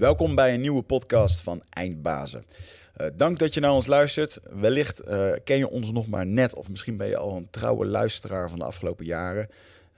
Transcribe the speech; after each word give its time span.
Welkom 0.00 0.34
bij 0.34 0.54
een 0.54 0.60
nieuwe 0.60 0.82
podcast 0.82 1.40
van 1.40 1.62
Eindbazen. 1.68 2.44
Uh, 3.00 3.06
dank 3.16 3.38
dat 3.38 3.54
je 3.54 3.60
naar 3.60 3.72
ons 3.72 3.86
luistert. 3.86 4.40
Wellicht 4.50 5.02
uh, 5.08 5.32
ken 5.44 5.56
je 5.56 5.68
ons 5.68 5.92
nog 5.92 6.08
maar 6.08 6.26
net, 6.26 6.54
of 6.54 6.68
misschien 6.68 6.96
ben 6.96 7.06
je 7.06 7.16
al 7.16 7.36
een 7.36 7.50
trouwe 7.50 7.86
luisteraar 7.86 8.50
van 8.50 8.58
de 8.58 8.64
afgelopen 8.64 9.04
jaren. 9.04 9.48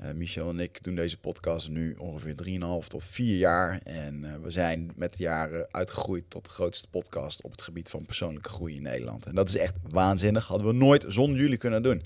Uh, 0.00 0.12
Michel 0.12 0.48
en 0.48 0.60
ik 0.60 0.84
doen 0.84 0.94
deze 0.94 1.18
podcast 1.18 1.68
nu 1.68 1.94
ongeveer 1.98 2.34
3,5 2.82 2.86
tot 2.86 3.04
4 3.04 3.36
jaar. 3.36 3.80
En 3.84 4.42
we 4.42 4.50
zijn 4.50 4.92
met 4.94 5.16
de 5.16 5.22
jaren 5.22 5.66
uitgegroeid 5.70 6.24
tot 6.28 6.44
de 6.44 6.50
grootste 6.50 6.88
podcast 6.88 7.42
op 7.42 7.50
het 7.50 7.62
gebied 7.62 7.90
van 7.90 8.06
persoonlijke 8.06 8.48
groei 8.48 8.76
in 8.76 8.82
Nederland. 8.82 9.26
En 9.26 9.34
dat 9.34 9.48
is 9.48 9.56
echt 9.56 9.76
waanzinnig. 9.88 10.46
Hadden 10.46 10.66
we 10.66 10.72
nooit 10.72 11.04
zonder 11.08 11.40
jullie 11.40 11.58
kunnen 11.58 11.82
doen. 11.82 12.03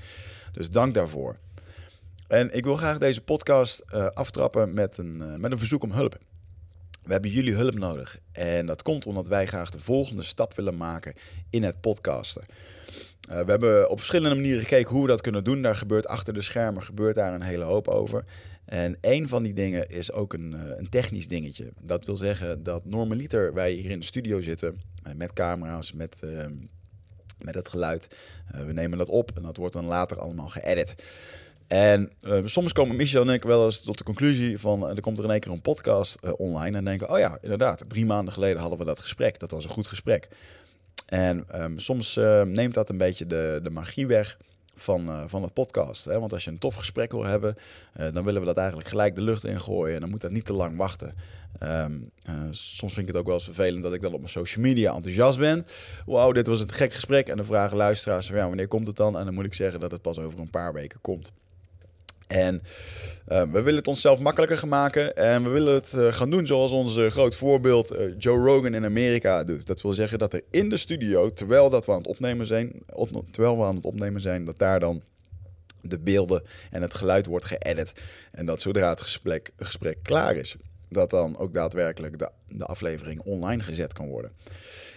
Dus 0.52 0.70
dank 0.70 0.94
daarvoor. 0.94 1.36
En 2.28 2.54
ik 2.54 2.64
wil 2.64 2.76
graag 2.76 2.98
deze 2.98 3.20
podcast 3.20 3.92
aftrappen 4.14 4.74
met 4.74 4.98
een, 4.98 5.40
met 5.40 5.52
een 5.52 5.58
verzoek 5.58 5.82
om 5.82 5.92
hulp. 5.92 6.18
We 7.06 7.12
hebben 7.12 7.30
jullie 7.30 7.54
hulp 7.54 7.74
nodig. 7.74 8.18
En 8.32 8.66
dat 8.66 8.82
komt 8.82 9.06
omdat 9.06 9.26
wij 9.26 9.46
graag 9.46 9.70
de 9.70 9.78
volgende 9.78 10.22
stap 10.22 10.54
willen 10.54 10.76
maken 10.76 11.14
in 11.50 11.62
het 11.62 11.80
podcasten. 11.80 12.44
Uh, 13.30 13.40
we 13.40 13.50
hebben 13.50 13.90
op 13.90 13.98
verschillende 13.98 14.34
manieren 14.34 14.62
gekeken 14.62 14.92
hoe 14.92 15.02
we 15.02 15.08
dat 15.08 15.20
kunnen 15.20 15.44
doen. 15.44 15.62
Daar 15.62 15.76
gebeurt 15.76 16.06
achter 16.06 16.34
de 16.34 16.42
schermen 16.42 16.82
gebeurt 16.82 17.14
daar 17.14 17.34
een 17.34 17.42
hele 17.42 17.64
hoop 17.64 17.88
over. 17.88 18.24
En 18.64 18.98
een 19.00 19.28
van 19.28 19.42
die 19.42 19.52
dingen 19.52 19.88
is 19.88 20.12
ook 20.12 20.32
een, 20.32 20.52
uh, 20.52 20.60
een 20.76 20.88
technisch 20.88 21.28
dingetje. 21.28 21.72
Dat 21.80 22.06
wil 22.06 22.16
zeggen 22.16 22.62
dat 22.62 22.84
normaliter 22.84 23.54
wij 23.54 23.72
hier 23.72 23.90
in 23.90 24.00
de 24.00 24.06
studio 24.06 24.40
zitten 24.40 24.76
uh, 25.06 25.12
met 25.14 25.32
camera's, 25.32 25.92
met, 25.92 26.16
ehm, 26.20 26.54
met 27.38 27.54
het 27.54 27.68
geluid. 27.68 28.16
we 28.66 28.72
nemen 28.72 28.98
dat 28.98 29.08
op 29.08 29.30
en 29.36 29.42
dat 29.42 29.56
wordt 29.56 29.74
dan 29.74 29.84
later 29.84 30.18
allemaal 30.18 30.48
geëdit. 30.48 30.94
En 31.66 32.12
uh, 32.22 32.38
soms 32.44 32.72
komen 32.72 32.96
Michel 32.96 33.22
en 33.22 33.34
ik 33.34 33.42
wel 33.42 33.64
eens 33.64 33.82
tot 33.82 33.98
de 33.98 34.04
conclusie 34.04 34.58
van... 34.58 34.82
Uh, 34.82 34.96
er 34.96 35.00
komt 35.00 35.18
er 35.18 35.24
in 35.24 35.30
één 35.30 35.40
keer 35.40 35.52
een 35.52 35.60
podcast 35.60 36.18
uh, 36.24 36.30
online 36.36 36.76
en 36.76 36.84
denken... 36.84 37.10
oh 37.10 37.18
ja, 37.18 37.38
inderdaad, 37.42 37.84
drie 37.88 38.06
maanden 38.06 38.34
geleden 38.34 38.60
hadden 38.60 38.78
we 38.78 38.84
dat 38.84 39.00
gesprek. 39.00 39.38
Dat 39.38 39.50
was 39.50 39.64
een 39.64 39.70
goed 39.70 39.86
gesprek. 39.86 40.28
En 41.06 41.62
um, 41.62 41.78
soms 41.78 42.14
neemt 42.44 42.74
dat 42.74 42.88
een 42.88 42.96
beetje 42.96 43.26
de, 43.26 43.60
de 43.62 43.70
magie 43.70 44.06
weg 44.06 44.38
van, 44.74 45.28
van 45.28 45.42
het 45.42 45.52
podcast. 45.52 46.04
Hè? 46.04 46.20
Want 46.20 46.32
als 46.32 46.44
je 46.44 46.50
een 46.50 46.58
tof 46.58 46.74
gesprek 46.74 47.12
wil 47.12 47.24
hebben... 47.24 47.56
dan 48.12 48.24
willen 48.24 48.40
we 48.40 48.46
dat 48.46 48.56
eigenlijk 48.56 48.88
gelijk 48.88 49.14
de 49.14 49.22
lucht 49.22 49.44
ingooien. 49.44 49.94
En 49.94 50.00
dan 50.00 50.10
moet 50.10 50.20
dat 50.20 50.30
niet 50.30 50.44
te 50.44 50.52
lang 50.52 50.76
wachten. 50.76 51.14
Um, 51.62 52.10
soms 52.50 52.94
vind 52.94 53.08
ik 53.08 53.12
het 53.12 53.16
ook 53.16 53.26
wel 53.26 53.34
eens 53.34 53.44
vervelend 53.44 53.82
dat 53.82 53.92
ik 53.92 54.00
dan 54.00 54.12
op 54.12 54.18
mijn 54.18 54.30
social 54.30 54.64
media 54.64 54.94
enthousiast 54.94 55.38
ben. 55.38 55.66
Wauw, 56.06 56.32
dit 56.32 56.46
was 56.46 56.60
een 56.60 56.72
gek 56.72 56.92
gesprek. 56.92 57.28
En 57.28 57.36
dan 57.36 57.46
vragen 57.46 57.76
luisteraars 57.76 58.28
ja, 58.28 58.46
wanneer 58.46 58.68
komt 58.68 58.86
het 58.86 58.96
dan? 58.96 59.18
En 59.18 59.24
dan 59.24 59.34
moet 59.34 59.44
ik 59.44 59.54
zeggen 59.54 59.80
dat 59.80 59.90
het 59.90 60.02
pas 60.02 60.18
over 60.18 60.38
een 60.38 60.50
paar 60.50 60.72
weken 60.72 61.00
komt. 61.00 61.32
En 62.26 62.62
uh, 63.28 63.42
we 63.42 63.62
willen 63.62 63.74
het 63.74 63.88
onszelf 63.88 64.20
makkelijker 64.20 64.68
maken. 64.68 65.16
En 65.16 65.42
we 65.42 65.48
willen 65.48 65.74
het 65.74 65.92
uh, 65.96 66.12
gaan 66.12 66.30
doen 66.30 66.46
zoals 66.46 66.70
onze 66.70 67.10
groot 67.10 67.36
voorbeeld 67.36 67.92
uh, 67.92 68.14
Joe 68.18 68.38
Rogan 68.38 68.74
in 68.74 68.84
Amerika 68.84 69.44
doet. 69.44 69.66
Dat 69.66 69.82
wil 69.82 69.92
zeggen 69.92 70.18
dat 70.18 70.32
er 70.32 70.42
in 70.50 70.68
de 70.68 70.76
studio, 70.76 71.32
terwijl, 71.32 71.70
dat 71.70 71.86
we 71.86 71.92
aan 71.92 71.98
het 71.98 72.06
opnemen 72.06 72.46
zijn, 72.46 72.72
terwijl 73.30 73.58
we 73.58 73.64
aan 73.64 73.76
het 73.76 73.84
opnemen 73.84 74.20
zijn, 74.20 74.44
dat 74.44 74.58
daar 74.58 74.80
dan 74.80 75.02
de 75.80 75.98
beelden 75.98 76.42
en 76.70 76.82
het 76.82 76.94
geluid 76.94 77.26
wordt 77.26 77.44
geëdit. 77.44 77.92
En 78.30 78.46
dat 78.46 78.62
zodra 78.62 78.88
het 78.88 79.00
gesprek, 79.00 79.50
gesprek 79.56 79.98
klaar 80.02 80.36
is, 80.36 80.56
dat 80.88 81.10
dan 81.10 81.38
ook 81.38 81.52
daadwerkelijk 81.52 82.18
de, 82.18 82.30
de 82.48 82.64
aflevering 82.64 83.20
online 83.20 83.62
gezet 83.62 83.92
kan 83.92 84.08
worden. 84.08 84.32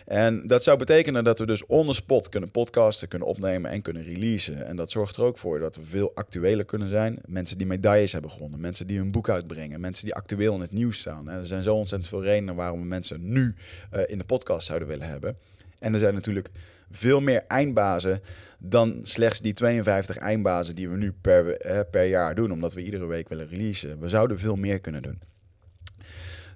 En 0.09 0.47
dat 0.47 0.63
zou 0.63 0.77
betekenen 0.77 1.23
dat 1.23 1.39
we 1.39 1.45
dus 1.45 1.65
on 1.65 1.87
the 1.87 1.93
spot 1.93 2.29
kunnen 2.29 2.51
podcasten, 2.51 3.07
kunnen 3.07 3.27
opnemen 3.27 3.71
en 3.71 3.81
kunnen 3.81 4.03
releasen. 4.03 4.65
En 4.65 4.75
dat 4.75 4.91
zorgt 4.91 5.15
er 5.15 5.23
ook 5.23 5.37
voor 5.37 5.59
dat 5.59 5.75
we 5.75 5.85
veel 5.85 6.11
actueler 6.15 6.65
kunnen 6.65 6.89
zijn. 6.89 7.19
Mensen 7.25 7.57
die 7.57 7.67
medailles 7.67 8.11
hebben 8.11 8.31
gewonnen, 8.31 8.59
mensen 8.59 8.87
die 8.87 8.97
hun 8.97 9.11
boek 9.11 9.29
uitbrengen, 9.29 9.79
mensen 9.79 10.05
die 10.05 10.15
actueel 10.15 10.53
in 10.53 10.61
het 10.61 10.71
nieuws 10.71 10.99
staan. 10.99 11.29
er 11.29 11.45
zijn 11.45 11.63
zo 11.63 11.75
ontzettend 11.75 12.09
veel 12.09 12.23
redenen 12.23 12.55
waarom 12.55 12.79
we 12.79 12.85
mensen 12.85 13.31
nu 13.31 13.55
uh, 13.93 14.01
in 14.05 14.17
de 14.17 14.23
podcast 14.23 14.65
zouden 14.67 14.87
willen 14.87 15.07
hebben. 15.07 15.37
En 15.79 15.93
er 15.93 15.99
zijn 15.99 16.13
natuurlijk 16.13 16.49
veel 16.91 17.21
meer 17.21 17.43
eindbazen 17.47 18.21
dan 18.59 18.99
slechts 19.01 19.41
die 19.41 19.53
52 19.53 20.17
eindbazen 20.17 20.75
die 20.75 20.89
we 20.89 20.97
nu 20.97 21.13
per, 21.21 21.57
eh, 21.57 21.79
per 21.91 22.05
jaar 22.05 22.35
doen, 22.35 22.51
omdat 22.51 22.73
we 22.73 22.83
iedere 22.83 23.05
week 23.05 23.29
willen 23.29 23.47
releasen. 23.47 23.99
We 23.99 24.07
zouden 24.07 24.39
veel 24.39 24.55
meer 24.55 24.79
kunnen 24.79 25.01
doen. 25.01 25.28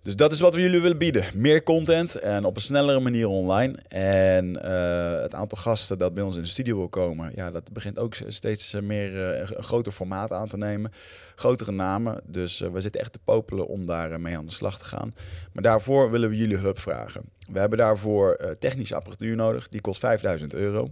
Dus 0.04 0.16
dat 0.16 0.32
is 0.32 0.40
wat 0.40 0.54
we 0.54 0.62
jullie 0.62 0.82
willen 0.82 0.98
bieden. 0.98 1.26
Meer 1.34 1.64
content 1.64 2.16
en 2.16 2.46
op 2.46 2.56
een 2.56 2.62
snellere 2.62 3.00
manier 3.00 3.28
online. 3.28 3.78
En 3.88 4.60
uh, 4.66 5.22
het 5.22 5.34
aantal 5.34 5.58
gasten 5.58 5.98
dat 5.98 6.14
bij 6.14 6.24
ons 6.24 6.36
in 6.36 6.42
de 6.42 6.48
studio 6.48 6.78
wil 6.78 6.90
komen, 6.90 7.32
ja, 7.36 7.52
dat 7.52 7.72
begint 7.72 8.00
ook 8.00 8.16
steeds 8.28 8.74
meer 8.82 9.14
uh, 9.14 9.40
een 9.40 9.64
groter 9.64 9.92
formaat 9.92 10.32
aan 10.32 10.48
te 10.48 10.58
nemen. 10.58 10.92
Grotere 11.36 11.72
namen. 11.72 12.22
Dus 12.26 12.60
we 12.60 12.82
zitten 12.82 13.02
echt 13.02 13.12
te 13.12 13.20
popelen 13.24 13.68
om 13.68 13.86
daar 13.86 14.22
mee 14.22 14.38
aan 14.38 14.46
de 14.46 14.52
slag 14.52 14.78
te 14.78 14.86
gaan. 14.86 15.14
Maar 15.54 15.64
daarvoor 15.64 16.12
willen 16.12 16.30
we 16.30 16.38
jullie 16.38 16.58
hulp 16.58 16.80
vragen. 16.80 17.24
We 17.52 17.60
hebben 17.60 17.78
daarvoor 17.78 18.56
technische 18.60 18.96
apparatuur 18.96 19.36
nodig. 19.36 19.70
Die 19.70 19.82
kost 19.82 20.00
5000 20.00 20.54
euro. 20.54 20.84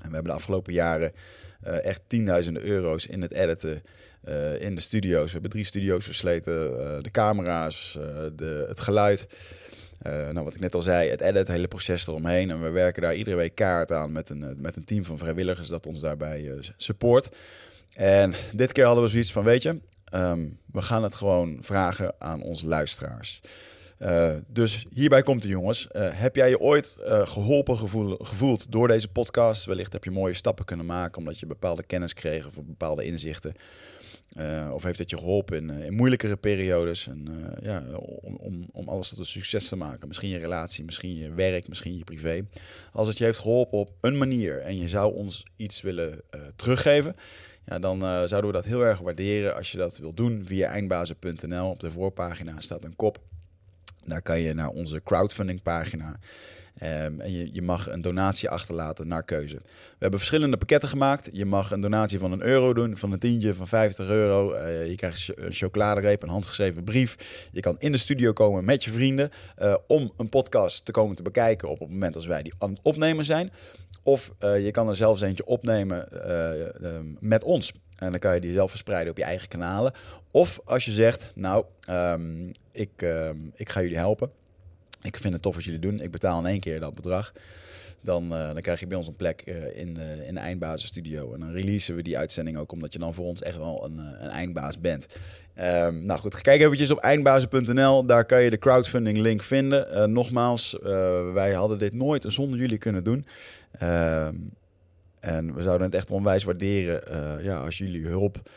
En 0.00 0.08
we 0.08 0.14
hebben 0.14 0.32
de 0.32 0.38
afgelopen 0.38 0.72
jaren 0.72 1.12
echt 1.60 2.00
tienduizenden 2.06 2.62
euro's 2.62 3.06
in 3.06 3.22
het 3.22 3.32
editen 3.32 3.82
uh, 4.28 4.60
in 4.60 4.74
de 4.74 4.80
studio's. 4.80 5.24
We 5.24 5.32
hebben 5.32 5.50
drie 5.50 5.64
studio's 5.64 6.04
versleten. 6.04 6.70
Uh, 6.70 7.02
de 7.02 7.10
camera's, 7.10 7.96
uh, 7.98 8.04
de, 8.34 8.64
het 8.68 8.80
geluid. 8.80 9.26
nou, 10.02 10.44
wat 10.44 10.54
ik 10.54 10.60
net 10.60 10.74
al 10.74 10.82
zei, 10.82 11.10
het 11.10 11.20
edit, 11.20 11.36
het 11.36 11.48
hele 11.48 11.68
proces 11.68 12.06
eromheen. 12.06 12.50
En 12.50 12.62
we 12.62 12.70
werken 12.70 13.02
daar 13.02 13.14
iedere 13.14 13.36
week 13.36 13.54
kaart 13.54 13.92
aan 13.92 14.12
met 14.12 14.30
een, 14.30 14.56
met 14.58 14.76
een 14.76 14.84
team 14.84 15.04
van 15.04 15.18
vrijwilligers 15.18 15.68
dat 15.68 15.86
ons 15.86 16.00
daarbij 16.00 16.60
support. 16.76 17.28
En 17.94 18.32
dit 18.52 18.72
keer 18.72 18.84
hadden 18.84 19.04
we 19.04 19.10
zoiets 19.10 19.32
van, 19.32 19.44
weet 19.44 19.62
je, 19.62 19.80
um, 20.14 20.58
we 20.72 20.82
gaan 20.82 21.02
het 21.02 21.14
gewoon 21.14 21.58
vragen 21.60 22.14
aan 22.18 22.42
onze 22.42 22.66
luisteraars. 22.66 23.40
Dus 24.46 24.86
hierbij 24.90 25.22
komt 25.22 25.42
de 25.42 25.48
jongens. 25.48 25.88
Heb 25.98 26.36
jij 26.36 26.48
je 26.48 26.60
ooit 26.60 26.96
geholpen 27.06 27.78
gevoel, 27.78 28.16
gevoeld 28.22 28.72
door 28.72 28.88
deze 28.88 29.08
podcast? 29.08 29.64
Wellicht 29.64 29.92
heb 29.92 30.04
je 30.04 30.10
mooie 30.10 30.34
stappen 30.34 30.64
kunnen 30.64 30.86
maken 30.86 31.18
omdat 31.18 31.38
je 31.38 31.46
bepaalde 31.46 31.82
kennis 31.82 32.12
kreeg 32.12 32.46
of 32.46 32.54
bepaalde 32.54 33.04
inzichten. 33.04 33.54
Uh, 34.34 34.70
of 34.72 34.82
heeft 34.82 34.98
het 34.98 35.10
je 35.10 35.18
geholpen 35.18 35.56
in, 35.56 35.70
in 35.70 35.94
moeilijkere 35.94 36.36
periodes? 36.36 37.06
En, 37.06 37.26
uh, 37.30 37.46
ja, 37.62 37.84
om, 37.98 38.36
om, 38.36 38.66
om 38.72 38.88
alles 38.88 39.08
tot 39.08 39.18
een 39.18 39.26
succes 39.26 39.68
te 39.68 39.76
maken. 39.76 40.08
Misschien 40.08 40.28
je 40.28 40.38
relatie, 40.38 40.84
misschien 40.84 41.16
je 41.16 41.32
werk, 41.32 41.68
misschien 41.68 41.96
je 41.96 42.04
privé. 42.04 42.46
Als 42.92 43.08
het 43.08 43.18
je 43.18 43.24
heeft 43.24 43.38
geholpen 43.38 43.78
op 43.78 43.90
een 44.00 44.18
manier 44.18 44.60
en 44.60 44.78
je 44.78 44.88
zou 44.88 45.14
ons 45.14 45.46
iets 45.56 45.80
willen 45.80 46.20
teruggeven, 46.56 47.16
ja, 47.66 47.78
dan 47.78 48.00
zouden 48.00 48.46
we 48.46 48.56
dat 48.56 48.64
heel 48.64 48.80
erg 48.80 48.98
waarderen 48.98 49.54
als 49.54 49.72
je 49.72 49.78
dat 49.78 49.98
wilt 49.98 50.16
doen 50.16 50.42
via 50.46 50.68
eindbazen.nl. 50.68 51.70
Op 51.70 51.80
de 51.80 51.90
voorpagina 51.90 52.60
staat 52.60 52.84
een 52.84 52.96
kop. 52.96 53.18
Daar 54.00 54.22
kan 54.22 54.40
je 54.40 54.54
naar 54.54 54.68
onze 54.68 55.02
crowdfunding 55.02 55.62
pagina. 55.62 56.16
Um, 56.82 57.20
en 57.20 57.52
je, 57.54 57.62
mag 57.62 57.90
een 57.90 58.00
donatie 58.00 58.48
achterlaten 58.48 59.08
naar 59.08 59.22
keuze. 59.22 59.54
We 59.54 59.62
hebben 59.98 60.18
verschillende 60.18 60.56
pakketten 60.56 60.88
gemaakt. 60.88 61.28
Je 61.32 61.44
mag 61.44 61.70
een 61.70 61.80
donatie 61.80 62.18
van 62.18 62.32
een 62.32 62.42
euro 62.42 62.74
doen, 62.74 62.96
van 62.96 63.12
een 63.12 63.18
tientje, 63.18 63.54
van 63.54 63.66
50 63.66 64.08
euro. 64.08 64.54
Uh, 64.54 64.86
je 64.86 64.94
krijgt 64.94 65.32
een 65.34 65.52
chocoladereep, 65.52 66.22
een 66.22 66.28
handgeschreven 66.28 66.84
brief. 66.84 67.48
Je 67.52 67.60
kan 67.60 67.76
in 67.78 67.92
de 67.92 67.98
studio 67.98 68.32
komen 68.32 68.64
met 68.64 68.84
je 68.84 68.90
vrienden 68.90 69.30
uh, 69.62 69.76
om 69.86 70.12
een 70.16 70.28
podcast 70.28 70.84
te 70.84 70.92
komen 70.92 71.16
te 71.16 71.22
bekijken 71.22 71.68
op 71.68 71.78
het 71.78 71.88
moment 71.88 72.16
als 72.16 72.26
wij 72.26 72.42
die 72.42 72.52
aan 72.58 72.70
het 72.70 72.80
opnemen 72.82 73.24
zijn. 73.24 73.50
Of 74.02 74.32
uh, 74.40 74.64
je 74.64 74.70
kan 74.70 74.88
er 74.88 74.96
zelfs 74.96 75.20
eentje 75.20 75.46
opnemen 75.46 76.08
met 77.20 77.44
ons. 77.44 77.72
En 77.96 78.10
dan 78.10 78.20
kan 78.20 78.34
je 78.34 78.40
die 78.40 78.52
zelf 78.52 78.70
verspreiden 78.70 79.10
op 79.10 79.18
je 79.18 79.24
eigen 79.24 79.48
kanalen. 79.48 79.92
Of 80.30 80.60
als 80.64 80.84
je 80.84 80.90
zegt, 80.90 81.32
nou, 81.34 81.64
um, 81.90 82.50
ik, 82.72 83.06
ik 83.54 83.68
ga 83.68 83.82
jullie 83.82 83.96
helpen 83.96 84.30
ik 85.02 85.16
vind 85.16 85.32
het 85.32 85.42
tof 85.42 85.54
wat 85.54 85.64
jullie 85.64 85.80
doen. 85.80 86.00
Ik 86.00 86.10
betaal 86.10 86.38
in 86.38 86.46
één 86.46 86.60
keer 86.60 86.80
dat 86.80 86.94
bedrag. 86.94 87.32
Dan, 88.00 88.24
uh, 88.24 88.52
dan 88.52 88.60
krijg 88.60 88.80
je 88.80 88.86
bij 88.86 88.96
ons 88.96 89.06
een 89.06 89.16
plek 89.16 89.42
uh, 89.44 89.78
in, 89.78 89.96
uh, 89.98 90.28
in 90.28 90.34
de 90.34 90.40
eindbasisstudio. 90.40 91.34
En 91.34 91.40
dan 91.40 91.52
releasen 91.52 91.94
we 91.94 92.02
die 92.02 92.18
uitzending 92.18 92.58
ook, 92.58 92.72
omdat 92.72 92.92
je 92.92 92.98
dan 92.98 93.14
voor 93.14 93.24
ons 93.24 93.42
echt 93.42 93.56
wel 93.56 93.84
een, 93.84 93.98
een 93.98 94.30
eindbaas 94.30 94.80
bent. 94.80 95.06
Um, 95.60 96.04
nou 96.04 96.20
goed, 96.20 96.40
kijk 96.40 96.60
eventjes 96.60 96.90
op 96.90 96.98
eindbazen.nl. 96.98 98.06
Daar 98.06 98.24
kan 98.24 98.42
je 98.42 98.50
de 98.50 98.58
crowdfunding 98.58 99.18
link 99.18 99.42
vinden. 99.42 100.12
nogmaals, 100.12 100.76
wij 101.32 101.52
hadden 101.52 101.78
dit 101.78 101.92
nooit 101.92 102.24
zonder 102.28 102.58
jullie 102.58 102.78
kunnen 102.78 103.04
doen. 103.04 103.26
Uh, 103.82 104.26
en 105.20 105.54
we 105.54 105.62
zouden 105.62 105.86
het 105.86 105.94
echt 105.94 106.10
onwijs 106.10 106.44
waarderen 106.44 107.02
ja, 107.44 107.58
als 107.58 107.78
jullie 107.78 108.06
hulp... 108.06 108.50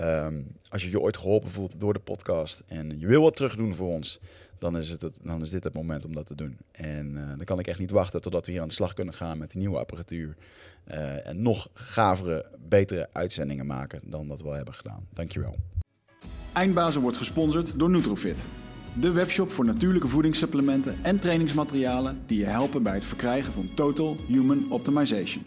Um, 0.00 0.46
als 0.68 0.82
je 0.82 0.90
je 0.90 1.00
ooit 1.00 1.16
geholpen 1.16 1.50
voelt 1.50 1.80
door 1.80 1.92
de 1.92 1.98
podcast 1.98 2.62
en 2.66 2.98
je 2.98 3.06
wil 3.06 3.22
wat 3.22 3.36
terug 3.36 3.56
doen 3.56 3.74
voor 3.74 3.88
ons 3.88 4.20
dan 4.62 4.76
is, 4.76 4.90
het, 4.90 5.18
dan 5.22 5.42
is 5.42 5.50
dit 5.50 5.64
het 5.64 5.74
moment 5.74 6.04
om 6.04 6.14
dat 6.14 6.26
te 6.26 6.34
doen. 6.34 6.58
En 6.72 7.10
uh, 7.10 7.28
dan 7.28 7.44
kan 7.44 7.58
ik 7.58 7.66
echt 7.66 7.78
niet 7.78 7.90
wachten 7.90 8.20
totdat 8.20 8.46
we 8.46 8.52
hier 8.52 8.60
aan 8.60 8.68
de 8.68 8.74
slag 8.74 8.92
kunnen 8.92 9.14
gaan 9.14 9.38
met 9.38 9.50
die 9.50 9.58
nieuwe 9.58 9.78
apparatuur. 9.78 10.36
Uh, 10.90 11.26
en 11.26 11.42
nog 11.42 11.68
gavere, 11.74 12.46
betere 12.68 13.08
uitzendingen 13.12 13.66
maken 13.66 14.00
dan 14.04 14.28
dat 14.28 14.42
we 14.42 14.48
al 14.48 14.54
hebben 14.54 14.74
gedaan. 14.74 15.06
Dankjewel. 15.12 15.56
Eindbazen 16.52 17.02
wordt 17.02 17.16
gesponsord 17.16 17.78
door 17.78 17.90
Nutrofit. 17.90 18.44
De 19.00 19.10
webshop 19.10 19.50
voor 19.50 19.64
natuurlijke 19.64 20.08
voedingssupplementen 20.08 20.96
en 21.02 21.18
trainingsmaterialen 21.18 22.20
die 22.26 22.38
je 22.38 22.44
helpen 22.44 22.82
bij 22.82 22.94
het 22.94 23.04
verkrijgen 23.04 23.52
van 23.52 23.74
Total 23.74 24.16
Human 24.26 24.66
Optimization. 24.70 25.44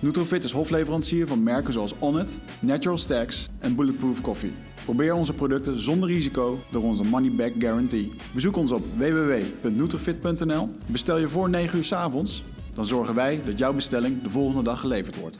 Nutrofit 0.00 0.44
is 0.44 0.52
hofleverancier 0.52 1.26
van 1.26 1.42
merken 1.42 1.72
zoals 1.72 1.94
Onnit, 1.98 2.40
Natural 2.60 2.98
Stacks 2.98 3.48
en 3.58 3.76
Bulletproof 3.76 4.20
Coffee. 4.20 4.52
Probeer 4.86 5.14
onze 5.14 5.32
producten 5.32 5.80
zonder 5.80 6.08
risico 6.08 6.64
door 6.70 6.82
onze 6.82 7.04
money 7.04 7.30
back 7.30 7.52
guarantee. 7.58 8.10
Bezoek 8.34 8.56
ons 8.56 8.72
op 8.72 8.84
www.nutrifit.nl. 8.96 10.68
Bestel 10.86 11.18
je 11.18 11.28
voor 11.28 11.50
9 11.50 11.78
uur 11.78 11.84
's 11.84 11.92
avonds, 11.92 12.44
dan 12.74 12.84
zorgen 12.84 13.14
wij 13.14 13.40
dat 13.46 13.58
jouw 13.58 13.72
bestelling 13.72 14.22
de 14.22 14.30
volgende 14.30 14.62
dag 14.62 14.80
geleverd 14.80 15.16
wordt. 15.16 15.38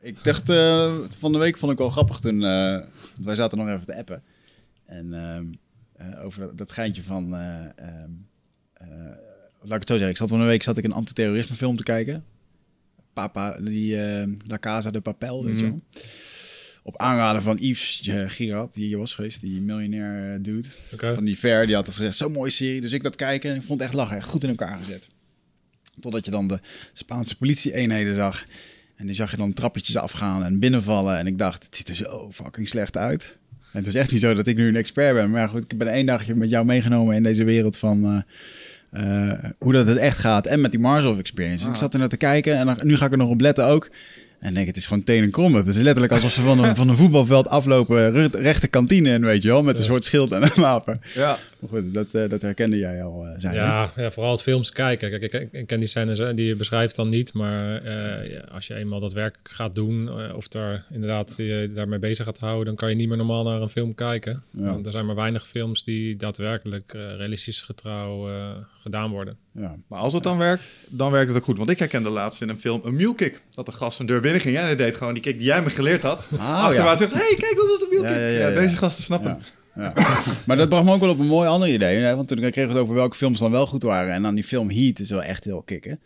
Ik 0.00 0.24
dacht, 0.24 0.48
eh, 0.48 0.94
van 1.18 1.32
de 1.32 1.38
week 1.38 1.58
vond 1.58 1.72
ik 1.72 1.78
wel 1.78 1.90
grappig 1.90 2.18
toen, 2.18 2.34
eh, 2.34 2.78
wij 3.20 3.34
zaten 3.34 3.58
nog 3.58 3.68
even 3.68 3.86
te 3.86 3.96
appen. 3.96 4.22
En 4.86 5.14
ehm, 5.14 5.44
eh, 5.92 6.24
over 6.24 6.40
dat, 6.40 6.58
dat 6.58 6.72
geintje 6.72 7.02
van, 7.02 7.34
eh, 7.34 7.60
ehm, 7.76 8.10
eh, 8.72 8.86
laat 9.60 9.72
ik 9.74 9.80
het 9.80 9.88
zo 9.88 9.94
zeggen, 9.94 10.08
ik 10.10 10.16
zat 10.16 10.28
van 10.28 10.40
een 10.40 10.46
week 10.46 10.62
zat 10.62 10.76
ik 10.76 10.84
een 10.84 10.92
antiterrorisme 10.92 11.56
film 11.56 11.76
te 11.76 11.82
kijken. 11.82 12.24
Papa, 13.12 13.58
die 13.60 14.00
eh, 14.02 14.28
La 14.44 14.58
Casa 14.58 14.90
de 14.90 15.00
Papel, 15.00 15.44
weet 15.44 15.58
je 15.58 15.64
wel. 15.64 15.80
Op 16.82 16.98
aanraden 16.98 17.42
van 17.42 17.56
Yves 17.60 18.06
uh, 18.08 18.28
Girard, 18.28 18.74
die 18.74 18.86
hier 18.86 18.98
was 18.98 19.14
geweest, 19.14 19.40
die 19.40 19.60
miljonair 19.60 20.32
eh, 20.32 20.38
dude. 20.42 20.68
Van 21.14 21.24
die 21.24 21.38
Ver, 21.38 21.66
die 21.66 21.74
had 21.74 21.88
gezegd, 21.88 22.16
zo'n 22.16 22.32
mooie 22.32 22.50
serie. 22.50 22.80
Dus 22.80 22.92
ik 22.92 23.02
dat 23.02 23.16
kijken 23.16 23.50
en 23.50 23.56
ik 23.56 23.62
vond 23.62 23.80
het 23.80 23.88
echt 23.88 23.98
lachen, 23.98 24.16
echt 24.16 24.28
goed 24.28 24.42
in 24.42 24.48
elkaar 24.48 24.78
gezet. 24.78 25.08
Totdat 26.00 26.24
je 26.24 26.30
dan 26.30 26.48
de 26.48 26.60
Spaanse 26.92 27.36
politie-eenheden 27.36 28.14
zag. 28.14 28.44
En 28.96 29.06
die 29.06 29.14
zag 29.14 29.30
je 29.30 29.36
dan 29.36 29.52
trappetjes 29.52 29.96
afgaan 29.96 30.44
en 30.44 30.58
binnenvallen. 30.58 31.18
En 31.18 31.26
ik 31.26 31.38
dacht, 31.38 31.64
het 31.64 31.76
ziet 31.76 31.88
er 31.88 31.94
zo 31.94 32.32
fucking 32.32 32.68
slecht 32.68 32.96
uit. 32.96 33.38
En 33.72 33.78
het 33.78 33.86
is 33.86 33.94
echt 33.94 34.10
niet 34.10 34.20
zo 34.20 34.34
dat 34.34 34.46
ik 34.46 34.56
nu 34.56 34.68
een 34.68 34.76
expert 34.76 35.14
ben. 35.14 35.30
Maar 35.30 35.48
goed, 35.48 35.72
ik 35.72 35.78
ben 35.78 35.88
één 35.88 36.06
dagje 36.06 36.34
met 36.34 36.50
jou 36.50 36.64
meegenomen 36.64 37.16
in 37.16 37.22
deze 37.22 37.44
wereld 37.44 37.76
van... 37.76 38.04
eh, 38.04 38.22
eh, 38.92 39.50
hoe 39.58 39.72
dat 39.72 39.86
het 39.86 39.96
echt 39.96 40.18
gaat. 40.18 40.46
En 40.46 40.60
met 40.60 40.70
die 40.70 40.80
Mars 40.80 41.18
Experience. 41.18 41.64
Dus 41.64 41.72
ik 41.72 41.78
zat 41.78 41.92
er 41.92 41.98
naar 41.98 42.08
te 42.08 42.16
kijken 42.16 42.56
en 42.56 42.66
dan, 42.66 42.78
nu 42.82 42.96
ga 42.96 43.06
ik 43.06 43.12
er 43.12 43.18
nog 43.18 43.28
op 43.28 43.40
letten 43.40 43.66
ook. 43.66 43.90
En 44.42 44.54
denk, 44.54 44.66
het 44.66 44.76
is 44.76 44.86
gewoon 44.86 45.04
teen 45.04 45.22
en 45.22 45.30
krom. 45.30 45.54
Het 45.54 45.66
is 45.66 45.76
letterlijk 45.76 46.12
alsof 46.12 46.32
ze 46.32 46.40
van 46.40 46.64
een, 46.64 46.76
van 46.76 46.88
een 46.88 46.96
voetbalveld 46.96 47.48
aflopen, 47.48 48.12
re- 48.12 48.28
rechte 48.40 48.66
kantine 48.66 49.10
in, 49.10 49.24
weet 49.24 49.42
je 49.42 49.48
wel. 49.48 49.62
Met 49.62 49.78
een 49.78 49.84
soort 49.84 50.04
schild 50.04 50.32
en 50.32 50.42
een 50.42 50.50
wapen. 50.54 51.00
Ja. 51.14 51.38
Maar 51.62 51.70
goed, 51.82 51.94
dat, 51.94 52.14
eh, 52.14 52.28
dat 52.28 52.42
herkende 52.42 52.78
jij 52.78 53.02
al, 53.02 53.26
eh 53.26 53.34
zei 53.38 53.54
je. 53.54 53.60
Ja, 53.60 53.92
ja, 53.96 54.10
vooral 54.10 54.32
het 54.32 54.42
films 54.42 54.70
kijken. 54.70 55.08
Kijk, 55.10 55.22
ik, 55.22 55.32
ik, 55.32 55.52
ik 55.52 55.66
ken 55.66 55.78
die 55.78 55.88
scènes 55.88 56.18
hè, 56.18 56.34
die 56.34 56.46
je 56.46 56.56
beschrijft 56.56 56.96
dan 56.96 57.08
niet. 57.08 57.32
Maar 57.32 57.84
eh, 57.84 58.30
ja, 58.32 58.40
als 58.52 58.66
je 58.66 58.74
eenmaal 58.74 59.00
dat 59.00 59.12
werk 59.12 59.36
gaat 59.42 59.74
doen... 59.74 60.08
eh, 60.08 60.36
of 60.36 60.48
daar 60.48 60.84
inderdaad 60.92 61.34
je 61.36 61.70
daarmee 61.74 61.98
bezig 61.98 62.24
gaat 62.24 62.38
houden... 62.40 62.66
dan 62.66 62.74
kan 62.74 62.88
je 62.88 62.94
niet 62.94 63.08
meer 63.08 63.16
normaal 63.16 63.44
naar 63.44 63.60
een 63.60 63.68
film 63.70 63.94
kijken. 63.94 64.42
Ja. 64.50 64.64
Want 64.64 64.86
er 64.86 64.92
zijn 64.92 65.06
maar 65.06 65.14
weinig 65.14 65.46
films 65.46 65.84
die 65.84 66.16
daadwerkelijk 66.16 66.94
eh, 66.94 67.00
realistisch 67.16 67.62
getrouw 67.62 68.30
eh, 68.30 68.50
gedaan 68.82 69.10
worden. 69.10 69.36
Ja. 69.52 69.76
Maar 69.88 69.98
als 69.98 70.12
het 70.12 70.22
dan 70.22 70.38
werkt, 70.38 70.68
dan 70.88 71.10
werkt 71.10 71.28
het 71.28 71.36
ook 71.36 71.44
goed. 71.44 71.58
Want 71.58 71.70
ik 71.70 71.78
herkende 71.78 72.10
laatst 72.10 72.42
in 72.42 72.48
een 72.48 72.60
film 72.60 72.80
een 72.84 72.96
mule 72.96 73.14
kick. 73.14 73.42
Dat 73.50 73.66
de 73.66 73.72
gast 73.72 74.00
een 74.00 74.06
deur 74.06 74.20
binnen 74.20 74.40
ging. 74.40 74.56
En 74.56 74.62
hij 74.64 74.76
deed 74.76 74.94
gewoon 74.94 75.14
die 75.14 75.22
kick 75.22 75.38
die 75.38 75.46
jij 75.46 75.62
me 75.62 75.70
geleerd 75.70 76.02
had. 76.02 76.26
Ah, 76.38 76.64
Achterwaarts 76.64 77.00
zegt, 77.00 77.12
hey, 77.12 77.34
kijk, 77.38 77.56
dat 77.56 77.66
was 77.66 77.78
de 77.80 77.86
mule 77.90 78.02
Ja, 78.02 78.08
kick. 78.08 78.16
ja, 78.16 78.22
Ja, 78.26 78.38
ja, 78.38 78.48
ja. 78.48 78.54
deze 78.54 78.76
gasten 78.76 79.04
snappen 79.04 79.38
Ja. 79.74 79.92
maar 80.46 80.56
dat 80.56 80.68
bracht 80.68 80.84
me 80.84 80.92
ook 80.92 81.00
wel 81.00 81.10
op 81.10 81.18
een 81.18 81.26
mooi 81.26 81.48
ander 81.48 81.68
idee. 81.68 81.98
Hè? 81.98 82.16
Want 82.16 82.28
toen 82.28 82.38
kregen 82.38 82.62
we 82.62 82.68
het 82.68 82.82
over 82.82 82.94
welke 82.94 83.16
films 83.16 83.38
dan 83.38 83.50
wel 83.50 83.66
goed 83.66 83.82
waren. 83.82 84.12
En 84.12 84.22
dan 84.22 84.34
die 84.34 84.44
film 84.44 84.70
Heat 84.70 84.98
is 84.98 85.10
wel 85.10 85.22
echt 85.22 85.44
heel 85.44 85.62
kicken. 85.62 86.00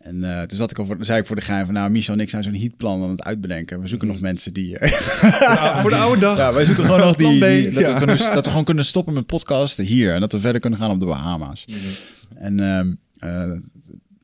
En 0.00 0.24
eh, 0.24 0.42
toen 0.42 0.58
zat 0.58 0.70
ik 0.70 0.78
al 0.78 0.86
voor, 0.86 0.96
zei 1.00 1.20
ik 1.20 1.26
voor 1.26 1.36
de 1.36 1.42
gein 1.42 1.64
van... 1.64 1.74
Nou, 1.74 1.90
Michel 1.90 2.14
en 2.14 2.20
ik 2.20 2.30
zijn 2.30 2.42
zo'n 2.42 2.54
heatplan 2.54 3.02
aan 3.02 3.10
het 3.10 3.22
uitbedenken. 3.24 3.80
We 3.80 3.88
zoeken 3.88 4.08
nog 4.08 4.20
mensen 4.20 4.52
die... 4.52 4.78
eh, 4.78 5.40
Nou, 5.40 5.80
voor 5.80 5.90
de 5.90 5.96
oude 5.96 6.20
dag. 6.20 6.36
ja, 6.38 6.52
wij 6.52 6.64
zoeken 6.64 6.84
gewoon 6.84 7.00
nog 7.08 7.16
die... 7.16 7.38
Dat, 7.70 7.82
ja. 7.82 7.92
we 7.92 7.98
kunnen, 7.98 8.16
dat 8.34 8.44
we 8.44 8.50
gewoon 8.50 8.64
kunnen 8.64 8.84
stoppen 8.84 9.14
met 9.14 9.26
podcasten 9.26 9.84
hier. 9.84 10.14
En 10.14 10.20
dat 10.20 10.32
we 10.32 10.40
verder 10.40 10.60
kunnen 10.60 10.78
gaan 10.78 10.90
op 10.90 11.00
de 11.00 11.06
Bahama's. 11.06 11.64
En 12.34 12.60
ehm, 12.60 12.92
eh, 13.18 13.58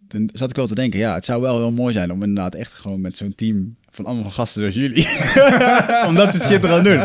toen 0.09 0.31
zat 0.33 0.51
ik 0.51 0.57
wel 0.57 0.67
te 0.67 0.75
denken... 0.75 0.99
Ja, 0.99 1.15
het 1.15 1.25
zou 1.25 1.41
wel 1.41 1.59
heel 1.59 1.73
mooi 1.73 1.93
zijn 1.93 2.13
om 2.13 2.23
inderdaad 2.23 2.55
echt 2.55 2.73
gewoon 2.73 3.01
met 3.01 3.17
zo'n 3.17 3.35
team... 3.35 3.77
Van 3.93 4.05
allemaal 4.05 4.31
gasten 4.31 4.61
zoals 4.61 4.75
jullie. 4.77 5.09
om 6.09 6.15
dat 6.15 6.33
soort 6.33 6.43
shit 6.45 6.61
te 6.61 6.67
gaan 6.69 6.85
doen. 6.85 7.01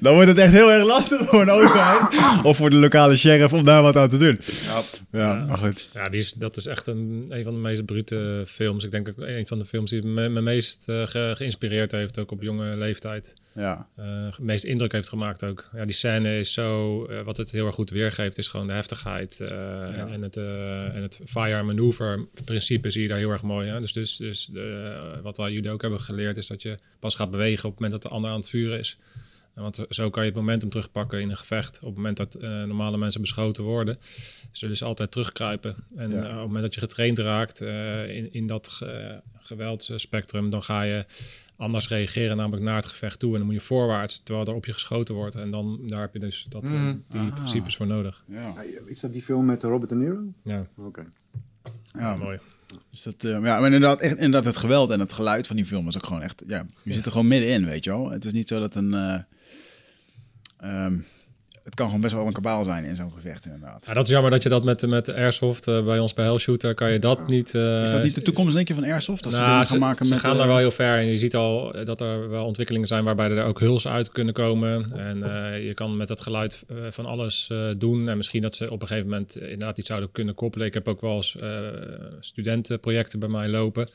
Dan 0.00 0.14
wordt 0.14 0.28
het 0.28 0.38
echt 0.38 0.52
heel 0.52 0.72
erg 0.72 0.84
lastig 0.84 1.20
voor 1.28 1.40
een 1.42 1.50
overheid. 1.50 2.00
Of 2.44 2.56
voor 2.56 2.70
de 2.70 2.76
lokale 2.76 3.16
sheriff 3.16 3.52
om 3.52 3.64
daar 3.64 3.82
wat 3.82 3.96
aan 3.96 4.08
te 4.08 4.16
doen. 4.16 4.38
Ja. 4.66 4.80
Ja, 5.18 5.44
maar 5.48 5.58
goed. 5.58 5.88
Ja, 5.92 6.04
die 6.04 6.20
is, 6.20 6.32
dat 6.32 6.56
is 6.56 6.66
echt 6.66 6.86
een, 6.86 7.24
een 7.28 7.44
van 7.44 7.52
de 7.52 7.58
meest 7.60 7.84
brute 7.84 8.44
films. 8.48 8.84
Ik 8.84 8.90
denk 8.90 9.08
ook 9.08 9.18
een 9.18 9.46
van 9.46 9.58
de 9.58 9.64
films 9.64 9.90
die 9.90 10.02
me, 10.02 10.28
me 10.28 10.40
meest 10.40 10.88
eh, 10.88 11.02
ge- 11.06 11.32
geïnspireerd 11.36 11.92
heeft, 11.92 12.18
ook 12.18 12.30
op 12.30 12.42
jonge 12.42 12.76
leeftijd. 12.76 13.34
Ja, 13.54 13.86
eh 13.96 14.04
meest 14.40 14.64
indruk 14.64 14.92
heeft 14.92 15.08
gemaakt 15.08 15.44
ook. 15.44 15.68
Ja, 15.76 15.84
die 15.84 15.94
scène 15.94 16.38
is 16.38 16.52
zo, 16.52 17.04
eh, 17.06 17.20
wat 17.24 17.36
het 17.36 17.50
heel 17.50 17.66
erg 17.66 17.74
goed 17.74 17.90
weergeeft, 17.90 18.38
is 18.38 18.48
gewoon 18.48 18.66
de 18.66 18.72
heftigheid 18.72 19.40
eh, 19.40 19.48
en, 20.12 20.22
het, 20.22 20.36
eh, 20.36 20.94
en 20.94 21.02
het 21.02 21.18
fire 21.26 21.62
maneuver 21.62 22.26
principe 22.44 22.90
zie 22.90 23.02
je 23.02 23.08
daar 23.08 23.18
heel 23.18 23.30
erg 23.30 23.42
mooi. 23.42 23.68
Hè? 23.68 23.80
Dus, 23.80 23.92
dus, 23.92 24.16
dus 24.16 24.50
wat 25.22 25.36
wij 25.36 25.50
jullie 25.50 25.70
ook 25.70 25.82
hebben 25.82 26.00
geleerd, 26.00 26.20
is 26.30 26.46
dat 26.46 26.62
je 26.62 26.78
pas 26.98 27.14
gaat 27.14 27.30
bewegen 27.30 27.64
op 27.64 27.70
het 27.70 27.80
moment 27.80 28.02
dat 28.02 28.10
de 28.10 28.16
ander 28.16 28.30
aan 28.30 28.36
het 28.36 28.48
vuren 28.48 28.78
is. 28.78 28.98
Want 29.54 29.84
zo 29.88 30.10
kan 30.10 30.22
je 30.22 30.28
het 30.28 30.38
momentum 30.38 30.68
terugpakken 30.68 31.20
in 31.20 31.30
een 31.30 31.36
gevecht. 31.36 31.76
Op 31.80 31.86
het 31.86 31.96
moment 31.96 32.16
dat 32.16 32.34
eh, 32.34 32.50
normale 32.62 32.96
mensen 32.96 33.20
beschoten 33.20 33.64
worden, 33.64 33.98
zullen 34.52 34.76
ze 34.76 34.84
altijd 34.84 35.10
terugkruipen. 35.10 35.76
En 35.96 36.10
Ja. 36.10 36.16
eh, 36.16 36.22
op 36.24 36.28
het 36.30 36.38
moment 36.46 36.62
dat 36.62 36.74
je 36.74 36.80
getraind 36.80 37.18
raakt 37.18 37.60
eh, 37.60 38.16
in, 38.16 38.32
in 38.32 38.46
dat 38.46 38.68
ge, 38.68 39.20
geweldspectrum, 39.38 40.50
dan 40.50 40.62
ga 40.62 40.82
je 40.82 41.04
anders 41.56 41.88
reageren, 41.88 42.36
namelijk 42.36 42.62
naar 42.62 42.76
het 42.76 42.86
gevecht 42.86 43.18
toe. 43.18 43.30
En 43.32 43.36
dan 43.38 43.46
moet 43.46 43.54
je 43.54 43.60
voorwaarts, 43.60 44.22
terwijl 44.22 44.46
er 44.46 44.54
op 44.54 44.64
je 44.66 44.72
geschoten 44.72 45.14
wordt. 45.14 45.34
En 45.34 45.50
dan 45.50 45.80
daar 45.86 46.00
heb 46.00 46.12
je 46.12 46.18
dus 46.18 46.46
dat, 46.48 46.62
eh, 46.64 46.90
die 47.08 47.32
principes 47.32 47.76
voor 47.76 47.86
nodig. 47.86 48.24
ja. 48.28 48.54
Is 48.86 49.00
dat 49.00 49.12
die 49.12 49.22
film 49.22 49.44
met 49.44 49.62
Robert 49.62 49.88
De 49.90 49.96
Niro? 49.96 50.20
Ja, 50.44 50.66
Oké. 50.76 51.06
ja. 51.92 52.16
mooi. 52.16 52.38
Dus 52.90 53.02
dat, 53.02 53.24
eh, 53.24 53.30
ja, 53.30 53.38
maar 53.38 53.64
inderdaad, 53.64 54.00
echt, 54.00 54.14
inderdaad, 54.16 54.44
het 54.44 54.56
geweld 54.56 54.90
en 54.90 55.00
het 55.00 55.12
geluid 55.12 55.46
van 55.46 55.56
die 55.56 55.66
film 55.66 55.88
is 55.88 55.96
ook 55.96 56.06
gewoon 56.06 56.22
echt... 56.22 56.42
Ja, 56.46 56.66
je 56.82 56.94
zit 56.94 57.04
er 57.04 57.10
gewoon 57.10 57.28
middenin, 57.28 57.64
weet 57.64 57.84
je 57.84 57.90
wel. 57.90 58.10
Het 58.10 58.24
is 58.24 58.32
niet 58.32 58.48
zo 58.48 58.60
dat 58.60 58.74
een... 58.74 58.94
eh, 58.94 59.18
ehm, 60.56 60.98
het 61.64 61.74
kan 61.74 61.86
gewoon 61.86 62.00
best 62.00 62.12
wel 62.14 62.26
een 62.26 62.32
kabaal 62.32 62.64
zijn 62.64 62.84
in 62.84 62.96
zo'n 62.96 63.12
gevecht, 63.12 63.44
inderdaad. 63.44 63.86
Ja, 63.86 63.92
dat 63.94 64.04
is 64.04 64.10
jammer 64.10 64.30
dat 64.30 64.42
je 64.42 64.48
dat 64.48 64.64
met, 64.64 64.86
met 64.86 65.12
Airsoft 65.12 65.66
eh, 65.66 65.84
bij 65.84 65.98
ons 65.98 66.14
bij 66.14 66.24
Hellshooter 66.24 66.74
kan 66.74 66.92
je 66.92 66.98
dat 66.98 67.28
niet... 67.28 67.54
eh, 67.54 67.82
Is 67.82 67.90
dat 67.90 68.02
niet 68.02 68.14
de 68.14 68.22
toekomst, 68.22 68.54
denk 68.54 68.68
je, 68.68 68.74
van 68.74 68.84
Airsoft? 68.84 69.24
Ze 69.24 69.30
Nou, 69.40 69.64
ze, 69.64 69.70
gaan 69.70 69.80
maken 69.80 70.06
ze 70.06 70.12
met... 70.12 70.20
gaan 70.22 70.32
eh, 70.32 70.38
daar 70.38 70.46
wel 70.46 70.56
heel 70.56 70.70
ver. 70.70 70.98
En 70.98 71.06
je 71.06 71.16
ziet 71.16 71.34
al 71.34 71.74
eh, 71.74 71.86
dat 71.86 72.00
er 72.00 72.28
wel 72.30 72.44
ontwikkelingen 72.46 72.88
zijn 72.88 73.04
waarbij 73.04 73.30
er 73.30 73.44
ook 73.44 73.60
huls 73.60 73.88
uit 73.88 74.10
kunnen 74.12 74.34
komen. 74.34 74.84
En 74.96 75.22
eh, 75.52 75.66
je 75.66 75.74
kan 75.74 75.96
met 75.96 76.08
dat 76.08 76.20
geluid 76.20 76.64
eh, 76.68 76.76
van 76.90 77.06
alles 77.06 77.48
eh, 77.50 77.68
doen. 77.78 78.08
En 78.08 78.16
misschien 78.16 78.42
dat 78.42 78.54
ze 78.54 78.70
op 78.70 78.82
een 78.82 78.88
gegeven 78.88 79.08
moment 79.10 79.36
eh, 79.36 79.42
inderdaad 79.50 79.78
iets 79.78 79.88
zouden 79.88 80.10
kunnen 80.12 80.34
koppelen. 80.34 80.66
Ik 80.66 80.74
heb 80.74 80.88
ook 80.88 81.00
wel 81.00 81.16
eens 81.16 81.36
eh, 81.36 81.58
studentenprojecten 82.20 83.18
bij 83.18 83.28
mij 83.28 83.48
lopen. 83.48 83.88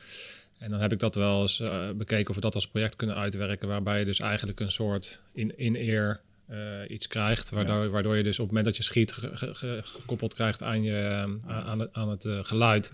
En 0.59 0.71
dan 0.71 0.79
heb 0.79 0.91
ik 0.91 0.99
dat 0.99 1.15
wel 1.15 1.41
eens 1.41 1.59
eh, 1.59 1.89
bekeken 1.95 2.29
of 2.29 2.35
we 2.35 2.41
dat 2.41 2.55
als 2.55 2.67
project 2.67 2.95
kunnen 2.95 3.15
uitwerken. 3.15 3.67
Waarbij 3.67 3.99
je 3.99 4.05
dus 4.05 4.19
eigenlijk 4.19 4.59
een 4.59 4.71
soort 4.71 5.21
in- 5.33 5.57
in-ear 5.57 6.19
eh, 6.47 6.57
iets 6.87 7.07
krijgt. 7.07 7.49
Waardoor, 7.49 7.89
waardoor 7.89 8.17
je 8.17 8.23
dus 8.23 8.39
op 8.39 8.45
het 8.45 8.55
moment 8.55 8.65
dat 8.65 8.77
je 8.77 8.83
schiet 8.91 9.11
ge- 9.11 9.37
ge- 9.37 9.55
ge- 9.55 9.81
gekoppeld 9.83 10.33
krijgt 10.33 10.63
aan, 10.63 10.83
je, 10.83 10.97
eh, 10.97 11.21
aan, 11.21 11.41
aan 11.47 11.79
het, 11.79 11.89
aan 11.93 12.09
het 12.09 12.25
eh, 12.25 12.39
geluid. 12.43 12.91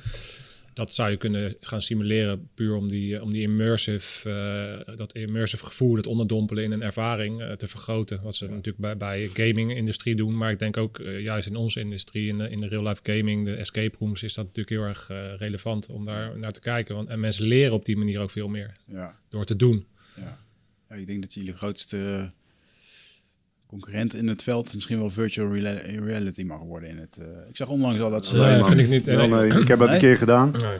Dat 0.74 0.94
zou 0.94 1.10
je 1.12 1.18
kunnen 1.18 1.56
gaan 1.60 1.82
simuleren 1.82 2.50
puur 2.54 2.76
om 2.76 2.88
die, 2.90 3.22
om 3.22 3.32
die 3.32 3.42
immersive, 3.42 4.30
eh, 4.88 4.96
dat 4.96 5.14
immersive 5.14 5.66
gevoel, 5.66 5.96
dat 5.96 6.08
onderdompelen 6.08 6.64
in 6.64 6.72
een 6.72 6.82
ervaring 6.82 7.42
eh, 7.42 7.52
te 7.52 7.68
vergroten. 7.68 8.22
Wat 8.24 8.36
ze 8.36 8.48
natuurlijk 8.48 8.78
bij, 8.78 8.98
bij 8.98 9.28
gaming-industrie 9.34 10.16
doen. 10.16 10.38
Maar 10.38 10.52
ik 10.52 10.60
denk 10.60 10.78
ook 10.78 11.00
eh, 11.00 11.20
juist 11.22 11.48
in 11.48 11.56
onze 11.56 11.80
industrie, 11.80 12.28
in 12.28 12.38
de, 12.38 12.50
in 12.50 12.60
de 12.60 12.68
real-life 12.68 13.00
gaming, 13.04 13.46
de 13.46 13.56
escape 13.56 13.96
rooms, 14.00 14.24
is 14.24 14.34
dat 14.34 14.46
natuurlijk 14.46 14.76
heel 14.76 14.88
erg 14.88 15.10
eh, 15.10 15.38
relevant 15.38 15.88
om 15.90 16.06
daar 16.06 16.40
naar 16.40 16.52
te 16.52 16.60
kijken. 16.60 16.96
Want, 16.96 17.10
en 17.10 17.20
mensen 17.20 17.46
leren 17.46 17.74
op 17.74 17.86
die 17.86 17.98
manier 17.98 18.20
ook 18.20 18.32
veel 18.32 18.48
meer 18.48 18.72
Ja, 18.88 19.20
door 19.30 19.46
te 19.46 19.56
doen. 19.56 19.86
ja. 20.16 20.40
ja, 20.90 20.96
ik 20.96 21.08
denk 21.08 21.22
dat 21.22 21.34
jullie 21.34 21.54
grootste 21.54 22.32
concurrent 23.80 24.14
in 24.14 24.28
het 24.28 24.44
veld 24.44 24.74
misschien 24.74 25.00
wel 25.00 25.10
virtual 25.12 25.54
reality 26.06 26.44
mag 26.44 26.60
worden. 26.60 26.90
In 26.90 26.98
het, 26.98 27.18
eh, 27.20 27.26
ik 27.50 27.58
zag 27.58 27.68
onlangs 27.68 28.00
al 28.00 28.10
dat 28.10 28.26
ze... 28.26 28.38
Nee, 28.38 28.64
vind 28.64 28.80
ik 28.80 28.90
niet. 28.90 29.06
Wel, 29.06 29.28
nee, 29.28 29.48
ik 29.48 29.68
heb 29.68 29.80
dat 29.80 29.88
Nee? 29.88 29.96
een 29.96 30.02
keer 30.02 30.18
gedaan. 30.18 30.52
Nee. 30.52 30.78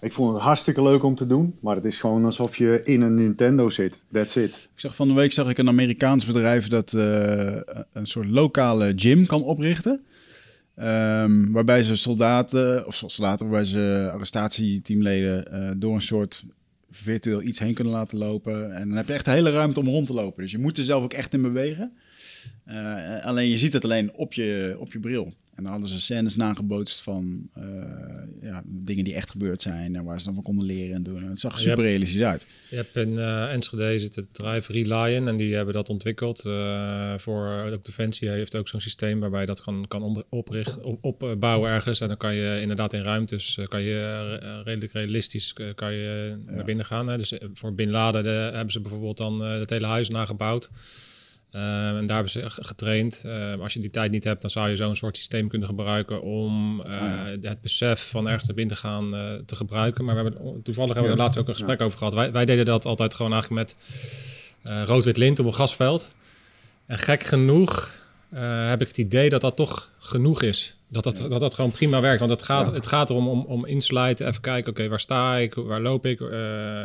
Ik 0.00 0.12
vond 0.12 0.32
het 0.34 0.42
hartstikke 0.42 0.82
leuk 0.82 1.02
om 1.02 1.14
te 1.14 1.26
doen. 1.26 1.54
Maar 1.60 1.76
het 1.76 1.84
is 1.84 2.00
gewoon 2.00 2.24
alsof 2.24 2.56
je 2.56 2.80
in 2.84 3.00
een 3.00 3.14
Nintendo 3.14 3.68
zit. 3.68 4.02
That's 4.12 4.36
it. 4.36 4.50
Ik 4.74 4.80
zag 4.80 4.96
van 4.96 5.08
de 5.08 5.14
week 5.14 5.32
zag 5.32 5.48
ik 5.48 5.58
een 5.58 5.68
Amerikaans 5.68 6.26
bedrijf 6.26 6.68
dat 6.68 6.92
eh, 6.92 7.56
een 7.92 8.06
soort 8.06 8.28
lokale 8.28 8.92
gym 8.96 9.26
kan 9.26 9.42
oprichten. 9.42 10.00
Ehm, 10.74 11.50
waarbij 11.50 11.82
ze 11.82 11.96
soldaten, 11.96 12.86
of 12.86 12.94
soldaten, 12.94 13.48
waarbij 13.48 13.68
ze 13.68 14.10
arrestatieteamleden 14.12 15.52
eh, 15.52 15.70
door 15.76 15.94
een 15.94 16.02
soort 16.02 16.44
virtueel 16.90 17.42
iets 17.42 17.58
heen 17.58 17.74
kunnen 17.74 17.92
laten 17.92 18.18
lopen. 18.18 18.74
En 18.74 18.88
dan 18.88 18.96
heb 18.96 19.06
je 19.06 19.12
echt 19.12 19.24
de 19.24 19.30
hele 19.30 19.50
ruimte 19.50 19.80
om 19.80 19.88
rond 19.88 20.06
te 20.06 20.12
lopen. 20.12 20.42
Dus 20.42 20.52
je 20.52 20.58
moet 20.58 20.78
er 20.78 20.84
zelf 20.84 21.02
ook 21.02 21.12
echt 21.12 21.32
in 21.34 21.42
bewegen. 21.42 21.92
Eh, 22.66 23.24
alleen 23.24 23.48
je 23.48 23.58
ziet 23.58 23.72
het 23.72 23.84
alleen 23.84 24.12
op 24.12 24.32
je, 24.32 24.76
op 24.78 24.92
je 24.92 24.98
bril. 24.98 25.32
En 25.54 25.62
dan 25.62 25.72
hadden 25.72 25.90
ze 25.90 26.00
scènes 26.00 26.36
nagebootst 26.36 27.00
van 27.02 27.48
eh, 27.54 27.64
ja, 28.42 28.62
dingen 28.66 29.04
die 29.04 29.14
echt 29.14 29.30
gebeurd 29.30 29.62
zijn 29.62 29.96
en 29.96 30.04
waar 30.04 30.18
ze 30.18 30.24
dan 30.24 30.34
van 30.34 30.42
konden 30.42 30.66
leren 30.66 30.94
en 30.94 31.02
doen. 31.02 31.22
En 31.22 31.30
het 31.30 31.40
zag 31.40 31.52
er 31.52 31.58
super 31.58 31.84
realistisch 31.84 32.22
uit. 32.22 32.46
Je 32.70 32.76
hebt 32.76 32.96
in 32.96 33.18
eh, 33.18 33.52
Enschede 33.52 33.98
zit 33.98 34.14
het 34.14 34.32
bedrijf 34.32 34.68
Relion 34.68 35.28
en 35.28 35.36
die 35.36 35.54
hebben 35.54 35.74
dat 35.74 35.88
ontwikkeld. 35.88 36.40
voor 37.16 37.70
ook 37.72 37.84
Defensie 37.84 38.28
heeft 38.28 38.56
ook 38.56 38.68
zo'n 38.68 38.80
systeem 38.80 39.20
waarbij 39.20 39.40
je 39.40 39.46
dat 39.46 39.62
kan, 39.62 39.84
kan 39.88 40.24
oprichten, 40.28 40.84
op, 40.84 41.22
opbouwen 41.22 41.70
ergens. 41.70 42.00
En 42.00 42.08
dan 42.08 42.16
kan 42.16 42.34
je 42.34 42.60
inderdaad 42.60 42.92
in 42.92 43.02
ruimtes, 43.02 43.58
kan 43.68 43.82
je 43.82 44.62
redelijk 44.64 44.92
realistisch 44.92 45.54
kan 45.74 45.92
je 45.92 46.36
naar 46.46 46.64
binnen 46.64 46.84
gaan. 46.84 47.08
Hè. 47.08 47.16
Dus 47.16 47.32
voor 47.54 47.74
Bin 47.74 47.90
Laden 47.90 48.22
de- 48.22 48.50
hebben 48.54 48.72
ze 48.72 48.80
bijvoorbeeld 48.80 49.16
dan 49.16 49.40
het 49.40 49.70
hele 49.70 49.86
huis 49.86 50.08
nagebouwd. 50.08 50.70
Eh, 51.56 51.88
en 51.88 52.06
daar 52.06 52.14
hebben 52.14 52.32
ze 52.32 52.42
getraind. 52.46 53.22
Eh, 53.26 53.60
als 53.60 53.72
je 53.72 53.80
die 53.80 53.90
tijd 53.90 54.10
niet 54.10 54.24
hebt, 54.24 54.40
dan 54.40 54.50
zou 54.50 54.68
je 54.68 54.76
zo'n 54.76 54.96
soort 54.96 55.16
systeem 55.16 55.48
kunnen 55.48 55.68
gebruiken 55.68 56.22
om 56.22 56.80
eh, 56.80 57.00
het 57.40 57.60
besef 57.60 58.08
van 58.10 58.26
ergens 58.26 58.46
naar 58.46 58.56
binnen 58.56 58.76
gaan 58.76 59.14
eh, 59.14 59.34
te 59.46 59.56
gebruiken. 59.56 60.04
Maar 60.04 60.14
we 60.14 60.22
hebben, 60.22 60.62
toevallig 60.62 60.94
hebben 60.94 61.12
we 61.12 61.18
er 61.18 61.22
laatst 61.22 61.38
ook 61.38 61.48
een 61.48 61.54
gesprek 61.54 61.80
over 61.80 61.98
gehad. 61.98 62.14
Wij, 62.14 62.32
wij 62.32 62.44
deden 62.44 62.64
dat 62.64 62.84
altijd 62.84 63.14
gewoon 63.14 63.32
eigenlijk 63.32 63.62
met 63.62 63.76
eh, 64.62 64.82
rood-wit 64.82 65.16
lint 65.16 65.38
op 65.38 65.46
een 65.46 65.54
gasveld. 65.54 66.14
En 66.86 66.98
gek 66.98 67.24
genoeg 67.24 67.98
eh, 68.30 68.68
heb 68.68 68.80
ik 68.80 68.88
het 68.88 68.98
idee 68.98 69.28
dat 69.28 69.40
dat 69.40 69.56
toch 69.56 69.92
genoeg 69.98 70.42
is. 70.42 70.76
Dat 70.88 71.04
dat, 71.04 71.16
dat, 71.16 71.40
dat 71.40 71.54
gewoon 71.54 71.70
prima 71.70 72.00
werkt. 72.00 72.18
Want 72.18 72.30
het 72.30 72.42
gaat, 72.42 72.72
het 72.72 72.86
gaat 72.86 73.10
erom 73.10 73.28
om, 73.28 73.44
om 73.44 73.66
insluiten. 73.66 74.26
Even 74.26 74.40
kijken, 74.40 74.70
oké, 74.70 74.88
waar 74.88 75.00
sta 75.00 75.36
ik? 75.36 75.54
Waar 75.54 75.80
loop 75.80 76.06
ik? 76.06 76.20
Eh, 76.20 76.28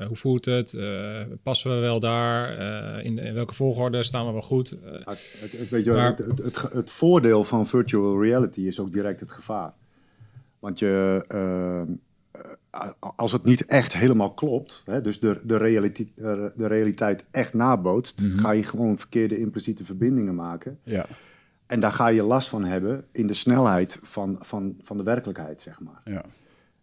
hoe 0.07 0.15
voelt 0.15 0.45
het? 0.45 0.74
Eh, 0.74 1.19
passen 1.43 1.71
we 1.71 1.77
wel 1.77 2.00
daar? 2.00 2.60
In, 3.03 3.17
in 3.19 3.33
welke 3.33 3.53
volgorde 3.53 4.03
staan 4.03 4.25
we 4.25 4.31
wel 4.31 4.41
goed? 4.41 4.77
Het, 4.83 5.69
weet 5.69 5.86
je, 5.86 5.91
Maar- 5.91 6.15
het, 6.15 6.38
het, 6.38 6.62
het, 6.71 6.91
voordeel 6.91 7.43
van 7.43 7.67
virtual 7.67 8.21
reality 8.21 8.62
is 8.62 8.79
ook 8.79 8.93
direct 8.93 9.19
het 9.19 9.31
gevaar. 9.31 9.74
Want 10.60 10.79
je, 10.79 11.25
als 13.15 13.31
het 13.31 13.43
niet 13.43 13.65
echt 13.65 13.93
helemaal 13.93 14.33
klopt, 14.33 14.83
hè, 14.86 15.01
dus 15.01 15.19
de, 15.19 15.39
de, 15.43 15.57
realiteit, 15.57 16.12
de 16.55 16.67
realiteit 16.67 17.25
echt 17.31 17.53
nabootst, 17.53 18.21
ga 18.36 18.51
je 18.51 18.63
gewoon 18.63 18.98
verkeerde 18.98 19.39
impliciete 19.39 19.86
verbindingen 19.86 20.36
maken. 20.36 20.79
Ja. 20.83 21.05
En 21.71 21.79
daar 21.79 21.91
ga 21.91 22.07
je 22.07 22.23
last 22.23 22.49
van 22.49 22.63
hebben 22.63 23.05
in 23.11 23.27
de 23.27 23.33
snelheid 23.33 23.99
van, 24.01 24.37
van, 24.39 24.75
van 24.81 24.97
de 24.97 25.03
werkelijkheid, 25.03 25.61
zeg 25.61 25.79
maar. 25.79 26.01
Ja. 26.05 26.23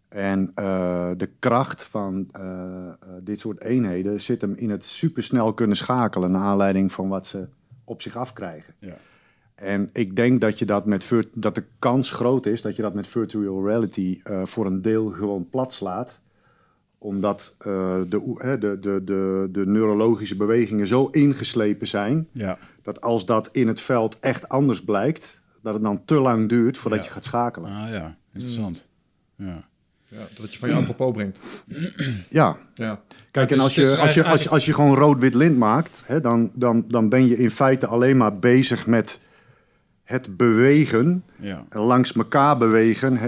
En 0.07 0.51
eh, 0.55 1.11
de 1.17 1.29
kracht 1.39 1.83
van 1.83 2.29
eh, 2.31 2.41
eh, 2.41 2.93
dit 3.21 3.39
soort 3.39 3.61
eenheden 3.61 4.21
zit 4.21 4.41
hem 4.41 4.53
in 4.55 4.69
het 4.69 4.85
supersnel 4.85 5.53
kunnen 5.53 5.77
schakelen 5.77 6.31
naar 6.31 6.41
aanleiding 6.41 6.91
van 6.91 7.07
wat 7.07 7.27
ze 7.27 7.47
op 7.83 8.01
zich 8.01 8.15
afkrijgen. 8.15 8.73
Ja. 8.79 8.97
En 9.55 9.89
ik 9.93 10.15
denk 10.15 10.41
dat, 10.41 10.59
je 10.59 10.65
dat, 10.65 10.85
met 10.85 11.11
dat 11.35 11.55
de 11.55 11.65
kans 11.79 12.11
groot 12.11 12.45
is 12.45 12.61
dat 12.61 12.75
je 12.75 12.81
dat 12.81 12.93
met 12.93 13.07
virtual 13.07 13.65
reality 13.65 14.21
voor 14.43 14.65
een 14.65 14.81
deel 14.81 15.09
gewoon 15.09 15.49
plat 15.49 15.73
slaat. 15.73 16.21
Omdat 17.01 17.55
eh, 17.57 17.99
de, 18.07 18.35
de, 18.59 18.77
de, 18.79 19.01
de, 19.03 19.47
de 19.51 19.65
neurologische 19.65 20.35
bewegingen 20.35 20.87
zo 20.87 21.05
ingeslepen 21.07 21.87
zijn. 21.87 22.27
Ja. 22.31 22.57
Dat 22.83 23.01
als 23.01 23.25
dat 23.25 23.49
in 23.51 23.67
het 23.67 23.81
veld 23.81 24.17
echt 24.19 24.49
anders 24.49 24.83
blijkt, 24.83 25.41
dat 25.61 25.73
het 25.73 25.83
dan 25.83 26.05
te 26.05 26.15
lang 26.19 26.49
duurt 26.49 26.77
voordat 26.77 26.99
Ja. 26.99 27.05
je 27.05 27.11
gaat 27.11 27.23
schakelen. 27.25 27.71
Ah 27.71 27.89
ja, 27.89 28.17
interessant. 28.33 28.87
Ja. 29.35 29.67
Ja, 30.07 30.17
dat 30.39 30.53
je 30.53 30.59
van 30.59 30.69
je 30.69 30.75
apropos 30.75 31.11
brengt. 31.11 31.39
Ja, 32.29 32.57
Ja. 32.73 33.01
Kijk, 33.31 33.49
en 33.51 33.55
dus- 33.55 33.63
als 33.63 33.75
je, 33.75 33.81
dus 33.81 33.97
als 33.97 34.13
je, 34.13 34.23
als 34.23 34.43
je, 34.43 34.49
als 34.49 34.65
je 34.65 34.73
gewoon 34.73 34.95
rood-wit 34.95 35.33
lint 35.33 35.57
maakt, 35.57 36.03
hè, 36.05 36.21
dan, 36.21 36.51
dan, 36.55 36.85
dan 36.87 37.09
ben 37.09 37.27
je 37.27 37.37
in 37.37 37.51
feite 37.51 37.87
alleen 37.87 38.17
maar 38.17 38.39
bezig 38.39 38.87
met 38.87 39.19
het 40.09 40.37
bewegen, 40.37 41.23
Ja. 41.35 41.65
langs 41.71 42.13
elkaar 42.13 42.57
bewegen, 42.57 43.19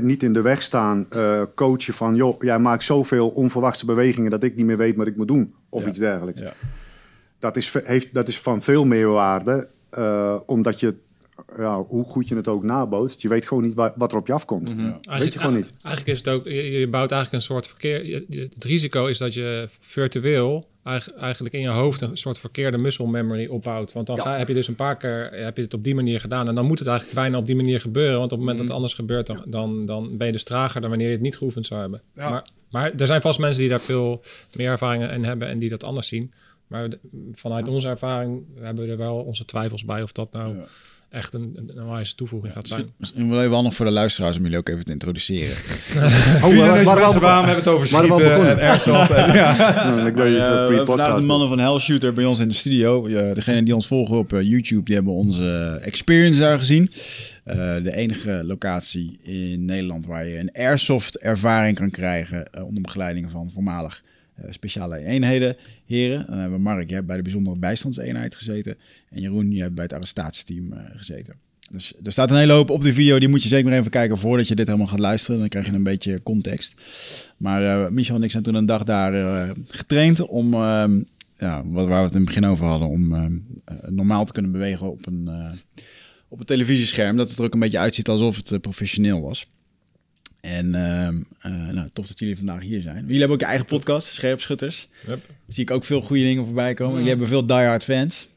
niet 0.00 0.22
in 0.22 0.32
de 0.32 0.40
weg 0.40 0.62
staan, 0.62 1.06
eh, 1.10 1.42
coachen 1.54 1.94
van, 1.94 2.14
joh, 2.14 2.42
jij 2.42 2.58
maakt 2.58 2.84
zoveel 2.84 3.28
onverwachte 3.28 3.86
bewegingen 3.86 4.30
dat 4.30 4.42
ik 4.42 4.56
niet 4.56 4.66
meer 4.66 4.76
weet 4.76 4.96
wat 4.96 5.06
ik 5.06 5.16
moet 5.16 5.28
doen, 5.28 5.54
of 5.68 5.82
Ja. 5.82 5.88
iets 5.88 5.98
dergelijks. 5.98 6.40
Ja. 6.40 6.52
Dat, 7.38 7.56
is, 7.56 7.74
heeft, 7.84 8.14
dat 8.14 8.28
is 8.28 8.40
van 8.40 8.62
veel 8.62 8.84
meer 8.84 9.08
waarde, 9.08 9.68
eh, 9.90 10.36
omdat 10.46 10.80
je, 10.80 10.94
ja, 11.58 11.82
hoe 11.82 12.04
goed 12.04 12.28
je 12.28 12.36
het 12.36 12.48
ook 12.48 12.62
nabootst, 12.62 13.22
je 13.22 13.28
weet 13.28 13.46
gewoon 13.46 13.62
niet 13.62 13.74
wa- 13.74 13.92
wat 13.96 14.12
er 14.12 14.18
op 14.18 14.26
je 14.26 14.32
afkomt. 14.32 14.74
Weet 15.18 15.32
je 15.32 15.38
gewoon 15.38 15.54
niet. 15.54 15.72
Eigenlijk 15.82 16.06
is 16.06 16.18
het 16.18 16.28
ook, 16.28 16.44
je, 16.44 16.70
je 16.70 16.88
bouwt 16.88 17.10
eigenlijk 17.10 17.42
een 17.42 17.48
soort 17.48 17.66
verkeer. 17.66 18.06
je- 18.06 18.48
Het 18.54 18.64
risico 18.64 19.06
is 19.06 19.18
dat 19.18 19.34
je 19.34 19.68
virtueel 19.80 20.68
eigen- 20.84 21.16
eigenlijk 21.18 21.54
in 21.54 21.60
je 21.60 21.68
hoofd 21.68 22.00
een 22.00 22.16
soort 22.16 22.38
verkeerde 22.38 22.78
muscle 22.78 23.06
memory 23.06 23.46
opbouwt. 23.46 23.92
Want 23.92 24.06
dan 24.06 24.20
ga, 24.20 24.36
heb 24.38 24.48
je 24.48 24.54
dus 24.54 24.68
een 24.68 24.74
paar 24.74 24.96
keer 24.96 25.30
heb 25.32 25.56
je 25.56 25.62
het 25.62 25.74
op 25.74 25.84
die 25.84 25.94
manier 25.94 26.20
gedaan. 26.20 26.48
En 26.48 26.54
dan 26.54 26.66
moet 26.66 26.78
het 26.78 26.88
eigenlijk 26.88 27.18
bijna 27.18 27.38
op 27.38 27.46
die 27.46 27.56
manier 27.56 27.80
gebeuren. 27.80 28.18
Want 28.18 28.32
op 28.32 28.38
het 28.38 28.38
moment 28.38 28.56
dat 28.56 28.66
het 28.66 28.74
anders 28.76 28.94
gebeurt, 28.94 29.26
dan, 29.26 29.42
dan, 29.46 29.86
dan 29.86 30.16
ben 30.16 30.26
je 30.26 30.32
dus 30.32 30.44
trager 30.44 30.80
dan 30.80 30.90
wanneer 30.90 31.08
je 31.08 31.12
het 31.14 31.22
niet 31.22 31.36
geoefend 31.36 31.66
zou 31.66 31.80
hebben. 31.80 32.02
Ja. 32.14 32.30
Maar, 32.30 32.44
maar 32.70 32.92
er 32.96 33.06
zijn 33.06 33.20
vast 33.20 33.38
mensen 33.38 33.60
die 33.60 33.70
daar 33.70 33.80
veel 33.80 34.22
meer 34.56 34.70
ervaringen 34.70 35.10
in 35.10 35.24
hebben 35.24 35.48
en 35.48 35.58
die 35.58 35.68
dat 35.68 35.84
anders 35.84 36.08
zien. 36.08 36.32
Maar 36.66 36.88
vanuit 37.32 37.68
onze 37.68 37.88
ervaring 37.88 38.44
hebben 38.60 38.84
we 38.84 38.90
er 38.90 38.96
wel 38.96 39.16
onze 39.16 39.44
twijfels 39.44 39.84
bij 39.84 40.02
of 40.02 40.12
dat 40.12 40.32
nou 40.32 40.56
echt 41.16 41.34
een, 41.34 41.52
een, 41.56 41.70
een 41.78 41.88
wijze 41.88 42.14
toevoeging 42.14 42.52
gaat 42.52 42.68
zijn. 42.68 42.86
Misschien 42.98 43.30
wel 43.30 43.40
even 43.40 43.54
handig 43.54 43.74
voor 43.74 43.86
de 43.86 43.92
luisteraars 43.92 44.36
om 44.36 44.42
jullie 44.42 44.58
ook 44.58 44.68
even 44.68 44.84
te 44.84 44.92
introduceren. 44.92 45.56
Wie 46.42 46.54
zijn 46.54 46.72
deze 46.74 46.84
maar- 46.84 46.98
mensen? 46.98 47.20
Waarom 47.20 47.44
hebben 47.44 47.64
we 47.64 47.70
het 47.70 47.78
over 47.78 47.86
schieten 47.86 48.48
en 48.48 48.58
airsoft? 48.58 49.10
En, 49.10 49.32
ja. 49.40 49.56
Nou, 49.84 50.06
ik 50.08 50.14
weet 50.14 50.30
niet, 50.30 50.98
Eh, 50.98 51.16
de 51.16 51.26
mannen 51.26 51.48
van 51.48 51.58
Hellshooter 51.58 52.14
bij 52.14 52.24
ons 52.24 52.38
in 52.38 52.48
de 52.48 52.54
studio. 52.54 53.08
Ja, 53.08 53.34
degenen 53.34 53.64
die 53.64 53.74
ons 53.74 53.86
volgen 53.86 54.18
op 54.18 54.32
eh, 54.32 54.42
YouTube, 54.42 54.82
die 54.82 54.94
hebben 54.94 55.12
onze 55.12 55.78
experience 55.82 56.40
daar 56.40 56.58
gezien. 56.58 56.90
Eh, 57.44 57.56
de 57.82 57.96
enige 57.96 58.42
locatie 58.44 59.18
in 59.22 59.64
Nederland 59.64 60.06
waar 60.06 60.26
je 60.26 60.38
een 60.38 60.52
airsoft 60.52 61.18
ervaring 61.18 61.76
kan 61.76 61.90
krijgen 61.90 62.52
eh, 62.52 62.64
onder 62.64 62.82
begeleiding 62.82 63.30
van 63.30 63.50
voormalig 63.50 64.02
eh, 64.02 64.14
speciale 64.50 64.98
eenheden. 64.98 65.56
Heren, 65.86 66.26
dan 66.26 66.38
hebben 66.38 66.56
we 66.56 66.62
Mark, 66.62 67.06
bij 67.06 67.16
de 67.16 67.22
bijzondere 67.22 67.56
bijstandseenheid 67.56 68.34
gezeten. 68.34 68.76
En 69.10 69.20
Jeroen, 69.20 69.50
je 69.50 69.62
hebt 69.62 69.74
bij 69.74 69.84
het 69.84 69.92
arrestatieteam 69.92 70.72
eh, 70.72 70.78
gezeten. 70.96 71.34
Dus 71.70 71.92
er 72.04 72.12
staat 72.12 72.30
een 72.30 72.36
hele 72.36 72.52
hoop 72.52 72.70
op 72.70 72.82
de 72.82 72.92
video, 72.92 73.18
die 73.18 73.28
moet 73.28 73.42
je 73.42 73.48
zeker 73.48 73.70
nog 73.70 73.78
even 73.78 73.90
kijken 73.90 74.18
voordat 74.18 74.48
je 74.48 74.54
dit 74.54 74.66
helemaal 74.66 74.86
gaat 74.86 74.98
luisteren. 74.98 75.40
Dan 75.40 75.48
krijg 75.48 75.66
je 75.66 75.72
een 75.72 75.82
beetje 75.82 76.22
context. 76.22 76.80
Maar 77.36 77.64
eh, 77.64 77.90
Michel 77.90 78.14
en 78.14 78.22
ik 78.22 78.30
zijn 78.30 78.42
toen 78.42 78.54
een 78.54 78.66
dag 78.66 78.84
daar 78.84 79.14
eh, 79.14 79.50
getraind 79.66 80.26
om, 80.26 80.54
ehm, 80.54 81.00
ja, 81.38 81.62
wat, 81.66 81.86
waar 81.86 81.98
we 81.98 82.04
het 82.04 82.14
in 82.14 82.20
het 82.20 82.28
begin 82.28 82.46
over 82.46 82.66
hadden, 82.66 82.88
om 82.88 83.14
ehm, 83.14 83.36
eh, 83.64 83.76
normaal 83.88 84.24
te 84.24 84.32
kunnen 84.32 84.52
bewegen 84.52 84.90
op 84.90 85.06
een, 85.06 85.28
eh, 85.28 85.82
op 86.28 86.40
een 86.40 86.46
televisiescherm. 86.46 87.16
Dat 87.16 87.28
het 87.28 87.38
er 87.38 87.44
ook 87.44 87.54
een 87.54 87.60
beetje 87.60 87.78
uitziet 87.78 88.08
alsof 88.08 88.36
het 88.36 88.50
eh, 88.50 88.58
professioneel 88.58 89.20
was. 89.20 89.46
En 90.46 90.74
ehm, 90.74 91.16
eh, 91.40 91.74
nou, 91.74 91.88
tof 91.92 92.06
dat 92.06 92.18
jullie 92.18 92.36
vandaag 92.36 92.62
hier 92.62 92.80
zijn. 92.80 93.00
Jullie 93.02 93.18
hebben 93.18 93.34
ook 93.36 93.40
je 93.40 93.46
eigen 93.46 93.66
podcast, 93.66 94.06
Scherpschutters. 94.08 94.88
Yep. 95.06 95.18
Zie 95.48 95.62
ik 95.62 95.70
ook 95.70 95.84
veel 95.84 96.00
goede 96.00 96.22
dingen 96.22 96.44
voorbij 96.44 96.74
komen. 96.74 96.94
Jullie 96.94 97.08
hebben 97.08 97.28
veel 97.28 97.46
diehard 97.46 97.84
fans. 97.84 98.28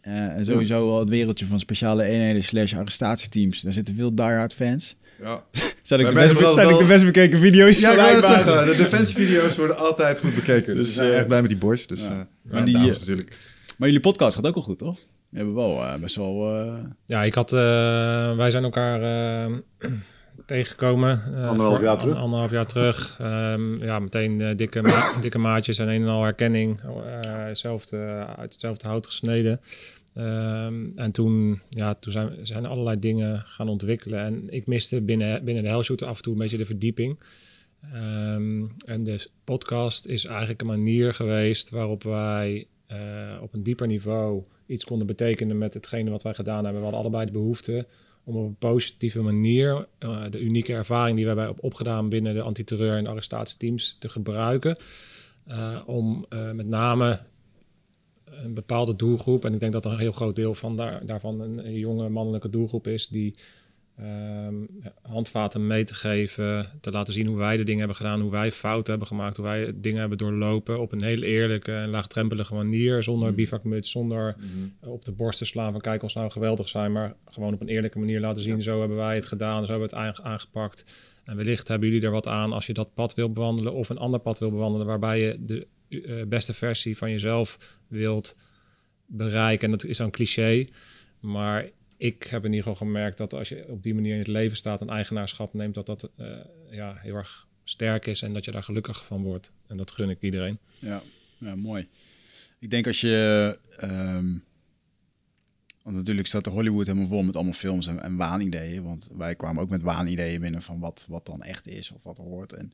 Eh, 0.00 0.12
en 0.14 0.44
sowieso 0.44 0.86
wel 0.88 0.98
het 0.98 1.08
wereldje 1.08 1.46
van 1.46 1.60
speciale 1.60 2.04
eenheden 2.04 2.44
slash 2.44 2.74
arrestatieteams. 2.74 3.60
Daar 3.60 3.72
zitten 3.72 3.94
veel 3.94 4.14
diehard 4.14 4.54
fans. 4.54 4.96
Ja. 5.20 5.42
Zijn 5.82 6.00
ik, 6.00 6.08
de 6.08 6.14
best, 6.14 6.40
wel- 6.40 6.54
zijn 6.54 6.68
ik 6.68 6.78
de 6.78 6.84
best 6.84 7.04
bekeken 7.04 7.38
video's 7.38 7.78
Ja, 7.78 7.92
ik 8.08 8.14
het 8.16 8.24
zeggen. 8.24 8.66
De 8.66 8.76
defensievideo's 8.76 9.56
worden 9.56 9.76
altijd 9.78 10.20
goed 10.20 10.34
bekeken. 10.34 10.74
Dus 10.76 10.94
ben 10.94 11.04
eh, 11.10 11.16
erg 11.16 11.26
blij 11.26 11.40
met 11.40 11.50
die 11.50 11.58
boys. 11.58 11.86
Dus, 11.86 12.04
ja. 12.04 12.26
Maar 12.42 12.64
die, 12.64 12.74
dames 12.74 12.98
natuurlijk. 12.98 13.38
Maar 13.76 13.88
jullie 13.88 14.02
podcast 14.02 14.34
gaat 14.36 14.46
ook 14.46 14.56
al 14.56 14.62
goed, 14.62 14.78
toch? 14.78 14.96
We 15.28 15.36
hebben 15.36 15.54
wel 15.54 15.98
best 16.00 16.16
wel... 16.16 16.56
eh, 16.56 16.74
Ja, 17.06 17.22
ik 17.22 17.34
had, 17.34 17.50
wij 18.36 18.50
zijn 18.50 18.64
elkaar 18.64 19.02
eh, 19.02 19.52
tegengekomen. 20.46 21.22
eh, 21.34 21.48
Anderhalf 21.48 21.80
jaar 21.80 21.98
terug. 21.98 22.14
an- 22.16 22.20
Anderhalf 22.22 22.50
jaar 22.50 22.66
terug. 22.66 23.16
Ehm, 23.20 23.84
ja, 23.84 23.98
meteen 23.98 24.40
eh, 24.40 24.56
dikke, 24.56 24.82
ma- 24.82 25.12
dikke 25.20 25.38
maatjes 25.38 25.78
en 25.78 25.88
een 25.88 26.02
en 26.02 26.08
al 26.08 26.22
herkenning. 26.22 26.80
eh, 26.80 27.20
hetzelfde, 27.46 27.96
uit 28.36 28.52
hetzelfde 28.52 28.88
hout 28.88 29.06
gesneden. 29.06 29.60
Ehm, 30.14 30.84
en 30.96 31.10
toen, 31.12 31.60
ja, 31.68 31.94
toen 31.94 32.12
zijn, 32.12 32.30
zijn 32.42 32.66
allerlei 32.66 32.98
dingen 32.98 33.42
gaan 33.46 33.68
ontwikkelen. 33.68 34.18
En 34.20 34.46
ik 34.50 34.66
miste 34.66 35.00
binnen, 35.02 35.44
binnen 35.44 35.62
de 35.62 35.68
Hellshooter 35.68 36.06
af 36.06 36.16
en 36.16 36.22
toe 36.22 36.32
een 36.32 36.38
beetje 36.38 36.56
de 36.56 36.66
verdieping. 36.66 37.18
Ehm, 37.92 38.62
en 38.86 39.04
de 39.04 39.26
podcast 39.44 40.06
is 40.06 40.24
eigenlijk 40.24 40.60
een 40.60 40.66
manier 40.66 41.14
geweest 41.14 41.70
waarop 41.70 42.02
wij 42.02 42.66
op 43.40 43.54
een 43.54 43.62
dieper 43.62 43.86
niveau 43.86 44.42
iets 44.66 44.84
konden 44.84 45.06
betekenen 45.06 45.58
met 45.58 45.74
hetgene 45.74 46.10
wat 46.10 46.22
wij 46.22 46.34
gedaan 46.34 46.64
hebben. 46.64 46.74
We 46.74 46.80
hadden 46.82 47.00
allebei 47.00 47.26
de 47.26 47.32
behoefte 47.32 47.86
om 48.24 48.36
op 48.36 48.46
een 48.46 48.56
positieve 48.56 49.22
manier 49.22 49.86
eh, 49.98 50.22
de 50.30 50.40
unieke 50.40 50.72
ervaring 50.72 51.16
die 51.16 51.24
we 51.24 51.30
hebben 51.30 51.50
op- 51.50 51.64
opgedaan 51.64 52.08
binnen 52.08 52.34
de 52.34 52.42
antiterreur 52.42 52.96
en 52.96 53.06
arrestatieteams 53.06 53.96
te 53.98 54.08
gebruiken. 54.08 54.76
eh, 55.46 55.80
om 55.86 56.26
eh, 56.28 56.50
met 56.50 56.66
name 56.66 57.20
een 58.24 58.54
bepaalde 58.54 58.96
doelgroep, 58.96 59.44
en 59.44 59.54
ik 59.54 59.60
denk 59.60 59.72
dat 59.72 59.84
een 59.84 59.98
heel 59.98 60.12
groot 60.12 60.36
deel 60.36 60.54
van 60.54 60.76
daar, 60.76 61.06
daarvan 61.06 61.40
een, 61.40 61.66
een 61.66 61.78
jonge 61.78 62.08
mannelijke 62.08 62.50
doelgroep 62.50 62.86
is, 62.86 63.08
die 63.08 63.34
ehm, 63.98 64.54
handvaten 65.02 65.66
mee 65.66 65.84
te 65.84 65.94
geven, 65.94 66.70
te 66.80 66.90
laten 66.90 67.12
zien 67.12 67.26
hoe 67.26 67.36
wij 67.36 67.56
de 67.56 67.62
dingen 67.62 67.78
hebben 67.78 67.96
gedaan, 67.96 68.20
hoe 68.20 68.30
wij 68.30 68.52
fouten 68.52 68.90
hebben 68.90 69.08
gemaakt, 69.08 69.36
hoe 69.36 69.46
wij 69.46 69.72
dingen 69.74 70.00
hebben 70.00 70.18
doorlopen 70.18 70.80
op 70.80 70.92
een 70.92 71.02
heel 71.02 71.22
eerlijke 71.22 71.72
en 71.72 71.88
laagdrempelige 71.88 72.54
manier, 72.54 73.02
zonder 73.02 73.34
bivakmuts, 73.34 73.90
zonder 73.90 74.36
op 74.80 75.04
de 75.04 75.12
borst 75.12 75.38
te 75.38 75.44
slaan 75.44 75.72
van 75.72 75.80
kijk 75.80 76.02
ons 76.02 76.14
nou 76.14 76.30
geweldig 76.30 76.68
zijn, 76.68 76.92
maar 76.92 77.14
gewoon 77.26 77.54
op 77.54 77.60
een 77.60 77.68
eerlijke 77.68 77.98
manier 77.98 78.20
laten 78.20 78.42
zien, 78.42 78.62
zo 78.62 78.78
hebben 78.78 78.96
wij 78.96 79.14
het 79.14 79.26
gedaan, 79.26 79.66
zo 79.66 79.70
hebben 79.70 79.88
we 79.90 79.96
het 79.96 80.04
aange- 80.04 80.22
aangepakt. 80.22 80.84
En 81.24 81.36
wellicht 81.36 81.68
hebben 81.68 81.88
jullie 81.88 82.04
er 82.04 82.10
wat 82.12 82.26
aan 82.26 82.52
als 82.52 82.66
je 82.66 82.72
dat 82.72 82.94
pad 82.94 83.14
wil 83.14 83.32
bewandelen 83.32 83.72
of 83.72 83.88
een 83.88 83.98
ander 83.98 84.20
pad 84.20 84.38
wil 84.38 84.50
bewandelen, 84.50 84.86
waarbij 84.86 85.20
je 85.20 85.44
de 85.44 85.66
eh, 85.88 86.26
beste 86.26 86.54
versie 86.54 86.96
van 86.96 87.10
jezelf 87.10 87.78
wilt 87.88 88.36
bereiken. 89.06 89.64
En 89.64 89.70
dat 89.70 89.84
is 89.84 89.98
een 89.98 90.10
cliché, 90.10 90.68
maar 91.20 91.70
ik 91.96 92.22
heb 92.22 92.44
in 92.44 92.52
ieder 92.52 92.68
geval 92.68 92.86
gemerkt 92.86 93.18
dat 93.18 93.32
als 93.32 93.48
je 93.48 93.68
op 93.68 93.82
die 93.82 93.94
manier 93.94 94.12
in 94.12 94.18
het 94.18 94.26
leven 94.26 94.56
staat 94.56 94.80
en 94.80 94.88
eigenaarschap 94.88 95.54
neemt, 95.54 95.74
dat 95.74 95.86
dat 95.86 96.10
eh, 96.16 96.26
ja, 96.70 96.96
heel 96.98 97.14
erg 97.14 97.46
sterk 97.64 98.06
is 98.06 98.22
en 98.22 98.34
dat 98.34 98.44
je 98.44 98.50
daar 98.50 98.62
gelukkig 98.62 99.04
van 99.04 99.22
wordt. 99.22 99.52
En 99.66 99.76
dat 99.76 99.90
gun 99.90 100.10
ik 100.10 100.20
iedereen. 100.20 100.58
Ja, 100.78 101.02
ja, 101.38 101.54
mooi. 101.56 101.88
Ik 102.58 102.70
denk 102.70 102.86
als 102.86 103.00
je 103.00 103.58
ehm, 103.76 104.38
Want 105.82 105.96
natuurlijk 105.96 106.26
staat 106.26 106.44
de 106.44 106.50
Hollywood 106.50 106.86
helemaal 106.86 107.08
vol 107.08 107.22
met 107.22 107.34
allemaal 107.34 107.52
films 107.52 107.86
en, 107.86 108.16
waanideeën. 108.16 108.82
Want 108.82 109.08
wij 109.16 109.34
kwamen 109.34 109.62
ook 109.62 109.68
met 109.68 109.82
waanideeën 109.82 110.40
binnen 110.40 110.62
van 110.62 110.80
wat, 110.80 111.06
wat 111.08 111.26
dan 111.26 111.42
echt 111.42 111.66
is 111.66 111.90
of 111.90 112.02
wat 112.02 112.16
hoort. 112.16 112.52
En 112.52 112.72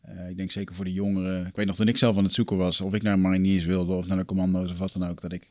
eh, 0.00 0.28
ik 0.28 0.36
denk 0.36 0.50
zeker 0.50 0.74
voor 0.74 0.84
de 0.84 0.92
jongeren. 0.92 1.46
Ik 1.46 1.56
weet 1.56 1.66
nog 1.66 1.76
toen 1.76 1.88
ik 1.88 1.96
zelf 1.96 2.16
aan 2.16 2.24
het 2.24 2.32
zoeken 2.32 2.56
was, 2.56 2.80
of 2.80 2.94
ik 2.94 3.02
naar 3.02 3.18
mariniers 3.18 3.64
wilde 3.64 3.92
of 3.92 4.06
naar 4.06 4.16
de 4.16 4.24
commando's 4.24 4.70
of 4.70 4.78
wat 4.78 4.92
dan 4.92 5.08
ook, 5.08 5.20
dat 5.20 5.32
ik, 5.32 5.50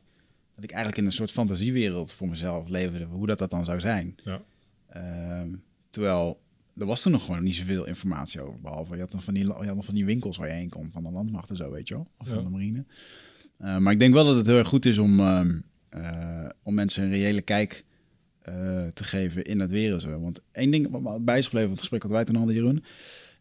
dat 0.60 0.70
ik 0.70 0.76
eigenlijk 0.76 0.98
in 1.02 1.06
een 1.06 1.18
soort 1.18 1.32
fantasiewereld 1.32 2.12
voor 2.12 2.28
mezelf 2.30 2.68
leefde. 2.70 3.04
Hoe 3.06 3.28
dat, 3.28 3.38
dat 3.38 3.50
dan 3.50 3.66
zou 3.66 3.80
zijn. 3.80 4.16
Ja. 4.24 4.42
Ehm, 4.90 5.50
terwijl 5.90 6.40
er 6.78 6.86
was 6.86 7.02
toen 7.02 7.12
nog 7.12 7.26
gewoon 7.26 7.44
niet 7.44 7.56
zoveel 7.56 7.86
informatie 7.86 8.42
over. 8.42 8.60
Behalve 8.62 8.96
je 8.96 9.02
had 9.02 9.14
nog 9.14 9.24
van 9.24 9.34
die, 9.34 9.46
je 9.46 9.52
had 9.54 9.76
nog 9.76 9.86
van 9.86 9.94
die 9.96 10.06
winkels 10.06 10.38
waar 10.38 10.48
je 10.48 10.54
heen 10.54 10.70
kon, 10.70 10.90
van 10.92 11.04
de 11.04 11.12
landmacht 11.12 11.50
en 11.50 11.56
zo, 11.56 11.72
weet 11.72 11.88
je 11.88 11.94
wel. 11.94 12.08
Of 12.18 12.28
Ja. 12.28 12.34
van 12.34 12.44
de 12.44 12.50
marine. 12.50 12.86
Eh, 13.58 13.78
maar 13.78 13.94
ik 13.94 14.00
denk 14.00 14.14
wel 14.14 14.26
dat 14.26 14.36
het 14.36 14.46
heel 14.46 14.58
erg 14.58 14.68
goed 14.68 14.86
is 14.86 14.98
om, 14.98 15.20
ehm, 15.20 15.60
eh, 15.90 16.50
om 16.64 16.74
mensen 16.74 17.04
een 17.04 17.10
reële 17.10 17.42
kijk 17.42 17.86
eh, 18.42 18.88
te 18.88 19.04
geven 19.04 19.44
in 19.46 19.60
het 19.60 19.70
wereldje. 19.70 20.20
Want 20.20 20.42
één 20.52 20.72
ding 20.72 20.90
wat 20.90 21.02
me 21.02 21.20
bij 21.20 21.38
is 21.38 21.44
gebleven 21.46 21.68
van 21.68 21.78
het 21.78 21.80
gesprek 21.80 22.02
wat 22.04 22.12
wij 22.12 22.24
toen 22.24 22.36
hadden, 22.36 22.56
Jeroen. 22.56 22.84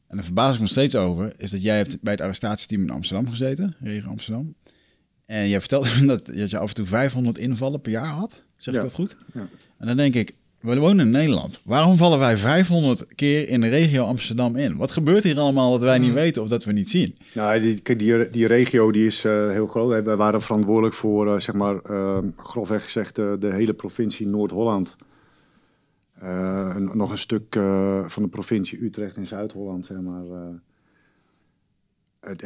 En 0.06 0.16
daar 0.16 0.24
verbaas 0.24 0.48
ik 0.48 0.54
me 0.54 0.60
nog 0.60 0.70
steeds 0.70 0.94
over, 0.94 1.32
is 1.40 1.50
dat 1.50 1.62
jij 1.62 1.76
hebt 1.76 2.02
bij 2.02 2.12
het 2.12 2.20
arrestatieteam 2.20 2.82
in 2.82 2.90
Amsterdam 2.90 3.28
gezeten, 3.28 3.76
regio 3.80 4.08
Amsterdam. 4.08 4.54
En 5.28 5.48
jij 5.48 5.60
vertelde 5.60 5.88
me 6.00 6.06
dat, 6.16 6.26
dat 6.26 6.50
je 6.50 6.58
af 6.58 6.68
en 6.68 6.74
toe 6.74 6.86
500 6.86 7.38
invallen 7.38 7.80
per 7.80 7.92
jaar 7.92 8.06
had. 8.06 8.42
Zeg 8.56 8.74
ik 8.74 8.80
Ja. 8.80 8.86
dat 8.86 8.94
goed? 8.96 9.16
Ja. 9.34 9.48
En 9.78 9.86
dan 9.86 9.96
denk 9.96 10.14
ik, 10.14 10.34
we 10.60 10.78
wonen 10.78 11.06
in 11.06 11.12
Nederland. 11.12 11.60
Waarom 11.64 11.96
vallen 11.96 12.18
wij 12.18 12.36
500 12.38 13.14
keer 13.14 13.48
in 13.48 13.60
de 13.60 13.68
regio 13.68 14.04
Amsterdam 14.04 14.56
in? 14.56 14.76
Wat 14.76 14.90
gebeurt 14.90 15.22
hier 15.24 15.38
allemaal 15.38 15.70
dat 15.70 15.80
wij 15.80 15.98
niet 15.98 16.12
weten 16.12 16.42
of 16.42 16.48
dat 16.48 16.64
we 16.64 16.72
niet 16.72 16.90
zien? 16.90 17.16
Nou, 17.34 17.60
die, 17.60 17.96
die, 17.96 18.30
die 18.30 18.46
regio 18.46 18.90
die 18.92 19.06
is 19.06 19.24
eh, 19.24 19.50
heel 19.50 19.66
groot. 19.66 20.04
Wij- 20.04 20.16
waren 20.16 20.42
verantwoordelijk 20.42 20.94
voor, 20.94 21.34
eh, 21.34 21.40
zeg 21.40 21.54
maar, 21.54 21.76
eh, 21.82 22.18
grofweg 22.36 22.84
gezegd, 22.84 23.14
de, 23.14 23.36
de 23.40 23.52
hele 23.54 23.74
provincie 23.74 24.26
Noord-Holland. 24.26 24.96
Nog 26.92 27.10
een 27.10 27.18
stuk 27.18 27.54
van 28.06 28.22
de 28.22 28.28
provincie 28.30 28.82
Utrecht 28.84 29.16
en 29.16 29.26
Zuid-Holland, 29.26 29.86
zeg 29.86 30.00
maar. 30.00 30.22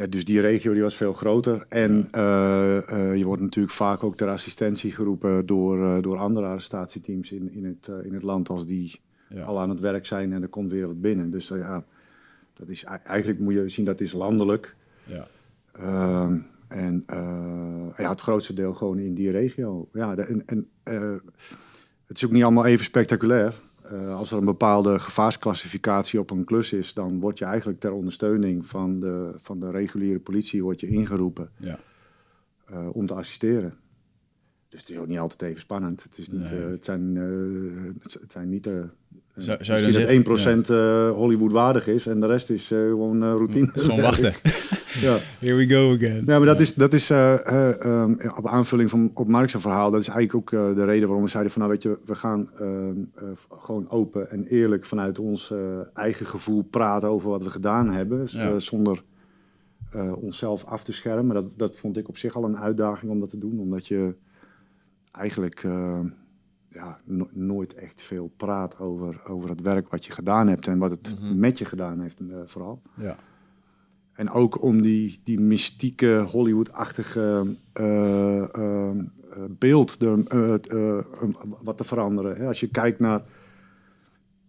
Dus 0.09 0.25
die 0.25 0.39
regio 0.41 0.73
die 0.73 0.81
was 0.81 0.95
veel 0.95 1.13
groter. 1.13 1.65
En 1.69 2.07
eh, 2.11 2.77
eh, 3.11 3.17
je 3.17 3.25
wordt 3.25 3.41
natuurlijk 3.41 3.73
vaak 3.73 4.03
ook 4.03 4.15
ter 4.17 4.27
assistentie 4.29 4.91
geroepen 4.91 5.45
door, 5.45 5.83
eh, 5.83 6.01
door 6.01 6.17
andere 6.17 6.47
arrestatieteams 6.47 7.31
in, 7.31 7.51
in, 7.53 7.65
het, 7.65 8.05
in 8.05 8.13
het 8.13 8.23
land 8.23 8.49
als 8.49 8.65
die 8.65 9.01
Ja. 9.29 9.43
al 9.43 9.59
aan 9.59 9.69
het 9.69 9.79
werk 9.79 10.05
zijn 10.05 10.33
en 10.33 10.41
er 10.41 10.47
komt 10.47 10.71
weer 10.71 10.87
wat 10.87 11.01
binnen. 11.01 11.29
Dus 11.29 11.47
ja, 11.47 11.83
dat 12.53 12.67
is, 12.67 12.83
ei- 12.83 12.99
eigenlijk 13.03 13.39
moet 13.39 13.53
je 13.53 13.69
zien 13.69 13.85
dat 13.85 14.01
is 14.01 14.13
landelijk. 14.13 14.75
Ja. 15.03 15.27
Ehm, 15.71 16.37
en 16.67 17.03
ja, 17.97 18.09
het 18.09 18.21
grootste 18.21 18.53
deel 18.53 18.73
gewoon 18.73 18.99
in 18.99 19.13
die 19.13 19.31
regio. 19.31 19.89
Ja, 19.93 20.15
en, 20.15 20.43
en 20.45 20.67
het 22.07 22.17
is 22.17 22.25
ook 22.25 22.31
niet 22.31 22.43
allemaal 22.43 22.65
even 22.65 22.85
spectaculair. 22.85 23.53
Eh, 23.91 24.15
als 24.15 24.31
er 24.31 24.37
een 24.37 24.45
bepaalde 24.45 24.99
gevaarsclassificatie 24.99 26.19
op 26.19 26.29
een 26.31 26.43
klus 26.45 26.73
is, 26.73 26.93
dan 26.93 27.19
word 27.19 27.37
je 27.37 27.45
eigenlijk 27.45 27.79
ter 27.79 27.91
ondersteuning 27.91 28.65
van 28.65 28.99
de, 28.99 29.31
van 29.35 29.59
de 29.59 29.71
reguliere 29.71 30.19
politie 30.19 30.63
wordt 30.63 30.79
je 30.79 30.87
ingeroepen 30.87 31.49
Ja. 31.57 31.79
eh, 32.65 32.87
om 32.91 33.07
te 33.07 33.13
assisteren. 33.13 33.73
Dus 34.69 34.79
het 34.81 34.89
is 34.89 34.97
ook 34.97 35.07
niet 35.07 35.17
altijd 35.19 35.41
even 35.41 35.61
spannend. 35.61 36.03
Het, 36.03 36.17
is 36.17 36.27
niet, 36.29 36.41
Nee. 36.51 36.63
eh, 36.63 36.69
het, 36.69 36.85
zijn, 36.85 37.15
het, 38.01 38.31
zijn 38.31 38.49
niet... 38.49 38.67
eh 38.67 38.73
Zou- 39.35 39.63
zou 39.63 39.79
je 39.79 39.85
dat 39.85 39.93
zeggen- 39.93 40.61
1% 40.63 40.69
eh, 40.69 41.09
Hollywood 41.11 41.51
waardig 41.51 41.87
is 41.87 42.07
en 42.07 42.19
de 42.19 42.27
rest 42.27 42.49
is 42.49 42.67
gewoon 42.67 43.23
routine. 43.23 43.69
Gewoon 43.73 44.01
wachten. 44.01 44.33
ja. 45.01 45.17
Here 45.39 45.55
we 45.55 45.67
go 45.67 45.93
again. 45.93 46.23
Ja, 46.25 46.37
maar 46.37 46.45
dat 46.45 46.59
is, 46.59 46.73
dat 46.73 46.93
is 46.93 47.09
eh, 47.09 47.47
eh, 47.47 47.81
ehm, 47.81 48.15
op 48.37 48.47
aanvulling 48.47 48.89
van 48.89 49.11
op 49.13 49.27
Mark's 49.27 49.55
verhaal. 49.57 49.91
Dat 49.91 50.01
is 50.01 50.07
eigenlijk 50.07 50.53
ook 50.53 50.59
eh, 50.59 50.75
de 50.75 50.85
reden 50.85 51.07
waarom 51.07 51.23
we 51.23 51.29
zeiden 51.31 51.51
van 51.51 51.61
nou 51.61 51.73
weet 51.73 51.83
je, 51.83 51.97
we 52.05 52.15
gaan 52.15 52.49
ehm, 52.59 52.95
eh, 53.15 53.23
gewoon 53.59 53.89
open 53.89 54.31
en 54.31 54.45
eerlijk 54.45 54.85
vanuit 54.85 55.19
ons 55.19 55.53
eigen 55.93 56.25
gevoel 56.25 56.61
praten 56.61 57.09
over 57.09 57.29
wat 57.29 57.43
we 57.43 57.49
gedaan 57.49 57.89
hebben. 57.91 58.27
Ja. 58.29 58.59
zonder 58.59 59.03
onszelf 60.15 60.65
af 60.65 60.83
te 60.83 60.91
schermen. 60.91 61.35
Dat, 61.35 61.51
dat 61.55 61.75
vond 61.75 61.97
ik 61.97 62.07
op 62.07 62.17
zich 62.17 62.35
al 62.35 62.43
een 62.43 62.57
uitdaging 62.57 63.11
om 63.11 63.19
dat 63.19 63.29
te 63.29 63.37
doen. 63.37 63.59
Omdat 63.59 63.87
je 63.87 64.15
eigenlijk 65.13 65.63
eh, 65.63 65.99
ja, 66.69 66.99
no- 67.03 67.29
nooit 67.31 67.73
echt 67.73 68.01
veel 68.01 68.31
praat 68.37 68.79
over, 68.79 69.21
over 69.27 69.49
het 69.49 69.61
werk 69.61 69.89
wat 69.89 70.05
je 70.05 70.11
gedaan 70.11 70.47
hebt 70.47 70.67
en 70.67 70.77
wat 70.77 70.91
het 70.91 71.13
met 71.35 71.57
je 71.57 71.65
gedaan 71.65 71.99
heeft 71.99 72.17
vooral. 72.45 72.81
Ja. 72.95 73.15
En 74.13 74.29
ook 74.29 74.61
om 74.61 74.81
die, 74.81 75.19
die 75.23 75.39
mystieke 75.39 76.25
Hollywood-achtige 76.29 77.55
eh, 77.73 78.37
eh, 78.37 78.89
eh, 78.89 78.97
beeld 79.49 79.97
wat 81.61 81.77
te 81.77 81.83
veranderen. 81.83 82.35
Hè? 82.35 82.47
Als 82.47 82.59
je 82.59 82.67
kijkt 82.67 82.99
naar... 82.99 83.21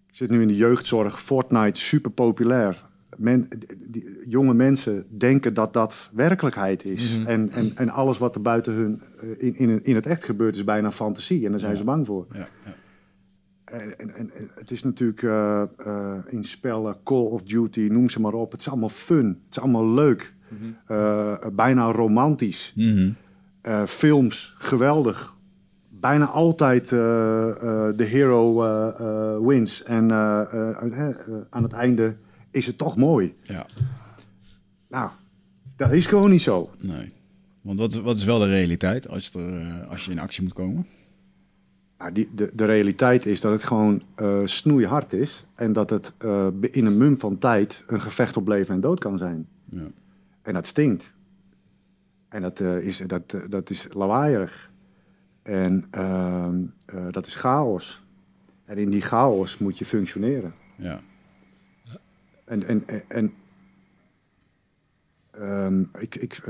Ik 0.08 0.20
zit 0.20 0.30
nu 0.30 0.40
in 0.40 0.48
de 0.48 0.56
jeugdzorg. 0.56 1.22
Fortnite, 1.22 1.80
super 1.80 2.10
populair. 2.10 2.84
Men, 3.16 3.48
die, 3.78 4.18
jonge 4.26 4.54
mensen 4.54 5.06
denken 5.08 5.54
dat 5.54 5.72
dat 5.72 6.10
werkelijkheid 6.14 6.84
is. 6.84 7.18
en, 7.26 7.50
en, 7.50 7.72
en 7.76 7.88
alles 7.88 8.18
wat 8.18 8.34
er 8.34 8.42
buiten 8.42 8.72
hun 8.72 9.02
in, 9.38 9.56
in, 9.56 9.84
in 9.84 9.94
het 9.94 10.06
echt 10.06 10.24
gebeurt 10.24 10.56
is 10.56 10.64
bijna 10.64 10.92
fantasie. 10.92 11.44
En 11.44 11.50
daar 11.50 11.60
zijn 11.60 11.72
Ja. 11.72 11.78
ze 11.78 11.84
bang 11.84 12.06
voor. 12.06 12.26
Ja. 12.32 12.38
ja. 12.38 12.74
En, 13.80 14.14
en, 14.14 14.30
het 14.54 14.70
is 14.70 14.82
natuurlijk 14.82 15.22
eh, 15.22 15.62
eh, 15.78 16.16
in 16.26 16.44
spellen, 16.44 16.96
Call 17.04 17.24
of 17.24 17.42
Duty, 17.42 17.80
noem 17.80 18.08
ze 18.08 18.20
maar 18.20 18.32
op. 18.32 18.52
Het 18.52 18.60
is 18.60 18.68
allemaal 18.68 18.88
fun. 18.88 19.26
Het 19.26 19.56
is 19.56 19.60
allemaal 19.60 19.88
leuk. 19.88 20.34
Eh, 20.86 21.36
bijna 21.52 21.92
romantisch. 21.92 22.72
Mhm. 22.76 23.10
Films, 23.86 24.54
geweldig. 24.58 25.36
Bijna 25.88 26.26
altijd 26.26 26.88
de 26.88 27.94
hero 27.96 28.54
wins. 29.46 29.82
En 29.82 30.12
aan 31.50 31.62
het 31.62 31.72
einde 31.72 32.16
is 32.50 32.66
het 32.66 32.78
toch 32.78 32.96
mooi. 32.96 33.34
ja. 33.42 33.66
Nou, 34.88 35.10
dat 35.76 35.92
is 35.92 36.06
gewoon 36.06 36.30
niet 36.30 36.42
zo. 36.42 36.70
Nee. 36.80 37.12
Want 37.60 37.78
wat, 37.78 37.94
wat 37.94 38.16
is 38.16 38.24
wel 38.24 38.38
de 38.38 38.46
realiteit 38.46 39.08
als, 39.08 39.34
er, 39.34 39.86
als 39.88 40.04
je 40.04 40.10
in 40.10 40.18
actie 40.18 40.42
moet 40.42 40.52
komen? 40.52 40.86
Nou, 42.04 42.16
die, 42.16 42.30
de, 42.34 42.50
de 42.54 42.64
realiteit 42.64 43.26
is 43.26 43.40
dat 43.40 43.52
het 43.52 43.64
gewoon 43.64 44.02
eh 44.14 44.40
snoeihard 44.44 45.12
is. 45.12 45.46
En 45.54 45.72
dat 45.72 45.90
het 45.90 46.14
eh, 46.18 46.46
in 46.60 46.86
een 46.86 46.96
mum 46.96 47.18
van 47.18 47.38
tijd 47.38 47.84
een 47.86 48.00
gevecht 48.00 48.36
op 48.36 48.48
leven 48.48 48.74
en 48.74 48.80
dood 48.80 49.00
kan 49.00 49.18
zijn. 49.18 49.48
Ja. 49.64 49.86
En 50.42 50.54
dat 50.54 50.66
stinkt. 50.66 51.12
En 52.28 52.42
dat, 52.42 52.60
eh, 52.60 52.78
is, 52.78 52.98
dat, 52.98 53.36
dat 53.48 53.70
is 53.70 53.88
lawaaierig. 53.92 54.70
En 55.42 55.84
ehm, 55.90 56.62
eh, 56.86 57.06
dat 57.10 57.26
is 57.26 57.36
chaos. 57.36 58.04
En 58.64 58.78
in 58.78 58.90
die 58.90 59.02
chaos 59.02 59.58
moet 59.58 59.78
je 59.78 59.84
functioneren. 59.84 60.54
Ja. 60.76 61.00
En, 62.44 62.66
en, 62.66 62.86
en, 62.86 63.02
en 63.08 63.32
ehm, 65.30 65.80
ik, 65.98 66.14
ik, 66.14 66.42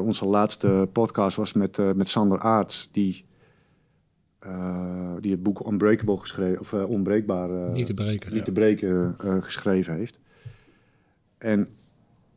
onze 0.00 0.24
laatste 0.24 0.88
podcast 0.92 1.36
was 1.36 1.52
met, 1.52 1.94
met 1.94 2.08
Sander 2.08 2.40
Aarts, 2.40 2.88
die, 2.92 3.25
eh, 4.46 5.12
die 5.20 5.30
het 5.30 5.42
boek 5.42 5.66
Unbreakable 5.66 6.16
geschreven, 6.16 6.60
of 6.60 6.72
eh, 6.72 6.88
Onbreekbaar 6.90 7.50
eh, 7.50 7.72
Niet 7.72 7.86
te 7.86 7.94
breken. 7.94 8.34
niet 8.34 8.44
te 8.44 8.52
breken 8.52 9.14
eh, 9.24 9.36
geschreven 9.40 9.94
heeft. 9.94 10.20
En 11.38 11.68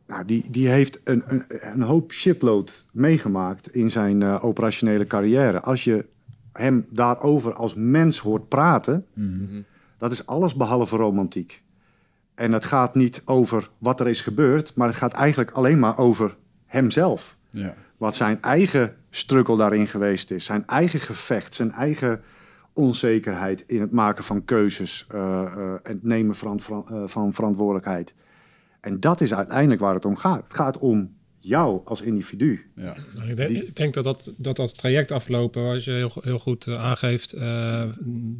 nou, 0.07 0.25
die, 0.25 0.51
die 0.51 0.67
heeft 0.69 1.01
een, 1.03 1.23
een, 1.27 1.43
een 1.47 1.81
hoop 1.81 2.11
shitload 2.11 2.85
meegemaakt 2.91 3.75
in 3.75 3.91
zijn 3.91 4.21
eh, 4.21 4.43
operationele 4.45 5.07
carrière. 5.07 5.59
Als 5.61 5.83
je 5.83 6.05
hem 6.53 6.85
daarover 6.89 7.53
als 7.53 7.75
mens 7.75 8.19
hoort 8.19 8.47
praten, 8.47 9.05
dat 9.97 10.11
is 10.11 10.25
alles 10.25 10.55
behalve 10.55 10.95
romantiek. 10.95 11.63
En 12.35 12.51
het 12.51 12.65
gaat 12.65 12.95
niet 12.95 13.21
over 13.25 13.69
wat 13.77 13.99
er 13.99 14.07
is 14.07 14.21
gebeurd, 14.21 14.75
maar 14.75 14.87
het 14.87 14.97
gaat 14.97 15.13
eigenlijk 15.13 15.51
alleen 15.51 15.79
maar 15.79 15.97
over 15.97 16.35
hemzelf. 16.65 17.37
Ja. 17.49 17.75
Wat 17.99 18.15
zijn 18.15 18.41
eigen 18.41 18.95
struggle 19.09 19.57
daarin 19.57 19.87
geweest 19.87 20.31
is. 20.31 20.45
Zijn 20.45 20.67
eigen 20.67 20.99
gevecht, 20.99 21.55
zijn 21.55 21.71
eigen 21.71 22.21
onzekerheid 22.73 23.63
in 23.67 23.81
het 23.81 23.91
maken 23.91 24.23
van 24.23 24.45
keuzes 24.45 25.05
eh, 25.07 25.41
eh, 25.41 25.71
en 25.71 25.79
het 25.83 26.03
nemen 26.03 26.35
van, 26.35 26.59
eh, 26.65 27.03
van 27.05 27.33
verantwoordelijkheid. 27.33 28.13
En 28.81 28.99
dat 28.99 29.21
is 29.21 29.33
uiteindelijk 29.33 29.81
waar 29.81 29.93
het 29.93 30.05
om 30.05 30.15
gaat. 30.15 30.43
Het 30.43 30.53
gaat 30.53 30.77
om 30.77 31.17
jou 31.39 31.81
als 31.85 32.01
individu. 32.01 32.65
Ja. 32.75 32.95
Nou, 33.15 33.29
Ik 33.29 33.37
denk, 33.37 33.49
Die- 33.49 33.65
ik 33.65 33.75
denk 33.75 33.93
dat, 33.93 34.03
dat, 34.03 34.33
dat 34.37 34.55
dat 34.55 34.77
traject 34.77 35.11
aflopen, 35.11 35.63
wat 35.65 35.83
je 35.83 35.91
heel, 35.91 36.11
heel 36.21 36.39
goed 36.39 36.67
eh, 36.67 36.83
aangeeft, 36.83 37.33
eh, 37.33 37.83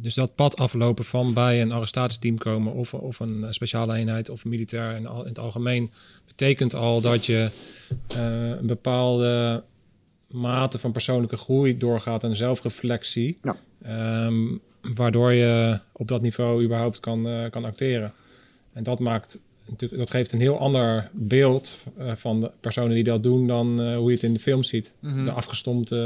dus 0.02 0.14
dat 0.14 0.34
pad 0.34 0.56
aflopen 0.56 1.04
van 1.04 1.34
bij 1.34 1.62
een 1.62 1.72
arrestatieteam 1.72 2.38
komen 2.38 2.72
of, 2.72 2.94
of 2.94 3.20
een 3.20 3.46
speciale 3.54 3.94
eenheid 3.96 4.28
of 4.28 4.44
militair 4.44 4.96
in, 4.96 5.06
al, 5.06 5.20
in 5.22 5.28
het 5.28 5.38
algemeen, 5.38 5.90
betekent 6.26 6.74
al 6.74 7.00
dat 7.00 7.26
je 7.26 7.50
eh, 8.08 8.48
een 8.48 8.66
bepaalde 8.66 9.62
mate 10.30 10.78
van 10.78 10.92
persoonlijke 10.92 11.36
groei 11.36 11.78
doorgaat 11.78 12.24
en 12.24 12.36
zelfreflectie, 12.36 13.38
Ja. 13.42 13.56
ehm, 13.82 14.56
waardoor 14.94 15.32
je 15.32 15.78
op 15.92 16.08
dat 16.08 16.22
niveau 16.22 16.64
überhaupt 16.64 17.00
kan, 17.00 17.26
eh, 17.28 17.50
kan 17.50 17.64
acteren. 17.64 18.12
En 18.72 18.82
dat 18.82 18.98
maakt 18.98 19.38
dat 19.76 20.10
geeft 20.10 20.32
een 20.32 20.40
heel 20.40 20.58
ander 20.58 21.10
beeld 21.12 21.78
eh, 21.98 22.12
van 22.14 22.40
de 22.40 22.50
personen 22.60 22.94
die 22.94 23.04
dat 23.04 23.22
doen 23.22 23.46
dan 23.46 23.80
eh, 23.80 23.96
hoe 23.96 24.08
je 24.08 24.14
het 24.14 24.24
in 24.24 24.32
de 24.32 24.38
film 24.38 24.62
ziet. 24.62 24.92
Mhm. 25.00 25.24
De 25.24 25.30
afgestompte 25.30 25.96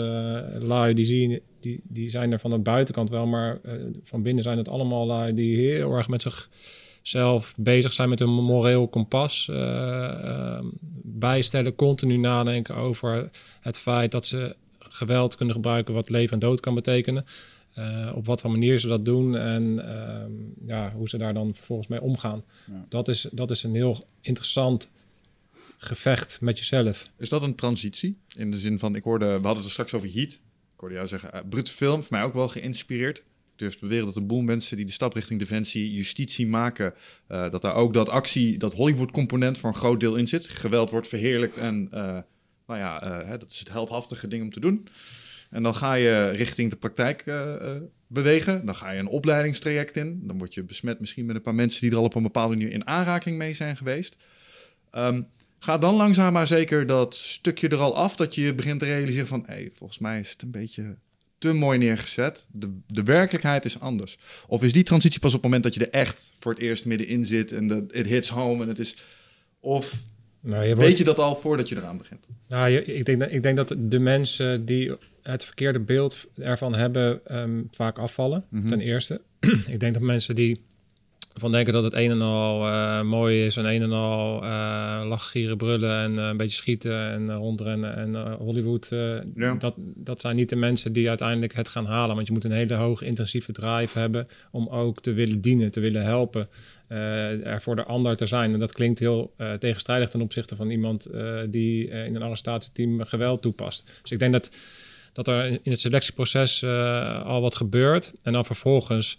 uh, 0.61 0.66
lui, 0.68 0.94
die, 0.94 1.05
zie 1.05 1.29
je, 1.29 1.42
die, 1.61 1.81
die 1.83 2.09
zijn 2.09 2.33
er 2.33 2.40
van 2.40 2.50
de 2.50 2.59
buitenkant 2.59 3.11
wel, 3.11 3.27
maar 3.27 3.59
eh, 3.62 3.72
van 4.03 4.22
binnen 4.22 4.44
zijn 4.44 4.59
het 4.59 4.68
allemaal 4.68 5.07
lui 5.07 5.35
die 5.35 5.57
heel 5.57 5.92
erg 5.92 6.09
met 6.09 6.22
zichzelf 6.22 7.55
bezig 7.57 7.92
zijn 7.92 8.09
met 8.09 8.18
hun 8.18 8.33
moreel 8.33 8.88
kompas. 8.88 9.48
eh, 9.48 10.24
ehm, 10.24 10.64
bijstellen, 11.03 11.74
continu 11.74 12.16
nadenken 12.16 12.77
over 12.77 13.31
het 13.61 13.79
feit 13.79 14.11
dat 14.11 14.27
ze 14.27 14.57
geweld 14.79 15.37
kunnen 15.37 15.55
gebruiken 15.55 15.94
wat 15.94 16.11
leven 16.11 16.33
en 16.33 16.38
dood 16.38 16.61
kan 16.61 16.74
betekenen. 16.74 17.24
Eh, 17.74 18.12
op 18.14 18.26
wat 18.26 18.40
voor 18.40 18.50
manier 18.50 18.78
ze 18.78 18.88
dat 18.88 19.04
doen 19.04 19.37
en 19.37 19.88
ehm, 19.88 20.32
ja, 20.66 20.92
hoe 20.92 21.08
ze 21.08 21.18
daar 21.18 21.34
dan 21.34 21.54
vervolgens 21.54 21.88
mee 21.88 22.00
omgaan. 22.00 22.44
Ja. 22.70 22.87
Dat, 22.88 23.08
is, 23.08 23.28
dat 23.32 23.50
is 23.50 23.62
een 23.62 23.74
heel 23.74 24.06
interessant 24.20 24.90
gevecht 25.78 26.40
met 26.40 26.58
jezelf. 26.58 27.08
Is 27.16 27.28
dat 27.28 27.42
een 27.42 27.54
transitie? 27.54 28.16
In 28.37 28.50
de 28.50 28.56
zin 28.56 28.78
van, 28.78 28.94
ik 28.94 29.02
hoorde, 29.02 29.26
we 29.26 29.32
hadden 29.32 29.56
het 29.56 29.64
er 29.64 29.70
straks 29.70 29.94
over 29.94 30.08
Heat. 30.12 30.30
Ik 30.74 30.80
hoorde 30.80 30.94
jou 30.94 31.08
zeggen, 31.08 31.30
uh, 31.34 31.40
brute 31.48 31.72
film, 31.72 32.02
voor 32.02 32.16
mij 32.16 32.22
ook 32.22 32.32
wel 32.32 32.48
geïnspireerd. 32.48 33.18
Ik 33.18 33.24
durf 33.56 33.74
te 33.74 33.80
beweren 33.80 34.06
dat 34.06 34.16
een 34.16 34.26
boel 34.26 34.42
mensen 34.42 34.76
die 34.76 34.87
de 34.87 34.92
stap 34.92 35.12
richting 35.12 35.38
defensie, 35.38 35.94
justitie 35.94 36.46
maken, 36.46 36.94
uh, 37.28 37.50
dat 37.50 37.62
daar 37.62 37.74
ook 37.74 37.94
dat 37.94 38.08
actie, 38.08 38.58
dat 38.58 38.74
Hollywood 38.74 39.10
component 39.10 39.58
voor 39.58 39.68
een 39.68 39.76
groot 39.76 40.00
deel 40.00 40.16
in 40.16 40.26
zit. 40.26 40.52
Geweld 40.52 40.90
wordt 40.90 41.08
verheerlijkt 41.08 41.56
en 41.56 41.88
uh, 41.92 42.18
nou 42.66 42.80
ja, 42.80 43.24
hè, 43.26 43.38
dat 43.38 43.50
is 43.50 43.58
het 43.58 43.70
heldhaftige 43.70 44.28
ding 44.28 44.42
om 44.42 44.50
te 44.50 44.60
doen. 44.60 44.88
En 45.54 45.62
dan 45.62 45.74
ga 45.74 45.94
je 45.94 46.28
richting 46.28 46.70
de 46.70 46.76
praktijk 46.76 47.26
uh, 47.26 47.34
uh, 47.34 47.70
bewegen. 48.06 48.66
Dan 48.66 48.76
ga 48.76 48.90
je 48.90 48.98
een 48.98 49.06
opleidingstraject 49.06 49.96
in. 49.96 50.20
Dan 50.22 50.38
word 50.38 50.54
je 50.54 50.64
besmet 50.64 51.00
misschien 51.00 51.26
met 51.26 51.36
een 51.36 51.42
paar 51.42 51.54
mensen 51.54 51.80
die 51.80 51.90
er 51.90 51.96
al 51.96 52.04
op 52.04 52.14
een 52.14 52.22
bepaalde 52.22 52.56
manier 52.56 52.72
in 52.72 52.86
aanraking 52.86 53.38
mee 53.38 53.54
zijn 53.54 53.76
geweest. 53.76 54.16
Um, 54.96 55.26
ga 55.58 55.78
dan 55.78 55.94
langzaam 55.94 56.32
maar 56.32 56.46
zeker 56.46 56.86
dat 56.86 57.14
stukje 57.14 57.68
er 57.68 57.78
al 57.78 57.96
af. 57.96 58.16
Dat 58.16 58.34
je 58.34 58.54
begint 58.54 58.80
te 58.80 58.86
realiseren 58.86 59.26
van... 59.26 59.42
Hey, 59.46 59.70
volgens 59.76 59.98
mij 59.98 60.20
is 60.20 60.30
het 60.30 60.42
een 60.42 60.50
beetje 60.50 60.98
te 61.38 61.52
mooi 61.52 61.78
neergezet. 61.78 62.46
De, 62.50 62.78
de 62.86 63.02
werkelijkheid 63.02 63.64
is 63.64 63.80
anders. 63.80 64.18
Of 64.46 64.62
is 64.62 64.72
die 64.72 64.82
transitie 64.82 65.20
pas 65.20 65.34
op 65.34 65.42
het 65.42 65.44
moment 65.44 65.62
dat 65.62 65.74
je 65.74 65.80
er 65.80 66.00
echt 66.00 66.32
voor 66.38 66.52
het 66.52 66.60
eerst 66.60 66.84
middenin 66.84 67.24
zit... 67.24 67.52
en 67.52 67.68
de, 67.68 67.84
it 67.90 68.06
hits 68.06 68.28
home 68.28 68.62
en 68.62 68.68
het 68.68 68.78
is... 68.78 68.96
Of 69.60 70.04
nou, 70.44 70.62
je 70.62 70.74
wordt... 70.74 70.88
weet 70.88 70.98
je 70.98 71.04
dat 71.04 71.18
al 71.18 71.37
voordat 71.37 71.68
je 71.68 71.76
eraan 71.76 71.98
begint? 71.98 72.26
Nou, 72.48 72.68
je, 72.68 72.85
ik, 72.85 73.07
denk, 73.07 73.22
ik 73.22 73.42
denk 73.42 73.57
dat 73.57 73.74
de 73.78 73.98
mensen 73.98 74.64
die 74.64 74.92
het 75.22 75.44
verkeerde 75.44 75.78
beeld 75.80 76.26
ervan 76.38 76.74
hebben, 76.74 77.20
um, 77.30 77.68
vaak 77.70 77.98
afvallen. 77.98 78.44
Mm 78.48 78.61
-hmm. 78.61 78.68
Ten 78.68 78.80
eerste. 78.80 79.20
ik 79.74 79.80
denk 79.80 79.94
dat 79.94 80.02
mensen 80.02 80.35
die 80.35 80.61
van 81.35 81.53
denken 81.53 81.73
dat 81.73 81.85
het 81.85 81.94
een 81.94 82.11
en 82.11 82.20
al 82.20 82.66
uh, 82.66 83.03
mooi 83.03 83.44
is 83.44 83.57
en 83.57 83.64
een 83.64 83.83
en 83.83 83.92
al 83.92 84.44
uh, 84.44 85.03
lachen, 85.09 85.31
gieren, 85.31 85.57
brullen 85.57 85.99
en 85.99 86.12
uh, 86.12 86.27
een 86.27 86.37
beetje 86.37 86.57
schieten 86.57 87.11
en 87.11 87.35
rondrennen 87.35 87.97
en 87.97 88.33
Hollywood, 88.33 88.88
ja. 89.35 89.55
dat, 89.55 89.75
dat 89.79 90.20
zijn 90.20 90.37
niet 90.37 90.49
de 90.49 90.57
mensen 90.57 90.92
die 90.92 91.09
uiteindelijk 91.09 91.55
het 91.55 91.68
gaan 91.68 91.87
halen. 91.87 92.14
Want 92.14 92.27
je 92.27 92.33
moet 92.33 92.44
een 92.44 92.53
hele 92.53 92.75
hoge 92.75 93.05
intensieve 93.05 93.53
drive 93.53 93.99
hebben 93.99 94.29
om 94.51 94.68
ook 94.68 95.03
te 95.03 95.12
willen 95.12 95.40
dienen, 95.40 95.70
te 95.70 95.81
willen 95.81 96.05
helpen. 96.05 96.49
Er 96.88 97.62
voor 97.62 97.77
de 97.77 97.85
ander 97.85 98.16
te 98.16 98.27
zijn. 98.27 98.53
En 98.53 98.59
dat 98.59 98.73
klinkt 98.73 98.99
heel 98.99 99.35
tegenstrijdig 99.59 100.09
ten 100.09 100.20
opzichte 100.20 100.57
van 100.57 100.70
iemand 100.70 101.09
die 101.51 101.88
in 101.88 102.14
een 102.14 102.23
arrestatieteam 102.23 103.05
geweld 103.05 103.42
toepast. 103.42 103.90
Dus 104.03 104.11
ik 104.11 104.18
denk 104.18 104.33
dat, 104.33 104.51
dat 105.12 105.29
er 105.29 105.47
in 105.47 105.70
het 105.70 105.81
selectieproces 105.81 106.64
al 107.25 107.40
wat 107.40 107.55
gebeurt. 107.55 108.12
En 108.23 108.33
dan 108.33 108.44
vervolgens 108.44 109.18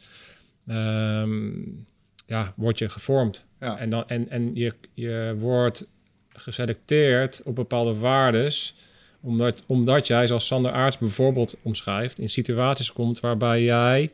um, 0.67 1.85
ja, 2.25 2.53
word 2.55 2.79
je 2.79 2.89
gevormd. 2.89 3.45
Ja. 3.59 3.77
En, 3.77 3.89
dan, 3.89 4.07
en, 4.07 4.29
en 4.29 4.55
je, 4.55 4.73
je 4.93 5.35
wordt 5.39 5.87
geselecteerd 6.29 7.41
op 7.43 7.55
bepaalde 7.55 7.95
waardes. 7.95 8.75
Omdat, 9.21 9.63
omdat 9.67 10.07
jij, 10.07 10.27
zoals 10.27 10.47
Sander 10.47 10.71
Aarts 10.71 10.97
bijvoorbeeld 10.97 11.57
omschrijft, 11.61 12.19
in 12.19 12.29
situaties 12.29 12.93
komt 12.93 13.19
waarbij 13.19 13.63
jij 13.63 14.11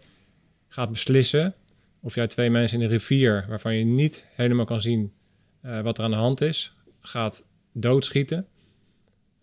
gaat 0.68 0.92
beslissen 0.92 1.54
of 2.00 2.16
jij 2.16 2.28
twee 2.28 2.50
mensen 2.50 2.78
in 2.78 2.84
een 2.84 2.92
rivier, 2.92 3.46
waarvan 3.48 3.74
je 3.74 3.84
niet 3.84 4.26
helemaal 4.36 4.66
kan 4.66 4.82
zien 4.82 5.14
uh, 5.66 5.82
wat 5.82 5.98
er 5.98 6.04
aan 6.04 6.12
de 6.12 6.18
hand 6.18 6.42
is, 6.42 6.74
gaat 7.02 7.46
doodschieten 7.72 8.48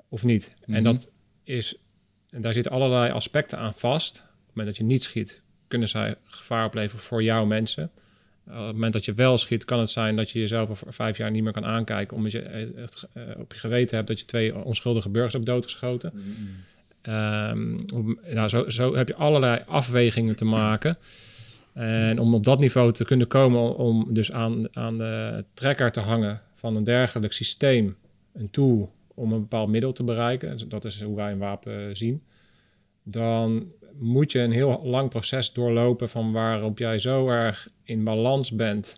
of 0.08 0.24
niet. 0.24 0.48
Mm 0.48 0.64
-hmm. 0.64 0.74
En 0.74 0.82
dat 0.82 1.10
is, 1.44 1.76
en 2.30 2.40
daar 2.40 2.52
zitten 2.52 2.72
allerlei 2.72 3.12
aspecten 3.12 3.58
aan 3.58 3.74
vast. 3.74 4.16
Op 4.18 4.24
het 4.24 4.56
moment 4.56 4.66
dat 4.66 4.76
je 4.76 4.92
niet 4.92 5.02
schiet, 5.02 5.42
kunnen 5.68 5.88
zij 5.88 6.14
gevaar 6.24 6.66
opleveren 6.66 7.02
voor 7.04 7.22
jouw 7.22 7.44
mensen. 7.44 7.90
Uh, 8.48 8.58
op 8.58 8.64
het 8.64 8.74
moment 8.74 8.92
dat 8.92 9.04
je 9.04 9.14
wel 9.14 9.38
schiet, 9.38 9.64
kan 9.64 9.78
het 9.78 9.90
zijn 9.90 10.16
dat 10.16 10.30
je 10.30 10.38
jezelf 10.38 10.70
over 10.70 10.92
vijf 10.92 11.16
jaar 11.16 11.30
niet 11.30 11.42
meer 11.42 11.52
kan 11.52 11.64
aankijken, 11.64 12.16
omdat 12.16 12.32
je 12.32 12.40
echt, 12.40 13.08
uh, 13.14 13.22
op 13.38 13.52
je 13.52 13.58
geweten 13.58 13.96
hebt 13.96 14.08
dat 14.08 14.18
je 14.18 14.24
twee 14.24 14.64
onschuldige 14.64 15.08
burgers 15.08 15.32
hebt 15.32 15.46
doodgeschoten. 15.46 16.12
Mm 16.14 16.22
-hmm. 16.22 17.14
um, 17.14 18.18
nou, 18.32 18.48
zo, 18.48 18.68
zo 18.68 18.94
heb 18.94 19.08
je 19.08 19.14
allerlei 19.14 19.62
afwegingen 19.66 20.36
te 20.36 20.44
maken. 20.44 20.96
En 21.74 22.18
om 22.18 22.34
op 22.34 22.44
dat 22.44 22.58
niveau 22.58 22.92
te 22.92 23.04
kunnen 23.04 23.26
komen, 23.26 23.76
om 23.76 24.06
dus 24.14 24.32
aan, 24.32 24.76
aan 24.76 24.98
de 24.98 25.44
trekker 25.54 25.92
te 25.92 26.00
hangen 26.00 26.40
van 26.54 26.76
een 26.76 26.84
dergelijk 26.84 27.32
systeem, 27.32 27.96
een 28.34 28.50
tool 28.50 28.92
om 29.14 29.32
een 29.32 29.40
bepaald 29.40 29.68
middel 29.68 29.92
te 29.92 30.04
bereiken, 30.04 30.68
dat 30.68 30.84
is 30.84 31.02
hoe 31.02 31.16
wij 31.16 31.32
een 31.32 31.38
wapen 31.38 31.96
zien, 31.96 32.22
dan 33.02 33.72
moet 33.98 34.32
je 34.32 34.38
een 34.38 34.52
heel 34.52 34.80
lang 34.84 35.10
proces 35.10 35.52
doorlopen 35.52 36.08
van 36.08 36.32
waarop 36.32 36.78
jij 36.78 36.98
zo 36.98 37.28
erg 37.28 37.68
in 37.84 38.04
balans 38.04 38.50
bent 38.50 38.96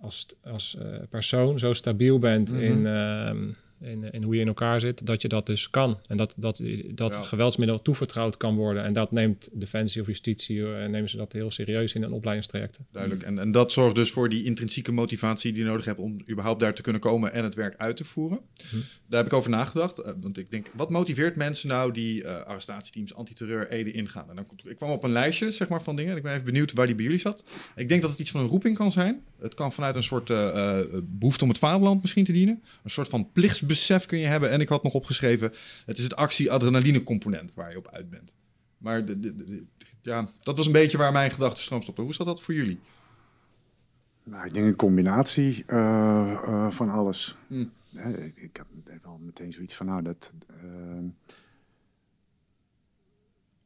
als, 0.00 0.26
als 0.44 0.76
uh, 0.78 0.98
persoon, 1.10 1.58
zo 1.58 1.72
stabiel 1.72 2.18
bent 2.18 2.50
mm 2.50 2.56
-hmm. 2.56 2.86
in, 2.86 3.56
uh, 3.84 3.90
in, 3.90 4.12
in, 4.12 4.22
hoe 4.22 4.34
je 4.34 4.40
in 4.40 4.46
elkaar 4.46 4.80
zit, 4.80 5.06
dat 5.06 5.22
je 5.22 5.28
dat 5.28 5.46
dus 5.46 5.70
kan. 5.70 5.98
En 6.06 6.16
dat, 6.16 6.34
dat, 6.36 6.62
dat 6.90 7.14
ja. 7.14 7.22
geweldsmiddel 7.22 7.82
toevertrouwd 7.82 8.36
kan 8.36 8.56
worden. 8.56 8.84
En 8.84 8.92
dat 8.92 9.12
neemt 9.12 9.48
Defensie 9.52 10.00
of 10.00 10.06
Justitie, 10.06 10.74
en 10.74 10.90
nemen 10.90 11.10
ze 11.10 11.16
dat 11.16 11.32
heel 11.32 11.50
serieus 11.50 11.92
in 11.92 12.02
een 12.02 12.12
opleidingstraject. 12.12 12.78
Duidelijk. 12.92 13.22
En, 13.22 13.38
en 13.38 13.52
dat 13.52 13.72
zorgt 13.72 13.94
dus 13.94 14.10
voor 14.10 14.28
die 14.28 14.44
intrinsieke 14.44 14.92
motivatie 14.92 15.52
die 15.52 15.62
je 15.62 15.68
nodig 15.68 15.84
hebt 15.84 15.98
om 15.98 16.16
überhaupt 16.30 16.60
daar 16.60 16.74
te 16.74 16.82
kunnen 16.82 17.00
komen 17.00 17.32
en 17.32 17.44
het 17.44 17.54
werk 17.54 17.76
uit 17.76 17.96
te 17.96 18.04
voeren. 18.04 18.40
Hm. 18.70 18.76
Daar 19.08 19.22
heb 19.22 19.32
ik 19.32 19.38
over 19.38 19.50
nagedacht. 19.50 19.98
Uh, 19.98 20.12
want 20.20 20.38
ik 20.38 20.50
denk, 20.50 20.70
wat 20.74 20.90
motiveert 20.90 21.36
mensen 21.36 21.68
nou 21.68 21.92
die 21.92 22.22
uh, 22.22 22.42
arrestatieteams, 22.42 23.14
antiterreur, 23.14 23.68
ede 23.68 23.92
ingaan? 23.92 24.30
En 24.30 24.36
dan, 24.36 24.46
ik 24.64 24.76
kwam 24.76 24.90
op 24.90 25.04
een 25.04 25.12
lijstje 25.12 25.50
zeg 25.50 25.68
maar, 25.68 25.82
van 25.82 25.96
dingen. 25.96 26.10
En 26.10 26.16
ik 26.16 26.22
ben 26.22 26.32
even 26.32 26.44
benieuwd 26.44 26.72
waar 26.72 26.86
die 26.86 26.94
bij 26.94 27.04
jullie 27.04 27.20
zat. 27.20 27.44
Ik 27.76 27.88
denk 27.88 28.02
dat 28.02 28.10
het 28.10 28.18
iets 28.18 28.30
van 28.30 28.40
een 28.40 28.48
roeping 28.48 28.76
kan 28.76 28.92
zijn. 28.92 29.22
Het 29.38 29.54
kan 29.54 29.72
vanuit 29.72 29.94
een 29.94 30.02
soort 30.02 30.30
uh, 30.30 30.80
behoefte 31.04 31.44
om 31.44 31.50
het 31.50 31.58
vaderland 31.58 32.00
misschien 32.02 32.24
te 32.24 32.32
dienen. 32.32 32.62
Een 32.84 32.90
soort 32.90 33.08
van 33.08 33.32
plichtsbesef 33.32 33.73
kun 34.06 34.18
je 34.18 34.26
hebben. 34.26 34.50
En 34.50 34.60
ik 34.60 34.68
had 34.68 34.82
nog 34.82 34.94
opgeschreven, 34.94 35.52
het 35.86 35.98
is 35.98 36.04
het 36.04 36.16
actie-adrenaline 36.16 37.02
component 37.02 37.54
waar 37.54 37.70
je 37.70 37.78
op 37.78 37.88
uit 37.90 38.10
bent. 38.10 38.34
Maar 38.78 39.04
de, 39.04 39.20
de, 39.20 39.34
de, 39.34 39.66
ja, 40.02 40.28
dat 40.42 40.56
was 40.56 40.66
een 40.66 40.72
beetje 40.72 40.98
waar 40.98 41.12
mijn 41.12 41.30
gedachtenstroom 41.30 41.82
stopte. 41.82 42.02
Hoe 42.02 42.14
zat 42.14 42.26
dat 42.26 42.42
voor 42.42 42.54
jullie? 42.54 42.80
Nou, 44.24 44.46
ik 44.46 44.54
denk 44.54 44.66
een 44.66 44.76
combinatie 44.76 45.64
uh, 45.66 45.76
uh, 46.46 46.70
van 46.70 46.88
alles. 46.88 47.36
Hmm. 47.46 47.72
Ik, 47.92 48.36
ik 48.36 48.56
had 48.56 49.04
al 49.04 49.18
meteen 49.18 49.52
zoiets 49.52 49.74
van, 49.74 49.86
nou, 49.86 50.02
dat... 50.02 50.32
Uh, 50.64 50.98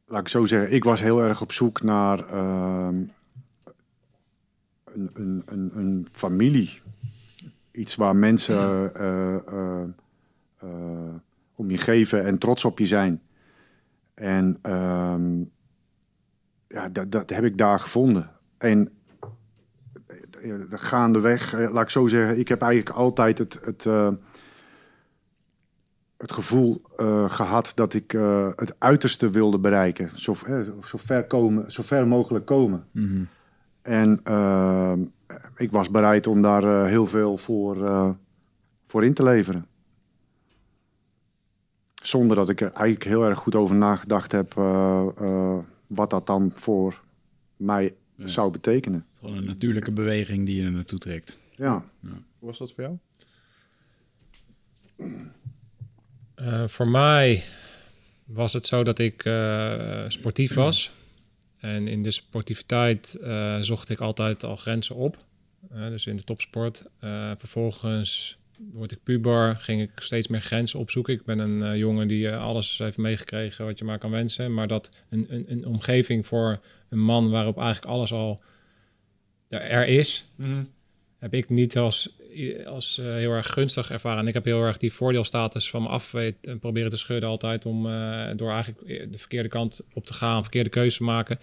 laat 0.05 0.21
ik 0.21 0.27
zo 0.27 0.45
zeggen, 0.45 0.73
ik 0.73 0.83
was 0.83 1.01
heel 1.01 1.21
erg 1.21 1.41
op 1.41 1.51
zoek 1.51 1.81
naar 1.81 2.27
ehm, 2.27 2.95
een, 4.83 5.09
een, 5.13 5.43
een, 5.45 5.71
een, 5.75 6.07
familie. 6.11 6.81
Iets 7.79 7.95
waar 7.95 8.15
mensen 8.15 8.91
uh, 8.97 9.83
uh, 10.63 11.15
om 11.55 11.71
je 11.71 11.77
geven 11.77 12.25
en 12.25 12.37
trots 12.37 12.65
op 12.65 12.79
je 12.79 12.85
zijn. 12.85 13.21
En 14.13 14.59
uh, 14.65 15.15
ja, 16.67 16.89
dat, 16.89 17.11
dat 17.11 17.29
heb 17.29 17.43
ik 17.43 17.57
daar 17.57 17.79
gevonden. 17.79 18.31
En 18.57 18.91
gaandeweg, 20.69 21.71
laat 21.71 21.83
ik 21.83 21.89
zo 21.89 22.07
zeggen, 22.07 22.39
ik 22.39 22.47
heb 22.47 22.61
eigenlijk 22.61 22.95
altijd 22.95 23.37
het, 23.37 23.59
het, 23.63 23.83
het 26.17 26.31
gevoel 26.31 26.81
gehad 27.27 27.71
dat 27.75 27.93
ik 27.93 28.11
het 28.55 28.75
uiterste 28.77 29.29
wilde 29.29 29.59
bereiken. 29.59 30.11
Zo, 30.15 30.35
zo, 30.83 30.97
ver, 30.97 31.27
komen, 31.27 31.71
zo 31.71 31.83
ver 31.83 32.07
mogelijk 32.07 32.45
komen. 32.45 32.85
Mm 32.91 33.07
-hmm. 33.07 33.27
En 33.81 34.19
uh, 34.27 34.93
ik 35.55 35.71
was 35.71 35.91
bereid 35.91 36.27
om 36.27 36.41
daar 36.41 36.63
uh, 36.63 36.85
heel 36.85 37.07
veel 37.07 37.37
voor, 37.37 37.77
uh, 37.77 38.09
voor 38.83 39.05
in 39.05 39.13
te 39.13 39.23
leveren. 39.23 39.67
Zonder 42.01 42.35
dat 42.35 42.49
ik 42.49 42.61
er 42.61 42.71
eigenlijk 42.71 43.03
heel 43.03 43.25
erg 43.25 43.39
goed 43.39 43.55
over 43.55 43.75
nagedacht 43.75 44.31
heb 44.31 44.53
wat 45.87 46.09
dat 46.09 46.27
dan 46.27 46.51
voor 46.53 47.01
mij 47.57 47.95
ja. 48.15 48.27
zou 48.27 48.51
betekenen. 48.51 49.05
Gewoon 49.13 49.37
een 49.37 49.45
natuurlijke 49.45 49.91
beweging 49.91 50.45
die 50.45 50.61
je 50.61 50.65
er 50.65 50.71
naartoe 50.71 50.99
trekt. 50.99 51.37
Ja. 51.55 51.83
ja. 51.99 52.21
Hoe 52.39 52.47
was 52.47 52.57
dat 52.57 52.73
voor 52.73 52.83
jou? 52.83 52.97
voor 56.67 56.87
mij 56.87 57.43
was 58.25 58.53
het 58.53 58.67
zo 58.67 58.83
dat 58.83 58.99
ik 58.99 59.21
sportief 60.07 60.53
was. 60.53 60.91
En 61.59 61.87
in 61.87 62.01
de 62.03 62.11
sportiviteit 62.11 63.17
uh, 63.21 63.57
zocht 63.61 63.89
ik 63.89 63.99
altijd 63.99 64.43
al 64.43 64.55
grenzen 64.55 64.95
op. 64.95 65.17
eh, 65.71 65.87
dus 65.87 66.05
in 66.05 66.15
de 66.15 66.23
topsport. 66.23 66.85
Eh, 66.99 67.31
vervolgens 67.37 68.37
word 68.71 68.91
ik 68.91 69.03
puber, 69.03 69.55
ging 69.55 69.81
ik 69.81 69.89
steeds 69.95 70.27
meer 70.27 70.41
grenzen 70.41 70.79
opzoeken. 70.79 71.13
Ik 71.13 71.23
ben 71.25 71.39
een 71.39 71.63
eh, 71.63 71.77
jongen 71.77 72.07
die 72.07 72.29
eh, 72.29 72.41
alles 72.43 72.77
heeft 72.77 72.97
meegekregen 72.97 73.65
wat 73.65 73.79
je 73.79 73.85
maar 73.85 73.97
kan 73.99 74.11
wensen. 74.11 74.53
Maar 74.53 74.67
dat 74.67 74.89
een, 75.09 75.25
een, 75.29 75.45
een 75.51 75.65
omgeving 75.65 76.25
voor 76.27 76.59
een 76.89 76.99
man 77.03 77.29
waarop 77.29 77.57
eigenlijk 77.57 77.91
alles 77.93 78.11
al 78.13 78.41
er, 79.47 79.61
er 79.61 79.87
is, 79.87 80.25
Mhm. 80.35 80.63
heb 81.17 81.33
ik 81.33 81.49
niet 81.49 81.77
als, 81.77 82.15
als 82.65 82.97
eh, 82.97 83.05
heel 83.05 83.31
erg 83.31 83.53
gunstig 83.53 83.91
ervaren. 83.91 84.19
En 84.19 84.27
ik 84.27 84.33
heb 84.33 84.45
heel 84.45 84.63
erg 84.63 84.77
die 84.77 84.93
voordeelstatus 84.93 85.69
van 85.69 85.81
me 85.81 85.87
af 85.87 86.13
en 86.13 86.59
proberen 86.59 86.89
te 86.89 86.97
schudden 86.97 87.29
altijd 87.29 87.65
om 87.65 87.85
eh, 87.85 88.29
door 88.35 88.51
eigenlijk 88.51 89.11
de 89.11 89.17
verkeerde 89.17 89.49
kant 89.49 89.81
op 89.93 90.05
te 90.05 90.13
gaan, 90.13 90.41
verkeerde 90.41 90.69
keuze 90.69 91.03
maken. 91.03 91.39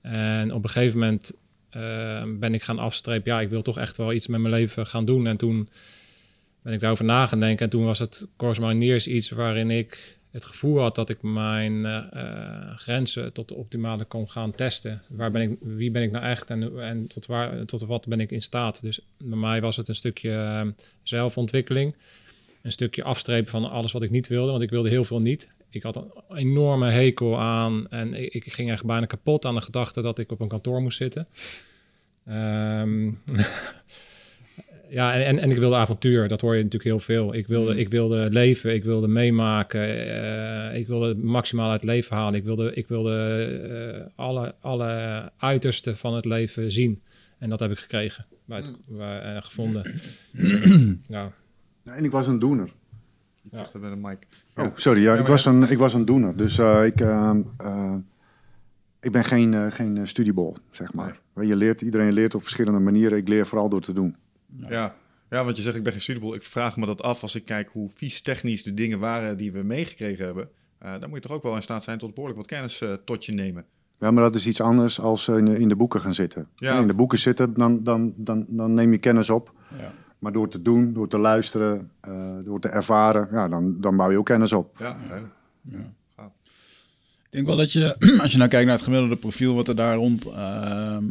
En 0.00 0.52
op 0.52 0.64
een 0.64 0.70
gegeven 0.70 0.98
moment 0.98 1.36
eh, 1.70 2.22
ben 2.26 2.54
ik 2.54 2.62
gaan 2.62 2.78
afstrepen, 2.78 3.32
ja, 3.32 3.40
ik 3.40 3.48
wil 3.48 3.62
toch 3.62 3.78
echt 3.78 3.96
wel 3.96 4.12
iets 4.12 4.26
met 4.26 4.40
mijn 4.40 4.54
leven 4.54 4.86
gaan 4.86 5.04
doen. 5.04 5.26
En 5.26 5.36
toen 5.36 5.68
ben 6.62 6.72
ik 6.72 6.80
daarover 6.80 7.04
na 7.04 7.26
gaan 7.26 7.40
denken. 7.40 7.64
En 7.64 7.70
toen 7.70 7.84
was 7.84 7.98
het 7.98 8.26
Mariniers 8.38 9.06
iets 9.06 9.30
waarin 9.30 9.70
ik 9.70 10.18
het 10.30 10.44
gevoel 10.44 10.78
had 10.78 10.94
dat 10.94 11.08
ik 11.08 11.22
mijn 11.22 11.86
eh, 11.86 11.96
eh, 12.12 12.78
grenzen 12.78 13.32
tot 13.32 13.48
de 13.48 13.54
optimale 13.54 14.04
kon 14.04 14.30
gaan 14.30 14.54
testen. 14.54 15.02
Waar 15.08 15.30
ben 15.30 15.42
ik, 15.42 15.58
wie 15.60 15.90
ben 15.90 16.02
ik 16.02 16.10
nou 16.10 16.24
echt 16.24 16.50
en, 16.50 16.80
en 16.80 17.06
tot, 17.06 17.26
waar, 17.26 17.64
tot 17.64 17.80
wat 17.80 18.06
ben 18.06 18.20
ik 18.20 18.30
in 18.30 18.42
staat? 18.42 18.82
Dus 18.82 19.00
bij 19.18 19.38
mij 19.38 19.60
was 19.60 19.76
het 19.76 19.88
een 19.88 19.94
stukje 19.94 20.32
eh, 20.32 20.66
zelfontwikkeling. 21.02 21.94
Een 22.62 22.72
stukje 22.72 23.02
afstrepen 23.02 23.50
van 23.50 23.70
alles 23.70 23.92
wat 23.92 24.02
ik 24.02 24.10
niet 24.10 24.28
wilde, 24.28 24.50
want 24.50 24.62
ik 24.62 24.70
wilde 24.70 24.88
heel 24.88 25.04
veel 25.04 25.20
niet. 25.20 25.52
Ik 25.70 25.82
had 25.82 25.96
een 25.96 26.36
enorme 26.36 26.90
hekel 26.90 27.38
aan 27.38 27.88
en 27.88 28.14
ik, 28.14 28.34
ik 28.34 28.52
ging 28.52 28.70
echt 28.70 28.84
bijna 28.84 29.06
kapot 29.06 29.44
aan 29.44 29.54
de 29.54 29.60
gedachte 29.60 30.02
dat 30.02 30.18
ik 30.18 30.30
op 30.30 30.40
een 30.40 30.48
kantoor 30.48 30.82
moest 30.82 30.96
zitten. 30.96 31.28
Ehm, 32.26 33.10
ja, 34.90 35.14
en, 35.14 35.38
en, 35.38 35.50
ik 35.50 35.56
wilde 35.56 35.76
avontuur. 35.76 36.28
Dat 36.28 36.40
hoor 36.40 36.56
je 36.56 36.62
natuurlijk 36.62 36.90
heel 36.90 37.00
veel. 37.00 37.34
Ik 37.34 37.46
wilde, 37.46 37.76
ik 37.76 37.88
wilde 37.88 38.30
leven, 38.30 38.74
ik 38.74 38.84
wilde 38.84 39.08
meemaken. 39.08 39.80
eh, 40.70 40.78
ik 40.78 40.86
wilde 40.86 41.14
maximaal 41.14 41.70
uit 41.70 41.80
het 41.80 41.90
leven 41.90 42.16
halen. 42.16 42.34
Ik 42.34 42.44
wilde, 42.44 42.74
ik 42.74 42.88
wilde 42.88 43.14
eh, 43.14 44.24
alle, 44.24 44.54
alle 44.60 45.22
uitersten 45.36 45.96
van 45.96 46.14
het 46.14 46.24
leven 46.24 46.70
zien. 46.70 47.02
En 47.38 47.50
dat 47.50 47.60
heb 47.60 47.70
ik 47.70 47.78
gekregen, 47.78 48.26
bij 48.44 48.56
het, 48.56 48.76
bij, 48.86 49.20
eh, 49.20 49.42
gevonden. 49.42 49.92
ja, 51.08 51.32
En 51.84 52.04
ik 52.04 52.10
was 52.10 52.26
een 52.26 52.38
doener. 52.38 52.70
Iets 53.42 53.58
dichter 53.58 53.80
bij 53.80 53.90
de 53.90 53.96
mic. 53.96 54.18
Oh, 54.56 54.66
sorry, 54.74 55.02
ja, 55.02 55.14
ik, 55.14 55.26
was 55.26 55.44
een, 55.44 55.70
ik 55.70 55.78
was 55.78 55.94
een 55.94 56.04
doener. 56.04 56.36
Dus 56.36 56.58
eh, 56.58 56.84
ik, 56.84 57.00
eh, 57.00 57.30
eh, 57.56 57.94
ik 59.00 59.12
ben 59.12 59.24
geen, 59.24 59.72
geen 59.72 60.06
studiebol, 60.06 60.56
zeg 60.70 60.92
maar. 60.92 61.20
Je 61.34 61.56
leert, 61.56 61.80
iedereen 61.82 62.12
leert 62.12 62.34
op 62.34 62.42
verschillende 62.42 62.78
manieren. 62.78 63.18
Ik 63.18 63.28
leer 63.28 63.46
vooral 63.46 63.68
door 63.68 63.80
te 63.80 63.92
doen. 63.92 64.16
Ja. 64.68 64.94
ja, 65.30 65.44
want 65.44 65.56
je 65.56 65.62
zegt 65.62 65.76
ik 65.76 65.82
ben 65.82 65.92
geen 65.92 66.00
studiebol. 66.00 66.34
Ik 66.34 66.42
vraag 66.42 66.76
me 66.76 66.86
dat 66.86 67.02
af 67.02 67.22
als 67.22 67.34
ik 67.34 67.44
kijk 67.44 67.68
hoe 67.68 67.90
vies 67.94 68.20
technisch 68.20 68.62
de 68.62 68.74
dingen 68.74 68.98
waren 68.98 69.36
die 69.36 69.52
we 69.52 69.62
meegekregen 69.62 70.24
hebben. 70.24 70.48
Eh, 70.78 70.92
dan 71.00 71.08
moet 71.08 71.22
je 71.22 71.28
toch 71.28 71.36
ook 71.36 71.42
wel 71.42 71.54
in 71.54 71.62
staat 71.62 71.84
zijn 71.84 71.98
tot 71.98 72.14
behoorlijk 72.14 72.40
wat 72.40 72.48
kennis 72.48 72.80
eh, 72.80 72.92
tot 73.04 73.24
je 73.24 73.32
nemen. 73.32 73.64
Ja, 73.98 74.10
maar 74.10 74.22
dat 74.22 74.34
is 74.34 74.46
iets 74.46 74.60
anders 74.60 75.00
als 75.00 75.28
in 75.28 75.44
de, 75.44 75.58
in 75.58 75.68
de 75.68 75.76
boeken 75.76 76.00
gaan 76.00 76.14
zitten. 76.14 76.48
Ja. 76.54 76.78
In 76.78 76.86
de 76.86 76.94
boeken 76.94 77.18
zitten, 77.18 77.54
dan, 77.54 77.84
dan, 77.84 78.12
dan, 78.16 78.44
dan 78.48 78.74
neem 78.74 78.92
je 78.92 78.98
kennis 78.98 79.30
op. 79.30 79.52
Ja. 79.78 79.92
Maar 80.18 80.32
door 80.32 80.48
te 80.48 80.62
doen, 80.62 80.92
door 80.92 81.08
te 81.08 81.18
luisteren, 81.18 81.90
eh, 82.00 82.36
door 82.44 82.60
te 82.60 82.68
ervaren, 82.68 83.28
ja, 83.32 83.48
dan, 83.48 83.80
dan 83.80 83.96
bouw 83.96 84.10
je 84.10 84.18
ook 84.18 84.26
kennis 84.26 84.52
op. 84.52 84.78
Ja, 84.78 84.98
duidelijk. 85.06 85.34
Ik 87.30 87.36
denk 87.36 87.46
wel 87.46 87.56
dat 87.56 87.72
je, 87.72 87.96
als 88.22 88.32
je 88.32 88.38
nou 88.38 88.50
kijkt 88.50 88.66
naar 88.66 88.74
het 88.74 88.84
gemiddelde 88.84 89.16
profiel 89.16 89.54
wat 89.54 89.68
er 89.68 89.76
daar 89.76 89.96
rond, 89.96 90.26
ehm, 90.26 91.04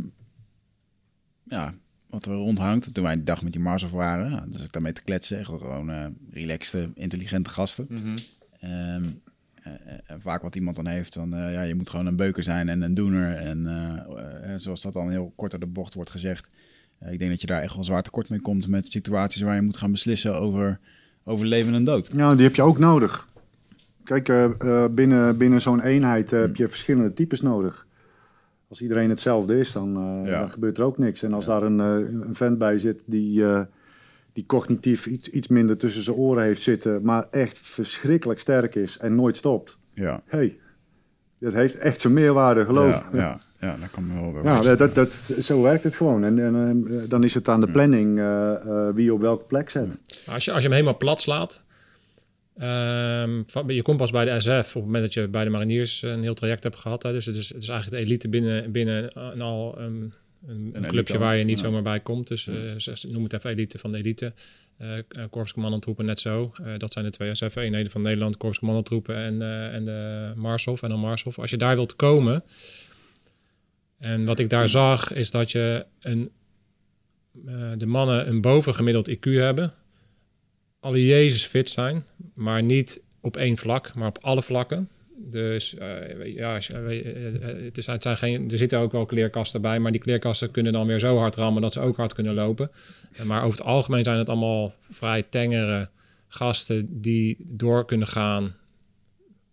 ja, 1.44 1.74
wat 2.10 2.26
er 2.26 2.34
rond 2.34 2.58
hangt. 2.58 2.94
Toen 2.94 3.04
wij 3.04 3.16
die 3.16 3.24
dag 3.24 3.42
met 3.42 3.52
die 3.52 3.62
Mars 3.62 3.84
of 3.84 3.92
waren, 3.92 4.32
ja, 4.32 4.46
dus 4.48 4.64
ik 4.64 4.72
daarmee 4.72 4.94
te 4.94 5.04
kletsen. 5.04 5.46
Gewoon 5.46 5.90
eh 5.90 6.06
relaxte, 6.32 6.90
intelligente 6.94 7.50
gasten. 7.50 7.86
Mhm. 7.90 8.18
Ehm, 8.60 9.04
eh, 9.64 9.74
eh, 9.74 10.00
en 10.06 10.22
vaak 10.22 10.42
wat 10.42 10.56
iemand 10.56 10.76
dan 10.76 10.88
heeft, 10.88 11.14
van 11.14 11.34
eh, 11.34 11.54
ja, 11.54 11.62
je 11.62 11.76
moet 11.76 11.90
gewoon 11.90 12.06
een 12.06 12.16
beuker 12.16 12.44
zijn 12.44 12.70
en 12.70 12.82
een 12.82 12.94
doener. 12.94 13.36
En 13.36 14.60
zoals 14.62 14.82
dat 14.82 14.94
dan 14.94 15.10
heel 15.10 15.34
kort 15.36 15.52
door 15.52 15.60
de 15.60 15.66
bocht 15.66 15.94
wordt 15.94 16.10
gezegd. 16.10 16.48
Ik 17.12 17.20
denk 17.20 17.32
dat 17.32 17.42
je 17.42 17.48
daar 17.48 17.62
echt 17.62 17.76
wel 17.76 17.84
zwaar 17.84 18.04
tekort 18.04 18.30
mee 18.30 18.40
komt 18.40 18.68
met 18.68 18.88
situaties 18.88 19.42
waar 19.42 19.56
je 19.56 19.62
moet 19.62 19.78
gaan 19.78 19.92
beslissen 19.92 20.40
over, 20.40 20.80
over 21.24 21.46
leven 21.46 21.74
en 21.74 21.84
dood. 21.84 22.10
Ja, 22.14 22.36
die 22.36 22.44
heb 22.44 22.56
je 22.56 22.62
ook 22.62 22.80
nodig. 22.80 23.28
Kijk, 24.04 24.58
binnen, 24.96 25.38
binnen 25.38 25.62
zo'n 25.62 25.82
eenheid 25.82 26.32
heb 26.32 26.56
je 26.56 26.68
verschillende 26.68 27.14
types 27.14 27.42
nodig. 27.42 27.88
Als 28.70 28.82
iedereen 28.82 29.10
hetzelfde 29.10 29.60
is, 29.60 29.72
dan, 29.72 29.98
eh, 29.98 30.32
Ja. 30.32 30.40
dan 30.40 30.50
gebeurt 30.50 30.78
er 30.78 30.84
ook 30.84 30.98
niks. 30.98 31.24
En 31.24 31.34
als 31.34 31.46
daar 31.46 31.64
een, 31.64 31.80
eh, 31.80 32.12
een 32.28 32.36
vent 32.36 32.58
bij 32.58 32.80
zit 32.80 33.02
die, 33.06 33.46
eh, 33.46 33.62
die 34.34 34.46
cognitief 34.46 35.06
iets, 35.06 35.30
iets 35.30 35.48
minder 35.48 35.78
tussen 35.78 36.04
zijn 36.04 36.16
oren 36.16 36.44
heeft 36.44 36.62
zitten, 36.62 37.02
maar 37.04 37.28
echt 37.32 37.58
verschrikkelijk 37.58 38.40
sterk 38.40 38.76
is 38.76 38.98
en 38.98 39.16
nooit 39.16 39.38
stopt. 39.38 39.78
Ja, 39.94 40.22
hey, 40.26 40.58
dat 41.40 41.54
heeft 41.54 41.76
echt 41.78 42.02
zijn 42.02 42.14
meerwaarde, 42.14 42.66
geloof 42.66 43.06
ja, 43.12 43.20
ja, 43.20 43.40
ja, 43.60 43.76
dat 43.80 43.92
kan 43.92 44.08
me 44.08 44.14
wel 44.22 44.34
weer 44.34 44.44
Ja, 44.44 44.76
dat, 44.76 44.96
dat, 44.96 45.14
zo 45.40 45.62
werkt 45.62 45.84
het 45.84 45.96
gewoon. 45.96 46.24
En, 46.24 46.40
en 46.40 46.88
dan 47.08 47.24
is 47.24 47.34
het 47.34 47.48
aan 47.48 47.62
de 47.62 47.72
planning 47.72 48.20
eh, 48.20 48.52
eh, 48.54 48.94
wie 48.94 49.04
je 49.04 49.14
op 49.14 49.22
welke 49.22 49.44
plek 49.44 49.70
zet. 49.70 49.98
Als 50.28 50.46
je, 50.46 50.52
als 50.52 50.62
je 50.62 50.68
hem 50.68 50.72
helemaal 50.78 50.98
plat 50.98 51.22
slaat. 51.22 51.64
Ehm, 52.60 53.42
van- 53.46 53.68
je 53.68 53.82
komt 53.82 53.98
pas 53.98 54.12
bij 54.12 54.26
de 54.26 54.40
SF 54.40 54.68
op 54.68 54.74
het 54.74 54.84
moment 54.84 55.04
dat 55.04 55.14
je 55.14 55.28
bij 55.28 55.44
de 55.44 55.50
mariniers 55.50 56.02
een 56.02 56.22
heel 56.22 56.34
traject 56.34 56.64
hebt 56.64 56.76
gehad. 56.76 57.04
Hè. 57.04 57.12
Dus 57.12 57.26
het 57.26 57.36
is, 57.36 57.54
het 57.54 57.64
is 57.64 57.70
eigenlijk 57.70 58.02
de 58.02 58.08
elite 58.10 58.30
binnen, 58.30 58.72
binnen 58.72 59.20
een, 59.34 59.42
al 59.42 59.80
een, 59.80 60.14
een, 60.48 60.56
een 60.56 60.74
elite 60.76 60.90
clubje 60.90 61.18
waar 61.18 61.36
je 61.36 61.44
niet 61.44 61.60
ja. 61.60 61.66
zomaar 61.66 61.82
bij 61.82 62.00
komt. 62.00 62.28
Dus 62.28 62.48
eh, 62.48 62.56
zeg- 62.78 63.04
noem 63.08 63.24
het 63.24 63.34
even 63.34 63.50
elite 63.50 63.78
van 63.78 63.92
de 63.92 63.98
elite. 63.98 64.34
Eh 64.78 64.98
korpscommandantroepen 65.30 66.06
net 66.06 66.20
zo. 66.20 66.52
Eh, 66.64 66.74
dat 66.78 66.94
zijn 66.94 67.06
de 67.06 67.12
twee 67.12 67.36
SF-eenheden 67.36 67.92
van 67.92 68.02
Nederland. 68.02 68.38
Korpscommandantroepen 68.38 69.16
en, 69.16 69.42
eh, 69.42 69.74
en 69.74 69.86
de 69.86 70.32
Marshof 70.36 70.82
en 70.84 70.90
dan 70.90 71.00
Marshof. 71.00 71.40
Als 71.40 71.50
je 71.50 71.58
daar 71.58 71.76
wilt 71.76 71.96
komen... 71.96 72.44
En 73.98 74.26
wat 74.26 74.40
ik 74.40 74.50
daar 74.50 74.70
zag, 74.70 75.14
is 75.14 75.32
dat 75.32 75.52
je 75.52 75.86
een, 76.00 76.32
eh, 77.48 77.72
de 77.78 77.86
mannen 77.86 78.28
een 78.28 78.42
bovengemiddeld 78.42 79.10
IQ 79.10 79.20
hebben. 79.24 79.74
Alle 80.80 81.06
Jezus 81.06 81.46
fit 81.46 81.70
zijn, 81.70 82.06
maar 82.34 82.64
niet 82.64 83.04
op 83.22 83.38
één 83.38 83.58
vlak, 83.58 83.96
maar 83.96 84.08
op 84.08 84.18
alle 84.22 84.42
vlakken. 84.42 84.90
Dus 85.22 85.76
eh, 85.76 86.36
ja, 86.36 86.60
eh, 86.60 87.00
eh, 87.00 87.64
het, 87.64 87.78
is, 87.78 87.86
het 87.86 88.02
zijn 88.02 88.18
geen, 88.18 88.52
er 88.52 88.58
zitten 88.58 88.80
ook 88.80 88.92
wel 88.92 89.06
kleerkasten 89.06 89.62
bij, 89.62 89.80
maar 89.80 89.92
die 89.92 90.02
kleerkasten 90.02 90.52
kunnen 90.52 90.74
dan 90.74 90.88
weer 90.88 91.00
zo 91.00 91.18
hard 91.18 91.36
rammen 91.36 91.62
dat 91.62 91.74
ze 91.74 91.80
ook 91.80 91.98
hard 91.98 92.14
kunnen 92.14 92.34
lopen. 92.34 92.72
Maar 93.24 93.44
over 93.44 93.58
het 93.58 93.68
algemeen 93.68 94.04
zijn 94.04 94.18
het 94.18 94.30
allemaal 94.30 94.74
vrij 94.90 95.24
tengere 95.24 95.90
gasten 96.28 97.02
die 97.02 97.38
door 97.40 97.86
kunnen 97.86 98.08
gaan 98.08 98.56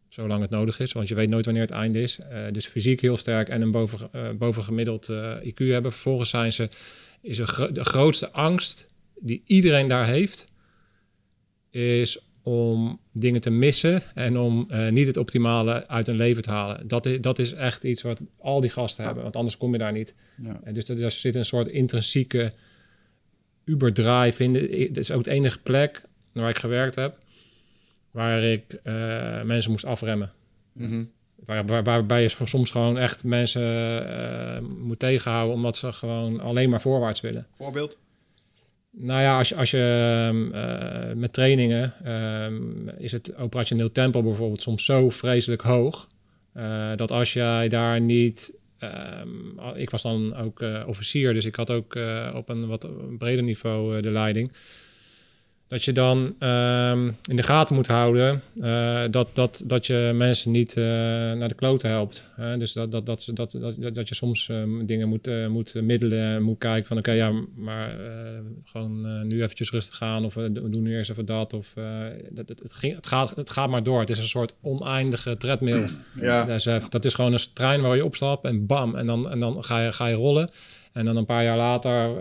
zolang 0.08 0.40
het 0.40 0.50
nodig 0.50 0.80
is, 0.80 0.92
want 0.92 1.08
je 1.08 1.14
weet 1.14 1.28
nooit 1.28 1.44
wanneer 1.44 1.62
het 1.62 1.70
einde 1.70 2.02
is. 2.02 2.18
Dus 2.52 2.66
fysiek 2.66 3.00
heel 3.00 3.16
sterk 3.16 3.48
en 3.48 3.62
een 3.62 3.70
boven, 3.70 4.10
bovengemiddeld 4.38 5.12
IQ 5.42 5.56
hebben. 5.56 5.92
Vervolgens 5.92 6.30
zijn 6.30 6.52
ze, 6.52 6.68
is 7.20 7.36
de 7.36 7.84
grootste 7.84 8.30
angst 8.30 8.86
die 9.20 9.42
iedereen 9.46 9.88
daar 9.88 10.06
heeft, 10.06 10.48
is 11.76 12.18
om 12.42 13.00
dingen 13.12 13.40
te 13.40 13.50
missen 13.50 14.02
en 14.14 14.38
om 14.38 14.66
eh, 14.68 14.88
niet 14.88 15.06
het 15.06 15.16
optimale 15.16 15.88
uit 15.88 16.06
hun 16.06 16.16
leven 16.16 16.42
te 16.42 16.50
halen. 16.50 16.88
Dat 16.88 17.06
is, 17.06 17.20
dat 17.20 17.38
is 17.38 17.52
echt 17.52 17.84
iets 17.84 18.02
wat 18.02 18.20
al 18.38 18.60
die 18.60 18.70
gasten 18.70 19.04
hebben, 19.04 19.22
want 19.22 19.36
anders 19.36 19.56
kom 19.56 19.72
je 19.72 19.78
daar 19.78 19.92
niet. 19.92 20.14
Ja. 20.42 20.60
En 20.64 20.74
dus 20.74 20.88
er, 20.88 21.10
zit 21.10 21.34
een 21.34 21.44
soort 21.44 21.68
intrinsieke 21.68 22.52
uberdrive 23.64 24.42
in. 24.42 24.54
Het 24.54 24.96
is 24.96 25.10
ook 25.10 25.24
de 25.24 25.30
enige 25.30 25.58
plek 25.58 26.02
waar 26.32 26.50
ik 26.50 26.58
gewerkt 26.58 26.94
heb, 26.94 27.18
waar 28.10 28.42
ik 28.42 28.78
eh, 28.82 29.42
mensen 29.42 29.70
moest 29.70 29.84
afremmen. 29.84 30.32
Mhm. 30.72 31.04
Waar, 31.34 31.66
waar, 31.66 31.84
waarbij 31.84 32.22
je 32.22 32.28
soms 32.44 32.70
gewoon 32.70 32.98
echt 32.98 33.24
mensen 33.24 33.62
eh, 34.08 34.60
moet 34.60 34.98
tegenhouden 34.98 35.54
omdat 35.54 35.76
ze 35.76 35.92
gewoon 35.92 36.40
alleen 36.40 36.70
maar 36.70 36.80
voorwaarts 36.80 37.20
willen. 37.20 37.46
Voorbeeld? 37.56 37.98
Nou 38.98 39.20
ja, 39.20 39.36
als 39.36 39.70
je, 39.70 40.28
ehm, 40.28 40.52
eh, 40.52 41.14
met 41.14 41.32
trainingen 41.32 41.94
ehm, 42.04 42.88
is 42.98 43.12
het 43.12 43.36
operationeel 43.36 43.92
tempo 43.92 44.22
bijvoorbeeld 44.22 44.62
soms 44.62 44.84
zo 44.84 45.10
vreselijk 45.10 45.62
hoog. 45.62 46.08
eh, 46.52 46.96
dat 46.96 47.10
als 47.10 47.32
jij 47.32 47.68
daar 47.68 48.00
niet. 48.00 48.58
ehm, 48.78 49.58
ik 49.74 49.90
was 49.90 50.02
dan 50.02 50.34
ook 50.34 50.60
eh, 50.60 50.84
officier, 50.86 51.34
dus 51.34 51.44
ik 51.44 51.54
had 51.56 51.70
ook 51.70 51.98
op 52.34 52.48
een 52.48 52.66
wat 52.66 52.88
breder 53.18 53.42
niveau 53.44 54.00
de 54.00 54.10
leiding. 54.10 54.52
Dat 55.68 55.84
je 55.84 55.92
dan 55.92 56.34
ehm, 56.38 57.10
in 57.28 57.36
de 57.36 57.42
gaten 57.42 57.74
moet 57.74 57.86
houden 57.86 58.42
eh, 58.60 59.04
dat, 59.10 59.28
dat, 59.32 59.62
dat 59.64 59.86
je 59.86 60.12
mensen 60.14 60.50
niet 60.50 60.76
eh, 60.76 60.84
naar 61.32 61.48
de 61.48 61.54
kloten 61.54 61.90
helpt. 61.90 62.28
Hè? 62.34 62.58
Dus 62.58 62.72
dat, 62.72 62.90
dat, 62.90 63.06
dat, 63.06 63.28
dat, 63.34 63.56
dat, 63.60 63.94
dat 63.94 64.08
je 64.08 64.14
soms 64.14 64.48
ehm, 64.48 64.86
dingen 64.86 65.08
moet, 65.08 65.26
eh, 65.26 65.46
moet 65.46 65.74
middelen 65.74 66.34
en 66.34 66.42
moet 66.42 66.58
kijken 66.58 66.86
van 66.86 66.98
oké, 66.98 67.12
ja, 67.12 67.32
maar 67.56 67.96
gewoon 68.64 69.26
nu 69.26 69.42
eventjes 69.42 69.70
rustig 69.70 69.96
gaan 69.96 70.24
of 70.24 70.34
we 70.34 70.52
doen 70.52 70.82
nu 70.82 70.96
eerst 70.96 71.10
even 71.10 71.26
dat. 71.26 71.52
Of, 71.52 71.72
dat, 72.30 72.48
het, 72.48 72.58
het, 72.58 72.72
ging, 72.72 72.94
het, 72.94 73.06
gaat, 73.06 73.36
het 73.36 73.50
gaat 73.50 73.68
maar 73.68 73.82
door. 73.82 74.00
Het 74.00 74.10
is 74.10 74.18
een 74.18 74.28
soort 74.28 74.54
oneindige 74.60 75.36
treadmill. 75.36 75.88
Ja. 76.20 76.44
De 76.44 76.58
SF. 76.58 76.88
Dat 76.88 77.04
is 77.04 77.14
gewoon 77.14 77.32
een 77.32 77.40
trein 77.52 77.80
waar 77.80 77.96
je 77.96 78.04
opstapt 78.04 78.44
en 78.44 78.66
bam, 78.66 78.94
en 78.94 79.06
dan, 79.06 79.30
en 79.30 79.40
dan 79.40 79.64
ga, 79.64 79.80
je, 79.80 79.92
ga 79.92 80.06
je 80.06 80.14
rollen. 80.14 80.50
En 80.96 81.04
dan 81.04 81.16
een 81.16 81.26
paar 81.26 81.44
jaar 81.44 81.56
later 81.56 82.14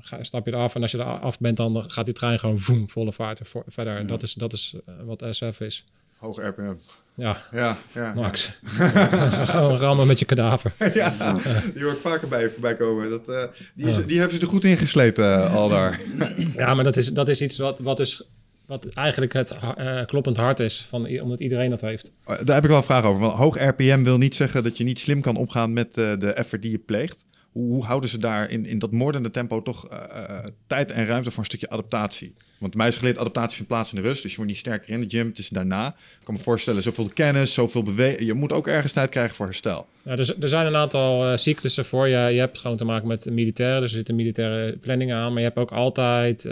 ga, 0.00 0.22
stap 0.22 0.46
je 0.46 0.52
eraf. 0.52 0.74
En 0.74 0.82
als 0.82 0.90
je 0.90 0.98
er 0.98 1.04
af 1.04 1.38
bent, 1.38 1.56
dan 1.56 1.84
gaat 1.90 2.04
die 2.04 2.14
trein 2.14 2.38
gewoon 2.38 2.60
voem, 2.60 2.90
volle 2.90 3.12
vaart 3.12 3.40
verder. 3.66 4.06
Dat 4.06 4.22
is, 4.22 4.34
dat 4.34 4.52
is 4.52 4.74
eh, 4.86 4.94
wat 5.04 5.24
SF 5.30 5.60
is. 5.60 5.84
Hoog 6.16 6.48
RPM. 6.48 6.74
Ja, 7.14 7.36
Ja, 7.52 7.76
ja. 7.94 8.14
Max. 8.14 8.58
gewoon 9.52 9.76
rammen 9.76 10.06
met 10.06 10.18
je 10.18 10.24
kadaver. 10.24 10.72
ja, 10.94 11.34
die 11.74 11.82
hoor 11.82 11.92
ik 11.92 11.98
vaker 11.98 12.28
bij 12.28 12.42
je 12.42 12.50
voorbij 12.50 12.76
komen. 12.76 13.10
Dat, 13.10 13.28
eh, 13.28 13.42
die, 13.74 13.88
is, 13.88 14.06
die 14.06 14.18
hebben 14.18 14.36
ze 14.36 14.42
er 14.42 14.48
goed 14.48 14.64
ingesleten, 14.64 15.24
eh, 15.24 15.54
al 15.54 15.68
daar. 15.68 16.00
Ja, 16.56 16.74
maar 16.74 16.84
dat 16.84 16.96
is, 16.96 17.12
dat 17.12 17.28
is 17.28 17.40
iets 17.40 17.58
wat, 17.58 17.78
wat, 17.80 17.96
dus, 17.96 18.22
wat 18.66 18.86
eigenlijk 18.86 19.32
het 19.32 19.50
eh, 19.50 20.04
kloppend 20.04 20.36
hart 20.36 20.60
is, 20.60 20.86
van, 20.88 21.20
omdat 21.20 21.40
iedereen 21.40 21.70
dat 21.70 21.80
heeft. 21.80 22.12
Daar 22.24 22.54
heb 22.54 22.62
ik 22.64 22.68
wel 22.70 22.78
een 22.78 22.84
vraag 22.84 23.04
over. 23.04 23.20
Want 23.20 23.38
hoog 23.38 23.58
RPM 23.58 24.02
wil 24.02 24.18
niet 24.18 24.34
zeggen 24.34 24.62
dat 24.62 24.76
je 24.76 24.84
niet 24.84 24.98
slim 24.98 25.20
kan 25.20 25.36
omgaan 25.36 25.72
met 25.72 25.98
eh, 25.98 26.12
de 26.18 26.32
effort 26.32 26.62
die 26.62 26.70
je 26.70 26.78
pleegt. 26.78 27.24
Hoe, 27.56 27.84
houden 27.84 28.10
ze 28.10 28.18
daar 28.18 28.50
in, 28.50 28.66
in 28.66 28.78
dat 28.78 28.92
moordende 28.92 29.30
tempo 29.30 29.62
toch 29.62 29.88
eh, 29.88 30.24
eh, 30.24 30.44
tijd 30.66 30.90
en 30.90 31.06
ruimte 31.06 31.30
voor 31.30 31.38
een 31.38 31.44
stukje 31.44 31.68
adaptatie? 31.68 32.34
Want 32.58 32.74
mij 32.74 32.88
is 32.88 32.96
geleerd, 32.96 33.18
adaptatie 33.18 33.56
vindt 33.56 33.68
plaats 33.68 33.92
in 33.92 34.02
de 34.02 34.08
rust. 34.08 34.22
Dus 34.22 34.30
je 34.30 34.36
wordt 34.36 34.50
niet 34.50 34.60
sterker 34.60 34.88
in 34.88 35.00
de 35.00 35.08
gym. 35.08 35.26
Het 35.26 35.38
is 35.38 35.48
daarna. 35.48 35.88
Ik 35.88 36.24
kan 36.24 36.34
me 36.34 36.40
voorstellen, 36.40 36.82
zoveel 36.82 37.08
kennis, 37.14 37.54
zoveel 37.54 37.82
bewegen. 37.82 38.26
Je 38.26 38.34
moet 38.34 38.52
ook 38.52 38.66
ergens 38.66 38.92
tijd 38.92 39.10
krijgen 39.10 39.34
voor 39.34 39.46
herstel. 39.46 39.86
Ja, 40.02 40.10
er, 40.10 40.36
er 40.40 40.48
zijn 40.48 40.66
een 40.66 40.76
aantal 40.76 41.30
eh, 41.30 41.36
cyclussen 41.36 41.84
voor. 41.84 42.08
Je, 42.08 42.18
je 42.18 42.38
hebt 42.38 42.58
gewoon 42.58 42.76
te 42.76 42.84
maken 42.84 43.08
met 43.08 43.30
militairen, 43.30 43.80
dus 43.80 43.90
er 43.90 43.96
zitten 43.96 44.14
militaire 44.14 44.76
planningen 44.76 45.16
aan. 45.16 45.30
Maar 45.30 45.40
je 45.40 45.46
hebt 45.46 45.58
ook 45.58 45.72
altijd 45.72 46.44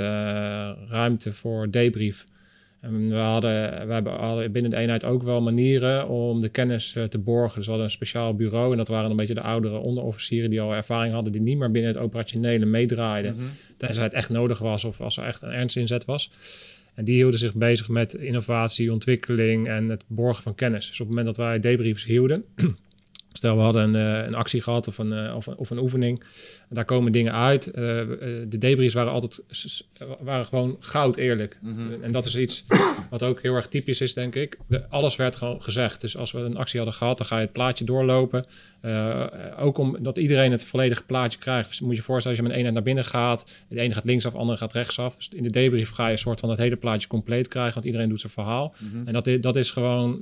ruimte 0.88 1.32
voor 1.32 1.70
debrief. 1.70 2.26
En 2.84 3.08
we 3.08 3.16
hadden, 3.16 3.86
we 3.86 4.10
hadden 4.10 4.52
binnen 4.52 4.70
de 4.70 4.76
eenheid 4.76 5.04
ook 5.04 5.22
wel 5.22 5.42
manieren 5.42 6.08
om 6.08 6.40
de 6.40 6.48
kennis 6.48 6.96
eh, 6.96 7.04
te 7.04 7.18
borgen. 7.18 7.56
Dus 7.56 7.64
we 7.64 7.70
hadden 7.70 7.88
een 7.88 7.96
speciaal 7.96 8.34
bureau 8.34 8.70
en 8.70 8.76
dat 8.76 8.88
waren 8.88 9.10
een 9.10 9.16
beetje 9.16 9.34
de 9.34 9.40
oudere 9.40 9.78
onderofficieren 9.78 10.50
die 10.50 10.60
al 10.60 10.74
ervaring 10.74 11.14
hadden, 11.14 11.32
die 11.32 11.40
niet 11.40 11.58
meer 11.58 11.70
binnen 11.70 11.92
het 11.92 12.00
operationele 12.00 12.64
meedraaiden. 12.64 13.36
Tenzij 13.76 14.04
het 14.04 14.14
echt 14.14 14.30
nodig 14.30 14.58
was 14.58 14.84
of 14.84 15.00
als 15.00 15.16
er 15.16 15.24
echt 15.24 15.42
een 15.42 15.50
ernstinzet 15.50 16.04
was. 16.04 16.30
En 16.94 17.04
die 17.04 17.14
hielden 17.14 17.38
zich 17.38 17.54
bezig 17.54 17.88
met 17.88 18.14
innovatie, 18.14 18.92
ontwikkeling 18.92 19.68
en 19.68 19.88
het 19.88 20.04
borgen 20.06 20.42
van 20.42 20.54
kennis. 20.54 20.86
Dus 20.86 21.00
op 21.00 21.06
het 21.06 21.16
moment 21.16 21.36
dat 21.36 21.46
wij 21.46 21.60
debriefs 21.60 22.04
hielden, 22.04 22.44
Stel, 23.36 23.56
we 23.56 23.62
hadden 23.62 23.94
een, 23.94 24.20
eh, 24.20 24.26
een 24.26 24.34
actie 24.34 24.62
gehad 24.62 24.88
of 24.88 24.98
een, 24.98 25.12
eh, 25.12 25.36
of, 25.36 25.46
een, 25.46 25.56
of 25.56 25.70
een 25.70 25.78
oefening. 25.78 26.22
Daar 26.74 26.84
komen 26.84 27.12
dingen 27.12 27.32
uit. 27.32 27.66
Eh, 27.66 28.00
eh, 28.00 28.08
de 28.48 28.58
debriefs 28.58 28.94
waren 28.94 29.12
altijd 29.12 29.42
waren 30.20 30.46
gewoon 30.46 30.76
goud 30.80 31.16
eerlijk. 31.16 31.58
En 32.02 32.12
dat 32.12 32.24
is 32.24 32.36
iets 32.36 32.64
wat 33.10 33.22
ook 33.22 33.42
heel 33.42 33.54
erg 33.54 33.68
typisch 33.68 34.00
is, 34.00 34.14
denk 34.14 34.34
ik. 34.34 34.58
De, 34.68 34.88
alles 34.88 35.16
werd 35.16 35.36
gewoon 35.36 35.62
gezegd. 35.62 36.00
Dus 36.00 36.16
als 36.16 36.32
we 36.32 36.38
een 36.38 36.56
actie 36.56 36.78
hadden 36.78 36.98
gehad, 36.98 37.18
dan 37.18 37.26
ga 37.26 37.36
je 37.36 37.42
het 37.42 37.52
plaatje 37.52 37.84
doorlopen. 37.84 38.46
Eh, 38.80 39.24
ook 39.58 39.78
omdat 39.78 40.18
iedereen 40.18 40.50
het 40.52 40.64
volledige 40.64 41.04
plaatje 41.04 41.38
krijgt. 41.38 41.68
Dus 41.68 41.80
moet 41.80 41.96
je 41.96 42.02
voorstellen, 42.02 42.38
als 42.38 42.46
je 42.46 42.52
met 42.52 42.52
een 42.52 42.56
eenheid 42.56 42.74
naar 42.74 42.94
binnen 42.94 43.04
gaat. 43.04 43.64
De 43.68 43.80
ene 43.80 43.94
gaat 43.94 44.04
linksaf, 44.04 44.32
de 44.32 44.38
andere 44.38 44.58
gaat 44.58 44.72
rechtsaf. 44.72 45.16
Dus 45.16 45.28
in 45.28 45.42
de 45.42 45.50
debrief 45.50 45.90
ga 45.90 46.06
je 46.06 46.12
een 46.12 46.18
soort 46.18 46.40
van 46.40 46.50
het 46.50 46.58
hele 46.58 46.76
plaatje 46.76 47.08
compleet 47.08 47.48
krijgen. 47.48 47.74
Want 47.74 47.86
iedereen 47.86 48.08
doet 48.08 48.20
zijn 48.20 48.32
verhaal. 48.32 48.74
En 49.04 49.12
dat, 49.12 49.28
dat 49.40 49.56
is 49.56 49.70
gewoon 49.70 50.18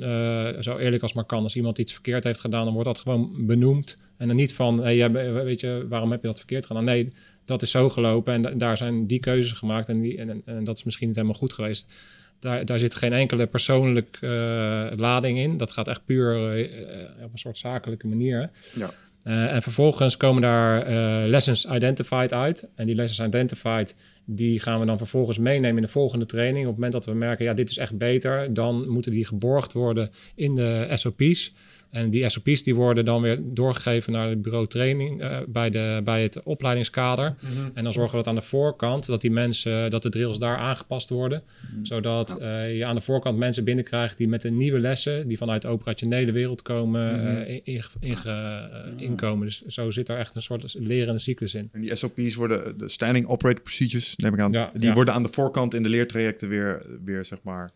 zo 0.60 0.76
eerlijk 0.76 1.02
als 1.02 1.12
maar 1.12 1.24
kan. 1.24 1.42
Als 1.42 1.56
iemand 1.56 1.78
iets 1.78 1.92
verkeerd 1.92 2.24
heeft 2.24 2.40
gedaan, 2.40 2.64
dan 2.64 2.72
wordt 2.72 2.88
dat 2.88 2.98
gewoon 2.98 3.46
benoemd. 3.46 3.96
En 4.22 4.28
dan 4.28 4.36
niet 4.36 4.54
van, 4.54 4.82
hey, 4.82 5.10
weet 5.44 5.60
je, 5.60 5.86
waarom 5.88 6.10
heb 6.10 6.20
je 6.20 6.26
dat 6.26 6.38
verkeerd 6.38 6.66
gedaan? 6.66 6.84
Nee, 6.84 7.12
dat 7.44 7.62
is 7.62 7.70
zo 7.70 7.88
gelopen 7.88 8.34
en 8.34 8.42
da- 8.42 8.50
daar 8.50 8.76
zijn 8.76 9.06
die 9.06 9.20
keuzes 9.20 9.52
gemaakt 9.52 9.88
en, 9.88 10.00
die, 10.00 10.18
en, 10.18 10.30
en, 10.30 10.42
en 10.44 10.64
dat 10.64 10.76
is 10.76 10.84
misschien 10.84 11.06
niet 11.06 11.16
helemaal 11.16 11.36
goed 11.38 11.52
geweest. 11.52 11.92
Daar, 12.38 12.64
daar 12.64 12.78
zit 12.78 12.94
geen 12.94 13.12
enkele 13.12 13.46
persoonlijke 13.46 14.26
eh, 14.26 14.98
lading 14.98 15.38
in. 15.38 15.56
Dat 15.56 15.72
gaat 15.72 15.88
echt 15.88 16.04
puur 16.04 16.34
eh, 16.34 16.64
eh, 16.64 17.24
op 17.24 17.32
een 17.32 17.38
soort 17.38 17.58
zakelijke 17.58 18.06
manier. 18.06 18.50
Ja. 18.74 18.90
En 19.22 19.62
vervolgens 19.62 20.16
komen 20.16 20.42
daar 20.42 20.88
lessons 21.28 21.66
identified 21.66 22.32
uit. 22.32 22.68
En 22.74 22.86
die 22.86 22.94
lessons 22.94 23.28
identified, 23.28 23.94
die 24.24 24.60
gaan 24.60 24.80
we 24.80 24.86
dan 24.86 24.98
vervolgens 24.98 25.38
meenemen 25.38 25.76
in 25.76 25.82
de 25.82 25.88
volgende 25.88 26.26
training. 26.26 26.60
Op 26.60 26.70
het 26.70 26.74
moment 26.74 26.92
dat 26.92 27.06
we 27.06 27.12
merken, 27.12 27.44
ja, 27.44 27.54
dit 27.54 27.70
is 27.70 27.78
echt 27.78 27.98
beter, 27.98 28.54
dan 28.54 28.88
moeten 28.88 29.12
die 29.12 29.26
geborgd 29.26 29.72
worden 29.72 30.10
in 30.34 30.54
de 30.54 30.88
SOP's. 30.92 31.54
En 31.92 32.10
die 32.10 32.28
SOP's 32.28 32.62
die 32.62 32.74
worden 32.74 33.04
dan 33.04 33.22
weer 33.22 33.38
doorgegeven 33.42 34.12
naar 34.12 34.28
het 34.28 34.42
bureau 34.42 34.66
training 34.66 35.20
eh, 35.20 35.38
bij, 35.48 35.70
de, 35.70 36.00
bij 36.04 36.22
het 36.22 36.42
opleidingskader. 36.42 37.34
En 37.74 37.84
dan 37.84 37.92
zorgen 37.92 38.10
we 38.10 38.16
dat 38.16 38.26
aan 38.26 38.40
de 38.40 38.46
voorkant, 38.46 39.06
dat 39.06 39.20
die 39.20 39.30
mensen, 39.30 39.90
dat 39.90 40.02
de 40.02 40.08
drills 40.08 40.38
daar 40.38 40.56
aangepast 40.56 41.08
worden. 41.08 41.42
Zodat 41.82 42.38
eh, 42.38 42.76
je 42.76 42.84
aan 42.84 42.94
de 42.94 43.00
voorkant 43.00 43.38
mensen 43.38 43.64
binnenkrijgt 43.64 44.18
die 44.18 44.28
met 44.28 44.42
de 44.42 44.50
nieuwe 44.50 44.78
lessen, 44.78 45.28
die 45.28 45.36
vanuit 45.36 45.62
de 45.62 45.68
operationele 45.68 46.32
wereld 46.32 46.62
komen, 46.62 47.36
eh, 47.46 47.60
in, 47.64 48.16
eh, 48.24 48.64
inkomen. 48.96 49.46
Dus 49.46 49.62
zo 49.66 49.90
zit 49.90 50.08
er 50.08 50.18
echt 50.18 50.34
een 50.34 50.42
soort 50.42 50.74
lerende 50.78 51.20
cyclus 51.20 51.54
in. 51.54 51.68
En 51.72 51.80
die 51.80 51.96
SOP's 51.96 52.34
worden, 52.34 52.78
de 52.78 52.88
Standing 52.88 53.26
Operator 53.26 53.62
Procedures, 53.62 54.16
neem 54.16 54.34
ik 54.34 54.40
aan, 54.40 54.52
Ja, 54.52 54.70
die 54.72 54.88
ja. 54.88 54.94
worden 54.94 55.14
aan 55.14 55.22
de 55.22 55.28
voorkant 55.28 55.74
in 55.74 55.82
de 55.82 55.88
leertrajecten 55.88 56.48
weer, 56.48 56.86
weer 57.04 57.24
zeg 57.24 57.38
maar, 57.42 57.70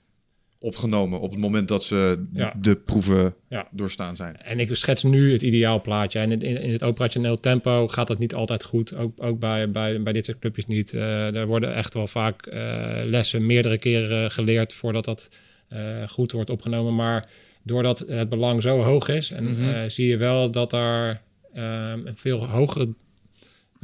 opgenomen 0.67 1.21
op 1.21 1.31
het 1.31 1.41
moment 1.41 1.69
dat 1.69 1.85
ze 1.85 2.27
Ja. 2.33 2.55
de 2.61 2.77
proeven 2.77 3.35
Ja. 3.49 3.69
doorstaan 3.71 4.17
zijn. 4.17 4.37
En 4.43 4.61
ik 4.61 4.69
schets 4.77 5.03
nu 5.03 5.33
het 5.33 5.43
ideaalplaatje. 5.43 6.19
En 6.19 6.33
in, 6.33 6.41
in, 6.43 6.61
in 6.61 6.73
het 6.73 6.83
operationeel 6.83 7.41
tempo 7.41 7.89
gaat 7.89 8.07
dat 8.07 8.19
niet 8.19 8.35
altijd 8.35 8.65
goed. 8.65 8.95
Ook, 8.97 9.23
ook 9.23 9.39
bij, 9.39 9.71
bij, 9.71 10.03
bij 10.03 10.13
dit 10.13 10.25
soort 10.25 10.39
clubjes 10.39 10.67
niet. 10.67 10.95
Eh, 10.95 11.35
er 11.35 11.47
worden 11.47 11.75
echt 11.75 11.95
wel 11.95 12.07
vaak 12.07 12.47
eh, 12.47 12.61
lessen 13.05 13.47
meerdere 13.47 13.79
keren 13.79 14.31
geleerd 14.31 14.75
voordat 14.75 15.05
dat 15.05 15.29
eh, 15.69 15.79
goed 16.09 16.33
wordt 16.33 16.51
opgenomen. 16.51 16.95
Maar 16.95 17.29
doordat 17.63 17.99
het 17.99 18.29
belang 18.29 18.63
zo 18.63 18.83
hoog 18.83 19.09
is, 19.09 19.31
en, 19.31 19.49
eh, 19.49 19.83
zie 19.89 20.09
je 20.09 20.17
wel 20.17 20.51
dat 20.51 20.71
daar 20.71 21.23
ehm, 21.53 22.07
een 22.07 22.17
veel 22.17 22.47
hogere 22.49 22.89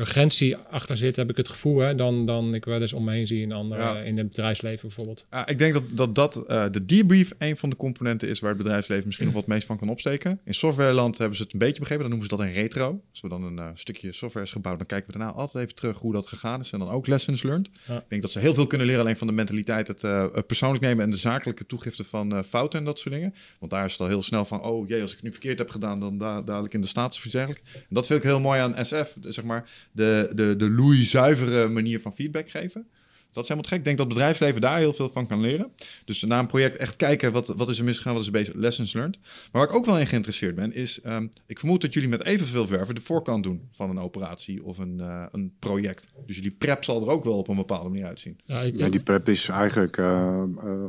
urgentie 0.02 0.56
achter 0.56 0.96
zit, 0.96 1.16
heb 1.16 1.30
ik 1.30 1.36
het 1.36 1.48
gevoel, 1.48 1.78
hè, 1.78 1.94
dan, 1.94 2.26
dan 2.26 2.54
ik 2.54 2.64
wel 2.64 2.80
eens 2.80 2.92
om 2.92 3.04
me 3.04 3.12
heen 3.12 3.26
zie 3.26 3.42
in, 3.42 3.52
andere, 3.52 3.82
Ja. 3.82 3.98
in 4.00 4.18
het 4.18 4.28
bedrijfsleven 4.28 4.80
bijvoorbeeld. 4.88 5.26
Ja, 5.30 5.46
ik 5.46 5.58
denk 5.58 5.72
dat, 5.72 5.82
dat, 5.90 6.14
dat 6.14 6.46
eh, 6.46 6.64
de 6.70 6.84
debrief 6.84 7.32
een 7.38 7.56
van 7.56 7.70
de 7.70 7.76
componenten 7.76 8.28
is 8.28 8.40
waar 8.40 8.48
het 8.50 8.58
bedrijfsleven 8.58 9.04
misschien 9.06 9.26
nog 9.26 9.34
wat 9.36 9.46
meest 9.46 9.66
van 9.66 9.78
kan 9.78 9.88
opsteken. 9.88 10.40
In 10.44 10.54
softwareland 10.54 11.18
hebben 11.18 11.36
ze 11.36 11.42
het 11.42 11.52
een 11.52 11.58
beetje 11.58 11.80
begrepen. 11.80 12.02
Dan 12.02 12.10
noemen 12.18 12.28
ze 12.28 12.36
dat 12.36 12.46
een 12.46 12.52
retro. 12.52 13.00
Als 13.10 13.20
we 13.20 13.28
dan 13.28 13.42
een 13.42 13.58
eh, 13.58 13.68
stukje 13.74 14.12
software 14.12 14.46
is 14.46 14.52
gebouwd, 14.52 14.78
dan 14.78 14.86
kijken 14.86 15.12
we 15.12 15.18
daarna 15.18 15.34
altijd 15.34 15.64
even 15.64 15.76
terug 15.76 15.98
hoe 15.98 16.12
dat 16.12 16.26
gegaan 16.26 16.60
is. 16.60 16.72
En 16.72 16.78
dan 16.78 16.88
ook 16.88 17.06
lessons 17.06 17.42
learned. 17.42 17.68
Ja. 17.88 17.96
Ik 17.96 18.04
denk 18.08 18.22
dat 18.22 18.30
ze 18.30 18.38
heel 18.38 18.54
veel 18.54 18.66
kunnen 18.66 18.86
leren 18.86 19.02
alleen 19.02 19.16
van 19.16 19.26
de 19.26 19.32
mentaliteit, 19.32 19.88
het 19.88 20.04
eh, 20.04 20.26
persoonlijk 20.46 20.84
nemen 20.84 21.04
en 21.04 21.10
de 21.10 21.16
zakelijke 21.16 21.66
toegifte 21.66 22.04
van 22.04 22.32
eh, 22.36 22.42
fouten 22.42 22.78
en 22.78 22.84
dat 22.84 22.98
soort 22.98 23.14
dingen. 23.14 23.34
Want 23.58 23.72
daar 23.72 23.84
is 23.84 23.92
het 23.92 24.00
al 24.00 24.06
heel 24.06 24.22
snel 24.22 24.44
van, 24.44 24.62
oh 24.62 24.88
jee, 24.88 25.00
als 25.00 25.10
ik 25.10 25.16
het 25.16 25.24
nu 25.24 25.30
verkeerd 25.30 25.58
heb 25.58 25.70
gedaan, 25.70 26.00
dan 26.00 26.18
da 26.18 26.42
dadelijk 26.42 26.74
in 26.74 26.80
de 26.80 26.86
status 26.86 27.18
of 27.18 27.24
iets. 27.24 27.34
En 27.34 27.54
dat 27.88 28.06
vind 28.06 28.18
ik 28.18 28.24
heel 28.24 28.40
mooi 28.40 28.60
aan 28.60 28.86
SF, 28.86 29.16
zeg 29.20 29.44
maar, 29.44 29.70
de, 29.92 30.32
de, 30.34 30.56
de 30.56 30.70
loei-zuivere 30.70 31.68
manier 31.68 32.00
van 32.00 32.14
feedback 32.14 32.50
geven. 32.50 32.86
Dat 33.32 33.42
is 33.42 33.48
helemaal 33.48 33.70
gek. 33.70 33.78
Ik 33.78 33.84
denk 33.84 33.96
dat 33.96 34.06
het 34.06 34.14
bedrijfsleven 34.14 34.60
daar 34.60 34.78
heel 34.78 34.92
veel 34.92 35.08
van 35.10 35.26
kan 35.26 35.40
leren. 35.40 35.72
Dus 36.04 36.22
na 36.22 36.38
een 36.38 36.46
project 36.46 36.76
echt 36.76 36.96
kijken 36.96 37.32
wat, 37.32 37.46
wat 37.48 37.68
is 37.68 37.78
er 37.78 37.84
misgegaan, 37.84 38.12
wat 38.12 38.20
is 38.20 38.26
er 38.26 38.32
bezig, 38.32 38.54
lessons 38.54 38.92
learned. 38.92 39.18
Maar 39.22 39.48
waar 39.62 39.70
ik 39.70 39.74
ook 39.76 39.84
wel 39.86 39.98
in 39.98 40.06
geïnteresseerd 40.06 40.54
ben, 40.54 40.72
is... 40.72 41.00
ehm, 41.00 41.26
ik 41.46 41.58
vermoed 41.58 41.80
dat 41.80 41.92
jullie 41.92 42.08
met 42.08 42.24
evenveel 42.24 42.66
verven 42.66 42.94
de 42.94 43.00
voorkant 43.00 43.42
doen 43.42 43.68
van 43.72 43.90
een 43.90 43.98
operatie 43.98 44.64
of 44.64 44.78
een, 44.78 45.00
eh, 45.00 45.24
een 45.32 45.52
project. 45.58 46.06
Dus 46.26 46.36
jullie 46.36 46.50
prep 46.50 46.84
zal 46.84 47.02
er 47.02 47.08
ook 47.08 47.24
wel 47.24 47.38
op 47.38 47.48
een 47.48 47.56
bepaalde 47.56 47.88
manier 47.88 48.04
uitzien. 48.06 48.38
Ja, 48.44 48.60
ik, 48.60 48.76
Ja, 48.78 48.88
die 48.88 49.00
prep 49.02 49.28
is 49.28 49.48
eigenlijk 49.48 49.96
eh, 49.96 50.04
eh, 50.06 50.44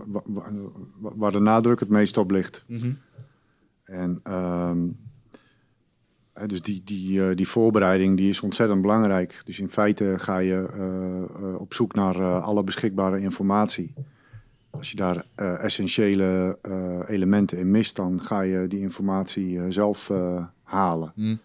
wa- 0.05 0.23
wa- 0.25 0.51
wa- 0.99 1.15
waar 1.15 1.31
de 1.31 1.39
nadruk 1.39 1.79
het 1.79 1.89
meest 1.89 2.17
op 2.17 2.31
ligt. 2.31 2.63
En 3.83 4.19
ehm, 4.23 4.79
dus 6.47 6.61
die, 6.61 6.81
die, 6.83 7.29
eh, 7.29 7.35
die 7.35 7.47
voorbereiding 7.47 8.17
die 8.17 8.29
is 8.29 8.41
ontzettend 8.41 8.81
belangrijk. 8.81 9.41
Dus 9.45 9.59
in 9.59 9.69
feite 9.69 10.15
ga 10.17 10.37
je 10.37 10.69
eh, 10.73 11.23
eh, 11.23 11.59
op 11.59 11.73
zoek 11.73 11.93
naar 11.93 12.41
alle 12.41 12.63
beschikbare 12.63 13.19
informatie. 13.19 13.93
Als 14.69 14.91
je 14.91 14.95
daar 14.95 15.25
essentiële 15.35 16.57
elementen 17.07 17.57
in 17.57 17.71
mist, 17.71 17.95
dan 17.95 18.21
ga 18.21 18.41
je 18.41 18.67
die 18.67 18.79
informatie 18.79 19.71
zelf 19.71 20.11
halen. 20.63 21.11
Hmm. 21.15 21.39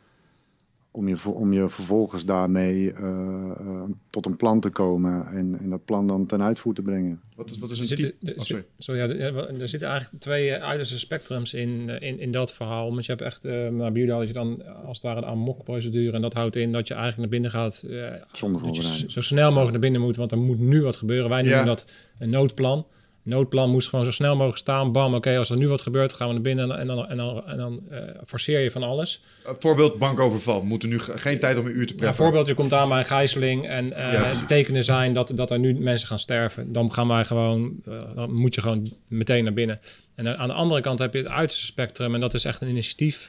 Om, 0.98 1.08
je, 1.08 1.28
om 1.32 1.52
je 1.52 1.68
vervolgens 1.68 2.24
daarmee 2.24 2.92
eh, 2.92 3.50
eh, 3.60 3.82
tot 4.10 4.26
een 4.26 4.36
plan 4.36 4.60
te 4.60 4.70
komen 4.70 5.26
en, 5.26 5.58
en 5.60 5.70
dat 5.70 5.84
plan 5.84 6.06
dan 6.06 6.26
ten 6.26 6.42
uitvoer 6.42 6.74
te 6.74 6.82
brengen. 6.82 7.20
Wat 7.36 7.50
is, 7.50 7.58
wat 7.58 7.70
is 7.70 7.76
Er 7.76 7.82
een 7.82 7.88
zitten, 7.88 8.18
type... 8.18 8.38
Oh, 8.38 8.44
sorry. 8.44 8.64
sorry, 8.78 9.00
ja, 9.00 9.08
er, 9.08 9.60
er 9.60 9.68
zitten 9.68 9.88
eigenlijk 9.88 10.22
twee 10.22 10.50
eh, 10.50 10.62
uiterste 10.62 10.98
spectrums 10.98 11.54
in, 11.54 11.88
in, 12.00 12.20
in 12.20 12.32
dat 12.32 12.54
verhaal. 12.54 12.90
Want 12.90 13.06
je 13.06 13.12
hebt 13.12 13.24
echt, 13.24 13.44
eh 13.44 13.52
nou, 13.52 13.92
bij 13.92 14.02
jullie 14.02 14.26
je 14.26 14.32
dan 14.32 14.62
als 14.86 14.96
het 14.96 15.06
ware 15.06 15.18
een 15.20 15.26
amok-procedure. 15.26 16.12
En 16.12 16.22
dat 16.22 16.32
houdt 16.34 16.56
in 16.56 16.72
dat 16.72 16.88
je 16.88 16.94
eigenlijk 16.94 17.22
naar 17.22 17.40
binnen 17.40 17.50
gaat. 17.50 17.84
Zonder 18.32 18.60
voorbereiding. 18.60 19.10
zo 19.10 19.20
snel 19.20 19.48
mogelijk 19.48 19.70
naar 19.70 19.80
binnen 19.80 20.00
moet, 20.00 20.16
want 20.16 20.32
er 20.32 20.38
moet 20.38 20.58
nu 20.58 20.82
wat 20.82 20.96
gebeuren. 20.96 21.28
Wij 21.28 21.42
noemen 21.42 21.58
Ja. 21.58 21.64
dat 21.64 21.90
een 22.18 22.30
noodplan. 22.30 22.86
Noodplan 23.28 23.70
moest 23.70 23.88
gewoon 23.88 24.04
zo 24.04 24.10
snel 24.10 24.34
mogelijk 24.34 24.58
staan. 24.58 24.92
Bam, 24.92 25.14
oké, 25.14 25.38
als 25.38 25.50
er 25.50 25.56
nu 25.56 25.68
wat 25.68 25.80
gebeurt, 25.80 26.14
gaan 26.14 26.26
we 26.26 26.32
naar 26.32 26.42
binnen 26.42 26.78
en 26.78 26.86
dan, 26.86 27.08
en 27.08 27.16
dan, 27.16 27.46
en 27.46 27.56
dan 27.56 27.80
eh, 27.90 27.98
forceer 28.26 28.60
je 28.60 28.70
van 28.70 28.82
alles. 28.82 29.22
Uh, 29.46 29.52
voorbeeld 29.58 29.98
bankoverval. 29.98 30.60
We 30.60 30.66
moeten 30.66 30.88
nu 30.88 30.98
geen 30.98 31.38
tijd 31.38 31.58
om 31.58 31.66
een 31.66 31.76
uur 31.76 31.86
te 31.86 31.94
preppen. 31.94 32.16
Bijvoorbeeld, 32.16 32.46
je 32.46 32.54
komt 32.54 32.72
aan 32.72 32.88
bij 32.88 32.98
een 32.98 33.04
gijzeling 33.04 33.68
en 33.68 33.86
uh, 33.86 34.12
Ja. 34.12 34.32
tekenen 34.46 34.84
zijn 34.84 35.12
dat, 35.12 35.32
dat 35.34 35.50
er 35.50 35.58
nu 35.58 35.74
mensen 35.74 36.08
gaan 36.08 36.18
sterven. 36.18 36.72
Dan 36.72 36.92
gaan 36.92 37.08
wij 37.08 37.24
gewoon, 37.24 37.72
dan 38.14 38.32
moet 38.32 38.54
je 38.54 38.60
gewoon 38.60 38.88
meteen 39.08 39.44
naar 39.44 39.52
binnen. 39.52 39.80
En 40.14 40.38
aan 40.38 40.48
de 40.48 40.54
andere 40.54 40.80
kant 40.80 40.98
heb 40.98 41.12
je 41.12 41.18
het 41.18 41.28
uiterste 41.28 41.66
spectrum. 41.66 42.14
En 42.14 42.20
dat 42.20 42.34
is 42.34 42.44
echt 42.44 42.62
een 42.62 42.68
initiatief 42.68 43.26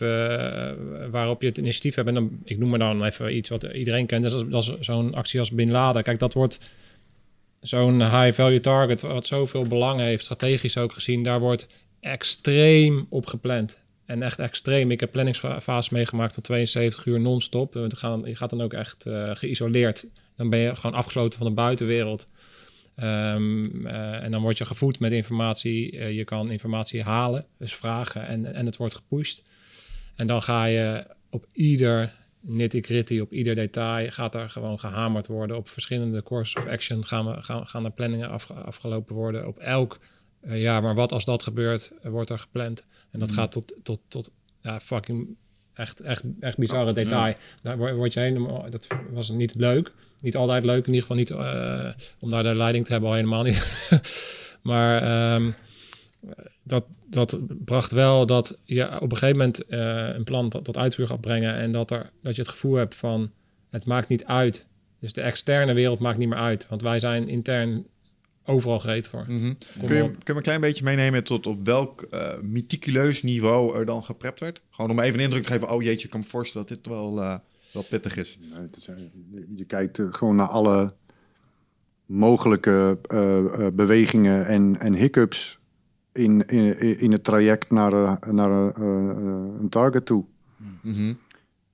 waarop 1.11 1.41
je 1.41 1.47
het 1.47 1.57
initiatief 1.57 1.95
hebt. 1.95 2.07
En 2.07 2.13
dan, 2.13 2.29
ik 2.43 2.57
noem 2.57 2.69
maar 2.69 2.79
dan 2.79 3.03
even 3.03 3.35
iets 3.35 3.49
wat 3.49 3.63
iedereen 3.63 4.05
kent. 4.05 4.23
Dat 4.23 4.33
is, 4.33 4.43
dat 4.49 4.63
is 4.63 4.73
zo'n 4.79 5.13
actie 5.13 5.39
als 5.39 5.51
Bin 5.51 5.71
Laden. 5.71 6.03
Kijk, 6.03 6.19
dat 6.19 6.33
wordt 6.33 6.59
zo'n 7.61 8.01
high-value 8.01 8.59
target... 8.59 9.01
wat 9.01 9.27
zoveel 9.27 9.63
belang 9.63 9.99
heeft, 9.99 10.23
strategisch 10.23 10.77
ook 10.77 10.93
gezien... 10.93 11.23
daar 11.23 11.39
wordt 11.39 11.67
extreem 11.99 13.05
op 13.09 13.25
gepland. 13.25 13.83
En 14.05 14.23
echt 14.23 14.39
extreem. 14.39 14.91
Ik 14.91 14.99
heb 14.99 15.11
planningsfase 15.11 15.93
meegemaakt 15.93 16.33
van 16.33 16.43
72 16.43 17.05
uur 17.05 17.19
non-stop. 17.19 17.73
Je 17.73 18.35
gaat 18.35 18.49
dan 18.49 18.61
ook 18.61 18.73
echt 18.73 19.05
eh, 19.05 19.31
geïsoleerd. 19.33 20.07
Dan 20.35 20.49
ben 20.49 20.59
je 20.59 20.75
gewoon 20.75 20.95
afgesloten 20.95 21.39
van 21.39 21.47
de 21.47 21.53
buitenwereld. 21.53 22.27
Ehm, 22.95 23.85
eh, 23.85 24.23
en 24.23 24.31
dan 24.31 24.41
word 24.41 24.57
je 24.57 24.65
gevoed 24.65 24.99
met 24.99 25.11
informatie. 25.11 25.99
Eh, 25.99 26.11
je 26.11 26.23
kan 26.23 26.51
informatie 26.51 27.03
halen, 27.03 27.45
dus 27.57 27.75
vragen 27.75 28.27
en, 28.27 28.53
en 28.53 28.65
het 28.65 28.77
wordt 28.77 28.95
gepusht. 28.95 29.49
En 30.15 30.27
dan 30.27 30.41
ga 30.41 30.65
je 30.65 31.05
op 31.29 31.45
ieder 31.53 32.13
nitty-gritty, 32.41 33.19
op 33.19 33.33
ieder 33.33 33.55
detail, 33.55 34.11
gaat 34.11 34.35
er 34.35 34.49
gewoon 34.49 34.79
gehamerd 34.79 35.27
worden. 35.27 35.57
Op 35.57 35.69
verschillende 35.69 36.23
courses 36.23 36.63
of 36.63 36.69
action 36.69 37.05
gaan, 37.05 37.25
we, 37.25 37.43
gaan, 37.43 37.67
gaan 37.67 37.85
er 37.85 37.91
planningen 37.91 38.29
af, 38.29 38.51
afgelopen 38.51 39.15
worden. 39.15 39.47
Op 39.47 39.57
elk, 39.57 39.99
eh, 40.41 40.61
ja, 40.61 40.81
maar 40.81 40.95
wat 40.95 41.11
als 41.11 41.25
dat 41.25 41.43
gebeurt, 41.43 41.93
eh, 42.01 42.11
wordt 42.11 42.29
er 42.29 42.39
gepland. 42.39 42.85
En 43.11 43.19
dat 43.19 43.31
gaat 43.31 43.51
tot, 43.51 43.73
tot, 43.83 43.99
tot 44.07 44.31
ja, 44.61 44.79
fucking 44.79 45.35
echt, 45.73 45.99
echt, 45.99 46.23
echt 46.39 46.57
bizarre 46.57 46.93
detail. 46.93 47.35
Daar 47.61 47.77
word 47.77 48.13
je 48.13 48.19
helemaal, 48.19 48.69
dat 48.69 48.87
was 49.11 49.29
niet 49.29 49.55
leuk. 49.55 49.91
Niet 50.21 50.35
altijd 50.35 50.63
leuk, 50.63 50.87
in 50.87 50.93
ieder 50.93 51.01
geval 51.01 51.17
niet 51.17 51.29
eh, 51.29 51.89
om 52.19 52.29
daar 52.29 52.43
de 52.43 52.55
leiding 52.55 52.85
te 52.85 52.91
hebben, 52.91 53.09
al 53.09 53.15
helemaal 53.15 53.43
niet. 53.43 53.89
maar 54.61 55.01
ehm, 55.01 55.51
dat, 56.69 56.85
dat 57.05 57.39
bracht 57.65 57.91
wel 57.91 58.25
dat 58.25 58.59
je 58.63 58.99
op 58.99 59.11
een 59.11 59.17
gegeven 59.17 59.37
moment 59.37 59.65
eh, 59.65 60.15
een 60.15 60.23
plan 60.23 60.49
tot, 60.49 60.65
tot 60.65 60.77
uitvoer 60.77 61.07
gaat 61.07 61.21
brengen 61.21 61.55
en 61.55 61.71
dat, 61.71 61.91
er, 61.91 62.11
dat 62.21 62.35
je 62.35 62.41
het 62.41 62.51
gevoel 62.51 62.75
hebt 62.75 62.95
van 62.95 63.31
het 63.69 63.85
maakt 63.85 64.07
niet 64.07 64.25
uit. 64.25 64.65
Dus 64.99 65.13
de 65.13 65.21
externe 65.21 65.73
wereld 65.73 65.99
maakt 65.99 66.17
niet 66.17 66.29
meer 66.29 66.37
uit, 66.37 66.67
want 66.69 66.81
wij 66.81 66.99
zijn 66.99 67.27
intern 67.27 67.85
overal 68.45 68.79
gereed 68.79 69.07
voor. 69.07 69.25
Mhm. 69.27 69.53
Kun 69.85 69.95
je, 69.95 70.03
kun 70.03 70.11
je 70.11 70.17
me 70.25 70.35
een 70.35 70.41
klein 70.41 70.61
beetje 70.61 70.83
meenemen 70.83 71.23
tot 71.23 71.47
op 71.47 71.65
welk 71.65 72.01
eh 72.01 72.39
meticuleus 72.41 73.23
niveau 73.23 73.77
er 73.77 73.85
dan 73.85 74.03
geprept 74.03 74.39
werd? 74.39 74.61
Gewoon 74.69 74.91
om 74.91 74.99
even 74.99 75.17
een 75.17 75.23
indruk 75.25 75.43
te 75.43 75.51
geven, 75.51 75.71
oh 75.71 75.81
jeetje, 75.81 76.05
ik 76.05 76.09
kan 76.09 76.19
me 76.19 76.25
voorstellen 76.25 76.67
dat 76.67 76.77
dit 76.77 76.93
wel, 76.93 77.21
eh, 77.21 77.37
wel 77.73 77.83
pittig 77.83 78.17
is. 78.17 78.39
Je 79.55 79.65
kijkt 79.65 79.99
gewoon 80.09 80.35
naar 80.35 80.47
alle 80.47 80.93
mogelijke 82.05 82.97
eh, 83.07 83.37
eh, 83.37 83.73
bewegingen 83.73 84.45
en, 84.45 84.79
en 84.79 84.93
hiccups 84.93 85.58
in, 86.11 86.45
in, 86.47 86.99
in 86.99 87.11
het 87.11 87.23
traject 87.23 87.71
naar, 87.71 87.93
eh, 87.93 88.15
naar 88.31 88.51
eh, 88.51 88.83
eh, 88.83 89.59
een 89.59 89.69
target 89.69 90.05
toe. 90.05 90.25
Mhm. 90.81 91.13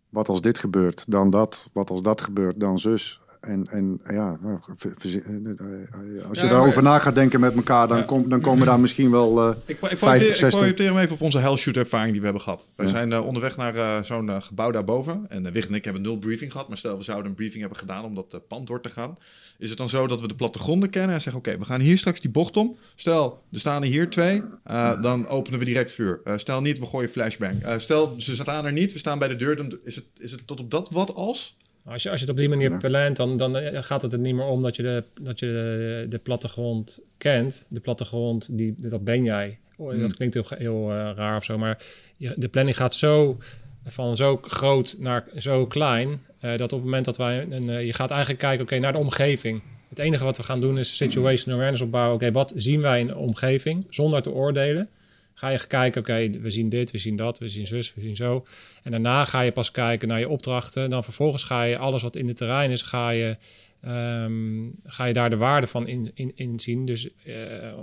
Wat 0.09 0.29
als 0.29 0.41
dit 0.41 0.59
gebeurt, 0.59 1.05
dan 1.07 1.29
dat. 1.29 1.69
Wat 1.73 1.89
als 1.89 2.01
dat 2.01 2.21
gebeurt, 2.21 2.59
dan 2.59 2.79
zus. 2.79 3.21
En, 3.45 3.67
en 3.69 3.99
ja, 4.09 4.37
nou, 4.41 4.59
verzi- 4.97 5.17
eh, 5.25 5.35
eh, 5.35 6.29
als 6.29 6.39
je 6.39 6.45
Ja, 6.45 6.51
daarover 6.51 6.83
na 6.83 6.99
gaat 6.99 7.15
denken 7.15 7.39
met 7.39 7.55
elkaar, 7.55 7.87
dan, 7.87 7.97
Ja. 7.97 8.03
kom, 8.03 8.29
dan 8.29 8.41
komen 8.41 8.65
daar 8.65 8.79
misschien 8.79 9.11
wel 9.11 9.39
eh, 9.49 9.55
Ik, 9.65 9.69
ik, 9.69 9.77
50, 9.79 9.99
projecteer, 9.99 10.29
ik 10.29 10.35
60. 10.35 10.59
projecteer 10.59 10.87
hem 10.87 10.97
even 10.97 11.13
op 11.15 11.21
onze 11.21 11.37
hellshoot 11.37 11.75
ervaring 11.75 12.09
die 12.11 12.19
we 12.19 12.25
hebben 12.25 12.43
gehad. 12.43 12.65
Wij 12.75 12.85
Ja. 12.85 12.91
zijn 12.91 13.11
eh, 13.13 13.25
onderweg 13.25 13.57
naar 13.57 13.75
eh, 13.75 14.03
zo'n 14.03 14.29
eh, 14.29 14.41
gebouw 14.41 14.71
daarboven. 14.71 15.25
En 15.29 15.45
uh, 15.45 15.51
Wig 15.51 15.67
en 15.67 15.73
ik 15.73 15.83
hebben 15.83 16.01
nul 16.01 16.17
briefing 16.17 16.51
gehad. 16.51 16.67
Maar 16.67 16.77
stel, 16.77 16.97
we 16.97 17.03
zouden 17.03 17.29
een 17.29 17.35
briefing 17.35 17.59
hebben 17.59 17.79
gedaan 17.79 18.03
om 18.03 18.15
dat 18.15 18.33
eh, 18.33 18.39
pand 18.47 18.67
door 18.67 18.81
te 18.81 18.89
gaan. 18.89 19.15
Is 19.57 19.69
het 19.69 19.77
dan 19.77 19.89
zo 19.89 20.07
dat 20.07 20.21
we 20.21 20.27
de 20.27 20.35
plattegronden 20.35 20.89
kennen 20.89 21.15
en 21.15 21.21
zeggen... 21.21 21.41
oké, 21.41 21.57
we 21.57 21.65
gaan 21.65 21.79
hier 21.79 21.97
straks 21.97 22.21
die 22.21 22.31
bocht 22.31 22.57
om. 22.57 22.75
Stel, 22.95 23.41
er 23.51 23.59
staan 23.59 23.81
er 23.81 23.87
hier 23.89 24.09
twee. 24.09 24.41
eh, 24.63 25.01
dan 25.01 25.27
openen 25.27 25.59
we 25.59 25.65
direct 25.65 25.91
vuur. 25.93 26.21
Eh, 26.23 26.37
stel 26.37 26.61
niet, 26.61 26.79
we 26.79 26.85
gooien 26.85 27.09
flashbang. 27.09 27.63
Eh, 27.63 27.77
stel, 27.77 28.13
ze 28.17 28.35
staan 28.35 28.65
er 28.65 28.71
niet, 28.71 28.93
we 28.93 28.99
staan 28.99 29.19
bij 29.19 29.27
de 29.27 29.35
deur. 29.35 29.55
Dan 29.55 29.77
is 29.83 29.95
het, 29.95 30.05
is 30.17 30.31
het 30.31 30.47
tot 30.47 30.59
op 30.59 30.71
dat 30.71 30.89
wat 30.91 31.13
als? 31.15 31.57
Als 31.85 32.03
je, 32.03 32.09
als 32.09 32.19
je 32.19 32.25
het 32.25 32.35
op 32.35 32.39
die 32.39 32.49
manier 32.49 32.77
plant, 32.77 33.15
dan, 33.15 33.37
dan 33.37 33.57
eh, 33.57 33.83
gaat 33.83 34.01
het 34.01 34.13
er 34.13 34.19
niet 34.19 34.35
meer 34.35 34.45
om 34.45 34.61
dat 34.61 34.75
je 34.75 34.83
de, 34.83 35.03
dat 35.21 35.39
je 35.39 35.45
de, 35.45 36.05
de 36.09 36.17
plattegrond 36.17 36.99
kent. 37.17 37.65
De 37.67 37.79
plattegrond, 37.79 38.57
die, 38.57 38.75
dat 38.77 39.03
ben 39.03 39.23
jij. 39.23 39.57
Oh, 39.77 39.91
Hmm. 39.91 40.01
Dat 40.01 40.15
klinkt 40.15 40.33
heel, 40.33 40.45
heel 40.57 40.91
eh, 40.91 41.11
raar 41.15 41.37
of 41.37 41.43
zo, 41.43 41.57
maar 41.57 41.83
je, 42.17 42.33
de 42.35 42.47
planning 42.47 42.77
gaat 42.77 42.95
zo 42.95 43.37
van 43.85 44.15
zo 44.15 44.39
groot 44.41 44.95
naar 44.99 45.27
zo 45.37 45.65
klein, 45.65 46.21
eh, 46.39 46.49
dat 46.49 46.73
op 46.73 46.79
het 46.79 46.83
moment 46.83 47.05
dat 47.05 47.17
wij 47.17 47.47
een, 47.49 47.85
je 47.85 47.93
gaat 47.93 48.11
eigenlijk 48.11 48.39
kijken, 48.41 48.63
oké, 48.63 48.79
naar 48.79 48.91
de 48.91 48.97
omgeving. 48.97 49.61
Het 49.89 49.99
enige 49.99 50.23
wat 50.23 50.37
we 50.37 50.43
gaan 50.43 50.61
doen 50.61 50.77
is 50.77 50.95
situation 50.95 51.53
awareness 51.53 51.81
opbouwen. 51.81 52.15
Oké, 52.15 52.31
wat 52.31 52.53
zien 52.55 52.81
wij 52.81 52.99
in 52.99 53.07
de 53.07 53.15
omgeving 53.15 53.85
zonder 53.89 54.21
te 54.21 54.31
oordelen? 54.31 54.89
Ga 55.37 55.49
je 55.49 55.67
kijken, 55.67 56.01
oké, 56.01 56.29
we 56.29 56.49
zien 56.49 56.69
dit, 56.69 56.91
we 56.91 56.97
zien 56.97 57.15
dat, 57.15 57.39
we 57.39 57.49
zien 57.49 57.67
zus, 57.67 57.93
we 57.93 58.01
zien 58.01 58.15
zo. 58.15 58.45
En 58.83 58.91
daarna 58.91 59.25
ga 59.25 59.41
je 59.41 59.51
pas 59.51 59.71
kijken 59.71 60.07
naar 60.07 60.19
je 60.19 60.29
opdrachten. 60.29 60.89
Dan 60.89 61.03
vervolgens 61.03 61.43
ga 61.43 61.63
je 61.63 61.77
alles 61.77 62.01
wat 62.01 62.15
in 62.15 62.27
het 62.27 62.37
terrein 62.37 62.71
is, 62.71 62.81
ga 62.81 63.09
je, 63.09 63.37
ehm, 63.81 64.69
ga 64.85 65.05
je 65.05 65.13
daar 65.13 65.29
de 65.29 65.37
waarde 65.37 65.67
van 65.67 65.87
in, 65.87 66.11
in, 66.13 66.31
inzien. 66.35 66.85
Dus 66.85 67.09
eh, 67.23 67.33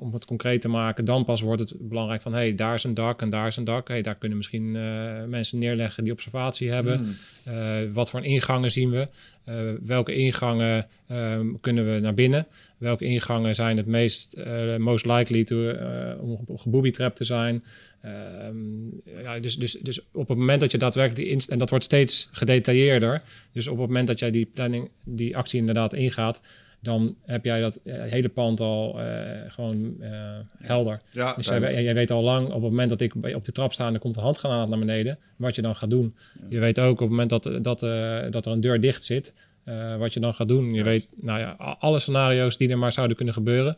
om 0.00 0.12
het 0.12 0.24
concreet 0.24 0.61
te 0.61 0.68
maken, 0.68 1.05
dan 1.05 1.24
pas 1.24 1.40
wordt 1.40 1.61
het 1.61 1.74
belangrijk 1.88 2.22
van... 2.22 2.32
hé, 2.32 2.38
hey, 2.38 2.55
daar 2.55 2.74
is 2.74 2.84
een 2.84 2.94
dak 2.94 3.22
en 3.22 3.30
daar 3.30 3.46
is 3.46 3.57
een 3.57 3.64
dak. 3.64 3.88
Hey, 3.88 4.03
daar 4.03 4.16
kunnen 4.16 4.38
misschien 4.38 4.76
eh, 4.76 5.24
mensen 5.24 5.59
neerleggen 5.59 6.05
die 6.05 6.12
observatie 6.12 6.70
hebben. 6.70 7.16
Eh, 7.44 7.78
wat 7.92 8.11
voor 8.11 8.24
ingangen 8.24 8.70
zien 8.70 8.90
we? 8.90 9.09
Eh, 9.45 9.55
welke 9.82 10.14
ingangen 10.14 10.86
ehm, 11.07 11.47
kunnen 11.61 11.95
we 11.95 12.01
naar 12.01 12.14
binnen? 12.14 12.47
Welke 12.78 13.05
ingangen 13.05 13.55
zijn 13.55 13.76
het 13.76 13.86
meest 13.86 14.32
eh, 14.32 14.76
most 14.76 15.07
likely 15.07 15.45
to, 15.45 15.68
eh, 15.68 16.22
om 16.22 16.59
gebooby-trapped 16.59 17.16
te 17.16 17.24
zijn? 17.24 17.64
Ehm, 18.01 19.22
ja, 19.22 19.38
dus, 19.40 19.57
dus, 19.57 19.72
dus 19.72 20.01
op 20.12 20.28
het 20.28 20.38
moment 20.38 20.61
dat 20.61 20.70
je 20.70 20.78
daadwerkelijk 20.78 21.28
die 21.28 21.47
en 21.49 21.59
dat 21.59 21.70
wordt 21.70 21.84
steeds 21.84 22.28
gedetailleerder. 22.32 23.22
Dus 23.53 23.68
op 23.68 23.78
het 23.78 23.86
moment 23.86 24.07
dat 24.07 24.18
jij 24.18 24.30
die 24.30 24.47
planning, 24.55 24.90
die 25.05 25.36
actie 25.36 25.59
inderdaad 25.59 25.93
ingaat, 25.93 26.40
dan 26.82 27.16
heb 27.26 27.44
jij 27.44 27.60
dat 27.60 27.76
eh, 27.76 28.02
hele 28.02 28.28
pand 28.28 28.60
al 28.60 29.00
eh, 29.00 29.40
gewoon 29.48 29.96
eh, 30.00 30.10
helder. 30.58 31.00
Ja, 31.10 31.34
Dus 31.34 31.46
jij, 31.46 31.82
jij 31.82 31.94
weet 31.94 32.10
al 32.10 32.22
lang, 32.22 32.46
op 32.46 32.52
het 32.52 32.62
moment 32.62 32.88
dat 32.88 33.00
ik 33.00 33.14
op 33.34 33.44
de 33.44 33.52
trap 33.52 33.72
sta 33.72 33.86
en 33.86 33.94
er 33.94 34.00
komt 34.00 34.16
een 34.16 34.22
handgranaat 34.22 34.68
naar 34.68 34.78
beneden, 34.78 35.18
wat 35.36 35.54
je 35.54 35.62
dan 35.62 35.76
gaat 35.76 35.90
doen. 35.90 36.14
Je 36.48 36.58
weet 36.58 36.80
ook 36.80 36.92
op 36.92 36.98
het 36.98 37.08
moment 37.08 37.30
dat, 37.30 37.42
dat, 37.42 37.80
dat 38.32 38.46
er 38.46 38.52
een 38.52 38.60
deur 38.60 38.80
dicht 38.80 39.04
zit, 39.04 39.34
wat 39.98 40.12
je 40.12 40.20
dan 40.20 40.34
gaat 40.34 40.48
doen. 40.48 40.74
Je 40.74 40.82
weet, 40.82 41.08
nou 41.14 41.38
ja, 41.38 41.50
alle 41.78 41.98
scenario's 41.98 42.56
die 42.56 42.68
er 42.68 42.78
maar 42.78 42.92
zouden 42.92 43.16
kunnen 43.16 43.34
gebeuren. 43.34 43.76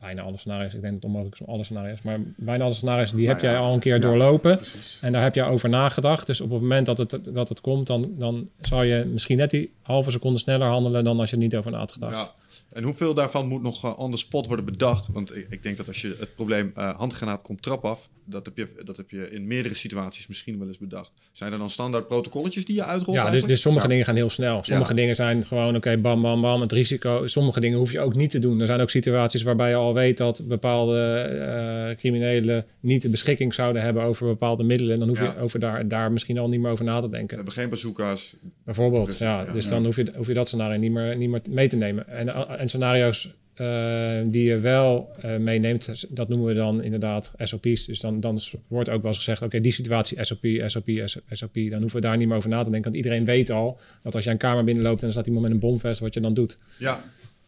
Bijna 0.00 0.22
alle 0.22 0.38
scenario's, 0.38 0.74
ik 0.74 0.80
denk 0.80 0.92
dat 0.92 0.92
het 0.92 1.04
onmogelijk 1.04 1.34
is 1.40 1.46
om 1.46 1.54
alle 1.54 1.64
scenario's, 1.64 2.02
maar 2.02 2.18
bijna 2.36 2.64
alle 2.64 2.74
scenario's 2.74 3.12
die 3.12 3.28
heb 3.28 3.40
jij 3.40 3.56
al 3.56 3.74
een 3.74 3.80
keer 3.80 4.00
doorlopen. 4.00 4.60
En 5.00 5.12
daar 5.12 5.22
heb 5.22 5.34
je 5.34 5.42
over 5.42 5.68
nagedacht. 5.68 6.26
Dus 6.26 6.40
op 6.40 6.50
het 6.50 6.60
moment 6.60 6.86
dat 6.86 6.98
het, 6.98 7.18
dat 7.24 7.48
het 7.48 7.60
komt, 7.60 7.86
dan, 7.86 8.14
dan 8.18 8.48
zal 8.60 8.82
je 8.82 9.04
misschien 9.04 9.36
net 9.36 9.50
die 9.50 9.72
halve 9.82 10.10
seconde 10.10 10.38
sneller 10.38 10.68
handelen 10.68 11.04
dan 11.04 11.20
als 11.20 11.30
je 11.30 11.36
er 11.36 11.42
niet 11.42 11.56
over 11.56 11.70
na 11.70 11.78
had 11.78 11.92
gedacht. 11.92 12.14
Ja. 12.14 12.32
En 12.72 12.82
hoeveel 12.82 13.14
daarvan 13.14 13.46
moet 13.46 13.62
nog 13.62 13.84
eh, 13.84 13.92
on 13.98 14.10
the 14.10 14.16
spot 14.16 14.46
worden 14.46 14.64
bedacht? 14.64 15.08
Want 15.12 15.36
ik, 15.36 15.46
ik 15.50 15.62
denk 15.62 15.76
dat 15.76 15.86
als 15.88 16.00
je 16.00 16.16
het 16.18 16.34
probleem 16.34 16.72
eh, 16.74 16.96
handgranaat 16.98 17.42
komt 17.42 17.62
trap 17.62 17.84
af, 17.84 18.08
dat 18.24 18.44
heb, 18.44 18.56
je, 18.56 18.68
dat 18.84 18.96
heb 18.96 19.10
je 19.10 19.30
in 19.30 19.46
meerdere 19.46 19.74
situaties 19.74 20.26
misschien 20.26 20.58
wel 20.58 20.66
eens 20.68 20.78
bedacht. 20.78 21.12
Zijn 21.32 21.52
er 21.52 21.58
dan 21.58 21.70
standaard 21.70 22.06
protocolletjes 22.06 22.64
die 22.64 22.74
je 22.74 22.84
uitrolt? 22.84 23.16
Ja, 23.16 23.30
dus, 23.30 23.42
dus 23.42 23.60
sommige 23.60 23.88
dingen 23.88 24.04
gaan 24.04 24.14
heel 24.16 24.30
snel. 24.30 24.64
Sommige 24.64 24.90
Ja. 24.90 24.96
dingen 24.96 25.16
zijn 25.16 25.46
gewoon, 25.46 25.76
oké, 25.76 25.96
bam, 25.98 26.22
bam, 26.22 26.40
bam, 26.40 26.60
het 26.60 26.72
risico. 26.72 27.26
Sommige 27.26 27.60
dingen 27.60 27.78
hoef 27.78 27.92
je 27.92 28.00
ook 28.00 28.14
niet 28.14 28.30
te 28.30 28.38
doen. 28.38 28.60
Er 28.60 28.66
zijn 28.66 28.80
ook 28.80 28.90
situaties 28.90 29.42
waarbij 29.42 29.68
je 29.68 29.74
al 29.74 29.94
weet 29.94 30.16
dat 30.16 30.42
bepaalde 30.48 30.98
eh, 31.00 31.96
criminelen 31.96 32.66
niet 32.80 33.02
de 33.02 33.08
beschikking 33.08 33.54
zouden 33.54 33.82
hebben 33.82 34.02
over 34.02 34.26
bepaalde 34.26 34.62
middelen. 34.62 34.98
Dan 34.98 35.08
hoef 35.08 35.18
Ja. 35.18 35.24
je 35.24 35.38
over 35.38 35.60
daar, 35.60 35.88
daar 35.88 36.12
misschien 36.12 36.38
al 36.38 36.48
niet 36.48 36.60
meer 36.60 36.70
over 36.70 36.84
na 36.84 37.00
te 37.00 37.06
We 37.06 37.10
denken. 37.16 37.36
hebben 37.36 37.54
geen 37.54 37.68
bazooka's. 37.70 38.36
Bijvoorbeeld, 38.70 39.18
ja. 39.18 39.44
Dus 39.44 39.68
dan 39.68 39.84
hoef 39.84 39.96
je, 39.96 40.12
hoef 40.16 40.26
je 40.26 40.34
dat 40.34 40.48
scenario 40.48 40.78
niet 40.78 40.92
meer, 40.92 41.16
niet 41.16 41.30
meer 41.30 41.40
mee 41.50 41.68
te 41.68 41.76
nemen. 41.76 42.08
En, 42.08 42.28
en 42.58 42.68
scenario's 42.68 43.34
eh, 43.54 44.20
die 44.24 44.44
je 44.44 44.58
wel 44.58 45.10
eh, 45.20 45.36
meeneemt, 45.36 46.06
dat 46.08 46.28
noemen 46.28 46.46
we 46.46 46.54
dan 46.54 46.82
inderdaad 46.82 47.34
SOP's. 47.38 47.84
Dus 47.84 48.00
dan, 48.00 48.20
dan 48.20 48.40
wordt 48.66 48.88
ook 48.88 49.00
wel 49.02 49.10
eens 49.10 49.16
gezegd, 49.16 49.42
oké, 49.42 49.60
die 49.60 49.72
situatie 49.72 50.24
SOP, 50.24 50.46
SOP, 50.66 50.88
SOP. 51.30 51.54
Dan 51.54 51.80
hoeven 51.80 52.00
we 52.00 52.06
daar 52.06 52.16
niet 52.16 52.28
meer 52.28 52.36
over 52.36 52.50
na 52.50 52.64
te 52.64 52.70
denken. 52.70 52.90
Want 52.92 53.04
iedereen 53.04 53.24
weet 53.24 53.50
al 53.50 53.78
dat 54.02 54.14
als 54.14 54.24
je 54.24 54.30
een 54.30 54.36
kamer 54.36 54.64
binnenloopt 54.64 55.00
en 55.00 55.06
er 55.06 55.12
staat 55.12 55.26
iemand 55.26 55.44
met 55.44 55.52
een 55.52 55.60
bomvest, 55.60 56.00
wat 56.00 56.14
je 56.14 56.20
dan 56.20 56.34
doet. 56.34 56.58
Ja, 56.78 57.00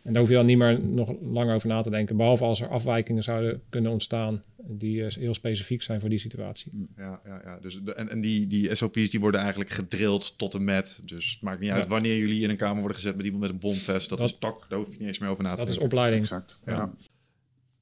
En 0.03 0.13
daar 0.13 0.21
hoef 0.21 0.31
je 0.31 0.37
dan 0.37 0.47
niet 0.47 0.59
meer 0.59 0.81
nog 0.81 1.13
langer 1.21 1.55
over 1.55 1.69
na 1.69 1.83
te 1.83 1.91
denken. 1.91 2.17
Behalve 2.17 2.45
als 2.45 2.61
er 2.61 2.69
afwijkingen 2.69 3.23
zouden 3.23 3.63
kunnen 3.69 3.91
ontstaan 3.93 4.43
die 4.57 5.05
eh, 5.05 5.15
heel 5.15 5.35
specifiek 5.35 5.83
zijn 5.83 6.01
voor 6.01 6.09
die 6.09 6.19
situatie. 6.19 6.87
ja, 6.97 7.21
ja, 7.25 7.41
ja. 7.45 7.59
Dus 7.61 7.81
de, 7.85 7.95
en, 7.95 8.09
en 8.09 8.21
die, 8.21 8.47
die 8.47 8.75
SOP's 8.75 9.11
die 9.11 9.21
worden 9.21 9.41
eigenlijk 9.41 9.71
gedrild 9.71 10.39
tot 10.39 10.55
en 10.55 10.65
met. 10.65 11.03
Dus 11.05 11.31
het 11.33 11.41
maakt 11.43 11.61
niet 11.61 11.71
uit 11.71 11.83
Ja. 11.83 11.89
wanneer 11.89 12.17
jullie 12.17 12.43
in 12.43 12.51
een 12.51 12.57
kamer 12.57 12.79
worden 12.81 12.97
gezet 12.99 13.17
met 13.17 13.25
iemand 13.25 13.43
met 13.43 13.53
een 13.53 13.59
bomvest. 13.59 14.09
Dat, 14.09 14.19
Dat- 14.19 14.29
is 14.29 14.37
tak, 14.39 14.67
daar 14.69 14.79
hoef 14.79 14.93
je 14.93 14.99
niet 14.99 15.07
eens 15.09 15.19
meer 15.19 15.29
over 15.31 15.43
na 15.45 15.51
te 15.51 15.57
Dat 15.57 15.69
is 15.69 15.73
denken. 15.79 15.91
opleiding. 15.93 16.23
Exact. 16.23 16.59
Ja. 16.67 16.73
Ja. 16.73 16.93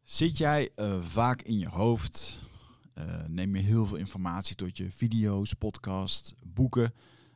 Zit 0.02 0.38
jij 0.38 0.68
eh, 0.74 1.00
vaak 1.02 1.42
in 1.42 1.58
je 1.58 1.68
hoofd? 1.68 2.38
Eh, 2.94 3.04
neem 3.28 3.56
je 3.56 3.62
heel 3.62 3.86
veel 3.86 3.96
informatie 3.96 4.56
tot 4.56 4.76
je 4.78 4.86
video's, 4.90 5.52
podcast, 5.54 6.34
boeken? 6.44 6.92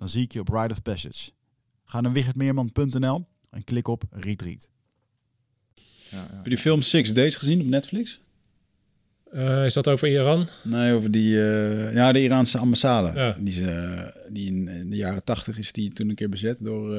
Dan 0.00 0.08
zie 0.08 0.22
ik 0.22 0.32
je 0.32 0.40
op 0.40 0.48
Ride 0.48 0.72
of 0.72 0.82
Passage. 0.82 1.30
Ga 1.84 2.00
naar 2.00 2.12
wichertmeerman.nl 2.12 3.26
en 3.50 3.64
klik 3.64 3.88
op 3.88 4.04
Retreat. 4.10 4.68
Ja, 5.74 5.82
ja. 6.10 6.18
Heb 6.20 6.44
je 6.44 6.50
die 6.50 6.58
film 6.58 6.82
Six 6.82 7.12
Days 7.12 7.34
gezien 7.36 7.60
op 7.60 7.66
Netflix? 7.66 8.20
Uh, 9.34 9.64
is 9.64 9.74
dat 9.74 9.88
over 9.88 10.08
Iran? 10.08 10.48
Nee, 10.62 10.92
over 10.92 11.10
die, 11.10 11.34
uh, 11.34 11.94
ja, 11.94 12.12
de 12.12 12.22
Iraanse 12.22 12.58
ambassade. 12.58 13.18
Ja. 13.18 13.36
Die, 13.40 13.60
uh, 13.60 14.00
die 14.28 14.46
in, 14.46 14.68
in, 14.68 14.90
de 14.90 14.96
jaren 14.96 15.24
tachtig 15.24 15.58
is 15.58 15.72
die 15.72 15.92
toen 15.92 16.08
een 16.08 16.14
keer 16.14 16.28
bezet 16.28 16.56
door... 16.60 16.94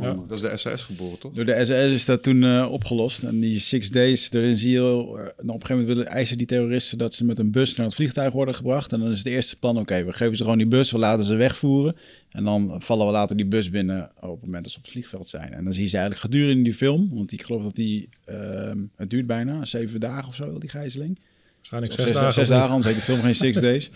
Ja. 0.00 0.14
Dat 0.28 0.32
is 0.32 0.40
de 0.40 0.56
SAS 0.56 0.84
geboren, 0.84 1.18
toch? 1.18 1.32
Door 1.32 1.44
de 1.44 1.64
SAS 1.64 1.92
is 1.92 2.04
dat 2.04 2.22
toen 2.22 2.66
opgelost. 2.66 3.22
En 3.22 3.40
die 3.40 3.58
Six 3.58 3.90
Days, 3.90 4.30
daarin 4.30 4.56
zie 4.56 4.70
je... 4.70 4.94
op 4.94 5.16
een 5.16 5.32
gegeven 5.36 5.68
moment 5.68 5.86
willen 5.86 6.06
eisen 6.06 6.38
die 6.38 6.46
terroristen 6.46 6.98
dat 6.98 7.14
ze 7.14 7.24
met 7.24 7.38
een 7.38 7.50
bus 7.50 7.76
naar 7.76 7.86
het 7.86 7.94
vliegtuig 7.94 8.32
worden 8.32 8.54
gebracht. 8.54 8.92
En 8.92 9.00
dan 9.00 9.10
is 9.10 9.18
het 9.18 9.26
eerste 9.26 9.58
plan, 9.58 9.78
oké, 9.78 10.04
we 10.04 10.12
geven 10.12 10.36
ze 10.36 10.42
gewoon 10.42 10.58
die 10.58 10.68
bus, 10.68 10.90
we 10.90 10.98
laten 10.98 11.24
ze 11.24 11.34
wegvoeren. 11.34 11.96
En 12.30 12.44
dan 12.44 12.74
vallen 12.78 13.06
we 13.06 13.12
later 13.12 13.36
die 13.36 13.46
bus 13.46 13.70
binnen 13.70 14.10
op 14.20 14.30
het 14.30 14.44
moment 14.44 14.62
dat 14.62 14.72
ze 14.72 14.78
op 14.78 14.84
het 14.84 14.92
vliegveld 14.92 15.28
zijn. 15.28 15.52
En 15.52 15.64
dan 15.64 15.72
zie 15.72 15.82
je 15.82 15.88
ze 15.88 15.96
eigenlijk 15.96 16.24
gedurende 16.24 16.62
die 16.62 16.74
film, 16.74 17.10
want 17.12 17.32
ik 17.32 17.42
geloof 17.42 17.62
dat 17.62 17.74
die, 17.74 18.08
het 18.96 19.10
duurt 19.10 19.26
bijna 19.26 19.64
zeven 19.64 20.00
dagen 20.00 20.28
of 20.28 20.34
zo, 20.34 20.58
die 20.58 20.68
gijzeling. 20.68 21.18
Waarschijnlijk 21.60 21.92
Zes, 21.92 22.04
zes, 22.04 22.14
dagen. 22.14 22.32
zes 22.32 22.48
dagen, 22.48 22.70
anders 22.70 22.86
heet 22.86 22.96
de 22.96 23.02
film 23.02 23.20
geen 23.20 23.34
Six 23.34 23.60
Days. 23.68 23.90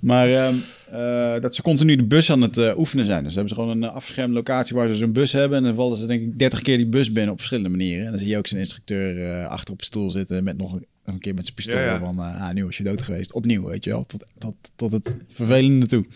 maar 0.00 0.28
ehm, 0.28 0.54
eh, 0.90 1.40
dat 1.40 1.54
ze 1.54 1.62
continu 1.62 1.96
de 1.96 2.04
bus 2.04 2.30
aan 2.30 2.42
het 2.42 2.56
eh, 2.56 2.78
oefenen 2.78 3.04
zijn. 3.04 3.24
Dus 3.24 3.34
hebben 3.34 3.54
ze 3.54 3.60
gewoon 3.60 3.70
een 3.70 3.82
uh, 3.82 3.94
afgeschermde 3.94 4.34
locatie 4.34 4.76
waar 4.76 4.88
ze 4.88 4.94
zo'n 4.94 5.12
bus 5.12 5.32
hebben. 5.32 5.58
En 5.58 5.64
dan 5.64 5.74
vallen 5.74 5.98
ze 5.98 6.06
denk 6.06 6.22
ik 6.22 6.38
30 6.38 6.62
keer 6.62 6.76
die 6.76 6.86
bus 6.86 7.12
binnen 7.12 7.32
op 7.32 7.36
verschillende 7.38 7.70
manieren. 7.70 8.04
En 8.04 8.10
dan 8.10 8.20
zie 8.20 8.28
je 8.28 8.36
ook 8.36 8.46
zijn 8.46 8.60
instructeur 8.60 9.30
eh, 9.30 9.46
achter 9.46 9.72
op 9.72 9.78
de 9.78 9.84
stoel 9.84 10.10
zitten 10.10 10.44
met 10.44 10.56
nog 10.56 10.72
een, 10.72 10.86
een 11.04 11.18
keer 11.18 11.34
met 11.34 11.44
zijn 11.44 11.56
pistool. 11.56 11.78
Ja, 11.78 11.84
ja. 11.84 11.98
Van, 11.98 12.18
ah, 12.18 12.52
nu 12.52 12.64
was 12.64 12.76
je 12.76 12.84
dood 12.84 13.02
geweest. 13.02 13.32
Opnieuw, 13.32 13.64
weet 13.64 13.84
je 13.84 13.90
wel. 13.90 14.04
Tot, 14.04 14.26
tot, 14.38 14.54
tot 14.76 14.92
het 14.92 15.16
vervelende 15.28 15.86
toe. 15.86 16.06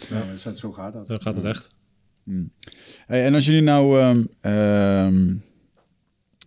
Ja, 0.44 0.52
zo 0.52 0.72
gaat 0.72 0.92
dat. 0.92 1.06
Dan 1.06 1.22
gaat 1.22 1.36
het 1.36 1.44
echt. 1.44 1.68
Hey, 3.06 3.24
en 3.24 3.34
als 3.34 3.46
jullie 3.46 3.62
nou... 3.62 4.00
ehm 4.00 4.22
ehm, 4.40 5.34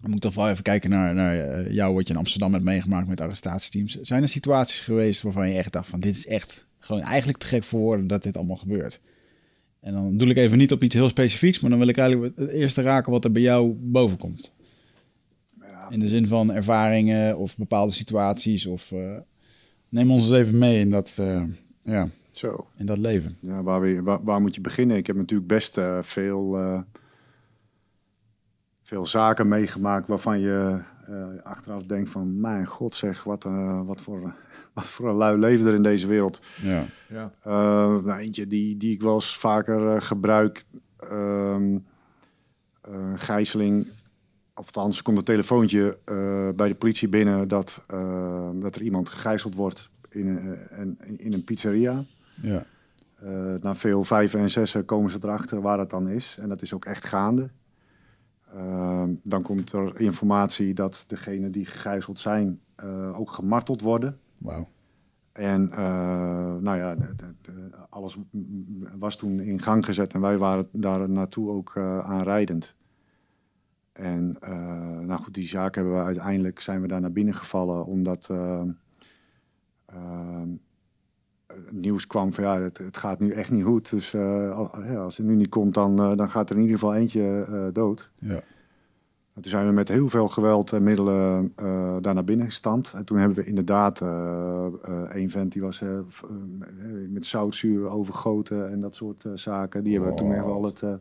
we 0.03 0.09
moeten 0.09 0.31
toch 0.31 0.43
wel 0.43 0.51
even 0.51 0.63
kijken 0.63 0.89
naar, 0.89 1.13
naar 1.13 1.37
eh, 1.37 1.71
jou, 1.71 1.93
wat 1.93 2.07
je 2.07 2.13
in 2.13 2.19
Amsterdam 2.19 2.53
hebt 2.53 2.63
meegemaakt 2.63 3.07
met 3.07 3.21
arrestatieteams. 3.21 4.01
Zijn 4.01 4.21
er 4.21 4.27
situaties 4.27 4.79
geweest 4.79 5.21
waarvan 5.21 5.49
je 5.49 5.57
echt 5.57 5.71
dacht 5.71 5.89
van 5.89 5.99
dit 5.99 6.15
is 6.15 6.27
echt 6.27 6.65
gewoon 6.79 7.01
eigenlijk 7.01 7.37
te 7.37 7.45
gek 7.45 7.63
voor 7.63 7.79
woorden 7.79 8.07
dat 8.07 8.23
dit 8.23 8.37
allemaal 8.37 8.55
gebeurt? 8.55 8.99
En 9.79 9.93
dan 9.93 10.17
doe 10.17 10.29
ik 10.29 10.37
even 10.37 10.57
niet 10.57 10.71
op 10.71 10.83
iets 10.83 10.95
heel 10.95 11.09
specifieks, 11.09 11.59
maar 11.59 11.69
dan 11.69 11.79
wil 11.79 11.87
ik 11.87 11.97
eigenlijk 11.97 12.37
het 12.37 12.51
eerste 12.51 12.81
raken 12.81 13.11
wat 13.11 13.23
er 13.23 13.31
bij 13.31 13.41
jou 13.41 13.73
boven 13.79 14.17
komt. 14.17 14.53
In 15.89 15.99
de 15.99 16.07
zin 16.07 16.27
van 16.27 16.51
ervaringen 16.53 17.37
of 17.37 17.57
bepaalde 17.57 17.91
situaties. 17.91 18.65
Of, 18.65 18.91
eh, 18.91 19.17
neem 19.89 20.11
ons 20.11 20.23
eens 20.23 20.37
even 20.37 20.57
mee 20.57 20.79
in 20.79 20.91
dat, 20.91 21.15
eh, 21.19 21.43
ja, 21.79 22.09
Zo. 22.31 22.67
in 22.77 22.85
dat 22.85 22.97
leven. 22.97 23.37
Ja, 23.39 23.63
waar, 23.63 23.81
we, 23.81 24.01
waar, 24.01 24.23
waar 24.23 24.41
moet 24.41 24.55
je 24.55 24.61
beginnen? 24.61 24.97
Ik 24.97 25.07
heb 25.07 25.15
natuurlijk 25.15 25.49
best 25.49 25.79
veel, 26.01 26.57
veel 28.83 29.05
zaken 29.07 29.47
meegemaakt 29.47 30.07
waarvan 30.07 30.39
je 30.39 30.79
eh, 31.05 31.25
achteraf 31.43 31.83
denkt 31.83 32.09
van... 32.09 32.39
Mijn 32.39 32.65
god 32.65 32.95
zeg, 32.95 33.23
wat, 33.23 33.45
eh, 33.45 33.81
wat, 33.85 34.01
voor, 34.01 34.33
wat 34.73 34.89
voor 34.89 35.09
een 35.09 35.15
lui 35.15 35.37
leven 35.37 35.67
er 35.67 35.73
in 35.73 35.83
deze 35.83 36.07
wereld. 36.07 36.41
Ja. 36.61 36.83
Ja. 37.07 37.31
Eh, 37.41 37.51
nou, 38.03 38.13
eentje 38.13 38.47
die, 38.47 38.77
die 38.77 38.93
ik 38.93 39.01
wel 39.01 39.13
eens 39.13 39.37
vaker 39.37 40.01
gebruik. 40.01 40.63
ehm, 40.97 41.77
eh, 42.81 43.11
gijzeling. 43.15 43.87
Of 44.55 44.65
althans, 44.65 44.97
er 44.97 45.03
komt 45.03 45.17
een 45.17 45.23
telefoontje 45.23 45.97
eh, 46.05 46.49
bij 46.55 46.67
de 46.67 46.75
politie 46.75 47.09
binnen 47.09 47.47
dat, 47.47 47.83
eh, 47.87 48.49
dat 48.53 48.75
er 48.75 48.81
iemand 48.81 49.09
gegijzeld 49.09 49.55
wordt 49.55 49.89
in, 50.09 50.27
een- 50.27 50.97
en 50.99 51.19
in 51.19 51.33
een 51.33 51.43
pizzeria. 51.43 52.03
Ja. 52.41 52.63
Eh, 53.21 53.29
na 53.61 53.75
veel 53.75 54.03
vijven 54.03 54.39
en 54.39 54.49
zessen 54.49 54.85
komen 54.85 55.11
ze 55.11 55.17
erachter 55.21 55.61
waar 55.61 55.77
dat 55.77 55.89
dan 55.89 56.09
is. 56.09 56.37
En 56.39 56.49
dat 56.49 56.61
is 56.61 56.73
ook 56.73 56.85
echt 56.85 57.05
gaande. 57.05 57.49
Ehm, 58.53 59.13
dan 59.23 59.41
komt 59.41 59.71
er 59.71 59.99
informatie 59.99 60.73
dat 60.73 61.03
degenen 61.07 61.51
die 61.51 61.65
gegijzeld 61.65 62.17
zijn 62.17 62.59
eh, 62.75 63.19
ook 63.19 63.31
gemarteld 63.31 63.81
worden. 63.81 64.19
Wauw. 64.37 64.67
En 65.31 65.71
eh, 65.71 66.55
nou 66.55 66.77
ja, 66.77 66.95
de- 66.95 67.15
de- 67.15 67.33
de- 67.41 67.69
alles 67.89 68.17
was 68.97 69.15
toen 69.17 69.39
in 69.39 69.59
gang 69.61 69.85
gezet 69.85 70.13
en 70.13 70.21
wij 70.21 70.37
waren 70.37 70.65
daar 70.71 71.09
naartoe 71.09 71.49
ook 71.49 71.71
eh 71.75 71.99
aanrijdend. 71.99 72.75
En 73.93 74.37
nou 75.05 75.21
goed, 75.21 75.33
die 75.33 75.47
zaak 75.47 75.75
hebben 75.75 75.93
we 75.93 76.03
uiteindelijk 76.03 76.59
zijn 76.59 76.81
we 76.81 76.87
daar 76.87 77.01
naar 77.01 77.11
binnen 77.11 77.33
gevallen 77.33 77.85
omdat 77.85 78.27
eh, 78.29 78.61
eh, 79.85 80.39
het 80.41 80.59
nieuws 81.71 82.07
kwam 82.07 82.33
van 82.33 82.43
ja, 82.43 82.59
het, 82.59 82.77
het 82.77 82.97
gaat 82.97 83.19
nu 83.19 83.31
echt 83.31 83.51
niet 83.51 83.63
goed. 83.65 83.89
Dus 83.89 84.13
eh, 84.13 84.57
al- 84.57 84.71
ja, 84.83 84.95
als 85.03 85.17
het 85.17 85.25
nu 85.25 85.35
niet 85.35 85.49
komt, 85.49 85.73
dan, 85.73 85.99
eh, 85.99 86.15
dan 86.15 86.29
gaat 86.29 86.49
er 86.49 86.55
in 86.55 86.61
ieder 86.61 86.77
geval 86.77 86.95
eentje 86.95 87.45
eh, 87.47 87.65
dood. 87.73 88.11
Ja. 88.19 88.41
En 89.33 89.41
Toen 89.41 89.51
zijn 89.51 89.67
we 89.67 89.71
met 89.73 89.87
heel 89.87 90.09
veel 90.09 90.27
geweld 90.29 90.71
en 90.71 90.83
middelen 90.83 91.51
eh, 91.55 91.95
daar 92.01 92.13
naar 92.13 92.23
binnen 92.23 92.45
gestampt. 92.45 92.93
En 92.93 93.03
toen 93.05 93.17
hebben 93.17 93.37
we 93.37 93.45
inderdaad 93.45 94.01
eh 94.01 94.65
eh, 94.83 95.01
een 95.09 95.29
vent 95.29 95.51
die 95.51 95.61
was 95.61 95.81
eh, 95.81 95.97
eh, 95.97 96.03
met 97.09 97.25
zoutzuur 97.25 97.89
overgoten 97.89 98.71
en 98.71 98.81
dat 98.81 98.95
soort 98.95 99.25
eh, 99.25 99.31
zaken. 99.35 99.83
Die 99.83 99.93
hebben 99.93 100.11
we 100.11 100.17
toen 100.17 100.33
echt 100.33 100.45
wel 100.45 100.63
het, 100.63 100.81
eh, 100.81 100.93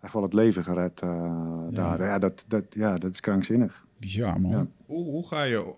echt 0.00 0.12
wel 0.12 0.22
het 0.22 0.32
leven 0.32 0.64
gered 0.64 1.00
eh, 1.00 1.62
daar. 1.70 2.04
Ja 2.04 2.18
dat, 2.18 2.44
dat, 2.48 2.64
ja, 2.70 2.98
dat 2.98 3.10
is 3.10 3.20
krankzinnig. 3.20 3.86
Bizar, 3.98 4.40
man. 4.40 4.50
Ja. 4.50 4.66
Hoe, 4.86 5.04
hoe 5.04 5.26
ga 5.26 5.42
je... 5.42 5.74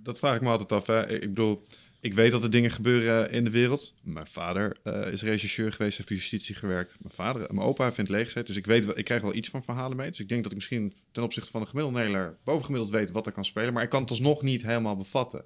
Dat 0.00 0.18
vraag 0.18 0.36
ik 0.36 0.42
me 0.42 0.48
altijd 0.48 0.72
af. 0.72 0.86
Hè? 0.86 1.08
Ik 1.10 1.20
bedoel, 1.34 1.62
ik 2.04 2.14
weet 2.14 2.30
dat 2.30 2.42
er 2.42 2.50
dingen 2.50 2.70
gebeuren 2.70 3.30
in 3.30 3.44
de 3.44 3.50
wereld. 3.50 3.94
Mijn 4.02 4.26
vader 4.26 4.76
eh, 4.82 5.12
is 5.12 5.22
rechercheur 5.22 5.72
geweest, 5.72 5.96
heeft 5.96 6.08
voor 6.08 6.16
justitie 6.16 6.54
gewerkt. 6.54 6.96
Mijn 7.00 7.14
vader, 7.14 7.54
mijn 7.54 7.66
opa 7.66 7.92
vindt 7.92 8.10
leegzet. 8.10 8.46
Dus 8.46 8.56
ik, 8.56 8.66
weet, 8.66 8.96
ik 8.98 9.04
krijg 9.04 9.22
wel 9.22 9.34
iets 9.34 9.48
van 9.48 9.64
verhalen 9.64 9.96
mee. 9.96 10.10
Dus 10.10 10.20
ik 10.20 10.28
denk 10.28 10.42
dat 10.42 10.52
ik 10.52 10.58
misschien 10.58 10.94
ten 11.12 11.22
opzichte 11.22 11.50
van 11.50 11.60
een 11.60 11.66
gemiddelde 11.66 11.98
Nederlander 11.98 12.38
bovengemiddeld 12.44 12.92
weet 12.92 13.10
wat 13.10 13.26
er 13.26 13.32
kan 13.32 13.44
spelen. 13.44 13.72
Maar 13.72 13.82
ik 13.82 13.88
kan 13.88 14.00
het 14.00 14.10
alsnog 14.10 14.42
niet 14.42 14.62
helemaal 14.62 14.96
bevatten. 14.96 15.44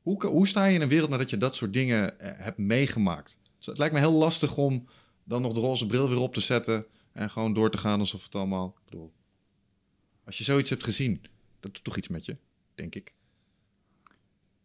Hoe, 0.00 0.26
hoe 0.26 0.48
sta 0.48 0.64
je 0.64 0.74
in 0.74 0.80
een 0.80 0.88
wereld 0.88 1.10
nadat 1.10 1.30
je 1.30 1.36
dat 1.36 1.54
soort 1.54 1.72
dingen 1.72 2.20
eh, 2.20 2.30
hebt 2.36 2.58
meegemaakt? 2.58 3.36
Dus 3.56 3.66
het 3.66 3.78
lijkt 3.78 3.94
me 3.94 4.00
heel 4.00 4.12
lastig 4.12 4.56
om 4.56 4.88
dan 5.24 5.42
nog 5.42 5.52
de 5.52 5.60
roze 5.60 5.86
bril 5.86 6.08
weer 6.08 6.20
op 6.20 6.34
te 6.34 6.40
zetten 6.40 6.86
en 7.12 7.30
gewoon 7.30 7.54
door 7.54 7.70
te 7.70 7.78
gaan 7.78 8.00
alsof 8.00 8.24
het 8.24 8.34
allemaal. 8.34 8.74
Ik 8.78 8.84
bedoel, 8.84 9.12
als 10.24 10.38
je 10.38 10.44
zoiets 10.44 10.70
hebt 10.70 10.84
gezien, 10.84 11.20
dat 11.60 11.74
doet 11.74 11.84
toch 11.84 11.96
iets 11.96 12.08
met 12.08 12.24
je, 12.24 12.36
denk 12.74 12.94
ik. 12.94 13.14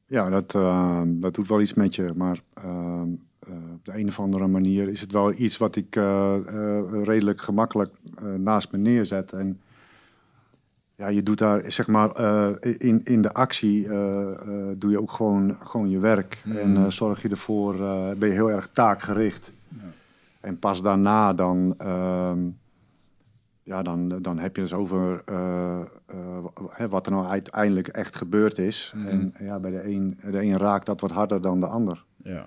Ja, 0.07 0.29
dat, 0.29 0.55
eh, 0.55 1.01
dat 1.05 1.33
doet 1.33 1.47
wel 1.47 1.61
iets 1.61 1.73
met 1.73 1.95
je. 1.95 2.11
Maar 2.15 2.41
ehm, 2.53 3.07
eh, 3.39 3.73
op 3.73 3.85
de 3.85 3.97
een 3.99 4.07
of 4.07 4.19
andere 4.19 4.47
manier 4.47 4.89
is 4.89 5.01
het 5.01 5.11
wel 5.11 5.33
iets 5.33 5.57
wat 5.57 5.75
ik 5.75 5.95
eh, 5.95 6.35
eh, 6.35 7.03
redelijk 7.03 7.41
gemakkelijk 7.41 7.89
eh, 8.17 8.33
naast 8.33 8.71
me 8.71 8.77
neerzet. 8.77 9.31
En 9.33 9.61
ja, 10.95 11.07
je 11.07 11.23
doet 11.23 11.37
daar, 11.37 11.71
zeg 11.71 11.87
maar, 11.87 12.11
eh, 12.11 12.49
in, 12.77 13.01
in 13.03 13.21
de 13.21 13.33
actie 13.33 13.87
eh, 13.87 14.31
eh, 14.31 14.37
doe 14.77 14.91
je 14.91 15.01
ook 15.01 15.11
gewoon, 15.11 15.57
gewoon 15.63 15.89
je 15.89 15.99
werk. 15.99 16.41
En 16.45 16.75
eh, 16.75 16.87
zorg 16.89 17.21
je 17.21 17.29
ervoor, 17.29 17.73
eh, 17.73 18.11
ben 18.17 18.27
je 18.29 18.33
heel 18.35 18.51
erg 18.51 18.69
taakgericht. 18.71 19.53
En 20.41 20.59
pas 20.59 20.81
daarna 20.81 21.33
dan, 21.33 21.73
ehm, 21.77 22.39
ja, 23.65 23.81
dan, 23.81 24.21
dan 24.21 24.37
heb 24.39 24.55
je 24.55 24.61
het 24.61 24.69
dus 24.69 24.79
over 24.79 25.21
eh, 25.25 25.79
eh, 26.77 26.89
wat 26.89 27.05
er 27.05 27.11
nou 27.11 27.25
uiteindelijk 27.25 27.87
echt 27.87 28.15
gebeurd 28.15 28.57
is. 28.57 28.93
En 29.07 29.33
ja, 29.39 29.59
bij 29.59 29.71
de 29.71 29.83
een, 29.83 30.19
de 30.31 30.41
een 30.41 30.57
raakt 30.57 30.85
dat 30.85 31.01
wat 31.01 31.11
harder 31.11 31.41
dan 31.41 31.59
de 31.59 31.67
ander. 31.67 32.05
Ja. 32.23 32.45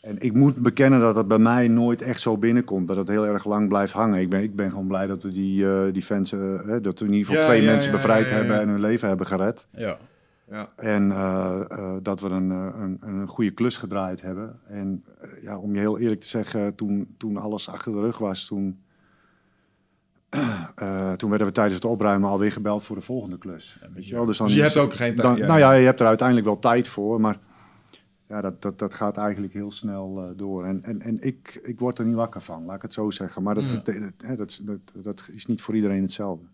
En 0.00 0.18
ik 0.18 0.34
moet 0.34 0.56
bekennen 0.56 1.00
dat 1.00 1.16
het 1.16 1.28
bij 1.28 1.38
mij 1.38 1.68
nooit 1.68 2.02
echt 2.02 2.20
zo 2.20 2.38
binnenkomt. 2.38 2.88
Dat 2.88 2.96
het 2.96 3.08
heel 3.08 3.26
erg 3.26 3.44
lang 3.44 3.68
blijft 3.68 3.92
hangen. 3.92 4.20
Ik 4.20 4.30
ben, 4.30 4.42
ik 4.42 4.56
ben 4.56 4.70
gewoon 4.70 4.86
blij 4.86 5.06
dat 5.06 5.22
we 5.22 5.32
die, 5.32 5.66
eh, 5.66 5.92
die 5.92 6.02
fans, 6.02 6.30
hè, 6.30 6.80
dat 6.80 6.98
we 6.98 7.06
in 7.06 7.12
ieder 7.12 7.26
geval 7.26 7.42
Ja, 7.42 7.48
twee 7.48 7.62
ja, 7.62 7.70
mensen 7.70 7.90
ja, 7.90 7.96
bevrijd 7.96 8.24
ja, 8.24 8.30
ja, 8.30 8.36
hebben 8.36 8.60
en 8.60 8.68
hun 8.68 8.80
leven 8.80 9.08
hebben 9.08 9.26
gered. 9.26 9.66
Ja. 9.70 9.96
Ja. 10.50 10.68
En 10.76 11.10
eh, 11.10 11.60
eh, 11.68 11.96
dat 12.02 12.20
we 12.20 12.28
een, 12.28 12.50
een, 12.50 12.98
een 13.00 13.26
goede 13.26 13.50
klus 13.50 13.76
gedraaid 13.76 14.20
hebben. 14.20 14.60
En 14.68 15.04
ja, 15.42 15.58
om 15.58 15.74
je 15.74 15.80
heel 15.80 15.98
eerlijk 15.98 16.20
te 16.20 16.28
zeggen, 16.28 16.74
toen, 16.74 17.14
toen 17.18 17.36
alles 17.36 17.68
achter 17.68 17.92
de 17.92 18.00
rug 18.00 18.18
was, 18.18 18.46
toen, 18.46 18.80
eh, 20.74 21.12
toen 21.12 21.28
werden 21.28 21.46
we 21.46 21.52
tijdens 21.52 21.74
het 21.74 21.84
opruimen 21.84 22.28
alweer 22.28 22.52
gebeld 22.52 22.82
voor 22.82 22.96
de 22.96 23.02
volgende 23.02 23.38
klus. 23.38 23.78
Weet 23.94 24.08
je 24.08 24.14
wel? 24.14 24.26
Dus, 24.26 24.36
dan 24.38 24.46
Dus 24.46 24.56
je 24.56 24.62
hebt 24.62 24.76
ook 24.76 24.94
geen 24.94 25.14
tijd, 25.14 25.38
ja. 25.38 25.46
Nou 25.46 25.58
ja, 25.58 25.72
je 25.72 25.84
hebt 25.84 26.00
er 26.00 26.06
uiteindelijk 26.06 26.46
wel 26.46 26.58
tijd 26.58 26.88
voor, 26.88 27.20
maar 27.20 27.38
ja, 28.30 28.40
dat, 28.40 28.62
dat, 28.62 28.78
dat 28.78 28.94
gaat 28.94 29.16
eigenlijk 29.16 29.52
heel 29.52 29.70
snel 29.70 30.18
eh, 30.22 30.28
door. 30.36 30.64
En, 30.64 30.82
en, 30.82 31.00
en 31.00 31.20
ik, 31.20 31.60
ik 31.62 31.78
word 31.78 31.98
er 31.98 32.04
niet 32.04 32.14
wakker 32.14 32.40
van, 32.40 32.64
laat 32.64 32.76
ik 32.76 32.82
het 32.82 32.92
zo 32.92 33.10
zeggen. 33.10 33.42
Maar 33.42 33.54
dat, 33.54 33.64
dat, 33.70 33.84
dat, 33.86 33.94
hè, 34.18 34.36
dat, 34.36 34.60
dat, 34.62 34.78
dat 35.04 35.28
is 35.32 35.46
niet 35.46 35.60
voor 35.60 35.74
iedereen 35.74 36.02
hetzelfde. 36.02 36.44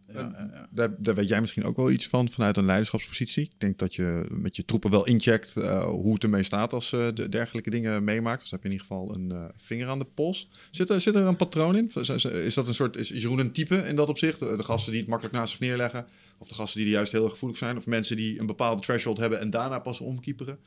Daar, 0.71 0.91
daar 0.99 1.15
weet 1.15 1.29
jij 1.29 1.41
misschien 1.41 1.65
ook 1.65 1.77
wel 1.77 1.91
iets 1.91 2.09
van 2.09 2.31
vanuit 2.31 2.57
een 2.57 2.65
leiderschapspositie. 2.65 3.43
Ik 3.43 3.51
denk 3.61 3.79
dat 3.79 3.95
je 3.95 4.27
met 4.31 4.57
je 4.57 4.65
troepen 4.65 4.91
wel 4.91 5.07
incheckt 5.07 5.57
eh, 5.57 5.85
hoe 5.85 6.13
het 6.15 6.23
ermee 6.23 6.43
staat 6.43 6.73
als 6.73 6.91
je 6.91 7.11
de 7.15 7.29
dergelijke 7.29 7.71
dingen 7.71 8.05
meemaakt. 8.05 8.41
Dus 8.41 8.51
heb 8.51 8.61
je 8.63 8.67
in 8.69 8.73
ieder 8.75 8.87
geval 8.87 9.15
een 9.15 9.31
eh, 9.33 9.45
vinger 9.57 9.89
aan 9.89 9.99
de 9.99 10.07
pols. 10.15 10.49
Zit 10.71 10.91
er, 10.91 11.01
zit 11.01 11.15
er 11.15 11.23
een 11.23 11.37
patroon 11.37 11.77
in? 11.77 11.91
Is- 11.95 12.25
Is 12.25 12.55
dat 12.55 12.69
een 12.69 12.75
soort, 12.75 12.97
is 12.97 13.09
Jeroen 13.09 13.39
een 13.39 13.53
type 13.53 13.77
in 13.77 13.97
dat 13.97 14.09
opzicht? 14.09 14.39
De 14.39 14.65
gasten 14.65 14.91
die 14.93 15.01
het 15.01 15.11
makkelijk 15.11 15.37
naast 15.37 15.51
zich 15.51 15.61
neerleggen? 15.61 16.07
Of 16.39 16.49
de 16.49 16.55
gasten 16.55 16.79
die 16.81 16.89
er 16.89 16.95
juist 16.97 17.13
heel 17.13 17.23
erg 17.23 17.33
gevoelig 17.33 17.57
zijn? 17.59 17.77
Of 17.77 17.87
mensen 17.87 18.17
die 18.17 18.41
een 18.41 18.47
bepaalde 18.47 18.83
threshold 18.83 19.19
hebben 19.19 19.41
en 19.41 19.51
daarna 19.51 19.79
pas 19.79 20.01
omkieperen? 20.01 20.59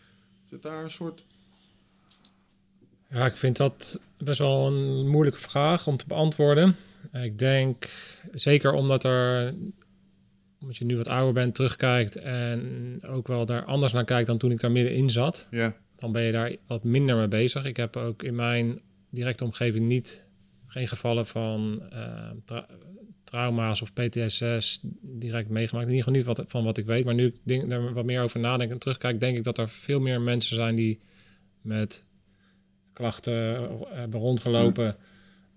Zit 0.50 0.62
daar 0.62 0.84
een 0.84 0.92
soort... 0.92 1.26
Ja, 3.10 3.26
ik 3.26 3.38
vind 3.38 3.58
dat 3.58 4.02
best 4.18 4.40
wel 4.40 4.68
een 4.68 5.08
moeilijke 5.08 5.40
vraag 5.40 5.88
om 5.88 5.98
te 5.98 6.08
beantwoorden. 6.08 6.76
Ik 7.14 7.40
denk, 7.40 7.90
zeker 8.34 8.72
omdat 8.74 9.04
er, 9.04 9.54
omdat 10.62 10.78
je 10.78 10.86
nu 10.86 10.98
wat 10.98 11.08
ouder 11.08 11.34
bent, 11.34 11.56
terugkijkt 11.56 12.16
en 12.16 13.00
ook 13.08 13.28
wel 13.28 13.46
daar 13.46 13.66
anders 13.66 13.94
naar 13.94 14.06
kijkt 14.06 14.28
dan 14.28 14.38
toen 14.38 14.52
ik 14.52 14.60
daar 14.60 14.72
middenin 14.72 15.10
zat, 15.10 15.48
Ja, 15.52 15.76
dan 15.96 16.12
ben 16.12 16.24
je 16.24 16.32
daar 16.32 16.56
wat 16.68 16.84
minder 16.84 17.16
mee 17.16 17.28
bezig. 17.28 17.66
Ik 17.66 17.78
heb 17.78 17.98
ook 17.98 18.24
in 18.24 18.36
mijn 18.36 18.82
directe 19.10 19.44
omgeving 19.44 19.86
niet, 19.86 20.28
geen 20.68 20.88
gevallen 20.88 21.28
van 21.28 21.82
eh, 21.90 22.32
trauma's 23.30 23.82
of 23.82 23.94
PTSS 23.94 24.80
direct 25.02 25.50
meegemaakt. 25.50 25.88
In 25.88 25.94
ieder 25.94 26.08
geval 26.08 26.14
niet 26.14 26.38
wat, 26.38 26.52
van 26.52 26.64
wat 26.64 26.78
ik 26.78 26.86
weet. 26.86 27.06
Maar 27.06 27.14
nu 27.14 27.26
ik 27.26 27.36
denk, 27.44 27.72
er 27.72 27.94
wat 27.94 28.06
meer 28.06 28.22
over 28.22 28.40
nadenk 28.40 28.72
en 28.72 28.80
terugkijk, 28.80 29.20
denk 29.20 29.38
ik 29.38 29.44
dat 29.44 29.58
er 29.58 29.70
veel 29.70 30.00
meer 30.00 30.22
mensen 30.22 30.56
zijn 30.56 30.76
die 30.76 31.00
met 31.62 32.06
klachten 32.94 33.56
eh, 33.56 33.82
hebben 33.90 34.20
rondgelopen 34.20 34.96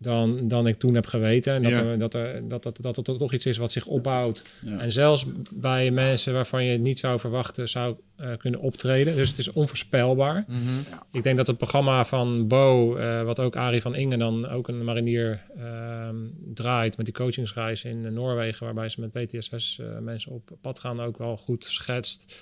dan, 0.02 0.48
dan 0.48 0.66
ik 0.66 0.78
toen 0.78 0.94
heb 0.94 1.06
geweten. 1.06 1.54
En 1.54 1.62
dat, 1.62 1.72
Ja. 1.72 1.84
er, 1.84 1.98
dat, 1.98 2.14
er, 2.14 2.48
dat, 2.48 2.62
dat, 2.62 2.78
dat 2.80 2.96
het 2.96 3.18
toch 3.18 3.32
iets 3.32 3.46
is 3.46 3.56
wat 3.56 3.72
zich 3.72 3.86
opbouwt. 3.86 4.44
Ja. 4.64 4.78
En 4.78 4.92
zelfs 4.92 5.26
bij 5.54 5.90
mensen 5.90 6.32
waarvan 6.32 6.64
je 6.64 6.72
het 6.72 6.80
niet 6.80 6.98
zou 6.98 7.20
verwachten, 7.20 7.68
zou 7.68 7.96
eh, 8.16 8.36
kunnen 8.38 8.60
optreden. 8.60 9.16
Dus 9.16 9.28
het 9.28 9.38
is 9.38 9.52
onvoorspelbaar. 9.52 10.44
Ik 11.12 11.22
denk 11.22 11.36
dat 11.36 11.46
het 11.46 11.56
programma 11.56 12.04
van 12.04 12.48
Bo, 12.48 12.96
eh, 12.96 13.22
wat 13.22 13.40
ook 13.40 13.56
Arie 13.56 13.82
van 13.82 13.94
Ingen 13.94 14.18
dan 14.18 14.48
ook 14.48 14.68
een 14.68 14.84
marinier 14.84 15.42
ehm, 15.56 16.16
draait 16.54 16.96
met 16.96 17.06
die 17.06 17.14
coachingsreis 17.14 17.84
in 17.84 18.12
Noorwegen, 18.14 18.64
waarbij 18.64 18.88
ze 18.88 19.00
met 19.00 19.12
PTSS 19.12 19.78
eh, 19.78 19.98
mensen 19.98 20.32
op 20.32 20.50
pad 20.60 20.78
gaan, 20.78 21.00
ook 21.00 21.18
wel 21.18 21.36
goed 21.36 21.64
schetst. 21.64 22.40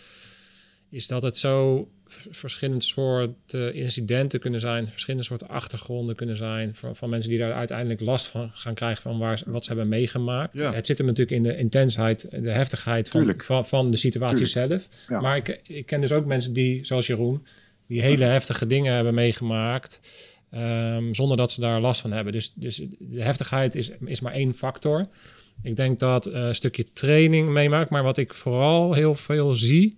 Is 0.90 1.06
dat 1.06 1.22
het 1.22 1.38
zo 1.38 1.88
verschillende 2.30 2.84
soorten 2.84 3.74
incidenten 3.74 4.40
kunnen 4.40 4.60
zijn, 4.60 4.88
verschillende 4.88 5.26
soorten 5.26 5.48
achtergronden 5.48 6.16
kunnen 6.16 6.36
zijn 6.36 6.74
van, 6.74 6.96
van 6.96 7.10
mensen 7.10 7.30
die 7.30 7.38
daar 7.38 7.52
uiteindelijk 7.52 8.00
last 8.00 8.26
van 8.26 8.50
gaan 8.54 8.74
krijgen 8.74 9.02
van 9.02 9.18
waar, 9.18 9.42
wat 9.46 9.64
ze 9.64 9.72
hebben 9.72 9.88
meegemaakt. 9.88 10.58
Ja. 10.58 10.72
Het 10.72 10.86
zit 10.86 10.98
hem 10.98 11.06
natuurlijk 11.06 11.36
in 11.36 11.42
de 11.42 11.56
intensheid, 11.56 12.30
de 12.30 12.50
heftigheid 12.50 13.08
van, 13.08 13.34
van, 13.36 13.66
van 13.66 13.90
de 13.90 13.96
situatie 13.96 14.46
zelf. 14.46 14.88
Ja. 15.08 15.20
Maar 15.20 15.36
ik, 15.36 15.60
ik 15.62 15.86
ken 15.86 16.00
dus 16.00 16.12
ook 16.12 16.24
mensen 16.24 16.52
die, 16.52 16.84
zoals 16.84 17.06
Jeroen, 17.06 17.46
die 17.86 18.00
hele 18.02 18.24
heftige 18.24 18.66
dingen 18.66 18.94
hebben 18.94 19.14
meegemaakt. 19.14 20.00
ehm, 20.50 21.12
zonder 21.12 21.36
dat 21.36 21.50
ze 21.52 21.60
daar 21.60 21.80
last 21.80 22.00
van 22.00 22.12
hebben. 22.12 22.32
Dus, 22.32 22.52
dus 22.54 22.82
de 22.98 23.22
heftigheid 23.22 23.74
is, 23.74 23.90
is 24.04 24.20
maar 24.20 24.32
één 24.32 24.54
factor. 24.54 25.04
Ik 25.62 25.76
denk 25.76 25.98
dat 25.98 26.26
eh, 26.26 26.42
een 26.42 26.54
stukje 26.54 26.92
training 26.92 27.48
meemaakt. 27.48 27.90
Maar 27.90 28.02
wat 28.02 28.18
ik 28.18 28.34
vooral 28.34 28.92
heel 28.92 29.14
veel 29.14 29.54
zie, 29.54 29.96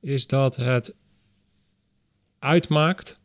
is 0.00 0.26
dat 0.26 0.56
het 0.56 0.94
uitmaakt 2.44 3.18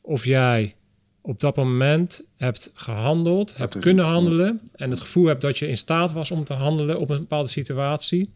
of 0.00 0.24
jij 0.24 0.72
op 1.20 1.40
dat 1.40 1.56
moment 1.56 2.24
hebt 2.36 2.70
gehandeld, 2.74 3.56
hebt 3.56 3.78
kunnen 3.78 4.04
handelen 4.04 4.60
en 4.74 4.90
het 4.90 5.00
gevoel 5.00 5.26
hebt 5.26 5.40
dat 5.40 5.58
je 5.58 5.68
in 5.68 5.76
staat 5.76 6.12
was 6.12 6.30
om 6.30 6.44
te 6.44 6.52
handelen 6.54 6.98
op 7.00 7.10
een 7.10 7.18
bepaalde 7.18 7.48
situatie. 7.48 8.30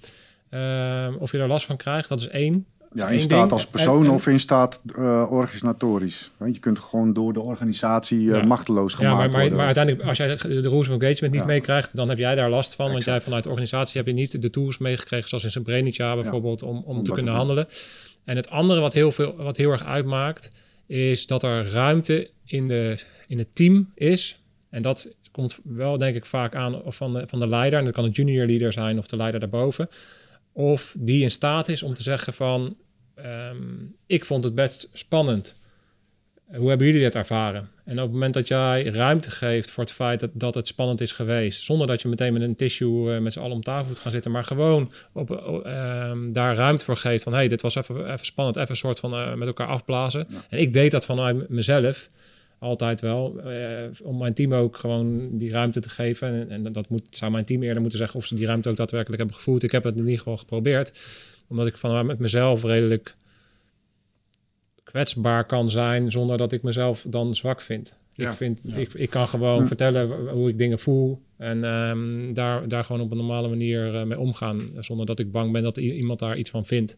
Ehm, 0.50 1.14
of 1.18 1.32
je 1.32 1.38
er 1.38 1.48
last 1.48 1.66
van 1.66 1.76
krijgt, 1.76 2.08
dat 2.08 2.20
is 2.20 2.28
één. 2.28 2.66
Ja, 2.94 3.08
in 3.08 3.20
staat 3.20 3.38
ding. 3.40 3.52
als 3.52 3.66
persoon 3.66 4.04
En- 4.04 4.10
of 4.10 4.26
in 4.26 4.40
staat 4.40 4.82
eh, 4.96 5.26
organisatorisch. 5.30 6.30
Want 6.36 6.54
je 6.54 6.60
kunt 6.60 6.78
gewoon 6.78 7.12
door 7.12 7.32
de 7.32 7.40
organisatie 7.40 8.30
eh, 8.32 8.36
Ja. 8.40 8.44
machteloos 8.44 8.94
gemaakt 8.94 9.12
Ja, 9.12 9.18
maar, 9.18 9.28
maar, 9.30 9.40
worden. 9.40 9.56
maar 9.58 9.68
Of- 9.70 9.76
uiteindelijk, 9.76 10.08
als 10.08 10.18
jij 10.18 10.60
de 10.62 10.68
rules 10.68 10.88
of 10.88 11.00
engagement 11.00 11.32
niet 11.32 11.42
Ja. 11.42 11.46
meekrijgt, 11.48 11.96
dan 11.96 12.08
heb 12.08 12.18
jij 12.18 12.34
daar 12.34 12.50
last 12.50 12.74
van. 12.74 12.90
Want 12.90 13.04
jij 13.04 13.20
vanuit 13.20 13.42
de 13.42 13.48
organisatie 13.48 13.96
heb 13.98 14.06
je 14.06 14.12
niet 14.12 14.42
de 14.42 14.50
tools 14.50 14.78
meegekregen, 14.78 15.28
zoals 15.28 15.44
in 15.44 15.50
Srebrenica 15.50 16.14
bijvoorbeeld, 16.14 16.62
om, 16.62 16.82
om 16.86 17.02
te 17.02 17.12
kunnen 17.12 17.34
handelen. 17.34 17.66
En 18.24 18.36
het 18.36 18.50
andere 18.50 18.80
wat 18.80 18.92
heel, 18.92 19.12
veel, 19.12 19.36
wat 19.36 19.56
heel 19.56 19.70
erg 19.70 19.84
uitmaakt, 19.84 20.52
is 20.86 21.26
dat 21.26 21.42
er 21.42 21.66
ruimte 21.66 22.30
in, 22.44 22.68
de, 22.68 22.98
in 23.26 23.38
het 23.38 23.54
team 23.54 23.92
is. 23.94 24.38
En 24.70 24.82
dat 24.82 25.14
komt 25.30 25.60
wel, 25.64 25.98
denk 25.98 26.16
ik, 26.16 26.26
vaak 26.26 26.54
aan 26.54 26.82
van 26.84 27.12
de, 27.12 27.26
van 27.26 27.40
de 27.40 27.46
leider. 27.46 27.78
En 27.78 27.84
dat 27.84 27.94
kan 27.94 28.04
een 28.04 28.10
junior 28.10 28.46
leader 28.46 28.72
zijn 28.72 28.98
of 28.98 29.06
de 29.06 29.16
leider 29.16 29.40
daarboven. 29.40 29.88
Of 30.52 30.94
die 30.98 31.22
in 31.22 31.30
staat 31.30 31.68
is 31.68 31.82
om 31.82 31.94
te 31.94 32.02
zeggen 32.02 32.34
van... 32.34 32.76
ehm, 33.14 33.84
ik 34.06 34.24
vond 34.24 34.44
het 34.44 34.54
best 34.54 34.88
spannend. 34.92 35.60
Hoe 36.56 36.68
hebben 36.68 36.86
jullie 36.86 37.02
dit 37.02 37.14
ervaren? 37.14 37.68
En 37.84 37.96
op 37.96 38.02
het 38.02 38.12
moment 38.12 38.34
dat 38.34 38.48
jij 38.48 38.84
ruimte 38.84 39.30
geeft 39.30 39.70
voor 39.70 39.84
het 39.84 39.92
feit 39.92 40.20
dat, 40.20 40.30
dat 40.32 40.54
het 40.54 40.66
spannend 40.68 41.00
is 41.00 41.12
geweest, 41.12 41.62
zonder 41.64 41.86
dat 41.86 42.02
je 42.02 42.08
meteen 42.08 42.32
met 42.32 42.42
een 42.42 42.56
tissue 42.56 43.14
eh, 43.14 43.20
met 43.20 43.32
z'n 43.32 43.40
allen 43.40 43.52
om 43.52 43.62
tafel 43.62 43.88
moet 43.88 43.98
gaan 43.98 44.12
zitten, 44.12 44.30
maar 44.30 44.44
gewoon 44.44 44.92
op, 45.12 45.30
o- 45.30 45.60
ehm, 45.62 46.32
daar 46.32 46.56
ruimte 46.56 46.84
voor 46.84 46.96
geeft 46.96 47.22
van 47.22 47.32
hey, 47.32 47.48
dit 47.48 47.62
was 47.62 47.74
even, 47.74 48.12
even 48.12 48.26
spannend, 48.26 48.56
even 48.56 48.70
een 48.70 48.76
soort 48.76 49.00
van 49.00 49.12
eh, 49.12 49.34
met 49.34 49.46
elkaar 49.48 49.66
afblazen. 49.66 50.26
En 50.48 50.58
ik 50.58 50.72
deed 50.72 50.90
dat 50.90 51.04
vanuit 51.06 51.48
mezelf 51.48 52.10
altijd 52.58 53.00
wel, 53.00 53.40
eh, 53.40 53.84
om 54.02 54.18
mijn 54.18 54.34
team 54.34 54.54
ook 54.54 54.76
gewoon 54.76 55.38
die 55.38 55.50
ruimte 55.50 55.80
te 55.80 55.90
geven. 55.90 56.50
En, 56.50 56.66
en 56.66 56.72
dat 56.72 56.88
moet, 56.88 57.02
zou 57.10 57.30
mijn 57.32 57.44
team 57.44 57.62
eerder 57.62 57.80
moeten 57.80 57.98
zeggen 57.98 58.18
of 58.18 58.26
ze 58.26 58.34
die 58.34 58.46
ruimte 58.46 58.68
ook 58.68 58.76
daadwerkelijk 58.76 59.18
hebben 59.18 59.36
gevoeld. 59.38 59.62
Ik 59.62 59.72
heb 59.72 59.84
het 59.84 59.94
in 59.94 60.00
ieder 60.00 60.18
geval 60.18 60.36
geprobeerd, 60.36 60.92
omdat 61.48 61.66
ik 61.66 61.76
vanuit 61.76 62.06
met 62.06 62.18
mezelf 62.18 62.62
redelijk 62.62 63.14
kwetsbaar 64.92 65.44
kan 65.46 65.70
zijn 65.70 66.10
zonder 66.10 66.38
dat 66.38 66.52
ik 66.52 66.62
mezelf 66.62 67.06
dan 67.08 67.34
zwak 67.34 67.60
vind. 67.60 67.96
Ja. 68.14 68.30
Ik, 68.30 68.36
vind 68.36 68.76
ik, 68.76 68.94
ik 68.94 69.10
kan 69.10 69.26
gewoon 69.26 69.66
vertellen 69.66 70.28
hoe 70.28 70.48
ik 70.48 70.58
dingen 70.58 70.78
voel 70.78 71.22
en 71.36 71.64
ehm, 71.64 72.32
daar, 72.34 72.68
daar 72.68 72.84
gewoon 72.84 73.02
op 73.02 73.10
een 73.10 73.16
normale 73.16 73.48
manier 73.48 73.94
eh, 73.94 74.04
mee 74.04 74.18
omgaan, 74.18 74.70
zonder 74.78 75.06
dat 75.06 75.18
ik 75.18 75.32
bang 75.32 75.52
ben 75.52 75.62
dat 75.62 75.76
iemand 75.76 76.18
daar 76.18 76.36
iets 76.36 76.50
van 76.50 76.64
vindt. 76.66 76.96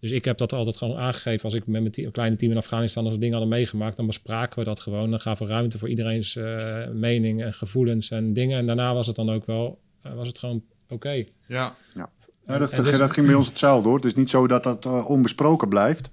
Dus 0.00 0.10
ik 0.12 0.24
heb 0.24 0.38
dat 0.38 0.52
altijd 0.52 0.76
gewoon 0.76 0.96
aangegeven. 0.96 1.44
Als 1.44 1.54
ik 1.54 1.66
met 1.66 1.80
mijn 1.80 1.92
team- 1.92 2.10
kleine 2.10 2.36
team 2.36 2.50
in 2.52 2.56
Afghanistan 2.58 3.04
als 3.04 3.14
we 3.14 3.20
dingen 3.20 3.38
hadden 3.38 3.56
meegemaakt, 3.56 3.96
dan 3.96 4.06
bespraken 4.06 4.58
we 4.58 4.64
dat 4.64 4.80
gewoon. 4.80 5.10
Dan 5.10 5.20
gaven 5.20 5.46
we 5.46 5.52
ruimte 5.52 5.78
voor 5.78 5.88
iedereen's 5.88 6.36
eh, 6.36 6.88
mening 6.92 7.42
en 7.42 7.54
gevoelens 7.54 8.10
en 8.10 8.32
dingen. 8.32 8.58
En 8.58 8.66
daarna 8.66 8.94
was 8.94 9.06
het 9.06 9.16
dan 9.16 9.30
ook 9.30 9.46
wel, 9.46 9.78
eh, 10.02 10.14
was 10.14 10.28
het 10.28 10.38
gewoon 10.38 10.62
oké. 10.88 11.10
ja. 11.46 11.74
Ja, 11.94 12.10
En- 12.46 12.58
dat, 12.58 12.76
dus- 12.76 12.98
dat 12.98 13.10
ging 13.10 13.26
bij 13.26 13.34
ons 13.34 13.48
hetzelfde 13.48 13.88
hoor. 13.88 13.96
Het 13.96 14.06
is 14.06 14.14
niet 14.14 14.30
zo 14.30 14.46
dat 14.46 14.62
dat 14.62 14.86
onbesproken 15.06 15.68
blijft. 15.68 16.10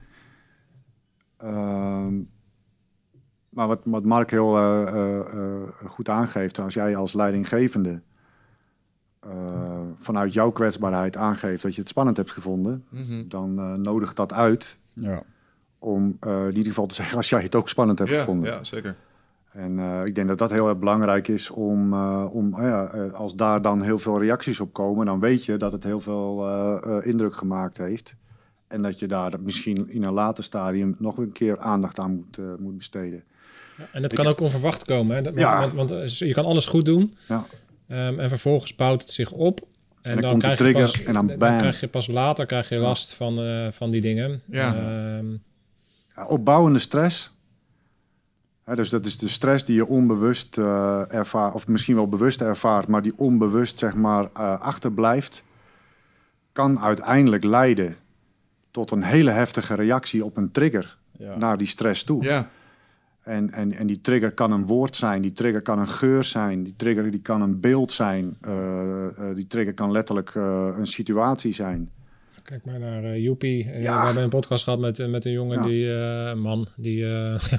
Ehm, 1.37 2.15
maar 3.49 3.67
wat, 3.67 3.79
wat 3.83 4.03
Mark 4.03 4.31
heel 4.31 4.57
eh, 4.57 4.87
eh, 4.87 5.19
eh, 5.19 5.69
goed 5.87 6.09
aangeeft, 6.09 6.59
als 6.59 6.73
jij 6.73 6.95
als 6.95 7.13
leidinggevende 7.13 8.01
eh, 9.19 9.79
vanuit 9.97 10.33
jouw 10.33 10.51
kwetsbaarheid 10.51 11.17
aangeeft 11.17 11.63
dat 11.63 11.75
je 11.75 11.79
het 11.81 11.89
spannend 11.89 12.17
hebt 12.17 12.31
gevonden, 12.31 12.85
Mhm. 12.89 13.27
dan 13.27 13.59
eh 13.59 13.73
nodigt 13.73 14.15
dat 14.15 14.33
uit 14.33 14.79
Ja. 14.93 15.21
om 15.79 16.17
eh, 16.19 16.41
in 16.41 16.47
ieder 16.55 16.65
geval 16.65 16.85
te 16.85 16.95
zeggen 17.01 17.17
als 17.17 17.29
jij 17.29 17.41
het 17.41 17.55
ook 17.55 17.69
spannend 17.69 17.99
hebt 17.99 18.11
Ja, 18.11 18.19
gevonden. 18.19 18.51
ja, 18.51 18.63
zeker. 18.63 18.95
En 19.51 19.79
eh, 19.79 20.03
ik 20.05 20.15
denk 20.15 20.27
dat 20.27 20.37
dat 20.37 20.51
heel 20.51 20.67
erg 20.69 20.77
belangrijk 20.79 21.27
is 21.27 21.49
om, 21.49 21.93
eh, 21.93 22.25
om 22.31 22.61
ja, 22.61 22.83
als 23.13 23.35
daar 23.35 23.61
dan 23.61 23.81
heel 23.81 23.99
veel 23.99 24.19
reacties 24.21 24.59
op 24.59 24.73
komen, 24.73 25.05
dan 25.05 25.19
weet 25.19 25.45
je 25.45 25.57
dat 25.57 25.71
het 25.71 25.83
heel 25.83 25.99
veel 25.99 26.47
eh, 26.49 26.97
eh, 26.97 27.05
indruk 27.05 27.35
gemaakt 27.35 27.77
heeft. 27.77 28.15
En 28.67 28.81
dat 28.81 28.99
je 28.99 29.07
daar 29.07 29.33
misschien 29.39 29.89
in 29.89 30.03
een 30.03 30.13
later 30.13 30.43
stadium 30.43 30.95
nog 30.99 31.17
een 31.17 31.31
keer 31.31 31.59
aandacht 31.59 31.99
aan 31.99 32.15
moet, 32.15 32.37
eh, 32.37 32.45
moet 32.59 32.77
besteden. 32.77 33.23
En 33.91 34.03
het 34.03 34.13
kan 34.13 34.25
ook 34.27 34.39
onverwacht 34.39 34.85
komen. 34.85 35.15
Hè? 35.15 35.21
Dat- 35.21 35.37
Ja. 35.37 35.59
Want, 35.59 35.73
want, 35.73 35.91
eh, 35.91 36.07
je 36.07 36.33
kan 36.33 36.45
alles 36.45 36.65
goed 36.65 36.85
doen. 36.85 37.17
Ja. 37.27 37.45
ehm, 37.87 38.19
en 38.19 38.29
vervolgens 38.29 38.75
bouwt 38.75 39.01
het 39.01 39.11
zich 39.11 39.31
op. 39.31 39.67
En, 40.01 40.21
dan 40.21 40.39
krijg 40.39 40.51
je 40.57 40.63
trigger 40.63 40.81
pas, 40.83 41.03
en 41.03 41.13
dan 41.13 41.25
bam. 41.37 41.57
krijg 41.57 41.79
je 41.79 41.87
pas 41.87 42.07
later 42.07 42.45
krijg 42.45 42.69
je 42.69 42.75
last 42.77 43.13
van, 43.13 43.39
eh, 43.39 43.67
van 43.71 43.91
die 43.91 44.01
dingen. 44.01 44.41
Ja. 44.45 44.75
Ehm, 44.75 45.31
Ja, 46.15 46.25
opbouwende 46.27 46.79
stress. 46.79 47.33
Hè, 48.63 48.75
dus 48.75 48.89
dat 48.89 49.05
is 49.05 49.17
de 49.17 49.27
stress 49.27 49.65
die 49.65 49.75
je 49.75 49.87
onbewust 49.87 50.57
eh 50.57 51.13
ervaart, 51.13 51.53
of 51.53 51.67
misschien 51.67 51.95
wel 51.95 52.09
bewust 52.09 52.41
ervaart, 52.41 52.87
maar 52.87 53.01
die 53.01 53.13
onbewust 53.17 53.77
zeg 53.77 53.95
maar 53.95 54.23
eh, 54.33 54.59
achterblijft, 54.59 55.43
kan 56.51 56.79
uiteindelijk 56.79 57.43
leiden 57.43 57.95
tot 58.75 58.91
een 58.91 59.03
hele 59.03 59.31
heftige 59.31 59.73
reactie 59.73 60.25
op 60.25 60.37
een 60.37 60.51
trigger 60.51 60.97
Ja. 61.17 61.37
naar 61.37 61.57
die 61.57 61.67
stress 61.67 62.03
toe. 62.03 62.23
Ja, 62.23 62.49
En, 63.21 63.51
en, 63.51 63.71
en 63.71 63.87
die 63.87 64.01
trigger 64.01 64.33
kan 64.33 64.51
een 64.51 64.65
woord 64.65 64.95
zijn, 64.95 65.21
die 65.21 65.31
trigger 65.31 65.61
kan 65.61 65.79
een 65.79 65.87
geur 65.87 66.23
zijn, 66.23 66.63
die 66.63 66.73
trigger 66.77 67.11
die 67.11 67.21
kan 67.21 67.41
een 67.41 67.59
beeld 67.59 67.91
zijn, 67.91 68.37
eh, 68.41 69.05
eh, 69.05 69.35
die 69.35 69.47
trigger 69.47 69.73
kan 69.73 69.91
letterlijk 69.91 70.29
eh, 70.35 70.69
een 70.77 70.87
situatie 70.87 71.53
zijn. 71.53 71.89
Kijk 72.45 72.65
maar 72.65 72.79
naar 72.79 73.03
eh 73.03 73.23
Joepie. 73.23 73.63
Eh, 73.63 73.81
Ja. 73.81 73.99
We 73.99 74.05
hebben 74.05 74.23
een 74.23 74.29
podcast 74.29 74.63
gehad 74.63 74.79
met, 74.79 74.99
eh, 74.99 75.07
met 75.07 75.25
een 75.25 75.31
jongen, 75.31 75.57
Ja. 75.57 75.65
die, 75.67 75.87
een 75.87 76.39
man, 76.39 76.67
die, 76.77 77.05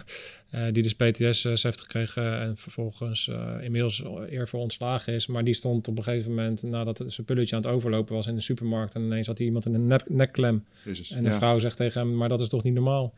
die 0.73 0.83
dus 0.83 0.95
PTS 0.95 1.43
heeft 1.43 1.81
gekregen 1.81 2.41
en 2.41 2.57
vervolgens 2.57 3.31
inmiddels 3.61 4.03
eervol 4.29 4.61
ontslagen 4.61 5.13
is. 5.13 5.27
Maar 5.27 5.45
die 5.45 5.55
stond 5.55 5.89
op 5.89 5.97
een 5.97 6.03
gegeven 6.03 6.31
moment, 6.31 6.63
nadat 6.63 6.99
het 6.99 7.13
zijn 7.13 7.27
pulletje 7.27 7.57
aan 7.57 7.63
het 7.63 7.71
overlopen 7.71 8.15
was 8.15 8.27
in 8.27 8.35
de 8.35 8.41
supermarkt, 8.41 8.95
en 8.95 9.03
ineens 9.03 9.27
had 9.27 9.39
hij 9.39 9.47
iemand 9.47 9.67
in 9.67 9.75
een 9.75 9.87
nek, 9.87 10.09
nekklem. 10.09 10.65
Jezus. 10.85 11.11
En 11.11 11.25
de 11.25 11.31
ja. 11.31 11.37
vrouw 11.37 11.59
zegt 11.59 11.77
tegen 11.77 12.01
hem, 12.01 12.17
maar 12.17 12.29
dat 12.29 12.41
is 12.41 12.49
toch 12.49 12.63
niet 12.63 12.75
normaal? 12.75 13.15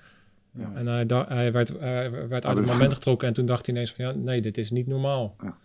Ja. 0.58 0.72
En 0.74 0.86
hij, 0.86 1.04
hij 1.28 1.52
werd, 1.52 1.72
hij 1.78 2.10
werd 2.28 2.46
uit 2.46 2.56
het 2.56 2.66
moment 2.66 2.94
getrokken 2.94 3.28
en 3.28 3.34
toen 3.34 3.46
dacht 3.46 3.66
hij 3.66 3.74
ineens 3.74 3.92
van, 3.92 4.04
ja, 4.04 4.12
nee, 4.12 4.40
dit 4.40 4.58
is 4.58 4.70
niet 4.70 4.86
normaal. 4.86 5.34
Ja. 5.42 5.56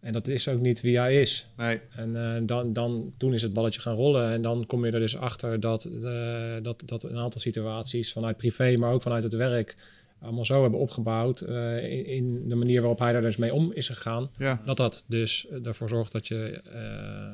En 0.00 0.12
dat 0.12 0.28
is 0.28 0.48
ook 0.48 0.60
niet 0.60 0.80
wie 0.80 0.98
hij 0.98 1.20
is. 1.20 1.46
Nee, 1.56 1.80
En 1.90 2.16
eh, 2.36 2.42
dan, 2.46 2.72
dan, 2.72 3.12
toen 3.16 3.32
is 3.34 3.42
het 3.42 3.52
balletje 3.52 3.80
gaan 3.80 3.94
rollen. 3.94 4.32
En 4.32 4.42
dan 4.42 4.66
kom 4.66 4.84
je 4.86 4.92
er 4.92 5.00
dus 5.00 5.16
achter 5.16 5.60
dat, 5.60 5.84
eh, 5.84 6.54
dat, 6.62 6.82
dat 6.86 7.02
een 7.02 7.18
aantal 7.18 7.40
situaties 7.40 8.12
vanuit 8.12 8.36
privé, 8.36 8.76
maar 8.76 8.92
ook 8.92 9.02
vanuit 9.02 9.22
het 9.22 9.32
werk, 9.32 9.76
allemaal 10.20 10.44
zo 10.44 10.62
hebben 10.62 10.80
opgebouwd. 10.80 11.40
eh, 11.40 11.84
in, 11.90 12.06
in 12.06 12.48
de 12.48 12.54
manier 12.54 12.80
waarop 12.80 12.98
hij 12.98 13.12
daar 13.12 13.22
dus 13.22 13.36
mee 13.36 13.54
om 13.54 13.72
is 13.72 13.88
gegaan. 13.88 14.30
ja. 14.38 14.62
Dat 14.64 14.76
dat 14.76 15.04
dus 15.08 15.46
ervoor 15.64 15.88
zorgt 15.88 16.12
dat 16.12 16.28
je 16.28 16.60
eh, 16.64 17.32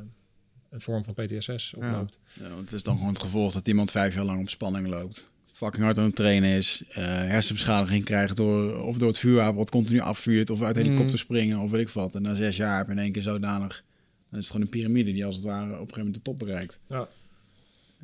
een 0.70 0.80
vorm 0.80 1.04
van 1.04 1.14
PTSS 1.14 1.74
oploopt. 1.76 2.18
Ja, 2.32 2.48
want 2.48 2.60
het 2.60 2.72
is 2.72 2.82
dan 2.82 2.96
gewoon 2.96 3.12
het 3.12 3.22
gevolg 3.22 3.52
dat 3.52 3.68
iemand 3.68 3.90
vijf 3.90 4.14
jaar 4.14 4.24
lang 4.24 4.40
op 4.40 4.48
spanning 4.48 4.86
loopt. 4.86 5.30
Fucking 5.56 5.84
hard 5.84 5.98
aan 5.98 6.04
het 6.04 6.16
trainen 6.16 6.50
is. 6.50 6.84
eh, 6.88 7.04
hersenbeschadiging 7.04 8.04
krijgt 8.04 8.36
door, 8.36 8.82
of 8.82 8.96
door 8.96 9.08
het 9.08 9.18
vuurwapen 9.18 9.56
wat 9.56 9.70
continu 9.70 10.00
afvuurt. 10.00 10.50
Of 10.50 10.62
uit 10.62 10.76
helikopter 10.76 11.18
springen 11.18 11.58
of 11.58 11.70
weet 11.70 11.80
ik 11.80 11.88
wat. 11.88 12.14
En 12.14 12.22
na 12.22 12.34
zes 12.34 12.56
jaar 12.56 12.76
heb 12.76 12.86
je 12.86 12.92
in 12.92 12.98
één 12.98 13.12
keer 13.12 13.22
zodanig... 13.22 13.84
Dan 14.30 14.38
is 14.38 14.46
het 14.46 14.46
gewoon 14.46 14.62
een 14.62 14.78
piramide 14.80 15.12
die 15.12 15.24
als 15.24 15.34
het 15.34 15.44
ware 15.44 15.64
op 15.64 15.70
een 15.70 15.78
gegeven 15.78 15.96
moment 15.98 16.14
de 16.14 16.22
top 16.22 16.38
bereikt. 16.38 16.78
Ja. 16.86 17.08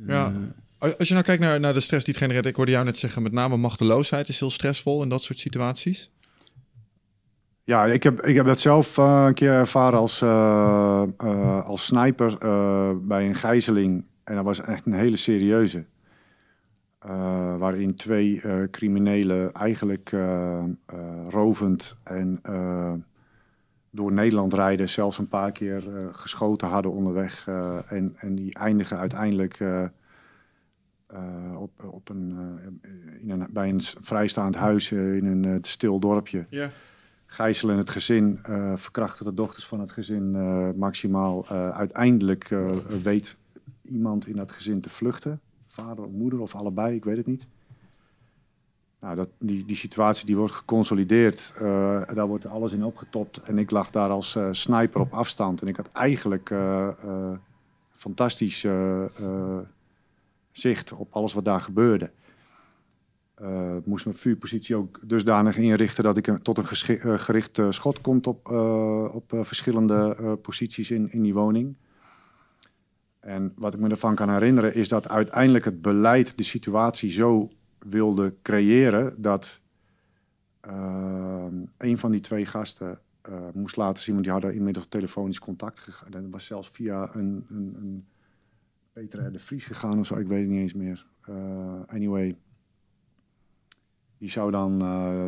Ja. 0.06 0.32
Als 0.78 0.98
als 0.98 1.08
je 1.08 1.14
nou 1.14 1.26
kijkt 1.26 1.42
naar, 1.42 1.60
naar 1.60 1.74
de 1.74 1.80
stress 1.80 2.04
die 2.04 2.14
het 2.14 2.22
genereert, 2.22 2.46
ik 2.46 2.56
hoorde 2.56 2.70
jou 2.70 2.84
net 2.84 2.98
zeggen, 2.98 3.22
met 3.22 3.32
name 3.32 3.56
machteloosheid 3.56 4.28
is 4.28 4.38
heel 4.40 4.50
stressvol 4.50 5.02
in 5.02 5.08
dat 5.08 5.22
soort 5.22 5.38
situaties. 5.38 6.10
Ja, 7.64 7.86
ik 7.86 8.02
heb, 8.02 8.20
ik 8.20 8.34
heb 8.34 8.46
dat 8.46 8.60
zelf 8.60 8.98
eh, 8.98 9.24
een 9.26 9.34
keer 9.34 9.52
ervaren 9.52 9.98
als, 9.98 10.22
eh, 10.22 11.02
eh, 11.18 11.66
als 11.66 11.86
sniper 11.86 12.38
eh, 12.38 12.90
bij 13.02 13.26
een 13.26 13.34
gijzeling. 13.34 14.04
En 14.24 14.34
dat 14.34 14.44
was 14.44 14.60
echt 14.60 14.86
een 14.86 14.92
hele 14.92 15.16
serieuze. 15.16 15.84
Eh, 17.04 17.56
waarin 17.56 17.94
twee 17.94 18.40
eh, 18.40 18.62
criminelen 18.70 19.52
eigenlijk 19.52 20.12
eh, 20.12 20.64
rovend 21.28 21.96
en 22.02 22.40
door 23.90 24.12
Nederland 24.12 24.54
rijden, 24.54 24.88
zelfs 24.88 25.18
een 25.18 25.28
paar 25.28 25.52
keer 25.52 25.82
geschoten 26.12 26.68
hadden 26.68 26.92
onderweg. 26.92 27.46
en, 27.86 28.14
en 28.16 28.34
die 28.34 28.54
eindigen 28.54 28.98
uiteindelijk 28.98 29.58
op, 31.56 31.84
op 31.84 32.08
een, 32.08 32.36
in 33.20 33.30
een, 33.30 33.46
bij 33.50 33.68
een 33.68 33.80
vrijstaand 33.80 34.54
huis 34.54 34.92
in 34.92 35.26
een 35.26 35.64
stil 35.64 35.98
dorpje 35.98 36.46
Ja. 36.48 36.70
gijzelen 37.26 37.76
het 37.76 37.90
gezin, 37.90 38.38
verkrachten 38.74 39.24
de 39.24 39.34
dochters 39.34 39.66
van 39.66 39.80
het 39.80 39.92
gezin 39.92 40.30
maximaal. 40.78 41.48
Uiteindelijk 41.72 42.48
weet 43.02 43.36
iemand 43.82 44.26
in 44.26 44.36
dat 44.36 44.52
gezin 44.52 44.80
te 44.80 44.88
vluchten. 44.88 45.40
Vader 45.72 46.04
of 46.04 46.10
moeder 46.10 46.40
of 46.40 46.54
allebei, 46.54 46.94
ik 46.94 47.04
weet 47.04 47.16
het 47.16 47.26
niet. 47.26 47.46
Nou, 49.00 49.16
dat, 49.16 49.28
die, 49.38 49.64
die 49.64 49.76
situatie 49.76 50.26
die 50.26 50.36
wordt 50.36 50.52
geconsolideerd. 50.52 51.52
eh, 51.56 52.14
daar 52.14 52.26
wordt 52.26 52.46
alles 52.46 52.72
in 52.72 52.84
opgetopt. 52.84 53.38
En 53.38 53.58
ik 53.58 53.70
lag 53.70 53.90
daar 53.90 54.08
als 54.10 54.36
eh, 54.36 54.48
sniper 54.50 55.00
op 55.00 55.12
afstand. 55.12 55.62
En 55.62 55.68
ik 55.68 55.76
had 55.76 55.88
eigenlijk 55.92 56.50
eh, 56.50 57.32
fantastisch 57.90 58.66
zicht 60.50 60.92
op 60.92 61.12
alles 61.12 61.32
wat 61.32 61.44
daar 61.44 61.60
gebeurde. 61.60 62.10
Eh, 63.34 63.76
moest 63.84 64.04
mijn 64.04 64.16
vuurpositie 64.16 64.76
ook 64.76 65.00
dusdanig 65.02 65.56
inrichten 65.56 66.04
dat 66.04 66.16
ik 66.16 66.38
tot 66.42 66.58
een 66.58 67.18
gericht 67.18 67.60
schot 67.68 68.00
komt 68.00 68.26
op, 68.26 68.48
op 69.12 69.24
verschillende 69.40 70.38
posities 70.42 70.90
in, 70.90 71.12
in 71.12 71.22
die 71.22 71.34
woning. 71.34 71.76
En 73.22 73.52
wat 73.56 73.74
ik 73.74 73.80
me 73.80 73.88
ervan 73.88 74.14
kan 74.14 74.30
herinneren 74.30 74.74
is 74.74 74.88
dat 74.88 75.08
uiteindelijk 75.08 75.64
het 75.64 75.82
beleid 75.82 76.38
de 76.38 76.42
situatie 76.42 77.10
zo 77.10 77.50
wilde 77.78 78.34
creëren 78.42 79.22
dat 79.22 79.60
eh, 80.60 81.46
een 81.78 81.98
van 81.98 82.10
die 82.10 82.20
twee 82.20 82.46
gasten 82.46 82.98
eh, 83.22 83.48
moest 83.54 83.76
laten 83.76 84.02
zien, 84.02 84.14
want 84.14 84.24
die 84.24 84.32
hadden 84.32 84.54
inmiddels 84.54 84.86
telefonisch 84.86 85.38
contact 85.38 85.78
gegaan. 85.78 86.10
Dat 86.10 86.22
was 86.30 86.46
zelfs 86.46 86.68
via 86.72 87.14
een, 87.14 87.46
een, 87.48 87.74
een 87.76 88.06
Peter 88.92 89.32
de 89.32 89.38
Vries 89.38 89.66
gegaan 89.66 89.98
of 89.98 90.06
zo, 90.06 90.16
ik 90.16 90.28
weet 90.28 90.40
het 90.40 90.48
niet 90.48 90.60
eens 90.60 90.74
meer. 90.74 91.06
Eh, 91.20 91.80
anyway, 91.86 92.36
die 94.18 94.30
zou 94.30 94.50
dan 94.50 94.78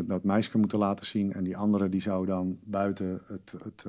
dat 0.07 0.25
meisje 0.25 0.59
moeten 0.59 0.79
laten 0.79 1.07
zien. 1.07 1.33
En 1.33 1.45
die 1.45 1.57
andere 1.57 1.89
die 1.89 2.01
zou 2.01 2.27
dan 2.27 2.59
buiten 2.63 3.21
het, 3.27 3.55
het, 3.63 3.85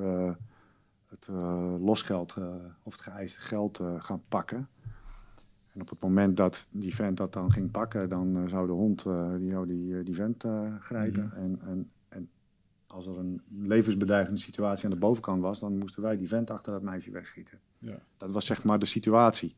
het 1.06 1.28
eh, 1.28 1.74
losgeld 1.78 2.34
eh, 2.36 2.54
of 2.82 2.92
het 2.92 3.02
geëiste 3.02 3.40
geld 3.40 3.78
eh, 3.78 4.02
gaan 4.02 4.22
pakken. 4.28 4.68
En 5.72 5.80
op 5.80 5.88
het 5.88 6.00
moment 6.00 6.36
dat 6.36 6.68
die 6.70 6.94
vent 6.94 7.16
dat 7.16 7.32
dan 7.32 7.52
ging 7.52 7.70
pakken, 7.70 8.08
dan 8.08 8.48
zou 8.48 8.66
de 8.66 8.72
hond 8.72 9.04
die, 9.38 9.50
zou 9.50 9.66
die, 9.66 10.02
die 10.02 10.14
vent 10.14 10.44
grijpen. 10.80 11.32
en, 11.32 11.60
en, 11.66 11.90
en 12.08 12.28
als 12.86 13.06
er 13.06 13.18
een 13.18 13.42
levensbedreigende 13.48 14.40
situatie 14.40 14.84
aan 14.84 14.90
de 14.90 14.96
bovenkant 14.96 15.42
was, 15.42 15.60
dan 15.60 15.78
moesten 15.78 16.02
wij 16.02 16.16
die 16.16 16.28
vent 16.28 16.50
achter 16.50 16.72
dat 16.72 16.82
meisje 16.82 17.10
wegschieten. 17.10 17.58
Ja. 17.78 17.98
Dat 18.16 18.30
was 18.30 18.46
zeg 18.46 18.64
maar 18.64 18.78
de 18.78 18.86
situatie. 18.86 19.54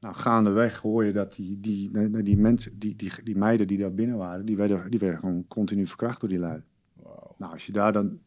Nou, 0.00 0.14
gaandeweg 0.14 0.78
hoor 0.78 1.04
je 1.04 1.12
dat 1.12 1.34
die, 1.34 1.60
die, 1.60 2.10
die, 2.22 2.38
mensen, 2.38 2.78
die, 2.78 2.96
die, 2.96 3.12
die 3.24 3.36
meiden 3.36 3.66
die 3.66 3.78
daar 3.78 3.94
binnen 3.94 4.16
waren, 4.16 4.46
die 4.46 4.56
werden, 4.56 4.90
die 4.90 4.98
werden 4.98 5.18
gewoon 5.20 5.44
continu 5.48 5.86
verkracht 5.86 6.20
door 6.20 6.28
die 6.28 6.38
lui. 6.38 6.62
Nou, 7.36 7.52
als 7.52 7.66
je 7.66 7.72
daar 7.72 7.92
dan, 7.92 8.20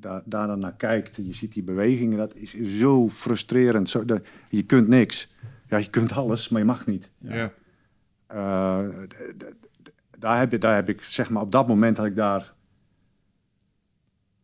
daar, 0.00 0.22
daar 0.24 0.46
dan 0.46 0.58
naar 0.58 0.76
kijkt, 0.76 1.16
je 1.16 1.32
ziet 1.32 1.52
die 1.52 1.62
bewegingen, 1.62 2.18
dat 2.18 2.34
is 2.34 2.60
zo 2.60 3.08
frustrerend. 3.08 3.88
Zo, 3.88 4.04
dat, 4.04 4.26
je 4.48 4.62
kunt 4.62 4.88
niks. 4.88 5.34
Ja, 5.66 5.76
je 5.76 5.90
kunt 5.90 6.12
alles, 6.12 6.48
maar 6.48 6.60
je 6.60 6.66
mag 6.66 6.86
niet. 6.86 7.10
Ja. 7.18 7.50
Eh, 8.26 8.88
daar, 10.18 10.38
heb 10.38 10.50
je, 10.50 10.58
daar 10.58 10.74
heb 10.74 10.88
ik, 10.88 11.02
zeg 11.02 11.30
maar, 11.30 11.42
op 11.42 11.52
dat 11.52 11.68
moment 11.68 11.96
had 11.96 12.06
ik 12.06 12.16
daar 12.16 12.54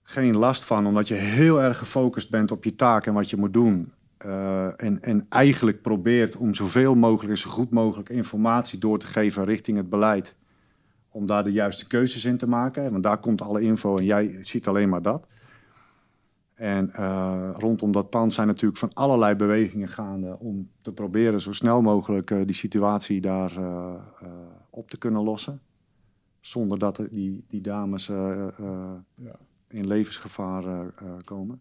geen 0.03 0.37
last 0.37 0.65
van, 0.65 0.87
omdat 0.87 1.09
je 1.09 1.15
heel 1.15 1.63
erg 1.63 1.79
gefocust 1.79 2.31
bent 2.31 2.51
op 2.51 2.65
je 2.65 2.75
taak 2.75 3.07
en 3.07 3.15
wat 3.15 3.31
je 3.31 3.37
moet 3.37 3.53
doen. 3.53 3.93
Eh, 4.17 4.83
en, 4.83 5.03
en 5.03 5.27
eigenlijk 5.29 5.83
probeert 5.83 6.37
om 6.37 6.55
zoveel 6.55 6.95
mogelijk 6.95 7.31
en 7.31 7.39
zo 7.39 7.51
goed 7.51 7.71
mogelijk 7.71 8.09
informatie 8.09 8.79
door 8.79 8.99
te 8.99 9.07
geven 9.07 9.45
richting 9.45 9.77
het 9.77 9.89
beleid. 9.89 10.37
Om 11.09 11.27
daar 11.27 11.45
de 11.45 11.53
juiste 11.53 11.87
keuzes 11.87 12.25
in 12.25 12.37
te 12.37 12.47
maken. 12.47 12.91
Want 12.91 13.03
daar 13.03 13.19
komt 13.19 13.43
alle 13.43 13.61
info 13.61 13.97
en 13.97 14.05
jij 14.05 14.39
ziet 14.41 14.69
alleen 14.69 14.89
maar 14.89 15.03
dat. 15.03 15.27
En 16.55 16.91
eh, 16.93 17.51
rondom 17.53 17.93
dat 17.93 18.11
pand 18.11 18.33
zijn 18.33 18.47
natuurlijk 18.47 18.79
van 18.79 18.93
allerlei 18.93 19.35
bewegingen 19.35 19.89
gaande 19.89 20.39
om 20.39 20.71
te 20.83 20.93
proberen 20.93 21.41
zo 21.41 21.53
snel 21.53 21.83
mogelijk 21.83 22.31
eh, 22.31 22.41
die 22.45 22.55
situatie 22.55 23.21
daar 23.21 23.57
eh, 23.57 23.95
op 24.71 24.91
te 24.91 24.99
kunnen 24.99 25.23
lossen. 25.23 25.61
Zonder 26.41 26.79
dat 26.79 27.01
die, 27.11 27.45
die 27.49 27.61
dames 27.61 28.09
eh, 28.09 28.47
in 29.69 29.87
levensgevaar 29.87 30.65
komen. 31.25 31.61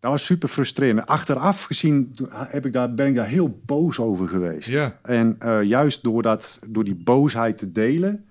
Dat 0.00 0.10
was 0.10 0.24
super 0.24 0.48
frustrerend. 0.48 1.06
Achteraf 1.06 1.64
gezien 1.64 2.16
heb 2.32 2.66
ik 2.66 2.72
daar, 2.72 2.94
ben 2.94 3.06
ik 3.06 3.14
daar 3.14 3.26
heel 3.26 3.60
boos 3.64 4.00
over 4.00 4.28
geweest. 4.28 4.68
Ja. 4.68 4.98
En 5.02 5.36
juist 5.66 6.02
door, 6.02 6.22
dat, 6.22 6.60
door 6.66 6.84
die 6.84 6.94
boosheid 6.94 7.58
te 7.58 7.72
delen, 7.72 8.27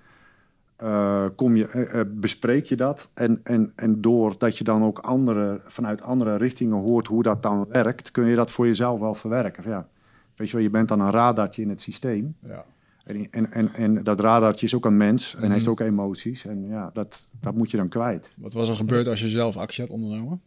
eh, 0.77 1.25
kom 1.35 1.55
je, 1.55 1.67
eh, 1.67 1.99
eh, 1.99 2.07
bespreek 2.09 2.65
je 2.65 2.75
dat. 2.75 3.09
En, 3.13 3.39
en, 3.43 3.71
en 3.75 4.01
doordat 4.01 4.57
je 4.57 4.63
dan 4.63 4.83
ook 4.83 4.99
andere, 4.99 5.61
vanuit 5.65 6.01
andere 6.01 6.35
richtingen 6.35 6.77
hoort 6.77 7.07
hoe 7.07 7.23
dat 7.23 7.43
dan 7.43 7.65
werkt, 7.69 8.11
kun 8.11 8.25
je 8.25 8.35
dat 8.35 8.51
voor 8.51 8.65
jezelf 8.65 8.99
wel 8.99 9.13
verwerken. 9.13 9.69
Ja, 9.69 9.87
weet 10.35 10.47
je 10.47 10.53
wel, 10.53 10.63
je 10.63 10.69
bent 10.69 10.87
dan 10.87 10.99
een 10.99 11.11
radartje 11.11 11.61
in 11.61 11.69
het 11.69 11.81
systeem. 11.81 12.35
Ja. 12.45 12.65
En, 13.03 13.27
en, 13.31 13.51
en, 13.51 13.73
en 13.73 14.03
dat 14.03 14.19
radartje 14.19 14.65
is 14.65 14.75
ook 14.75 14.85
een 14.85 14.97
mens 14.97 15.35
en 15.35 15.51
heeft 15.51 15.67
ook 15.67 15.79
emoties. 15.79 16.45
En 16.45 16.67
ja, 16.67 16.89
dat, 16.93 17.21
dat 17.41 17.55
moet 17.55 17.71
je 17.71 17.77
dan 17.77 17.87
kwijt. 17.87 18.31
Wat 18.35 18.53
was 18.53 18.69
er 18.69 18.75
gebeurd 18.75 19.07
als 19.07 19.19
je 19.21 19.29
zelf 19.29 19.57
actie 19.57 19.83
had 19.83 19.93
ondernomen? 19.93 20.41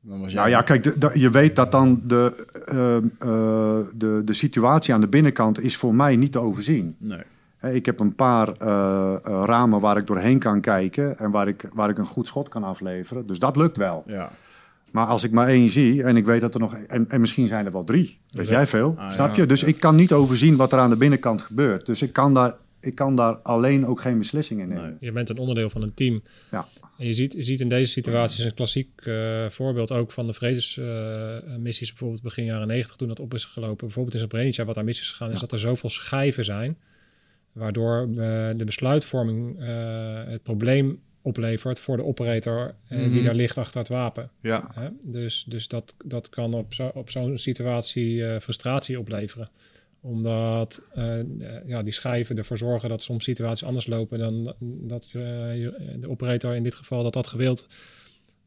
Dan 0.00 0.20
was 0.20 0.32
jij... 0.32 0.36
Nou 0.40 0.48
ja, 0.50 0.62
kijk, 0.62 0.82
de- 0.82 0.98
de- 0.98 1.18
je 1.18 1.30
weet 1.30 1.56
dat 1.56 1.72
dan 1.72 2.02
de, 2.04 2.46
de, 3.94 4.22
de 4.24 4.32
situatie 4.32 4.94
aan 4.94 5.00
de 5.00 5.08
binnenkant 5.08 5.60
is 5.60 5.76
voor 5.76 5.94
mij 5.94 6.16
niet 6.16 6.32
te 6.32 6.38
overzien. 6.38 6.96
Nee. 6.98 7.22
Hè, 7.66 7.72
Ik 7.72 7.86
heb 7.86 8.00
een 8.00 8.14
paar 8.14 8.48
eh, 8.48 9.16
eh, 9.24 9.42
ramen 9.44 9.80
waar 9.80 9.96
ik 9.96 10.06
doorheen 10.06 10.38
kan 10.38 10.60
kijken 10.60 11.18
en 11.18 11.30
waar 11.30 11.48
ik, 11.48 11.68
waar 11.72 11.90
ik 11.90 11.98
een 11.98 12.06
goed 12.06 12.26
schot 12.26 12.48
kan 12.48 12.64
afleveren. 12.64 13.26
Dus 13.26 13.38
dat 13.38 13.56
lukt 13.56 13.76
wel. 13.76 14.02
Ja. 14.06 14.32
Maar 14.90 15.06
als 15.06 15.24
ik 15.24 15.30
maar 15.30 15.48
één 15.48 15.70
zie 15.70 16.02
en 16.02 16.16
ik 16.16 16.24
weet 16.24 16.40
dat 16.40 16.54
er 16.54 16.60
nog... 16.60 16.76
En, 16.88 17.04
en 17.08 17.20
misschien 17.20 17.48
zijn 17.48 17.66
er 17.66 17.72
wel 17.72 17.84
drie, 17.84 18.18
weet 18.30 18.48
jij 18.48 18.66
veel, 18.66 18.94
Ah, 18.98 19.12
snap 19.12 19.34
ja, 19.34 19.42
je? 19.42 19.46
Dus 19.46 19.62
ik 19.62 19.80
kan 19.80 19.96
niet 19.96 20.12
overzien 20.12 20.56
wat 20.56 20.72
er 20.72 20.78
aan 20.78 20.90
de 20.90 20.96
binnenkant 20.96 21.42
gebeurt. 21.42 21.86
Dus 21.86 22.02
ik 22.02 22.12
kan 22.12 22.34
daar, 22.34 22.54
ik 22.80 22.94
kan 22.94 23.16
daar 23.16 23.34
alleen 23.34 23.86
ook 23.86 24.00
geen 24.00 24.18
beslissing 24.18 24.60
in 24.60 24.68
nemen. 24.68 24.84
Nee. 24.84 24.96
Je 25.00 25.12
bent 25.12 25.28
een 25.28 25.38
onderdeel 25.38 25.70
van 25.70 25.82
een 25.82 25.94
team. 25.94 26.22
Ja. 26.50 26.66
En 26.98 27.06
je 27.06 27.12
ziet, 27.12 27.32
je 27.32 27.42
ziet 27.42 27.60
in 27.60 27.68
deze 27.68 27.90
situaties 27.90 28.44
een 28.44 28.54
klassiek 28.54 28.90
eh, 28.96 29.46
voorbeeld 29.50 29.92
ook 29.92 30.12
van 30.12 30.26
de 30.26 30.32
vredesmissies, 30.32 31.88
bijvoorbeeld 31.88 32.22
begin 32.22 32.44
jaren 32.44 32.66
90 32.66 32.96
toen 32.96 33.08
dat 33.08 33.20
op 33.20 33.34
is 33.34 33.44
gelopen. 33.44 33.86
Bijvoorbeeld 33.86 34.14
in 34.14 34.20
Srebrenica, 34.20 34.64
wat 34.64 34.74
daar 34.74 34.84
mis 34.84 35.00
is 35.00 35.10
gegaan, 35.10 35.32
is 35.32 35.40
dat 35.40 35.52
er 35.52 35.58
zoveel 35.58 35.90
schijven 35.90 36.44
zijn, 36.44 36.76
waardoor 37.56 38.00
eh, 38.00 38.48
de 38.56 38.64
besluitvorming 38.64 39.60
eh, 39.60 40.24
het 40.24 40.42
probleem 40.42 41.00
oplevert 41.22 41.80
voor 41.80 41.96
de 41.96 42.04
operator 42.04 42.74
eh, 42.88 42.98
die 42.98 43.08
Mhm. 43.08 43.24
daar 43.24 43.34
ligt 43.34 43.58
achter 43.58 43.78
het 43.78 43.88
wapen. 43.88 44.30
Ja, 44.40 44.70
Hè? 44.74 44.88
Dus, 45.02 45.44
dus 45.48 45.68
dat, 45.68 45.94
dat 46.04 46.28
kan 46.28 46.54
op, 46.54 46.74
zo, 46.74 46.90
op 46.94 47.10
zo'n 47.10 47.38
situatie 47.38 48.40
frustratie 48.40 48.98
opleveren. 48.98 49.48
Omdat 50.00 50.82
ja, 51.66 51.82
die 51.82 51.92
schijven 51.92 52.38
ervoor 52.38 52.58
zorgen 52.58 52.88
dat 52.88 53.02
soms 53.02 53.24
situaties 53.24 53.66
anders 53.66 53.86
lopen 53.86 54.18
dan 54.18 54.54
dat 54.60 55.08
de 55.12 56.06
operator 56.06 56.54
in 56.54 56.62
dit 56.62 56.74
geval 56.74 57.02
dat 57.02 57.14
had 57.14 57.26
gewild. 57.26 57.66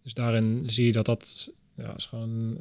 Dus 0.03 0.13
daarin 0.13 0.63
zie 0.65 0.85
je 0.85 0.91
dat 0.91 1.05
dat 1.05 1.51
ja, 1.75 1.95
is 1.95 2.05
gewoon. 2.05 2.57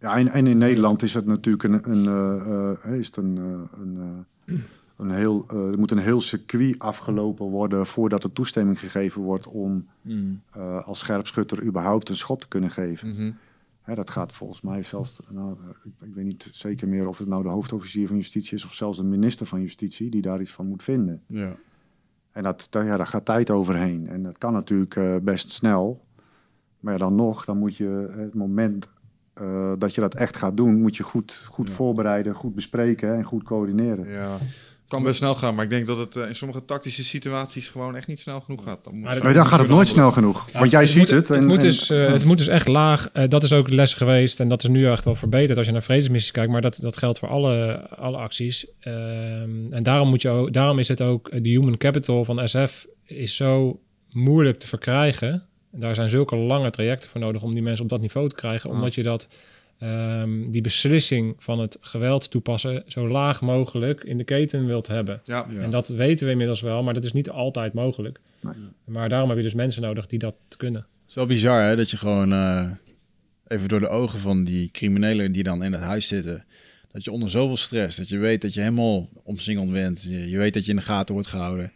Ja, 0.00 0.16
en, 0.16 0.28
en 0.28 0.46
in 0.46 0.58
Nederland 0.58 1.02
is 1.02 1.14
het 1.14 1.26
natuurlijk 1.26 1.62
een, 1.62 1.90
een, 1.90 2.98
is 2.98 3.06
het 3.06 3.16
een, 3.16 3.36
een, 3.72 4.26
een 4.96 5.10
heel, 5.10 5.44
eh, 5.48 5.56
er 5.70 5.78
moet 5.78 5.90
een 5.90 5.98
heel 5.98 6.20
circuit 6.20 6.78
afgelopen 6.78 7.46
worden 7.46 7.86
voordat 7.86 8.24
er 8.24 8.32
toestemming 8.32 8.78
gegeven 8.80 9.22
wordt 9.22 9.46
om 9.48 9.86
Mm. 10.02 10.40
eh, 10.52 10.86
als 10.86 10.98
scherpschutter 10.98 11.62
überhaupt 11.64 12.08
een 12.08 12.16
schot 12.16 12.40
te 12.40 12.48
kunnen 12.48 12.70
geven. 12.70 13.08
Mhm. 13.08 13.30
Hè, 13.82 13.94
dat 13.94 14.10
gaat 14.10 14.32
volgens 14.32 14.60
mij 14.60 14.82
zelfs, 14.82 15.18
nou, 15.30 15.56
eh, 15.62 15.68
ik, 15.84 16.08
ik 16.08 16.14
weet 16.14 16.24
niet 16.24 16.48
zeker 16.52 16.88
meer 16.88 17.08
of 17.08 17.18
het 17.18 17.28
nou 17.28 17.42
de 17.42 17.48
hoofdofficier 17.48 18.06
van 18.06 18.16
justitie 18.16 18.56
is 18.56 18.64
of 18.64 18.72
zelfs 18.74 18.98
de 18.98 19.04
minister 19.04 19.46
van 19.46 19.60
justitie 19.60 20.10
die 20.10 20.22
daar 20.22 20.40
iets 20.40 20.50
van 20.52 20.66
moet 20.66 20.82
vinden. 20.82 21.22
Ja. 21.26 21.56
En 22.32 22.42
dat, 22.42 22.66
daar- 22.70 22.84
ja, 22.84 22.96
daar 22.96 23.06
gaat 23.06 23.24
tijd 23.24 23.50
overheen. 23.50 24.08
En 24.08 24.22
dat 24.22 24.38
kan 24.38 24.52
natuurlijk 24.52 25.24
best 25.24 25.50
snel. 25.50 26.04
Maar 26.80 26.92
ja, 26.92 26.98
dan 26.98 27.14
nog, 27.14 27.44
dan 27.44 27.58
moet 27.58 27.76
je 27.76 28.12
het 28.16 28.34
moment 28.34 28.88
dat 29.78 29.94
je 29.94 30.00
dat 30.00 30.14
echt 30.14 30.36
gaat 30.36 30.56
doen, 30.56 30.80
moet 30.80 30.96
je 30.96 31.02
goed, 31.02 31.44
goed 31.48 31.70
voorbereiden, 31.70 32.34
goed 32.34 32.54
bespreken 32.54 33.14
en 33.16 33.24
goed 33.24 33.42
coördineren. 33.42 34.08
ja. 34.08 34.36
Kan 34.88 35.02
best 35.02 35.16
snel 35.16 35.34
gaan, 35.34 35.54
maar 35.54 35.64
ik 35.64 35.70
denk 35.70 35.86
dat 35.86 35.98
het 35.98 36.16
eh, 36.16 36.28
in 36.28 36.34
sommige 36.34 36.64
tactische 36.64 37.04
situaties 37.04 37.68
gewoon 37.68 37.96
echt 37.96 38.06
niet 38.06 38.20
snel 38.20 38.40
genoeg 38.40 38.64
gaat. 38.64 38.84
Dan, 38.84 38.94
moet 38.94 39.22
Maar 39.22 39.34
dan 39.34 39.46
gaat 39.46 39.58
het 39.60 39.68
nooit 39.68 39.88
snel 39.88 40.12
genoeg. 40.12 40.52
Want 40.52 40.70
jij 40.70 40.86
ziet 40.86 40.98
moet, 40.98 41.08
het. 41.08 41.28
Het, 41.28 41.38
en- 41.38 41.46
moet 41.46 41.56
en- 41.56 41.62
dus, 41.62 41.90
eh, 41.90 42.12
het 42.12 42.24
moet 42.24 42.36
dus 42.38 42.46
echt 42.48 42.68
laag. 42.68 43.08
Eh, 43.12 43.28
dat 43.28 43.42
is 43.42 43.52
ook 43.52 43.68
de 43.68 43.74
les 43.74 43.94
geweest. 43.94 44.40
En 44.40 44.48
dat 44.48 44.62
is 44.62 44.68
nu 44.68 44.90
echt 44.90 45.04
wel 45.04 45.14
verbeterd 45.14 45.58
als 45.58 45.66
je 45.66 45.72
naar 45.72 45.82
vredesmissies 45.82 46.30
kijkt. 46.30 46.52
Maar 46.52 46.60
dat, 46.60 46.78
dat 46.80 46.96
geldt 46.96 47.18
voor 47.18 47.28
alle, 47.28 47.88
alle 47.88 48.16
acties. 48.16 48.66
Ehm, 48.80 49.72
en 49.72 49.82
daarom, 49.82 50.08
moet 50.08 50.22
je 50.22 50.28
ook, 50.28 50.52
daarom 50.52 50.78
is 50.78 50.88
het 50.88 51.00
ook... 51.02 51.30
De 51.42 51.48
human 51.48 51.76
capital 51.76 52.24
van 52.24 52.48
SF 52.48 52.86
is 53.04 53.36
zo 53.36 53.80
moeilijk 54.12 54.58
te 54.58 54.66
verkrijgen. 54.66 55.46
En 55.72 55.80
daar 55.80 55.94
zijn 55.94 56.10
zulke 56.10 56.36
lange 56.36 56.70
trajecten 56.70 57.10
voor 57.10 57.20
nodig... 57.20 57.42
om 57.42 57.52
die 57.52 57.62
mensen 57.62 57.84
op 57.84 57.90
dat 57.90 58.00
niveau 58.00 58.28
te 58.28 58.34
krijgen. 58.34 58.70
Omdat 58.70 58.94
je 58.94 59.02
dat... 59.02 59.28
ehm, 59.78 60.50
die 60.50 60.60
beslissing 60.60 61.36
van 61.38 61.60
het 61.60 61.76
geweld 61.80 62.30
toepassen... 62.30 62.84
zo 62.86 63.08
laag 63.08 63.40
mogelijk 63.40 64.04
in 64.04 64.18
de 64.18 64.24
keten 64.24 64.66
wilt 64.66 64.86
hebben. 64.86 65.20
Ja, 65.24 65.46
Ja. 65.50 65.60
En 65.60 65.70
dat 65.70 65.88
weten 65.88 66.26
we 66.26 66.32
inmiddels 66.32 66.60
wel, 66.60 66.82
maar 66.82 66.94
dat 66.94 67.04
is 67.04 67.12
niet 67.12 67.30
altijd 67.30 67.72
mogelijk. 67.72 68.20
Nee. 68.40 68.54
Maar 68.84 69.08
daarom 69.08 69.28
heb 69.28 69.38
je 69.38 69.44
dus 69.44 69.54
mensen 69.54 69.82
nodig 69.82 70.06
die 70.06 70.18
dat 70.18 70.34
kunnen. 70.56 70.80
Het 70.80 71.08
is 71.08 71.14
wel 71.14 71.26
bizar 71.26 71.62
hè, 71.62 71.76
dat 71.76 71.90
je 71.90 71.96
gewoon 71.96 72.32
eh, 72.32 72.70
even 73.46 73.68
door 73.68 73.80
de 73.80 73.88
ogen 73.88 74.18
van 74.18 74.44
die 74.44 74.70
criminelen 74.72 75.32
die 75.32 75.42
dan 75.42 75.64
in 75.64 75.72
het 75.72 75.82
huis 75.82 76.08
zitten, 76.08 76.44
dat 76.92 77.04
je 77.04 77.10
onder 77.10 77.30
zoveel 77.30 77.56
stress, 77.56 77.96
dat 77.96 78.08
je 78.08 78.18
weet 78.18 78.42
dat 78.42 78.54
je 78.54 78.60
helemaal 78.60 79.08
omsingeld 79.22 79.72
bent, 79.72 80.02
je, 80.02 80.28
je 80.28 80.38
weet 80.38 80.54
dat 80.54 80.64
je 80.64 80.70
in 80.70 80.76
de 80.76 80.82
gaten 80.82 81.14
wordt 81.14 81.28
gehouden. 81.28 81.72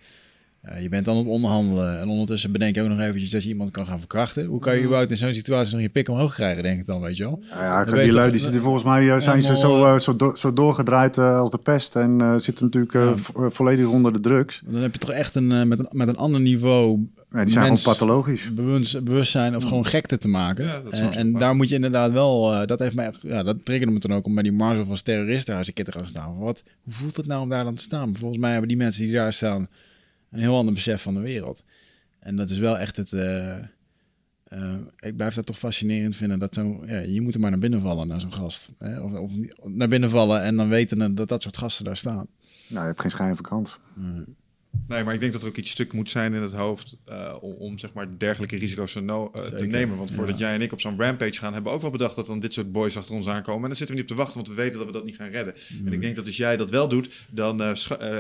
Eh, 0.61 0.83
je 0.83 0.89
bent 0.89 1.05
dan 1.05 1.17
op 1.17 1.27
onderhandelen 1.27 2.01
en 2.01 2.09
ondertussen 2.09 2.53
bedenk 2.53 2.75
je 2.75 2.83
ook 2.83 2.89
nog 2.89 3.01
eventjes 3.01 3.31
dat 3.31 3.43
je 3.43 3.49
iemand 3.49 3.71
kan 3.71 3.87
gaan 3.87 3.99
verkrachten. 3.99 4.45
Hoe 4.47 4.61
kan 4.61 4.75
je 4.77 4.83
überhaupt 4.83 5.11
in 5.11 5.17
zo'n 5.17 5.35
situatie 5.35 5.73
nog 5.73 5.83
je 5.83 5.89
pik 5.89 6.09
omhoog 6.09 6.35
krijgen, 6.35 6.63
denk 6.63 6.81
ik 6.81 6.87
dan, 6.87 7.01
weet 7.01 7.17
je 7.17 7.23
wel? 7.23 7.43
Nou 7.51 7.63
ja, 7.63 7.85
die 7.85 7.95
je 8.05 8.13
lui 8.13 8.31
die 8.31 8.41
zitten 8.41 8.61
volgens 8.61 8.85
mij 8.85 9.11
eh, 9.11 9.21
zijn 9.21 9.43
ze 9.43 9.57
zo, 9.57 9.69
Helemaal, 9.69 9.95
eh, 9.95 10.01
zo, 10.01 10.17
do- 10.17 10.35
zo 10.35 10.53
doorgedraaid 10.53 11.19
eh, 11.19 11.39
als 11.39 11.51
de 11.51 11.59
pest 11.59 11.97
en 11.97 12.21
eh, 12.21 12.35
zitten 12.39 12.65
natuurlijk 12.65 12.95
eh, 12.95 13.01
Ja. 13.05 13.17
vo- 13.17 13.45
eh, 13.45 13.51
volledig 13.51 13.87
onder 13.89 14.13
de 14.13 14.21
drugs. 14.21 14.63
Dan 14.67 14.83
heb 14.83 14.93
je 14.93 14.99
toch 14.99 15.11
echt 15.11 15.35
een, 15.35 15.53
eh, 15.53 15.63
met, 15.63 15.79
een, 15.79 15.87
met 15.91 16.09
een 16.09 16.17
ander 16.17 16.41
niveau 16.41 16.97
Nee, 17.31 17.45
die 17.45 17.53
zijn 17.53 17.67
Mens- 17.67 17.83
gewoon 17.83 17.97
pathologisch. 17.97 18.55
bewust, 18.55 19.05
bewustzijn 19.05 19.57
of 19.57 19.63
gewoon 19.65 19.87
gekte 19.87 20.19
te 20.19 20.29
maken. 20.29 20.65
Ja, 20.65 20.81
dat 20.81 20.93
en 21.11 21.29
ik 21.29 21.39
daar 21.39 21.57
moet 21.57 21.69
je 21.69 21.75
inderdaad 21.75 22.13
wel, 22.13 22.53
eh, 22.55 22.67
dat 22.67 22.79
heeft 22.79 22.95
mij, 22.95 23.13
ja, 23.23 23.43
dat 23.43 23.65
triggerde 23.65 23.93
me 23.93 23.99
dan 23.99 24.13
ook 24.15 24.27
om 24.27 24.35
bij 24.35 24.43
die 24.43 24.53
Marvel 24.53 24.87
als 24.91 25.03
terrorist 25.03 25.47
daar 25.47 25.59
eens 25.59 25.69
een 25.69 25.75
keer 25.75 25.85
te 25.85 25.93
gaan 25.93 26.07
staan. 26.09 26.39
Wat, 26.39 26.63
hoe 26.83 26.93
voelt 26.93 27.17
het 27.17 27.27
nou 27.27 27.43
om 27.43 27.49
daar 27.49 27.65
dan 27.65 27.75
te 27.75 27.83
staan? 27.83 28.17
Volgens 28.17 28.41
mij 28.41 28.51
hebben 28.51 28.69
die 28.69 28.77
mensen 28.77 29.03
die 29.05 29.13
daar 29.13 29.33
staan 29.33 29.69
een 30.31 30.41
heel 30.41 30.57
ander 30.57 30.75
besef 30.75 31.03
van 31.03 31.15
de 31.15 31.21
wereld. 31.21 31.63
En 32.19 32.37
dat 32.37 32.51
is 32.51 32.59
wel 32.59 32.79
echt 32.79 32.97
het, 32.97 33.13
eh, 33.13 33.59
eh, 34.45 34.77
ik 34.99 35.17
blijf 35.17 35.35
dat 35.35 35.47
toch 35.47 35.59
fascinerend 35.59 36.17
vinden. 36.17 36.39
Dat 36.39 36.55
zo, 36.55 36.83
ja, 36.87 36.99
je 36.99 37.21
moet 37.21 37.35
er 37.35 37.41
maar 37.41 37.51
naar 37.51 37.61
binnen 37.61 37.81
vallen 37.81 38.09
naar 38.09 38.21
zo'n 38.21 38.33
gast. 38.33 38.73
Hè? 38.79 39.01
Of, 39.01 39.13
of 39.13 39.33
naar 39.63 39.89
binnen 39.89 40.11
vallen 40.11 40.43
en 40.43 40.57
dan 40.57 40.69
weten 40.69 41.15
dat 41.15 41.29
dat 41.29 41.43
soort 41.43 41.57
gasten 41.57 41.85
daar 41.85 41.97
staan. 41.97 42.27
Nou, 42.69 42.81
je 42.81 42.89
hebt 42.89 43.01
geen 43.01 43.11
schijn 43.11 43.37
van 43.37 43.45
kans. 43.45 43.79
Nee, 44.91 45.05
maar 45.05 45.15
ik 45.15 45.21
denk 45.21 45.33
dat 45.33 45.43
er 45.43 45.49
ook 45.49 45.57
iets 45.57 45.71
stuk 45.71 45.93
moet 45.93 46.11
zijn 46.11 46.35
in 46.35 46.43
het 46.43 46.53
hoofd 46.53 46.97
eh, 47.05 47.37
om, 47.41 47.53
om 47.53 47.79
zeg 47.79 47.93
maar 47.93 48.19
dergelijke 48.19 48.57
risico's 48.57 48.93
te, 48.93 49.01
no- 49.01 49.31
eh, 49.35 49.43
te 49.43 49.67
nemen. 49.67 49.97
Want 49.97 50.11
voordat 50.11 50.39
ja. 50.39 50.47
jij 50.47 50.55
en 50.55 50.63
ik 50.63 50.73
op 50.73 50.81
zo'n 50.81 51.01
rampage 51.01 51.33
gaan, 51.39 51.53
hebben 51.53 51.71
we 51.71 51.77
ook 51.77 51.83
wel 51.83 51.91
bedacht 51.91 52.17
dat 52.17 52.27
dan 52.27 52.41
dit 52.41 52.53
soort 52.53 52.73
boys 52.73 52.97
achter 52.97 53.15
ons 53.15 53.29
aankomen. 53.29 53.63
En 53.63 53.69
dan 53.69 53.77
zitten 53.77 53.97
we 53.97 54.03
niet 54.03 54.11
op 54.11 54.17
te 54.17 54.23
wachten, 54.23 54.35
want 54.35 54.49
we 54.49 54.63
weten 54.63 54.79
dat 54.79 54.87
we 54.87 54.93
dat 54.93 55.05
niet 55.05 55.17
gaan 55.17 55.31
redden. 55.31 55.55
En 55.85 55.93
ik 55.93 56.01
denk 56.01 56.17
dat 56.17 56.27
als 56.27 56.37
jij 56.37 56.57
dat 56.57 56.71
wel 56.71 56.89
doet, 56.89 57.27
dan 57.31 57.63
eh, 57.63 57.71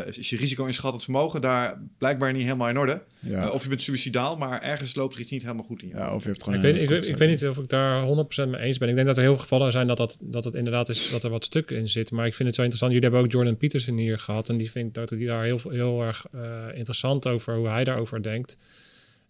is 0.07 0.30
je 0.30 0.36
risico 0.36 0.64
inschattend 0.64 1.05
vermogen 1.05 1.40
daar 1.40 1.82
blijkbaar 1.98 2.32
niet 2.32 2.42
helemaal 2.42 2.68
in 2.68 2.78
orde. 2.78 3.03
Ja. 3.20 3.46
Eh, 3.46 3.55
of 3.55 3.62
je 3.62 3.68
bent 3.68 3.82
suicidaal, 3.82 4.36
maar 4.36 4.62
ergens 4.62 4.94
loopt 4.94 5.14
er 5.14 5.20
iets 5.20 5.30
niet 5.30 5.42
helemaal 5.42 5.64
goed 5.64 5.82
in 5.82 5.88
je. 5.88 5.94
Ja, 5.94 6.14
of 6.14 6.22
je 6.22 6.28
hebt 6.28 6.42
gewoon 6.42 6.59
Ik 6.59 6.64
weet, 6.64 6.82
ik, 6.82 6.88
weet, 6.88 7.09
ik 7.09 7.16
weet 7.16 7.28
niet 7.28 7.46
of 7.46 7.57
ik 7.57 7.68
daar 7.68 8.07
100% 8.46 8.48
mee 8.48 8.61
eens 8.61 8.78
ben. 8.78 8.88
Ik 8.88 8.94
denk 8.94 9.07
dat 9.07 9.16
er 9.16 9.22
heel 9.22 9.32
veel 9.32 9.42
gevallen 9.42 9.72
zijn 9.72 9.86
dat, 9.86 9.96
dat, 9.96 10.18
dat 10.22 10.44
het 10.44 10.55
inderdaad 10.55 10.88
is 10.88 11.11
dat 11.11 11.24
er 11.24 11.30
wat 11.30 11.44
stukken 11.44 11.76
in 11.76 11.88
zit. 11.88 12.11
Maar 12.11 12.26
ik 12.26 12.34
vind 12.34 12.48
het 12.48 12.57
zo 12.57 12.62
interessant. 12.62 12.92
Jullie 12.92 13.09
hebben 13.09 13.26
ook 13.26 13.32
Jordan 13.32 13.57
Peterson 13.57 13.96
hier 13.96 14.18
gehad. 14.18 14.48
En 14.48 14.57
die 14.57 14.70
vindt 14.70 14.94
dat 14.94 15.11
hij 15.11 15.24
daar 15.24 15.44
heel, 15.44 15.61
heel 15.68 16.03
erg 16.03 16.26
interessant 16.74 17.26
over 17.26 17.57
hoe 17.57 17.68
hij 17.68 17.84
daarover 17.84 18.22
denkt. 18.22 18.57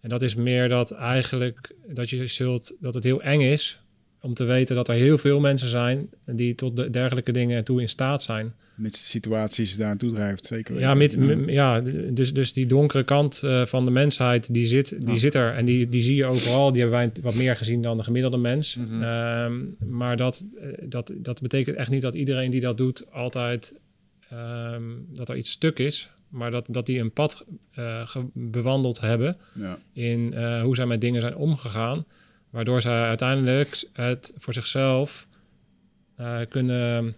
En 0.00 0.08
dat 0.08 0.22
is 0.22 0.34
meer 0.34 0.68
dat 0.68 0.90
eigenlijk 0.90 1.74
dat 1.86 2.10
je 2.10 2.26
zult 2.26 2.76
dat 2.80 2.94
het 2.94 3.04
heel 3.04 3.22
eng 3.22 3.40
is 3.40 3.80
om 4.20 4.34
te 4.34 4.44
weten 4.44 4.76
dat 4.76 4.88
er 4.88 4.94
heel 4.94 5.18
veel 5.18 5.40
mensen 5.40 5.68
zijn 5.68 6.08
die 6.26 6.54
tot 6.54 6.76
de 6.76 6.90
dergelijke 6.90 7.32
dingen 7.32 7.64
toe 7.64 7.80
in 7.80 7.88
staat 7.88 8.22
zijn. 8.22 8.52
De 8.76 8.88
situaties 8.92 9.76
daar 9.76 9.86
naartoe 9.86 10.12
drijft, 10.12 10.46
zeker 10.46 10.78
Ja, 10.78 10.94
met, 10.94 11.16
ja 11.46 11.80
dus, 12.10 12.32
dus 12.32 12.52
die 12.52 12.66
donkere 12.66 13.04
kant 13.04 13.42
eh, 13.42 13.66
van 13.66 13.84
de 13.84 13.90
mensheid, 13.90 14.54
die 14.54 14.66
zit, 14.66 15.06
die 15.06 15.18
zit 15.18 15.34
er. 15.34 15.54
En 15.54 15.64
die, 15.64 15.88
die 15.88 16.02
zie 16.02 16.14
je 16.14 16.24
overal. 16.24 16.72
Die 16.72 16.82
hebben 16.82 16.98
wij 16.98 17.22
wat 17.22 17.34
meer 17.34 17.56
gezien 17.56 17.82
dan 17.82 17.96
de 17.96 18.02
gemiddelde 18.04 18.36
mens. 18.36 18.78
Ehm, 19.00 19.66
maar 19.78 20.16
dat, 20.16 20.44
eh, 20.60 20.68
dat, 20.82 21.12
dat 21.14 21.40
betekent 21.40 21.76
echt 21.76 21.90
niet 21.90 22.02
dat 22.02 22.14
iedereen 22.14 22.50
die 22.50 22.60
dat 22.60 22.78
doet 22.78 23.12
altijd 23.12 23.74
ehm, 24.30 24.82
dat 25.08 25.28
er 25.28 25.36
iets 25.36 25.50
stuk 25.50 25.78
is. 25.78 26.10
Maar 26.30 26.50
dat, 26.50 26.66
dat 26.68 26.86
die 26.86 27.00
een 27.00 27.12
pad 27.12 27.44
eh, 27.74 28.16
bewandeld 28.32 29.00
hebben 29.00 29.36
Ja. 29.54 29.78
in 29.92 30.34
eh, 30.34 30.62
hoe 30.62 30.76
zij 30.76 30.86
met 30.86 31.00
dingen 31.00 31.20
zijn 31.20 31.36
omgegaan. 31.36 32.04
Waardoor 32.50 32.82
zij 32.82 33.02
uiteindelijk 33.02 33.84
het 33.92 34.32
voor 34.38 34.52
zichzelf 34.52 35.26
eh, 36.16 36.38
kunnen... 36.48 37.14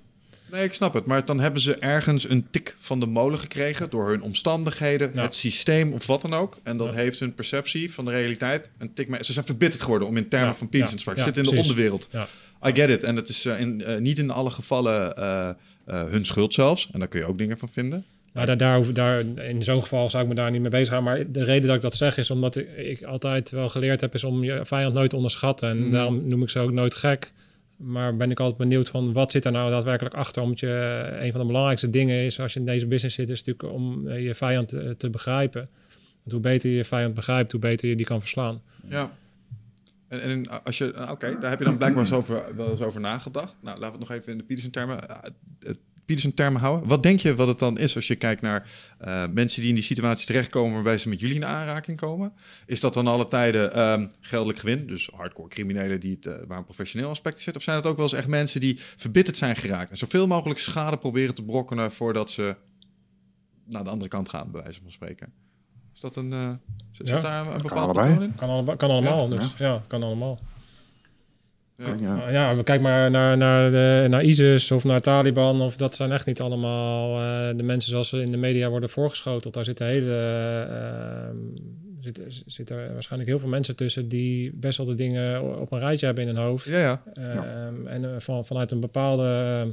Nee, 0.50 0.64
ik 0.64 0.72
snap 0.72 0.94
het. 0.94 1.06
Maar 1.06 1.24
dan 1.24 1.40
hebben 1.40 1.60
ze 1.60 1.74
ergens 1.74 2.28
een 2.30 2.50
tik 2.50 2.74
van 2.78 3.00
de 3.00 3.06
molen 3.06 3.38
gekregen 3.38 3.90
door 3.90 4.08
hun 4.08 4.22
omstandigheden, 4.22 5.10
Ja. 5.14 5.22
het 5.22 5.34
systeem 5.34 5.92
of 5.92 6.06
wat 6.06 6.20
dan 6.20 6.34
ook. 6.34 6.58
En 6.62 6.76
dat 6.76 6.94
heeft 6.94 7.20
hun 7.20 7.34
perceptie 7.34 7.92
van 7.92 8.04
de 8.04 8.10
realiteit 8.10 8.70
een 8.78 8.92
tik 8.92 9.08
mee. 9.08 9.24
Ze 9.24 9.32
zijn 9.32 9.44
verbitterd 9.44 9.82
geworden 9.82 10.08
om 10.08 10.16
in 10.16 10.28
termen 10.28 10.54
van 10.54 10.68
Peterson 10.68 10.90
ja, 10.90 10.96
te 10.96 11.02
spreken. 11.02 11.22
Ze 11.22 11.26
zitten 11.34 11.44
in 11.44 11.50
de 11.56 11.62
onderwereld. 11.62 12.08
Ja. 12.10 12.26
I 12.68 12.74
get 12.74 12.90
it. 12.90 13.02
En 13.02 13.16
het 13.16 13.28
is 13.28 13.46
in, 13.46 13.82
niet 13.98 14.18
in 14.18 14.30
alle 14.30 14.50
gevallen 14.50 15.12
hun 15.84 16.24
schuld 16.26 16.54
zelfs. 16.54 16.88
En 16.92 16.98
daar 16.98 17.08
kun 17.08 17.20
je 17.20 17.26
ook 17.26 17.38
dingen 17.38 17.58
van 17.58 17.68
vinden. 17.68 18.04
Nou, 18.32 18.46
daar, 18.46 18.56
daar, 18.56 18.92
daar, 18.92 19.20
in 19.44 19.62
zo'n 19.62 19.82
geval 19.82 20.10
zou 20.10 20.22
ik 20.22 20.28
me 20.28 20.34
daar 20.34 20.50
niet 20.50 20.60
mee 20.60 20.70
bezighouden. 20.70 21.12
Maar 21.12 21.32
de 21.32 21.44
reden 21.44 21.66
dat 21.66 21.76
ik 21.76 21.82
dat 21.82 21.94
zeg 21.94 22.16
is 22.16 22.30
omdat 22.30 22.56
ik, 22.56 22.76
ik 22.76 23.02
altijd 23.02 23.50
wel 23.50 23.68
geleerd 23.68 24.00
heb... 24.00 24.14
is 24.14 24.24
om 24.24 24.44
je 24.44 24.60
vijand 24.64 24.94
nooit 24.94 25.10
te 25.10 25.16
onderschatten. 25.16 25.68
En 25.68 25.78
Mhm. 25.78 25.90
daarom 25.90 26.28
noem 26.28 26.42
ik 26.42 26.50
ze 26.50 26.58
ook 26.58 26.72
nooit 26.72 26.94
gek. 26.94 27.32
Maar 27.76 28.16
ben 28.16 28.30
ik 28.30 28.40
altijd 28.40 28.58
benieuwd 28.58 28.88
van 28.88 29.12
wat 29.12 29.30
zit 29.32 29.44
er 29.44 29.52
nou 29.52 29.70
daadwerkelijk 29.70 30.14
achter? 30.14 30.42
Omdat 30.42 30.60
je 30.60 30.68
een 31.20 31.30
van 31.30 31.40
de 31.40 31.46
belangrijkste 31.46 31.90
dingen 31.90 32.24
is 32.24 32.40
als 32.40 32.52
je 32.52 32.60
in 32.60 32.66
deze 32.66 32.86
business 32.86 33.16
zit... 33.16 33.28
is 33.30 33.44
natuurlijk 33.44 33.74
om 33.74 34.08
eh, 34.08 34.24
je 34.24 34.34
vijand 34.34 34.68
te, 34.68 34.94
te 34.98 35.10
begrijpen. 35.10 35.68
Want 36.22 36.32
hoe 36.32 36.40
beter 36.40 36.70
je 36.70 36.76
je 36.76 36.84
vijand 36.84 37.14
begrijpt, 37.14 37.52
hoe 37.52 37.60
beter 37.60 37.88
je 37.88 37.96
die 37.96 38.06
kan 38.06 38.20
verslaan. 38.20 38.62
Ja. 38.88 39.10
En, 40.08 40.20
en 40.20 40.64
als 40.64 40.78
je, 40.78 41.08
oké, 41.10 41.36
daar 41.40 41.50
heb 41.50 41.58
je 41.58 41.64
dan 41.64 41.76
blijkbaar 41.78 42.04
wel 42.04 42.18
eens 42.18 42.30
over, 42.30 42.56
wel 42.56 42.70
eens 42.70 42.82
over 42.82 43.00
nagedacht. 43.00 43.58
Nou, 43.62 43.78
laten 43.78 43.92
we 43.92 43.98
het 43.98 44.08
nog 44.08 44.18
even 44.18 44.32
in 44.32 44.38
de 44.38 44.44
Peterson-termen, 44.44 45.08
eh, 45.08 45.16
het 45.60 45.78
Peterson-termen 46.04 46.60
houden. 46.60 46.88
Wat 46.88 47.02
denk 47.02 47.20
je 47.20 47.34
wat 47.34 47.48
het 47.48 47.58
dan 47.58 47.78
is 47.78 47.94
als 47.94 48.06
je 48.06 48.14
kijkt 48.14 48.40
naar 48.42 48.70
eh, 48.98 49.24
mensen 49.32 49.60
die 49.60 49.68
in 49.68 49.74
die 49.74 49.84
situatie 49.84 50.26
terechtkomen 50.26 50.74
waarbij 50.74 50.98
ze 50.98 51.08
met 51.08 51.20
jullie 51.20 51.36
in 51.36 51.44
aanraking 51.44 51.96
komen? 52.00 52.32
Is 52.66 52.80
dat 52.80 52.94
dan 52.94 53.06
alle 53.06 53.28
tijden 53.28 53.72
ehm, 53.72 54.08
geldelijk 54.20 54.58
gewin, 54.58 54.86
dus 54.86 55.10
hardcore 55.14 55.48
criminelen 55.48 56.00
die 56.00 56.14
het, 56.14 56.26
eh, 56.26 56.34
waar 56.46 56.58
een 56.58 56.64
professioneel 56.64 57.08
aspect 57.08 57.36
in 57.36 57.42
zit? 57.42 57.56
Of 57.56 57.62
zijn 57.62 57.76
het 57.76 57.86
ook 57.86 57.96
wel 57.96 58.04
eens 58.04 58.14
echt 58.14 58.28
mensen 58.28 58.60
die 58.60 58.76
verbitterd 58.96 59.36
zijn 59.36 59.56
geraakt 59.56 59.90
en 59.90 59.96
zoveel 59.96 60.26
mogelijk 60.26 60.60
schade 60.60 60.96
proberen 60.96 61.34
te 61.34 61.42
brokkenen 61.42 61.92
voordat 61.92 62.30
ze 62.30 62.56
naar 63.64 63.84
de 63.84 63.90
andere 63.90 64.10
kant 64.10 64.28
gaan, 64.28 64.50
bij 64.50 64.62
wijze 64.62 64.80
van 64.82 64.90
spreken? 64.90 65.32
Is 65.94 66.00
dat 66.00 66.16
een, 66.16 66.32
eh, 66.32 66.50
zit, 66.92 67.08
Ja. 67.08 67.20
daar 67.20 67.46
een 67.46 67.62
bepaald 67.62 67.80
allebei. 67.84 68.08
patroon 68.08 68.28
in? 68.28 68.34
Kan, 68.34 68.48
allemaal, 68.48 68.76
kan 68.76 68.90
allemaal, 68.90 69.28
dus 69.28 69.54
ja, 69.58 69.82
kan 69.88 70.02
allemaal. 70.02 70.38
Ja. 71.76 72.30
Ja. 72.30 72.54
Kijken 72.62 72.82
maar 72.82 73.10
naar, 73.10 73.36
naar, 73.36 73.70
de, 73.70 74.06
naar 74.10 74.24
ISIS 74.24 74.70
of 74.70 74.84
naar 74.84 75.00
Taliban. 75.00 75.60
Of 75.60 75.76
dat 75.76 75.94
zijn 75.94 76.12
echt 76.12 76.26
niet 76.26 76.40
allemaal 76.40 77.20
eh, 77.20 77.56
de 77.56 77.62
mensen 77.62 77.90
zoals 77.90 78.08
ze 78.08 78.20
in 78.20 78.30
de 78.30 78.36
media 78.36 78.68
worden 78.68 78.90
voorgeschoteld. 78.90 79.54
Daar 79.54 79.64
zitten 79.64 79.86
hele. 79.86 80.14
eh, 80.68 81.38
zit, 82.00 82.42
zit 82.46 82.70
er 82.70 82.92
waarschijnlijk 82.92 83.30
heel 83.30 83.40
veel 83.40 83.48
mensen 83.48 83.76
tussen 83.76 84.08
die 84.08 84.52
best 84.54 84.76
wel 84.78 84.86
de 84.86 84.94
dingen 84.94 85.42
op 85.60 85.72
een 85.72 85.78
rijtje 85.78 86.06
hebben 86.06 86.26
in 86.28 86.34
hun 86.36 86.44
hoofd. 86.44 86.66
Ja, 86.66 86.78
ja. 86.78 87.02
Ehm, 87.14 87.86
En 87.86 88.04
eh, 88.04 88.10
van, 88.18 88.44
vanuit 88.46 88.70
een 88.70 88.80
bepaalde 88.80 89.24
ehm, 89.24 89.70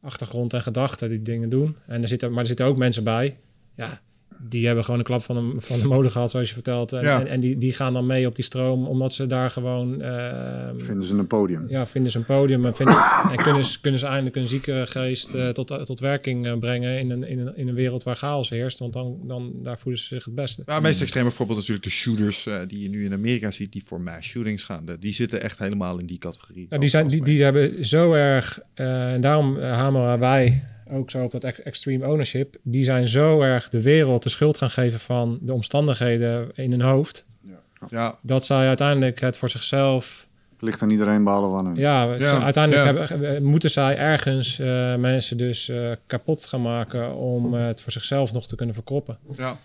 achtergrond 0.00 0.52
en 0.52 0.62
gedachten 0.62 1.08
die 1.08 1.22
dingen 1.22 1.48
doen. 1.48 1.76
En 1.86 2.02
er 2.02 2.08
zitten, 2.08 2.30
maar 2.30 2.40
er 2.40 2.46
zitten 2.46 2.66
ook 2.66 2.76
mensen 2.76 3.04
bij. 3.04 3.36
Ja, 3.74 4.00
die 4.48 4.66
hebben 4.66 4.84
gewoon 4.84 4.98
een 5.00 5.06
klap 5.06 5.22
van 5.22 5.36
de, 5.36 5.60
van 5.60 5.80
de 5.80 5.86
molen 5.86 6.10
gehad, 6.10 6.30
zoals 6.30 6.48
je 6.48 6.54
vertelt. 6.54 6.92
En, 6.92 7.02
Ja. 7.02 7.20
en, 7.20 7.26
en 7.26 7.40
die, 7.40 7.58
die 7.58 7.72
gaan 7.72 7.92
dan 7.92 8.06
mee 8.06 8.26
op 8.26 8.34
die 8.34 8.44
stroom, 8.44 8.86
omdat 8.86 9.12
ze 9.12 9.26
daar 9.26 9.50
gewoon... 9.50 10.02
ehm, 10.02 10.78
Vinden 10.78 11.04
ze 11.04 11.16
een 11.16 11.26
podium. 11.26 11.64
ja, 11.68 11.86
vinden 11.86 12.12
ze 12.12 12.18
een 12.18 12.24
podium 12.24 12.64
en, 12.64 12.74
vinden, 12.74 12.94
en 13.30 13.36
kunnen, 13.36 13.64
ze, 13.64 13.80
kunnen 13.80 14.00
ze 14.00 14.06
eindelijk 14.06 14.36
een 14.36 14.46
zieke 14.48 14.84
geest 14.88 15.34
eh, 15.34 15.48
tot, 15.48 15.66
tot 15.86 16.00
werking 16.00 16.46
eh, 16.46 16.58
brengen 16.58 16.98
in 16.98 17.10
een, 17.10 17.22
in, 17.24 17.38
een, 17.38 17.56
in 17.56 17.68
een 17.68 17.74
wereld 17.74 18.02
waar 18.02 18.16
chaos 18.16 18.48
heerst. 18.50 18.78
Want 18.78 18.92
dan, 18.92 19.18
dan 19.22 19.52
daar 19.62 19.78
voelen 19.78 20.00
ze 20.00 20.06
zich 20.06 20.24
het 20.24 20.34
beste. 20.34 20.62
Nou, 20.66 20.78
het 20.78 20.86
meest 20.86 21.00
extreme 21.02 21.30
voorbeeld 21.30 21.58
natuurlijk 21.58 21.84
de 21.84 21.90
shooters 21.92 22.46
eh, 22.46 22.54
die 22.66 22.82
je 22.82 22.88
nu 22.88 23.04
in 23.04 23.12
Amerika 23.12 23.50
ziet, 23.50 23.72
die 23.72 23.82
voor 23.86 24.00
mass 24.00 24.28
shootings 24.28 24.64
gaan. 24.64 24.84
Die 24.98 25.12
zitten 25.12 25.40
echt 25.42 25.58
helemaal 25.58 25.98
in 25.98 26.06
die 26.06 26.18
categorie. 26.18 26.66
Nou, 26.68 26.80
die, 26.80 26.90
zijn, 26.90 27.08
die, 27.08 27.22
die 27.24 27.42
hebben 27.42 27.86
zo 27.86 28.12
erg, 28.12 28.60
eh, 28.74 29.12
en 29.12 29.20
daarom 29.20 29.58
eh, 29.58 29.72
hameren 29.72 30.18
wij 30.18 30.64
ook 30.90 31.10
zo 31.10 31.24
op 31.24 31.30
dat 31.30 31.44
ex- 31.44 31.62
extreme 31.62 32.06
ownership. 32.08 32.56
Die 32.62 32.84
zijn 32.84 33.08
zo 33.08 33.40
erg 33.40 33.68
de 33.68 33.82
wereld 33.82 34.22
de 34.22 34.28
schuld 34.28 34.56
gaan 34.56 34.70
geven 34.70 35.00
van 35.00 35.38
de 35.42 35.52
omstandigheden 35.52 36.50
in 36.54 36.70
hun 36.70 36.80
hoofd. 36.80 37.24
Ja, 37.88 38.18
Dat 38.22 38.44
zij 38.46 38.66
uiteindelijk 38.68 39.20
het 39.20 39.36
voor 39.36 39.48
zichzelf 39.50 40.28
Ligt 40.62 40.82
aan 40.82 40.90
iedereen 40.90 41.24
behalve 41.24 41.56
aan 41.56 41.66
hun. 41.66 41.76
Ja, 41.76 42.14
Ja, 42.14 42.42
uiteindelijk 42.42 42.86
ja. 42.86 42.94
Hebben, 43.06 43.36
eh, 43.36 43.40
moeten 43.42 43.70
zij 43.70 43.96
ergens 43.96 44.58
eh, 44.58 44.96
mensen 44.96 45.36
dus 45.36 45.68
eh, 45.68 45.92
kapot 46.06 46.46
gaan 46.46 46.62
maken 46.62 47.14
om 47.14 47.54
eh, 47.56 47.66
het 47.66 47.80
voor 47.80 47.92
zichzelf 47.92 48.32
nog 48.32 48.46
te 48.46 48.56
kunnen 48.56 48.74
verkroppen. 48.74 49.18
ja. 49.36 49.58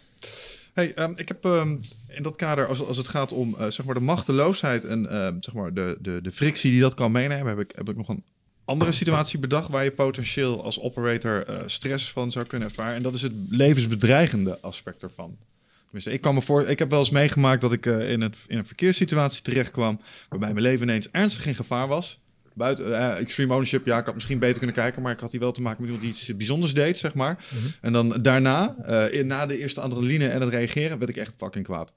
Hey, 0.73 0.93
ehm, 0.93 1.11
ik 1.15 1.27
heb 1.27 1.45
ehm, 1.45 1.77
in 2.07 2.23
dat 2.23 2.35
kader, 2.35 2.67
als, 2.67 2.87
als 2.87 2.97
het 2.97 3.07
gaat 3.07 3.31
om 3.31 3.55
eh, 3.59 3.67
zeg 3.67 3.85
maar 3.85 3.95
de 3.95 4.01
machteloosheid 4.01 4.85
en 4.85 5.07
zeg 5.39 5.53
maar 5.53 5.73
de, 5.73 5.97
de, 6.01 6.21
de 6.21 6.31
frictie 6.31 6.71
die 6.71 6.81
dat 6.81 6.93
kan 6.93 7.11
meenemen, 7.11 7.47
heb 7.47 7.59
ik, 7.59 7.71
heb 7.75 7.89
ik 7.89 7.95
nog 7.97 8.07
een 8.09 8.23
andere 8.65 8.91
situatie 8.91 9.39
bedacht 9.39 9.69
waar 9.69 9.83
je 9.83 9.91
potentieel 9.91 10.63
als 10.63 10.79
operator 10.79 11.43
eh, 11.47 11.61
stress 11.65 12.11
van 12.11 12.31
zou 12.31 12.45
kunnen 12.45 12.67
ervaren. 12.67 12.95
En 12.95 13.03
dat 13.03 13.13
is 13.13 13.21
het 13.21 13.31
levensbedreigende 13.49 14.59
aspect 14.61 15.03
ervan. 15.03 15.37
Tenminste, 15.83 16.11
ik, 16.11 16.21
kan 16.21 16.33
me 16.35 16.41
voor, 16.41 16.67
ik 16.67 16.79
heb 16.79 16.89
wel 16.89 16.99
eens 16.99 17.09
meegemaakt 17.09 17.61
dat 17.61 17.73
ik 17.73 17.85
eh, 17.85 18.11
in, 18.11 18.21
het, 18.21 18.35
in 18.47 18.57
een 18.57 18.65
verkeerssituatie 18.67 19.41
terecht 19.41 19.71
kwam 19.71 19.99
waarbij 20.29 20.49
mijn 20.53 20.61
leven 20.65 20.87
ineens 20.87 21.09
ernstig 21.11 21.45
in 21.45 21.55
gevaar 21.55 21.87
was. 21.87 22.19
Buiten 22.53 22.97
eh, 22.97 23.19
extreme 23.19 23.51
ownership, 23.51 23.85
ja, 23.85 23.97
ik 23.97 24.05
had 24.05 24.13
misschien 24.13 24.39
beter 24.39 24.57
kunnen 24.57 24.75
kijken, 24.75 25.01
maar 25.01 25.11
ik 25.11 25.19
had 25.19 25.31
hier 25.31 25.39
wel 25.39 25.51
te 25.51 25.61
maken 25.61 25.81
met 25.81 25.91
iemand 25.91 26.07
die 26.07 26.15
iets 26.21 26.35
bijzonders 26.37 26.73
deed, 26.73 26.97
zeg 26.97 27.13
maar. 27.13 27.45
En 27.81 27.93
dan 27.93 28.09
daarna, 28.21 28.75
in- 29.11 29.27
na 29.27 29.45
de 29.45 29.57
eerste 29.59 29.81
adrenaline 29.81 30.27
en 30.27 30.41
het 30.41 30.49
reageren, 30.49 30.97
werd 30.97 31.09
ik 31.09 31.17
echt 31.17 31.35
fucking 31.37 31.65
kwaad. 31.65 31.93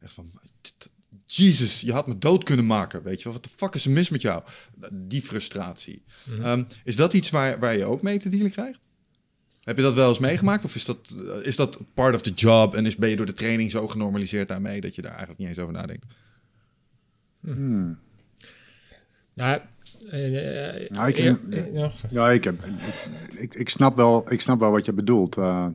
Echt 0.00 0.12
van, 0.12 0.30
Jesus, 1.34 1.80
je 1.80 1.92
had 1.92 2.06
me 2.06 2.18
dood 2.18 2.44
kunnen 2.44 2.66
maken, 2.66 3.02
weet 3.02 3.18
je 3.18 3.24
wel. 3.24 3.32
Wat 3.32 3.42
de 3.42 3.48
fuck 3.56 3.74
is 3.74 3.84
er 3.84 3.90
mis 3.90 4.08
met 4.10 4.22
jou? 4.22 4.42
Die 4.92 5.22
frustratie. 5.22 6.02
Ehm, 6.42 6.62
is 6.84 6.96
dat 6.96 7.12
iets 7.12 7.30
waar, 7.30 7.58
waar 7.58 7.76
je 7.76 7.84
ook 7.84 8.02
mee 8.02 8.18
te 8.18 8.28
dealen 8.28 8.50
krijgt? 8.50 8.80
Heb 9.60 9.76
je 9.76 9.82
dat 9.82 9.94
wel 9.94 10.08
eens 10.08 10.18
meegemaakt? 10.18 10.64
Of 10.64 10.74
is 10.74 10.84
dat, 10.84 11.14
eh, 11.16 11.46
is 11.46 11.56
dat 11.56 11.78
part 11.94 12.14
of 12.14 12.20
the 12.22 12.32
job 12.32 12.74
en 12.74 12.86
is, 12.86 12.96
ben 12.96 13.08
je 13.08 13.16
door 13.16 13.26
de 13.26 13.32
training 13.32 13.70
zo 13.70 13.88
genormaliseerd 13.88 14.48
daarmee 14.48 14.80
dat 14.80 14.94
je 14.94 15.02
daar 15.02 15.10
eigenlijk 15.10 15.38
niet 15.40 15.48
eens 15.48 15.58
over 15.58 15.72
nadenkt? 15.72 16.06
Nou, 19.34 19.60
eh, 20.10 20.84
eh, 20.84 20.90
Nou, 20.90 21.08
ik- 21.08 21.18
eer- 21.18 21.40
eh, 21.50 21.72
ja. 21.74 21.92
Ja, 22.10 22.30
ik, 22.30 22.44
heb, 22.44 22.64
ik, 22.64 22.94
ik, 23.38 23.54
ik, 23.54 23.68
snap 23.68 23.96
wel, 23.96 24.32
ik 24.32 24.40
snap 24.40 24.60
wel 24.60 24.70
wat 24.70 24.84
je 24.84 24.92
bedoelt. 24.92 25.36
Eh, 25.36 25.66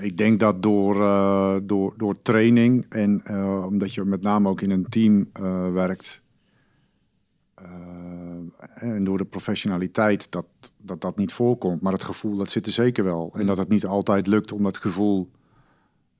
ik 0.00 0.16
denk 0.16 0.40
dat 0.40 0.62
door, 0.62 1.00
eh, 1.02 1.56
door, 1.62 1.94
door 1.96 2.18
training 2.22 2.86
en 2.88 3.20
eh, 3.24 3.64
omdat 3.66 3.94
je 3.94 4.04
met 4.04 4.22
name 4.22 4.48
ook 4.48 4.60
in 4.60 4.70
een 4.70 4.86
team 4.88 5.28
eh, 5.32 5.72
werkt... 5.72 6.22
eh, 7.54 7.64
en 8.74 9.04
door 9.04 9.18
de 9.18 9.24
professionaliteit 9.24 10.26
dat, 10.30 10.46
dat 10.76 11.00
dat 11.00 11.16
niet 11.16 11.32
voorkomt. 11.32 11.80
Maar 11.80 11.92
het 11.92 12.04
gevoel, 12.04 12.36
dat 12.36 12.50
zit 12.50 12.66
er 12.66 12.72
zeker 12.72 13.04
wel. 13.04 13.32
En 13.36 13.46
dat 13.46 13.56
het 13.58 13.68
niet 13.68 13.86
altijd 13.86 14.26
lukt 14.26 14.52
om 14.52 14.62
dat 14.62 14.76
gevoel 14.76 15.30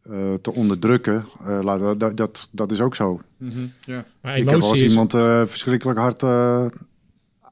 eh, 0.02 0.34
te 0.34 0.52
onderdrukken. 0.54 1.24
eh, 1.46 1.58
laat- 1.62 2.00
dat, 2.00 2.16
dat, 2.16 2.48
dat 2.50 2.72
is 2.72 2.80
ook 2.80 2.94
zo. 2.94 3.20
Ja. 3.38 4.04
Maar 4.20 4.38
Ik 4.38 4.48
heb 4.48 4.60
wel 4.60 4.70
eens 4.70 4.80
iemand 4.90 5.14
eh, 5.14 5.46
verschrikkelijk 5.46 5.98
hard 5.98 6.22
eh, 6.22 6.66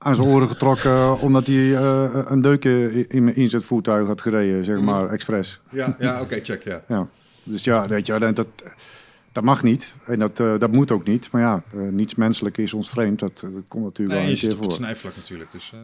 aan 0.03 0.15
zijn 0.15 0.29
oren 0.29 0.49
getrokken... 0.49 1.19
omdat 1.27 1.47
hij 1.47 1.77
eh, 1.77 2.25
een 2.25 2.41
deuk 2.41 2.65
in, 2.65 3.09
in, 3.09 3.35
in 3.35 3.49
zijn 3.51 3.63
voertuig 3.63 4.07
had 4.07 4.21
gereden, 4.21 4.65
zeg 4.65 4.81
maar, 4.81 5.09
expres. 5.09 5.61
Ja, 5.71 5.97
ja 5.99 6.21
oké, 6.23 6.39
check, 6.43 6.63
ja. 6.63 6.83
Ja. 6.89 7.09
Dus 7.45 7.65
ja, 7.65 7.89
weet 7.89 8.07
je, 8.07 8.19
dat, 8.19 8.47
dat, 9.33 9.45
mag 9.45 9.63
niet. 9.63 9.97
En 10.05 10.19
dat, 10.19 10.41
eh, 10.41 10.59
dat 10.59 10.73
moet 10.73 10.91
ook 10.91 11.07
niet. 11.07 11.31
Maar 11.31 11.43
ja, 11.43 11.63
eh, 11.73 11.81
niets 11.81 12.15
menselijk 12.15 12.59
is 12.59 12.75
ons 12.75 12.91
vreemd. 12.91 13.19
Dat, 13.19 13.41
dat 13.41 13.69
komt 13.69 13.85
natuurlijk 13.85 14.19
Nee, 14.19 14.19
wel 14.19 14.27
je 14.27 14.31
een 14.31 14.37
zit 14.37 14.49
keer 14.49 14.59
op 14.59 14.65
het 14.65 14.75
voor. 14.75 14.85
snijvlak 14.85 15.17
natuurlijk. 15.17 15.53
Dus, 15.53 15.75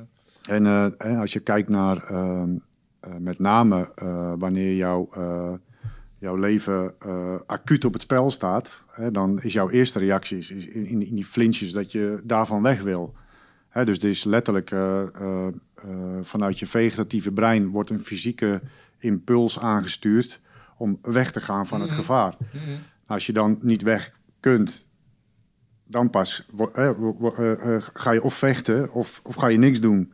En 0.42 0.66
eh, 0.66 0.86
hè, 0.98 1.16
als 1.16 1.32
je 1.32 1.40
kijkt 1.40 1.68
naar 1.68 2.04
ehm, 2.04 2.50
eh, 3.00 3.16
met 3.20 3.38
name 3.38 3.92
wanneer 4.38 4.74
jouw, 4.74 5.08
jouw 6.18 6.36
leven 6.36 6.94
eh, 6.98 7.34
acuut 7.46 7.84
op 7.84 7.92
het 7.92 8.02
spel 8.02 8.30
staat, 8.30 8.84
hè, 8.90 9.10
dan 9.10 9.40
is 9.42 9.52
jouw 9.52 9.70
eerste 9.70 9.98
reactie 9.98 10.38
is, 10.38 10.50
is 10.50 10.66
in, 10.66 10.86
in, 10.86 11.06
in 11.06 11.14
die 11.14 11.24
flinches 11.24 11.72
dat 11.72 11.92
je 11.92 12.20
daarvan 12.24 12.62
weg 12.62 12.82
wil. 12.82 13.14
Dus 13.84 13.98
er 13.98 14.08
is 14.08 14.24
letterlijk 14.24 14.70
eh, 14.70 15.02
eh, 15.02 15.46
eh, 15.46 15.54
vanuit 16.22 16.58
je 16.58 16.66
vegetatieve 16.66 17.32
brein 17.32 17.68
wordt 17.68 17.90
een 17.90 18.00
fysieke 18.00 18.60
impuls 18.98 19.58
aangestuurd 19.58 20.40
om 20.76 20.98
weg 21.02 21.30
te 21.30 21.40
gaan 21.40 21.66
van 21.66 21.80
het 21.80 21.90
gevaar. 21.90 22.36
Als 23.06 23.26
je 23.26 23.32
dan 23.32 23.58
niet 23.62 23.82
weg 23.82 24.12
kunt, 24.40 24.86
dan 25.84 26.10
pas 26.10 26.46
ga 27.92 28.10
je 28.12 28.22
of 28.22 28.34
vechten 28.34 28.92
of, 28.92 29.20
of 29.24 29.34
ga 29.34 29.46
je 29.46 29.58
niks 29.58 29.80
doen. 29.80 30.12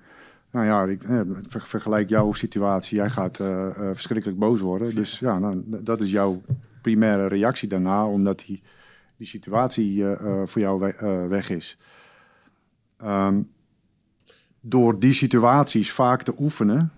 Nou 0.50 0.66
ja, 0.66 0.84
ik 0.84 1.02
vergelijk 1.48 2.08
jouw 2.08 2.32
situatie. 2.32 2.96
Jij 2.96 3.10
gaat 3.10 3.36
verschrikkelijk 3.76 4.38
boos 4.38 4.60
worden. 4.60 4.94
Dus 4.94 5.18
ja, 5.18 5.38
nou, 5.38 5.62
dat 5.66 6.00
is 6.00 6.10
jouw 6.10 6.40
primaire 6.82 7.26
reactie 7.26 7.68
daarna, 7.68 8.06
omdat 8.06 8.44
die, 8.46 8.62
die 9.16 9.26
situatie 9.26 10.04
voor 10.44 10.60
jou 10.60 10.80
we- 10.80 11.26
weg 11.28 11.50
is. 11.50 11.78
Ehm, 12.98 13.40
door 14.66 14.98
die 14.98 15.12
situaties 15.12 15.92
vaak 15.92 16.22
te 16.22 16.34
oefenen, 16.38 16.92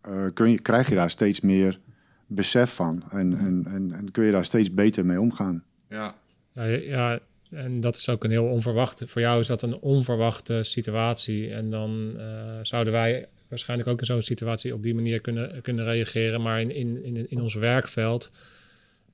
eh, 0.00 0.26
kun 0.34 0.50
je, 0.50 0.60
krijg 0.60 0.88
je 0.88 0.94
daar 0.94 1.10
steeds 1.10 1.40
meer 1.40 1.78
besef 2.26 2.74
van. 2.74 3.02
En, 3.10 3.38
en, 3.38 3.64
en, 3.66 3.92
en 3.92 4.10
kun 4.10 4.24
je 4.24 4.32
daar 4.32 4.44
steeds 4.44 4.74
beter 4.74 5.06
mee 5.06 5.20
omgaan. 5.20 5.62
ja. 5.88 6.20
Ja, 6.54 6.64
ja, 6.64 7.18
en 7.50 7.80
dat 7.80 7.96
is 7.96 8.08
ook 8.08 8.24
een 8.24 8.30
heel 8.30 8.44
onverwachte. 8.44 9.08
Voor 9.08 9.20
jou 9.20 9.40
is 9.40 9.46
dat 9.46 9.62
een 9.62 9.78
onverwachte 9.78 10.62
situatie. 10.62 11.52
En 11.52 11.70
dan 11.70 12.14
eh, 12.18 12.24
zouden 12.62 12.92
wij 12.92 13.28
waarschijnlijk 13.48 13.88
ook 13.88 14.00
in 14.00 14.06
zo'n 14.06 14.22
situatie 14.22 14.74
op 14.74 14.82
die 14.82 14.94
manier 14.94 15.20
kunnen, 15.20 15.62
kunnen 15.62 15.84
reageren. 15.84 16.42
Maar 16.42 16.60
in, 16.60 16.74
in, 16.74 17.04
in, 17.04 17.30
in 17.30 17.40
ons 17.40 17.54
werkveld 17.54 18.32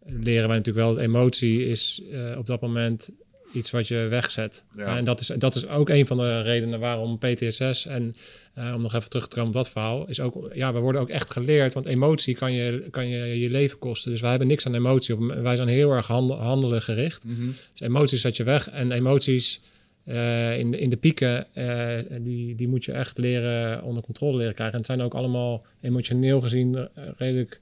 leren 0.04 0.48
wij 0.48 0.56
natuurlijk 0.56 0.86
wel 0.86 0.94
dat 0.94 1.04
emotie 1.04 1.66
is 1.66 2.02
eh, 2.12 2.38
op 2.38 2.46
dat 2.46 2.60
moment 2.60 3.10
iets 3.52 3.70
wat 3.70 3.88
je 3.88 4.06
wegzet. 4.10 4.64
Ja. 4.76 4.96
en 4.96 5.04
dat 5.04 5.20
is, 5.20 5.26
dat 5.26 5.54
is 5.54 5.66
ook 5.66 5.88
een 5.88 6.06
van 6.06 6.16
de 6.16 6.42
redenen 6.42 6.80
waarom 6.80 7.18
PTSS 7.18 7.86
en 7.86 8.14
eh, 8.54 8.72
om 8.74 8.82
nog 8.82 8.94
even 8.94 9.10
terug 9.10 9.28
te 9.28 9.34
komen 9.34 9.48
op 9.48 9.56
dat 9.56 9.70
verhaal, 9.70 10.06
is 10.08 10.20
ook, 10.20 10.50
ja, 10.52 10.72
we 10.72 10.78
worden 10.78 11.00
ook 11.00 11.08
echt 11.08 11.30
geleerd, 11.30 11.74
want 11.74 11.86
emotie 11.86 12.34
kan 12.34 12.52
je 12.52 12.88
kan 12.90 13.08
je, 13.08 13.40
je 13.40 13.50
leven 13.50 13.78
kosten. 13.78 14.10
Dus 14.10 14.20
wij 14.20 14.30
hebben 14.30 14.48
niks 14.48 14.66
aan 14.66 14.74
emotie. 14.74 15.16
Of 15.16 15.34
Wij 15.34 15.56
zijn 15.56 15.68
heel 15.68 15.90
erg 15.90 16.06
handel, 16.06 16.36
handelen 16.36 16.82
gericht. 16.82 17.26
Dus 17.72 17.80
emoties 17.80 18.20
zet 18.20 18.36
je 18.36 18.44
weg 18.44 18.70
en 18.70 18.92
emoties 18.92 19.60
eh, 20.04 20.58
in, 20.58 20.70
de, 20.70 20.78
in 20.78 20.90
de 20.90 20.96
pieken, 20.96 21.54
eh, 21.54 22.20
die, 22.20 22.54
die 22.54 22.68
moet 22.68 22.84
je 22.84 22.92
echt 22.92 23.18
leren 23.18 23.82
onder 23.82 24.02
controle 24.02 24.36
leren 24.36 24.54
krijgen. 24.54 24.74
En 24.74 24.80
het 24.80 24.90
zijn 24.90 25.02
ook 25.02 25.14
allemaal 25.14 25.64
emotioneel 25.80 26.40
gezien 26.40 26.88
redelijk 27.16 27.60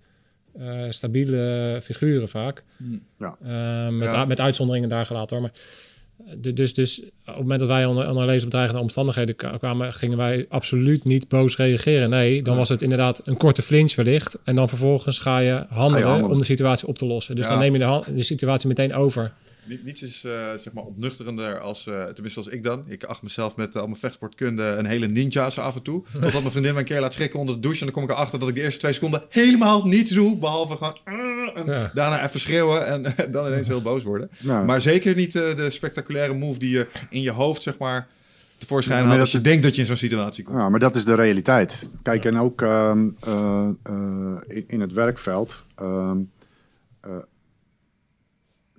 eh, 0.59 0.85
stabiele 0.91 1.81
figuren 1.83 2.29
vaak. 2.29 2.63
Ja. 3.19 3.37
Eh, 3.43 3.89
met, 3.95 4.09
Ja. 4.09 4.25
met 4.25 4.41
uitzonderingen 4.41 4.89
daar 4.89 5.07
gelaten 5.07 5.37
hoor. 5.37 5.51
Maar, 5.51 5.61
de- 6.41 6.53
dus, 6.53 6.75
dus 6.75 7.01
op 7.03 7.07
het 7.25 7.37
moment 7.37 7.59
dat 7.61 7.69
wij 7.69 7.85
onder, 7.87 8.09
onder 8.09 8.25
levensbedreigende 8.25 8.81
omstandigheden 8.83 9.37
kwamen, 9.59 9.95
gingen 9.95 10.17
wij 10.17 10.47
absoluut 10.49 11.05
niet 11.05 11.29
boos 11.29 11.57
reageren. 11.57 12.11
Nee, 12.11 12.43
dan 12.43 12.57
was 12.57 12.69
het 12.69 12.83
inderdaad 12.83 13.21
een 13.25 13.37
korte 13.37 13.63
flinch 13.63 13.95
wellicht. 13.95 14.39
En 14.45 14.55
dan 14.55 14.69
vervolgens 14.69 15.19
ga 15.19 15.39
je 15.39 15.65
handelen, 15.69 16.07
handelen. 16.09 16.31
om 16.33 16.39
de 16.39 16.45
situatie 16.45 16.89
op 16.89 16.99
te 16.99 17.07
lossen. 17.07 17.35
Dus 17.37 17.45
Ja. 17.45 17.51
dan 17.51 17.61
neem 17.61 17.73
je 17.73 17.79
de, 17.79 18.15
de 18.15 18.23
situatie 18.23 18.69
meteen 18.69 18.95
over. 18.95 19.33
Ni- 19.69 19.81
Niets 19.85 20.03
is 20.03 20.25
eh, 20.25 20.33
zeg 20.57 20.73
maar 20.73 20.85
ontnuchterender 20.85 21.59
als, 21.61 21.87
eh, 21.87 22.05
tenminste 22.05 22.41
als 22.41 22.49
ik 22.49 22.63
dan. 22.63 22.85
Ik 22.89 23.05
acht 23.05 23.23
mezelf 23.23 23.57
met 23.57 23.75
uh, 23.75 23.81
al 23.81 23.87
mijn 23.87 23.99
vechtsportkunde 24.01 24.63
een 24.63 24.87
hele 24.87 25.07
ninja's 25.09 25.59
af 25.59 25.75
en 25.77 25.83
toe. 25.83 26.03
Totdat 26.13 26.33
mijn 26.33 26.51
vriendin 26.51 26.73
mij 26.73 26.81
een 26.83 26.89
keer 26.89 27.01
laat 27.01 27.13
schrikken 27.15 27.39
onder 27.41 27.55
de 27.55 27.61
douche. 27.61 27.79
En 27.81 27.87
dan 27.87 27.95
kom 27.95 28.05
ik 28.05 28.11
erachter 28.11 28.39
dat 28.39 28.49
ik 28.49 28.55
de 28.55 28.63
eerste 28.63 28.81
twee 28.81 28.93
seconden 28.93 29.23
helemaal 29.29 29.87
niets 29.87 30.11
doe. 30.11 30.39
Behalve 30.39 30.77
gewoon... 30.77 30.99
En 31.55 31.67
Ja. 31.67 31.91
daarna 31.95 32.25
even 32.27 32.41
schreeuwen 32.41 32.87
en 32.87 33.03
dan 33.31 33.47
ineens 33.47 33.69
heel 33.69 33.83
boos 33.83 34.03
worden. 34.03 34.31
Ja. 34.41 34.63
Maar 34.63 34.81
zeker 34.81 35.15
niet 35.15 35.35
eh, 35.35 35.55
de 35.57 35.71
spectaculaire 35.71 36.35
move 36.35 36.59
die 36.59 36.71
je 36.71 36.87
in 37.11 37.21
je 37.21 37.31
hoofd 37.31 37.63
zeg 37.63 37.79
maar 37.79 38.09
tevoorschijn 38.59 38.99
haalt 38.99 39.11
dat 39.11 39.21
als 39.21 39.33
je 39.33 39.41
denkt 39.41 39.63
dat 39.63 39.75
je 39.75 39.81
in 39.81 39.87
zo'n 39.87 39.97
situatie 39.97 40.45
komt. 40.45 40.57
Ja, 40.57 40.69
maar 40.69 40.81
dat 40.81 40.97
is 40.97 41.05
de 41.05 41.15
realiteit. 41.15 41.89
Kijk, 42.03 42.25
en 42.25 42.39
ook 42.39 42.63
ehm, 42.63 43.09
eh, 43.21 43.69
eh, 43.83 43.95
in, 44.47 44.65
in 44.67 44.81
het 44.81 44.93
werkveld 44.93 45.65
ehm, 45.77 46.19
eh, 47.01 47.11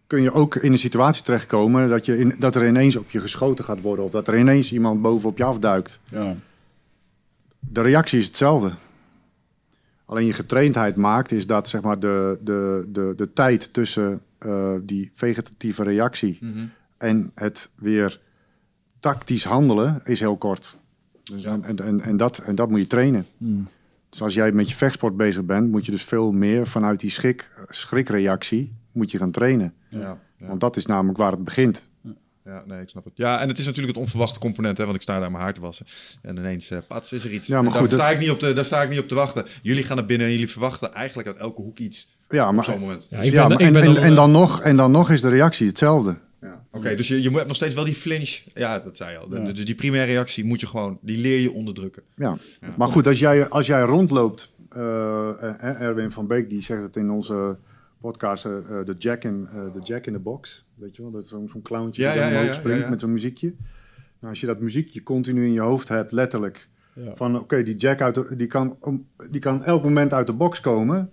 kun 0.07 0.21
je 0.21 0.31
ook 0.31 0.55
in 0.55 0.71
een 0.71 0.77
situatie 0.77 1.23
terechtkomen 1.23 1.89
dat, 1.89 2.05
je 2.05 2.17
in, 2.17 2.35
dat 2.39 2.55
er 2.55 2.67
ineens 2.67 2.95
op 2.95 3.09
je 3.09 3.19
geschoten 3.19 3.65
gaat 3.65 3.81
worden 3.81 4.05
of 4.05 4.11
dat 4.11 4.27
er 4.27 4.39
ineens 4.39 4.71
iemand 4.71 5.01
bovenop 5.01 5.37
je 5.37 5.43
afduikt. 5.43 5.99
Ja. 6.09 6.35
De 7.59 7.81
reactie 7.81 8.19
is 8.19 8.25
hetzelfde. 8.25 8.73
Alleen 10.05 10.25
je 10.25 10.33
getraindheid 10.33 10.95
maakt 10.95 11.31
is 11.31 11.47
dat 11.47 11.69
zeg 11.69 11.81
maar, 11.81 11.99
de, 11.99 12.39
de, 12.41 12.85
de, 12.89 13.13
de 13.15 13.33
tijd 13.33 13.73
tussen 13.73 14.21
eh, 14.37 14.73
die 14.81 15.11
vegetatieve 15.13 15.83
reactie 15.83 16.39
en 16.97 17.31
het 17.35 17.69
weer 17.75 18.19
tactisch 18.99 19.43
handelen 19.43 20.01
is 20.03 20.19
heel 20.19 20.37
kort. 20.37 20.75
Dus 21.23 21.43
en, 21.43 21.63
en, 21.63 21.79
en, 21.79 22.01
en 22.01 22.17
dat, 22.17 22.37
en 22.37 22.55
dat 22.55 22.69
moet 22.69 22.79
je 22.79 22.87
trainen. 22.87 23.25
Dus 24.09 24.21
als 24.21 24.33
jij 24.33 24.51
met 24.51 24.69
je 24.69 24.75
vechtsport 24.75 25.17
bezig 25.17 25.43
bent, 25.43 25.71
moet 25.71 25.85
je 25.85 25.91
dus 25.91 26.03
veel 26.03 26.31
meer 26.31 26.67
vanuit 26.67 26.99
die 26.99 27.09
schrik, 27.09 27.49
schrikreactie 27.69 28.73
moet 28.91 29.11
je 29.11 29.17
gaan 29.17 29.31
trainen. 29.31 29.73
Ja, 29.99 30.17
ja. 30.39 30.47
Want 30.47 30.59
dat 30.59 30.75
is 30.77 30.85
namelijk 30.85 31.17
waar 31.17 31.31
het 31.31 31.43
begint. 31.43 31.87
Ja, 32.45 32.63
nee, 32.67 32.81
ik 32.81 32.89
snap 32.89 33.03
het. 33.03 33.13
Ja, 33.15 33.41
en 33.41 33.47
het 33.47 33.57
is 33.57 33.65
natuurlijk 33.65 33.95
het 33.95 34.03
onverwachte 34.05 34.39
component, 34.39 34.77
hè, 34.77 34.83
want 34.83 34.95
ik 34.95 35.01
sta 35.01 35.19
daar 35.19 35.31
mijn 35.31 35.43
haar 35.43 35.53
te 35.53 35.61
wassen. 35.61 35.85
En 36.21 36.37
ineens, 36.37 36.69
eh 36.69 36.77
pats, 36.87 37.13
is 37.13 37.25
er 37.25 37.31
iets. 37.31 37.47
Ja, 37.47 37.61
maar 37.61 37.71
daar, 37.71 37.81
goed, 37.81 37.91
sta 37.91 38.03
dat- 38.05 38.13
ik 38.13 38.19
niet 38.19 38.29
op 38.29 38.39
te, 38.39 38.53
daar 38.53 38.65
sta 38.65 38.81
ik 38.81 38.89
niet 38.89 38.99
op 38.99 39.07
te 39.07 39.15
wachten. 39.15 39.45
Jullie 39.61 39.83
gaan 39.83 39.95
naar 39.97 40.05
binnen 40.05 40.27
en 40.27 40.33
jullie 40.33 40.49
verwachten 40.49 40.93
eigenlijk 40.93 41.27
uit 41.27 41.37
elke 41.37 41.61
hoek 41.61 41.77
iets. 41.79 42.07
Ja, 42.29 42.47
Op 42.47 42.53
maar, 42.55 42.63
zo'n 42.63 42.79
moment. 42.79 43.07
Ja, 43.09 43.17
ik 43.21 43.31
ja, 43.31 43.47
ben, 43.47 43.57
maar 43.57 43.67
ik 43.67 43.73
ben 43.73 43.81
en, 43.81 43.87
en, 43.87 43.93
dan, 43.95 44.03
en, 44.03 44.15
dan 44.15 44.31
nog, 44.31 44.61
en 44.61 44.75
dan 44.75 44.91
nog 44.91 45.09
is 45.09 45.21
de 45.21 45.29
reactie 45.29 45.67
hetzelfde. 45.67 46.17
Oké, 46.71 46.95
dus 46.95 47.07
je, 47.07 47.21
je 47.21 47.29
hebt 47.31 47.47
nog 47.47 47.55
steeds 47.55 47.73
wel 47.75 47.83
die 47.83 47.95
flinch. 47.95 48.41
Ja, 48.53 48.79
dat 48.79 48.97
zei 48.97 49.11
je 49.11 49.17
al. 49.17 49.27
De- 49.29 49.51
Dus 49.51 49.65
die 49.65 49.75
primaire 49.75 50.11
reactie 50.11 50.45
moet 50.45 50.59
je 50.59 50.67
gewoon, 50.67 50.99
die 51.01 51.17
leer 51.17 51.39
je 51.39 51.51
onderdrukken. 51.51 52.03
Ja. 52.15 52.37
Maar 52.77 52.87
goed, 52.87 53.07
als 53.07 53.19
jij, 53.19 53.49
als 53.49 53.67
jij 53.67 53.81
rondloopt, 53.81 54.55
eh, 54.69 54.79
eh, 55.43 55.81
Erwin 55.81 56.11
van 56.11 56.27
Beek 56.27 56.49
die 56.49 56.61
zegt 56.61 56.81
het 56.81 56.95
in 56.95 57.09
onze 57.09 57.57
podcast, 58.01 58.45
eh, 58.45 58.51
de 58.85 58.95
Jack 58.97 59.23
in 59.23 59.47
eh, 59.53 59.73
de 59.73 59.79
Jack 59.79 60.05
in 60.05 60.13
the 60.13 60.19
Box, 60.19 60.67
weet 60.75 60.95
je 60.95 61.01
wel, 61.01 61.11
dat 61.11 61.23
is 61.23 61.29
zo'n 61.29 61.49
zo'n 61.49 61.61
clowntje 61.61 62.01
Ja, 62.01 62.11
die 62.11 62.17
ja, 62.17 62.23
dan 62.23 62.33
ja, 62.33 62.39
omhoog 62.39 62.53
ja, 62.55 62.59
springt 62.59 62.79
ja, 62.79 62.85
ja. 62.85 62.91
met 62.91 62.99
zo'n 62.99 63.11
muziekje. 63.11 63.53
Nou, 64.19 64.29
als 64.33 64.39
je 64.41 64.47
dat 64.47 64.59
muziekje 64.59 65.03
continu 65.03 65.45
in 65.45 65.53
je 65.53 65.59
hoofd 65.59 65.87
hebt, 65.87 66.11
letterlijk, 66.11 66.69
van 67.13 67.39
oké, 67.39 67.63
die 67.63 67.75
Jack 67.75 68.01
uit 68.01 68.15
de, 68.15 68.35
die, 68.35 68.47
kan, 68.47 68.77
die 69.29 69.41
kan 69.41 69.63
elk 69.63 69.83
moment 69.83 70.13
uit 70.13 70.27
de 70.27 70.33
box 70.33 70.59
komen, 70.59 71.11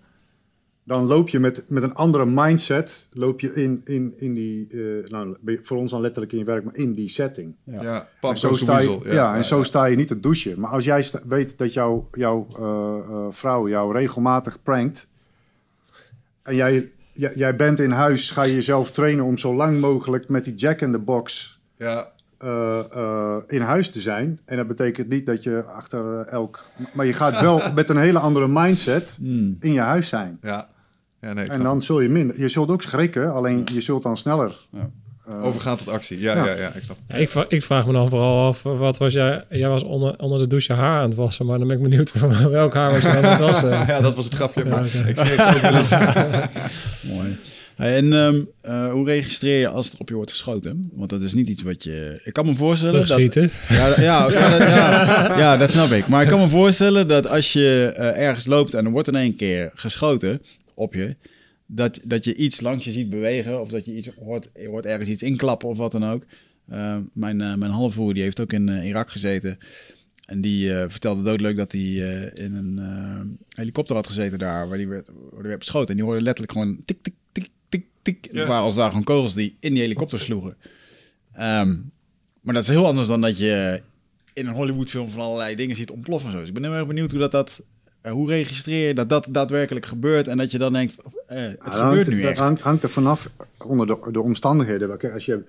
dan 0.85 1.07
loop 1.07 1.29
je 1.29 1.39
met, 1.41 1.65
met 1.69 1.83
een 1.83 1.95
andere 1.95 2.27
mindset, 2.27 3.09
loop 3.13 3.41
je 3.41 3.53
in, 3.55 3.81
in, 3.85 4.15
in 4.17 4.35
die, 4.35 4.69
eh, 4.71 5.09
nou, 5.11 5.37
voor 5.63 5.77
ons 5.77 5.91
dan 5.91 6.01
letterlijk 6.01 6.33
in 6.33 6.39
je 6.39 6.45
werk, 6.45 6.65
maar 6.65 6.77
in 6.77 6.93
die 6.93 7.09
setting. 7.09 7.55
Ja, 7.65 7.95
En 8.01 8.07
pap, 8.21 8.37
zo, 8.37 8.55
sta 8.55 8.79
je, 8.79 9.01
ja, 9.05 9.37
en 9.37 9.45
zo 9.45 9.63
sta 9.63 9.85
je 9.85 9.97
niet 9.97 10.09
te 10.09 10.21
douchen. 10.21 10.61
Maar 10.61 10.71
als 10.71 10.85
jij 10.85 11.03
sta- 11.03 11.23
weet 11.29 11.59
dat 11.59 11.73
jouw 11.73 12.09
jouw 12.13 12.47
eh, 12.59 12.99
eh, 13.09 13.27
vrouw 13.31 13.69
jou 13.69 13.93
regelmatig 13.93 14.63
prankt... 14.63 15.09
en 16.45 16.55
jij, 16.55 16.93
jij, 17.13 17.33
jij 17.35 17.57
bent 17.57 17.81
in 17.81 17.91
huis, 17.91 18.31
ga 18.31 18.43
je 18.43 18.55
jezelf 18.55 18.91
trainen... 18.91 19.25
om 19.25 19.39
zo 19.39 19.55
lang 19.55 19.81
mogelijk 19.81 20.29
met 20.29 20.45
die 20.45 20.55
jack 20.55 20.81
in 20.81 20.93
the 20.93 20.99
box 20.99 21.61
Ja, 21.77 22.13
eh, 22.39 22.79
eh, 22.93 23.37
in 23.47 23.61
huis 23.61 23.91
te 23.91 24.01
zijn. 24.01 24.41
En 24.45 24.57
dat 24.57 24.67
betekent 24.67 25.09
niet 25.09 25.27
dat 25.27 25.43
je 25.43 25.63
achter 25.63 26.21
eh, 26.21 26.33
elk... 26.33 26.65
Maar 26.93 27.07
je 27.07 27.13
gaat 27.13 27.41
wel 27.41 27.61
met 27.75 27.91
een 27.91 27.97
hele 27.97 28.19
andere 28.19 28.49
mindset 28.49 29.19
in 29.61 29.73
je 29.73 29.81
huis 29.81 30.09
zijn. 30.09 30.39
ja. 30.43 30.69
ja 31.21 31.33
nee, 31.33 31.49
En 31.49 31.63
dan 31.63 31.83
zul 31.83 32.01
je 32.01 32.09
minder... 32.09 32.41
Je 32.41 32.49
zult 32.49 32.71
ook 32.71 32.83
schrikken, 32.83 33.33
alleen 33.33 33.67
je 33.73 33.81
zult 33.81 34.03
dan 34.03 34.17
sneller... 34.17 34.67
het. 34.71 34.91
Overgaan 35.43 35.77
tot 35.77 35.89
actie. 35.89 36.21
Ja, 36.21 36.35
Ja. 36.37 36.45
ja, 36.47 36.53
ja, 36.61 36.73
ik 36.75 36.83
snap 36.83 36.97
het. 37.07 37.17
Ja, 37.17 37.23
ik, 37.23 37.29
vra- 37.29 37.45
ik 37.49 37.63
vraag 37.63 37.87
me 37.87 37.93
dan 37.93 38.09
vooral 38.09 38.47
af, 38.47 38.63
wat 38.63 38.99
was 38.99 39.13
jij? 39.13 39.45
Jij 39.51 39.69
was 39.69 39.83
onder, 39.83 40.15
onder 40.19 40.39
de 40.39 40.47
douche 40.47 40.73
haar 40.73 41.01
aan 41.01 41.09
het 41.09 41.19
wassen, 41.19 41.47
maar 41.47 41.59
dan 41.59 41.67
ben 41.69 41.77
ik 41.77 41.83
benieuwd 41.83 42.13
welk 42.51 42.75
haar 42.75 42.91
was 42.93 43.03
je 43.03 43.09
aan 43.09 43.25
het 43.25 43.39
wassen. 43.41 43.71
Ja, 43.95 44.01
dat 44.01 44.15
was 44.15 44.25
het 44.25 44.35
grapje. 44.35 44.65
Maar 44.65 44.85
ik 44.85 44.91
zie 44.91 45.01
het 45.37 45.55
ook 45.57 45.61
wel 45.63 45.75
eens. 45.75 45.91
Mooi. 47.15 47.37
Hey, 47.77 47.97
en 47.97 48.13
ehm, 48.13 48.41
eh, 48.61 48.91
hoe 48.93 49.05
registreer 49.07 49.61
je 49.61 49.69
als 49.69 49.93
er 49.93 49.99
op 49.99 50.09
je 50.09 50.15
wordt 50.15 50.31
geschoten? 50.31 50.91
Want 50.95 51.11
dat 51.11 51.23
is 51.23 51.35
niet 51.35 51.49
iets 51.49 51.63
wat 51.63 51.83
je... 51.85 52.21
Ik 52.25 52.33
kan 52.33 52.47
me 52.47 52.55
voorstellen 52.55 53.07
dat... 53.09 53.35
Ja, 53.69 54.01
ja, 54.01 54.31
ja, 54.31 54.49
dat, 54.49 54.59
ja, 54.69 55.39
ja, 55.39 55.57
dat 55.57 55.71
snap 55.71 55.91
ik. 55.91 56.07
Maar 56.09 56.23
ik 56.23 56.29
kan 56.29 56.41
me 56.41 56.49
voorstellen 56.49 57.09
dat 57.09 57.29
als 57.29 57.53
je 57.53 57.93
eh, 57.97 58.27
ergens 58.27 58.47
loopt 58.47 58.75
en 58.75 58.85
er 58.85 58.91
wordt 58.91 59.09
in 59.09 59.17
één 59.17 59.37
keer 59.37 59.71
geschoten 59.75 60.43
op 60.75 60.95
je, 60.95 61.17
dat, 61.67 62.01
dat 62.05 62.25
je 62.25 62.35
iets 62.35 62.61
langs 62.61 62.85
je 62.85 62.93
ziet 62.93 63.11
bewegen 63.11 63.61
of 63.61 63.69
dat 63.71 63.85
je 63.85 63.97
iets 63.97 64.09
hoort, 64.09 64.51
je 64.55 64.69
hoort 64.69 64.87
ergens 64.87 65.09
iets 65.09 65.23
inklappen 65.23 65.69
of 65.69 65.77
wat 65.77 65.93
dan 65.93 66.05
ook. 66.05 66.25
Eh, 66.69 66.97
mijn, 67.13 67.41
eh, 67.41 67.55
mijn 67.55 67.71
halfbroer 67.71 68.15
die 68.15 68.23
heeft 68.23 68.41
ook 68.41 68.53
in 68.53 68.69
eh, 68.69 68.87
Irak 68.89 69.11
gezeten. 69.11 69.59
En 70.25 70.41
die 70.41 70.75
eh, 70.75 70.85
vertelde 70.89 71.23
doodleuk 71.23 71.57
dat 71.57 71.73
hij 71.73 71.81
in 72.35 72.55
een 72.55 73.39
helikopter 73.49 73.97
had 73.97 74.07
gezeten 74.07 74.39
daar, 74.39 74.69
waar 74.69 74.79
die 74.79 74.89
werd, 74.89 75.07
waar 75.07 75.41
die 75.41 75.49
werd 75.49 75.59
beschoten. 75.59 75.89
En 75.89 75.95
die 75.95 76.05
hoorde 76.05 76.23
letterlijk 76.23 76.53
gewoon 76.53 76.83
tik, 76.85 77.03
tik, 77.03 77.15
tik, 77.33 77.51
tik, 77.69 77.87
tik. 78.03 78.29
Ja. 78.33 78.47
Waren 78.47 78.65
als 78.65 78.75
daar 78.75 78.89
gewoon 78.89 79.05
kogels 79.05 79.35
die 79.35 79.57
in 79.61 79.73
die 79.73 79.83
helikopter 79.83 80.21
sloegen. 80.21 80.57
Ehm, 81.33 81.75
maar 82.41 82.55
dat 82.55 82.63
is 82.63 82.69
heel 82.69 82.87
anders 82.87 83.09
dan 83.09 83.21
dat 83.21 83.39
je 83.39 83.83
in 84.33 84.47
een 84.47 84.55
Hollywoodfilm 84.55 85.11
van 85.11 85.21
allerlei 85.21 85.55
dingen 85.55 85.77
ziet 85.77 85.91
ontploffen. 85.91 86.31
Zo. 86.31 86.39
Dus 86.39 86.49
ik 86.49 86.55
ben 86.55 86.65
heel 86.65 86.73
erg 86.73 86.87
benieuwd 86.87 87.11
hoe 87.11 87.21
dat, 87.21 87.31
dat 87.31 87.63
hoe 88.13 88.29
registreer 88.29 88.87
je 88.89 88.95
dat 88.95 89.09
dat 89.09 89.29
daadwerkelijk 89.31 89.87
gebeurt 89.87 90.29
en 90.29 90.37
dat 90.37 90.51
je 90.51 90.59
dan 90.59 90.73
denkt, 90.73 90.97
eh, 91.27 91.39
het 91.43 91.57
Ja, 91.65 91.71
gebeurt 91.71 92.07
hangt, 92.07 92.09
nu 92.09 92.23
echt. 92.23 92.39
hangt, 92.39 92.61
hangt 92.61 92.83
er 92.83 92.89
vanaf 92.91 93.31
onder 93.59 93.87
de, 93.87 93.99
de 94.13 94.21
omstandigheden. 94.21 95.13
Als 95.13 95.25
je, 95.27 95.43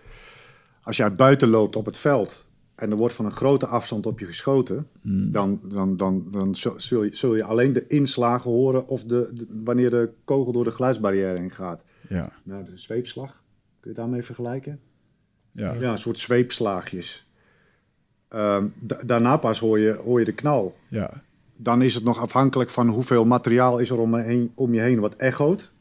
als 0.81 0.97
jij 0.97 1.15
buiten 1.15 1.49
loopt 1.49 1.75
op 1.75 1.85
het 1.85 1.97
veld 1.97 2.49
en 2.75 2.91
er 2.91 2.97
wordt 2.97 3.13
van 3.13 3.25
een 3.25 3.31
grote 3.31 3.65
afstand 3.67 4.05
op 4.05 4.19
je 4.19 4.25
geschoten, 4.25 4.87
Hmm. 5.01 5.31
dan, 5.31 5.59
dan, 5.63 5.97
dan, 5.97 6.27
dan 6.31 6.55
zul, 6.55 7.03
je, 7.03 7.09
zul 7.15 7.35
je 7.35 7.43
alleen 7.43 7.73
de 7.73 7.87
inslagen 7.87 8.51
horen 8.51 8.87
of 8.87 9.03
de, 9.03 9.29
de- 9.33 9.61
wanneer 9.63 9.89
de 9.89 10.09
kogel 10.25 10.51
door 10.51 10.63
de 10.63 10.71
geluidsbarrière 10.71 11.37
heen 11.39 11.51
gaat. 11.51 11.83
Ja, 12.09 12.31
Nou, 12.43 12.63
de 12.63 12.77
zweepslag, 12.77 13.43
kun 13.79 13.91
je 13.91 13.97
daarmee 13.97 14.23
vergelijken? 14.23 14.79
ja. 15.51 15.73
Ja, 15.73 15.91
een 15.91 15.97
soort 15.97 16.17
zweepslaagjes. 16.17 17.27
Ehm, 18.27 18.65
da- 18.79 19.01
daarna 19.05 19.37
pas 19.37 19.59
hoor 19.59 19.79
je, 19.79 19.93
hoor 19.93 20.19
je 20.19 20.25
de 20.25 20.33
knal. 20.33 20.75
ja. 20.89 21.23
Dan 21.57 21.81
is 21.81 21.95
het 21.95 22.03
nog 22.03 22.19
afhankelijk 22.21 22.69
van 22.69 22.87
hoeveel 22.87 23.25
materiaal 23.25 23.77
is 23.79 23.89
er 23.89 23.99
om, 23.99 24.15
heen, 24.15 24.51
om 24.55 24.73
je 24.73 24.79
heen 24.81 24.99
wat 24.99 25.15
echoot. 25.15 25.73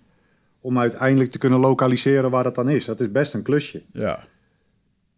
Om 0.60 0.78
uiteindelijk 0.78 1.30
te 1.30 1.38
kunnen 1.38 1.58
lokaliseren 1.58 2.30
waar 2.30 2.44
dat 2.44 2.54
dan 2.54 2.68
is. 2.68 2.84
Dat 2.84 3.00
is 3.00 3.10
best 3.12 3.34
een 3.34 3.42
klusje. 3.42 3.82
ja. 3.92 4.24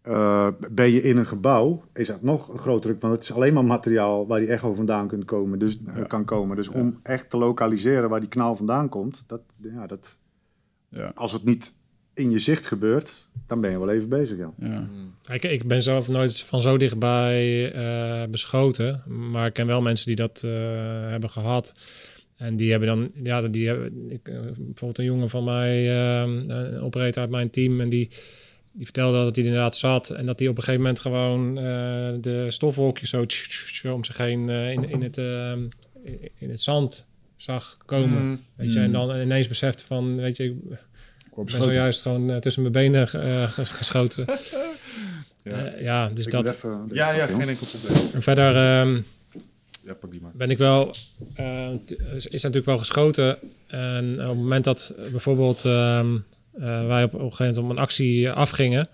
Eh, 0.03 0.49
ben 0.71 0.91
je 0.91 1.03
in 1.03 1.17
een 1.17 1.27
gebouw, 1.27 1.83
is 1.93 2.07
dat 2.07 2.23
nog 2.23 2.53
een 2.53 2.59
groter. 2.59 2.97
Want 3.01 3.13
het 3.15 3.23
is 3.23 3.33
alleen 3.33 3.55
maar 3.55 3.65
materiaal 3.65 4.27
waar 4.27 4.41
die 4.41 4.49
echo 4.49 4.75
vandaan 4.75 5.09
kunt 5.09 5.25
komen, 5.25 5.59
dus, 5.59 5.79
eh, 5.87 6.07
kan 6.07 6.25
komen. 6.25 6.57
Dus 6.57 6.69
om 6.69 6.99
echt 7.03 7.31
te 7.31 7.37
lokaliseren 7.37 8.09
waar 8.09 8.21
die 8.21 8.29
knal 8.29 8.57
vandaan 8.57 8.89
komt, 8.89 9.25
dat, 9.27 9.41
ja, 9.63 9.87
dat, 9.87 10.19
Ja. 10.89 11.13
als 11.15 11.33
het 11.33 11.45
niet 11.45 11.75
in 12.17 12.31
je 12.31 12.39
zicht 12.39 12.67
gebeurt, 12.67 13.29
dan 13.47 13.61
ben 13.61 13.71
je 13.71 13.79
wel 13.79 13.91
even 13.91 14.09
bezig. 14.09 14.39
Ja. 14.39 14.53
ja. 14.59 14.89
Kijk, 15.23 15.43
ik 15.43 15.67
ben 15.67 15.83
zelf 15.83 16.09
nooit 16.09 16.41
van 16.41 16.63
zo 16.63 16.77
dichtbij 16.77 17.73
eh, 17.73 18.29
beschoten. 18.31 19.03
Maar 19.31 19.47
ik 19.47 19.53
ken 19.53 19.67
wel 19.67 19.83
mensen 19.83 20.07
die 20.07 20.17
dat 20.17 20.43
eh, 20.45 20.51
hebben 21.09 21.31
gehad. 21.31 21.75
En 22.37 22.57
die 22.57 22.71
hebben 22.71 22.89
dan, 22.89 23.11
ja, 23.23 23.43
die 23.43 23.67
hebben, 23.67 24.11
ik, 24.11 24.29
eh, 24.29 24.35
bijvoorbeeld 24.41 24.99
een 24.99 25.05
jongen 25.05 25.31
van 25.31 25.45
mij, 25.45 25.91
eh, 25.91 26.21
een 26.21 26.81
operator 26.81 27.23
uit 27.23 27.31
mijn 27.31 27.51
team, 27.51 27.81
en 27.81 27.89
die, 27.89 28.09
die 28.77 28.85
vertelde 28.85 29.25
dat 29.25 29.37
hij 29.37 29.45
er 29.45 29.51
inderdaad 29.51 29.77
zat 29.77 30.11
en 30.11 30.27
dat 30.27 30.39
hij 30.39 30.49
op 30.49 30.57
een 30.57 30.63
gegeven 30.63 30.83
moment 30.83 31.01
gewoon 31.01 31.59
eh, 31.59 32.15
de 32.21 32.47
stofwolkjes 32.49 33.11
zo, 33.11 33.25
tsch, 33.25 33.49
tsch, 33.49 33.73
tsch, 33.73 33.85
om 33.85 34.05
zich 34.05 34.17
heen 34.17 34.49
eh, 34.49 34.71
in, 34.71 34.89
in, 34.89 35.03
het, 35.03 35.19
ehm, 35.19 35.69
in 36.39 36.51
het 36.51 36.63
zand 36.63 37.09
zag 37.37 37.79
komen. 37.87 38.29
Mhm. 38.29 38.37
Weet 38.55 38.73
je, 38.73 38.79
en 38.79 38.93
dan 38.93 39.21
ineens 39.21 39.49
besefte 39.49 39.85
van, 39.85 40.17
weet 40.17 40.37
je, 40.37 40.45
ik 40.45 40.55
ben 41.45 41.63
zojuist 41.63 42.03
gewoon 42.03 42.31
eh, 42.31 42.37
tussen 42.37 42.63
mijn 42.63 42.75
benen 42.75 43.09
eh, 43.13 43.43
ges- 43.51 43.69
geschoten. 43.69 44.25
Ja. 45.43 45.53
Eh, 45.67 45.83
ja, 45.83 46.09
dus 46.09 46.25
Ik 46.27 46.33
dat. 46.33 46.51
even- 46.51 46.89
Ja, 46.93 47.13
ja, 47.13 47.27
geen 47.27 47.49
enkel 47.49 47.67
probleem. 47.67 48.09
En 48.15 48.23
verder 48.23 48.57
ehm, 48.57 48.95
Ja, 49.85 49.95
pak 50.01 50.11
die 50.11 50.21
maar. 50.21 50.31
ben 50.35 50.51
ik 50.51 50.59
wel, 50.59 50.95
is 52.15 52.31
natuurlijk 52.43 52.65
wel 52.67 52.79
geschoten. 52.79 53.39
En 53.67 54.13
op 54.13 54.29
het 54.29 54.37
moment 54.37 54.65
dat 54.65 54.95
bijvoorbeeld 55.11 55.65
ehm, 55.65 56.15
eh, 56.53 56.87
wij 56.87 57.03
op, 57.03 57.15
op 57.15 57.21
een 57.21 57.27
gegeven 57.27 57.47
moment 57.47 57.59
om 57.65 57.71
een 57.71 57.79
actie 57.79 58.31
afgingen, 58.31 58.89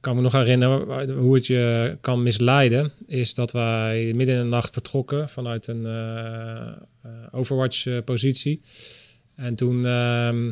kan 0.00 0.10
ik 0.12 0.18
me 0.18 0.24
nog 0.24 0.32
herinneren 0.32 1.10
hoe 1.12 1.34
het 1.34 1.46
je 1.46 1.96
kan 2.00 2.22
misleiden, 2.22 2.92
is 3.06 3.34
dat 3.34 3.52
wij 3.52 4.12
midden 4.14 4.34
in 4.36 4.42
de 4.42 4.48
nacht 4.48 4.72
vertrokken 4.72 5.28
vanuit 5.28 5.66
een 5.66 5.86
eh, 5.86 6.66
eh, 7.02 7.10
Overwatch-positie. 7.30 8.60
en 9.36 9.54
toen, 9.54 9.86
ehm, 9.86 10.50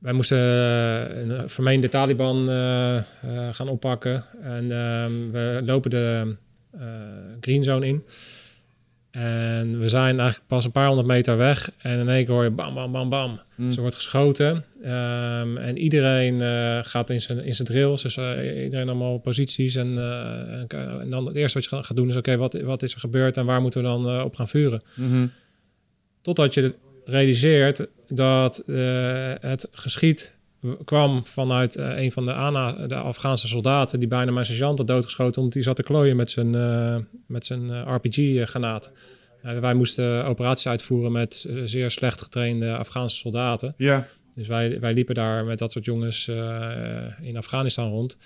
wij 0.00 0.12
moesten 0.12 0.38
eh, 0.38 1.18
een 1.20 1.50
vermeende 1.50 1.88
Taliban 1.88 2.48
eh, 2.48 2.96
eh, 2.96 3.04
gaan 3.52 3.68
oppakken. 3.68 4.24
En 4.42 4.72
ehm, 4.72 5.30
we 5.30 5.62
lopen 5.64 5.90
de 5.90 6.34
green 7.40 7.64
zone 7.64 7.86
in. 7.86 8.04
En 9.10 9.80
we 9.80 9.88
zijn 9.88 10.18
eigenlijk 10.18 10.48
pas 10.48 10.64
een 10.64 10.72
paar 10.72 10.86
honderd 10.86 11.08
meter 11.08 11.36
weg. 11.36 11.70
En 11.78 11.98
in 11.98 12.08
één 12.08 12.24
keer 12.24 12.34
hoor 12.34 12.44
je 12.44 12.50
bam, 12.50 12.74
bam, 12.74 12.92
bam, 12.92 13.08
bam. 13.08 13.40
Mm. 13.54 13.72
Ze 13.72 13.80
wordt 13.80 13.96
geschoten. 13.96 14.64
Ehm, 14.82 15.56
en 15.56 15.78
iedereen 15.78 16.40
gaat 16.84 17.10
in 17.10 17.22
zijn, 17.22 17.44
in 17.44 17.54
zijn 17.54 17.68
drills. 17.68 18.02
Dus 18.02 18.16
iedereen 18.64 18.88
allemaal 18.88 19.14
op 19.14 19.22
posities. 19.22 19.74
En, 19.74 19.86
en, 20.68 21.10
dan 21.10 21.26
het 21.26 21.36
eerste 21.36 21.58
wat 21.58 21.68
je 21.70 21.84
gaat- 21.84 21.96
doen 21.96 22.08
is... 22.08 22.16
Oké, 22.16 22.36
wat, 22.36 22.60
wat 22.60 22.82
is 22.82 22.94
er 22.94 23.00
gebeurd 23.00 23.36
en 23.36 23.46
waar 23.46 23.60
moeten 23.60 23.82
we 23.82 23.88
dan 23.88 24.22
op 24.22 24.34
gaan 24.34 24.48
vuren? 24.48 24.82
Mhm. 24.94 25.26
Totdat 26.22 26.54
je 26.54 26.74
realiseert 27.04 27.86
dat 28.10 28.58
eh, 28.58 29.32
het 29.40 29.68
geschiet 29.72 30.36
kwam 30.84 31.26
vanuit 31.26 31.76
eh, 31.76 31.98
een 31.98 32.12
van 32.12 32.24
de, 32.24 32.32
ANA, 32.32 32.86
de 32.86 32.94
Afghaanse 32.94 33.48
soldaten... 33.48 33.98
die 33.98 34.08
bijna 34.08 34.32
mijn 34.32 34.46
sergeant 34.46 34.78
had 34.78 34.86
doodgeschoten... 34.86 35.38
omdat 35.38 35.54
hij 35.54 35.62
zat 35.62 35.76
te 35.76 35.82
klooien 35.82 36.16
met 36.16 36.30
zijn, 36.30 36.54
eh, 36.54 36.96
met 37.26 37.46
zijn 37.46 37.94
RPG-granaat. 37.94 38.92
Wij 39.42 39.74
moesten 39.74 40.24
operaties 40.24 40.66
uitvoeren 40.66 41.12
met 41.12 41.48
zeer 41.64 41.90
slecht 41.90 42.22
getrainde 42.22 42.76
Afghaanse 42.76 43.16
soldaten. 43.16 43.74
Ja, 43.76 44.08
Dus 44.34 44.48
wij, 44.48 44.80
wij 44.80 44.94
liepen 44.94 45.14
daar 45.14 45.44
met 45.44 45.58
dat 45.58 45.72
soort 45.72 45.84
jongens 45.84 46.28
in 47.22 47.36
Afghanistan 47.36 47.90
rond. 47.90 48.16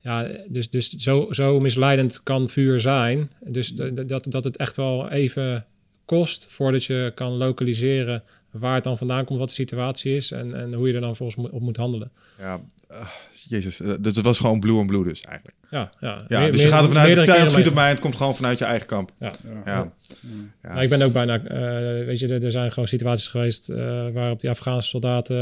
Ja, 0.00 0.28
dus, 0.48 0.70
dus 0.70 0.88
zo, 0.88 1.26
zo 1.30 1.60
misleidend 1.60 2.22
kan 2.22 2.48
vuur 2.48 2.80
zijn. 2.80 3.30
Dus 3.44 3.68
dat, 4.06 4.26
dat 4.28 4.44
het 4.44 4.56
echt 4.56 4.76
wel 4.76 5.10
even 5.10 5.66
kost 6.04 6.46
voordat 6.48 6.84
je 6.84 7.12
kan 7.14 7.32
lokaliseren 7.32 8.22
waar 8.58 8.74
het 8.74 8.84
dan 8.84 8.98
vandaan 8.98 9.24
komt, 9.24 9.38
wat 9.38 9.48
de 9.48 9.54
situatie 9.54 10.16
is 10.16 10.30
en, 10.30 10.54
en 10.54 10.72
hoe 10.74 10.88
je 10.88 10.94
er 10.94 11.00
dan 11.00 11.16
volgens 11.16 11.48
op 11.50 11.60
moet 11.60 11.76
handelen. 11.76 12.10
ja. 12.38 12.60
ah, 12.88 13.08
jezus, 13.48 13.80
eh, 13.80 13.94
dit 14.00 14.20
was 14.20 14.38
gewoon 14.38 14.60
blue 14.60 14.76
on 14.76 14.86
blue 14.86 15.04
dus 15.04 15.20
eigenlijk. 15.20 15.56
Ja, 15.70 15.90
ja. 16.00 16.24
Ja, 16.28 16.40
Meer- 16.40 16.52
dus 16.52 16.62
je 16.62 16.68
gaat 16.68 16.82
ervan 16.84 16.98
uit, 16.98 17.14
de 17.14 17.24
vijand 17.24 17.50
schiet 17.50 17.68
op 17.68 17.74
mij 17.74 17.84
en 17.84 17.90
het 17.90 18.00
komt 18.00 18.16
gewoon 18.16 18.36
vanuit 18.36 18.58
je 18.58 18.64
eigen 18.64 18.86
kamp. 18.86 19.10
Ja. 19.18 19.30
Ja. 19.64 20.80
Ik 20.80 20.88
ben 20.88 21.02
ook 21.02 21.12
bijna, 21.12 21.44
eh, 21.44 22.06
weet 22.06 22.18
je, 22.18 22.28
er, 22.28 22.44
er 22.44 22.50
zijn 22.50 22.72
gewoon 22.72 22.88
situaties 22.88 23.28
geweest 23.28 23.68
eh, 23.68 23.76
waarop 24.12 24.40
die 24.40 24.50
Afghaanse 24.50 24.88
soldaten 24.88 25.36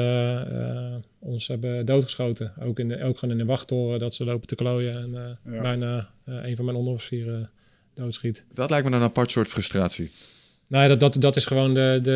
eh, 0.52 0.94
ons 1.18 1.46
hebben 1.48 1.86
doodgeschoten. 1.86 2.52
Ook, 2.60 2.78
in 2.78 2.88
de, 2.88 3.02
ook 3.02 3.18
gewoon 3.18 3.34
in 3.34 3.40
de 3.44 3.50
wachttoren 3.50 3.98
dat 3.98 4.14
ze 4.14 4.24
lopen 4.24 4.46
te 4.46 4.54
klooien 4.54 4.96
en 4.96 5.14
eh, 5.44 5.54
Ja. 5.54 5.60
bijna 5.60 6.08
eh, 6.24 6.34
een 6.42 6.56
van 6.56 6.64
mijn 6.64 6.76
onderofficieren 6.76 7.50
doodschiet. 7.94 8.44
Dat 8.54 8.70
lijkt 8.70 8.88
me 8.88 8.96
een 8.96 9.02
apart 9.02 9.30
soort 9.30 9.48
frustratie. 9.48 10.10
Nou 10.74 10.86
ja, 10.86 10.96
dat, 10.96 11.00
dat, 11.12 11.22
dat 11.22 11.36
is 11.36 11.44
gewoon 11.44 11.74
de, 11.74 11.98
de, 12.02 12.10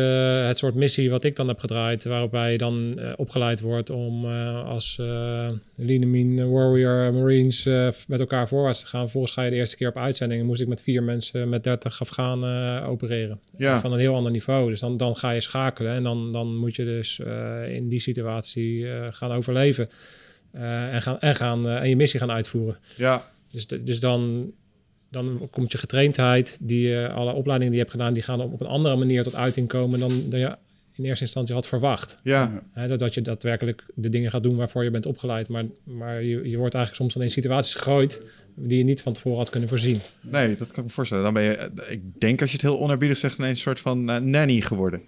het 0.47 0.57
soort 0.57 0.75
missie 0.75 1.09
wat 1.09 1.23
ik 1.23 1.35
dan 1.35 1.47
heb 1.47 1.59
gedraaid. 1.59 2.03
Waarop 2.03 2.31
wij 2.31 2.57
dan 2.57 2.99
eh, 2.99 3.13
opgeleid 3.15 3.61
wordt 3.61 3.89
om 3.89 4.25
eh, 4.25 4.65
als 4.65 4.97
eh 4.99 5.49
Lean 5.75 6.51
Warrior 6.51 7.13
Marines 7.13 7.63
met 8.07 8.19
elkaar 8.19 8.47
voorwaarts 8.47 8.79
te 8.79 8.87
gaan. 8.87 9.01
Vervolgens 9.01 9.33
ga 9.33 9.43
je 9.43 9.49
de 9.49 9.55
eerste 9.55 9.75
keer 9.75 9.87
op 9.87 9.97
uitzending. 9.97 10.41
en 10.41 10.47
moest 10.47 10.61
ik 10.61 10.67
met 10.67 10.81
vier 10.81 11.03
mensen 11.03 11.49
met 11.49 11.63
30 11.63 12.01
Afghanen 12.01 12.83
opereren. 12.83 13.39
Ja. 13.57 13.79
Van 13.79 13.93
een 13.93 13.99
heel 13.99 14.15
ander 14.15 14.31
niveau. 14.31 14.69
Dus 14.69 14.79
dan, 14.79 14.97
dan 14.97 15.15
ga 15.15 15.31
je 15.31 15.41
schakelen. 15.41 15.93
En 15.93 16.03
dan, 16.03 16.31
dan 16.31 16.55
moet 16.55 16.75
je 16.75 16.85
dus 16.85 17.19
in 17.67 17.89
die 17.89 17.99
situatie 17.99 18.87
gaan 19.11 19.31
overleven. 19.31 19.89
En, 20.51 21.01
gaan, 21.01 21.19
en, 21.19 21.35
gaan, 21.35 21.67
en 21.67 21.89
je 21.89 21.95
missie 21.95 22.19
gaan 22.19 22.31
uitvoeren. 22.31 22.77
Ja, 22.97 23.23
Dus, 23.51 23.67
dus 23.67 23.99
dan, 23.99 24.51
dan 25.09 25.47
komt 25.51 25.71
je 25.71 25.77
getraindheid, 25.77 26.57
die, 26.61 26.95
eh, 26.95 27.15
alle 27.15 27.33
opleidingen 27.33 27.73
die 27.73 27.81
je 27.81 27.87
hebt 27.87 27.91
gedaan, 27.91 28.13
die 28.13 28.23
gaan 28.23 28.41
op, 28.41 28.61
een 28.61 28.67
andere 28.67 28.97
manier 28.97 29.23
tot 29.23 29.35
uiting 29.35 29.67
komen 29.67 29.99
dan, 29.99 30.11
dan 30.29 30.39
je 30.39 30.55
in 30.95 31.05
eerste 31.05 31.23
instantie 31.23 31.55
had 31.55 31.67
verwacht. 31.67 32.19
ja. 32.23 32.63
Hè, 32.73 32.87
dat, 32.87 32.99
dat 32.99 33.13
je 33.13 33.21
daadwerkelijk 33.21 33.83
de 33.95 34.09
dingen 34.09 34.29
gaat 34.29 34.43
doen 34.43 34.55
waarvoor 34.55 34.83
je 34.83 34.91
bent 34.91 35.05
opgeleid. 35.05 35.49
Maar, 35.49 35.65
maar 35.83 36.23
je, 36.23 36.49
je 36.49 36.57
wordt 36.57 36.75
eigenlijk 36.75 36.95
soms 36.95 37.13
dan 37.13 37.23
in 37.23 37.31
situaties 37.31 37.73
gegooid 37.73 38.21
die 38.55 38.77
je 38.77 38.83
niet 38.83 39.01
van 39.01 39.13
tevoren 39.13 39.37
had 39.37 39.49
kunnen 39.49 39.69
voorzien. 39.69 39.99
Nee, 40.21 40.55
dat 40.55 40.67
kan 40.67 40.77
ik 40.77 40.83
me 40.83 40.89
voorstellen. 40.89 41.23
Dan 41.23 41.33
ben 41.33 41.43
je, 41.43 41.55
eh, 41.55 41.91
ik 41.91 42.01
denk 42.19 42.41
als 42.41 42.49
je 42.49 42.55
het 42.55 42.65
heel 42.65 42.79
onerbiedig 42.79 43.17
zegt, 43.17 43.37
ineens 43.37 43.51
een 43.51 43.63
soort 43.63 43.79
van 43.79 44.09
eh, 44.09 44.21
nanny 44.21 44.61
geworden. 44.61 45.01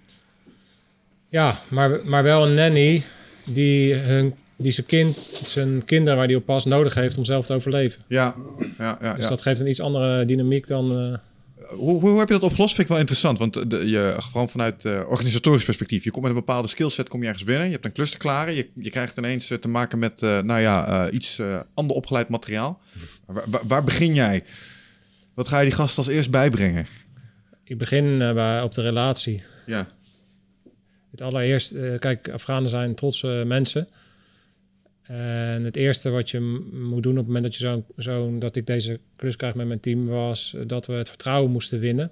Ja, 1.30 1.60
maar, 1.68 2.00
maar 2.06 2.24
wel 2.24 2.48
een 2.48 2.54
nanny 2.54 3.04
die, 3.46 3.94
hun, 3.94 4.34
die 4.62 4.72
zijn, 4.72 4.86
kind, 4.86 5.18
zijn 5.44 5.86
kinderen 5.86 6.18
waar 6.18 6.28
die 6.28 6.36
op 6.38 6.46
pas 6.46 6.66
nodig 6.66 6.94
heeft 6.94 7.18
om 7.18 7.26
zelf 7.26 7.46
te 7.46 7.54
overleven. 7.54 8.02
Ja, 8.08 8.36
ja, 8.78 8.98
ja. 9.02 9.14
Dus 9.14 9.24
ja. 9.24 9.30
dat 9.30 9.42
geeft 9.42 9.60
een 9.60 9.70
iets 9.70 9.80
andere 9.82 10.26
dynamiek 10.26 10.68
dan... 10.68 10.92
eh, 10.98 11.18
Hoe, 11.78 12.00
hoe 12.00 12.20
heb 12.20 12.28
je 12.28 12.34
dat 12.34 12.44
opgelost? 12.44 12.70
Vind 12.76 12.82
ik 12.82 12.88
wel 12.88 13.00
interessant. 13.00 13.38
Want 13.40 13.70
de, 13.72 13.90
je, 13.90 14.16
gewoon 14.18 14.50
vanuit 14.50 14.86
eh, 14.86 15.02
organisatorisch 15.08 15.64
perspectief. 15.66 16.04
Je 16.04 16.12
komt 16.12 16.24
met 16.26 16.32
een 16.34 16.40
bepaalde 16.46 16.68
skillset 16.68 17.08
kom 17.10 17.20
je 17.22 17.26
ergens 17.28 17.44
binnen. 17.44 17.66
Je 17.66 17.72
hebt 17.72 17.86
een 17.86 17.92
klus 17.92 18.12
te 18.12 18.18
klaren. 18.18 18.54
Je, 18.54 18.70
je 18.76 18.90
krijgt 18.90 19.18
ineens 19.18 19.52
eh, 19.52 19.58
te 19.58 19.68
maken 19.68 20.00
met 20.00 20.22
nou 20.22 20.60
ja, 20.60 21.10
iets 21.10 21.42
ander 21.74 21.96
opgeleid 21.96 22.30
materiaal. 22.30 22.82
Waar, 23.68 23.84
begin 23.84 24.14
jij? 24.14 24.44
Wat 25.34 25.48
ga 25.48 25.60
je 25.60 25.66
die 25.66 25.74
gast 25.74 25.98
als 25.98 26.08
eerst 26.08 26.32
bijbrengen? 26.32 26.86
ik 27.64 27.78
begin 27.78 28.18
bij, 28.18 28.62
op 28.62 28.74
de 28.74 28.82
relatie. 28.82 29.44
Ja, 29.66 29.88
Het 31.12 31.22
allereerst, 31.22 31.74
kijk, 32.00 32.30
Afghanen 32.30 32.70
zijn 32.70 32.96
trotse 32.96 33.44
mensen. 33.46 33.88
En 35.12 35.64
het 35.64 35.76
eerste 35.76 36.10
wat 36.10 36.30
je 36.30 36.40
moet 36.72 37.04
doen 37.04 37.12
op 37.12 37.18
het 37.18 37.26
moment 37.26 37.44
dat 37.44 37.56
je 37.56 37.60
zo'n, 37.60 37.86
zo'n 37.96 38.40
dat 38.40 38.56
ik 38.56 38.68
deze 38.68 39.00
klus 39.16 39.36
krijg 39.36 39.56
met 39.56 39.68
mijn 39.68 39.80
team, 39.80 40.06
was 40.06 40.56
dat 40.68 40.88
we 40.88 40.94
het 40.94 41.10
vertrouwen 41.10 41.52
moesten 41.52 41.80
winnen. 41.80 42.12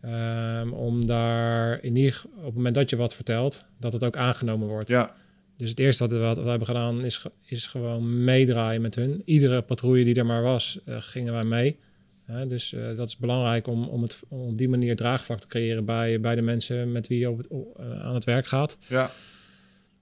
Ehm, 0.00 0.72
om 0.72 1.06
daar 1.06 1.82
in 1.82 1.96
ieder 1.96 2.22
op 2.36 2.44
het 2.44 2.54
moment 2.54 2.74
dat 2.74 2.90
je 2.90 2.96
wat 2.96 3.14
vertelt, 3.14 3.64
dat 3.80 3.92
het 3.92 4.04
ook 4.04 4.16
aangenomen 4.16 4.68
wordt. 4.68 4.88
ja, 4.88 5.14
Dus 5.56 5.70
het 5.70 5.78
eerste 5.78 6.02
wat 6.02 6.12
we, 6.12 6.18
wat 6.18 6.36
we 6.36 6.48
hebben 6.48 6.66
gedaan 6.66 7.04
is, 7.04 7.24
is 7.44 7.66
gewoon 7.66 8.24
meedraaien 8.24 8.80
met 8.80 8.94
hun. 8.94 9.22
Iedere 9.24 9.62
patrouille 9.62 10.04
die 10.04 10.14
er 10.14 10.26
maar 10.26 10.42
was, 10.42 10.78
eh, 10.84 10.96
gingen 11.00 11.32
wij 11.32 11.44
mee. 11.44 11.78
Dus 12.48 12.72
eh, 12.72 12.96
dat 12.96 13.08
is 13.08 13.16
belangrijk 13.16 13.66
om, 13.66 13.88
om, 13.88 14.02
het, 14.02 14.20
om 14.28 14.40
op 14.40 14.58
die 14.58 14.68
manier 14.68 14.96
draagvlak 14.96 15.40
te 15.40 15.46
creëren 15.46 15.84
bij, 15.84 16.20
bij 16.20 16.34
de 16.34 16.42
mensen 16.42 16.92
met 16.92 17.06
wie 17.06 17.18
je 17.18 17.30
op 17.30 17.38
het, 17.38 17.48
eh, 17.50 18.04
aan 18.04 18.14
het 18.14 18.24
werk 18.24 18.46
gaat. 18.46 18.76
ja. 18.88 19.10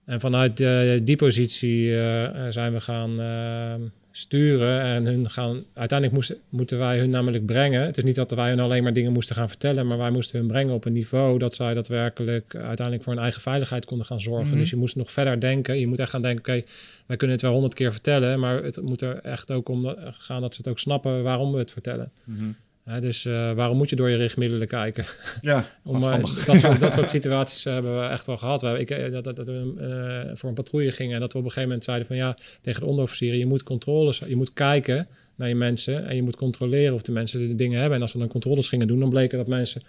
En 0.04 0.20
vanuit 0.20 0.60
eh, 0.60 1.00
die 1.02 1.16
positie 1.16 1.90
eh, 1.90 2.24
eh, 2.24 2.52
zijn 2.52 2.72
we 2.72 2.80
gaan 2.80 3.20
eh, 3.20 3.74
sturen 4.10 4.80
en 4.82 5.04
hun 5.04 5.30
gaan. 5.30 5.62
Uiteindelijk 5.74 6.12
moesten, 6.12 6.36
moeten 6.48 6.78
wij 6.78 6.98
hun 6.98 7.10
namelijk 7.10 7.46
brengen. 7.46 7.82
Het 7.82 7.96
is 7.96 8.04
niet 8.04 8.14
dat 8.14 8.30
wij 8.30 8.48
hun 8.48 8.60
alleen 8.60 8.82
maar 8.82 8.92
dingen 8.92 9.12
moesten 9.12 9.36
gaan 9.36 9.48
vertellen, 9.48 9.86
maar 9.86 9.98
wij 9.98 10.10
moesten 10.10 10.38
hun 10.38 10.48
brengen 10.48 10.74
op 10.74 10.84
een 10.84 10.92
niveau 10.92 11.38
dat 11.38 11.54
zij 11.54 11.74
daadwerkelijk 11.74 12.54
uiteindelijk 12.54 13.02
voor 13.02 13.12
hun 13.12 13.22
eigen 13.22 13.40
veiligheid 13.40 13.84
konden 13.84 14.06
gaan 14.06 14.20
zorgen. 14.20 14.48
Mhm. 14.48 14.58
Dus 14.58 14.70
je 14.70 14.76
moest 14.76 14.96
nog 14.96 15.12
verder 15.12 15.40
denken. 15.40 15.78
Je 15.78 15.86
moet 15.86 15.98
echt 15.98 16.10
gaan 16.10 16.22
denken: 16.22 16.54
oké, 16.54 16.64
wij 17.06 17.16
kunnen 17.16 17.36
het 17.36 17.44
wel 17.44 17.52
honderd 17.52 17.74
keer 17.74 17.92
vertellen, 17.92 18.40
maar 18.40 18.62
het 18.62 18.82
moet 18.82 19.02
er 19.02 19.16
echt 19.16 19.52
ook 19.52 19.68
om 19.68 19.94
gaan 20.12 20.40
dat 20.40 20.54
ze 20.54 20.60
het 20.60 20.70
ook 20.70 20.78
snappen 20.78 21.22
waarom 21.22 21.52
we 21.52 21.58
het 21.58 21.72
vertellen. 21.72 22.10
Mhm. 22.24 22.44
Hè, 22.84 23.00
dus 23.00 23.24
eh, 23.24 23.52
waarom 23.52 23.76
moet 23.76 23.90
je 23.90 23.96
door 23.96 24.10
je 24.10 24.16
richtmiddelen 24.16 24.66
kijken? 24.68 25.04
Ja, 25.40 25.66
Om, 25.84 26.02
eh, 26.02 26.22
dat, 26.46 26.56
soort, 26.56 26.80
dat 26.80 26.94
soort 26.94 27.10
situaties 27.18 27.64
eh, 27.66 27.72
hebben 27.72 28.00
we 28.00 28.06
echt 28.06 28.26
wel 28.26 28.36
gehad. 28.36 28.62
We, 28.62 28.78
ik, 28.78 29.12
dat, 29.12 29.24
dat, 29.24 29.36
dat 29.36 29.46
we 29.46 30.32
voor 30.34 30.48
een 30.48 30.54
patrouille 30.54 30.92
gingen 30.92 31.14
en 31.14 31.20
dat 31.20 31.32
we 31.32 31.38
op 31.38 31.44
een 31.44 31.50
gegeven 31.50 31.68
moment 31.68 31.84
zeiden 31.86 32.06
van 32.06 32.16
ja, 32.16 32.36
tegen 32.60 32.80
de 32.80 32.86
onderofficieren, 32.86 33.38
je 33.38 33.46
moet 33.46 33.62
controles, 33.62 34.22
je 34.26 34.36
moet 34.36 34.52
kijken 34.52 35.08
naar 35.34 35.48
je 35.48 35.54
mensen 35.54 36.06
en 36.06 36.16
je 36.16 36.22
moet 36.22 36.36
controleren 36.36 36.94
of 36.94 37.02
de 37.02 37.12
mensen 37.12 37.48
de 37.48 37.54
dingen 37.54 37.78
hebben. 37.78 37.96
En 37.96 38.02
als 38.02 38.12
we 38.12 38.18
dan 38.18 38.28
controles 38.28 38.68
gingen 38.68 38.86
doen, 38.86 38.98
dan 39.00 39.08
bleken 39.08 39.38
dat 39.38 39.46
mensen, 39.46 39.82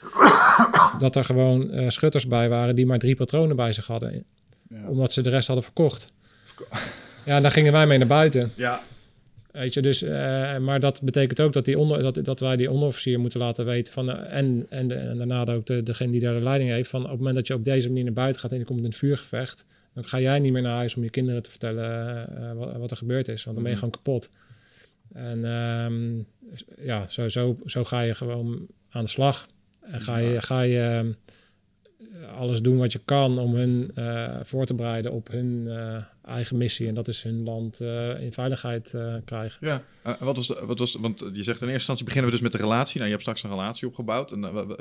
dat 0.99 1.15
er 1.15 1.25
gewoon 1.25 1.91
schutters 1.91 2.27
bij 2.27 2.49
waren 2.49 2.75
die 2.75 2.85
maar 2.85 2.99
drie 2.99 3.15
patronen 3.15 3.55
bij 3.55 3.73
zich 3.73 3.87
hadden, 3.87 4.23
Ja. 4.69 4.87
omdat 4.87 5.13
ze 5.13 5.21
de 5.21 5.29
rest 5.29 5.47
hadden 5.47 5.65
verkocht. 5.65 6.11
Ja, 7.25 7.35
en 7.35 7.41
daar 7.41 7.51
gingen 7.51 7.71
wij 7.71 7.85
mee 7.85 7.97
naar 7.97 8.07
buiten. 8.07 8.51
ja, 8.55 8.79
Weet 9.55 9.73
je, 9.73 9.81
dus, 9.81 10.01
eh, 10.01 10.57
maar 10.57 10.79
dat 10.79 11.01
betekent 11.03 11.41
ook 11.41 11.53
dat, 11.53 11.65
die 11.65 11.79
onder, 11.79 12.01
dat, 12.13 12.25
dat 12.25 12.39
wij 12.39 12.55
die 12.55 12.71
onderofficier 12.71 13.19
moeten 13.19 13.39
laten 13.39 13.65
weten 13.65 13.93
van, 13.93 14.09
eh, 14.11 14.37
en, 14.37 14.65
en, 14.69 14.87
de- 14.87 14.93
en 14.95 15.17
daarna 15.17 15.45
ook 15.45 15.65
de, 15.65 15.83
degene 15.83 16.11
die 16.11 16.19
daar 16.21 16.33
de 16.33 16.41
leiding 16.43 16.69
heeft, 16.69 16.89
van 16.89 17.03
op 17.03 17.09
het 17.09 17.17
moment 17.17 17.35
dat 17.35 17.47
je 17.47 17.53
op 17.53 17.63
deze 17.63 17.87
manier 17.87 18.03
naar 18.03 18.13
buiten 18.13 18.41
gaat 18.41 18.51
en 18.51 18.57
je 18.57 18.63
komt 18.65 18.79
in 18.79 18.85
een 18.85 18.93
vuurgevecht, 18.93 19.65
dan 19.93 20.07
ga 20.07 20.19
jij 20.19 20.39
niet 20.39 20.51
meer 20.51 20.61
naar 20.61 20.75
huis 20.75 20.95
om 20.95 21.03
je 21.03 21.09
kinderen 21.09 21.41
te 21.43 21.49
vertellen 21.49 22.27
eh, 22.37 22.53
wat, 22.53 22.75
wat 22.77 22.91
er 22.91 22.97
gebeurd 22.97 23.27
is. 23.27 23.43
Want 23.43 23.55
dan 23.55 23.65
ben 23.65 23.75
je 23.75 23.79
Mhm. 23.79 23.89
gewoon 23.91 24.03
kapot. 24.03 24.29
En 25.13 25.45
ehm, 25.45 26.17
ja, 26.85 27.05
zo, 27.09 27.27
zo, 27.27 27.57
zo 27.65 27.83
ga 27.83 28.01
je 28.01 28.15
gewoon 28.15 28.67
aan 28.89 29.03
de 29.03 29.09
slag. 29.09 29.47
En 29.81 30.01
ga 30.01 30.17
je, 30.17 30.41
ga 30.41 30.61
je 30.61 30.79
ehm, 30.79 31.11
alles 32.37 32.61
doen 32.61 32.77
wat 32.77 32.91
je 32.91 32.99
kan 33.05 33.39
om 33.39 33.55
hun 33.55 33.91
voor 34.43 34.65
te 34.65 34.73
bereiden 34.73 35.11
op 35.11 35.27
hun 35.31 35.69
eigen 36.25 36.57
missie. 36.57 36.87
En 36.87 36.93
dat 36.93 37.07
is 37.07 37.21
hun 37.21 37.43
land 37.43 37.81
eh, 37.81 38.21
in 38.21 38.33
veiligheid 38.33 38.91
eh, 38.93 39.13
krijgen. 39.25 39.57
Ja, 39.67 39.83
eh, 40.03 40.13
wat 40.19 40.35
was, 40.35 40.47
wat 40.65 40.79
was, 40.79 40.95
want 41.01 41.19
je 41.19 41.43
zegt 41.43 41.47
in 41.47 41.51
eerste 41.51 41.71
instantie 41.73 42.05
beginnen 42.05 42.29
we 42.31 42.35
dus 42.37 42.43
met 42.45 42.51
de 42.55 42.57
relatie. 42.67 42.93
Nou, 42.95 43.05
je 43.05 43.11
hebt 43.15 43.21
straks 43.21 43.43
een 43.43 43.49
relatie 43.49 43.87
opgebouwd. 43.87 44.31
En, 44.31 44.41
wa- 44.41 44.51
wa- 44.65 44.77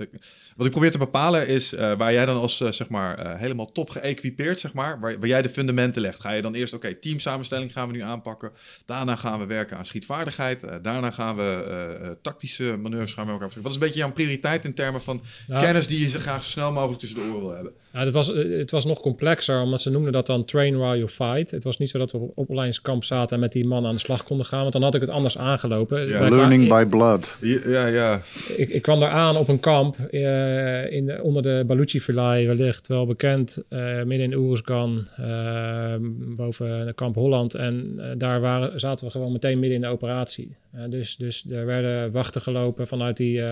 wat 0.57 0.67
ik 0.67 0.73
probeer 0.73 0.91
te 0.91 0.99
bepalen 0.99 1.47
is 1.49 1.73
waar 1.73 2.13
jij 2.13 2.27
dan 2.27 2.37
als 2.37 2.57
zeg 2.57 2.89
maar 2.89 3.39
helemaal 3.39 3.73
top 3.73 3.91
geëquipeerd, 3.91 4.59
zeg 4.59 4.73
maar, 4.73 5.01
waar, 5.01 5.19
waar 5.19 5.29
jij 5.29 5.43
de 5.43 5.49
fundamenten 5.49 6.03
legt. 6.03 6.21
Ga 6.21 6.33
je 6.33 6.43
dan 6.43 6.55
eerst, 6.55 6.75
oké, 6.75 6.95
teamsamenstelling 6.95 7.73
gaan 7.73 7.87
we 7.89 7.95
nu 7.95 8.01
aanpakken. 8.03 8.51
Daarna 8.87 9.17
gaan 9.17 9.39
we 9.41 9.47
werken 9.47 9.77
aan 9.77 9.85
schietvaardigheid. 9.87 10.61
Daarna 10.83 11.11
gaan 11.11 11.37
we 11.37 12.19
tactische 12.23 12.77
manoeuvres 12.83 13.13
gaan 13.13 13.27
we 13.27 13.33
elkaar. 13.33 13.51
Wat 13.57 13.67
is 13.69 13.75
een 13.75 13.81
beetje 13.81 13.99
jouw 13.99 14.13
prioriteit 14.13 14.65
in 14.65 14.75
termen 14.75 15.01
van 15.03 15.23
Nou, 15.47 15.63
kennis 15.65 15.87
die 15.87 16.01
je 16.01 16.09
zo 16.09 16.19
graag 16.19 16.45
zo 16.45 16.51
snel 16.51 16.73
mogelijk 16.73 17.01
tussen 17.01 17.19
de 17.19 17.25
oren 17.27 17.41
wil 17.41 17.51
hebben? 17.55 17.73
Ja, 17.93 18.01
het, 18.05 18.13
was, 18.13 18.27
het 18.27 18.71
was 18.71 18.85
nog 18.85 19.01
complexer, 19.01 19.61
omdat 19.61 19.83
ze 19.83 19.91
noemden 19.91 20.13
dat 20.13 20.27
dan 20.27 20.45
train 20.45 20.79
while 20.79 20.97
you 20.97 21.09
Het 21.35 21.65
was 21.65 21.79
niet 21.79 21.89
zo 21.91 21.99
dat 21.99 22.13
we 22.13 22.19
op 22.19 22.33
opleidingskamp 22.35 23.05
zaten 23.05 23.35
en 23.35 23.41
met 23.41 23.53
die 23.53 23.67
man 23.67 23.87
aan 23.87 23.93
de 23.95 23.99
slag 24.01 24.25
konden 24.25 24.47
gaan, 24.47 24.61
want 24.61 24.73
dan 24.73 24.83
had 24.83 24.95
ik 24.95 25.01
het 25.01 25.11
anders 25.11 25.39
aangelopen. 25.39 26.09
Ja, 26.09 26.29
Learning 26.29 26.69
by 26.69 26.85
blood. 26.87 27.39
Ja, 27.67 27.87
ja. 27.87 28.21
ik, 28.57 28.69
ik 28.69 28.83
kwam 28.83 29.01
daar 29.01 29.11
aan 29.11 29.37
op 29.37 29.49
een 29.49 29.61
kamp 29.61 29.97
eh, 29.99 30.93
in, 30.93 31.07
de- 31.07 31.23
onder 31.23 31.43
de 31.43 31.65
Baluchi-vallei, 31.67 32.47
wellicht 32.47 32.89
wel 32.89 33.07
bekend, 33.07 33.63
eh, 33.69 33.79
midden 34.03 34.21
in 34.33 34.35
Oeruzgan, 34.35 35.07
eh, 35.17 35.95
boven 36.37 36.87
de 36.87 36.93
kamp 36.93 37.15
Holland. 37.15 37.55
En 37.55 38.01
daar 38.19 38.41
waren, 38.41 38.81
zaten 38.81 39.05
we 39.07 39.11
gewoon 39.13 39.33
meteen 39.33 39.59
midden 39.59 39.75
in 39.77 39.81
de 39.81 39.89
operatie. 39.89 40.57
Dus, 40.89 41.17
dus 41.17 41.51
er 41.51 41.67
werden 41.67 42.13
wachten 42.13 42.43
gelopen 42.43 42.87
vanuit 42.87 43.17
die 43.17 43.43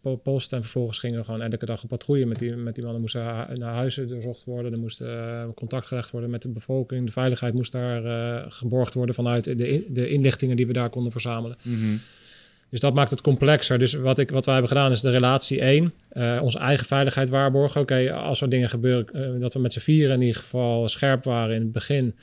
po- 0.00 0.16
post 0.16 0.52
en 0.52 0.60
vervolgens 0.60 0.98
gingen 0.98 1.18
we 1.18 1.24
gewoon 1.24 1.42
elke 1.42 1.66
dag 1.66 1.82
op 1.82 1.88
patrouille 1.88 2.26
met 2.26 2.38
die, 2.38 2.56
met 2.56 2.74
die 2.74 2.82
mannen. 2.84 3.00
moesten 3.00 3.22
naar 3.54 3.74
huizen 3.74 4.08
doorzocht 4.08 4.44
worden, 4.44 4.72
er 4.72 4.78
moest 4.78 5.02
contact 5.54 5.86
gelegd 5.86 6.10
worden 6.10 6.30
met 6.30 6.42
de 6.42 6.48
bevolking. 6.48 7.04
De 7.06 7.12
veiligheid 7.20 7.54
moest 7.54 7.72
daar 7.72 8.04
eh, 8.04 8.44
geborgd 8.48 8.94
worden 8.94 9.14
vanuit 9.14 9.44
de, 9.44 9.66
in- 9.68 9.84
de 9.88 10.08
inlichtingen 10.08 10.56
die 10.56 10.66
we 10.66 10.72
daar 10.72 10.90
konden 10.90 11.12
verzamelen. 11.12 11.56
Dus 12.70 12.80
dat 12.80 12.94
maakt 12.94 13.10
het 13.10 13.20
complexer. 13.20 13.78
Dus 13.78 13.92
wat, 13.94 14.18
ik, 14.18 14.30
wat 14.30 14.44
wij 14.44 14.54
hebben 14.54 14.72
gedaan 14.72 14.90
is 14.90 15.00
de 15.00 15.10
relatie 15.10 15.60
1. 15.60 15.92
eh, 16.08 16.38
onze 16.42 16.58
eigen 16.58 16.86
veiligheid 16.86 17.28
waarborgen. 17.28 17.80
Oké, 17.80 18.12
als 18.12 18.40
er 18.40 18.48
dingen 18.48 18.68
gebeuren, 18.70 19.06
eh, 19.34 19.40
dat 19.40 19.54
we 19.54 19.60
met 19.60 19.72
z'n 19.72 19.78
vieren 19.80 20.14
in 20.14 20.20
ieder 20.20 20.36
geval 20.42 20.88
scherp 20.88 21.24
waren 21.24 21.54
in 21.54 21.60
het 21.60 21.72
begin. 21.72 22.14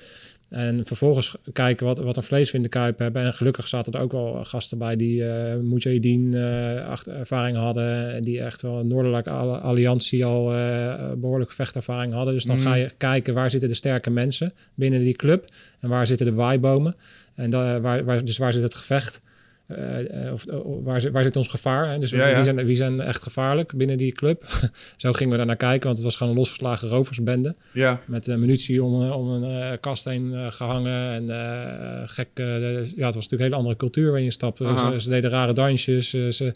En 0.49 0.85
vervolgens 0.85 1.35
kijken 1.53 1.85
wat, 1.85 1.97
wat 1.99 2.17
een 2.17 2.23
vlees 2.23 2.51
we 2.51 2.57
in 2.57 2.63
de 2.63 2.69
kuip 2.69 2.99
hebben. 2.99 3.23
En 3.23 3.33
gelukkig 3.33 3.67
zaten 3.67 3.93
er 3.93 3.99
ook 3.99 4.11
wel 4.11 4.43
gasten 4.45 4.77
bij 4.77 4.95
die 4.95 5.21
uh, 5.21 5.55
Mujahideen 5.55 6.33
eh, 6.33 7.07
ervaring 7.19 7.57
hadden. 7.57 8.13
En 8.13 8.23
die 8.23 8.41
echt 8.41 8.61
wel 8.61 8.79
een 8.79 8.87
Noordelijke 8.87 9.29
Al- 9.29 9.57
Alliantie 9.57 10.25
al 10.25 10.53
eh, 10.53 11.11
behoorlijk 11.17 11.51
vechtervaring 11.51 12.13
hadden. 12.13 12.33
Dus 12.33 12.43
dan 12.43 12.55
Mhm. 12.57 12.65
ga 12.67 12.73
je 12.73 12.89
kijken 12.97 13.33
waar 13.33 13.49
zitten 13.49 13.69
de 13.69 13.75
sterke 13.75 14.09
mensen 14.09 14.53
binnen 14.73 14.99
die 14.99 15.15
club. 15.15 15.45
En 15.79 15.89
waar 15.89 16.07
zitten 16.07 16.25
de 16.25 16.33
waaibomen. 16.33 16.95
En 17.35 17.49
da- 17.49 17.79
waar, 17.79 18.05
waar, 18.05 18.25
dus 18.25 18.37
waar 18.37 18.53
zit 18.53 18.63
het 18.63 18.75
gevecht? 18.75 19.21
Eh, 19.67 20.25
eh, 20.27 20.33
of, 20.33 20.45
of 20.45 20.83
waar, 20.83 21.01
zit- 21.01 21.11
waar 21.11 21.23
zit 21.23 21.35
ons 21.35 21.47
gevaar? 21.47 21.89
Hè? 21.91 21.99
Dus 21.99 22.09
Ja, 22.11 22.27
ja. 22.27 22.35
Wie, 22.35 22.43
zijn, 22.43 22.65
wie 22.65 22.75
zijn 22.75 23.01
echt 23.01 23.23
gevaarlijk 23.23 23.73
binnen 23.75 23.97
die 23.97 24.11
club? 24.11 24.43
Zo 24.97 25.11
gingen 25.11 25.31
we 25.31 25.37
daar 25.37 25.45
naar 25.45 25.55
kijken, 25.55 25.85
want 25.85 25.95
het 25.97 26.05
was 26.05 26.15
gewoon 26.15 26.33
een 26.33 26.39
losgeslagen 26.39 26.89
roversbende. 26.89 27.55
Ja, 27.73 27.99
Met 28.07 28.27
eh, 28.27 28.35
munitie 28.35 28.83
om, 28.83 29.03
eh, 29.03 29.17
om 29.17 29.29
een 29.29 29.61
eh, 29.71 29.77
kast 29.79 30.05
heen 30.05 30.33
eh, 30.33 30.51
gehangen. 30.51 31.11
En 31.11 31.29
eh, 31.29 32.01
gek, 32.05 32.27
eh, 32.33 32.45
ja, 32.73 33.05
het 33.05 33.15
was 33.15 33.15
natuurlijk 33.15 33.31
een 33.31 33.39
hele 33.41 33.55
andere 33.55 33.75
cultuur 33.75 34.05
waarin 34.05 34.23
je 34.25 34.31
stapte. 34.31 34.65
Aha. 34.65 34.91
Ze, 34.91 35.01
ze 35.01 35.09
deden 35.09 35.29
rare 35.29 35.53
dansjes. 35.53 36.09
Ze, 36.09 36.27
ze- 36.31 36.53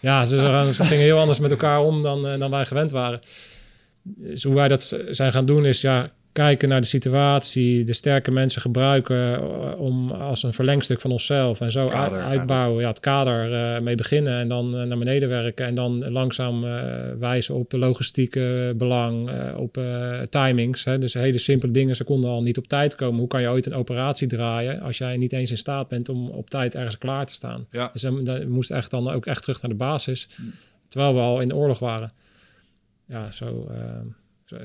ja, 0.00 0.24
ze, 0.24 0.38
gingen 0.84 1.04
heel 1.04 1.18
anders 1.18 1.40
met 1.40 1.50
elkaar 1.50 1.80
om 1.80 2.02
dan, 2.02 2.26
eh, 2.26 2.38
dan 2.38 2.50
wij 2.50 2.66
gewend 2.66 2.90
waren. 2.90 3.20
Dus 4.02 4.42
hoe 4.44 4.54
wij 4.54 4.68
dat 4.68 4.98
zijn 5.10 5.32
gaan 5.32 5.46
doen 5.46 5.66
is 5.66 5.80
ja, 5.80 6.10
kijken 6.32 6.68
naar 6.68 6.80
de 6.80 6.86
situatie, 6.86 7.84
de 7.84 7.92
sterke 7.92 8.30
mensen 8.30 8.60
gebruiken 8.60 9.34
eh, 9.34 9.80
om 9.80 10.10
als 10.10 10.42
een 10.42 10.52
verlengstuk 10.52 11.00
van 11.00 11.10
onszelf 11.10 11.60
en 11.60 11.72
zo 11.72 11.86
Kader, 11.86 12.22
uitbouwen. 12.22 12.82
Ja, 12.82 12.88
het 12.88 13.00
kader 13.00 13.54
eh, 13.54 13.80
mee 13.80 13.94
beginnen 13.94 14.38
en 14.38 14.48
dan 14.48 14.76
eh, 14.76 14.82
naar 14.82 14.98
beneden 14.98 15.28
werken 15.28 15.66
en 15.66 15.74
dan 15.74 16.10
langzaam 16.10 16.60
wijzen 17.18 17.54
op 17.54 17.72
logistieke 17.72 18.74
belang, 18.76 19.30
op 19.56 19.80
timings. 20.28 20.84
Hè. 20.84 20.98
Dus 20.98 21.14
hele 21.14 21.38
simpele 21.38 21.72
dingen, 21.72 21.96
ze 21.96 22.04
konden 22.04 22.30
al 22.30 22.42
niet 22.42 22.58
op 22.58 22.68
tijd 22.68 22.94
komen. 22.94 23.18
Hoe 23.18 23.28
kan 23.28 23.40
je 23.40 23.48
ooit 23.48 23.66
een 23.66 23.74
operatie 23.74 24.26
draaien 24.26 24.80
als 24.80 24.98
jij 24.98 25.16
niet 25.16 25.32
eens 25.32 25.50
in 25.50 25.58
staat 25.58 25.88
bent 25.88 26.08
om 26.08 26.28
op 26.28 26.50
tijd 26.50 26.74
ergens 26.74 26.98
klaar 26.98 27.26
te 27.26 27.34
staan? 27.34 27.66
Ja. 27.70 27.90
Dus 27.92 28.02
dan, 28.02 28.24
dan 28.24 28.48
moest 28.48 28.70
echt 28.70 28.90
dan 28.90 29.10
ook 29.10 29.26
echt 29.26 29.42
terug 29.42 29.62
naar 29.62 29.70
de 29.70 29.76
basis, 29.76 30.28
terwijl 30.88 31.14
we 31.14 31.20
al 31.20 31.40
in 31.40 31.48
de 31.48 31.56
oorlog 31.56 31.78
waren. 31.78 32.12
Ja, 33.06 33.30
zo, 33.30 33.70
zo 33.70 34.12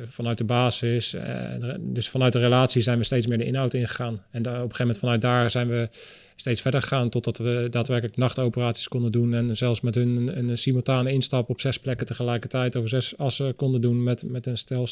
vanuit 0.07 0.37
de 0.37 0.43
basis. 0.43 1.13
eh, 1.13 1.75
dus 1.79 2.09
vanuit 2.09 2.33
de 2.33 2.39
relatie 2.39 2.81
zijn 2.81 2.97
we 2.97 3.03
steeds 3.03 3.27
meer 3.27 3.37
de 3.37 3.45
inhoud 3.45 3.73
ingegaan. 3.73 4.23
En 4.31 4.41
daar, 4.41 4.53
op 4.53 4.69
een 4.69 4.75
gegeven 4.75 4.85
moment 4.85 4.99
vanuit 4.99 5.21
daar 5.21 5.51
zijn 5.51 5.67
we 5.67 5.89
steeds 6.35 6.61
verder 6.61 6.81
gegaan... 6.81 7.09
totdat 7.09 7.37
we 7.37 7.67
daadwerkelijk 7.69 8.17
nachtoperaties 8.17 8.87
konden 8.87 9.11
doen... 9.11 9.33
en 9.33 9.57
zelfs 9.57 9.81
met 9.81 9.95
hun 9.95 10.07
een, 10.07 10.49
een 10.49 10.57
simultane 10.57 11.11
instap 11.11 11.49
op 11.49 11.61
zes 11.61 11.79
plekken 11.79 12.05
tegelijkertijd... 12.05 12.75
over 12.75 12.89
zes 12.89 13.17
assen 13.17 13.55
konden 13.55 13.81
doen 13.81 14.03
met, 14.03 14.23
met 14.23 14.45
een 14.45 14.57
stel 14.57 14.87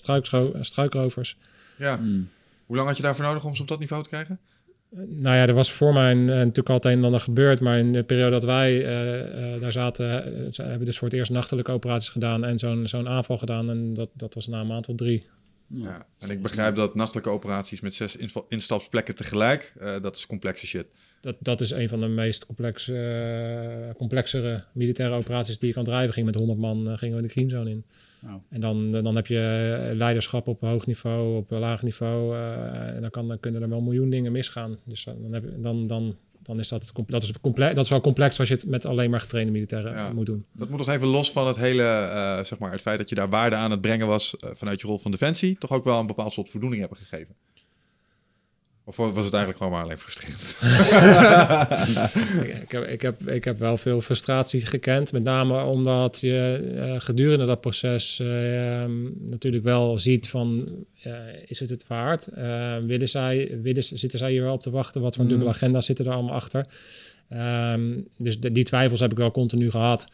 struikrovers. 0.61 1.38
ja. 1.77 1.99
Hoe 2.65 2.76
lang 2.76 2.88
had 2.88 2.97
je 2.97 3.03
daarvoor 3.03 3.26
nodig 3.26 3.45
om 3.45 3.55
ze 3.55 3.61
op 3.61 3.67
dat 3.67 3.80
niveau 3.80 4.03
te 4.03 4.09
krijgen? 4.09 4.39
Nou 4.97 5.35
ja, 5.35 5.47
er 5.47 5.53
was 5.53 5.72
voor 5.72 5.93
mij 5.93 6.11
een- 6.11 6.26
natuurlijk 6.26 6.69
altijd 6.69 6.93
een 6.93 6.99
en 6.99 7.05
ander 7.05 7.19
gebeurd. 7.22 7.59
Maar 7.59 7.77
in 7.80 7.93
de 7.93 8.03
periode 8.03 8.31
dat 8.31 8.43
wij 8.43 8.85
eh, 8.85 9.53
eh, 9.53 9.61
daar 9.61 9.72
zaten, 9.72 10.26
eh, 10.26 10.31
ze 10.51 10.61
hebben 10.61 10.80
we 10.80 10.85
dus 10.85 10.97
voor 10.97 11.07
het 11.07 11.17
eerst 11.17 11.31
nachtelijke 11.31 11.72
operaties 11.72 12.09
gedaan 12.09 12.43
en 12.43 12.59
zo'n 12.59 12.88
zo'n 12.88 13.07
aanval 13.07 13.38
gedaan. 13.38 13.69
En 13.69 13.93
dat, 13.93 14.09
dat 14.13 14.34
was 14.34 14.47
na 14.47 14.59
een 14.59 14.67
maand 14.67 14.88
of 14.88 14.95
drie. 14.95 15.27
Ja. 15.67 16.05
En 16.19 16.30
ik 16.30 16.41
begrijp 16.41 16.76
dat 16.76 16.95
nachtelijke 16.95 17.30
operaties 17.30 17.81
met 17.81 17.93
zes 17.93 18.17
instapsplekken 18.47 19.15
tegelijk, 19.15 19.73
eh, 19.77 19.99
dat 20.01 20.15
is 20.15 20.27
complexe 20.27 20.67
shit. 20.67 20.85
Dat, 21.26 21.35
dat 21.39 21.61
is 21.61 21.72
een 21.72 21.89
van 21.89 21.99
de 21.99 22.07
meest 22.07 22.45
complexe, 22.45 22.93
eh, 23.89 23.95
complexere 23.97 24.64
militaire 24.73 25.15
operaties 25.15 25.60
die 25.60 25.68
je 25.68 25.73
kan 25.73 25.84
drijven. 25.84 26.14
Ging 26.14 26.26
met 26.26 26.35
100 26.35 26.60
man 26.60 26.89
eh, 26.89 26.97
gingen 26.97 27.15
we 27.15 27.22
de 27.22 27.27
green 27.27 27.49
zone 27.49 27.69
in. 27.69 27.84
Oh. 28.26 28.34
En 28.49 28.61
dan, 28.61 28.91
dan 28.91 29.15
heb 29.15 29.27
je 29.27 29.39
eh, 29.89 29.95
leiderschap 29.95 30.47
op 30.47 30.61
hoog 30.61 30.85
niveau, 30.85 31.38
op 31.38 31.52
laag 31.52 31.81
niveau. 31.81 32.35
eh, 32.35 32.88
en 32.95 33.02
dan, 33.02 33.10
kan, 33.10 33.27
dan 33.27 33.39
kunnen 33.39 33.61
er 33.61 33.69
wel 33.69 33.77
een 33.77 33.84
miljoen 33.84 34.10
dingen 34.10 34.31
misgaan. 34.31 34.77
Dus 34.84 35.03
dan, 35.03 35.34
heb 35.34 35.43
dan, 35.57 35.88
dan, 35.88 36.15
dan 36.43 36.60
is 36.60 36.68
dat, 36.68 36.91
dat, 37.07 37.23
is 37.23 37.31
dat 37.56 37.77
is 37.77 37.89
wel 37.89 38.02
complex 38.02 38.39
als 38.39 38.47
je 38.47 38.53
het 38.56 38.65
met 38.65 38.85
alleen 38.85 39.10
maar 39.10 39.22
getrainde 39.22 39.52
militairen 39.52 39.91
Ja. 39.91 40.11
moet 40.14 40.26
doen. 40.26 40.45
Dat 40.52 40.69
moet 40.69 40.77
nog 40.77 40.89
even 40.89 41.07
los 41.07 41.31
van 41.31 41.47
het 41.47 41.56
hele, 41.56 41.84
eh, 41.84 42.43
zeg 42.43 42.60
maar, 42.60 42.72
het 42.72 42.81
feit 42.81 42.97
dat 42.97 43.10
je 43.10 43.15
daar 43.15 43.30
waarde 43.30 43.56
aan 43.56 43.72
het 43.72 43.81
brengen 43.81 44.07
was 44.07 44.38
eh, 44.38 44.49
vanuit 44.53 44.81
je 44.81 44.88
rol 44.88 44.97
van 44.97 45.11
defensie, 45.11 45.57
toch 45.57 45.72
ook 45.72 45.84
wel 45.84 45.99
een 45.99 46.07
bepaald 46.07 46.34
soort 46.34 46.49
voldoening 46.49 46.81
hebben 46.81 46.99
gegeven. 46.99 47.35
Of 48.87 48.95
was 48.97 49.25
het 49.25 49.33
eigenlijk 49.33 49.57
gewoon 49.57 49.71
maar 49.71 49.83
alleen 49.83 49.97
frustrerend? 49.97 50.41
ik, 52.63 52.71
heb, 52.71 52.83
ik, 52.87 53.01
heb, 53.01 53.29
ik 53.29 53.43
heb 53.43 53.57
wel 53.59 53.77
veel 53.77 54.01
frustratie 54.01 54.65
gekend. 54.65 55.11
Met 55.11 55.23
name 55.23 55.63
omdat 55.63 56.19
je 56.19 56.71
eh, 56.77 56.95
gedurende 57.01 57.45
dat 57.45 57.61
proces 57.61 58.19
eh, 58.19 58.27
natuurlijk 59.19 59.63
wel 59.63 59.99
ziet 59.99 60.29
van... 60.29 60.69
eh, 61.01 61.13
is 61.45 61.59
het 61.59 61.69
het 61.69 61.87
waard? 61.87 62.29
Willen 62.85 63.09
zij, 63.09 63.57
willen, 63.61 63.83
zitten 63.83 64.19
zij 64.19 64.31
hier 64.31 64.41
wel 64.43 64.53
op 64.53 64.61
te 64.61 64.69
wachten? 64.69 65.01
Wat 65.01 65.15
voor 65.15 65.23
een 65.23 65.29
dubbele 65.29 65.49
agenda 65.49 65.81
zitten 65.81 66.05
er 66.05 66.11
allemaal 66.13 66.35
achter? 66.35 66.65
Ehm, 67.29 67.91
dus 68.17 68.39
de- 68.39 68.51
die 68.51 68.63
twijfels 68.63 68.99
heb 68.99 69.11
ik 69.11 69.17
wel 69.17 69.31
continu 69.31 69.71
gehad. 69.71 70.07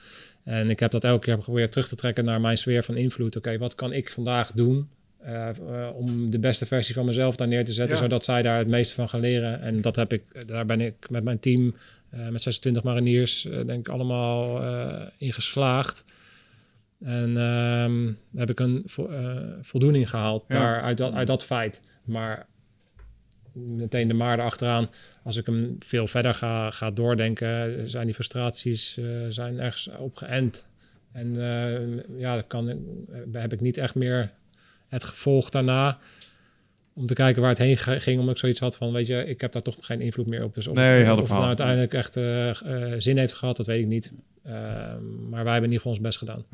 En 0.43 0.69
ik 0.69 0.79
heb 0.79 0.91
dat 0.91 1.03
elke 1.03 1.25
keer 1.25 1.35
geprobeerd 1.35 1.71
terug 1.71 1.87
te 1.87 1.95
trekken 1.95 2.25
naar 2.25 2.41
mijn 2.41 2.57
sfeer 2.57 2.83
van 2.83 2.95
invloed. 2.97 3.35
Oké, 3.35 3.57
wat 3.57 3.75
kan 3.75 3.93
ik 3.93 4.11
vandaag 4.11 4.51
doen 4.51 4.87
eh, 5.23 5.49
eh, 5.49 5.95
om 5.95 6.29
de 6.29 6.39
beste 6.39 6.65
versie 6.65 6.93
van 6.95 7.05
mezelf 7.05 7.35
daar 7.35 7.47
neer 7.47 7.65
te 7.65 7.73
zetten, 7.73 7.95
Ja. 7.95 8.01
zodat 8.01 8.23
zij 8.23 8.41
daar 8.41 8.57
het 8.57 8.67
meeste 8.67 8.93
van 8.93 9.09
gaan 9.09 9.19
leren. 9.19 9.61
En 9.61 9.77
dat 9.81 9.95
heb 9.95 10.13
ik, 10.13 10.47
daar 10.47 10.65
ben 10.65 10.81
ik 10.81 11.09
met 11.09 11.23
mijn 11.23 11.39
team, 11.39 11.75
eh, 12.09 12.27
met 12.27 12.41
26 12.41 12.83
mariniers, 12.83 13.41
denk 13.41 13.69
ik 13.69 13.89
allemaal 13.89 14.61
in 15.17 15.33
geslaagd. 15.33 16.03
En 16.99 17.37
ehm, 17.37 18.11
heb 18.35 18.49
ik 18.49 18.59
een 18.59 18.83
vo- 18.85 19.09
voldoening 19.61 20.09
gehaald 20.09 20.45
Ja. 20.47 20.59
daar 20.59 20.81
uit, 20.81 20.97
dat, 20.97 21.13
uit 21.13 21.27
dat 21.27 21.45
feit. 21.45 21.81
Maar 22.03 22.45
meteen 23.53 24.07
de 24.07 24.13
maar 24.13 24.39
erachteraan, 24.39 24.89
als 25.23 25.37
ik 25.37 25.45
hem 25.45 25.75
veel 25.79 26.07
verder 26.07 26.35
ga, 26.35 26.71
ga 26.71 26.91
doordenken, 26.91 27.89
zijn 27.89 28.05
die 28.05 28.13
frustraties 28.13 28.99
zijn 29.29 29.59
ergens 29.59 29.89
op 29.97 30.15
geënt. 30.15 30.65
En 31.11 31.33
ja, 32.17 32.33
dan 32.33 32.47
kan, 32.47 32.79
heb 33.31 33.53
ik 33.53 33.61
niet 33.61 33.77
echt 33.77 33.95
meer 33.95 34.31
het 34.91 35.03
gevolg 35.03 35.49
daarna 35.49 35.97
om 36.93 37.05
te 37.05 37.13
kijken 37.13 37.41
waar 37.41 37.49
het 37.49 37.59
heen 37.59 37.77
ging. 37.77 38.19
Omdat 38.19 38.33
ik 38.33 38.39
zoiets 38.39 38.59
had 38.59 38.75
van, 38.75 38.91
weet 38.91 39.07
je, 39.07 39.25
ik 39.25 39.41
heb 39.41 39.51
daar 39.51 39.61
toch 39.61 39.77
geen 39.79 40.01
invloed 40.01 40.27
meer 40.27 40.43
op. 40.43 40.55
Dus 40.55 40.67
of, 40.67 40.75
Nee, 40.75 41.03
helder 41.03 41.23
of 41.23 41.29
het 41.29 41.37
nou 41.37 41.47
uiteindelijk 41.47 41.93
echt 41.93 42.17
eh, 42.17 42.51
zin 42.97 43.17
heeft 43.17 43.33
gehad, 43.33 43.57
dat 43.57 43.65
weet 43.65 43.81
ik 43.81 43.87
niet. 43.87 44.11
Ehm, 44.43 45.29
maar 45.29 45.43
wij 45.43 45.51
hebben 45.51 45.69
in 45.69 45.75
ieder 45.75 45.77
geval 45.77 45.91
ons 45.91 46.01
best 46.01 46.17
gedaan. 46.17 46.45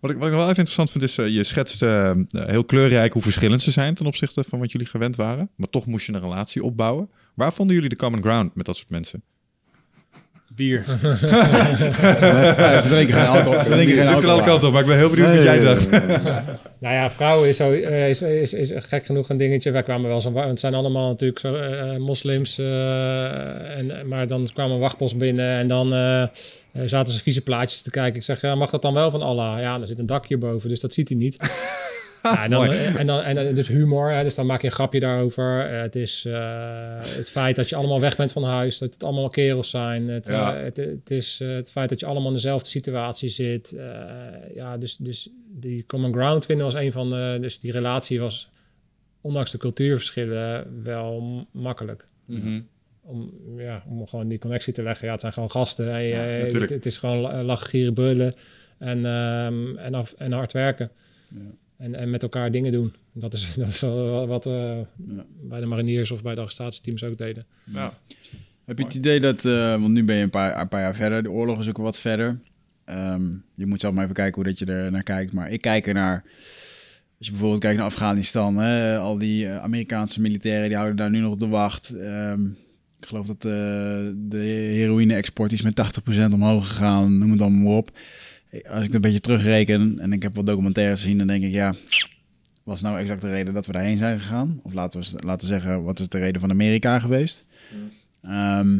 Wat 0.00 0.10
ik, 0.10 0.16
wat 0.16 0.26
ik 0.26 0.34
wel 0.34 0.42
even 0.42 0.48
interessant 0.48 0.90
vind 0.90 1.04
is, 1.04 1.18
eh, 1.18 1.28
je 1.28 1.44
schetst 1.44 1.82
eh, 1.82 2.12
heel 2.30 2.64
kleurrijk 2.64 3.12
hoe 3.12 3.22
verschillend 3.22 3.62
ze 3.62 3.70
zijn 3.70 3.94
ten 3.94 4.06
opzichte 4.06 4.44
van 4.44 4.58
wat 4.58 4.72
jullie 4.72 4.86
gewend 4.86 5.16
waren. 5.16 5.50
Maar 5.54 5.70
toch 5.70 5.86
moest 5.86 6.06
je 6.06 6.12
een 6.12 6.20
relatie 6.20 6.64
opbouwen. 6.64 7.10
Waar 7.34 7.52
vonden 7.52 7.74
jullie 7.74 7.90
de 7.90 7.96
common 7.96 8.22
ground 8.22 8.54
met 8.54 8.66
dat 8.66 8.76
soort 8.76 8.90
mensen? 8.90 9.22
Bier. 10.60 10.84
ze 12.82 12.88
drinken 12.88 13.14
geen 13.14 13.26
alcohol. 13.26 13.60
Ze 13.60 13.70
drinken 13.70 13.96
geen 13.96 14.06
Dit 14.06 14.14
kan 14.14 14.14
alle 14.14 14.26
alcohol. 14.26 14.42
kanten 14.44 14.66
op, 14.68 14.72
maar 14.72 14.82
ik 14.82 14.88
ben 14.88 14.96
heel 14.96 15.10
benieuwd 15.10 15.34
wat 15.34 15.44
jij 15.44 15.60
dacht. 15.60 15.88
Nou 16.80 16.94
ja, 16.94 17.10
vrouwen 17.10 17.48
is, 17.48 17.56
zo, 17.56 17.72
eh, 17.72 18.08
is, 18.08 18.22
is, 18.22 18.52
is 18.52 18.72
gek 18.76 19.06
genoeg 19.06 19.28
een 19.28 19.36
dingetje. 19.36 19.70
Wij 19.70 19.82
kwamen 19.82 20.08
wel 20.10 20.20
zo, 20.20 20.34
het 20.36 20.60
zijn 20.60 20.74
allemaal 20.74 21.08
natuurlijk 21.08 21.38
zo, 21.40 21.54
eh, 21.54 21.96
moslims. 21.96 22.58
eh, 22.58 23.78
en, 23.78 24.08
maar 24.08 24.26
dan 24.26 24.48
kwam 24.52 24.70
een 24.70 24.78
wachtpost 24.78 25.18
binnen 25.18 25.58
en 25.58 25.66
dan 25.66 25.88
zaten 26.84 27.12
ze 27.12 27.20
vieze 27.20 27.42
plaatjes 27.42 27.82
te 27.82 27.90
kijken. 27.90 28.14
Ik 28.16 28.22
zeg, 28.22 28.40
ja, 28.40 28.54
mag 28.54 28.70
dat 28.70 28.82
dan 28.82 28.94
wel 28.94 29.10
van 29.10 29.22
Allah? 29.22 29.60
Ja, 29.60 29.80
er 29.80 29.86
zit 29.86 29.98
een 29.98 30.06
dak 30.06 30.26
hierboven, 30.26 30.68
dus 30.68 30.80
dat 30.80 30.92
ziet 30.92 31.08
hij 31.08 31.18
niet. 31.18 31.36
Ja, 32.22 32.44
en, 32.44 32.50
dan, 32.50 32.70
en, 32.70 33.06
dan, 33.06 33.20
en 33.22 33.34
dan 33.34 33.54
dus 33.54 33.68
humor, 33.68 34.10
hè, 34.12 34.22
dus 34.22 34.34
dan 34.34 34.46
maak 34.46 34.60
je 34.60 34.66
een 34.66 34.72
grapje 34.72 35.00
daarover. 35.00 35.66
Eh, 35.70 35.80
het 35.80 35.96
is 35.96 36.24
eh, 36.24 36.96
het 37.00 37.30
feit 37.30 37.56
dat 37.56 37.68
je 37.68 37.76
allemaal 37.76 38.00
weg 38.00 38.16
bent 38.16 38.32
van 38.32 38.44
huis, 38.44 38.78
dat 38.78 38.92
het 38.92 39.04
allemaal 39.04 39.28
kerels 39.28 39.70
zijn. 39.70 40.08
Het, 40.08 40.26
Ja. 40.26 40.56
eh, 40.56 40.62
het, 40.64 40.76
het 40.76 41.10
is 41.10 41.38
het 41.38 41.70
feit 41.70 41.88
dat 41.88 42.00
je 42.00 42.06
allemaal 42.06 42.28
in 42.28 42.34
dezelfde 42.34 42.68
situatie 42.68 43.28
zit. 43.28 43.76
Ja, 44.54 44.76
dus, 44.78 44.96
dus 44.96 45.28
die 45.48 45.86
common 45.86 46.12
ground 46.12 46.46
vinden 46.46 46.64
was 46.64 46.74
een 46.74 46.92
van 46.92 47.10
de... 47.10 47.38
Dus 47.40 47.60
die 47.60 47.72
relatie 47.72 48.20
was, 48.20 48.50
ondanks 49.20 49.50
de 49.50 49.58
cultuurverschillen, 49.58 50.82
wel 50.82 51.46
makkelijk. 51.52 52.04
Mhm. 52.24 52.60
Om, 53.02 53.30
ja, 53.56 53.82
om 53.88 54.06
gewoon 54.06 54.28
die 54.28 54.38
connectie 54.38 54.72
te 54.72 54.82
leggen. 54.82 55.06
Ja, 55.06 55.12
het 55.12 55.20
zijn 55.20 55.32
gewoon 55.32 55.50
gasten. 55.50 55.86
Hey, 55.90 56.08
Ja, 56.08 56.18
het, 56.20 56.70
het 56.70 56.86
is 56.86 56.98
gewoon 56.98 57.18
la- 57.18 57.42
lachen, 57.42 57.66
gieren, 57.66 57.94
brullen 57.94 58.34
en, 58.78 59.06
ehm, 59.06 59.76
en, 59.76 59.94
af, 59.94 60.12
en 60.18 60.32
hard 60.32 60.52
werken. 60.52 60.90
En, 61.80 61.94
en 61.94 62.10
met 62.10 62.22
elkaar 62.22 62.50
dingen 62.50 62.72
doen. 62.72 62.92
Dat 63.12 63.32
is, 63.32 63.54
dat 63.54 63.68
is 63.68 63.80
wel 63.80 64.26
wat 64.26 64.44
we 64.44 64.84
bij 65.42 65.60
de 65.60 65.66
mariniers 65.66 66.10
of 66.10 66.22
bij 66.22 66.34
de 66.34 66.40
arrestatieteams 66.40 67.04
ook 67.04 67.18
deden. 67.18 67.46
Ja. 67.64 67.92
Heb 68.64 68.78
je 68.78 68.84
het 68.84 68.94
idee 68.94 69.20
dat, 69.20 69.44
eh, 69.44 69.70
want 69.70 69.88
nu 69.88 70.04
ben 70.04 70.16
je 70.16 70.22
een 70.22 70.30
paar, 70.30 70.60
een 70.60 70.68
paar 70.68 70.80
jaar 70.80 70.94
verder, 70.94 71.22
de 71.22 71.30
oorlog 71.30 71.60
is 71.60 71.68
ook 71.68 71.76
wat 71.76 72.00
verder. 72.00 72.40
Ehm, 72.84 73.22
je 73.54 73.66
moet 73.66 73.80
zelf 73.80 73.94
maar 73.94 74.02
even 74.02 74.14
kijken 74.14 74.34
hoe 74.34 74.44
dat 74.44 74.58
je 74.58 74.64
er 74.64 74.90
naar 74.90 75.02
kijkt. 75.02 75.32
Maar 75.32 75.50
ik 75.50 75.60
kijk 75.60 75.86
er 75.86 75.94
naar, 75.94 76.24
als 77.18 77.26
je 77.26 77.30
bijvoorbeeld 77.30 77.60
kijkt 77.60 77.76
naar 77.76 77.86
Afghanistan, 77.86 78.56
hè, 78.56 78.98
al 78.98 79.18
die 79.18 79.46
eh, 79.46 79.62
Amerikaanse 79.62 80.20
militairen 80.20 80.66
die 80.68 80.76
houden 80.76 80.96
daar 80.96 81.10
nu 81.10 81.20
nog 81.20 81.36
de 81.36 81.48
wacht. 81.48 81.90
Ehm, 81.90 82.46
ik 82.98 83.06
geloof 83.06 83.26
dat 83.26 83.44
eh, 83.44 83.50
de 84.14 84.70
heroïne-export 84.72 85.52
is 85.52 85.62
met 85.62 85.74
80% 85.74 86.32
omhoog 86.32 86.68
gegaan, 86.68 87.18
noem 87.18 87.30
het 87.30 87.40
allemaal 87.40 87.62
maar 87.62 87.76
op. 87.76 87.90
Als 88.68 88.86
ik 88.86 88.94
een 88.94 89.00
beetje 89.00 89.20
terugreken 89.20 89.98
en 89.98 90.12
ik 90.12 90.22
heb 90.22 90.34
wat 90.34 90.46
documentaires 90.46 91.00
gezien, 91.00 91.18
dan 91.18 91.26
denk 91.26 91.42
ik 91.44 91.52
ja, 91.52 91.74
was 92.62 92.80
nou 92.82 92.98
exact 92.98 93.20
de 93.20 93.28
reden 93.30 93.54
dat 93.54 93.66
we 93.66 93.72
daarheen 93.72 93.98
zijn 93.98 94.20
gegaan? 94.20 94.60
Of 94.62 94.72
laten 94.72 95.00
we 95.00 95.06
laten 95.24 95.48
zeggen, 95.48 95.82
wat 95.84 96.00
is 96.00 96.08
de 96.08 96.18
reden 96.18 96.40
van 96.40 96.50
Amerika 96.50 96.98
geweest? 96.98 97.46
Ehm, 98.22 98.78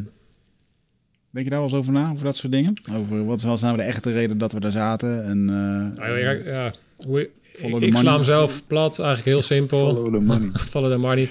denk 1.30 1.44
je 1.44 1.50
daar 1.50 1.58
wel 1.60 1.68
eens 1.68 1.74
over 1.78 1.92
na, 1.92 2.10
over 2.10 2.24
dat 2.24 2.36
soort 2.36 2.52
dingen? 2.52 2.74
Over 2.92 3.24
wat 3.24 3.42
was 3.42 3.60
nou 3.60 3.76
de 3.76 3.82
echte 3.82 4.12
reden 4.12 4.38
dat 4.38 4.52
we 4.52 4.60
daar 4.60 4.72
zaten? 4.72 5.24
En, 5.24 5.38
eh, 5.48 5.98
Nou, 5.98 6.18
ja, 6.18 6.30
ja, 6.30 6.72
hoe, 7.06 7.30
ik, 7.52 7.96
sla 7.96 8.14
hem 8.14 8.22
zelf 8.22 8.66
plat, 8.66 8.98
eigenlijk 8.98 9.28
heel 9.28 9.42
simpel. 9.56 9.78
Follow 9.94 10.12
the 10.12 10.20
money. 10.20 10.50
Follow 10.52 10.92
the 10.92 10.98
money. 10.98 11.28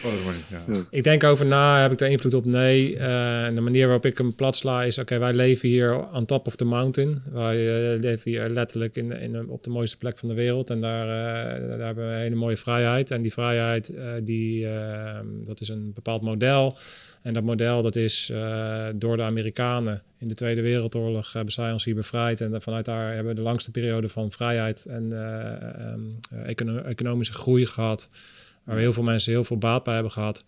Ja. 0.49 0.85
Ik 0.89 1.03
denk 1.03 1.23
over 1.23 1.45
na, 1.45 1.81
heb 1.81 1.91
ik 1.91 2.01
er 2.01 2.09
invloed 2.09 2.33
op? 2.33 2.45
Nee. 2.45 2.97
Eh, 2.97 3.43
en 3.45 3.55
de 3.55 3.61
manier 3.61 3.85
waarop 3.85 4.05
ik 4.05 4.17
hem 4.17 4.35
plat 4.35 4.55
sla 4.55 4.83
is, 4.83 4.97
oké, 4.97 5.17
wij 5.17 5.33
leven 5.33 5.69
hier 5.69 6.09
on 6.13 6.25
top 6.25 6.47
of 6.47 6.55
the 6.55 6.65
mountain. 6.65 7.21
Wij 7.31 7.93
eh, 7.93 7.99
leven 7.99 8.31
hier 8.31 8.49
letterlijk 8.49 8.95
in, 8.95 9.11
in, 9.11 9.49
op 9.49 9.63
de 9.63 9.69
mooiste 9.69 9.97
plek 9.97 10.17
van 10.17 10.29
de 10.29 10.35
wereld. 10.35 10.69
En 10.69 10.81
daar, 10.81 11.07
eh, 11.07 11.67
daar 11.69 11.85
hebben 11.85 12.07
we 12.07 12.13
een 12.13 12.19
hele 12.19 12.35
mooie 12.35 12.57
vrijheid. 12.57 13.11
En 13.11 13.21
die 13.21 13.33
vrijheid, 13.33 13.89
eh, 13.89 14.05
die, 14.23 14.67
eh, 14.67 15.19
dat 15.45 15.61
is 15.61 15.69
een 15.69 15.91
bepaald 15.93 16.21
model. 16.21 16.77
En 17.21 17.33
dat 17.33 17.43
model, 17.43 17.81
dat 17.81 17.95
is 17.95 18.29
eh, 18.29 18.87
door 18.95 19.17
de 19.17 19.23
Amerikanen 19.23 20.01
in 20.17 20.27
de 20.27 20.33
Tweede 20.33 20.61
Wereldoorlog 20.61 21.33
hebben 21.33 21.53
zij 21.53 21.71
ons 21.71 21.85
hier 21.85 21.95
bevrijd. 21.95 22.41
En 22.41 22.61
vanuit 22.61 22.85
daar 22.85 23.13
hebben 23.13 23.27
we 23.27 23.39
de 23.39 23.47
langste 23.47 23.71
periode 23.71 24.09
van 24.09 24.31
vrijheid 24.31 24.85
en 24.85 25.11
eh, 25.11 25.51
ehm, 25.51 25.99
eh, 26.31 26.49
econo- 26.49 26.81
economische 26.81 27.33
groei 27.33 27.65
gehad. 27.65 28.09
Waar 28.63 28.77
heel 28.77 28.93
veel 28.93 29.03
mensen 29.03 29.31
heel 29.31 29.43
veel 29.43 29.57
baat 29.57 29.83
bij 29.83 29.93
hebben 29.93 30.11
gehad. 30.11 30.45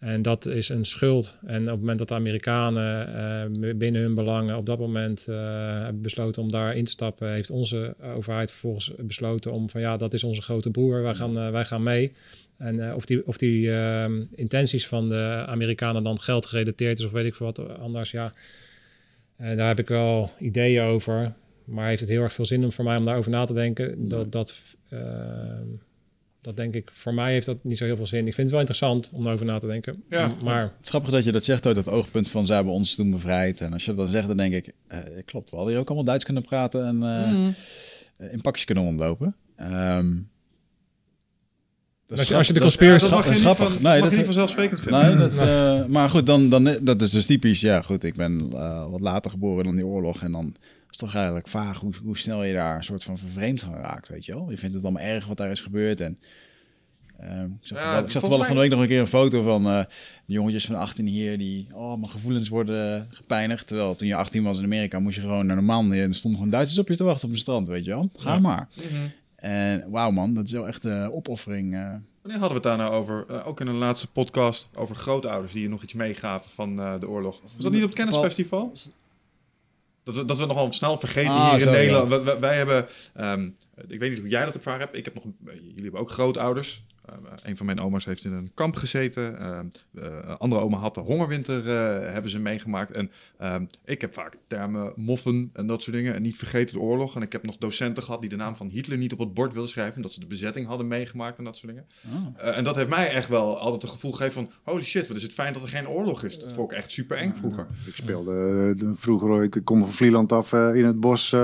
En 0.00 0.22
dat 0.22 0.46
is 0.46 0.68
een 0.68 0.84
schuld. 0.84 1.36
En 1.46 1.62
op 1.62 1.68
het 1.68 1.78
moment 1.78 1.98
dat 1.98 2.08
de 2.08 2.14
Amerikanen 2.14 3.14
eh, 3.62 3.74
binnen 3.76 4.02
hun 4.02 4.14
belangen 4.14 4.56
op 4.56 4.66
dat 4.66 4.78
moment 4.78 5.26
eh, 5.28 5.36
hebben 5.82 6.02
besloten 6.02 6.42
om 6.42 6.50
daar 6.50 6.76
in 6.76 6.84
te 6.84 6.90
stappen, 6.90 7.32
heeft 7.32 7.50
onze 7.50 7.94
overheid 8.14 8.50
vervolgens 8.50 8.92
besloten 8.98 9.52
om 9.52 9.70
van 9.70 9.80
ja, 9.80 9.96
dat 9.96 10.14
is 10.14 10.24
onze 10.24 10.42
grote 10.42 10.70
broer, 10.70 11.02
wij 11.02 11.14
gaan, 11.14 11.38
eh, 11.38 11.50
wij 11.50 11.64
gaan 11.64 11.82
mee. 11.82 12.12
En 12.60 12.88
eh, 12.88 12.96
of 12.96 13.06
die, 13.06 13.26
of 13.26 13.38
die 13.38 13.72
ehm, 13.72 14.24
intenties 14.34 14.86
van 14.86 15.08
de 15.08 15.44
Amerikanen 15.46 16.02
dan 16.02 16.20
geld 16.20 16.46
gerelateerd 16.46 16.98
is 16.98 17.04
of 17.04 17.12
weet 17.12 17.26
ik 17.26 17.34
veel 17.34 17.46
wat 17.46 17.78
anders, 17.78 18.10
ja, 18.10 18.32
eh, 19.36 19.56
daar 19.56 19.68
heb 19.68 19.78
ik 19.78 19.88
wel 19.88 20.30
ideeën 20.38 20.82
over. 20.82 21.32
Maar 21.64 21.88
heeft 21.88 22.00
het 22.00 22.10
heel 22.10 22.22
erg 22.22 22.32
veel 22.32 22.46
zin 22.46 22.64
om 22.64 22.72
voor 22.72 22.84
mij 22.84 22.96
om 22.96 23.04
daarover 23.04 23.30
na 23.30 23.44
te 23.44 23.52
denken? 23.52 24.08
Dat, 24.08 24.32
dat, 24.32 24.62
ehm, 24.90 25.66
dat 26.40 26.56
denk 26.56 26.74
ik, 26.74 26.90
voor 26.92 27.14
mij 27.14 27.32
heeft 27.32 27.46
dat 27.46 27.64
niet 27.64 27.78
zo 27.78 27.84
heel 27.84 27.96
veel 27.96 28.06
zin. 28.06 28.26
Ik 28.26 28.34
vind 28.34 28.36
het 28.36 28.50
wel 28.50 28.60
interessant 28.60 29.10
om 29.12 29.26
erover 29.26 29.46
na 29.46 29.58
te 29.58 29.66
denken. 29.66 30.02
Ja. 30.08 30.34
maar 30.42 30.62
Het 30.62 30.72
is 30.82 30.88
grappig 30.88 31.10
dat 31.10 31.24
je 31.24 31.32
dat 31.32 31.44
zegt 31.44 31.66
uit 31.66 31.74
dat 31.74 31.88
oogpunt 31.88 32.28
van 32.28 32.46
zij 32.46 32.56
hebben 32.56 32.74
ons 32.74 32.94
toen 32.94 33.10
bevrijd. 33.10 33.60
En 33.60 33.72
als 33.72 33.84
je 33.84 33.94
dat 33.94 34.00
dan 34.00 34.12
zegt, 34.12 34.26
dan 34.26 34.36
denk 34.36 34.54
ik, 34.54 34.72
eh, 34.86 34.98
klopt, 35.24 35.50
we 35.50 35.56
hadden 35.56 35.72
hier 35.72 35.82
ook 35.82 35.88
allemaal 35.88 36.06
Duits 36.06 36.24
kunnen 36.24 36.42
praten 36.42 36.86
en 36.86 37.02
eh, 37.02 37.46
eh, 38.16 38.32
in 38.32 38.40
pakjes 38.40 38.64
kunnen 38.64 38.84
rondlopen. 38.84 39.36
Ehm, 39.56 40.14
dat 40.14 40.22
is 40.22 40.29
Als 42.18 42.28
je- 42.28 42.36
als 42.36 42.46
je 42.46 42.52
de 42.52 42.60
conspiracy- 42.60 43.00
dat 43.00 43.10
mag 43.10 43.18
je 43.18 43.24
dat 43.24 43.38
is 43.38 43.44
niet, 43.46 43.54
grappig. 43.54 43.74
van, 43.74 43.82
Nee, 43.82 43.92
mag 43.92 44.00
dat- 44.02 44.10
je 44.10 44.16
niet 44.16 44.24
vanzelfsprekend 44.24 44.80
vinden. 44.80 45.00
Nee, 45.18 45.28
dat, 45.28 45.36
eh, 45.48 45.84
maar 45.86 46.10
goed, 46.10 46.26
dan, 46.26 46.48
dan, 46.48 46.76
dat 46.82 47.02
is 47.02 47.10
dus 47.10 47.26
typisch. 47.26 47.60
Ja, 47.60 47.80
goed, 47.82 48.04
ik 48.04 48.14
ben 48.14 48.50
eh, 48.52 48.90
wat 48.90 49.00
later 49.00 49.30
geboren 49.30 49.64
dan 49.64 49.74
die 49.76 49.86
oorlog. 49.86 50.22
En 50.22 50.32
dan 50.32 50.46
is 50.46 50.86
het 50.86 50.98
toch 50.98 51.14
eigenlijk 51.14 51.48
vaag 51.48 51.78
hoe, 51.80 51.92
hoe 52.04 52.18
snel 52.18 52.44
je 52.44 52.54
daar 52.54 52.76
een 52.76 52.84
soort 52.84 53.02
van 53.04 53.18
vervreemd 53.18 53.60
van 53.62 53.74
raakt, 53.74 54.08
weet 54.08 54.24
je 54.24 54.32
wel. 54.34 54.50
Je 54.50 54.58
vindt 54.58 54.74
het 54.74 54.84
allemaal 54.84 55.02
erg 55.02 55.26
wat 55.26 55.36
daar 55.36 55.50
is 55.50 55.60
gebeurd. 55.60 56.00
En, 56.00 56.18
eh, 57.18 57.28
ik 57.28 57.36
zag, 57.60 57.78
Ja, 57.78 57.84
toevallig- 57.84 58.04
ik 58.04 58.10
zag 58.10 58.20
toevallig 58.22 58.46
van 58.46 58.54
de 58.54 58.60
week 58.60 58.70
nog 58.70 58.80
een 58.80 58.86
keer 58.86 59.00
een 59.00 59.06
foto 59.06 59.42
van 59.42 59.66
eh, 59.66 59.84
jongetjes 60.26 60.64
van 60.66 60.76
18 60.76 61.06
hier 61.06 61.38
die, 61.38 61.66
oh, 61.72 61.98
mijn 61.98 62.10
gevoelens 62.10 62.48
worden 62.48 63.08
gepijnigd. 63.10 63.66
Terwijl 63.66 63.94
toen 63.94 64.08
je 64.08 64.14
18 64.14 64.42
was 64.42 64.58
in 64.58 64.64
Amerika, 64.64 64.98
moest 64.98 65.14
je 65.16 65.20
gewoon 65.22 65.46
naar 65.46 65.56
de 65.56 65.62
man. 65.62 65.92
En 65.92 66.08
er 66.08 66.14
stonden 66.14 66.38
gewoon 66.40 66.54
Duitsers 66.54 66.78
op 66.80 66.88
je 66.88 66.96
te 66.96 67.04
wachten 67.04 67.24
op 67.26 67.30
het 67.32 67.40
strand, 67.42 67.68
weet 67.68 67.84
je 67.84 67.90
wel. 67.90 68.10
Ga 68.16 68.38
maar. 68.38 68.68
En 69.40 69.90
wauw 69.90 70.10
man, 70.10 70.34
dat 70.34 70.44
is 70.44 70.52
wel 70.52 70.66
echt 70.66 70.84
een 70.84 71.12
opoffering. 71.12 71.74
eh. 71.74 71.80
Wanneer 72.22 72.40
hadden 72.40 72.48
we 72.48 72.54
het 72.54 72.62
daar 72.62 72.76
nou 72.76 72.92
over? 72.92 73.24
Eh, 73.28 73.46
ook 73.48 73.60
in 73.60 73.66
een 73.66 73.74
laatste 73.78 74.10
podcast 74.10 74.68
over 74.74 74.96
grootouders 74.96 75.52
die 75.52 75.62
je 75.62 75.68
nog 75.68 75.82
iets 75.82 75.94
meegaven 75.94 76.50
van 76.50 76.80
eh, 76.80 77.00
de 77.00 77.08
oorlog. 77.08 77.40
Was 77.42 77.56
dat 77.56 77.72
niet 77.72 77.82
op 77.82 77.88
het 77.88 77.98
kennisfestival? 77.98 78.72
Dat 80.04 80.14
we, 80.16 80.24
dat 80.24 80.38
we 80.38 80.46
nogal 80.46 80.72
snel 80.72 80.98
vergeten 80.98 81.30
Ah, 81.32 81.48
hier 81.50 81.58
in 81.58 81.64
zo. 81.64 81.70
Nederland. 81.70 82.08
Wij, 82.08 82.24
wij- 82.24 82.40
wij 82.40 82.56
hebben, 82.56 82.86
ehm, 83.14 83.48
ik 83.88 83.98
weet 84.00 84.10
niet 84.10 84.18
hoe 84.20 84.28
jij 84.28 84.44
dat 84.44 84.54
ervaren 84.54 84.80
hebt. 84.80 84.96
Ik 84.96 85.04
heb 85.04 85.14
nog, 85.14 85.24
eh, 85.24 85.54
jullie 85.54 85.82
hebben 85.82 86.00
ook 86.00 86.10
grootouders. 86.10 86.84
Eh, 87.10 87.16
een 87.42 87.56
van 87.56 87.66
mijn 87.66 87.80
oma's 87.80 88.04
heeft 88.04 88.24
in 88.24 88.32
een 88.32 88.50
kamp 88.54 88.76
gezeten. 88.76 89.38
Ehm, 89.38 89.66
de 89.90 90.10
andere 90.38 90.62
oma 90.62 90.76
had 90.76 90.94
de 90.94 91.00
hongerwinter, 91.00 91.68
eh, 91.68 92.12
hebben 92.12 92.30
ze 92.30 92.38
meegemaakt. 92.38 92.90
En 92.90 93.10
ehm, 93.38 93.64
ik 93.84 94.00
heb 94.00 94.14
vaak 94.14 94.36
termen 94.46 94.92
moffen 94.96 95.50
en 95.52 95.66
dat 95.66 95.82
soort 95.82 95.96
dingen. 95.96 96.14
En 96.14 96.22
niet 96.22 96.36
vergeten 96.36 96.74
de 96.74 96.80
oorlog. 96.80 97.16
En 97.16 97.22
ik 97.22 97.32
heb 97.32 97.44
nog 97.46 97.56
docenten 97.58 98.02
gehad 98.02 98.20
die 98.20 98.30
de 98.30 98.36
naam 98.36 98.56
van 98.56 98.68
Hitler 98.68 98.98
niet 98.98 99.12
op 99.12 99.18
het 99.18 99.34
bord 99.34 99.52
wilden 99.52 99.70
schrijven. 99.70 99.96
Omdat 99.96 100.12
ze 100.12 100.20
de 100.20 100.26
bezetting 100.26 100.66
hadden 100.66 100.88
meegemaakt 100.88 101.38
en 101.38 101.44
dat 101.44 101.56
soort 101.56 101.72
dingen. 101.72 101.86
Eh, 102.36 102.56
en 102.56 102.64
dat 102.64 102.76
heeft 102.76 102.88
mij 102.88 103.08
echt 103.10 103.28
wel 103.28 103.58
altijd 103.58 103.82
het 103.82 103.90
gevoel 103.90 104.12
gegeven 104.12 104.32
van... 104.34 104.50
holy 104.72 104.82
shit, 104.82 105.08
wat 105.08 105.16
is 105.16 105.22
het 105.22 105.32
fijn 105.32 105.52
dat 105.52 105.62
er 105.62 105.68
geen 105.68 105.88
oorlog 105.88 106.22
is. 106.24 106.38
Dat 106.38 106.52
vond 106.52 106.70
ik 106.72 106.76
echt 106.78 106.90
super 106.90 107.16
eng 107.16 107.32
vroeger. 107.34 107.66
Ik 107.86 107.94
speelde 107.94 108.30
eh, 108.30 108.80
de- 108.80 108.94
vroeger, 108.94 109.42
ik 109.42 109.60
kom 109.64 109.78
van 109.80 109.92
Vlieland 109.92 110.32
af 110.32 110.52
eh, 110.52 110.74
in 110.74 110.84
het 110.84 111.00
bos. 111.00 111.36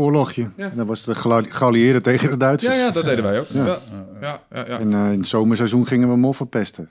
Oorlogje. 0.00 0.48
Ja. 0.56 0.70
En 0.70 0.76
dan 0.76 0.86
was 0.86 1.04
het 1.06 1.16
gelau- 1.16 1.50
geallieerden 1.50 2.02
tegen 2.02 2.30
de 2.30 2.36
Duitsers. 2.36 2.74
Ja, 2.76 2.80
ja, 2.80 2.90
dat 2.90 3.04
deden 3.04 3.24
wij 3.24 3.40
ook. 3.40 3.46
Ja, 3.52 3.64
Ja. 3.64 3.78
ja, 4.20 4.40
ja, 4.54 4.64
ja. 4.68 4.78
En 4.78 4.92
eh, 4.92 5.12
in 5.12 5.18
het 5.18 5.26
zomerseizoen 5.26 5.86
gingen 5.86 6.08
we 6.08 6.16
moffen 6.16 6.48
pesten. 6.48 6.88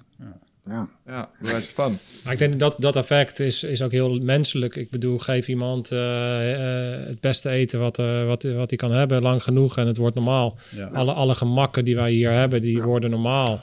Ja. 0.69 0.87
ja 1.07 1.29
bewijs 1.39 1.67
van. 1.67 1.97
Maar 2.23 2.33
ik 2.33 2.39
denk 2.39 2.59
dat 2.59 2.75
dat 2.79 2.95
effect 2.95 3.39
is, 3.39 3.63
is 3.63 3.81
ook 3.81 3.91
heel 3.91 4.19
menselijk. 4.19 4.75
Ik 4.75 4.89
bedoel, 4.89 5.17
geef 5.19 5.47
iemand 5.47 5.91
eh, 5.91 6.97
eh, 6.99 7.07
het 7.07 7.19
beste 7.19 7.49
eten 7.49 7.79
wat, 7.79 7.99
eh, 7.99 8.25
wat, 8.25 8.43
wat 8.43 8.69
hij 8.69 8.77
kan 8.77 8.91
hebben, 8.91 9.21
lang 9.21 9.43
genoeg 9.43 9.77
en 9.77 9.87
het 9.87 9.97
wordt 9.97 10.15
normaal. 10.15 10.57
Ja. 10.75 10.87
Alle, 10.93 11.13
alle 11.13 11.35
gemakken 11.35 11.85
die 11.85 11.95
wij 11.95 12.11
hier 12.11 12.31
hebben, 12.31 12.61
die 12.61 12.81
worden 12.81 13.09
normaal. 13.09 13.59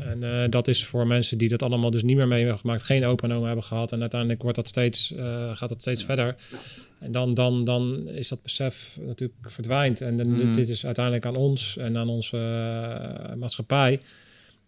En 0.00 0.22
eh, 0.22 0.48
dat 0.50 0.68
is 0.68 0.84
voor 0.84 1.06
mensen 1.06 1.38
die 1.38 1.48
dat 1.48 1.62
allemaal 1.62 1.90
dus 1.90 2.02
niet 2.02 2.16
meer 2.16 2.28
mee 2.28 2.38
hebben 2.42 2.58
gemaakt, 2.58 2.82
geen 2.82 3.04
opa 3.04 3.28
en 3.28 3.34
oma 3.34 3.46
hebben 3.46 3.64
gehad. 3.64 3.92
En 3.92 4.00
uiteindelijk 4.00 4.42
wordt 4.42 4.56
dat 4.56 4.68
steeds, 4.68 5.14
eh, 5.14 5.56
gaat 5.56 5.68
dat 5.68 5.80
steeds 5.80 6.04
verder. 6.04 6.36
En 6.98 7.12
dan, 7.12 7.34
dan, 7.34 7.64
dan 7.64 8.08
is 8.08 8.28
dat 8.28 8.42
besef 8.42 8.96
natuurlijk 9.00 9.38
verdwijnt. 9.46 10.00
En 10.00 10.16
dan, 10.16 10.34
dit- 10.34 10.54
dit 10.54 10.68
is 10.68 10.84
uiteindelijk 10.86 11.26
aan 11.26 11.36
ons 11.36 11.76
en 11.76 11.96
aan 11.96 12.08
onze 12.08 12.36
eh, 12.36 13.34
maatschappij 13.34 14.00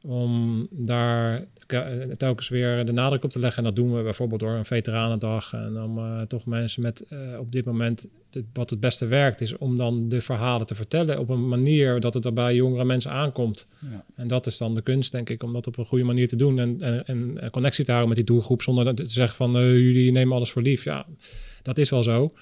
om 0.03 0.67
daar 0.71 1.45
ke- 1.67 2.09
telkens 2.17 2.49
weer 2.49 2.85
de 2.85 2.93
nadruk 2.93 3.25
op 3.25 3.31
te 3.31 3.39
leggen. 3.39 3.59
En 3.59 3.65
dat 3.75 3.85
doen 3.85 3.97
we 3.97 4.03
bijvoorbeeld 4.03 4.41
door 4.41 4.53
een 4.53 4.65
veteranendag. 4.65 5.53
En 5.53 5.83
om 5.83 5.99
eh, 5.99 6.21
toch 6.21 6.47
mensen 6.47 6.83
met 6.83 7.05
eh, 7.09 7.19
op 7.39 7.53
dit 7.53 7.65
moment 7.65 8.09
wat 8.53 8.71
het 8.71 8.81
beste 8.81 9.07
werkt, 9.07 9.41
is 9.41 9.57
om 9.57 9.77
dan 9.77 10.09
de 10.09 10.23
verhalen 10.23 10.67
te 10.67 10.75
vertellen 10.75 11.19
op 11.19 11.29
een 11.29 11.49
manier 11.49 12.01
dat 12.01 12.15
het 12.15 12.25
er 12.25 12.33
bij 12.33 12.55
jongere 12.55 12.85
mensen 12.85 13.11
aankomt. 13.11 13.67
Ja. 13.91 14.05
En 14.17 14.29
dat 14.29 14.47
is 14.47 14.59
dan 14.59 14.75
de 14.75 14.83
kunst, 14.83 15.13
denk 15.13 15.31
ik, 15.31 15.43
om 15.43 15.53
dat 15.53 15.67
op 15.67 15.79
een 15.79 15.87
goede 15.87 16.05
manier 16.05 16.29
te 16.29 16.37
doen. 16.37 16.59
En, 16.59 17.05
en, 17.07 17.41
en 17.41 17.51
connectie 17.51 17.85
te 17.85 17.91
houden 17.91 18.15
met 18.17 18.27
die 18.27 18.35
doelgroep 18.35 18.63
zonder 18.63 18.95
te 18.95 19.09
zeggen 19.09 19.37
van 19.37 19.53
jullie 19.53 20.13
nemen 20.13 20.37
alles 20.37 20.51
voor 20.51 20.63
lief. 20.63 20.85
Ja, 20.85 21.07
dat 21.63 21.79
is 21.79 21.91
wel 21.91 22.03
zo. 22.03 22.33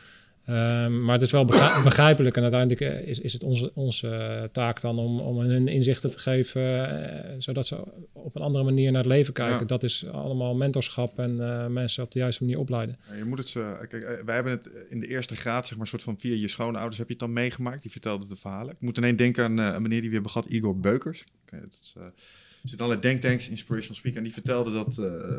Ehm, 0.45 1.05
maar 1.05 1.15
het 1.15 1.23
is 1.23 1.31
wel 1.31 1.45
begrijp- 1.45 1.85
begrijpelijk 1.91 2.37
en 2.37 2.43
uiteindelijk 2.43 2.81
eh, 2.81 3.09
is, 3.09 3.21
is 3.21 3.33
het 3.33 3.43
onze, 3.43 3.71
onze 3.75 4.09
eh, 4.09 4.43
taak 4.53 4.81
dan 4.81 4.99
om, 4.99 5.21
om 5.21 5.39
hun 5.39 5.69
inzichten 5.69 6.11
te 6.11 6.19
geven, 6.19 6.63
eh, 6.63 7.35
zodat 7.39 7.67
ze 7.67 7.77
op 8.13 8.37
een 8.37 8.43
andere 8.43 8.65
manier 8.65 8.93
naar 8.93 9.03
het 9.03 9.11
leven 9.11 9.33
kijken. 9.33 9.59
Ja. 9.59 9.65
Dat 9.65 9.83
is 9.83 10.07
allemaal 10.07 10.55
mentorschap 10.55 11.19
en 11.19 11.37
mensen 11.73 12.05
op 12.05 12.13
de 12.13 12.19
juiste 12.19 12.45
manier 12.45 12.59
opleiden. 12.59 12.99
Ja, 13.09 13.15
Je 13.17 13.25
moet 13.25 13.39
het, 13.39 13.55
eh, 13.57 13.79
kijk, 13.89 14.23
wij 14.25 14.35
hebben 14.35 14.53
het 14.53 14.87
in 14.89 15.01
de 15.01 15.07
eerste 15.07 15.37
graad, 15.37 15.67
zeg 15.67 15.79
maar, 15.79 15.87
soort 15.87 16.03
van 16.03 16.17
via 16.19 16.35
je 16.35 16.49
schoonouders 16.49 16.99
heb 16.99 17.07
je 17.07 17.13
het 17.13 17.23
dan 17.23 17.33
meegemaakt. 17.33 17.83
Die 17.83 17.91
vertelden 17.91 18.29
de 18.29 18.37
verhalen. 18.37 18.73
Ik 18.73 18.81
moet 18.81 18.97
ineens 18.97 19.17
denken 19.17 19.45
aan 19.45 19.59
een 19.59 19.83
meneer 19.83 20.01
die 20.01 20.09
we 20.09 20.15
hebben 20.15 20.33
gehad, 20.33 20.49
Igor 20.49 20.79
Beukers. 20.79 21.25
Oké, 21.43 21.61
dat 21.61 21.79
is, 21.83 21.95
er 21.97 22.69
zitten 22.69 22.87
allerlei 22.87 23.09
denktanks, 23.09 23.49
inspirational 23.49 23.97
speaker. 23.97 24.19
En 24.19 24.25
die 24.25 24.33
vertelde 24.33 24.73
dat 24.73 24.95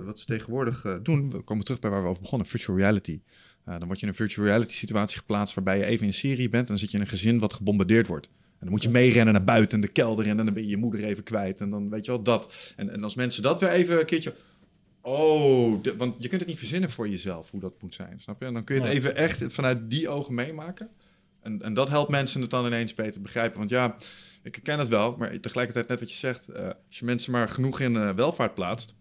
wat 0.06 0.20
ze 0.20 0.26
tegenwoordig 0.26 1.00
doen. 1.04 1.30
We 1.30 1.42
komen 1.42 1.64
terug 1.66 1.80
bij 1.80 1.90
waar 1.90 2.04
we 2.04 2.10
over 2.10 2.22
begonnen, 2.22 2.48
virtual 2.48 2.78
reality. 2.78 3.22
Eh, 3.66 3.78
dan 3.80 3.88
word 3.88 4.00
je 4.00 4.06
in 4.06 4.12
een 4.12 4.18
virtual 4.18 4.46
reality 4.48 4.74
situatie 4.74 5.18
geplaatst 5.18 5.56
waarbij 5.56 5.78
je 5.78 5.86
even 5.86 6.06
in 6.06 6.14
Syrië 6.14 6.50
bent. 6.50 6.64
En 6.64 6.70
dan 6.70 6.78
zit 6.78 6.92
je 6.92 6.98
in 6.98 7.04
een 7.04 7.10
gezin 7.10 7.40
wat 7.40 7.54
gebombardeerd 7.54 8.08
wordt. 8.08 8.26
En 8.28 8.68
dan 8.68 8.70
moet 8.70 8.84
je 8.84 8.90
meerennen 8.90 9.34
naar 9.34 9.44
buiten 9.44 9.76
in 9.76 9.82
de 9.82 9.92
kelder 9.92 10.28
en 10.28 10.38
dan 10.38 10.54
ben 10.54 10.64
je 10.64 10.70
je 10.70 10.78
moeder 10.78 11.04
even 11.04 11.24
kwijt. 11.24 11.62
En 11.62 11.70
dan 11.70 11.90
weet 11.90 12.06
je 12.06 12.12
wel 12.12 12.24
dat. 12.24 12.74
En, 12.76 12.90
en 12.90 13.04
als 13.04 13.16
mensen 13.16 13.44
dat 13.44 13.60
weer 13.60 13.70
even 13.70 14.00
een 14.00 14.06
keertje 14.06 14.34
Oh, 15.04 15.82
de- 15.84 15.96
want 15.96 16.16
je 16.24 16.28
kunt 16.28 16.42
het 16.42 16.50
niet 16.50 16.60
verzinnen 16.60 16.90
voor 16.90 17.10
jezelf 17.10 17.52
hoe 17.52 17.60
dat 17.60 17.82
moet 17.82 17.94
zijn, 17.94 18.20
snap 18.20 18.40
je? 18.40 18.46
En 18.46 18.54
dan 18.54 18.64
kun 18.64 18.76
je 18.76 18.82
het 18.82 18.92
even 18.94 19.16
echt 19.16 19.44
vanuit 19.54 19.90
die 19.90 20.10
ogen 20.10 20.34
meemaken. 20.34 20.90
En, 21.42 21.62
en 21.62 21.74
dat 21.74 21.90
helpt 21.90 22.10
mensen 22.12 22.42
het 22.42 22.50
dan 22.50 22.66
ineens 22.66 22.94
beter 22.94 23.22
begrijpen. 23.22 23.58
Want 23.58 23.70
ja, 23.70 23.96
ik 24.44 24.60
ken 24.64 24.80
het 24.80 24.88
wel, 24.88 25.16
maar 25.18 25.40
tegelijkertijd 25.40 25.88
net 25.88 26.00
wat 26.00 26.12
je 26.12 26.18
zegt. 26.18 26.48
eh, 26.48 26.64
als 26.88 27.00
je 27.00 27.06
mensen 27.06 27.32
maar 27.32 27.50
genoeg 27.50 27.80
in 27.80 27.96
eh, 27.96 28.10
welvaart 28.10 28.54
plaatst, 28.54 28.94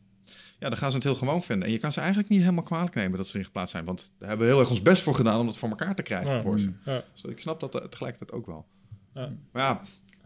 ja, 0.60 0.68
dan 0.68 0.76
gaan 0.78 0.90
ze 0.90 0.96
het 0.96 1.04
heel 1.04 1.14
gewoon 1.14 1.42
vinden. 1.42 1.66
En 1.66 1.72
je 1.74 1.78
kan 1.80 1.92
ze 1.92 1.98
eigenlijk 1.98 2.28
niet 2.28 2.40
helemaal 2.40 2.62
kwalijk 2.64 2.94
nemen 2.94 3.16
dat 3.16 3.26
ze 3.26 3.32
erin 3.32 3.44
geplaatst 3.44 3.72
zijn. 3.72 3.84
Want 3.84 4.12
daar 4.18 4.28
hebben 4.28 4.46
we 4.46 4.52
heel 4.52 4.60
erg 4.62 4.70
ons 4.70 4.82
best 4.82 5.02
voor 5.02 5.14
gedaan 5.14 5.40
om 5.40 5.46
dat 5.46 5.58
voor 5.58 5.68
elkaar 5.68 5.94
te 5.94 6.02
krijgen 6.02 6.30
Ja. 6.30 6.40
voor 6.40 6.58
ze. 6.58 6.72
Ja. 6.84 7.02
Dus 7.12 7.22
ik 7.30 7.40
snap 7.40 7.60
dat 7.60 7.74
eh, 7.80 7.84
tegelijkertijd 7.86 8.32
ook 8.32 8.46
wel. 8.46 8.66
Ja. 9.14 9.28
Maar 9.52 9.62
ja, 9.62 9.80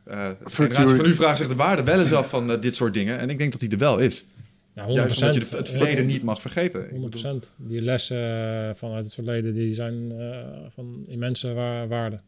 eh 0.04 0.28
de 0.44 0.50
van 0.50 1.02
nu 1.04 1.14
vraagt 1.14 1.38
zich 1.38 1.48
de 1.48 1.54
waarde 1.56 1.84
wel 1.84 1.98
eens 2.00 2.12
af 2.12 2.28
van 2.28 2.50
eh, 2.52 2.60
dit 2.60 2.76
soort 2.76 2.94
dingen. 2.94 3.18
En 3.18 3.30
ik 3.30 3.38
denk 3.38 3.50
dat 3.50 3.60
die 3.60 3.70
er 3.70 3.78
wel 3.78 3.98
is. 3.98 4.24
Ja, 4.74 4.84
100%. 4.86 4.90
Juist 4.92 5.16
omdat 5.22 5.34
je 5.34 5.40
het, 5.40 5.50
het 5.52 5.68
verleden 5.68 6.06
niet 6.06 6.22
mag 6.22 6.40
vergeten. 6.40 6.84
Ik 6.84 6.90
100%. 6.90 7.00
bedoel- 7.00 7.40
Die 7.56 7.82
lessen 7.82 8.16
vanuit 8.76 9.04
het 9.04 9.14
verleden 9.14 9.54
die 9.54 9.74
zijn 9.74 10.12
eh, 10.20 10.38
van 10.68 11.04
immense 11.06 11.52
wa- 11.52 11.86
waarde. 11.86 12.18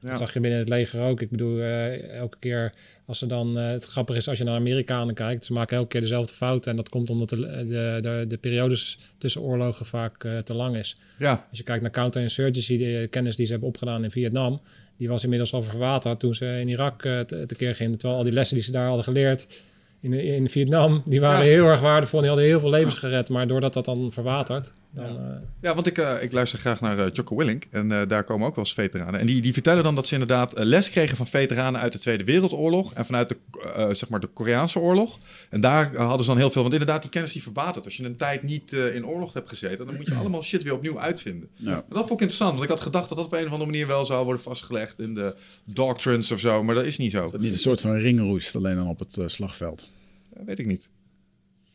Ja. 0.00 0.08
Dat 0.08 0.18
zag 0.18 0.32
je 0.32 0.40
binnen 0.40 0.58
het 0.58 0.68
leger 0.68 1.00
ook. 1.00 1.20
Ik 1.20 1.30
bedoel, 1.30 1.58
eh, 1.60 2.08
elke 2.18 2.36
keer 2.40 2.74
als 3.06 3.18
ze 3.18 3.26
dan... 3.26 3.58
eh, 3.58 3.66
het 3.70 3.84
grappige 3.84 4.18
is 4.18 4.28
als 4.28 4.38
je 4.38 4.44
naar 4.44 4.54
Amerikanen 4.54 5.14
kijkt... 5.14 5.44
ze 5.44 5.52
maken 5.52 5.76
elke 5.76 5.88
keer 5.88 6.00
dezelfde 6.00 6.34
fouten. 6.34 6.70
En 6.70 6.76
dat 6.76 6.88
komt 6.88 7.10
omdat 7.10 7.28
de, 7.28 7.36
de, 7.66 7.98
de, 8.00 8.24
de 8.28 8.36
periodes 8.36 8.98
tussen 9.18 9.40
oorlogen 9.40 9.86
vaak 9.86 10.24
eh, 10.24 10.38
te 10.38 10.54
lang 10.54 10.76
is. 10.76 10.96
Ja, 11.18 11.46
Als 11.48 11.58
je 11.58 11.64
kijkt 11.64 11.82
naar 11.82 11.90
counterinsurgency, 11.90 12.76
de 12.78 13.06
kennis 13.10 13.36
die 13.36 13.46
ze 13.46 13.50
hebben 13.52 13.68
opgedaan 13.70 14.04
in 14.04 14.10
Vietnam... 14.10 14.60
die 14.96 15.08
was 15.08 15.22
inmiddels 15.22 15.52
al 15.52 15.62
verwaterd 15.62 16.20
toen 16.20 16.34
ze 16.34 16.46
in 16.60 16.68
Irak 16.68 17.04
eh, 17.04 17.20
te, 17.20 17.44
tekeer 17.46 17.74
gingen. 17.74 17.98
Terwijl 17.98 18.18
al 18.18 18.24
die 18.24 18.32
lessen 18.34 18.54
die 18.56 18.64
ze 18.64 18.72
daar 18.72 18.86
hadden 18.86 19.04
geleerd 19.04 19.62
in, 20.00 20.12
in 20.12 20.48
Vietnam... 20.48 21.02
die 21.04 21.20
waren 21.20 21.44
Ja. 21.46 21.50
heel 21.52 21.66
erg 21.66 21.80
waardevol. 21.80 22.18
Die 22.20 22.28
hadden 22.28 22.46
heel 22.46 22.60
veel 22.60 22.70
levens 22.70 22.94
gered. 22.94 23.28
Maar 23.28 23.46
doordat 23.46 23.72
dat 23.72 23.84
dan 23.84 24.12
verwatert... 24.12 24.72
Dan, 24.96 25.16
eh, 25.18 25.36
ja 25.60 25.74
want 25.74 25.86
ik, 25.86 25.98
eh, 25.98 26.22
ik 26.22 26.32
luister 26.32 26.58
graag 26.58 26.80
naar 26.80 26.98
eh 26.98 27.12
Jocko 27.12 27.36
Willink. 27.36 27.66
En 27.70 27.92
eh, 27.92 28.08
daar 28.08 28.24
komen 28.24 28.46
ook 28.46 28.54
wel 28.54 28.64
eens 28.64 28.74
veteranen. 28.74 29.20
En 29.20 29.26
die, 29.26 29.40
die 29.40 29.52
vertellen 29.52 29.82
dan 29.82 29.94
dat 29.94 30.06
ze 30.06 30.12
inderdaad 30.12 30.52
les 30.56 30.90
kregen 30.90 31.16
van 31.16 31.26
veteranen 31.26 31.80
uit 31.80 31.92
de 31.92 31.98
Tweede 31.98 32.24
Wereldoorlog. 32.24 32.94
En 32.94 33.06
vanuit 33.06 33.28
de, 33.28 33.36
eh, 33.74 33.90
zeg 33.92 34.08
maar 34.08 34.20
de 34.20 34.26
Koreaanse 34.26 34.78
oorlog. 34.78 35.18
En 35.50 35.60
daar 35.60 35.96
hadden 35.96 36.20
ze 36.20 36.26
dan 36.26 36.36
heel 36.36 36.50
veel. 36.50 36.62
Want 36.62 36.74
inderdaad, 36.74 37.00
die 37.02 37.10
kennis 37.10 37.32
die 37.32 37.42
verwatert. 37.42 37.84
Als 37.84 37.96
je 37.96 38.04
een 38.04 38.16
tijd 38.16 38.42
niet 38.42 38.72
in 38.72 39.06
oorlog 39.06 39.32
hebt 39.32 39.48
gezeten, 39.48 39.86
dan 39.86 39.96
moet 39.96 40.06
je 40.06 40.14
allemaal 40.14 40.42
shit 40.42 40.62
weer 40.62 40.74
opnieuw 40.74 41.00
uitvinden. 41.00 41.48
Ja. 41.54 41.74
En 41.74 41.82
dat 41.88 41.98
vond 41.98 42.10
ik 42.10 42.20
interessant. 42.20 42.50
Want 42.50 42.62
ik 42.64 42.70
had 42.70 42.80
gedacht 42.80 43.08
dat 43.08 43.18
dat 43.18 43.26
op 43.26 43.32
een 43.32 43.46
of 43.46 43.52
andere 43.52 43.70
manier 43.70 43.86
wel 43.86 44.06
zou 44.06 44.24
worden 44.24 44.42
vastgelegd 44.42 44.98
in 44.98 45.14
de 45.14 45.36
doctrines 45.64 46.30
of 46.30 46.40
zo. 46.40 46.62
Maar 46.62 46.74
dat 46.74 46.84
is 46.84 46.98
niet 46.98 47.10
zo. 47.10 47.24
Is 47.24 47.30
dat 47.30 47.40
niet 47.40 47.52
een 47.52 47.58
soort 47.58 47.80
van 47.80 47.96
ringroest, 47.96 48.56
alleen 48.56 48.76
dan 48.76 48.88
op 48.88 48.98
het 48.98 49.18
slagveld? 49.26 49.88
Dat 50.34 50.44
weet 50.46 50.58
ik 50.58 50.66
niet. 50.66 50.90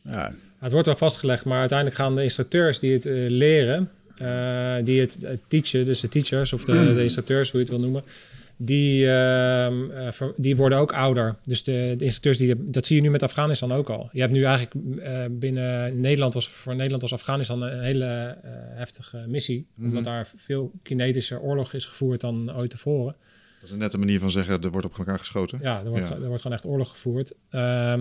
Ja, 0.02 0.34
Het 0.62 0.72
wordt 0.72 0.86
wel 0.86 0.96
vastgelegd, 0.96 1.44
maar 1.44 1.58
uiteindelijk 1.58 1.98
gaan 1.98 2.14
de 2.16 2.22
instructeurs 2.22 2.78
die 2.78 2.92
het 2.92 3.06
eh, 3.06 3.12
leren, 3.28 3.90
eh, 4.16 4.74
die 4.84 5.00
het 5.00 5.24
eh, 5.24 5.36
teachen, 5.48 5.84
dus 5.84 6.00
de 6.00 6.08
teachers 6.08 6.52
of 6.52 6.64
de, 6.64 6.94
de 6.94 7.02
instructeurs, 7.02 7.50
hoe 7.50 7.60
je 7.60 7.66
het 7.66 7.74
wil 7.76 7.84
noemen, 7.84 8.04
die, 8.56 9.06
ehm, 9.10 9.90
eh, 9.90 10.12
ver- 10.12 10.34
die 10.36 10.56
worden 10.56 10.78
ook 10.78 10.92
ouder. 10.92 11.36
Dus 11.44 11.64
de, 11.64 11.94
de 11.98 12.04
instructeurs, 12.04 12.38
die, 12.38 12.70
dat 12.70 12.86
zie 12.86 12.96
je 12.96 13.02
nu 13.02 13.10
met 13.10 13.22
Afghanistan 13.22 13.72
ook 13.72 13.88
al. 13.90 14.08
Je 14.12 14.20
hebt 14.20 14.32
nu 14.32 14.44
eigenlijk 14.44 14.74
binnen 15.40 16.00
Nederland, 16.00 16.34
was, 16.34 16.48
voor 16.48 16.74
Nederland 16.74 17.02
was 17.02 17.12
Afghanistan 17.12 17.62
een 17.62 17.82
hele 17.82 18.36
heftige 18.74 19.24
missie, 19.28 19.66
omdat 19.80 20.04
daar 20.04 20.30
veel 20.36 20.72
kinetische 20.82 21.40
oorlog 21.40 21.72
is 21.72 21.86
gevoerd 21.86 22.20
dan 22.20 22.56
ooit 22.56 22.70
tevoren. 22.70 23.14
Dat 23.54 23.62
is 23.70 23.70
een 23.70 23.78
nette 23.78 23.98
manier 23.98 24.18
van 24.20 24.30
zeggen, 24.30 24.60
er 24.62 24.70
wordt 24.70 24.86
op 24.86 24.98
elkaar 24.98 25.18
geschoten. 25.18 25.58
Ja, 25.62 25.82
er 25.84 25.90
wordt, 25.90 26.08
Ja. 26.08 26.14
er 26.14 26.26
wordt 26.26 26.42
gewoon 26.42 26.56
echt 26.56 26.66
oorlog 26.66 26.90
gevoerd. 26.90 27.32
Eh, 27.50 27.94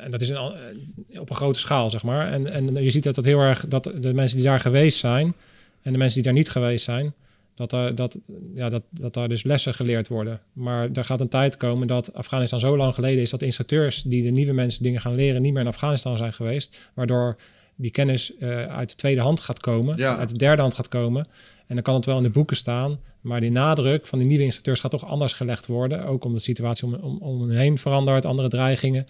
en 0.00 0.10
dat 0.10 0.20
is 0.20 0.28
een, 0.28 0.36
eh, 0.36 1.20
op 1.20 1.30
een 1.30 1.36
grote 1.36 1.58
schaal, 1.58 1.90
zeg 1.90 2.02
maar. 2.02 2.32
En, 2.32 2.52
en 2.52 2.82
je 2.82 2.90
ziet 2.90 3.02
dat 3.02 3.14
dat 3.14 3.24
heel 3.24 3.40
erg, 3.40 3.68
dat 3.68 3.92
de 4.00 4.14
mensen 4.14 4.36
die 4.36 4.46
daar 4.46 4.60
geweest 4.60 4.98
zijn 4.98 5.34
en 5.82 5.92
de 5.92 5.98
mensen 5.98 6.14
die 6.14 6.24
daar 6.24 6.38
niet 6.38 6.50
geweest 6.50 6.84
zijn, 6.84 7.14
dat 7.54 7.70
daar, 7.70 7.94
dat, 7.94 8.18
ja, 8.54 8.68
dat, 8.68 8.82
dat 8.90 9.14
daar 9.14 9.28
dus 9.28 9.42
lessen 9.42 9.74
geleerd 9.74 10.08
worden. 10.08 10.40
Maar 10.52 10.88
er 10.92 11.04
gaat 11.04 11.20
een 11.20 11.28
tijd 11.28 11.56
komen 11.56 11.86
dat 11.86 12.14
Afghanistan 12.14 12.60
zo 12.60 12.76
lang 12.76 12.94
geleden 12.94 13.22
is 13.22 13.30
dat 13.30 13.40
de 13.40 13.46
instructeurs 13.46 14.02
die 14.02 14.22
de 14.22 14.30
nieuwe 14.30 14.52
mensen 14.52 14.82
dingen 14.82 15.00
gaan 15.00 15.14
leren 15.14 15.42
niet 15.42 15.52
meer 15.52 15.62
in 15.62 15.68
Afghanistan 15.68 16.16
zijn 16.16 16.32
geweest, 16.32 16.90
waardoor 16.94 17.36
die 17.76 17.90
kennis 17.90 18.36
eh, 18.36 18.66
uit 18.66 18.90
de 18.90 18.96
tweede 18.96 19.20
hand 19.20 19.40
gaat 19.40 19.60
komen, 19.60 19.96
Ja. 19.96 20.16
uit 20.18 20.28
de 20.28 20.38
derde 20.38 20.62
hand 20.62 20.74
gaat 20.74 20.88
komen. 20.88 21.26
En 21.66 21.74
dan 21.74 21.82
kan 21.82 21.94
het 21.94 22.04
wel 22.04 22.16
in 22.16 22.22
de 22.22 22.30
boeken 22.30 22.56
staan, 22.56 22.98
maar 23.20 23.40
die 23.40 23.50
nadruk 23.50 24.06
van 24.06 24.18
die 24.18 24.28
nieuwe 24.28 24.44
instructeurs 24.44 24.80
gaat 24.80 24.90
toch 24.90 25.06
anders 25.06 25.32
gelegd 25.32 25.66
worden. 25.66 26.04
Ook 26.04 26.24
omdat 26.24 26.38
de 26.38 26.44
situatie 26.44 26.86
om, 26.86 26.94
om, 26.94 27.18
om 27.18 27.40
hen 27.40 27.58
heen 27.58 27.78
verandert, 27.78 28.24
andere 28.24 28.48
dreigingen. 28.48 29.04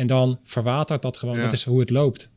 En 0.00 0.06
dan 0.06 0.38
verwatert 0.44 1.02
dat 1.02 1.16
gewoon. 1.16 1.36
Ja. 1.36 1.42
Dat 1.42 1.52
is 1.52 1.64
hoe 1.64 1.80
het 1.80 1.90
loopt. 1.90 2.28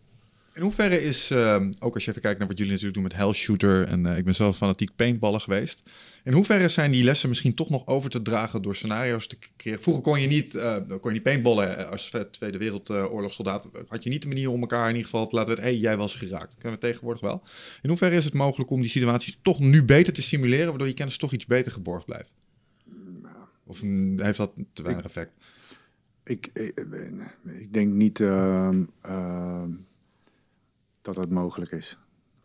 In 0.53 0.61
hoeverre 0.61 1.03
is, 1.03 1.31
ehm, 1.31 1.71
ook 1.79 1.93
als 1.93 2.03
je 2.03 2.09
even 2.09 2.21
kijkt 2.21 2.39
naar 2.39 2.47
wat 2.47 2.57
jullie 2.57 2.73
natuurlijk 2.73 2.99
doen 2.99 3.09
met 3.09 3.15
Hell 3.15 3.33
Shooter 3.33 3.87
en 3.87 4.05
eh, 4.05 4.17
ik 4.17 4.25
ben 4.25 4.35
zelf 4.35 4.57
fanatiek 4.57 4.95
paintballen 4.95 5.41
geweest. 5.41 5.83
In 6.23 6.33
hoeverre 6.33 6.69
zijn 6.69 6.91
die 6.91 7.03
lessen 7.03 7.29
misschien 7.29 7.53
toch 7.53 7.69
nog 7.69 7.87
over 7.87 8.09
te 8.09 8.21
dragen 8.21 8.61
door 8.61 8.75
scenario's 8.75 9.27
te 9.27 9.37
creëren? 9.57 9.81
Vroeger 9.81 10.03
kon 10.03 10.21
je 10.21 10.27
niet, 10.27 10.55
eh, 10.55 10.75
kon 10.75 10.99
je 11.01 11.11
niet 11.11 11.23
paintballen 11.23 11.77
eh, 11.77 11.89
als 11.89 12.11
Tweede 12.31 12.57
Wereldoorlogssoldaat. 12.57 13.69
Had 13.87 14.03
je 14.03 14.09
niet 14.09 14.21
de 14.21 14.27
manier 14.27 14.49
om 14.49 14.61
elkaar 14.61 14.89
in 14.89 14.95
ieder 14.95 15.09
geval 15.09 15.27
te 15.27 15.35
laten 15.35 15.49
weten, 15.49 15.63
hé, 15.63 15.71
hey, 15.71 15.79
jij 15.79 15.97
was 15.97 16.15
geraakt. 16.15 16.49
Dat 16.49 16.57
kunnen 16.57 16.79
we 16.79 16.85
tegenwoordig 16.85 17.21
wel. 17.21 17.43
In 17.81 17.89
hoeverre 17.89 18.15
is 18.15 18.25
het 18.25 18.33
mogelijk 18.33 18.69
om 18.69 18.81
die 18.81 18.89
situaties 18.89 19.37
toch 19.41 19.59
nu 19.59 19.83
beter 19.83 20.13
te 20.13 20.21
simuleren, 20.21 20.69
waardoor 20.69 20.87
je 20.87 20.93
kennis 20.93 21.17
toch 21.17 21.33
iets 21.33 21.45
beter 21.45 21.71
geborgd 21.71 22.05
blijft? 22.05 22.33
Of 23.65 23.83
mm, 23.83 24.21
heeft 24.21 24.37
dat 24.37 24.51
te 24.73 24.83
weinig 24.83 25.05
effect? 25.05 25.33
Ik, 25.33 25.52
ik, 26.23 26.49
ik 27.45 27.73
denk 27.73 27.93
niet 27.93 28.19
ehm, 28.19 28.83
ehm, 29.01 29.69
dat 31.01 31.15
dat 31.15 31.29
mogelijk 31.29 31.71
is 31.71 31.97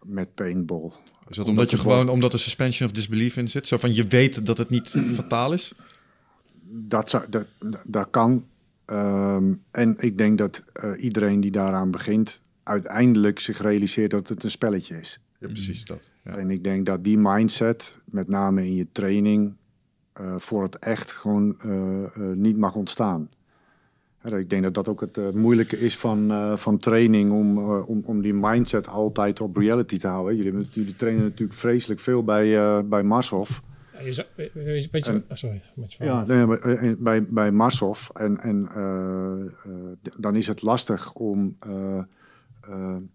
met 0.02 0.34
paintball. 0.34 0.92
Is 1.28 1.36
dat 1.36 1.48
omdat 1.48 1.70
je 1.70 1.78
gewoon, 1.78 2.08
omdat 2.08 2.32
er 2.32 2.38
suspension 2.38 2.88
of 2.88 2.94
disbelief 2.94 3.36
in 3.36 3.48
zit? 3.48 3.66
Zo 3.66 3.76
van 3.76 3.94
je 3.94 4.06
weet 4.06 4.46
dat 4.46 4.58
het 4.58 4.68
niet 4.68 4.90
fataal 5.14 5.52
is? 5.52 5.74
Dat, 6.70 7.10
zou, 7.10 7.24
dat, 7.30 7.46
dat 7.84 8.10
kan. 8.10 8.46
Ehm, 8.84 9.54
en 9.70 9.96
ik 9.98 10.18
denk 10.18 10.38
dat 10.38 10.64
eh, 10.72 11.02
iedereen 11.02 11.40
die 11.40 11.50
daaraan 11.50 11.90
begint, 11.90 12.40
uiteindelijk 12.62 13.40
zich 13.40 13.60
realiseert 13.60 14.10
dat 14.10 14.28
het 14.28 14.44
een 14.44 14.50
spelletje 14.50 15.00
is. 15.00 15.20
Ja, 15.38 15.46
precies 15.46 15.84
dat. 15.84 16.10
Ja. 16.24 16.36
En 16.36 16.50
ik 16.50 16.64
denk 16.64 16.86
dat 16.86 17.04
die 17.04 17.18
mindset, 17.18 17.96
met 18.04 18.28
name 18.28 18.64
in 18.64 18.74
je 18.74 18.86
training, 18.92 19.56
eh, 20.12 20.34
voor 20.38 20.62
het 20.62 20.78
echt 20.78 21.12
gewoon 21.12 21.60
eh, 21.60 22.04
eh, 22.04 22.36
niet 22.36 22.56
mag 22.56 22.74
ontstaan. 22.74 23.28
Ik 24.36 24.50
denk 24.50 24.62
dat 24.62 24.74
dat 24.74 24.88
ook 24.88 25.00
het 25.00 25.18
eh, 25.18 25.30
moeilijke 25.30 25.78
is 25.80 25.96
van, 25.98 26.30
eh, 26.30 26.56
van 26.56 26.78
training, 26.78 27.32
om, 27.32 27.58
eh, 27.58 27.88
om, 27.88 28.02
om 28.04 28.22
die 28.22 28.34
mindset 28.34 28.88
altijd 28.88 29.40
op 29.40 29.56
reality 29.56 29.98
te 29.98 30.06
houden. 30.08 30.36
Jullie, 30.36 30.66
jullie 30.70 30.96
trainen 30.96 31.22
natuurlijk 31.22 31.58
vreselijk 31.58 32.00
veel 32.00 32.24
bij, 32.24 32.56
eh, 32.58 32.78
bij 32.84 33.02
Marshof. 33.02 33.62
Ja, 33.94 34.00
je 34.04 34.12
zou- 34.12 34.26
weet 34.36 34.50
je- 34.54 34.88
weet 34.92 35.04
je- 35.04 35.10
En- 35.10 35.24
oh, 35.30 35.36
sorry. 35.36 35.62
Ja, 35.98 36.24
nee, 36.24 36.96
bij, 36.96 37.24
bij 37.24 37.52
Marshof. 37.52 38.10
En, 38.14 38.38
en 38.40 38.68
dan 40.16 40.36
is 40.36 40.46
het 40.46 40.62
lastig 40.62 41.12
om. 41.12 41.56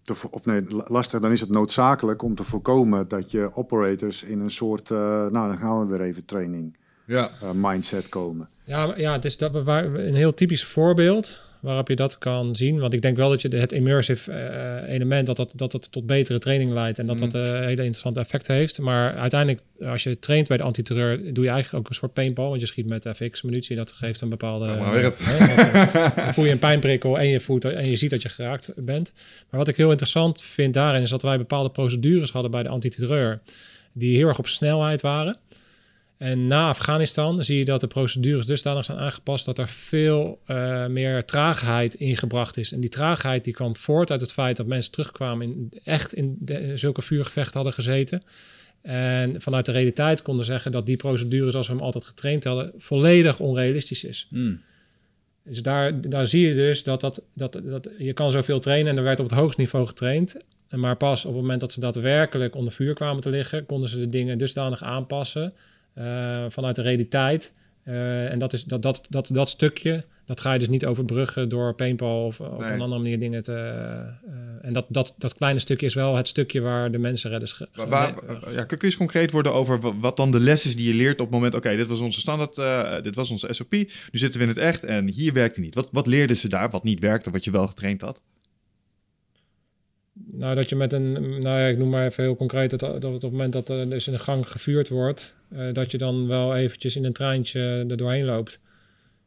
te, 0.04 0.14
of 0.32 0.46
nee, 0.46 0.64
la- 0.70 0.86
lastig, 0.88 1.20
dan 1.20 1.32
is 1.32 1.42
het 1.42 1.50
noodzakelijk 1.50 2.22
om 2.22 2.36
te 2.36 2.44
voorkomen 2.44 3.08
dat 3.08 3.32
je 3.32 3.50
operators 3.54 4.24
in 4.24 4.40
een 4.40 4.50
soort. 4.50 4.92
eh, 4.92 4.98
nou, 4.98 5.32
dan 5.32 5.58
gaan 5.58 5.80
we 5.80 5.86
weer 5.98 6.02
even 6.08 6.26
training 6.26 6.78
Ja. 7.06 7.30
mindset 7.56 8.10
komen. 8.10 8.50
Ja, 8.66 8.94
ja, 8.98 9.14
het 9.14 9.26
is 9.26 9.38
dat 9.38 9.68
een 9.68 10.14
heel 10.16 10.34
typisch 10.34 10.64
voorbeeld 10.64 11.42
waarop 11.60 11.88
je 11.88 11.96
dat 11.96 12.18
kan 12.18 12.56
zien. 12.56 12.80
Want 12.80 12.94
ik 12.94 13.02
denk 13.02 13.18
wel 13.18 13.30
dat 13.30 13.42
je 13.42 13.48
het 13.48 13.72
immersive 13.72 14.32
eh, 14.32 14.94
element, 14.94 15.26
dat 15.28 15.36
dat, 15.38 15.54
dat 15.56 15.72
dat 15.72 15.92
tot 15.92 16.06
betere 16.06 16.40
training 16.40 16.72
leidt 16.72 17.00
en 17.00 17.06
dat 17.08 17.20
dat 17.20 17.34
Mhm. 17.34 17.44
eh, 17.44 17.52
hele 17.52 17.70
interessante 17.70 18.20
effecten 18.20 18.56
heeft. 18.56 18.80
Maar 18.80 19.16
uiteindelijk, 19.16 19.62
als 19.86 20.04
je 20.04 20.20
traint 20.20 20.48
bij 20.48 20.58
de 20.58 20.64
antiterreur, 20.64 21.34
doe 21.34 21.44
je 21.44 21.50
eigenlijk 21.50 21.84
ook 21.84 21.90
een 21.90 21.96
soort 21.96 22.14
paintball. 22.14 22.48
Want 22.48 22.60
je 22.60 22.66
schiet 22.68 22.90
met 22.90 23.08
FX 23.16 23.42
munitie, 23.42 23.76
dat 23.76 23.92
geeft 23.92 24.22
een 24.22 24.30
bepaalde... 24.30 24.66
Maar 24.66 24.92
weer 24.94 25.04
het. 25.04 25.20
hè, 25.22 25.74
dat- 25.84 26.16
dan 26.26 26.34
voel 26.34 26.46
je 26.46 26.52
een 26.52 26.60
pijnprikkel 26.60 27.20
en 27.20 27.28
je, 27.28 27.40
voelt, 27.40 27.66
en 27.66 27.90
je 27.90 27.96
ziet 27.96 28.10
dat 28.10 28.22
je 28.22 28.30
geraakt 28.30 28.72
bent. 28.76 29.14
Maar 29.50 29.60
wat 29.60 29.68
ik 29.68 29.78
heel 29.78 29.90
interessant 29.90 30.42
vind 30.42 30.74
daarin, 30.74 31.02
is 31.02 31.10
dat 31.10 31.22
wij 31.22 31.38
bepaalde 31.38 31.70
procedures 31.70 32.32
hadden 32.32 32.52
bij 32.52 32.64
de 32.64 32.70
antiterreur, 32.70 33.40
die 33.94 34.16
heel 34.18 34.28
erg 34.28 34.40
op 34.40 34.48
snelheid 34.48 35.02
waren. 35.02 35.38
En 36.24 36.48
na 36.48 36.68
Afghanistan 36.68 37.44
zie 37.44 37.58
je 37.58 37.66
dat 37.66 37.80
de 37.82 37.88
procedures 37.88 38.46
dusdanig 38.46 38.86
zijn 38.86 38.98
aangepast 38.98 39.46
dat 39.46 39.58
er 39.58 39.68
veel 39.68 40.40
eh, 40.46 40.86
meer 40.88 41.26
traagheid 41.26 41.94
ingebracht 41.94 42.58
is. 42.58 42.72
En 42.72 42.80
die 42.80 42.90
traagheid 42.90 43.44
die 43.44 43.54
kwam 43.54 43.76
voort 43.76 44.12
uit 44.12 44.22
het 44.22 44.34
feit 44.34 44.58
dat 44.58 44.66
mensen 44.66 44.92
terugkwamen 44.92 45.48
in 45.48 45.72
echt 45.84 46.14
in 46.14 46.38
de- 46.40 46.78
zulke 46.78 47.02
vuurgevechten 47.02 47.54
hadden 47.54 47.74
gezeten. 47.74 48.22
En 48.82 49.42
vanuit 49.42 49.66
de 49.66 49.72
realiteit 49.72 50.22
konden 50.22 50.46
zeggen 50.46 50.72
dat 50.72 50.86
die 50.86 50.96
procedure 50.96 51.52
zoals 51.52 51.68
we 51.68 51.74
hem 51.74 51.82
altijd 51.84 52.06
getraind 52.06 52.44
hadden, 52.44 52.72
volledig 52.78 53.40
onrealistisch 53.40 54.04
is. 54.04 54.28
Hmm. 54.30 54.62
Dus 55.44 55.62
daar, 55.62 56.10
daar 56.10 56.28
zie 56.28 56.48
je 56.48 56.54
dus 56.54 56.84
dat, 56.84 57.02
dat, 57.02 57.22
dat, 57.34 57.60
dat 57.64 57.90
je 57.98 58.14
kan 58.14 58.32
zoveel 58.32 58.60
trainen 58.60 58.92
en 58.92 58.98
er 58.98 59.04
werd 59.04 59.20
op 59.20 59.30
het 59.30 59.40
hoogste 59.40 59.62
niveau 59.62 59.88
getraind. 59.88 60.38
Maar 60.70 60.98
pas 60.98 61.26
op 61.26 61.32
het 61.34 61.42
moment 61.42 61.60
dat 61.60 61.72
ze 61.72 61.80
daadwerkelijk 61.80 62.56
onder 62.56 62.74
vuur 62.74 62.94
kwamen 62.94 63.22
te 63.22 63.30
liggen, 63.30 63.66
konden 63.66 63.90
ze 63.90 64.00
de 64.00 64.10
dingen 64.10 64.38
dusdanig 64.38 64.84
aanpassen 64.84 65.54
vanuit 66.50 66.76
de 66.76 66.82
realiteit. 66.82 67.52
Eh, 67.84 68.32
en 68.32 68.40
dat, 68.40 68.54
is, 68.54 68.64
dat, 68.64 68.82
dat, 68.82 69.06
dat, 69.10 69.30
dat 69.32 69.50
stukje, 69.50 70.04
dat 70.26 70.42
ga 70.42 70.54
je 70.54 70.60
dus 70.60 70.68
niet 70.70 70.86
overbruggen 70.86 71.50
door 71.50 71.74
paintball 71.76 72.26
of 72.26 72.40
op 72.40 72.60
Nee. 72.60 72.72
een 72.72 72.82
andere 72.82 73.02
manier 73.02 73.20
dingen 73.20 73.44
te... 73.44 73.54
eh, 73.54 74.68
en 74.68 74.74
dat, 74.74 74.86
dat, 74.90 75.16
dat 75.18 75.36
kleine 75.36 75.60
stukje 75.60 75.86
is 75.86 75.94
wel 75.94 76.16
het 76.16 76.28
stukje 76.28 76.60
waar 76.62 76.92
de 76.92 76.98
Waar, 76.98 77.90
waar- 77.90 78.14
ge- 78.16 78.52
ja, 78.52 78.64
kun 78.64 78.78
je 78.80 78.86
eens 78.86 78.98
concreet 78.98 79.32
worden 79.32 79.54
over 79.54 79.80
wa- 79.82 79.96
wat 80.00 80.18
dan 80.18 80.32
de 80.32 80.40
les 80.40 80.66
is 80.66 80.76
die 80.76 80.88
je 80.88 80.94
leert 80.94 81.20
op 81.20 81.26
het 81.26 81.36
moment... 81.36 81.54
Oké, 81.54 81.76
dit 81.76 81.88
was 81.88 82.00
onze 82.00 82.20
standaard, 82.20 82.58
eh, 82.58 83.02
dit 83.02 83.16
was 83.16 83.30
onze 83.32 83.48
SOP. 83.54 83.72
Nu 83.72 83.88
zitten 84.12 84.40
we 84.40 84.46
in 84.46 84.52
het 84.52 84.62
echt 84.62 84.84
en 84.84 85.10
hier 85.10 85.34
werkt 85.34 85.56
het 85.56 85.64
niet. 85.66 85.76
Wat, 85.76 85.88
wat 85.92 86.08
leerden 86.08 86.36
ze 86.38 86.50
daar 86.50 86.70
wat 86.70 86.84
niet 86.84 87.00
werkte, 87.00 87.32
wat 87.32 87.44
je 87.44 87.52
wel 87.52 87.68
getraind 87.68 88.02
had? 88.02 88.22
Nou, 90.36 90.56
dat 90.56 90.70
je 90.70 90.76
met 90.76 90.94
een, 90.94 91.12
nou 91.22 91.60
ja, 91.60 91.68
ik 91.68 91.78
noem 91.78 91.90
maar 91.90 92.06
even 92.06 92.24
heel 92.24 92.36
concreet, 92.36 92.70
dat, 92.70 92.80
dat 92.80 93.04
op 93.06 93.22
het 93.22 93.32
moment 93.32 93.54
dat 93.54 93.70
er 93.70 93.90
dus 93.90 94.08
in 94.08 94.14
de 94.14 94.20
gang 94.20 94.50
gevuurd 94.50 94.90
wordt, 94.90 95.34
eh, 95.50 95.74
dat 95.74 95.92
je 95.92 95.98
dan 95.98 96.28
wel 96.28 96.56
eventjes 96.56 96.96
in 96.96 97.06
een 97.06 97.14
treintje 97.14 97.86
er 97.90 97.98
doorheen 97.98 98.26
loopt. 98.26 98.60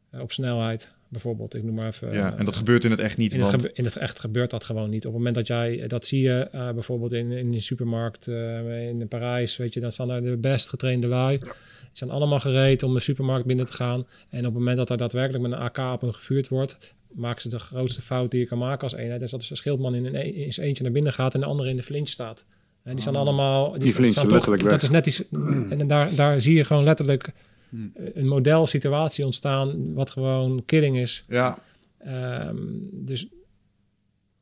Eh, 0.09 0.21
op 0.21 0.31
snelheid, 0.31 0.89
bijvoorbeeld. 1.07 1.55
Ik 1.55 1.63
noem 1.63 1.75
maar 1.75 1.87
even. 1.87 2.13
ja, 2.13 2.33
eh, 2.33 2.39
en 2.39 2.45
dat 2.45 2.55
gebeurt 2.55 2.83
in 2.83 2.91
het 2.91 2.99
echt 2.99 3.17
niet, 3.17 3.33
in 3.33 3.39
het, 3.41 3.49
want... 3.51 3.61
gebe- 3.61 3.73
in 3.75 3.83
het 3.83 3.95
echt 3.95 4.19
gebeurt 4.19 4.49
dat 4.49 4.63
gewoon 4.63 4.89
niet. 4.89 5.05
Op 5.05 5.11
het 5.11 5.17
moment 5.17 5.35
dat 5.35 5.47
jij, 5.47 5.87
dat 5.87 6.05
zie 6.05 6.21
je 6.21 6.49
eh, 6.51 6.71
bijvoorbeeld 6.71 7.13
in, 7.13 7.31
in 7.31 7.51
de 7.51 7.59
supermarkt 7.59 8.27
eh, 8.27 8.87
in 8.87 9.07
Parijs, 9.07 9.57
weet 9.57 9.73
je, 9.73 9.79
dan 9.79 9.91
staan 9.91 10.07
daar 10.07 10.21
de 10.21 10.37
best 10.37 10.69
getrainde 10.69 11.07
lui. 11.07 11.37
Die 11.37 11.49
zijn 11.91 12.09
allemaal 12.09 12.39
gereed 12.39 12.83
om 12.83 12.93
de 12.93 12.99
supermarkt 12.99 13.45
binnen 13.45 13.65
te 13.65 13.73
gaan. 13.73 14.07
En 14.29 14.39
op 14.39 14.45
het 14.45 14.53
moment 14.53 14.77
dat 14.77 14.89
er 14.89 14.97
daadwerkelijk 14.97 15.43
met 15.43 15.51
een 15.51 15.57
AK 15.57 15.77
op 15.77 16.01
hun 16.01 16.13
gevuurd 16.13 16.47
wordt, 16.47 16.93
maken 17.13 17.41
ze 17.41 17.49
de 17.49 17.59
grootste 17.59 18.01
fout 18.01 18.31
die 18.31 18.39
je 18.39 18.45
kan 18.45 18.57
maken 18.57 18.83
als 18.83 18.93
eenheid. 18.93 19.19
Dus 19.19 19.31
dat 19.31 19.41
is 19.41 19.49
een 19.49 19.57
schildman 19.57 19.95
in, 19.95 20.05
een, 20.05 20.35
in 20.35 20.53
zijn 20.53 20.67
eentje 20.67 20.83
naar 20.83 20.91
binnen 20.91 21.13
gaat 21.13 21.33
en 21.33 21.39
de 21.39 21.45
andere 21.45 21.69
in 21.69 21.75
de 21.75 21.83
flinch 21.83 22.09
staat. 22.09 22.45
En 22.83 22.91
die 22.91 23.01
staan 23.01 23.15
allemaal... 23.15 23.71
Die 23.71 23.91
flinchen 23.91 24.11
staan 24.11 24.23
toch- 24.23 24.33
letterlijk 24.33 24.63
weg. 24.63 24.71
Dat 24.71 24.81
is 24.83 24.89
net 24.89 25.05
iets... 25.05 25.23
En 25.79 25.87
daar, 25.87 26.15
daar 26.15 26.41
zie 26.41 26.55
je 26.55 26.65
gewoon 26.65 26.83
letterlijk 26.83 27.31
een 28.13 28.27
modelsituatie 28.27 29.25
ontstaan 29.25 29.93
wat 29.93 30.09
gewoon 30.09 30.65
killing 30.65 30.97
is. 30.97 31.23
Ja, 31.27 31.57
Ehm, 31.97 32.57
dus 32.91 33.27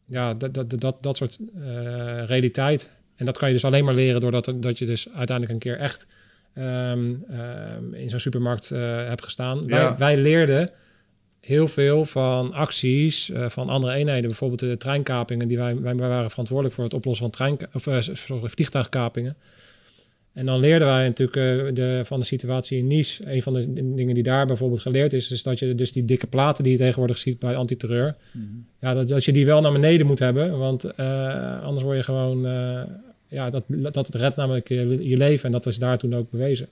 ja, 0.06 0.34
dat, 0.34 0.54
dat, 0.54 0.80
dat, 0.80 1.04
dat 1.04 1.18
soort 1.18 1.40
eh, 1.56 2.26
realiteit. 2.26 2.98
En 3.16 3.26
dat 3.26 3.38
kan 3.38 3.48
je 3.48 3.54
dus 3.54 3.66
alleen 3.66 3.86
maar 3.86 3.94
leren 3.94 4.22
doordat 4.22 4.54
dat 4.56 4.78
je 4.78 4.86
dus 4.86 5.10
uiteindelijk 5.14 5.52
een 5.52 5.72
keer 5.72 5.80
echt 5.80 6.08
ehm, 6.54 7.14
ehm, 7.30 7.94
in 7.94 8.10
zo'n 8.10 8.20
supermarkt 8.20 8.72
eh, 8.72 8.80
hebt 9.08 9.24
gestaan. 9.24 9.64
Ja. 9.68 9.68
Wij, 9.68 9.98
wij 9.98 10.18
leerden 10.18 10.70
heel 11.46 11.68
veel 11.68 12.06
van 12.06 12.54
acties 12.54 13.32
eh, 13.32 13.50
van 13.50 13.70
andere 13.70 13.94
eenheden. 13.94 14.28
Bijvoorbeeld 14.28 14.60
de 14.60 14.78
treinkapingen. 14.78 15.48
Die 15.48 15.58
wij, 15.58 15.82
wij 15.82 15.96
waren 15.96 16.30
verantwoordelijk 16.30 16.76
voor 16.76 16.84
het 16.84 16.94
oplossen 16.94 17.26
van 17.26 17.36
trein, 17.36 17.58
of, 17.74 17.88
eh, 17.88 18.00
sorry, 18.00 18.50
vliegtuigkapingen. 18.50 19.36
En 20.36 20.46
dan 20.46 20.60
leerden 20.60 20.88
wij 20.88 21.08
natuurlijk 21.08 21.38
eh, 21.38 21.76
de, 21.76 22.02
van 22.06 22.20
de 22.20 22.26
situatie 22.26 22.78
in 22.78 22.88
Nice. 22.88 23.34
Een 23.34 23.42
van 23.42 23.54
de 23.54 23.74
dingen 23.74 24.14
die 24.14 24.24
daar 24.24 24.46
bijvoorbeeld 24.46 24.82
geleerd 24.82 25.14
is, 25.14 25.32
is 25.32 25.44
dat 25.44 25.60
je 25.60 25.76
dus 25.76 25.92
die 25.92 26.06
dikke 26.06 26.28
platen 26.28 26.64
die 26.64 26.74
je 26.74 26.80
tegenwoordig 26.80 27.18
ziet 27.18 27.40
bij 27.40 27.56
antiterreur, 27.56 28.16
ja, 28.80 28.94
dat, 28.94 29.08
dat 29.08 29.26
je 29.26 29.34
die 29.34 29.46
wel 29.46 29.62
naar 29.62 29.72
beneden 29.72 30.08
moet 30.08 30.20
hebben. 30.20 30.58
Want 30.58 30.84
eh, 30.84 31.64
anders 31.64 31.84
word 31.84 31.98
je 31.98 32.04
gewoon, 32.04 32.46
eh, 32.46 32.82
ja, 33.28 33.50
dat, 33.50 33.64
dat 33.68 34.08
het 34.08 34.16
redt 34.16 34.36
namelijk 34.36 34.68
je, 34.68 35.08
je 35.10 35.18
leven. 35.18 35.46
En 35.46 35.52
dat 35.52 35.66
is 35.66 35.78
daar 35.78 35.98
toen 35.98 36.16
ook 36.16 36.32
bewezen. 36.32 36.68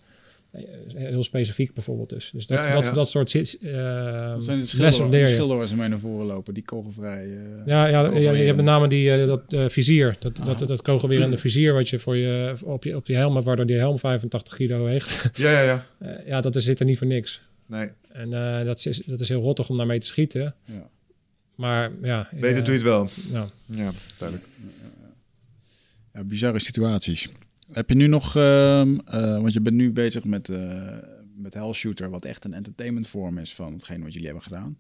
Eh, 0.54 0.62
Heel 0.96 1.24
specifiek 1.24 1.74
bijvoorbeeld 1.74 2.10
dus. 2.10 2.30
Dus 2.34 2.48
dat, 2.48 2.58
Ja, 2.58 2.68
ja, 2.68 2.74
dat, 2.74 2.84
ja. 2.84 2.92
dat 2.92 3.10
soort 3.10 3.34
uh, 3.34 3.42
Dat 3.42 4.44
zijn 4.44 4.58
de 4.58 4.64
lessen 4.64 4.68
schilder, 4.68 5.10
leer 5.10 5.24
de 5.24 5.30
je. 5.30 5.36
schilder 5.36 5.58
waar 5.58 5.68
ze 5.68 5.76
mee 5.76 5.88
naar 5.88 6.00
voren 6.00 6.26
lopen. 6.26 6.54
Die 6.54 6.64
kogelvrij. 6.64 7.26
eh, 7.26 7.66
Ja, 7.66 7.86
ja, 7.88 8.02
ja, 8.18 8.32
je 8.32 8.44
hebt 8.44 8.56
met 8.56 8.66
name 8.66 8.88
die, 8.88 9.26
dat 9.26 9.72
vizier. 9.72 10.16
Dat, 10.20 10.40
Ah. 10.40 10.46
dat, 10.46 10.68
dat 10.68 10.82
kogelwerende 10.82 11.38
vizier 11.38 11.74
wat 11.74 11.90
je 11.90 12.00
voor 12.00 12.18
je 12.18 12.56
op, 12.64 12.84
je 12.84 12.96
op 12.96 13.06
die 13.06 13.16
helm 13.16 13.34
hebt, 13.34 13.46
waardoor 13.46 13.66
die 13.66 13.76
helm 13.78 14.00
85 14.00 14.56
kilo 14.56 14.84
weegt. 14.84 15.30
ja, 15.38 15.52
ja, 15.52 15.62
ja. 15.62 16.22
Ja, 16.26 16.42
dat 16.42 16.56
is, 16.56 16.64
zit 16.64 16.80
er 16.80 16.86
niet 16.86 16.98
voor 16.98 17.08
niks. 17.08 17.42
Nee, 17.66 17.90
En 18.12 18.34
eh, 18.60 18.66
dat, 18.66 18.86
is, 18.86 19.02
dat 19.06 19.20
is 19.20 19.30
heel 19.30 19.42
rottig 19.42 19.70
om 19.70 19.78
daarmee 19.78 20.00
te 20.00 20.08
schieten. 20.08 20.56
Ja. 20.66 20.90
Maar 21.56 21.92
ja... 22.02 22.30
beter 22.32 22.64
doe 22.64 22.74
je 22.74 22.80
het 22.80 22.82
wel. 22.90 23.08
nou, 23.32 23.48
Ja, 23.66 23.92
duidelijk. 24.18 24.48
Ja, 26.14 26.24
bizarre 26.24 26.60
situaties. 26.60 27.30
Heb 27.72 27.90
je 27.90 27.96
nu 27.96 28.08
nog, 28.08 28.36
ehm, 28.36 28.96
eh, 29.06 29.38
want 29.42 29.54
je 29.54 29.62
bent 29.62 29.76
nu 29.76 29.92
bezig 29.92 30.24
met, 30.24 30.50
eh 30.50 30.98
met 31.36 31.54
Hell 31.54 31.74
Shooter, 31.74 32.10
wat 32.10 32.26
echt 32.26 32.46
een 32.46 32.54
entertainment 32.54 33.08
vorm 33.08 33.38
is 33.38 33.54
van 33.54 33.74
hetgeen 33.74 34.04
wat 34.04 34.12
jullie 34.12 34.28
hebben 34.28 34.44
gedaan. 34.44 34.78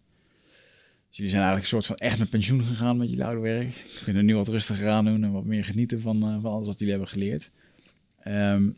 Dus 1.07 1.17
jullie 1.17 1.31
zijn 1.31 1.43
eigenlijk 1.43 1.73
een 1.73 1.81
soort 1.81 1.85
van 1.85 2.07
echt 2.07 2.19
met 2.19 2.29
pensioen 2.29 2.63
gegaan 2.63 2.97
met 2.97 3.09
jullie 3.09 3.25
oude 3.25 3.41
werk. 3.41 3.69
Je 3.69 4.03
kunnen 4.03 4.25
nu 4.25 4.35
wat 4.35 4.47
rustiger 4.47 4.87
aan 4.89 5.05
doen 5.05 5.23
en 5.23 5.31
wat 5.31 5.45
meer 5.45 5.63
genieten 5.63 6.01
van, 6.01 6.23
eh, 6.23 6.37
van 6.41 6.51
alles 6.51 6.67
wat 6.67 6.79
jullie 6.79 6.93
hebben 6.93 7.11
geleerd. 7.11 7.51
Ehm, 8.19 8.69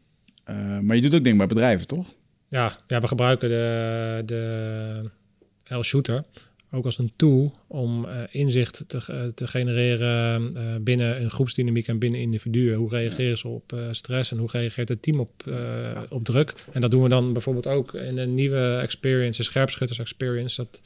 eh, 0.44 0.80
maar 0.80 0.95
je 0.95 1.02
doet 1.02 1.15
ook 1.15 1.23
dingen 1.23 1.38
bij 1.38 1.48
bedrijven, 1.48 1.88
toch? 1.88 2.15
Ja, 2.49 2.77
ja, 2.88 3.02
we 3.02 3.07
gebruiken 3.07 3.49
de, 3.49 4.22
de 4.26 5.76
L-shooter 5.76 6.23
ook 6.76 6.85
als 6.85 6.97
een 6.97 7.11
tool 7.15 7.53
om 7.68 8.06
eh, 8.06 8.22
inzicht 8.31 8.84
te, 8.88 9.02
ge- 9.02 9.31
te 9.35 9.47
genereren 9.47 10.56
eh, 10.56 10.76
binnen 10.81 11.22
een 11.22 11.31
groepsdynamiek 11.31 11.88
en 11.88 11.99
binnen 11.99 12.19
individuen. 12.19 12.76
Hoe 12.76 12.89
reageren 12.89 13.38
ze 13.38 13.47
op 13.47 13.73
eh, 13.73 13.88
stress 13.91 14.31
en 14.31 14.38
hoe 14.38 14.49
reageert 14.52 14.89
het 14.89 15.02
team 15.02 15.19
op, 15.19 15.47
eh, 15.47 16.02
op 16.10 16.23
druk? 16.23 16.53
En 16.72 16.81
dat 16.81 16.91
doen 16.91 17.03
we 17.03 17.10
dan 17.10 17.34
bijvoorbeeld 17.34 17.68
ook 17.68 17.93
in 17.93 18.18
een 18.18 18.34
nieuwe 18.34 18.77
experience, 18.81 19.39
een 19.39 19.45
scherpschutters 19.45 19.99
experience, 19.99 20.56
dat, 20.56 20.81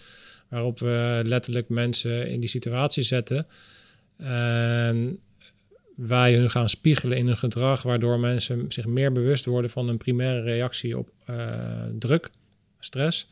waarop 0.48 0.80
we 0.80 1.22
letterlijk 1.26 1.70
mensen 1.70 2.28
in 2.30 2.40
die 2.40 2.50
situatie 2.50 3.04
zetten. 3.04 3.48
En 4.18 5.20
wij 5.96 6.36
hun 6.36 6.50
gaan 6.50 6.70
spiegelen 6.70 7.18
in 7.18 7.28
hun 7.28 7.38
gedrag, 7.38 7.82
waardoor 7.82 8.20
mensen 8.20 8.66
zich 8.72 8.86
meer 8.86 9.12
bewust 9.12 9.46
worden 9.46 9.72
van 9.72 9.88
een 9.90 9.98
primaire 9.98 10.42
reactie 10.42 10.98
op 10.98 11.10
eh, 11.26 11.36
druk, 12.00 12.30
stress. 12.80 13.28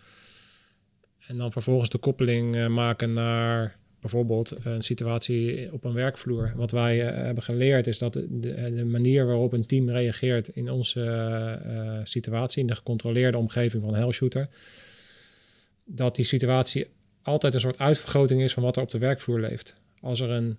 En 1.27 1.37
dan 1.37 1.51
vervolgens 1.51 1.89
de 1.89 1.97
koppeling 1.97 2.55
eh, 2.55 2.67
maken 2.67 3.13
naar 3.13 3.75
bijvoorbeeld 3.99 4.55
een 4.63 4.81
situatie 4.81 5.73
op 5.73 5.83
een 5.83 5.93
werkvloer. 5.93 6.53
Wat 6.55 6.71
wij 6.71 7.07
eh, 7.07 7.23
hebben 7.25 7.43
geleerd 7.43 7.87
is 7.87 7.97
dat 7.97 8.13
de, 8.13 8.27
de, 8.29 8.85
manier 8.85 9.25
waarop 9.25 9.53
een 9.53 9.65
team 9.65 9.89
reageert 9.89 10.47
in 10.47 10.71
onze 10.71 11.03
eh, 11.65 11.99
situatie, 12.03 12.61
in 12.61 12.67
de 12.67 12.75
gecontroleerde 12.75 13.37
omgeving 13.37 13.83
van 13.83 13.95
Hellshooter, 13.95 14.47
dat 15.85 16.15
die 16.15 16.25
situatie 16.25 16.87
altijd 17.21 17.53
een 17.53 17.59
soort 17.59 17.79
uitvergroting 17.79 18.41
is 18.41 18.53
van 18.53 18.63
wat 18.63 18.75
er 18.75 18.81
op 18.81 18.91
de 18.91 18.97
werkvloer 18.97 19.39
leeft. 19.39 19.73
Als 20.01 20.19
er 20.19 20.29
een 20.29 20.57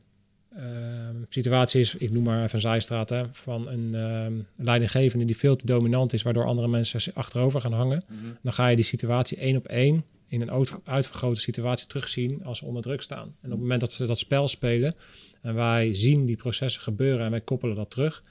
ehm, 0.56 1.16
situatie 1.28 1.80
is, 1.80 1.94
ik 1.94 2.10
noem 2.10 2.22
maar 2.22 2.42
even 2.42 2.54
een 2.54 2.60
zijstraat, 2.60 3.08
hè, 3.08 3.24
van 3.32 3.68
een 3.68 3.94
ehm, 3.94 4.32
leidinggevende 4.56 5.24
die 5.24 5.36
veel 5.36 5.56
te 5.56 5.66
dominant 5.66 6.12
is, 6.12 6.22
waardoor 6.22 6.46
andere 6.46 6.68
mensen 6.68 7.14
achterover 7.14 7.60
gaan 7.60 7.72
hangen, 7.72 8.02
dan 8.42 8.52
ga 8.52 8.68
je 8.68 8.76
die 8.76 8.84
situatie 8.84 9.38
één 9.38 9.56
op 9.56 9.66
één 9.66 10.04
in 10.28 10.40
een 10.40 10.50
uit- 10.50 10.74
uitvergrote 10.84 11.40
situatie 11.40 11.86
terugzien 11.86 12.44
als 12.44 12.58
ze 12.58 12.64
onder 12.64 12.82
druk 12.82 13.02
staan. 13.02 13.26
En 13.40 13.44
op 13.44 13.50
het 13.50 13.60
moment 13.60 13.80
dat 13.80 13.92
ze 13.92 14.06
dat 14.06 14.18
spel 14.18 14.48
spelen 14.48 14.94
en 15.42 15.54
wij 15.54 15.94
zien 15.94 16.24
die 16.26 16.36
processen 16.36 16.82
gebeuren 16.82 17.24
en 17.24 17.30
wij 17.30 17.40
koppelen 17.40 17.76
dat 17.76 17.90
terug, 17.90 18.22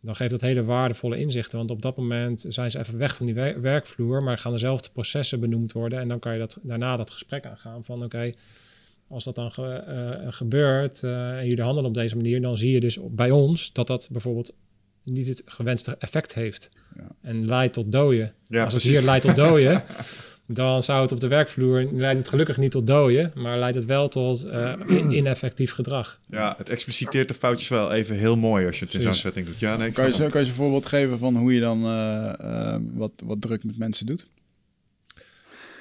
dan 0.00 0.16
geeft 0.16 0.30
dat 0.30 0.40
hele 0.40 0.64
waardevolle 0.64 1.18
inzichten. 1.18 1.58
Want 1.58 1.70
op 1.70 1.82
dat 1.82 1.96
moment 1.96 2.44
zijn 2.48 2.70
ze 2.70 2.78
even 2.78 2.98
weg 2.98 3.16
van 3.16 3.26
die 3.26 3.34
wer- 3.34 3.60
werkvloer, 3.60 4.22
maar 4.22 4.38
gaan 4.38 4.52
dezelfde 4.52 4.88
processen 4.92 5.40
benoemd 5.40 5.72
worden. 5.72 5.98
En 6.00 6.08
dan 6.08 6.18
kan 6.18 6.32
je 6.32 6.38
dat, 6.38 6.58
daarna 6.62 6.96
dat 6.96 7.10
gesprek 7.10 7.46
aangaan 7.46 7.84
van 7.84 8.04
oké, 8.04 8.32
als 9.08 9.24
dat 9.24 9.34
dan 9.34 9.52
ge- 9.52 9.72
eh, 9.72 10.26
gebeurt 10.32 11.02
eh, 11.02 11.38
en 11.38 11.46
jullie 11.46 11.62
handelen 11.64 11.88
op 11.88 11.94
deze 11.94 12.16
manier, 12.16 12.40
dan 12.40 12.58
zie 12.58 12.70
je 12.72 12.80
dus 12.80 12.98
bij 13.10 13.30
ons 13.30 13.72
dat 13.72 13.86
dat 13.86 14.08
bijvoorbeeld 14.12 14.52
niet 15.02 15.28
het 15.28 15.42
gewenste 15.44 15.96
effect 15.98 16.34
heeft. 16.34 16.68
Ja. 16.96 17.08
En 17.20 17.46
leidt 17.46 17.74
tot 17.74 17.92
doden. 17.92 18.34
Ja, 18.44 18.64
als 18.64 18.72
het 18.72 18.82
precies. 18.82 18.98
hier 18.98 19.08
leidt 19.08 19.24
tot 19.26 19.36
doden, 19.36 19.82
dan 20.46 20.82
zou 20.82 21.02
het 21.02 21.12
op 21.12 21.20
de 21.20 21.28
werkvloer 21.28 21.88
leidt 21.92 22.18
het 22.18 22.28
gelukkig 22.28 22.56
niet 22.56 22.70
tot 22.70 22.86
dooien, 22.86 23.32
maar 23.34 23.58
leidt 23.58 23.76
het 23.76 23.84
wel 23.84 24.08
tot 24.08 24.44
eh, 24.44 24.72
in- 24.86 25.10
ineffectief 25.18 25.72
gedrag. 25.72 26.18
Ja, 26.30 26.54
het 26.58 26.68
expliciteert 26.68 27.28
de 27.28 27.34
foutjes 27.34 27.68
wel 27.68 27.92
even 27.92 28.16
heel 28.16 28.36
mooi 28.36 28.66
als 28.66 28.78
je 28.78 28.84
het 28.84 28.94
in 28.94 29.00
zo'n 29.00 29.14
setting 29.14 29.46
doet. 29.46 29.58
Ja, 29.60 29.76
nee, 29.76 29.88
ik 29.88 29.94
Kan 29.94 30.06
je, 30.12 30.26
kan 30.26 30.40
je 30.42 30.46
een 30.48 30.54
voorbeeld 30.54 30.86
geven 30.86 31.18
van 31.18 31.36
hoe 31.36 31.54
je 31.54 31.60
dan 31.60 31.84
eh, 31.84 32.32
eh, 32.74 32.80
wat, 32.94 33.12
wat 33.24 33.40
druk 33.40 33.64
met 33.64 33.78
mensen 33.78 34.06
doet? 34.06 34.26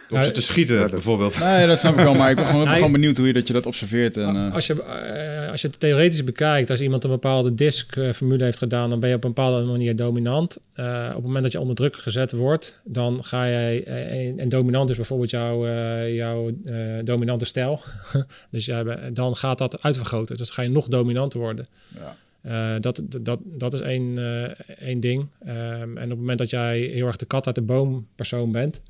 Op 0.09 0.21
ze 0.21 0.31
te 0.31 0.41
schieten, 0.41 0.89
bijvoorbeeld. 0.89 1.39
Nee, 1.39 1.67
dat 1.67 1.79
snap 1.79 1.93
ik 1.93 1.99
wel, 1.99 2.13
maar 2.13 2.29
ik 2.33 2.35
ben 2.35 2.45
gewoon, 2.45 2.91
benieuwd 2.91 3.17
hoe 3.17 3.27
je 3.27 3.33
dat, 3.33 3.47
je 3.47 3.53
dat 3.53 3.65
observeert. 3.65 4.17
En, 4.17 4.35
eh, 4.35 4.53
Als 4.53 4.67
je, 4.67 4.83
eh, 4.83 5.51
als 5.51 5.61
je 5.61 5.67
het 5.67 5.79
theoretisch 5.79 6.23
bekijkt, 6.23 6.69
als 6.69 6.81
iemand 6.81 7.03
een 7.03 7.09
bepaalde 7.09 7.55
disk-formule 7.55 8.43
heeft 8.43 8.57
gedaan, 8.57 8.89
dan 8.89 8.99
ben 8.99 9.09
je 9.09 9.15
op 9.15 9.23
een 9.23 9.33
bepaalde 9.33 9.65
manier 9.65 9.95
dominant. 9.95 10.57
Eh, 10.73 11.05
op 11.09 11.13
het 11.15 11.23
moment 11.23 11.43
dat 11.43 11.51
je 11.51 11.59
onder 11.59 11.75
druk 11.75 11.95
gezet 11.95 12.31
wordt, 12.31 12.81
dan 12.83 13.23
ga 13.25 13.49
jij. 13.49 13.83
eh, 13.83 14.27
en, 14.27 14.39
en 14.39 14.49
dominant 14.49 14.89
is 14.89 14.95
bijvoorbeeld 14.95 15.29
jouw, 15.29 15.65
eh, 15.67 16.15
jouw 16.15 16.51
eh, 16.65 16.75
dominante 17.03 17.45
stijl. 17.45 17.81
dus 18.51 18.65
jij, 18.65 19.11
dan 19.13 19.35
gaat 19.35 19.57
dat 19.57 19.81
uitvergroten. 19.81 20.37
Dus 20.37 20.47
dan 20.47 20.55
ga 20.55 20.61
je 20.61 20.69
nog 20.69 20.87
dominanter 20.87 21.39
worden. 21.39 21.67
Ja. 21.95 22.15
Eh, 22.41 22.81
dat, 22.81 23.01
dat, 23.21 23.39
dat 23.43 23.73
is 23.73 23.79
één, 23.81 24.17
eh, 24.17 24.51
één 24.87 24.99
ding. 24.99 25.27
Ehm, 25.45 25.97
en 25.97 26.03
op 26.03 26.09
het 26.09 26.17
moment 26.19 26.37
dat 26.39 26.49
jij 26.49 26.79
heel 26.79 27.07
erg 27.07 27.15
de 27.15 27.25
kat 27.25 27.45
uit 27.45 27.55
de 27.55 27.61
boom 27.61 28.07
persoon 28.15 28.51
bent, 28.51 28.81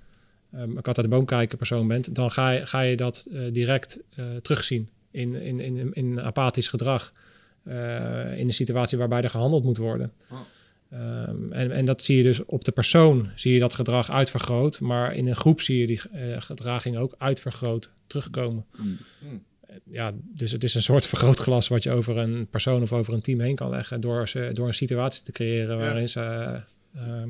ehm, 0.54 0.78
een 0.78 0.82
kat 0.82 0.98
uit 0.98 1.06
de 1.10 1.16
boom 1.16 1.26
kijken 1.26 1.58
persoon 1.58 1.88
bent, 1.88 2.16
dan 2.16 2.32
ga 2.32 2.50
je, 2.50 2.66
ga 2.66 2.82
je 2.82 2.96
dat 2.96 3.28
eh, 3.32 3.42
direct 3.52 4.00
eh, 4.16 4.26
terugzien 4.42 4.90
in, 5.12 5.36
in, 5.36 5.60
in, 5.60 5.94
in 5.94 6.22
apathisch 6.22 6.68
gedrag. 6.68 7.14
Eh, 7.64 8.38
in 8.38 8.48
een 8.48 8.54
situatie 8.54 8.98
waarbij 8.98 9.22
er 9.22 9.30
gehandeld 9.30 9.64
moet 9.64 9.78
worden. 9.78 10.12
Oh. 10.32 10.40
Ehm, 10.94 11.52
en, 11.52 11.72
en 11.72 11.86
dat 11.86 12.02
zie 12.02 12.18
je 12.18 12.24
dus 12.24 12.46
op 12.46 12.64
de 12.64 12.72
persoon, 12.72 13.30
zie 13.36 13.54
je 13.54 13.60
dat 13.60 13.74
gedrag 13.74 14.12
uitvergroot, 14.12 14.80
maar 14.80 15.16
in 15.16 15.28
een 15.28 15.36
groep 15.36 15.62
zie 15.62 15.80
je 15.80 15.88
die 15.88 16.02
eh, 16.12 16.42
gedraging 16.42 16.98
ook 16.98 17.16
uitvergroot 17.18 17.92
terugkomen. 18.08 18.66
Mm. 18.78 18.98
Eh, 19.68 19.76
Ja, 19.92 20.12
dus 20.24 20.52
het 20.52 20.64
is 20.64 20.76
een 20.76 20.82
soort 20.82 21.06
vergrootglas 21.14 21.68
wat 21.68 21.84
je 21.84 21.92
over 21.92 22.18
een 22.18 22.48
persoon 22.50 22.82
of 22.82 22.94
over 22.94 23.14
een 23.14 23.22
team 23.22 23.40
heen 23.40 23.56
kan 23.56 23.70
leggen 23.70 24.02
door, 24.02 24.28
ze, 24.28 24.50
door 24.54 24.68
een 24.68 24.74
situatie 24.74 25.24
te 25.24 25.32
creëren 25.32 25.78
Ja. 25.78 25.84
waarin 25.84 26.10
ze 26.10 26.20
eh, 26.22 27.04
ehm, 27.04 27.30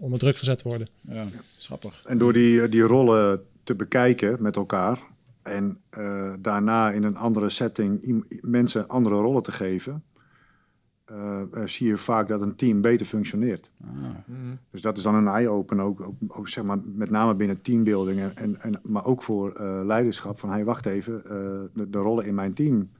onder 0.00 0.18
druk 0.18 0.36
gezet 0.36 0.62
worden. 0.62 0.88
ja, 1.00 1.26
schappig. 1.56 2.02
En 2.06 2.18
door 2.18 2.32
die, 2.32 2.68
die 2.68 2.82
rollen 2.82 3.42
te 3.64 3.74
bekijken 3.74 4.42
met 4.42 4.56
elkaar 4.56 4.98
en 5.42 5.80
eh, 5.90 6.32
daarna 6.38 6.90
in 6.90 7.02
een 7.02 7.16
andere 7.16 7.48
setting 7.48 8.24
mensen 8.40 8.88
andere 8.88 9.14
rollen 9.14 9.42
te 9.42 9.52
geven, 9.52 10.02
eh, 11.10 11.40
eh, 11.52 11.66
zie 11.66 11.86
je 11.86 11.96
vaak 11.96 12.28
dat 12.28 12.40
een 12.40 12.56
team 12.56 12.80
beter 12.80 13.06
functioneert. 13.06 13.72
Mhm. 13.76 14.54
Dus 14.70 14.82
dat 14.82 14.96
is 14.96 15.02
dan 15.02 15.14
een 15.14 15.26
eye-opener, 15.26 15.84
ook, 15.84 16.00
ook, 16.00 16.14
ook 16.28 16.48
zeg 16.48 16.64
maar 16.64 16.78
met 16.84 17.10
name 17.10 17.34
binnen 17.34 17.62
teambuilding, 17.62 18.20
en, 18.34 18.60
en, 18.60 18.80
maar 18.82 19.04
ook 19.04 19.22
voor 19.22 19.52
eh, 19.52 19.80
leiderschap. 19.84 20.38
Van 20.38 20.50
hey, 20.50 20.64
wacht 20.64 20.86
even, 20.86 21.24
eh, 21.24 21.30
de, 21.74 21.90
de 21.90 21.98
rollen 21.98 22.26
in 22.26 22.34
mijn 22.34 22.52
team, 22.52 22.90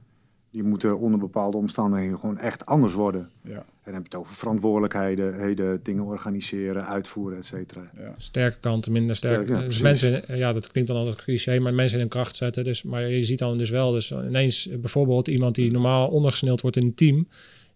die 0.51 0.63
moeten 0.63 0.99
onder 0.99 1.19
bepaalde 1.19 1.57
omstandigheden 1.57 2.19
gewoon 2.19 2.37
echt 2.37 2.65
anders 2.65 2.93
worden. 2.93 3.29
Ja, 3.43 3.51
En 3.51 3.63
dan 3.83 3.93
heb 3.93 4.01
je 4.01 4.09
het 4.09 4.15
over 4.15 4.33
verantwoordelijkheden, 4.33 5.39
heden, 5.39 5.79
dingen 5.83 6.03
organiseren, 6.03 6.87
uitvoeren, 6.87 7.37
et 7.37 7.45
cetera. 7.45 7.91
ja. 7.97 8.13
Sterke 8.17 8.57
kanten, 8.59 8.91
minder 8.91 9.15
sterk. 9.15 9.33
Sterk, 9.45 9.59
ja, 9.59 9.65
dus 9.65 9.81
mensen, 9.81 10.37
ja, 10.37 10.53
dat 10.53 10.71
klinkt 10.71 10.89
dan 10.89 10.99
altijd 10.99 11.23
cliché, 11.23 11.59
maar 11.59 11.73
mensen 11.73 11.95
in 11.95 12.01
hun 12.01 12.11
kracht 12.11 12.35
zetten. 12.35 12.63
Dus, 12.63 12.83
maar 12.83 13.09
je 13.09 13.23
ziet 13.23 13.39
dan 13.39 13.57
dus 13.57 13.69
wel, 13.69 13.91
dus 13.91 14.11
ineens 14.11 14.69
bijvoorbeeld 14.79 15.27
iemand 15.27 15.55
die 15.55 15.71
normaal 15.71 16.07
ondergesneeld 16.07 16.61
wordt 16.61 16.77
in 16.77 16.83
een 16.83 16.93
team, 16.93 17.27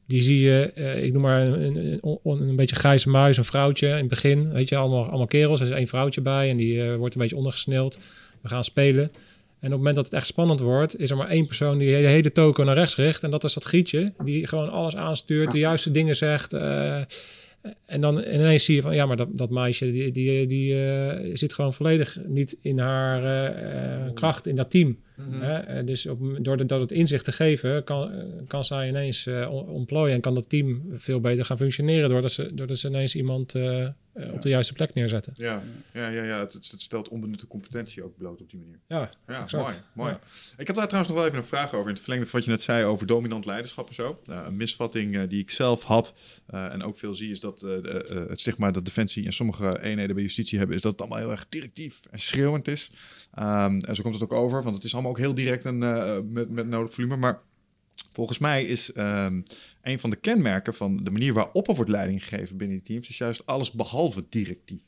die 0.07 0.21
zie 0.21 0.39
je, 0.39 0.71
eh, 0.75 1.03
ik 1.03 1.13
noem 1.13 1.21
maar 1.21 1.41
een, 1.41 1.75
een, 1.75 1.99
een, 2.23 2.47
een 2.49 2.55
beetje 2.55 2.75
grijze 2.75 3.09
muis, 3.09 3.37
een 3.37 3.45
vrouwtje 3.45 3.87
in 3.87 3.95
het 3.95 4.07
begin, 4.07 4.51
weet 4.51 4.69
je, 4.69 4.75
allemaal, 4.75 5.05
allemaal 5.05 5.27
kerels. 5.27 5.59
Er 5.59 5.67
is 5.67 5.73
één 5.73 5.87
vrouwtje 5.87 6.21
bij 6.21 6.49
en 6.49 6.57
die 6.57 6.83
eh, 6.83 6.95
wordt 6.95 7.15
een 7.15 7.21
beetje 7.21 7.35
ondergesneeld. 7.35 7.99
We 8.41 8.49
gaan 8.49 8.63
spelen. 8.63 9.11
En 9.65 9.71
op 9.71 9.77
het 9.77 9.77
moment 9.77 9.95
dat 9.95 10.05
het 10.05 10.13
echt 10.13 10.27
spannend 10.27 10.59
wordt, 10.59 10.99
is 10.99 11.09
er 11.09 11.17
maar 11.17 11.29
één 11.29 11.45
persoon 11.45 11.77
die 11.77 12.01
de 12.01 12.07
hele 12.07 12.31
toko 12.31 12.63
naar 12.63 12.75
rechts 12.75 12.95
richt. 12.95 13.23
En 13.23 13.31
dat 13.31 13.43
is 13.43 13.53
dat 13.53 13.63
Grietje, 13.63 14.13
die 14.23 14.47
gewoon 14.47 14.69
alles 14.69 14.95
aanstuurt, 14.95 15.51
de 15.51 15.57
juiste 15.59 15.91
dingen 15.91 16.15
zegt. 16.15 16.53
eh, 16.53 17.01
en 17.85 18.01
dan 18.01 18.17
ineens 18.23 18.63
zie 18.65 18.75
je 18.75 18.81
van, 18.81 18.95
ja, 18.95 19.05
maar 19.05 19.17
dat, 19.17 19.27
dat 19.31 19.49
meisje, 19.49 19.91
die, 19.91 20.11
die, 20.11 20.47
die 20.47 20.85
eh, 20.85 21.31
zit 21.33 21.53
gewoon 21.53 21.73
volledig 21.73 22.17
niet 22.25 22.57
in 22.61 22.79
haar 22.79 23.23
eh, 24.05 24.13
kracht 24.13 24.47
in 24.47 24.55
dat 24.55 24.71
team. 24.71 24.97
Hè? 25.21 25.57
Eh, 25.57 25.85
dus 25.85 26.05
op, 26.05 26.19
door, 26.41 26.57
de, 26.57 26.65
door 26.65 26.79
het 26.79 26.91
inzicht 26.91 27.25
te 27.25 27.31
geven, 27.31 27.83
kan, 27.83 28.11
kan 28.47 28.63
zij 28.65 28.87
ineens 28.87 29.27
on- 29.27 29.67
ontplooien 29.67 30.15
en 30.15 30.21
kan 30.21 30.33
dat 30.33 30.49
team 30.49 30.81
veel 30.93 31.19
beter 31.19 31.45
gaan 31.45 31.57
functioneren 31.57 32.09
doordat 32.09 32.31
ze, 32.31 32.49
doordat 32.53 32.77
ze 32.77 32.87
ineens 32.87 33.15
iemand 33.15 33.55
eh, 34.15 34.33
op 34.33 34.41
de 34.41 34.49
juiste 34.49 34.73
plek 34.73 34.93
neerzetten. 34.93 35.33
Ja, 35.35 35.63
ja, 35.93 36.07
ja, 36.07 36.23
ja. 36.23 36.39
Het, 36.39 36.53
het 36.53 36.81
stelt 36.81 37.09
onbenutte 37.09 37.47
competentie 37.47 38.03
ook 38.03 38.17
bloot 38.17 38.41
op 38.41 38.49
die 38.49 38.59
manier. 38.59 38.79
Ja, 38.87 39.09
Ja, 39.27 39.43
Exact. 39.43 39.63
mooi. 39.63 39.75
mooi. 39.93 40.11
Ja. 40.11 40.19
Ik 40.57 40.67
heb 40.67 40.75
daar 40.75 40.85
trouwens 40.87 41.13
nog 41.13 41.21
wel 41.21 41.27
even 41.31 41.37
een 41.43 41.47
vraag 41.49 41.73
over. 41.73 41.87
In 41.87 41.93
het 41.93 41.99
verlengde 42.03 42.27
van 42.27 42.39
wat 42.39 42.47
je 42.47 42.51
net 42.53 42.61
zei 42.61 42.85
over 42.85 43.07
dominant 43.07 43.45
leiderschap 43.45 43.87
en 43.87 43.93
zo. 43.95 44.19
Eh, 44.25 44.43
een 44.45 44.55
misvatting 44.55 45.15
eh, 45.17 45.21
die 45.29 45.41
ik 45.41 45.49
zelf 45.49 45.83
had 45.83 46.13
eh, 46.47 46.73
en 46.73 46.83
ook 46.83 46.97
veel 46.97 47.15
zie 47.15 47.31
is 47.31 47.39
dat 47.39 47.61
eh, 47.63 47.69
de, 47.69 48.03
eh, 48.03 48.29
het 48.29 48.39
stigma 48.39 48.71
dat 48.71 48.85
Defensie 48.85 49.25
en 49.25 49.33
sommige 49.33 49.81
eenheden 49.81 50.15
bij 50.15 50.23
justitie 50.23 50.57
hebben... 50.57 50.75
is 50.75 50.81
dat 50.81 50.91
het 50.91 51.01
allemaal 51.01 51.19
heel 51.19 51.31
erg 51.31 51.45
directief 51.49 52.01
en 52.11 52.19
schreeuwend 52.19 52.67
is. 52.67 52.91
Ehm, 53.33 53.77
en 53.79 53.95
zo 53.95 54.01
komt 54.01 54.13
het 54.13 54.23
ook 54.23 54.33
over, 54.33 54.63
want 54.63 54.75
het 54.75 54.83
is 54.83 54.93
allemaal 54.93 55.11
ook 55.11 55.17
heel 55.17 55.35
direct 55.35 55.65
en 55.65 55.83
eh, 55.83 56.19
met, 56.25 56.49
met 56.49 56.67
nodig 56.67 56.93
volume. 56.93 57.15
Maar 57.15 57.41
volgens 58.15 58.37
mij 58.37 58.65
is 58.65 58.91
ehm, 58.91 59.41
een 59.81 59.99
van 59.99 60.09
de 60.09 60.15
kenmerken 60.15 60.73
van 60.73 61.03
de 61.03 61.11
manier 61.11 61.33
waarop 61.33 61.67
er 61.67 61.75
wordt 61.75 61.89
leiding 61.89 62.23
gegeven 62.23 62.57
binnen 62.57 62.77
die 62.77 62.85
teams... 62.85 63.09
is 63.09 63.17
juist 63.17 63.45
alles 63.45 63.71
behalve 63.71 64.25
directief. 64.29 64.83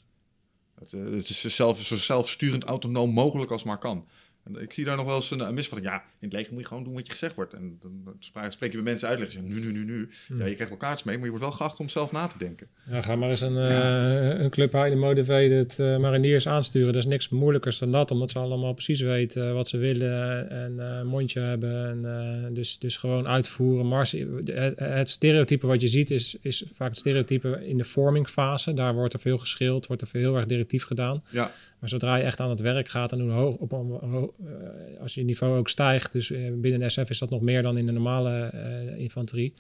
Het, 0.79 0.93
eh, 0.93 1.11
is 1.11 1.45
zelf, 1.45 1.81
zo 1.81 1.95
zelfsturend 1.95 2.63
autonoom 2.63 3.13
mogelijk 3.13 3.51
als 3.51 3.63
maar 3.63 3.77
kan. 3.77 4.07
En 4.47 4.61
ik 4.61 4.73
zie 4.73 4.85
daar 4.85 4.95
nog 4.95 5.05
wel 5.05 5.15
eens 5.15 5.31
een, 5.31 5.39
een 5.39 5.53
misvatting. 5.53 5.91
Ja, 5.91 5.97
in 5.97 6.27
het 6.27 6.33
leger 6.33 6.53
moet 6.53 6.61
je 6.61 6.67
gewoon 6.67 6.83
doen 6.83 6.93
wat 6.93 7.05
je 7.05 7.11
gezegd 7.11 7.35
wordt. 7.35 7.53
En 7.53 7.79
dan 7.79 8.17
spreek 8.49 8.71
je 8.71 8.77
met 8.77 8.85
mensen 8.85 9.07
uit. 9.07 9.19
Zeggen, 9.31 9.47
nu, 9.47 9.59
nu, 9.59 9.71
nu, 9.71 9.85
nu. 9.85 10.09
Ja, 10.27 10.45
je 10.45 10.53
krijgt 10.53 10.69
wel 10.69 10.77
kaartjes 10.77 11.03
mee, 11.03 11.15
maar 11.15 11.25
je 11.25 11.31
wordt 11.31 11.45
wel 11.45 11.53
geacht 11.53 11.79
om 11.79 11.89
zelf 11.89 12.11
na 12.11 12.27
te 12.27 12.37
denken. 12.37 12.67
Ja, 12.89 13.01
ga 13.01 13.15
maar 13.15 13.29
eens 13.29 13.41
een, 13.41 13.57
eh, 13.57 14.39
een 14.39 14.49
club 14.49 14.71
highly 14.71 14.95
motivated 14.95 15.79
eh, 15.79 15.97
mariniers 15.97 16.47
aansturen. 16.47 16.93
Dat 16.93 17.03
is 17.03 17.09
niks 17.09 17.29
moeilijkers 17.29 17.77
dan 17.79 17.91
dat, 17.91 18.11
omdat 18.11 18.31
ze 18.31 18.39
allemaal 18.39 18.73
precies 18.73 19.01
weten 19.01 19.53
wat 19.53 19.69
ze 19.69 19.77
willen 19.77 20.49
en 20.49 20.79
eh, 20.79 20.97
een 20.97 21.07
mondje 21.07 21.39
hebben. 21.39 21.89
En, 21.89 22.05
eh, 22.05 22.55
dus, 22.55 22.79
dus 22.79 22.97
gewoon 22.97 23.27
uitvoeren. 23.27 23.85
Mars, 23.85 24.11
het, 24.45 24.79
het 24.79 25.09
stereotype 25.09 25.67
wat 25.67 25.81
je 25.81 25.87
ziet 25.87 26.11
is, 26.11 26.37
is 26.41 26.63
vaak 26.73 26.89
het 26.89 26.97
stereotype 26.97 27.65
in 27.65 27.77
de 27.77 27.85
formingfase. 27.85 28.73
Daar 28.73 28.93
wordt 28.93 29.13
er 29.13 29.19
veel 29.19 29.37
geschild, 29.37 29.87
wordt 29.87 30.01
er 30.01 30.07
veel 30.07 30.21
heel 30.21 30.35
erg 30.35 30.45
directief 30.45 30.83
gedaan. 30.83 31.23
Ja, 31.29 31.51
Maar 31.79 31.89
zodra 31.89 32.15
je 32.15 32.23
echt 32.23 32.39
aan 32.39 32.49
het 32.49 32.59
werk 32.59 32.89
gaat 32.89 33.11
en 33.11 33.19
hoe 33.19 33.31
hoog, 33.31 33.55
op, 33.55 33.73
eh, 33.73 35.01
als 35.01 35.13
je 35.13 35.23
niveau 35.23 35.57
ook 35.57 35.69
stijgt, 35.69 36.11
dus 36.11 36.31
eh, 36.31 36.51
binnen 36.53 36.91
SF 36.91 37.09
is 37.09 37.19
dat 37.19 37.29
nog 37.29 37.41
meer 37.41 37.61
dan 37.61 37.77
in 37.77 37.85
de 37.85 37.91
normale 37.91 38.45
eh, 38.45 38.99
infanterie. 38.99 39.53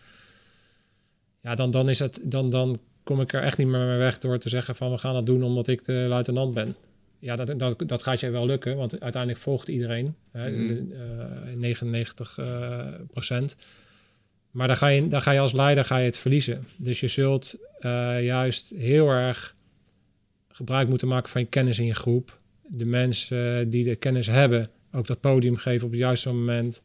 Ja, 1.41 1.55
dan, 1.55 1.71
dan, 1.71 1.89
is 1.89 1.99
het, 1.99 2.21
dan, 2.23 2.49
dan 2.49 2.79
kom 3.03 3.21
ik 3.21 3.33
er 3.33 3.41
echt 3.43 3.57
niet 3.57 3.67
meer 3.67 3.85
mee 3.85 3.97
weg 3.97 4.19
door 4.19 4.37
te 4.37 4.49
zeggen 4.49 4.75
van 4.75 4.91
we 4.91 4.97
gaan 4.97 5.13
dat 5.13 5.25
doen 5.25 5.43
omdat 5.43 5.67
ik 5.67 5.83
de 5.83 5.93
luitenant 5.93 6.53
ben. 6.53 6.75
Ja, 7.19 7.35
dat, 7.35 7.59
dat, 7.59 7.83
dat 7.87 8.03
gaat 8.03 8.19
je 8.19 8.29
wel 8.29 8.45
lukken, 8.45 8.77
want 8.77 8.99
uiteindelijk 8.99 9.41
volgt 9.41 9.67
iedereen, 9.67 10.15
hè, 10.31 10.49
Mhm. 10.49 10.67
de, 10.67 10.95
eh, 11.45 11.55
99 11.55 12.37
eh, 12.37 12.87
procent. 13.11 13.55
Maar 14.51 14.67
dan 14.67 14.77
ga, 14.77 14.87
je, 14.87 15.07
dan 15.07 15.21
ga 15.21 15.31
je 15.31 15.39
als 15.39 15.53
leider 15.53 15.85
ga 15.85 15.97
je 15.97 16.05
het 16.05 16.17
verliezen. 16.17 16.67
Dus 16.75 16.99
je 16.99 17.07
zult 17.07 17.55
juist 18.19 18.69
heel 18.69 19.09
erg 19.09 19.55
gebruik 20.57 20.89
moeten 20.89 21.07
maken 21.07 21.29
van 21.29 21.41
je 21.41 21.47
kennis 21.47 21.79
in 21.79 21.85
je 21.85 21.95
groep. 21.95 22.39
De 22.67 22.85
mensen 22.85 23.59
eh, 23.59 23.65
die 23.71 23.83
de 23.83 23.95
kennis 23.95 24.27
hebben, 24.27 24.69
ook 24.91 25.07
dat 25.07 25.19
podium 25.19 25.55
geven 25.55 25.85
op 25.85 25.91
het 25.91 25.99
juiste 25.99 26.33
moment. 26.33 26.83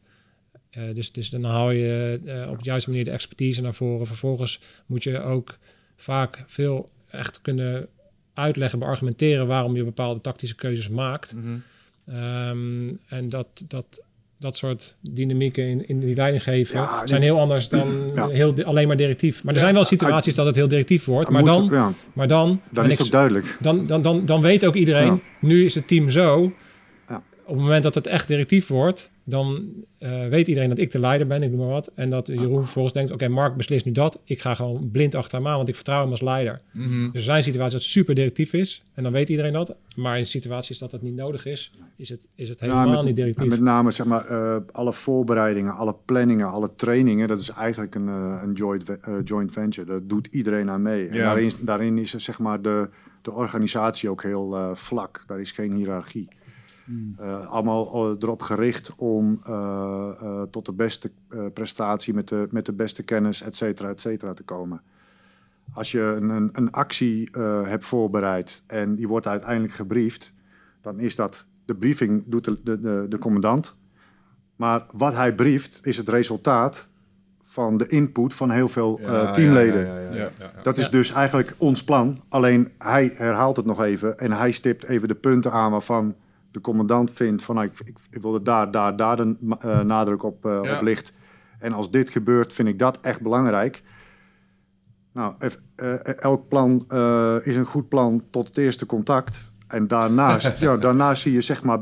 Eh, 0.69 0.83
dus, 0.93 1.11
dus 1.11 1.29
dan 1.29 1.43
haal 1.43 1.71
je 1.71 2.19
eh, 2.25 2.49
op 2.49 2.57
de 2.57 2.63
juiste 2.63 2.89
manier 2.89 3.05
de 3.05 3.11
expertise 3.11 3.61
naar 3.61 3.73
voren. 3.73 4.07
Vervolgens 4.07 4.61
moet 4.85 5.03
je 5.03 5.19
ook 5.19 5.57
vaak 5.95 6.43
veel 6.47 6.89
echt 7.07 7.41
kunnen 7.41 7.87
uitleggen, 8.33 8.79
beargumenteren 8.79 9.47
waarom 9.47 9.75
je 9.75 9.83
bepaalde 9.83 10.21
tactische 10.21 10.55
keuzes 10.55 10.89
maakt. 10.89 11.33
Mhm. 11.33 11.57
Ehm, 12.05 12.93
en 13.07 13.29
dat, 13.29 13.63
dat, 13.67 14.03
dat 14.43 14.57
soort 14.57 14.95
dynamieken 15.01 15.63
in, 15.63 15.87
in 15.87 15.99
die 15.99 16.15
leiding 16.15 16.43
geven 16.43 16.75
Ja, 16.75 17.07
zijn 17.07 17.21
heel 17.21 17.39
anders 17.39 17.69
dan 17.69 17.87
Ja. 18.15 18.27
heel, 18.27 18.63
alleen 18.63 18.87
maar 18.87 18.97
directief. 18.97 19.43
Maar 19.43 19.53
er 19.53 19.59
zijn 19.59 19.73
wel 19.73 19.85
situaties 19.85 20.35
dat 20.35 20.45
het 20.45 20.55
heel 20.55 20.67
directief 20.67 21.05
wordt. 21.05 21.29
Maar 21.29 21.43
dan, 21.43 21.67
ja, 21.71 21.93
maar 22.13 22.27
dan, 22.27 22.61
dan 22.69 22.85
is 22.85 22.97
het 22.97 23.11
duidelijk. 23.11 23.57
dan, 23.59 23.85
dan, 23.85 24.01
dan, 24.01 24.25
dan 24.25 24.41
weet 24.41 24.65
ook 24.65 24.75
iedereen, 24.75 25.21
nu 25.39 25.65
is 25.65 25.75
het 25.75 25.87
team 25.87 26.09
zo. 26.09 26.51
Ja. 27.09 27.23
Op 27.45 27.53
het 27.55 27.63
moment 27.63 27.83
dat 27.83 27.95
het 27.95 28.07
echt 28.07 28.27
directief 28.27 28.67
wordt, 28.67 29.11
dan 29.23 29.69
eh, 29.97 30.27
weet 30.27 30.47
iedereen 30.47 30.69
dat 30.69 30.77
ik 30.77 30.91
de 30.91 30.99
leider 30.99 31.27
ben, 31.27 31.41
ik 31.41 31.49
noem 31.49 31.59
maar 31.59 31.67
wat. 31.67 31.91
En 31.95 32.09
dat 32.09 32.27
Jeroen 32.27 32.61
vervolgens 32.63 32.93
denkt, 32.93 33.11
oké, 33.11 33.27
Mark 33.27 33.55
beslist 33.55 33.85
nu 33.85 33.91
dat. 33.91 34.19
Ik 34.23 34.41
ga 34.41 34.55
gewoon 34.55 34.89
blind 34.91 35.15
achter 35.15 35.37
hem 35.37 35.47
aan, 35.47 35.55
want 35.55 35.67
ik 35.67 35.75
vertrouw 35.75 36.01
hem 36.01 36.11
als 36.11 36.21
leider. 36.21 36.61
Mhm. 36.71 37.03
Dus 37.03 37.13
er 37.13 37.21
zijn 37.21 37.43
situaties 37.43 37.73
dat 37.73 37.81
het 37.81 37.91
super 37.91 38.15
directief 38.15 38.53
is. 38.53 38.83
En 38.93 39.03
dan 39.03 39.11
weet 39.11 39.29
iedereen 39.29 39.53
dat. 39.53 39.75
Maar 39.95 40.17
in 40.17 40.25
situaties 40.25 40.77
dat 40.77 40.91
het 40.91 41.01
niet 41.01 41.15
nodig 41.15 41.45
is, 41.45 41.73
is 41.95 42.09
het, 42.09 42.27
is 42.35 42.49
het 42.49 42.59
helemaal 42.59 42.87
met, 42.87 43.03
niet 43.03 43.15
directief. 43.15 43.43
en 43.43 43.49
Met 43.49 43.61
name 43.61 43.91
zeg 43.91 44.05
maar, 44.05 44.25
eh, 44.25 44.57
alle 44.71 44.93
voorbereidingen, 44.93 45.73
alle 45.73 45.95
planningen, 46.05 46.51
alle 46.51 46.69
trainingen. 46.75 47.27
Dat 47.27 47.39
is 47.39 47.49
eigenlijk 47.49 47.95
een, 47.95 48.07
eh, 48.07 48.41
een 48.43 48.53
joint, 48.53 48.97
joint 49.23 49.51
venture. 49.51 49.87
Daar 49.87 50.01
doet 50.03 50.27
iedereen 50.27 50.69
aan 50.69 50.81
mee. 50.81 51.07
En 51.07 51.17
daarin, 51.17 51.51
daarin 51.59 51.97
is 51.97 52.13
zeg 52.13 52.39
maar, 52.39 52.61
de, 52.61 52.89
de 53.23 53.31
organisatie 53.31 54.09
ook 54.09 54.23
heel 54.23 54.55
eh, 54.55 54.69
vlak. 54.73 55.23
Daar 55.27 55.39
is 55.39 55.51
geen 55.51 55.73
hiërarchie. 55.73 56.27
Eh, 57.17 57.47
allemaal 57.47 57.85
eh, 58.11 58.15
erop 58.19 58.41
gericht 58.41 58.95
om 58.95 59.41
eh, 59.45 60.11
eh, 60.21 60.41
tot 60.41 60.65
de 60.65 60.73
beste 60.73 61.11
prestatie 61.53 62.13
met 62.13 62.27
de, 62.27 62.47
met 62.51 62.65
de 62.65 62.73
beste 62.73 63.03
kennis, 63.03 63.41
et 63.41 63.55
cetera, 63.55 63.89
et 63.89 63.99
cetera, 63.99 64.33
te 64.33 64.43
komen. 64.43 64.81
Als 65.73 65.91
je 65.91 66.01
een, 66.01 66.29
een, 66.29 66.49
een 66.53 66.71
actie 66.71 67.31
eh, 67.31 67.63
hebt 67.67 67.85
voorbereid 67.85 68.63
en 68.67 68.95
die 68.95 69.07
wordt 69.07 69.27
uiteindelijk 69.27 69.73
gebriefd, 69.73 70.33
dan 70.81 70.99
is 70.99 71.15
dat 71.15 71.45
de 71.65 71.75
briefing 71.75 72.23
doet 72.27 72.45
de, 72.45 72.59
de, 72.63 72.79
de, 72.81 73.05
de 73.09 73.17
commandant. 73.17 73.75
Maar 74.55 74.85
wat 74.91 75.13
hij 75.13 75.35
brieft 75.35 75.79
is 75.83 75.97
het 75.97 76.09
resultaat 76.09 76.91
van 77.43 77.77
de 77.77 77.87
input 77.87 78.33
van 78.33 78.49
heel 78.49 78.67
veel 78.67 78.99
eh, 78.99 79.31
teamleden. 79.31 79.85
ja, 79.85 79.97
ja, 79.97 79.99
ja, 79.99 80.09
ja, 80.09 80.15
ja, 80.15 80.29
ja. 80.39 80.61
Dat 80.63 80.77
is 80.77 80.85
Ja. 80.85 80.91
dus 80.91 81.11
eigenlijk 81.11 81.55
ons 81.57 81.83
plan. 81.83 82.21
Alleen 82.29 82.71
hij 82.77 83.13
herhaalt 83.15 83.57
het 83.57 83.65
nog 83.65 83.81
even 83.83 84.17
en 84.17 84.31
hij 84.31 84.51
stipt 84.51 84.83
even 84.83 85.07
de 85.07 85.15
punten 85.15 85.51
aan 85.51 85.71
waarvan 85.71 86.15
de 86.53 86.61
commandant 86.61 87.11
vindt 87.11 87.43
van 87.43 87.55
nou, 87.55 87.67
ik, 87.67 87.79
ik, 87.87 87.97
ik 88.09 88.21
wil 88.21 88.33
er 88.33 88.43
daar, 88.43 88.71
daar, 88.71 88.95
daar 88.95 89.15
de 89.15 89.35
eh, 89.59 89.81
nadruk 89.81 90.23
op, 90.23 90.43
Ja. 90.43 90.59
op 90.59 90.81
ligt. 90.81 91.13
En 91.59 91.73
als 91.73 91.91
dit 91.91 92.09
gebeurt, 92.09 92.53
vind 92.53 92.67
ik 92.67 92.79
dat 92.79 92.99
echt 93.01 93.21
belangrijk. 93.21 93.83
Nou, 95.13 95.33
eh, 95.75 96.23
elk 96.23 96.47
plan 96.47 96.85
is 97.43 97.55
een 97.55 97.65
goed 97.65 97.89
plan 97.89 98.23
tot 98.29 98.47
het 98.47 98.57
eerste 98.57 98.85
contact. 98.85 99.51
En 99.67 99.87
daarnaast, 99.87 100.59
ja, 100.65 100.77
daarnaast 100.77 101.21
zie 101.21 101.33
je 101.33 101.41
zeg 101.41 101.63
maar 101.63 101.79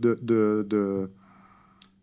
de, 0.00 0.18
de, 0.22 0.64
de, 0.68 1.08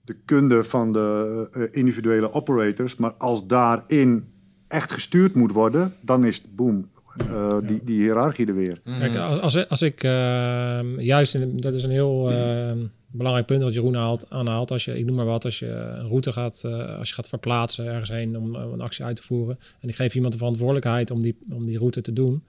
de 0.01 0.15
kunde 0.25 0.63
van 0.63 0.93
de 0.93 1.69
individuele 1.71 2.33
operators. 2.33 2.95
Maar 2.95 3.13
als 3.17 3.47
daarin 3.47 4.27
echt 4.67 4.91
gestuurd 4.91 5.35
moet 5.35 5.51
worden, 5.51 5.93
dan 6.01 6.25
is 6.25 6.37
het 6.37 6.55
boom, 6.55 6.89
eh, 7.17 7.57
die, 7.63 7.79
die 7.83 7.99
hiërarchie 7.99 8.47
er 8.47 8.55
weer. 8.55 8.79
Kijk, 8.99 9.15
als, 9.15 9.39
als, 9.39 9.69
als 9.69 9.81
ik 9.81 10.03
ehm, 10.03 10.99
juist, 10.99 11.35
in, 11.35 11.59
dat 11.59 11.73
is 11.73 11.83
een 11.83 11.91
heel 11.91 12.31
ehm, 12.31 12.77
belangrijk 13.11 13.45
punt 13.47 13.61
wat 13.61 13.73
Jeroen 13.73 13.95
haalt, 13.95 14.25
aanhaalt. 14.29 14.71
Als 14.71 14.85
je, 14.85 14.97
ik 14.97 15.05
noem 15.05 15.15
maar 15.15 15.25
wat, 15.25 15.45
als 15.45 15.59
je 15.59 15.67
een 15.67 16.07
route 16.07 16.31
gaat, 16.31 16.61
eh, 16.65 16.97
als 16.97 17.09
je 17.09 17.15
gaat 17.15 17.29
verplaatsen 17.29 17.85
ergens 17.85 18.09
heen 18.09 18.37
om, 18.37 18.55
om 18.55 18.73
een 18.73 18.81
actie 18.81 19.05
uit 19.05 19.15
te 19.15 19.23
voeren. 19.23 19.59
En 19.79 19.89
ik 19.89 19.95
geef 19.95 20.15
iemand 20.15 20.33
de 20.33 20.39
verantwoordelijkheid 20.39 21.11
om 21.11 21.21
die, 21.21 21.37
om 21.51 21.65
die 21.65 21.77
route 21.77 22.01
te 22.01 22.13
doen. 22.13 22.43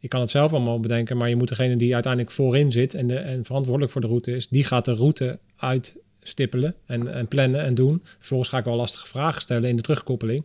Ik 0.00 0.08
kan 0.08 0.20
het 0.20 0.30
zelf 0.30 0.52
allemaal 0.52 0.80
bedenken, 0.80 1.16
maar 1.16 1.28
je 1.28 1.36
moet 1.36 1.48
degene 1.48 1.76
die 1.76 1.94
uiteindelijk 1.94 2.32
voorin 2.32 2.72
zit 2.72 2.94
en, 2.94 3.06
de, 3.06 3.16
en 3.16 3.44
verantwoordelijk 3.44 3.92
voor 3.92 4.00
de 4.00 4.06
route 4.06 4.36
is, 4.36 4.48
die 4.48 4.64
gaat 4.64 4.84
de 4.84 4.94
route 4.94 5.38
uitstippelen 5.56 6.74
en, 6.86 7.14
en 7.14 7.28
plannen 7.28 7.60
en 7.60 7.74
doen. 7.74 8.02
Vervolgens 8.18 8.48
ga 8.48 8.58
ik 8.58 8.64
wel 8.64 8.76
lastige 8.76 9.06
vragen 9.06 9.40
stellen 9.40 9.68
in 9.68 9.76
de 9.76 9.82
terugkoppeling. 9.82 10.44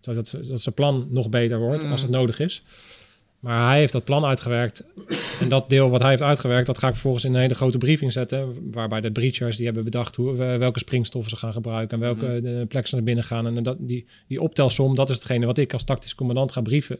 Zodat, 0.00 0.38
dat 0.48 0.62
zijn 0.62 0.74
plan 0.74 1.06
nog 1.10 1.28
beter 1.28 1.58
wordt 1.58 1.90
als 1.90 2.02
het 2.02 2.10
nodig 2.10 2.38
is. 2.38 2.62
Maar 3.42 3.68
hij 3.68 3.78
heeft 3.78 3.92
dat 3.92 4.04
plan 4.04 4.24
uitgewerkt. 4.24 4.84
En 5.40 5.48
dat 5.48 5.68
deel 5.68 5.90
wat 5.90 6.00
hij 6.00 6.10
heeft 6.10 6.22
uitgewerkt, 6.22 6.66
dat 6.66 6.78
ga 6.78 6.86
ik 6.86 6.92
vervolgens 6.92 7.24
in 7.24 7.34
een 7.34 7.40
hele 7.40 7.54
grote 7.54 7.78
briefing 7.78 8.12
zetten. 8.12 8.70
Waarbij 8.70 9.00
de 9.00 9.12
breachers 9.12 9.56
die 9.56 9.64
hebben 9.64 9.84
bedacht 9.84 10.16
hoe, 10.16 10.44
eh, 10.44 10.56
welke 10.56 10.78
springstoffen 10.78 11.30
ze 11.30 11.36
gaan 11.36 11.52
gebruiken. 11.52 11.96
En 11.96 12.04
welke 12.04 12.40
de 12.40 12.64
plekken 12.68 12.88
ze 12.88 12.94
naar 12.94 13.04
binnen 13.04 13.24
gaan. 13.24 13.46
En 13.46 13.62
dat, 13.62 13.76
die, 13.80 14.06
die 14.28 14.40
optelsom, 14.40 14.94
dat 14.94 15.08
is 15.08 15.14
hetgene 15.14 15.46
wat 15.46 15.58
ik 15.58 15.72
als 15.72 15.84
tactisch 15.84 16.14
commandant 16.14 16.52
ga 16.52 16.60
brieven. 16.60 16.98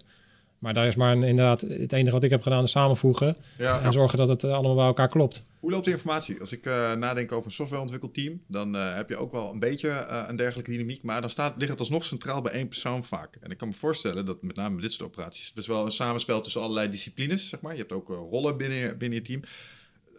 Maar 0.62 0.74
daar 0.74 0.86
is 0.86 0.94
maar 0.96 1.12
een- 1.12 1.22
inderdaad 1.22 1.60
het 1.60 1.92
enige 1.92 2.12
wat 2.12 2.22
ik 2.22 2.30
heb 2.30 2.42
gedaan 2.42 2.62
is 2.62 2.70
samenvoegen. 2.70 3.36
Ja. 3.58 3.80
En 3.80 3.92
zorgen 3.92 4.18
dat 4.18 4.28
het 4.28 4.44
eh, 4.44 4.52
allemaal 4.52 4.74
bij 4.74 4.84
elkaar 4.86 5.08
klopt. 5.08 5.42
Hoe 5.60 5.70
loopt 5.70 5.84
de 5.84 5.90
informatie? 5.90 6.40
Als 6.40 6.52
ik 6.52 6.66
eh, 6.66 6.92
nadenk 6.94 7.32
over 7.32 7.46
een 7.46 7.52
softwareontwikkelteam, 7.52 8.40
dan 8.48 8.76
eh, 8.76 8.94
heb 8.94 9.08
je 9.08 9.16
ook 9.16 9.32
wel 9.32 9.52
een 9.52 9.58
beetje 9.58 9.88
een 10.28 10.36
dergelijke 10.36 10.70
dynamiek. 10.70 11.02
Maar 11.02 11.20
dan 11.20 11.30
staat, 11.30 11.54
ligt 11.56 11.70
het 11.70 11.80
alsnog 11.80 12.04
centraal 12.04 12.42
bij 12.42 12.52
één 12.52 12.68
persoon 12.68 13.04
vaak. 13.04 13.36
En 13.40 13.50
ik 13.50 13.56
kan 13.58 13.68
me 13.68 13.74
voorstellen 13.74 14.24
dat 14.26 14.42
met 14.42 14.56
name 14.56 14.80
dit 14.80 14.92
soort 14.92 15.08
operaties 15.08 15.52
best 15.52 15.66
wel 15.66 15.84
een 15.84 15.90
samenspel 15.92 16.40
tussen 16.40 16.60
allerlei 16.60 16.88
disciplines. 16.88 17.48
Zeg 17.48 17.60
maar. 17.60 17.72
Je 17.72 17.78
hebt 17.78 17.92
ook 17.92 18.08
rollen 18.08 18.56
binnen, 18.56 18.98
binnen 18.98 19.18
je 19.18 19.24
team. 19.24 19.40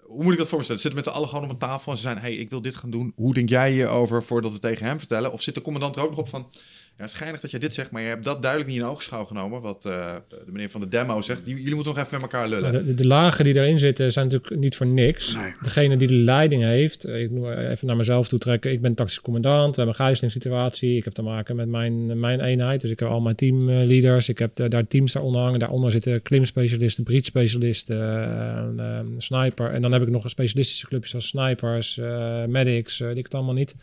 Hoe 0.04 0.24
moet 0.24 0.32
ik 0.34 0.38
dat 0.40 0.48
voor 0.48 0.58
me 0.58 0.64
stellen? 0.64 0.82
Zitten 0.82 1.00
we 1.00 1.06
met 1.06 1.14
z'n 1.16 1.20
allen 1.20 1.30
gewoon 1.36 1.44
op 1.44 1.50
een 1.62 1.68
tafel 1.70 1.92
en 1.92 1.98
ze 1.98 2.04
zijn, 2.04 2.18
hey, 2.18 2.34
ik 2.36 2.50
wil 2.50 2.62
dit 2.62 2.76
gaan 2.76 2.90
doen. 2.90 3.12
Hoe 3.16 3.34
denk 3.34 3.50
jij 3.50 3.72
hierover 3.72 4.24
voordat 4.24 4.52
we 4.52 4.60
tegen 4.60 4.86
hem 4.86 4.98
vertellen? 5.00 5.32
Of 5.32 5.42
zit 5.42 5.56
de 5.56 5.62
commandant 5.62 5.96
er 5.96 6.02
ook 6.04 6.10
nog 6.10 6.20
op 6.20 6.30
van, 6.30 6.50
ja, 6.98 7.08
schijnig 7.08 7.42
dat 7.42 7.52
jij 7.52 7.60
dit 7.60 7.74
zegt, 7.74 7.92
maar 7.92 8.02
je 8.02 8.08
hebt 8.08 8.24
dat 8.24 8.42
duidelijk 8.42 8.72
niet 8.72 8.80
in 8.80 8.86
oogschouw 8.86 9.26
genomen. 9.26 9.62
Wat 9.62 9.86
eh, 9.86 10.16
de 10.30 10.52
meneer 10.52 10.70
van 10.70 10.82
de 10.82 10.88
demo 10.88 11.22
zegt. 11.22 11.46
Die, 11.46 11.56
jullie 11.56 11.76
moeten 11.76 11.94
nog 11.94 12.04
even 12.04 12.22
met 12.22 12.32
elkaar 12.32 12.48
lullen. 12.48 12.72
De, 12.72 12.84
de, 12.84 12.96
de 12.96 13.08
lagen 13.08 13.46
die 13.46 13.56
erin 13.56 13.80
zitten 13.80 14.12
zijn 14.12 14.26
natuurlijk 14.26 14.62
niet 14.62 14.76
voor 14.76 14.86
niks. 14.86 15.36
Nee. 15.36 15.52
Degene 15.62 15.98
die 15.98 16.08
de 16.08 16.14
leiding 16.14 16.64
heeft, 16.64 17.06
eh, 17.06 17.22
ik 17.22 17.30
moet 17.30 17.50
even 17.50 17.88
naar 17.88 17.96
mezelf 17.96 18.28
toe 18.28 18.40
trekken. 18.40 18.72
Ik 18.72 18.82
ben 18.82 18.94
tactisch 18.94 19.22
commandant, 19.22 19.76
we 19.76 19.82
hebben 19.82 20.00
een 20.00 20.06
gijzelingssituatie. 20.06 20.98
Ik 20.98 21.04
heb 21.04 21.14
te 21.14 21.22
maken 21.22 21.56
met 21.56 21.68
mijn, 21.68 22.20
mijn 22.20 22.40
eenheid. 22.40 22.82
Dus 22.82 22.92
ik 22.92 23.00
heb 23.00 23.10
al 23.10 23.22
mijn 23.22 23.36
teamleaders. 23.36 24.30
Ik 24.30 24.40
heb 24.40 24.60
eh, 24.60 24.70
daar 24.70 24.88
teams 24.88 25.12
daaronder 25.14 25.42
hangen. 25.42 25.60
Daaronder 25.60 25.92
zitten 25.92 26.22
klimspecialisten, 26.22 27.04
breach-specialisten, 27.04 27.98
eh, 28.02 29.00
eh, 29.00 29.06
sniper. 29.18 29.72
En 29.72 29.82
dan 29.82 29.92
heb 29.92 30.02
ik 30.02 30.10
nog 30.10 30.24
een 30.24 30.30
specialistische 30.30 30.88
clubjes 30.88 31.10
zoals 31.10 31.28
snipers, 31.28 31.98
eh, 31.98 32.46
medics, 32.46 33.00
eh, 33.00 33.08
die 33.08 33.18
ik 33.18 33.24
het 33.24 33.34
allemaal 33.34 33.54
niet. 33.54 33.76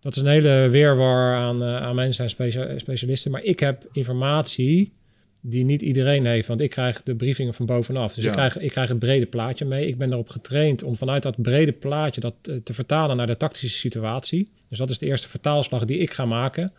Dat 0.00 0.16
is 0.16 0.22
een 0.22 0.28
hele 0.28 0.68
weerwar 0.70 1.34
aan, 1.36 1.62
eh, 1.62 1.76
aan 1.76 1.94
mensen 1.94 2.24
en 2.24 2.30
specia- 2.30 2.78
specialisten. 2.78 3.30
Maar 3.30 3.42
ik 3.42 3.60
heb 3.60 3.84
informatie 3.92 4.92
die 5.42 5.64
niet 5.64 5.82
iedereen 5.82 6.26
heeft. 6.26 6.48
Want 6.48 6.60
ik 6.60 6.70
krijg 6.70 7.02
de 7.02 7.14
briefingen 7.14 7.54
van 7.54 7.66
bovenaf. 7.66 8.14
Dus 8.14 8.24
Ja. 8.24 8.30
ik, 8.30 8.36
krijg, 8.36 8.58
ik 8.58 8.70
krijg 8.70 8.88
het 8.88 8.98
brede 8.98 9.26
plaatje 9.26 9.64
mee. 9.64 9.86
Ik 9.86 9.98
ben 9.98 10.12
erop 10.12 10.28
getraind 10.28 10.82
om 10.82 10.96
vanuit 10.96 11.22
dat 11.22 11.42
brede 11.42 11.72
plaatje 11.72 12.20
dat 12.20 12.34
eh, 12.42 12.54
te 12.64 12.74
vertalen 12.74 13.16
naar 13.16 13.26
de 13.26 13.36
tactische 13.36 13.78
situatie. 13.78 14.48
Dus 14.68 14.78
dat 14.78 14.90
is 14.90 14.98
de 14.98 15.06
eerste 15.06 15.28
vertaalslag 15.28 15.84
die 15.84 15.98
ik 15.98 16.12
ga 16.12 16.24
maken. 16.24 16.72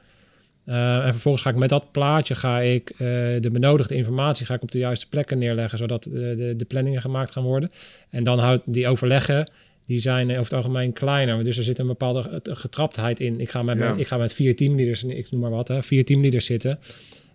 Eh, 0.65 1.06
en 1.06 1.11
vervolgens 1.11 1.43
ga 1.43 1.49
ik 1.49 1.56
met 1.56 1.69
dat 1.69 1.91
plaatje 1.91 2.35
ga 2.35 2.60
ik 2.60 2.93
de 2.98 3.49
benodigde 3.52 3.95
informatie 3.95 4.45
ga 4.45 4.53
ik 4.53 4.61
op 4.61 4.72
de 4.72 4.77
juiste 4.77 5.10
plekken 5.10 5.38
neerleggen, 5.38 5.77
zodat 5.77 6.03
de, 6.03 6.10
de, 6.38 6.53
de 6.57 6.65
planningen 6.65 7.02
gemaakt 7.02 7.31
gaan 7.31 7.43
worden. 7.43 7.69
En 8.10 8.23
dan 8.23 8.39
houdt 8.39 8.64
die 8.65 8.88
overleggen, 8.88 9.49
die 9.85 9.99
zijn 9.99 10.29
eh, 10.29 10.39
over 10.39 10.53
het 10.55 10.65
algemeen 10.65 10.93
kleiner. 10.93 11.43
Dus 11.43 11.57
er 11.57 11.63
zit 11.63 11.79
een 11.79 11.87
bepaalde 11.87 12.41
eh, 12.43 12.55
getraptheid 12.55 13.19
in. 13.19 13.39
Ik 13.39 13.49
ga 13.49 13.63
met, 13.63 13.79
Ja. 13.79 13.93
ik 13.97 14.07
ga 14.07 14.17
met 14.17 14.33
vier 14.33 14.55
teamleaders, 14.55 15.03
ik 15.03 15.31
noem 15.31 15.41
maar 15.41 15.49
wat, 15.51 15.67
hè, 15.67 15.83
vier 15.83 16.05
teamleaders 16.05 16.45
zitten. 16.45 16.79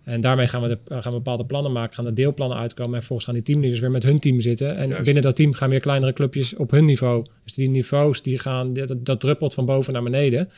En 0.03 0.21
daarmee 0.21 0.47
gaan 0.47 0.61
we, 0.61 0.67
de, 0.67 0.77
gaan 0.89 1.11
we 1.11 1.17
bepaalde 1.17 1.45
plannen 1.45 1.71
maken, 1.71 1.95
gaan 1.95 2.05
de 2.05 2.13
deelplannen 2.13 2.57
uitkomen. 2.57 2.91
En 2.91 2.97
vervolgens 2.97 3.27
gaan 3.27 3.37
die 3.37 3.43
teamleaders 3.43 3.81
weer 3.81 3.91
met 3.91 4.03
hun 4.03 4.19
team 4.19 4.41
zitten. 4.41 4.75
En 4.77 4.87
Juist. 4.89 5.03
binnen 5.03 5.23
dat 5.23 5.35
team 5.35 5.53
gaan 5.53 5.69
weer 5.69 5.79
kleinere 5.79 6.13
clubjes 6.13 6.55
op 6.55 6.71
hun 6.71 6.85
niveau. 6.85 7.25
Dus 7.43 7.53
die 7.53 7.69
niveaus, 7.69 8.21
die 8.21 8.39
gaan, 8.39 8.73
dat, 8.73 8.95
dat 9.05 9.19
druppelt 9.19 9.53
van 9.53 9.65
boven 9.65 9.93
naar 9.93 10.03
beneden. 10.03 10.49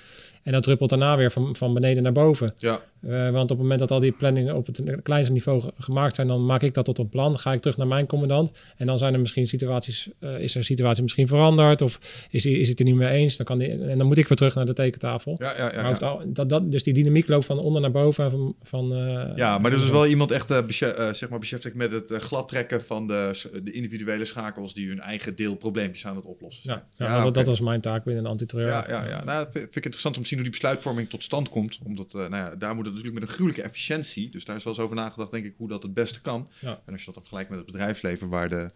En 0.43 0.51
dat 0.51 0.63
druppelt 0.63 0.89
daarna 0.89 1.17
weer 1.17 1.31
van, 1.31 1.55
van 1.55 1.73
beneden 1.73 2.03
naar 2.03 2.11
boven. 2.11 2.53
Ja, 2.57 2.73
Eh, 2.73 2.98
want 3.01 3.43
op 3.43 3.49
het 3.49 3.57
moment 3.57 3.80
dat 3.80 3.91
al 3.91 3.99
die 3.99 4.11
planningen 4.11 4.55
op 4.55 4.65
het 4.65 4.81
kleinste 5.03 5.34
niveau 5.34 5.61
ge- 5.61 5.71
gemaakt 5.77 6.15
zijn, 6.15 6.27
dan 6.27 6.45
maak 6.45 6.61
ik 6.61 6.73
dat 6.73 6.85
tot 6.85 6.97
een 6.97 7.09
plan. 7.09 7.39
Ga 7.39 7.53
ik 7.53 7.61
terug 7.61 7.77
naar 7.77 7.88
mijn 7.88 8.05
commandant. 8.07 8.51
En 8.77 8.85
dan 8.88 8.97
zijn 8.97 9.13
er 9.13 9.19
misschien 9.19 9.47
situaties, 9.47 10.09
eh, 10.19 10.39
is 10.39 10.51
er 10.51 10.57
een 10.57 10.63
situatie 10.63 11.01
misschien 11.01 11.27
veranderd? 11.27 11.81
Of 11.81 11.99
is, 12.30 12.45
is 12.45 12.69
het 12.69 12.80
er 12.80 12.85
niet 12.85 12.95
mee 12.95 13.09
eens? 13.09 13.38
Dan 13.38 13.45
kan 13.45 13.57
die, 13.57 13.67
en 13.69 13.97
dan 13.97 14.07
moet 14.07 14.17
ik 14.17 14.27
weer 14.27 14.38
terug 14.38 14.55
naar 14.55 14.65
de 14.65 14.73
tekentafel. 14.73 15.35
ja, 15.41 15.53
ja. 15.57 15.73
ja, 15.73 15.89
ja. 15.89 15.95
al- 16.07 16.21
dat, 16.26 16.49
dat, 16.49 16.71
dus 16.71 16.84
die 16.84 16.93
dynamiek 16.93 17.27
loopt 17.27 17.45
van 17.45 17.59
onder 17.59 17.81
naar 17.81 17.91
boven. 17.91 18.23
en 18.26 18.31
Van, 18.31 18.55
van, 18.61 18.93
eh, 18.95 19.31
Ja, 19.35 19.57
maar 19.57 19.71
er 19.71 19.77
is 19.77 19.84
dus 19.84 19.91
wel 19.91 20.07
iemand 20.07 20.31
echt 20.31 20.51
eh, 20.51 20.57
eh, 20.57 21.13
zeg 21.13 21.30
maar 21.30 21.39
beschäftigd 21.45 21.76
met 21.76 21.91
het 21.91 22.11
eh, 22.11 22.19
gladtrekken 22.19 22.81
van 22.81 23.07
de, 23.07 23.47
de 23.63 23.71
individuele 23.71 24.26
schakels 24.26 24.73
die 24.73 24.88
hun 24.88 24.99
eigen 24.99 25.35
deelprobleempjes 25.35 26.05
aan 26.05 26.15
het 26.15 26.26
oplossen 26.26 26.63
zijn. 26.63 26.84
Ja, 26.97 27.05
ja, 27.05 27.15
Ja, 27.17 27.23
dat, 27.23 27.34
dat 27.34 27.45
was 27.47 27.59
mijn 27.59 27.81
taak 27.81 28.03
binnen 28.03 28.23
de 28.23 28.30
antiterreur. 28.30 28.67
Ja, 28.67 28.85
ja, 28.88 29.07
ja. 29.07 29.23
Nou, 29.23 29.45
vind, 29.49 29.65
ik 29.65 29.76
interessant 29.76 30.15
om 30.17 30.21
te 30.21 30.27
zien 30.27 30.38
hoe 30.39 30.47
die 30.49 30.57
besluitvorming 30.59 31.09
tot 31.09 31.23
stand 31.23 31.49
komt. 31.49 31.80
Omdat, 31.85 32.13
eh, 32.13 32.19
nou 32.19 32.35
ja, 32.35 32.55
daar 32.55 32.76
moet 32.76 32.88
het 32.93 32.97
natuurlijk 32.97 33.19
met 33.19 33.29
een 33.29 33.35
gruwelijke 33.35 33.67
efficiëntie. 33.67 34.29
Dus 34.29 34.45
daar 34.45 34.55
is 34.55 34.63
wel 34.63 34.73
eens 34.73 34.81
over 34.81 34.95
nagedacht, 34.95 35.31
denk 35.31 35.45
ik, 35.45 35.53
hoe 35.57 35.67
dat 35.67 35.83
het 35.83 35.93
beste 35.93 36.21
kan. 36.21 36.49
Ja. 36.59 36.81
En 36.85 36.91
als 36.91 36.99
je 36.99 37.05
dat 37.05 37.13
dan 37.13 37.23
vergelijkt 37.23 37.49
met 37.49 37.59
het 37.59 37.67
bedrijfsleven, 37.71 38.29
waar 38.29 38.49
de... 38.49 38.71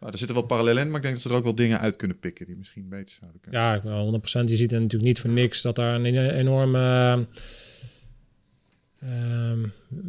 Nou, 0.00 0.12
er 0.12 0.18
zitten 0.18 0.36
wel 0.36 0.46
parallellen 0.46 0.82
in, 0.82 0.88
maar 0.88 0.96
ik 0.96 1.02
denk 1.02 1.14
dat 1.14 1.22
ze 1.22 1.28
er 1.28 1.36
ook 1.36 1.44
wel 1.44 1.54
dingen 1.54 1.80
uit 1.80 1.96
kunnen 1.96 2.18
pikken 2.18 2.46
die 2.46 2.56
misschien 2.56 2.88
beter 2.88 3.16
zouden 3.20 3.40
kunnen. 3.40 3.60
Ja, 3.60 3.74
ik 3.74 3.82
ben 3.82 3.92
wel 3.92 4.20
100%. 4.20 4.44
Je 4.44 4.56
ziet 4.56 4.72
er 4.72 4.80
natuurlijk 4.80 5.08
niet 5.08 5.20
voor 5.20 5.30
niks 5.30 5.62
dat 5.62 5.76
daar 5.76 5.94
een 5.94 6.04
enorme 6.30 7.26
ehm, 9.00 9.58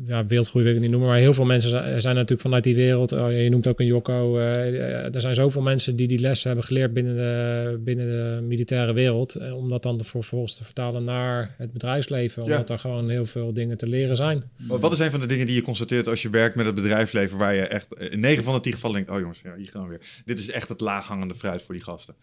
ja, 0.06 0.26
wereldgroei 0.26 0.64
wil 0.64 0.74
ik 0.74 0.80
het 0.80 0.90
niet 0.90 0.90
noemen, 0.92 1.10
maar 1.10 1.20
heel 1.20 1.34
veel 1.34 1.46
mensen 1.46 1.70
zijn, 1.70 2.02
zijn 2.02 2.16
natuurlijk 2.16 2.42
vanuit 2.42 2.64
die 2.64 2.76
wereld. 2.76 3.12
Oh, 3.12 3.32
je 3.32 3.50
noemt 3.50 3.68
ook 3.68 3.80
een 3.80 3.86
Jocko. 3.86 4.38
eh, 4.40 4.68
eh, 4.68 5.16
er 5.16 5.22
zijn 5.22 5.36
zoveel 5.36 5.62
mensen 5.62 5.96
die 5.96 6.08
die 6.08 6.20
lessen 6.20 6.48
hebben 6.48 6.66
geleerd 6.66 6.94
binnen 6.94 7.16
de, 7.16 7.78
binnen 7.84 8.08
de 8.08 8.42
militaire 8.42 8.94
wereld. 8.94 9.36
eh, 9.36 9.56
om 9.56 9.70
dat 9.70 9.84
dan 9.84 10.02
vervolgens 10.06 10.56
te 10.56 10.64
vertalen 10.64 11.04
naar 11.04 11.56
het 11.58 11.72
bedrijfsleven. 11.74 12.46
Ja. 12.46 12.52
Omdat 12.52 12.70
er 12.70 12.80
gewoon 12.80 13.10
heel 13.10 13.26
veel 13.26 13.54
dingen 13.54 13.78
te 13.78 13.88
leren 13.88 14.16
zijn. 14.16 14.44
Wat 14.68 14.92
is 14.92 15.00
een 15.00 15.12
van 15.12 15.20
de 15.20 15.26
dingen 15.26 15.46
die 15.46 15.56
je 15.56 15.62
constateert 15.62 16.08
als 16.08 16.22
je 16.22 16.30
werkt 16.30 16.56
met 16.56 16.66
het 16.66 16.76
bedrijfsleven, 16.76 17.38
waar 17.38 17.54
je 17.54 17.62
echt 17.62 17.94
in 18.12 18.20
9 18.20 18.44
van 18.44 18.54
de 18.54 18.60
10 18.60 18.74
gevallen 18.74 18.96
denkt, 18.96 19.12
oh 19.12 19.20
jongens, 19.20 19.42
ja, 19.42 19.56
hier 19.56 19.68
gaan 19.68 19.84
we 19.84 19.90
weer. 19.90 20.02
Dit 20.26 20.40
is 20.40 20.52
echt 20.52 20.70
het 20.70 20.80
laaghangende 20.80 21.36
fruit 21.36 21.62
voor 21.62 21.74
die 21.76 21.84
gasten. 21.84 22.16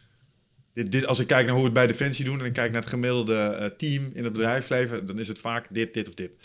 Dit, 0.76 0.92
dit, 0.92 1.06
als 1.06 1.20
ik 1.20 1.26
kijk 1.26 1.46
naar 1.46 1.54
hoe 1.54 1.60
we 1.60 1.68
het 1.68 1.78
bij 1.78 1.86
Defensie 1.86 2.24
doen 2.24 2.38
en 2.40 2.44
ik 2.44 2.52
kijk 2.52 2.72
naar 2.72 2.80
het 2.80 2.90
gemiddelde 2.90 3.34
eh, 3.34 3.66
team 3.76 4.10
in 4.12 4.24
het 4.24 4.32
bedrijfsleven, 4.32 5.06
dan 5.06 5.18
is 5.18 5.28
het 5.28 5.38
vaak 5.38 5.66
dit, 5.70 5.94
dit 5.94 6.08
of 6.08 6.14
dit. 6.14 6.36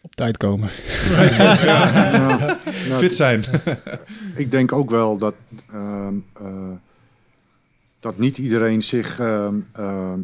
Op 0.00 0.14
tijd 0.14 0.36
komen. 0.36 0.70
Ja, 1.64 2.10
nou, 2.18 2.58
Fit 3.02 3.14
zijn. 3.14 3.44
ik 4.36 4.50
denk 4.50 4.72
ook 4.72 4.90
wel 4.90 5.18
dat, 5.18 5.34
ehm, 5.70 6.14
eh, 6.34 6.72
dat 8.00 8.18
niet 8.18 8.38
iedereen 8.38 8.82
zich 8.82 9.18
ehm, 9.18 9.60
ehm, 9.72 10.20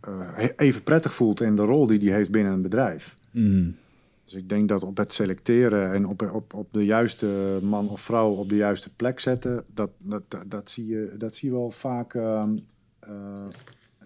eh, 0.00 0.48
even 0.56 0.82
prettig 0.82 1.14
voelt 1.14 1.40
in 1.40 1.56
de 1.56 1.62
rol 1.62 1.86
die 1.86 1.98
hij 1.98 2.18
heeft 2.18 2.30
binnen 2.30 2.52
een 2.52 2.62
bedrijf. 2.62 3.16
Mm. 3.30 3.76
Dus 4.24 4.34
ik 4.34 4.48
denk 4.48 4.68
dat 4.68 4.82
op 4.82 4.96
het 4.96 5.12
selecteren 5.12 5.92
en 5.92 6.06
op, 6.06 6.22
op, 6.22 6.54
op 6.54 6.72
de 6.72 6.84
juiste 6.84 7.58
man 7.62 7.88
of 7.88 8.00
vrouw 8.00 8.30
op 8.30 8.48
de 8.48 8.56
juiste 8.56 8.90
plek 8.94 9.20
zetten, 9.20 9.64
dat, 9.74 9.90
dat, 9.98 10.22
dat, 10.28 10.44
dat 10.50 10.70
zie, 10.70 10.86
je, 10.86 11.14
dat 11.18 11.34
zie 11.34 11.48
je 11.48 11.54
wel 11.54 11.70
vaak. 11.70 12.14
Eh, 13.08 13.14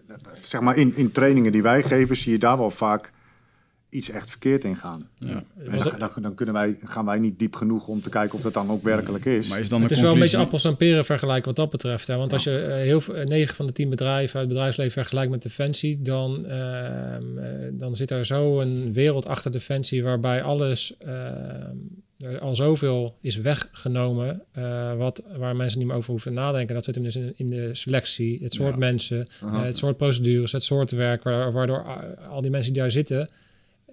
dat- 0.06 0.24
dat- 0.24 0.38
zeg 0.42 0.60
maar 0.60 0.76
in, 0.76 0.96
in 0.96 1.12
trainingen 1.12 1.52
die 1.52 1.62
wij 1.62 1.82
geven, 1.82 2.16
zie 2.16 2.32
je 2.32 2.38
daar 2.38 2.58
wel 2.58 2.70
vaak 2.70 3.12
iets 3.88 4.10
echt 4.10 4.30
verkeerd 4.30 4.64
in 4.64 4.76
gaan. 4.76 5.08
En 5.18 5.44
dan, 5.78 5.98
dan, 5.98 6.10
dan 6.22 6.34
kunnen 6.34 6.54
wij, 6.54 6.76
gaan 6.84 7.04
wij 7.04 7.18
niet 7.18 7.38
diep 7.38 7.54
genoeg 7.54 7.88
om 7.88 8.02
te 8.02 8.08
kijken 8.10 8.34
of 8.34 8.40
dat 8.42 8.54
dan 8.54 8.70
ook 8.70 8.82
werkelijk 8.82 9.24
is. 9.24 9.48
Maar 9.48 9.60
is 9.60 9.68
dan 9.68 9.82
Het 9.82 9.90
is 9.90 10.00
wel 10.00 10.12
een 10.12 10.18
beetje 10.18 10.36
appels 10.36 10.64
en 10.64 10.76
peren 10.76 11.04
vergelijken 11.04 11.46
wat 11.46 11.56
dat 11.56 11.70
betreft. 11.70 12.06
Hè? 12.06 12.16
Want 12.16 12.32
als 12.32 12.44
je 12.44 12.58
eh, 12.58 12.74
heel 12.74 13.00
veel, 13.00 13.24
9 13.24 13.54
van 13.56 13.66
de 13.66 13.72
10 13.72 13.88
bedrijven 13.88 14.34
uit 14.34 14.44
het 14.44 14.48
bedrijfsleven 14.48 14.92
vergelijkt 14.92 15.30
met 15.30 15.42
Defensie, 15.42 16.02
dan, 16.02 16.46
ehm, 16.46 17.38
eh, 17.38 17.68
dan 17.72 17.94
zit 17.94 18.10
er 18.10 18.26
zo 18.26 18.60
een 18.60 18.92
wereld 18.92 19.26
achter 19.26 19.50
Defensie 19.52 20.02
waarbij 20.02 20.42
alles 20.42 20.96
ehm, 20.98 21.76
er 22.22 22.38
al 22.40 22.54
zoveel 22.56 23.14
is 23.20 23.36
weggenomen, 23.36 24.42
eh, 24.52 24.94
wat, 24.96 25.22
waar 25.36 25.56
mensen 25.56 25.78
niet 25.78 25.88
meer 25.88 25.96
over 25.96 26.10
hoeven 26.10 26.32
nadenken. 26.32 26.74
Dat 26.74 26.84
zit 26.84 26.94
hem 26.94 27.04
dus 27.04 27.16
in, 27.16 27.32
in 27.36 27.46
de 27.50 27.70
selectie, 27.72 28.38
het 28.42 28.54
soort 28.54 28.76
mensen, 28.76 29.26
eh, 29.40 29.62
het 29.62 29.76
soort 29.78 29.96
procedures, 29.96 30.52
het 30.52 30.64
soort 30.64 30.90
werk, 30.90 31.22
wa- 31.22 31.50
waardoor 31.52 31.84
al 32.30 32.40
die 32.42 32.50
mensen 32.50 32.72
die 32.72 32.82
daar 32.82 32.90
zitten, 32.90 33.28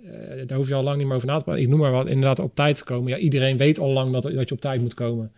eh, 0.03 0.11
daar 0.47 0.57
hoef 0.57 0.67
je 0.67 0.73
al 0.73 0.83
lang 0.83 0.97
niet 0.97 1.07
meer 1.07 1.15
over 1.15 1.27
na 1.27 1.37
te 1.37 1.43
praten. 1.43 1.63
Ik 1.63 1.69
noem 1.69 1.79
maar 1.79 1.91
wat, 1.91 2.07
inderdaad 2.07 2.39
op 2.39 2.55
tijd 2.55 2.83
komen. 2.83 3.09
Ja, 3.11 3.17
iedereen 3.17 3.57
weet 3.57 3.79
al 3.79 3.89
lang 3.89 4.11
dat, 4.13 4.23
dat 4.23 4.49
je 4.49 4.55
op 4.55 4.61
tijd 4.61 4.81
moet 4.81 4.93
komen. 4.93 5.31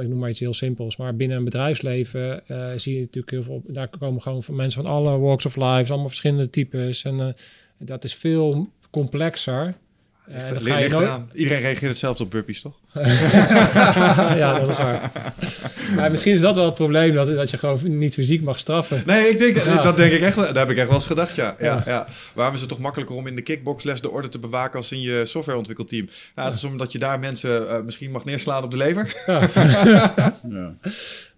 Ik 0.00 0.08
noem 0.08 0.18
maar 0.18 0.30
iets 0.30 0.40
heel 0.40 0.54
simpels. 0.54 0.96
Maar 0.96 1.16
binnen 1.16 1.36
een 1.36 1.44
bedrijfsleven 1.44 2.42
zie 2.76 2.94
je 2.94 3.00
natuurlijk 3.00 3.30
heel 3.30 3.42
veel... 3.42 3.62
Daar 3.66 3.88
komen 3.98 4.22
gewoon 4.22 4.42
van 4.42 4.54
mensen 4.54 4.82
van 4.82 4.90
alle 4.92 5.18
walks 5.18 5.46
of 5.46 5.56
life, 5.56 5.88
allemaal 5.90 6.08
verschillende 6.08 6.50
types. 6.50 7.04
En 7.04 7.34
dat 7.78 8.04
is 8.04 8.14
veel 8.14 8.68
complexer. 8.90 9.74
Eh, 10.26 10.48
je 10.48 10.60
Ligt 10.62 10.90
nooit-. 10.90 11.20
Iedereen 11.32 11.60
reageert 11.62 11.90
hetzelfde 11.90 12.22
op 12.22 12.30
burpees, 12.30 12.60
toch? 12.60 12.80
ja, 14.42 14.58
dat 14.60 14.68
is 14.68 14.76
waar. 14.76 15.10
Maar 15.96 16.10
misschien 16.10 16.34
is 16.34 16.40
dat 16.40 16.54
wel 16.54 16.64
het 16.64 16.74
probleem, 16.74 17.14
dat, 17.14 17.26
dat 17.26 17.50
je 17.50 17.58
gewoon 17.58 17.98
niet 17.98 18.14
fysiek 18.14 18.42
mag 18.42 18.58
straffen. 18.58 19.02
Nee, 19.06 19.28
ik 19.28 19.38
denk, 19.38 19.56
Ja. 19.56 19.82
dat 19.82 19.96
denk 19.96 20.12
ik 20.12 20.20
echt. 20.20 20.36
Daar 20.36 20.54
heb 20.56 20.70
ik 20.70 20.76
echt 20.76 20.86
wel 20.86 20.96
eens 20.96 21.06
gedacht, 21.06 21.34
ja. 21.34 21.54
ja. 21.58 21.82
Ja, 21.86 22.06
Waarom 22.34 22.54
is 22.54 22.60
het 22.60 22.68
toch 22.68 22.78
makkelijker 22.78 23.16
om 23.16 23.26
in 23.26 23.36
de 23.36 23.42
kickboxles 23.42 24.00
de 24.00 24.10
orde 24.10 24.28
te 24.28 24.38
bewaken 24.38 24.76
als 24.78 24.92
in 24.92 25.00
je 25.00 25.22
softwareontwikkelteam? 25.26 26.08
Nou, 26.34 26.48
dat 26.48 26.56
is 26.56 26.64
omdat 26.64 26.92
je 26.92 26.98
daar 26.98 27.18
mensen 27.18 27.68
eh, 27.70 27.80
misschien 27.82 28.10
mag 28.10 28.24
neerslaan 28.24 28.62
op 28.64 28.70
de 28.70 28.76
lever. 28.76 29.22
Ja. 29.26 30.74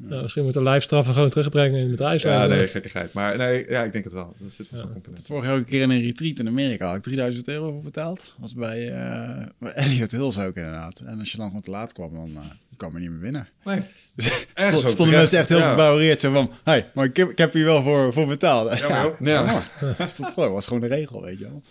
Nou, 0.08 0.22
misschien 0.22 0.42
moeten 0.44 0.62
lijfstraffen 0.62 1.14
gewoon 1.14 1.28
terugbrengen 1.28 1.74
in 1.74 1.80
het 1.80 1.90
bedrijfsleven. 1.90 2.40
Ja, 2.40 2.46
nee, 2.46 2.66
gekkigheid. 2.66 3.12
Maar 3.12 3.36
nee, 3.36 3.64
ja, 3.68 3.82
ik 3.82 3.92
denk 3.92 4.04
het 4.04 4.12
wel. 4.12 4.34
Dat 4.38 4.50
zit 4.56 4.70
wel 4.70 4.80
zo'n 4.80 4.88
Dat 4.88 4.92
component. 5.02 5.26
vorig 5.26 5.44
jaar 5.44 5.52
ook 5.52 5.58
een 5.58 5.64
keer 5.66 5.82
in 5.82 5.90
een 5.90 6.02
retreat 6.02 6.38
in 6.38 6.46
Amerika 6.46 6.86
had 6.86 6.96
ik 6.96 7.02
3000 7.02 7.48
euro 7.48 7.70
voor 7.72 7.82
betaald. 7.82 8.34
Was 8.38 8.54
bij, 8.54 8.88
eh 8.88 9.46
bij 9.58 9.72
Elliot 9.72 10.10
Hills 10.10 10.38
ook 10.38 10.54
inderdaad. 10.56 11.00
En 11.04 11.18
als 11.18 11.30
je 11.32 11.38
dan 11.42 11.50
gewoon 11.50 11.62
te 11.64 11.70
laat 11.70 11.92
kwam, 11.92 12.14
dan 12.14 12.30
eh, 12.42 12.50
kwam 12.76 12.98
niet 13.00 13.10
meer 13.10 13.18
binnen. 13.18 13.48
Nee. 13.64 13.82
Stond- 14.16 14.46
Ergens 14.54 14.78
stonden 14.80 14.96
terecht. 14.96 15.16
mensen 15.16 15.38
echt 15.38 15.48
heel 15.48 15.58
Ja. 15.58 15.66
verbouwereerd. 15.68 16.20
Zo 16.20 16.32
van, 16.32 16.50
hey, 16.64 16.90
maar 16.94 17.04
ik 17.04 17.16
heb, 17.16 17.30
ik 17.30 17.38
heb 17.38 17.52
hier 17.52 17.64
wel 17.64 17.82
voor, 17.82 18.12
voor 18.12 18.26
betaald. 18.26 18.78
Ja, 18.78 18.88
maar 18.88 19.12
ja. 19.28 19.44
Dat 19.98 20.06
is 20.06 20.14
dat 20.14 20.30
gewoon, 20.32 20.52
was 20.52 20.66
gewoon 20.66 20.80
de 20.82 20.86
regel, 20.94 21.22
weet 21.22 21.38
je 21.38 21.44
wel. 21.44 21.62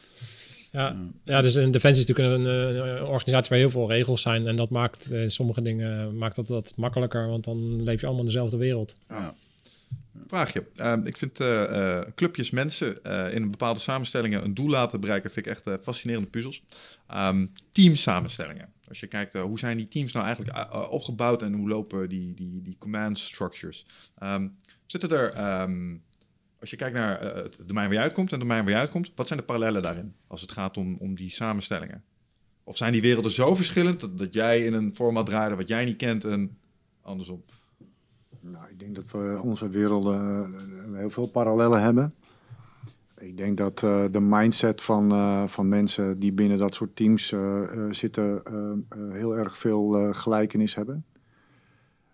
Ja, 0.72 0.96
ja 1.24 1.42
dus 1.42 1.56
een 1.56 1.72
defensie 1.72 2.04
is 2.04 2.10
natuurlijk 2.10 2.38
een, 2.40 2.46
een, 2.46 2.88
een 2.88 3.04
organisatie 3.04 3.50
waar 3.50 3.60
heel 3.60 3.70
veel 3.70 3.90
regels 3.90 4.22
zijn. 4.22 4.48
En 4.48 4.56
dat 4.56 4.70
maakt 4.70 5.12
eh, 5.12 5.28
sommige 5.28 5.62
dingen 5.62 6.18
maakt 6.18 6.36
dat, 6.36 6.48
dat 6.48 6.74
makkelijker, 6.76 7.28
want 7.28 7.44
dan 7.44 7.84
leef 7.84 8.00
je 8.00 8.06
allemaal 8.06 8.24
in 8.26 8.30
dezelfde 8.32 8.58
wereld. 8.58 8.96
Ja. 9.10 9.34
Vraagje. 10.28 10.64
Ehm, 10.76 11.06
ik 11.06 11.18
vind 11.18 11.40
eh, 11.40 11.98
eh, 11.98 12.08
clubjes 12.16 12.52
mensen 12.52 13.04
eh, 13.04 13.34
in 13.34 13.52
bepaalde 13.52 13.80
samenstellingen 13.80 14.44
een 14.44 14.54
doel 14.54 14.70
laten 14.70 15.00
bereiken, 15.00 15.32
vind 15.32 15.46
ik 15.46 15.52
echt 15.52 15.70
fascinerende 15.84 16.30
puzzels. 16.30 16.64
Ehm 17.08 17.46
teamsamenstellingen. 17.72 18.71
Als 18.92 19.00
je 19.00 19.08
kijkt, 19.08 19.36
eh, 19.36 19.42
hoe 19.42 19.60
zijn 19.60 19.78
die 19.78 19.88
teams 19.88 20.12
nou 20.12 20.26
eigenlijk 20.26 20.58
eh, 20.58 20.62
eh, 20.62 20.92
opgebouwd 20.92 21.42
en 21.42 21.54
hoe 21.54 21.68
lopen 21.68 22.10
die, 22.10 22.34
die, 22.34 22.62
die 22.62 22.76
command 22.80 23.20
structures? 23.20 23.86
Ehm, 24.18 24.48
zitten 24.86 25.10
er, 25.10 25.34
ehm, 25.34 25.96
als 26.60 26.70
je 26.70 26.76
kijkt 26.76 26.96
naar 26.96 27.22
het 27.22 27.58
domein 27.66 27.88
waar 27.88 27.98
je 27.98 28.02
uitkomt 28.02 28.32
en 28.32 28.40
het 28.40 28.48
domein 28.48 28.64
waar 28.64 28.74
je 28.74 28.80
uitkomt, 28.80 29.12
wat 29.16 29.28
zijn 29.28 29.40
de 29.40 29.46
parallellen 29.46 29.82
daarin 29.82 30.16
als 30.28 30.42
het 30.42 30.52
gaat 30.52 30.78
om, 30.78 30.96
om 31.00 31.16
die 31.16 31.30
samenstellingen? 31.30 32.04
Of 32.64 32.78
zijn 32.78 32.92
die 32.92 33.02
werelden 33.02 33.32
zo 33.32 33.56
verschillend 33.56 34.00
dat, 34.00 34.18
dat 34.18 34.34
jij 34.34 34.62
in 34.64 34.74
een 34.74 34.96
format 34.96 35.26
draaide 35.26 35.56
wat 35.56 35.68
jij 35.68 35.86
niet 35.86 35.98
kent 35.98 36.24
en 36.24 36.58
andersom? 37.02 37.44
Nou, 38.40 38.70
ik 38.70 38.80
denk 38.80 38.96
dat 38.96 39.12
we 39.12 39.40
onze 39.42 39.70
werelden 39.70 40.96
heel 40.96 41.10
veel 41.10 41.28
parallellen 41.28 41.82
hebben. 41.82 42.14
Ik 43.22 43.38
denk 43.38 43.58
dat 43.58 43.84
eh, 43.84 44.06
de 44.12 44.20
mindset 44.22 44.82
van, 44.82 45.12
eh, 45.12 45.48
van 45.48 45.70
mensen 45.70 46.20
die 46.20 46.34
binnen 46.34 46.58
dat 46.58 46.74
soort 46.74 46.96
teams 46.96 47.32
eh, 47.32 47.90
zitten 47.90 48.42
heel 49.10 49.38
erg 49.38 49.58
veel 49.58 50.14
gelijkenis 50.14 50.76
hebben. 50.76 51.06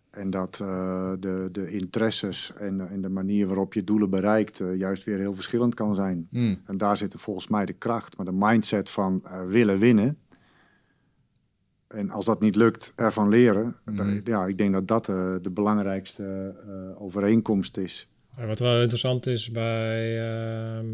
En 0.10 0.30
dat 0.30 0.56
de, 0.56 1.50
de 1.52 1.70
interesses 1.72 2.54
en, 2.60 2.90
en 2.90 3.02
de 3.02 3.10
manier 3.10 3.48
waarop 3.48 3.74
je 3.74 3.84
doelen 3.84 4.10
bereikt 4.10 4.62
juist 4.76 5.04
weer 5.04 5.18
heel 5.18 5.34
verschillend 5.34 5.74
kan 5.74 5.96
zijn. 5.96 6.28
Hmm. 6.32 6.62
En 6.66 6.78
daar 6.78 6.98
zit 6.98 7.14
volgens 7.18 7.48
mij 7.48 7.66
de 7.66 7.74
kracht. 7.74 8.18
Maar 8.18 8.26
de 8.26 8.32
mindset 8.34 8.90
van 8.90 9.24
willen 9.48 9.80
winnen. 9.80 10.18
En 11.88 12.10
als 12.10 12.26
dat 12.26 12.42
niet 12.42 12.56
lukt, 12.56 12.94
ervan 12.96 13.30
leren. 13.30 13.76
dan- 13.84 14.22
ja, 14.24 14.46
ik 14.46 14.58
denk 14.58 14.74
dat 14.74 14.88
dat 14.88 15.06
de 15.44 15.52
belangrijkste 15.54 16.56
overeenkomst 16.98 17.78
is. 17.78 18.10
Maar 18.38 18.48
wat 18.48 18.60
wel 18.60 18.82
interessant 18.82 19.28
is 19.28 19.52
bij 19.52 20.20
ehm, 20.20 20.86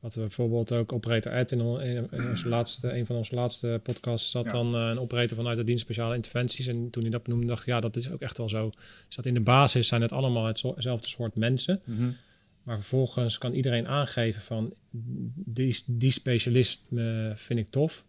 wat 0.00 0.14
we 0.14 0.20
bijvoorbeeld 0.20 0.72
ook 0.72 0.92
operator 0.92 1.32
Ed 1.32 1.52
in, 1.52 1.60
in, 1.60 2.08
in 2.10 2.30
onze 2.30 2.48
laatste, 2.48 2.92
een 2.92 3.06
van 3.06 3.16
onze 3.16 3.34
laatste 3.34 3.80
podcasts 3.82 4.30
zat 4.30 4.50
dan 4.50 4.74
eh, 4.74 4.88
een 4.88 4.98
operator 4.98 5.36
vanuit 5.36 5.56
de 5.56 5.64
dienst 5.64 5.82
speciale 5.82 6.14
interventies 6.14 6.66
en 6.66 6.90
toen 6.90 7.02
hij 7.02 7.10
dat 7.10 7.22
benoemde 7.22 7.46
dacht 7.46 7.60
ik 7.60 7.66
ja 7.66 7.80
dat 7.80 7.96
is 7.96 8.10
ook 8.10 8.20
echt 8.20 8.38
wel 8.38 8.48
zo. 8.48 8.70
Is 9.08 9.16
dat 9.16 9.26
in 9.26 9.34
de 9.34 9.40
basis 9.40 9.88
zijn 9.88 10.02
het 10.02 10.12
allemaal 10.12 10.44
hetzelfde 10.44 11.08
soort 11.08 11.36
mensen, 11.36 11.80
maar 12.62 12.76
vervolgens 12.76 13.38
kan 13.38 13.52
iedereen 13.52 13.88
aangeven 13.88 14.42
van 14.42 14.74
die, 15.34 15.82
die 15.86 16.10
specialist 16.10 16.82
eh, 16.96 17.30
vind 17.34 17.58
ik 17.58 17.70
tof. 17.70 18.04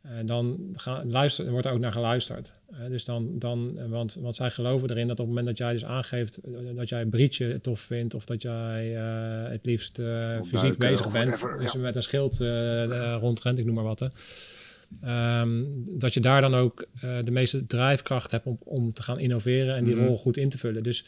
En 0.00 0.26
dan 0.26 0.68
gaan, 0.72 1.10
luister, 1.10 1.50
wordt 1.50 1.66
er 1.66 1.72
ook 1.72 1.78
naar 1.80 1.92
geluisterd. 1.92 2.52
Eh, 2.72 2.88
dus 2.88 3.04
dan, 3.04 3.38
dan 3.38 3.78
eh, 3.78 3.86
want, 3.86 4.14
want 4.20 4.36
zij 4.36 4.50
geloven 4.50 4.90
erin 4.90 5.06
dat 5.06 5.18
op 5.18 5.26
het 5.26 5.34
moment 5.34 5.46
dat 5.46 5.58
jij 5.58 5.72
dus 5.72 5.84
aangeeft 5.84 6.36
eh, 6.36 6.52
dat 6.76 6.88
jij 6.88 7.00
een 7.00 7.10
brietje 7.10 7.60
tof 7.60 7.80
vindt 7.80 8.14
of 8.14 8.24
dat 8.24 8.42
jij 8.42 8.86
het 9.50 9.66
liefst 9.66 10.00
fysiek 10.44 10.78
bezig 10.78 11.10
bent, 11.12 11.30
whatever, 11.30 11.58
dus 11.58 11.72
ja. 11.72 11.78
met 11.80 11.96
een 11.96 12.02
schild 12.02 12.40
eh, 12.40 13.16
rondrent, 13.20 13.58
ik 13.58 13.64
noem 13.64 13.74
maar 13.74 13.84
wat. 13.84 14.00
Hè. 14.00 14.06
Ehm, 15.02 15.64
dat 15.98 16.14
je 16.14 16.20
daar 16.20 16.40
dan 16.40 16.54
ook 16.54 16.86
de 17.00 17.30
meeste 17.30 17.66
drijfkracht 17.66 18.30
hebt 18.30 18.46
om, 18.46 18.58
om 18.64 18.92
te 18.92 19.02
gaan 19.02 19.18
innoveren 19.18 19.74
en 19.74 19.84
die 19.84 19.94
Mhm. 19.94 20.04
rol 20.06 20.18
goed 20.18 20.36
in 20.36 20.48
te 20.48 20.58
vullen. 20.58 20.82
Dus 20.82 21.04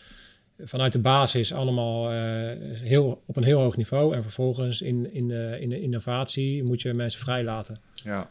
vanuit 0.59 0.93
de 0.93 0.99
basis 0.99 1.53
allemaal 1.53 2.11
heel, 2.73 3.23
op 3.27 3.37
een 3.37 3.43
heel 3.43 3.61
hoog 3.61 3.77
niveau. 3.77 4.15
En 4.15 4.23
vervolgens 4.23 4.83
in, 4.83 5.13
in, 5.13 5.29
de, 5.29 5.57
in 5.61 5.69
de 5.69 5.81
innovatie 5.81 6.63
moet 6.63 6.83
je 6.83 6.93
mensen 6.93 7.21
vrijlaten. 7.21 7.81
Ja. 7.93 8.31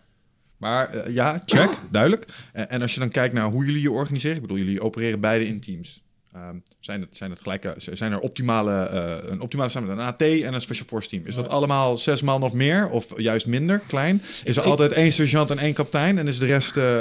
Maar 0.64 0.90
eh, 0.90 1.14
ja, 1.14 1.42
check, 1.46 1.70
duidelijk. 1.92 2.26
En, 2.54 2.70
en 2.70 2.82
als 2.82 2.94
je 2.94 3.00
dan 3.00 3.10
kijkt 3.10 3.34
naar 3.34 3.46
hoe 3.46 3.66
jullie 3.66 3.82
je 3.82 3.92
organiseren, 3.92 4.36
ik 4.36 4.42
bedoel, 4.42 4.58
jullie 4.58 4.82
opereren 4.82 5.20
beide 5.20 5.48
in 5.48 5.60
teams. 5.60 6.03
Ehm, 6.34 6.56
zijn, 6.80 7.02
het, 7.02 7.18
zijn, 7.18 7.30
het 7.32 7.42
gelijke, 7.42 7.74
zijn 7.78 8.12
er 8.12 8.20
optimale, 8.20 8.72
eh, 8.74 9.32
een 9.32 9.42
optimale 9.42 9.70
samen 9.70 9.90
een 9.90 10.00
AT 10.00 10.22
en 10.22 10.54
een 10.54 10.62
Special 10.62 10.88
Force 10.88 11.10
team? 11.10 11.26
Is 11.26 11.36
dat 11.36 11.50
allemaal 11.50 11.98
zes 11.98 12.22
man 12.22 12.44
of 12.44 12.54
meer? 12.54 12.90
Of 12.90 13.22
juist 13.22 13.48
minder, 13.48 13.82
klein? 13.88 14.22
Is 14.44 14.58
er 14.58 14.64
Ik- 14.64 14.70
altijd 14.70 14.92
één 14.92 15.12
sergeant 15.12 15.50
en 15.52 15.58
één 15.58 15.74
kapitein? 15.74 16.18
En 16.18 16.28
is 16.28 16.40
de 16.40 16.46
rest... 16.46 16.78
eh, 16.78 17.00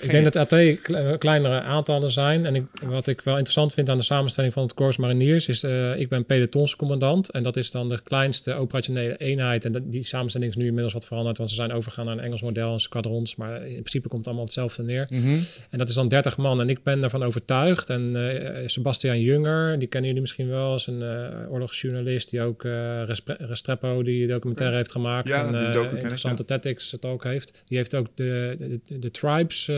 Ik 0.00 0.10
denk 0.10 0.32
dat 0.32 0.36
AT 0.36 0.80
kle- 0.82 1.16
kleinere 1.18 1.60
aantallen 1.60 2.10
zijn. 2.10 2.46
En 2.46 2.54
ik, 2.54 2.64
wat 2.86 3.06
ik 3.06 3.20
wel 3.20 3.34
interessant 3.34 3.72
vind 3.72 3.88
aan 3.88 3.96
de 3.96 4.02
samenstelling 4.02 4.52
van 4.52 4.62
het 4.62 4.74
Corps 4.74 4.96
Mariniers 4.96 5.48
is, 5.48 5.62
eh, 5.62 5.98
ik 6.00 6.08
ben 6.08 6.24
pelotonscommandant. 6.26 7.30
En 7.30 7.42
dat 7.42 7.56
is 7.56 7.70
dan 7.70 7.88
de 7.88 8.00
kleinste 8.02 8.54
operationele 8.54 9.16
eenheid. 9.16 9.64
En 9.64 9.72
dat, 9.72 9.82
die 9.84 10.02
samenstelling 10.02 10.50
is 10.50 10.56
nu 10.56 10.64
inmiddels 10.66 10.92
wat 10.92 11.06
veranderd, 11.06 11.38
want 11.38 11.50
ze 11.50 11.56
zijn 11.56 11.72
overgegaan 11.72 12.06
naar 12.06 12.16
een 12.18 12.24
Engels 12.24 12.42
model 12.42 12.72
en 12.72 12.80
squadrons. 12.80 13.36
Maar 13.36 13.66
in 13.66 13.72
principe 13.72 14.06
komt 14.08 14.18
het 14.18 14.26
allemaal 14.26 14.44
hetzelfde 14.44 14.82
neer. 14.82 15.06
Mhm. 15.10 15.38
En 15.70 15.78
dat 15.78 15.88
is 15.88 15.94
dan 15.94 16.08
30 16.08 16.36
man. 16.36 16.60
En 16.60 16.68
ik 16.68 16.82
ben 16.82 17.00
daarvan 17.00 17.22
overtuigd. 17.22 17.90
En 17.90 18.12
eh 18.16 18.62
Sebastian 18.74 19.20
Junger, 19.20 19.78
die 19.78 19.88
kennen 19.88 20.06
jullie 20.08 20.22
misschien 20.22 20.48
wel, 20.48 20.70
als 20.70 20.86
een 20.86 21.02
eh 21.02 21.52
oorlogsjournalist 21.52 22.30
die 22.30 22.42
ook 22.42 22.62
Respre- 23.06 23.36
Restrepo, 23.38 24.02
die 24.02 24.26
documentaire 24.26 24.76
heeft 24.76 24.92
gemaakt. 24.92 25.28
Ja, 25.28 25.46
en 25.46 25.52
docu 25.52 25.72
ken 25.72 25.96
ik, 25.96 26.02
interessante 26.02 26.44
tactics 26.44 26.90
het 26.90 27.04
ook 27.04 27.24
heeft. 27.24 27.62
Die 27.64 27.76
heeft 27.76 27.94
ook 27.94 28.06
de, 28.14 28.80
de, 28.86 29.10
tribes 29.10 29.68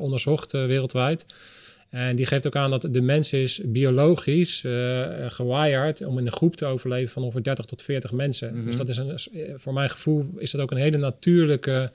onderzocht 0.00 0.52
wereldwijd. 0.52 1.26
En 1.90 2.16
die 2.16 2.26
geeft 2.26 2.46
ook 2.46 2.56
aan 2.56 2.70
dat 2.70 2.88
de 2.90 3.00
mens 3.00 3.32
is 3.32 3.60
biologisch 3.64 4.62
uh, 4.62 5.06
gewired 5.28 6.06
om 6.06 6.18
in 6.18 6.26
een 6.26 6.32
groep 6.32 6.56
te 6.56 6.66
overleven 6.66 7.12
van 7.12 7.22
ongeveer 7.22 7.42
30 7.42 7.64
tot 7.64 7.82
40 7.82 8.12
mensen. 8.12 8.54
Mhm. 8.56 8.66
Dus 8.66 8.76
dat 8.76 8.88
is 8.88 8.96
een, 8.96 9.18
voor 9.60 9.72
mijn 9.72 9.90
gevoel 9.90 10.26
is 10.36 10.50
dat 10.50 10.60
ook 10.60 10.70
een 10.70 10.76
hele 10.76 10.98
natuurlijke 10.98 11.90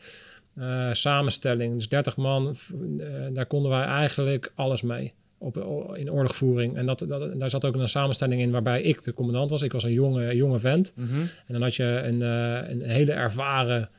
uh, 0.58 0.90
samenstelling. 0.92 1.76
Dus 1.76 1.90
30 1.90 2.18
man, 2.18 2.56
uh, 2.98 3.08
daar 3.34 3.46
konden 3.46 3.72
wij 3.72 3.84
eigenlijk 3.84 4.52
alles 4.56 4.82
mee 4.82 5.14
op, 5.42 5.58
in 5.94 6.12
oorlogvoering. 6.12 6.76
En 6.76 6.86
dat, 6.86 7.00
dat, 7.08 7.40
daar 7.40 7.50
zat 7.50 7.66
ook 7.66 7.76
een 7.76 7.90
samenstelling 7.90 8.42
in 8.42 8.52
waarbij 8.52 8.82
ik 8.82 9.04
de 9.04 9.14
commandant 9.14 9.50
was. 9.50 9.62
Ik 9.62 9.72
was 9.72 9.84
een 9.84 9.92
jonge, 9.92 10.36
jonge 10.36 10.60
vent. 10.60 10.94
Mhm. 10.96 11.20
En 11.20 11.54
dan 11.54 11.62
had 11.62 11.76
je 11.76 11.84
een, 11.84 12.22
uh, 12.22 12.70
een 12.70 12.82
hele 12.82 13.12
ervaren 13.12 13.90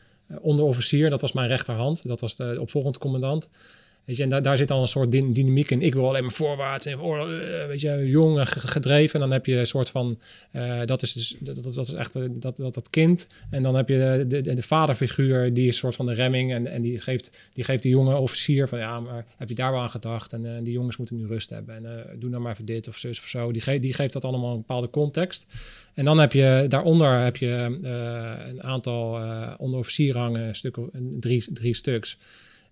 onderofficier, 0.41 1.11
dat 1.11 1.21
was 1.21 1.33
mijn 1.33 1.49
rechterhand. 1.49 2.07
Dat 2.07 2.21
was 2.21 2.37
de 2.37 2.57
opvolgend 2.61 2.99
commandant. 2.99 3.49
En 4.05 4.43
daar, 4.43 4.57
zit 4.57 4.71
al 4.71 4.81
een 4.81 4.89
soort 4.89 5.13
dynamiek 5.13 5.71
in. 5.71 5.83
Ik 5.83 5.95
wil 5.95 6.09
alleen 6.09 6.23
maar 6.23 6.33
voorwaarts 6.33 6.87
en 6.87 7.01
oorlog, 7.01 7.29
weet 7.69 7.81
je, 7.81 8.09
jong 8.09 8.49
gedreven. 8.49 9.15
En 9.15 9.21
dan 9.21 9.31
heb 9.31 9.47
je 9.47 9.57
een 9.57 9.67
soort 9.67 9.91
van, 9.91 10.19
uh, 10.53 10.81
dat 10.85 11.03
is 11.03 11.13
dus, 11.13 11.37
dat, 11.41 11.63
dat 11.63 11.77
is 11.77 11.93
echt 11.93 12.13
dat, 12.13 12.57
dat, 12.57 12.75
dat 12.75 12.91
kind. 12.91 13.27
En 13.51 13.63
dan 13.63 13.75
heb 13.75 13.89
je 13.89 14.25
de, 14.29 14.43
de, 14.43 14.55
de 14.55 14.63
vaderfiguur, 14.63 15.55
die 15.55 15.67
is 15.67 15.73
een 15.73 15.81
soort 15.81 15.95
van 15.95 16.07
de 16.07 16.15
remming. 16.15 16.53
En, 16.53 16.67
en 16.67 16.83
die, 16.83 17.01
geeft, 17.01 17.39
die 17.53 17.65
geeft 17.65 17.83
die 17.83 17.91
jonge 17.91 18.17
officier 18.17 18.69
van, 18.69 18.79
ja, 18.79 19.01
maar 19.01 19.27
heb 19.37 19.49
je 19.49 19.55
daar 19.55 19.73
wel 19.73 19.81
aan 19.81 19.91
gedacht? 19.91 20.33
En 20.33 20.65
die 20.65 20.73
jongens 20.73 20.97
moeten 20.97 21.17
nu 21.17 21.27
rust 21.27 21.51
hebben. 21.51 21.75
En 21.75 22.07
doe 22.19 22.31
nou 22.31 22.43
maar 22.43 22.53
even 22.53 22.65
dit 22.65 22.89
of 22.89 23.05
zo. 23.25 23.53
Die, 23.53 23.81
die 23.81 23.95
geeft 23.95 24.13
dat 24.13 24.25
allemaal 24.25 24.51
een 24.51 24.57
bepaalde 24.57 24.91
context. 24.91 25.47
En 25.95 26.05
dan 26.05 26.19
heb 26.19 26.33
je 26.33 26.65
daaronder 26.69 27.21
heb 27.21 27.37
je 27.37 27.79
een 28.49 28.63
aantal 28.63 29.21
onderofficierrangen, 29.57 30.55
stuk 30.55 30.77
drie, 31.21 31.53
drie 31.53 31.75
stuks. 31.75 32.19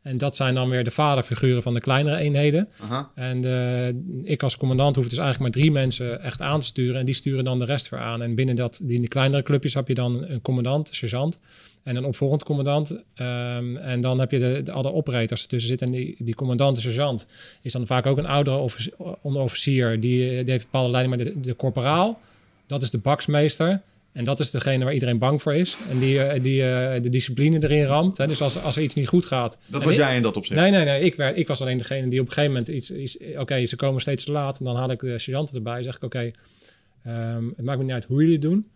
En 0.03 0.19
dat 0.19 0.37
zijn 0.37 0.55
dan 0.55 0.69
weer 0.69 0.85
de 0.85 0.91
vaderfiguren 0.91 1.63
van 1.63 1.75
de 1.75 1.81
kleinere 1.81 2.17
eenheden. 2.17 2.69
Aha. 2.81 3.11
En 3.15 3.43
uh, 3.45 3.89
ik 4.31 4.43
als 4.43 4.57
commandant 4.57 4.97
hoef 4.97 5.09
dus 5.09 5.19
eigenlijk 5.19 5.55
maar 5.55 5.63
drie 5.63 5.73
mensen 5.73 6.23
echt 6.23 6.41
aan 6.41 6.61
te 6.61 6.67
sturen. 6.67 7.01
En 7.01 7.05
die 7.05 7.15
sturen 7.15 7.45
dan 7.45 7.59
de 7.59 7.65
rest 7.65 7.89
weer 7.89 8.01
aan. 8.01 8.23
En 8.23 8.35
binnen 8.35 8.57
dat, 8.57 8.81
die, 8.83 8.95
in 8.95 9.01
die 9.01 9.09
kleinere 9.09 9.43
clubjes 9.43 9.75
heb 9.75 9.89
je 9.89 9.95
dan 9.95 10.25
een 10.25 10.43
commandant, 10.43 10.89
een 10.89 10.95
sergeant. 10.95 11.39
En 11.83 11.97
een 11.97 12.05
opvolgend 12.05 12.45
commandant. 12.45 12.91
Um, 12.91 13.77
en 13.77 14.01
dan 14.01 14.19
heb 14.21 14.31
je 14.31 14.39
de, 14.39 14.61
de 14.65 14.73
alle 14.73 14.93
operators 14.93 15.43
ertussen 15.43 15.69
zitten. 15.69 15.87
En 15.87 15.93
die, 15.93 16.17
die 16.19 16.35
commandant, 16.35 16.77
de 16.77 16.83
sergeant, 16.83 17.27
is 17.63 17.73
dan 17.73 17.87
vaak 17.87 18.07
ook 18.07 18.19
een 18.19 18.27
oudere 18.27 18.71
onderofficier. 19.23 20.01
Die, 20.01 20.45
die 20.45 20.51
heeft 20.51 20.65
bepaalde 20.65 20.91
leiding. 20.91 21.17
Maar 21.17 21.25
de, 21.25 21.41
de 21.41 21.57
corporaal, 21.57 22.21
dat 22.67 22.83
is 22.83 22.91
de 22.91 22.99
baksmeester. 22.99 23.81
En 24.13 24.25
dat 24.25 24.41
is 24.41 24.51
degene 24.51 24.85
waar 24.85 24.93
iedereen 24.93 25.19
bang 25.19 25.43
voor 25.43 25.55
is. 25.55 25.77
En 25.91 25.99
die, 25.99 26.15
uh, 26.15 26.43
die 26.43 26.63
uh, 26.63 27.03
de 27.03 27.09
discipline 27.09 27.63
erin 27.63 27.85
ramt. 27.85 28.17
Hè? 28.17 28.27
Dus 28.27 28.43
als, 28.43 28.63
als 28.63 28.77
er 28.77 28.83
iets 28.83 28.95
niet 28.95 29.09
goed 29.09 29.27
gaat. 29.27 29.59
Dat 29.67 29.83
was 29.83 29.93
ik, 29.93 29.99
jij 29.99 30.17
in 30.17 30.23
dat 30.23 30.37
opzicht? 30.37 30.61
Nee, 30.61 30.71
nee, 30.71 30.85
nee. 30.85 31.03
Ik, 31.03 31.15
werd, 31.15 31.37
ik 31.37 31.49
was 31.49 31.61
alleen 31.61 31.79
degene 31.79 32.09
die 32.09 32.21
op 32.21 32.27
een 32.27 32.33
gegeven 32.33 32.53
moment 32.57 32.69
iets. 32.69 32.91
iets 32.91 33.19
oké, 33.19 33.41
okay, 33.41 33.67
ze 33.67 33.77
komen 33.77 34.01
steeds 34.01 34.25
te 34.25 34.33
laat. 34.33 34.59
En 34.59 34.65
dan 34.65 34.77
haal 34.77 34.91
ik 34.91 35.01
de 35.01 35.19
sergeanten 35.19 35.55
erbij. 35.55 35.83
zeg 35.83 35.97
ik: 35.97 36.03
Oké, 36.03 36.33
okay, 37.03 37.35
um, 37.37 37.53
het 37.57 37.65
maakt 37.65 37.79
me 37.79 37.85
niet 37.85 37.93
uit 37.93 38.05
hoe 38.05 38.19
jullie 38.19 38.33
het 38.33 38.43
doen. 38.43 38.71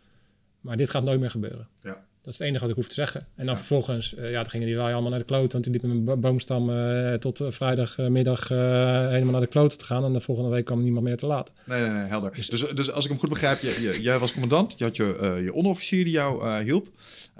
Maar 0.61 0.77
dit 0.77 0.90
gaat 0.90 1.05
nooit 1.05 1.20
meer 1.20 1.31
gebeuren. 1.31 1.69
Ja. 1.82 2.05
Dat 2.24 2.32
is 2.32 2.38
het 2.38 2.48
enige 2.48 2.60
wat 2.60 2.70
ik 2.70 2.76
hoef 2.76 2.88
te 2.88 2.94
zeggen. 2.94 3.20
En 3.20 3.46
dan 3.46 3.55
ja. 3.55 3.56
vervolgens, 3.56 4.14
uh, 4.14 4.28
ja, 4.28 4.34
dan 4.34 4.51
gingen 4.51 4.66
die 4.66 4.76
wij 4.76 4.92
allemaal 4.92 5.10
naar 5.10 5.18
de 5.18 5.24
kloot. 5.24 5.52
Want 5.52 5.64
toen 5.64 5.72
liep 5.72 5.82
mijn 5.82 6.20
boomstam 6.20 6.70
uh, 6.70 7.14
tot 7.14 7.40
uh, 7.40 7.51
vrijdagmiddag 7.51 8.48
helemaal 8.48 9.32
naar 9.32 9.40
de 9.40 9.46
kloten 9.46 9.78
te 9.78 9.84
gaan. 9.84 10.05
En 10.05 10.12
de 10.12 10.20
volgende 10.20 10.51
week 10.51 10.64
kwam 10.64 10.82
niemand 10.82 11.05
meer 11.05 11.16
te 11.16 11.26
laat. 11.26 11.52
Nee, 11.64 11.80
nee, 11.80 11.90
nee, 11.90 12.09
helder. 12.09 12.32
Dus, 12.34 12.48
dus 12.48 12.90
als 12.90 13.05
ik 13.05 13.10
hem 13.10 13.20
goed 13.20 13.28
begrijp, 13.28 13.60
je, 13.60 13.78
je, 13.80 14.02
jij 14.02 14.18
was 14.18 14.32
commandant. 14.32 14.74
Je 14.78 14.84
had 14.84 14.96
je, 14.96 15.40
je 15.42 15.52
onderofficier 15.52 16.05
die 16.05 16.12
jou 16.12 16.62
hielp. 16.62 16.88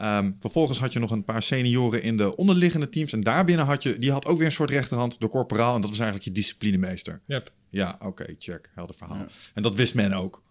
Um, 0.03 0.37
vervolgens 0.39 0.79
had 0.79 0.93
je 0.93 0.99
nog 0.99 1.11
een 1.11 1.25
paar 1.25 1.43
senioren 1.43 2.03
in 2.03 2.17
de 2.17 2.37
onderliggende 2.37 2.89
teams. 2.89 3.13
En 3.13 3.21
daarbinnen 3.21 3.67
had 3.67 3.83
je, 3.83 3.99
die 3.99 4.13
had 4.13 4.27
ook 4.27 4.37
weer 4.37 4.47
een 4.47 4.53
soort 4.53 4.71
rechterhand, 4.71 5.21
de 5.21 5.29
corporaal. 5.29 5.75
En 5.75 5.81
dat 5.81 5.91
was 5.91 5.99
eigenlijk 5.99 6.29
je 6.29 6.35
disciplinemeester. 6.35 7.21
Yep. 7.27 7.51
Ja, 7.71 7.95
oké, 7.95 8.07
okay, 8.07 8.37
check. 8.39 8.71
Helder 8.75 8.95
verhaal. 8.95 9.17
Ja. 9.17 9.27
En 9.55 9.63
dat 9.63 9.75
wist 9.75 9.95
men 9.95 10.13
ook. 10.13 10.43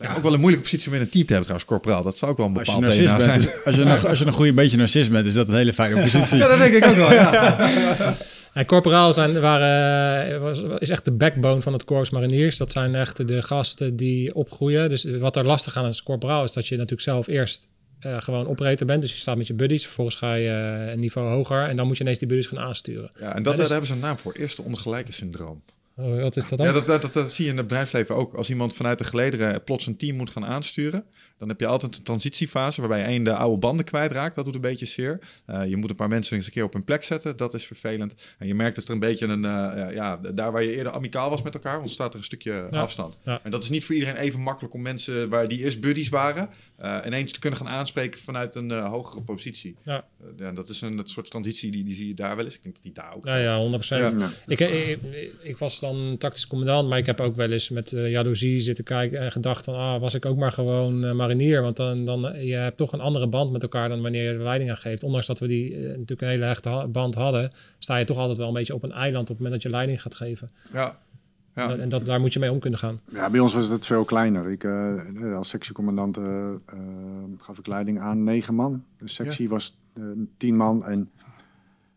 Ja. 0.00 0.16
Ook 0.16 0.22
wel 0.22 0.34
een 0.34 0.40
moeilijke 0.40 0.68
positie 0.68 0.88
om 0.88 0.94
in 0.94 1.00
een 1.00 1.08
team 1.08 1.26
te 1.26 1.32
hebben 1.32 1.42
trouwens, 1.42 1.64
corporaal. 1.70 2.02
Dat 2.02 2.16
zou 2.16 2.30
ook 2.30 2.36
wel 2.36 2.46
een 2.46 2.52
bepaald 2.52 2.84
als 2.84 2.96
je 2.96 3.02
DNA 3.02 3.20
zijn. 3.20 3.40
Bent, 3.40 3.64
als, 3.64 3.74
je 3.74 3.82
een, 3.82 4.06
als 4.06 4.18
je 4.18 4.26
een 4.26 4.32
goede 4.32 4.52
beetje 4.52 4.76
narcist 4.76 5.10
bent, 5.10 5.26
is 5.26 5.34
dat 5.34 5.48
een 5.48 5.54
hele 5.54 5.72
fijne 5.72 6.02
positie. 6.02 6.38
ja, 6.42 6.48
dat 6.48 6.58
denk 6.58 6.74
ik 6.74 6.86
ook 6.86 6.94
wel, 6.94 7.12
ja. 7.12 8.16
En 8.52 8.66
corporaal 8.66 9.12
zijn, 9.12 9.40
waren, 9.40 10.40
was, 10.40 10.62
is 10.78 10.88
echt 10.88 11.04
de 11.04 11.12
backbone 11.12 11.62
van 11.62 11.72
het 11.72 11.84
Corps 11.84 12.10
Mariniers. 12.10 12.56
Dat 12.56 12.72
zijn 12.72 12.94
echt 12.94 13.28
de 13.28 13.42
gasten 13.42 13.96
die 13.96 14.34
opgroeien. 14.34 14.88
Dus 14.88 15.04
wat 15.04 15.36
er 15.36 15.46
lastig 15.46 15.76
aan 15.76 15.86
is 15.86 16.02
corporaal 16.02 16.44
is 16.44 16.52
dat 16.52 16.66
je 16.66 16.74
natuurlijk 16.74 17.02
zelf 17.02 17.26
eerst 17.26 17.68
uh, 18.00 18.22
gewoon 18.22 18.48
operator 18.48 18.86
bent. 18.86 19.00
Dus 19.00 19.12
je 19.12 19.18
staat 19.18 19.36
met 19.36 19.46
je 19.46 19.54
buddies. 19.54 19.84
Vervolgens 19.84 20.16
ga 20.16 20.34
je 20.34 20.48
uh, 20.48 20.92
een 20.92 21.00
niveau 21.00 21.28
hoger. 21.28 21.68
En 21.68 21.76
dan 21.76 21.86
moet 21.86 21.96
je 21.96 22.02
ineens 22.02 22.18
die 22.18 22.28
buddies 22.28 22.46
gaan 22.46 22.58
aansturen. 22.58 23.10
Ja, 23.18 23.34
en 23.34 23.42
dat, 23.42 23.52
dus, 23.52 23.62
daar 23.62 23.70
hebben 23.70 23.88
ze 23.88 23.94
een 23.94 24.00
naam 24.00 24.18
voor. 24.18 24.32
Eerste 24.32 24.62
ondergelijke 24.62 25.12
syndroom. 25.12 25.62
Oh, 26.00 26.22
wat 26.22 26.36
is 26.36 26.48
dat 26.48 26.58
dan? 26.58 26.66
Ja, 26.66 26.72
dat, 26.72 26.86
dat, 26.86 27.12
dat, 27.12 27.32
zie 27.32 27.44
je 27.44 27.50
in 27.50 27.56
het 27.56 27.66
bedrijfsleven 27.66 28.16
ook. 28.16 28.34
Als 28.34 28.50
iemand 28.50 28.74
vanuit 28.74 28.98
de 28.98 29.04
gelederen 29.04 29.64
plots 29.64 29.86
een 29.86 29.96
team 29.96 30.16
moet 30.16 30.30
gaan 30.30 30.46
aansturen, 30.46 31.04
dan 31.38 31.48
heb 31.48 31.60
je 31.60 31.66
altijd 31.66 31.96
een 31.96 32.02
transitiefase 32.02 32.80
waarbij 32.80 33.04
één 33.04 33.22
de 33.24 33.34
oude 33.34 33.58
banden 33.58 33.84
kwijtraakt. 33.84 34.34
Dat 34.34 34.44
doet 34.44 34.54
een 34.54 34.60
beetje 34.60 34.86
zeer. 34.86 35.18
Uh, 35.46 35.68
je 35.68 35.76
moet 35.76 35.90
een 35.90 35.96
paar 35.96 36.08
mensen 36.08 36.36
eens 36.36 36.46
een 36.46 36.52
keer 36.52 36.64
op 36.64 36.72
hun 36.72 36.84
plek 36.84 37.04
zetten. 37.04 37.36
Dat 37.36 37.54
is 37.54 37.66
vervelend. 37.66 38.14
En 38.38 38.46
je 38.46 38.54
merkt 38.54 38.76
dat 38.76 38.84
er 38.84 38.90
een 38.90 38.98
beetje 38.98 39.26
een, 39.26 39.44
uh, 39.44 39.94
ja, 39.94 40.16
daar 40.34 40.52
waar 40.52 40.62
je 40.62 40.76
eerder 40.76 40.92
amicaal 40.92 41.30
was 41.30 41.42
met 41.42 41.54
elkaar, 41.54 41.80
ontstaat 41.80 42.12
er 42.12 42.18
een 42.18 42.24
stukje 42.24 42.68
Ja. 42.70 42.80
afstand. 42.80 43.18
Ja. 43.24 43.40
En 43.42 43.50
dat 43.50 43.62
is 43.62 43.70
niet 43.70 43.84
voor 43.84 43.94
iedereen 43.94 44.16
even 44.16 44.40
makkelijk 44.40 44.74
om 44.74 44.82
mensen 44.82 45.28
waar 45.28 45.48
die 45.48 45.58
eerst 45.58 45.80
buddies 45.80 46.08
waren, 46.08 46.50
ineens 47.06 47.32
te 47.32 47.38
kunnen 47.38 47.58
gaan 47.58 47.68
aanspreken 47.68 48.20
vanuit 48.20 48.54
een 48.54 48.70
uh, 48.70 48.88
hogere 48.88 49.22
positie. 49.22 49.76
Ja. 49.82 50.04
Uh, 50.22 50.28
ja, 50.36 50.52
dat 50.52 50.68
is 50.68 50.80
een 50.80 50.96
dat 50.96 51.08
soort 51.08 51.30
transitie 51.30 51.70
die, 51.70 51.84
die 51.84 51.94
zie 51.94 52.08
je 52.08 52.14
daar 52.14 52.36
wel 52.36 52.44
eens. 52.44 52.54
Ik 52.54 52.62
denk 52.62 52.74
dat 52.74 52.84
die 52.84 52.92
daar 52.92 53.16
ook. 53.16 53.26
Ja, 53.26 53.36
ja, 53.36 53.58
100 53.58 53.86
Ja. 53.86 54.30
Ik, 54.46 54.60
ik, 54.60 54.98
ik 55.42 55.58
was 55.58 55.80
dan 55.80 56.16
tactisch 56.18 56.46
commandant, 56.46 56.88
maar 56.88 56.98
ik 56.98 57.06
heb 57.06 57.20
ook 57.20 57.36
wel 57.36 57.50
eens 57.50 57.68
met 57.68 57.90
jaloezie 57.90 58.60
zitten 58.60 58.84
kijken 58.84 59.20
en 59.20 59.32
gedacht 59.32 59.64
van, 59.64 59.74
ah, 59.74 60.00
was 60.00 60.14
ik 60.14 60.26
ook 60.26 60.36
maar 60.36 60.52
gewoon 60.52 61.16
marinier. 61.16 61.62
Want 61.62 61.76
dan, 61.76 62.04
dan 62.04 62.44
je 62.46 62.54
hebt 62.54 62.76
toch 62.76 62.92
een 62.92 63.00
andere 63.00 63.26
band 63.26 63.52
met 63.52 63.62
elkaar 63.62 63.88
dan 63.88 64.02
wanneer 64.02 64.32
je 64.32 64.38
de 64.38 64.44
leiding 64.44 64.70
aan 64.70 64.76
geeft. 64.76 65.02
Ondanks 65.02 65.26
dat 65.26 65.38
we 65.38 65.46
die 65.46 65.76
natuurlijk 65.76 66.20
een 66.20 66.28
hele 66.28 66.44
hechte 66.44 66.86
band 66.88 67.14
hadden, 67.14 67.52
sta 67.78 67.96
je 67.96 68.04
toch 68.04 68.18
altijd 68.18 68.38
wel 68.38 68.48
een 68.48 68.54
beetje 68.54 68.74
op 68.74 68.82
een 68.82 68.92
eiland 68.92 69.30
op 69.30 69.36
het 69.36 69.44
moment 69.44 69.54
dat 69.54 69.62
je 69.62 69.76
leiding 69.76 70.02
gaat 70.02 70.14
geven. 70.14 70.50
Ja. 70.72 70.98
Ja. 71.54 71.62
En, 71.62 71.68
dat, 71.68 71.78
en 71.78 71.88
dat, 71.88 72.06
daar 72.06 72.20
moet 72.20 72.32
je 72.32 72.38
mee 72.38 72.50
om 72.50 72.58
kunnen 72.58 72.78
gaan. 72.78 73.00
Ja, 73.08 73.30
bij 73.30 73.40
ons 73.40 73.54
was 73.54 73.68
het 73.68 73.86
veel 73.86 74.04
kleiner. 74.04 74.50
Ik, 74.50 74.64
uh, 74.64 75.36
als 75.36 75.48
sectiecommandant 75.48 76.18
uh, 76.18 76.24
uh, 76.24 76.80
gaf 77.38 77.58
ik 77.58 77.66
leiding 77.66 78.00
aan 78.00 78.24
negen 78.24 78.54
man. 78.54 78.84
De 78.98 79.08
sectie 79.08 79.44
ja. 79.44 79.50
was 79.50 79.78
uh, 79.94 80.04
tien 80.36 80.56
man 80.56 80.84
en 80.84 81.10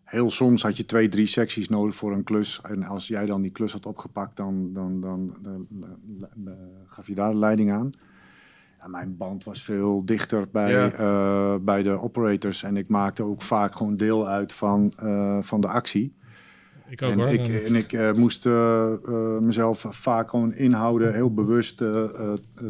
heel 0.03 0.31
soms 0.31 0.63
had 0.63 0.77
je 0.77 0.85
twee, 0.85 1.09
drie 1.09 1.25
secties 1.25 1.69
nodig 1.69 1.95
voor 1.95 2.13
een 2.13 2.23
klus. 2.23 2.61
En 2.61 2.83
als 2.83 3.07
jij 3.07 3.25
dan 3.25 3.41
die 3.41 3.51
klus 3.51 3.71
had 3.71 3.85
opgepakt, 3.85 4.35
dan, 4.35 4.73
dan, 4.73 5.01
dan, 5.01 5.35
dan, 5.41 5.67
dan 6.35 6.55
gaf 6.87 7.07
je 7.07 7.15
daar 7.15 7.31
de 7.31 7.37
leiding 7.37 7.71
aan. 7.71 7.91
Ja, 8.79 8.87
mijn 8.87 9.17
band 9.17 9.43
was 9.43 9.63
veel 9.63 10.05
dichter 10.05 10.47
bij, 10.51 10.71
ja. 10.71 11.59
bij 11.59 11.83
de 11.83 12.01
operators 12.01 12.63
en 12.63 12.77
ik 12.77 12.87
maakte 12.87 13.23
ook 13.23 13.41
vaak 13.41 13.75
gewoon 13.75 13.97
deel 13.97 14.27
uit 14.27 14.53
van, 14.53 14.93
van 15.41 15.61
de 15.61 15.67
actie. 15.67 16.13
Ik 16.93 17.01
ook, 17.01 17.11
en, 17.11 17.19
hoor. 17.19 17.27
ik, 17.27 17.47
en 17.47 17.75
ik 17.75 17.91
uh, 17.91 18.13
moest 18.13 18.45
uh, 18.45 18.91
uh, 19.09 19.37
mezelf 19.37 19.85
vaak 19.89 20.29
gewoon 20.29 20.53
inhouden, 20.53 21.13
heel 21.13 21.33
bewust 21.33 21.77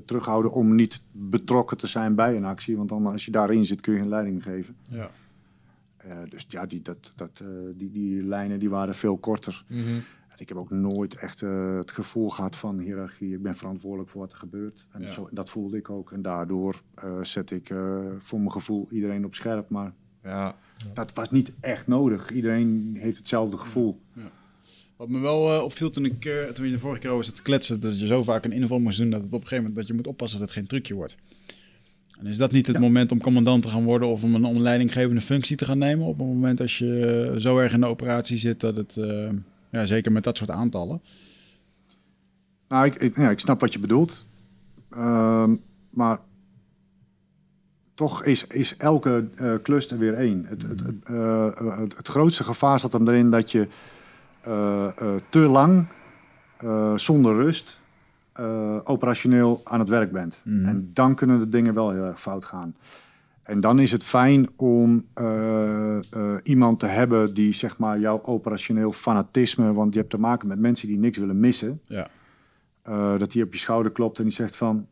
terughouden 0.06 0.52
om 0.52 0.76
niet 0.76 1.04
betrokken 1.12 1.78
te 1.78 1.88
zijn 1.88 2.16
bij 2.16 2.36
een 2.36 2.46
actie. 2.46 2.78
Want 2.78 2.90
dan 2.90 3.06
als 3.06 3.26
je 3.26 3.32
daarin 3.32 3.66
zit 3.66 3.82
kun 3.82 3.94
je 3.94 4.00
een 4.00 4.08
leiding 4.08 4.44
geven. 4.44 4.76
Ja. 4.90 5.10
dus 6.30 6.46
ja, 6.48 6.66
die, 6.66 6.82
dat, 6.82 7.14
dat, 7.16 7.44
die, 7.76 7.92
die 7.92 8.24
lijnen 8.24 8.60
die 8.60 8.70
waren 8.70 8.96
veel 8.96 9.18
korter. 9.18 9.66
Mm 9.68 9.84
-hmm. 9.84 10.04
Ik 10.38 10.50
heb 10.50 10.58
ook 10.58 10.70
nooit 10.70 11.16
echt 11.16 11.40
het 11.40 11.92
gevoel 11.92 12.30
gehad 12.30 12.56
van 12.56 12.80
hiërarchie. 12.80 13.34
Ik 13.34 13.42
ben 13.42 13.56
verantwoordelijk 13.56 14.10
voor 14.10 14.22
wat 14.22 14.32
er 14.32 14.38
gebeurt. 14.38 14.88
En 14.92 15.02
Ja. 15.02 15.12
zo, 15.12 15.28
dat 15.32 15.50
voelde 15.50 15.78
ik 15.78 15.90
ook. 15.90 16.12
En 16.12 16.22
daardoor 16.22 16.82
zet 17.22 17.52
ik 17.52 17.74
voor 18.18 18.40
mijn 18.40 18.52
gevoel 18.52 18.88
iedereen 18.92 19.26
op 19.26 19.36
scherp. 19.36 19.70
Maar 19.70 19.94
Ja. 20.24 20.56
Dat 20.94 21.14
was 21.14 21.32
niet 21.32 21.52
echt 21.60 21.88
nodig. 21.88 22.32
Iedereen 22.32 22.96
heeft 23.00 23.18
hetzelfde 23.18 23.58
gevoel. 23.58 24.00
Wat 24.96 25.10
me 25.10 25.20
wel 25.20 25.56
uh, 25.56 25.64
opviel 25.64 25.90
toen, 25.90 26.06
ik, 26.06 26.26
uh, 26.26 26.44
toen 26.44 26.66
je 26.66 26.72
de 26.72 26.80
vorige 26.80 27.00
keer 27.00 27.10
over 27.10 27.26
zat 27.26 27.36
te 27.36 27.42
kletsen, 27.42 27.80
dat 27.80 28.00
je 28.00 28.06
zo 28.06 28.24
vaak 28.24 28.46
een 28.46 28.52
inval 28.52 28.80
moest 28.80 28.98
doen 28.98 29.10
dat 29.10 29.22
het 29.22 29.34
op 29.34 29.42
een 29.42 29.48
gegeven 29.48 29.58
moment 29.58 29.76
dat 29.76 29.88
je 29.88 29.94
moet 29.94 30.08
oppassen 30.08 30.40
dat 30.40 30.48
het 30.48 30.58
geen 30.58 30.68
trucje 30.68 30.94
wordt. 30.94 31.16
En 32.20 32.26
is 32.26 32.38
dat 32.38 32.52
niet 32.52 32.68
het 32.68 32.76
Ja. 32.76 32.82
moment 32.82 33.12
om 33.12 33.20
commandant 33.22 33.64
te 33.64 33.70
gaan 33.70 33.84
worden 33.84 34.08
of 34.08 34.24
om 34.24 34.36
een 34.36 34.46
om 34.46 34.58
leidinggevende 34.58 35.22
functie 35.22 35.58
te 35.58 35.66
gaan 35.66 35.78
nemen? 35.78 36.06
Op 36.08 36.18
het 36.18 36.28
moment 36.28 36.62
als 36.62 36.78
je 36.78 37.30
uh, 37.34 37.40
zo 37.40 37.58
erg 37.58 37.74
in 37.74 37.80
de 37.80 37.88
operatie 37.88 38.38
zit 38.38 38.60
dat 38.60 38.76
het, 38.76 38.98
ja, 39.72 39.86
zeker 39.86 40.12
met 40.12 40.24
dat 40.24 40.38
soort 40.38 40.50
aantallen. 40.50 41.02
Nou, 42.68 42.86
ik, 42.86 42.96
ik, 42.96 43.16
ja, 43.18 43.30
ik 43.30 43.40
snap 43.40 43.60
wat 43.60 43.74
je 43.74 43.80
bedoelt. 43.80 44.26
Ehm, 44.90 45.56
maar 45.90 46.20
toch 47.94 48.24
is, 48.24 48.48
is 48.48 48.78
elke 48.78 49.28
uh, 49.42 49.54
klus 49.62 49.92
er 49.92 49.98
weer 49.98 50.14
één. 50.14 50.46
Het, 50.48 50.62
het, 50.62 50.80
het, 50.80 50.96
uh, 51.10 51.78
het, 51.78 51.98
het, 51.98 52.08
grootste 52.08 52.44
gevaar 52.44 52.80
zat 52.80 52.94
hem 52.94 53.08
erin 53.08 53.30
dat 53.30 53.52
je 53.52 53.68
uh, 54.48 54.88
te 55.30 55.40
lang, 55.40 55.86
zonder 56.96 57.36
rust, 57.36 57.80
operationeel 58.84 59.62
aan 59.64 59.80
het 59.80 59.90
werk 59.90 60.12
bent. 60.12 60.42
Mhm. 60.44 60.66
En 60.66 60.90
dan 60.94 61.16
kunnen 61.16 61.40
de 61.40 61.50
dingen 61.50 61.74
wel 61.74 61.92
heel 61.92 62.04
erg 62.04 62.22
fout 62.22 62.46
gaan. 62.46 62.76
En 63.44 63.60
dan 63.60 63.80
is 63.80 63.92
het 63.92 64.04
fijn 64.04 64.50
om 64.56 65.06
eh, 65.14 65.98
eh, 65.98 66.38
iemand 66.44 66.80
te 66.80 66.86
hebben 66.86 67.34
die 67.34 67.54
zeg 67.54 67.78
maar 67.78 68.00
jouw 68.00 68.22
operationeel 68.24 68.92
fanatisme, 68.92 69.74
want 69.74 69.94
je 69.94 70.00
hebt 70.00 70.12
te 70.12 70.20
maken 70.20 70.48
met 70.48 70.60
mensen 70.60 70.88
die 70.88 70.98
niks 70.98 71.18
willen 71.18 71.40
missen, 71.40 71.82
Ja. 71.86 72.08
eh, 72.82 73.18
dat 73.18 73.32
die 73.32 73.44
op 73.44 73.54
je 73.54 73.60
schouder 73.60 73.92
klopt 73.92 74.18
en 74.18 74.24
die 74.24 74.34
zegt 74.34 74.56
van, 74.56 74.88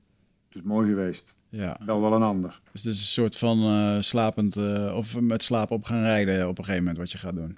het 0.47 0.57
is 0.57 0.61
mooi 0.61 0.89
geweest, 0.89 1.33
Ja. 1.51 1.77
wel 1.85 2.01
wel 2.01 2.13
een 2.13 2.23
ander. 2.23 2.59
Dus 2.71 2.83
het 2.83 2.93
is 2.93 2.99
een 2.99 3.05
soort 3.05 3.37
van 3.37 3.63
eh, 3.63 3.97
slapend, 3.99 4.55
eh, 4.55 4.93
of 4.95 5.19
met 5.19 5.43
slaap 5.43 5.71
op 5.71 5.83
gaan 5.83 6.03
rijden 6.03 6.47
op 6.47 6.57
een 6.57 6.63
gegeven 6.63 6.83
moment 6.83 6.97
wat 7.01 7.11
je 7.11 7.17
gaat 7.17 7.35
doen. 7.35 7.57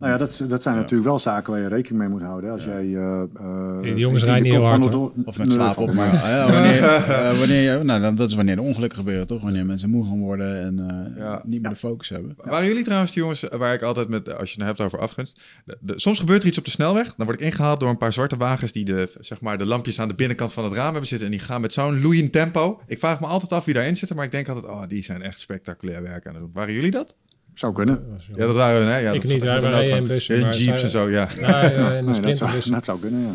Nou 0.00 0.12
ja, 0.12 0.18
dat, 0.18 0.44
dat 0.48 0.62
zijn 0.62 0.74
Ja. 0.74 0.80
natuurlijk 0.80 1.08
wel 1.08 1.18
zaken 1.18 1.52
waar 1.52 1.62
je 1.62 1.68
rekening 1.68 1.98
mee 2.00 2.08
moet 2.08 2.22
houden. 2.22 2.50
Als 2.50 2.64
jij, 2.64 2.94
eh, 2.94 3.22
eh, 3.22 3.82
Die 3.82 3.94
jongens 3.94 4.22
rijden 4.24 4.42
niet 4.42 4.52
heel 4.52 4.64
hard, 4.64 4.82
door- 4.82 5.12
Of 5.24 5.38
met 5.38 5.52
slaap 5.52 5.76
op, 5.78 5.92
maar 5.92 6.14
ja, 6.30 6.52
wanneer, 6.52 6.84
eh, 6.84 7.38
wanneer 7.38 7.78
je, 7.78 7.84
nou, 7.84 8.14
dat 8.14 8.28
is 8.28 8.34
wanneer 8.34 8.56
de 8.56 8.62
ongelukken 8.62 8.98
gebeuren, 8.98 9.26
toch? 9.26 9.42
Wanneer 9.42 9.66
mensen 9.66 9.90
moe 9.90 10.04
gaan 10.04 10.18
worden 10.20 10.60
en 10.64 10.88
eh, 11.10 11.16
Ja. 11.16 11.42
niet 11.46 11.62
meer 11.62 11.70
de 11.70 11.76
focus 11.76 12.08
hebben. 12.08 12.34
Waren 12.36 12.66
jullie 12.66 12.84
trouwens 12.84 13.12
die 13.12 13.22
jongens 13.22 13.44
waar 13.56 13.74
ik 13.74 13.82
altijd 13.82 14.08
met, 14.08 14.38
als 14.38 14.50
je 14.52 14.56
het 14.58 14.66
hebt 14.66 14.80
over 14.80 14.98
afgunst. 14.98 15.40
de- 15.64 15.78
de- 15.80 16.00
soms 16.00 16.18
gebeurt 16.18 16.42
er 16.42 16.48
iets 16.48 16.58
op 16.58 16.64
de 16.64 16.70
snelweg. 16.70 17.14
Dan 17.14 17.26
word 17.26 17.40
ik 17.40 17.46
ingehaald 17.46 17.80
door 17.80 17.88
een 17.88 17.96
paar 17.98 18.12
zwarte 18.12 18.36
wagens 18.36 18.72
die 18.72 18.84
de, 18.84 19.10
zeg 19.20 19.40
maar, 19.40 19.58
de 19.58 19.66
lampjes 19.66 20.00
aan 20.00 20.08
de 20.08 20.14
binnenkant 20.14 20.52
van 20.52 20.64
het 20.64 20.72
raam 20.72 20.90
hebben 20.90 21.06
zitten. 21.08 21.26
En 21.26 21.32
die 21.32 21.42
gaan 21.42 21.60
met 21.60 21.72
zo'n 21.72 22.00
loeiend 22.00 22.32
tempo. 22.32 22.80
Ik 22.86 22.98
vraag 22.98 23.20
me 23.20 23.26
altijd 23.26 23.52
af 23.52 23.64
wie 23.64 23.74
daarin 23.74 23.96
zit. 23.96 24.14
Maar 24.14 24.24
ik 24.24 24.30
denk 24.30 24.48
altijd, 24.48 24.66
oh, 24.72 24.82
die 24.86 25.02
zijn 25.04 25.22
echt 25.22 25.38
spectaculair 25.40 26.02
werk 26.02 26.26
aan 26.26 26.34
het 26.34 26.42
doen. 26.42 26.50
Waren 26.54 26.74
jullie 26.74 26.90
dat? 26.90 27.16
Zou 27.60 27.72
kunnen. 27.72 28.04
Ja, 28.36 28.46
dat 28.46 28.54
waren 28.54 28.86
hè? 28.86 28.98
Ja, 28.98 29.10
Ik 29.12 29.22
dat 29.22 29.30
niet, 29.30 29.42
wij 29.42 29.60
waren 29.60 29.90
in 29.96 30.06
bussen, 30.06 30.34
In 30.36 30.40
maar 30.42 30.54
jeeps 30.54 30.82
en 30.82 30.90
zo, 30.90 31.08
ja. 31.08 31.28
Ja, 31.36 31.64
ja, 31.64 31.92
in 31.92 32.06
de 32.06 32.12
Nee, 32.12 32.20
dat, 32.20 32.36
zou, 32.36 32.70
dat 32.70 32.84
zou 32.84 33.00
kunnen, 33.00 33.20
ja. 33.20 33.34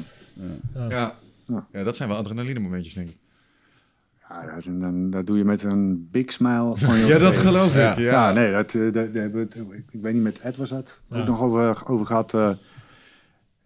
Ja. 0.89 1.13
Ja. 1.47 1.67
ja, 1.71 1.83
dat 1.83 1.95
zijn 1.95 2.09
wel 2.09 2.17
adrenaline 2.17 2.59
momentjes, 2.59 2.93
denk 2.93 3.09
ik. 3.09 3.17
ja 4.29 4.45
dat, 4.55 4.63
dan, 4.79 5.09
dat 5.09 5.27
doe 5.27 5.37
je 5.37 5.45
met 5.45 5.63
een 5.63 6.07
big 6.11 6.31
smile 6.31 6.73
Ja, 7.07 7.19
dat 7.19 7.35
geloof 7.35 7.67
ik. 7.75 7.81
Ja. 7.81 7.93
Ja, 7.99 8.27
Ja, 8.27 8.31
nee, 8.33 8.51
dat, 8.51 8.73
eh, 8.75 8.81
dat, 8.81 8.93
dat 8.93 9.13
hebben 9.13 9.31
we 9.33 9.39
het- 9.39 9.55
ik, 9.77 9.83
ik 9.91 10.01
weet 10.01 10.13
niet, 10.13 10.23
met 10.23 10.39
Ed 10.39 10.57
was 10.57 10.69
dat 10.69 11.01
Ja. 11.09 11.19
ook 11.19 11.27
nog 11.27 11.41
over, 11.41 11.87
over 11.87 12.05
gehad. 12.05 12.33
eh, 12.33 12.49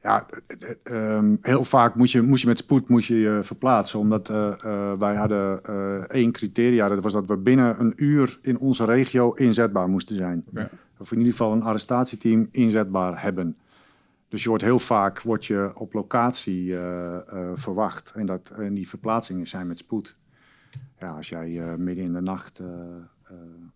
ja, 0.02 0.26
eh, 0.48 0.70
eh, 0.84 1.16
ehm, 1.16 1.36
heel 1.42 1.64
vaak 1.64 1.96
moet 1.96 2.12
je, 2.12 2.22
moest 2.22 2.42
je 2.42 2.48
met 2.48 2.58
spoed 2.58 2.90
moest 2.90 3.08
je, 3.08 3.20
je 3.20 3.40
verplaatsen. 3.44 4.00
Omdat 4.00 4.30
eh, 4.30 4.64
eh, 4.64 5.00
wij 5.00 5.16
hadden 5.16 5.64
eh, 5.64 5.96
één 5.96 6.32
criteria. 6.32 6.88
Dat 6.88 7.04
was 7.04 7.14
dat 7.14 7.30
we 7.30 7.38
binnen 7.38 7.80
een 7.80 7.94
uur 7.96 8.40
in 8.42 8.60
onze 8.60 8.86
regio 8.86 9.32
inzetbaar 9.32 9.90
moesten 9.90 10.16
zijn. 10.16 10.44
Oké. 10.50 10.70
Of 10.98 11.12
in 11.12 11.18
ieder 11.18 11.34
geval 11.34 11.52
een 11.52 11.64
arrestatieteam 11.64 12.48
inzetbaar 12.52 13.22
hebben. 13.22 13.58
Dus 14.28 14.44
je 14.44 14.50
wordt 14.50 14.64
heel 14.64 14.80
vaak 14.80 15.22
wordt 15.22 15.46
je 15.46 15.72
op 15.74 15.94
locatie 15.94 16.76
verwacht. 17.54 18.12
En, 18.12 18.26
dat, 18.26 18.50
en 18.50 18.74
die 18.74 18.90
verplaatsingen 18.90 19.48
zijn 19.48 19.68
met 19.68 19.78
spoed. 19.78 20.18
Ja, 21.00 21.16
als 21.16 21.30
jij 21.30 21.78
midden 21.78 22.06
in 22.06 22.14
de 22.14 22.22
nacht 22.22 22.62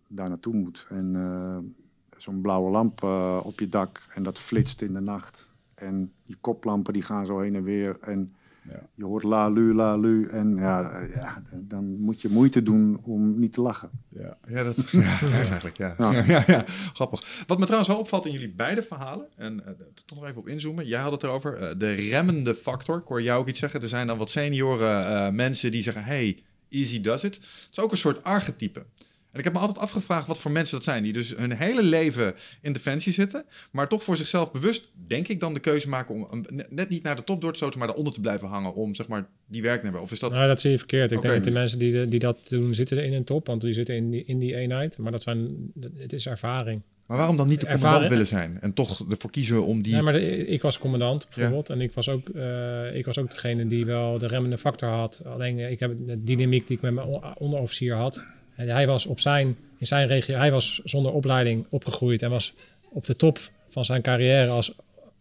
daar 0.07 0.29
naartoe 0.29 0.53
moet 0.53 0.85
en 0.89 1.75
zo'n 2.17 2.41
blauwe 2.41 2.71
lamp 2.71 3.03
op 3.43 3.59
je 3.59 3.69
dak 3.69 4.01
en 4.13 4.23
dat 4.23 4.39
flitst 4.39 4.81
in 4.81 4.93
de 4.93 5.01
nacht. 5.01 5.52
En 5.83 6.11
je 6.25 6.35
koplampen 6.41 6.93
die 6.93 7.01
gaan 7.01 7.25
zo 7.25 7.39
heen 7.39 7.55
en 7.55 7.63
weer 7.63 7.97
en 8.01 8.33
Ja. 8.69 8.79
je 8.95 9.03
hoort 9.05 9.23
la 9.23 9.49
lu, 9.49 9.73
la 9.73 9.95
lu. 9.97 10.27
En 10.29 10.55
ja, 10.55 11.01
ja, 11.15 11.43
dan 11.53 11.99
moet 11.99 12.21
je 12.21 12.29
moeite 12.29 12.63
doen 12.63 12.99
om 13.03 13.39
niet 13.39 13.53
te 13.53 13.61
lachen. 13.61 13.89
Ja. 14.09 14.37
Ja, 14.47 14.63
dat 14.63 14.89
ja, 14.91 15.19
eigenlijk, 15.21 15.77
ja. 15.77 15.95
Ja. 15.97 16.11
Ja. 16.11 16.23
Ja, 16.25 16.43
ja, 16.47 16.63
Grappig. 16.93 17.43
Wat 17.47 17.57
me 17.59 17.63
trouwens 17.63 17.89
wel 17.91 17.99
opvalt 17.99 18.25
in 18.25 18.31
jullie 18.31 18.49
beide 18.53 18.83
verhalen, 18.83 19.27
en 19.35 19.65
eh 19.65 19.73
toch 20.05 20.17
nog 20.17 20.27
even 20.27 20.37
op 20.39 20.47
inzoomen. 20.47 20.87
Jij 20.87 21.01
had 21.01 21.11
het 21.11 21.23
erover, 21.23 21.53
eh, 21.53 21.71
de 21.77 21.91
remmende 21.91 22.55
factor. 22.55 22.97
Ik 22.97 23.07
hoor 23.07 23.21
jou 23.21 23.39
ook 23.39 23.47
iets 23.47 23.59
zeggen. 23.59 23.81
Er 23.81 23.87
zijn 23.89 24.07
dan 24.07 24.17
wat 24.17 24.29
senioren 24.29 25.05
eh, 25.07 25.29
mensen 25.31 25.71
die 25.71 25.83
zeggen, 25.83 26.03
hey, 26.03 26.43
easy 26.69 27.01
does 27.01 27.23
it. 27.23 27.35
Het 27.35 27.67
is 27.71 27.79
ook 27.79 27.91
een 27.91 27.97
soort 27.97 28.23
archetype. 28.23 28.85
En 29.33 29.39
ik 29.39 29.43
heb 29.45 29.53
me 29.53 29.59
altijd 29.59 29.77
afgevraagd 29.77 30.27
wat 30.27 30.39
voor 30.39 30.51
mensen 30.51 30.75
dat 30.75 30.83
zijn. 30.83 31.03
Die 31.03 31.13
dus 31.13 31.35
hun 31.35 31.51
hele 31.51 31.83
leven 31.83 32.33
in 32.61 32.73
defensie 32.73 33.13
zitten. 33.13 33.43
Maar 33.71 33.87
toch 33.87 34.03
voor 34.03 34.17
zichzelf 34.17 34.51
bewust, 34.51 34.91
denk 35.07 35.27
ik, 35.27 35.39
dan 35.39 35.53
de 35.53 35.59
keuze 35.59 35.89
maken 35.89 36.31
om 36.31 36.45
net 36.69 36.89
niet 36.89 37.03
naar 37.03 37.15
de 37.15 37.23
top 37.23 37.41
door 37.41 37.51
te 37.51 37.57
stoten, 37.57 37.77
maar 37.77 37.87
daaronder 37.87 38.13
te 38.13 38.19
blijven 38.21 38.47
hangen. 38.47 38.73
Om 38.73 38.95
zeg 38.95 39.07
maar 39.07 39.27
die 39.47 39.61
werknemer. 39.61 40.01
Of 40.01 40.11
is 40.11 40.19
dat. 40.19 40.31
Nou, 40.31 40.47
dat 40.47 40.61
zie 40.61 40.71
je 40.71 40.77
verkeerd. 40.77 41.11
Ik 41.11 41.21
denk 41.21 41.33
dat 41.33 41.43
de 41.43 41.51
mensen 41.51 41.79
die, 41.79 42.07
die 42.07 42.19
dat 42.19 42.37
doen, 42.49 42.73
zitten 42.75 43.05
in 43.05 43.13
een 43.13 43.23
top, 43.23 43.47
want 43.47 43.61
die 43.61 43.73
zitten 43.73 43.95
in 43.95 44.09
die, 44.11 44.23
in 44.25 44.39
die 44.39 44.55
eenheid. 44.55 44.97
Maar 44.97 45.11
dat 45.11 45.23
zijn, 45.23 45.71
het 45.97 46.13
is 46.13 46.27
ervaring. 46.27 46.81
Maar 47.07 47.17
waarom 47.17 47.37
dan 47.37 47.47
niet 47.47 47.59
de 47.61 47.65
Ervaren- 47.65 47.81
commandant 47.81 48.11
willen 48.11 48.27
zijn? 48.27 48.57
En 48.61 48.73
toch 48.73 49.05
ervoor 49.09 49.31
kiezen 49.31 49.65
om 49.65 49.81
die. 49.81 49.93
Nee, 49.93 50.01
maar 50.01 50.13
de- 50.13 50.47
ik 50.47 50.61
was 50.61 50.77
commandant 50.79 51.27
bijvoorbeeld. 51.35 51.69
En 51.69 51.81
ik 51.81 51.93
was, 51.93 52.09
ook, 52.09 52.29
eh, 52.29 52.95
ik 52.95 53.05
was 53.05 53.17
ook 53.17 53.31
degene 53.31 53.67
die 53.67 53.85
wel 53.85 54.17
de 54.17 54.27
remmende 54.27 54.57
factor 54.57 54.89
had. 54.89 55.21
Alleen 55.25 55.59
eh, 55.59 55.71
ik 55.71 55.79
heb 55.79 55.97
de 55.97 56.23
dynamiek 56.23 56.67
die 56.67 56.75
ik 56.75 56.81
met 56.83 56.93
mijn 56.93 57.07
on- 57.07 57.37
onderofficier 57.37 57.95
had. 57.95 58.23
En 58.55 58.67
hij 58.67 58.87
was 58.87 59.05
op 59.05 59.19
zijn, 59.19 59.57
in 59.77 59.87
zijn 59.87 60.07
regio, 60.07 60.37
hij 60.37 60.51
was 60.51 60.81
zonder 60.83 61.11
opleiding 61.11 61.65
opgegroeid 61.69 62.21
en 62.21 62.29
was 62.29 62.53
op 62.89 63.05
de 63.05 63.15
top 63.15 63.39
van 63.69 63.85
zijn 63.85 64.01
carrière 64.01 64.49
als 64.49 64.75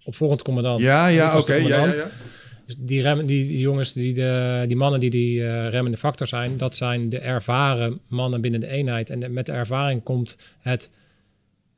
opvolgend 0.04 0.42
commandant. 0.42 0.80
Ja, 0.80 1.06
ja, 1.08 1.38
oké. 1.38 1.54
ja, 1.54 1.84
ja. 1.84 2.06
Dus 2.66 2.76
die, 2.78 3.02
rem, 3.02 3.26
die, 3.26 3.46
die 3.48 3.58
jongens, 3.58 3.92
die, 3.92 4.14
de, 4.14 4.64
die 4.66 4.76
mannen 4.76 5.00
die 5.00 5.10
die 5.10 5.42
eh, 5.44 5.68
remmende 5.68 5.98
factor 5.98 6.26
zijn, 6.26 6.56
dat 6.56 6.76
zijn 6.76 7.08
de 7.08 7.18
ervaren 7.18 8.00
mannen 8.08 8.40
binnen 8.40 8.60
de 8.60 8.66
eenheid. 8.66 9.10
En 9.10 9.20
de- 9.20 9.28
met 9.28 9.46
de 9.46 9.52
ervaring 9.52 10.02
komt 10.02 10.36
het 10.60 10.90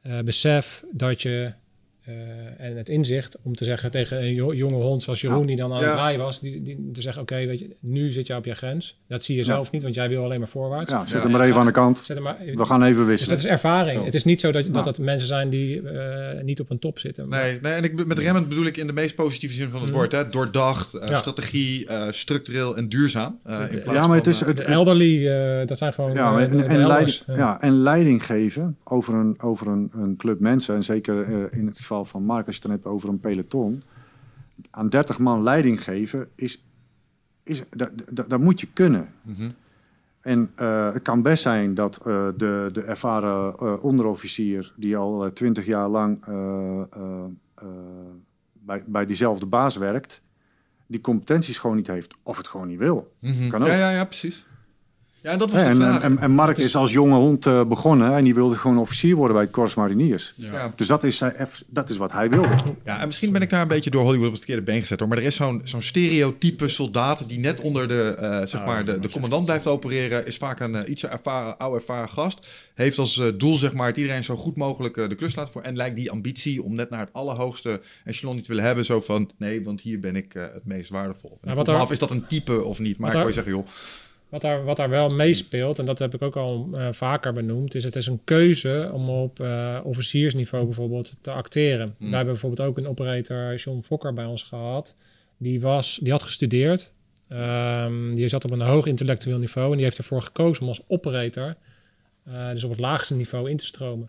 eh, 0.03 0.19
besef 0.21 0.85
dat 0.93 1.23
je 1.23 1.53
eh, 2.05 2.67
en 2.67 2.77
het 2.77 2.89
inzicht 2.89 3.37
om 3.43 3.55
te 3.57 3.65
zeggen 3.65 3.91
tegen 3.91 4.23
een 4.27 4.35
jo- 4.35 4.55
jonge 4.55 4.83
hond 4.83 5.03
zoals 5.03 5.21
Jeroen, 5.21 5.41
Ja. 5.41 5.47
die 5.47 5.57
dan 5.57 5.73
aan 5.73 5.81
Ja. 5.81 5.85
het 5.85 5.95
draaien 5.95 6.19
was, 6.19 6.41
die, 6.41 6.63
die, 6.63 6.91
te 6.93 7.01
zeggen: 7.03 7.23
Oké, 7.23 7.47
weet 7.47 7.59
je, 7.59 7.77
nu 7.81 8.13
zit 8.13 8.27
je 8.27 8.37
op 8.37 8.45
je 8.45 8.55
grens. 8.55 8.99
Dat 9.09 9.25
zie 9.25 9.35
je 9.35 9.41
Ja. 9.41 9.47
zelf 9.47 9.71
niet, 9.71 9.83
want 9.83 9.95
jij 9.95 10.09
wil 10.09 10.25
alleen 10.25 10.39
maar 10.39 10.49
voorwaarts. 10.49 10.91
Ja, 10.91 11.07
zet 11.07 11.13
Ja. 11.17 11.21
hem 11.23 11.31
maar 11.31 11.41
even 11.41 11.57
aan 11.61 11.67
de 11.67 11.73
kant. 11.73 11.99
Zet 11.99 12.17
hem 12.17 12.25
maar, 12.25 12.37
We 12.55 12.65
gaan 12.65 12.83
even 12.83 12.97
dus 12.99 13.07
wisselen. 13.07 13.35
dat 13.37 13.45
is 13.45 13.51
ervaring. 13.51 13.99
Zo. 13.99 14.05
Het 14.05 14.15
is 14.15 14.25
niet 14.25 14.41
zo 14.41 14.53
dat, 14.53 14.73
dat 14.75 14.85
het 14.85 14.99
mensen 14.99 15.29
zijn 15.29 15.49
die 15.51 15.89
eh, 15.89 16.43
niet 16.43 16.61
op 16.61 16.71
een 16.71 16.79
top 16.79 16.99
zitten. 16.99 17.29
Maar- 17.29 17.43
Nee, 17.45 17.59
nee, 17.63 17.73
en 17.73 17.85
ik, 17.85 18.07
met 18.07 18.19
remmend 18.19 18.49
bedoel 18.49 18.67
ik 18.67 18.77
in 18.77 18.87
de 18.87 18.93
meest 18.93 19.15
positieve 19.15 19.55
zin 19.55 19.71
van 19.71 19.81
het 19.81 19.91
Mm. 19.91 19.97
woord. 19.97 20.13
Hè? 20.13 20.29
Doordacht, 20.29 20.93
Ja. 21.09 21.17
strategie, 21.17 21.87
eh, 21.87 22.07
structureel 22.11 22.77
en 22.77 22.89
duurzaam. 22.89 23.39
eh, 23.45 23.61
in 23.71 23.83
plaats 23.83 23.99
Ja, 23.99 24.07
maar 24.07 24.15
het 24.17 24.25
van, 24.25 24.33
is, 24.33 24.41
het, 24.41 24.57
De 24.57 24.63
het- 24.63 24.73
elderly, 24.73 25.29
eh, 25.29 25.67
dat 25.67 25.79
zijn 25.79 25.95
gewoon 25.95 26.13
Ja, 26.13 26.37
de- 26.37 26.43
en, 26.43 26.57
de 26.57 26.63
en, 26.65 26.87
leiding, 26.87 27.19
ja. 27.27 27.61
en 27.61 27.73
leiding 27.83 28.25
geven 28.27 28.77
over 28.85 29.15
een, 29.15 29.41
over 29.41 29.67
een, 29.69 29.91
een 29.93 30.17
club 30.17 30.41
mensen, 30.41 30.75
en 30.75 30.83
zeker 30.83 31.23
eh, 31.23 31.59
in 31.59 31.67
het 31.67 31.77
geval 31.77 31.93
van 32.03 32.25
Mark, 32.25 32.47
als 32.47 32.57
je 32.57 32.63
het 32.63 32.71
dan 32.71 32.81
hebt 32.81 32.95
over 32.95 33.09
een 33.09 33.21
peloton, 33.21 33.83
aan 34.71 34.89
30 34.89 35.19
man 35.19 35.43
leiding 35.43 35.83
geven, 35.83 36.29
is, 36.35 36.65
is, 37.43 37.63
dat, 37.71 37.91
dat, 38.11 38.31
dat 38.31 38.41
moet 38.41 38.61
je 38.61 38.69
kunnen. 38.73 39.09
mhm. 39.23 39.51
En 40.21 40.53
eh, 40.55 40.93
het 40.93 41.03
kan 41.03 41.23
best 41.23 41.43
zijn 41.43 41.75
dat 41.75 41.97
eh, 41.97 42.29
de, 42.37 42.71
de 42.73 42.83
ervaren 42.83 43.55
eh, 43.59 43.85
onderofficier, 43.85 44.73
die 44.77 44.97
al 44.97 45.33
twintig 45.33 45.67
jaar 45.67 45.89
lang 45.89 46.25
bij, 48.53 48.85
bij 48.87 49.07
diezelfde 49.07 49.47
baas 49.47 49.77
werkt, 49.77 50.23
die 50.87 51.01
competenties 51.01 51.59
gewoon 51.59 51.77
niet 51.77 51.87
heeft 51.87 52.15
of 52.23 52.37
het 52.37 52.49
gewoon 52.49 52.69
niet 52.69 52.79
wil. 52.79 53.13
Mhm. 53.21 53.49
Kan 53.49 53.63
ook. 53.63 53.67
Ja, 53.69 53.75
ja, 53.75 53.91
ja, 53.91 54.05
precies. 54.05 54.47
Ja, 55.25 55.31
en 55.31 55.39
dat 55.39 55.51
was 55.51 55.61
de 55.61 55.67
en, 55.67 55.75
vraag. 55.77 56.03
en, 56.03 56.19
en 56.19 56.31
Mark 56.31 56.59
is 56.59 56.77
als 56.77 56.93
jonge 56.93 57.15
hond 57.17 57.47
eh, 57.47 57.65
begonnen 57.65 58.15
en 58.15 58.25
die 58.25 58.35
wilde 58.35 58.55
gewoon 58.55 58.79
officier 58.79 59.15
worden 59.17 59.35
bij 59.37 59.45
het 59.45 59.53
Corps 59.53 59.75
Mariniers. 59.75 60.33
ja. 60.37 60.73
Dus 60.77 60.87
dat 60.87 61.05
is, 61.05 61.17
zijn 61.17 61.35
eff- 61.37 61.63
dat 61.67 61.91
is 61.91 61.97
wat 61.97 62.13
hij 62.13 62.31
wilde. 62.31 62.49
Ja, 62.85 63.01
en 63.01 63.07
misschien 63.07 63.33
ben 63.33 63.43
ik 63.43 63.51
daar 63.51 63.63
een 63.63 63.69
beetje 63.69 63.91
door 63.91 64.03
Hollywood 64.03 64.27
op 64.27 64.33
het 64.33 64.43
verkeerde 64.43 64.63
been 64.73 64.81
gezet 64.81 64.99
hoor. 65.01 65.09
Maar 65.09 65.19
er 65.19 65.25
is 65.25 65.35
zo'n 65.37 65.61
zo'n 65.65 65.83
stereotype 65.83 66.69
soldaat 66.69 67.29
die 67.29 67.39
net 67.39 67.61
onder 67.61 67.89
de, 67.89 68.03
eh, 68.19 68.47
zeg 68.47 68.65
maar 68.65 68.85
de, 68.85 68.99
de 68.99 69.11
commandant 69.11 69.45
blijft 69.45 69.67
opereren. 69.67 70.27
Is 70.27 70.37
vaak 70.37 70.61
een 70.61 70.75
eh, 70.75 70.91
iets 70.91 71.05
ervaren, 71.05 71.59
oude 71.59 71.77
ervaren 71.79 72.09
gast. 72.11 72.49
Heeft 72.75 72.99
als 72.99 73.19
eh, 73.19 73.27
doel 73.37 73.57
zeg 73.57 73.75
maar 73.75 73.87
het 73.87 73.97
iedereen 73.97 74.25
zo 74.25 74.37
goed 74.37 74.57
mogelijk 74.57 74.97
eh, 74.97 75.09
de 75.09 75.15
klus 75.15 75.35
laten 75.35 75.53
voor. 75.53 75.63
En 75.63 75.77
lijkt 75.77 75.97
die 75.97 76.11
ambitie 76.11 76.63
om 76.63 76.75
net 76.75 76.91
naar 76.91 77.01
het 77.01 77.13
allerhoogste 77.13 77.81
echelon 78.05 78.35
niet 78.35 78.45
te 78.45 78.51
willen 78.51 78.65
hebben. 78.67 78.85
Zo 78.85 79.01
van 79.01 79.31
nee, 79.39 79.65
want 79.65 79.81
hier 79.81 80.01
ben 80.01 80.17
ik 80.17 80.35
eh, 80.35 80.43
het 80.43 80.65
meest 80.65 80.91
waardevol. 80.91 81.31
En 81.31 81.39
Nou, 81.55 81.57
wat 81.57 81.69
af, 81.69 81.91
is 81.91 81.99
dat 81.99 82.11
een 82.11 82.27
type 82.27 82.63
of 82.63 82.79
niet? 82.79 82.99
Maar 82.99 83.13
wat 83.13 83.21
ik 83.21 83.27
wil 83.27 83.29
je 83.29 83.35
zeggen 83.35 83.53
joh. 83.53 83.67
Wat 84.29 84.41
daar, 84.41 84.65
wat 84.65 84.77
daar 84.77 84.89
wel 84.89 85.09
meespeelt, 85.09 85.79
en 85.79 85.87
dat 85.87 85.99
heb 85.99 86.15
ik 86.15 86.23
ook 86.23 86.37
al 86.37 86.69
eh, 86.73 86.89
vaker 86.93 87.33
benoemd, 87.33 87.75
is 87.75 87.85
het 87.85 87.97
is 87.97 88.07
een 88.07 88.21
keuze 88.25 88.91
om 88.93 89.09
op 89.09 89.41
eh, 89.41 89.81
officiersniveau 89.83 90.65
bijvoorbeeld 90.65 91.19
te 91.21 91.31
acteren. 91.31 91.95
Wij 91.99 92.09
hebben 92.09 92.33
bijvoorbeeld 92.33 92.69
ook 92.69 92.79
een 92.79 92.89
operator, 92.89 93.55
John 93.55 93.81
Fokker, 93.81 94.15
bij 94.15 94.25
ons 94.25 94.43
gehad. 94.43 94.97
Die, 95.37 95.61
was, 95.61 95.99
die 96.03 96.13
had 96.13 96.23
gestudeerd. 96.23 96.93
Ehm, 97.29 98.13
die 98.13 98.29
zat 98.29 98.45
op 98.45 98.51
een 98.51 98.61
hoog 98.61 98.87
intellectueel 98.87 99.39
niveau 99.39 99.71
en 99.71 99.77
die 99.77 99.85
heeft 99.85 99.99
ervoor 99.99 100.23
gekozen 100.23 100.63
om 100.63 100.69
als 100.69 100.85
operator, 100.87 101.57
eh, 102.25 102.51
dus 102.51 102.65
op 102.65 102.71
het 102.71 102.81
laagste 102.81 103.17
niveau, 103.17 103.51
in 103.51 103.57
te 103.57 103.67
stromen. 103.67 104.09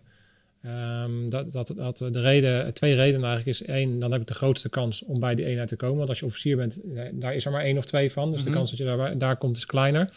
Ehm, 0.66 1.28
dat, 1.28 1.52
dat, 1.52 1.72
dat 1.76 1.98
de 1.98 2.20
reden, 2.20 2.74
twee 2.74 2.94
redenen 2.94 3.28
eigenlijk 3.28 3.58
is. 3.60 3.66
één, 3.66 3.98
dan 3.98 4.12
heb 4.12 4.20
ik 4.20 4.26
de 4.26 4.34
grootste 4.34 4.68
kans 4.68 5.04
om 5.04 5.20
bij 5.20 5.34
die 5.34 5.44
eenheid 5.44 5.68
te 5.68 5.76
komen. 5.76 5.96
Want 5.96 6.08
als 6.08 6.18
je 6.18 6.26
officier 6.26 6.56
bent, 6.56 6.80
eh, 6.94 7.02
daar 7.12 7.34
is 7.34 7.44
er 7.44 7.52
maar 7.52 7.64
één 7.64 7.78
of 7.78 7.84
twee 7.84 8.12
van. 8.12 8.30
Dus 8.30 8.40
Mhm. 8.40 8.50
de 8.50 8.56
kans 8.56 8.70
dat 8.70 8.78
je 8.78 8.84
daar, 8.84 9.18
daar 9.18 9.36
komt 9.36 9.56
is 9.56 9.66
kleiner. 9.66 10.10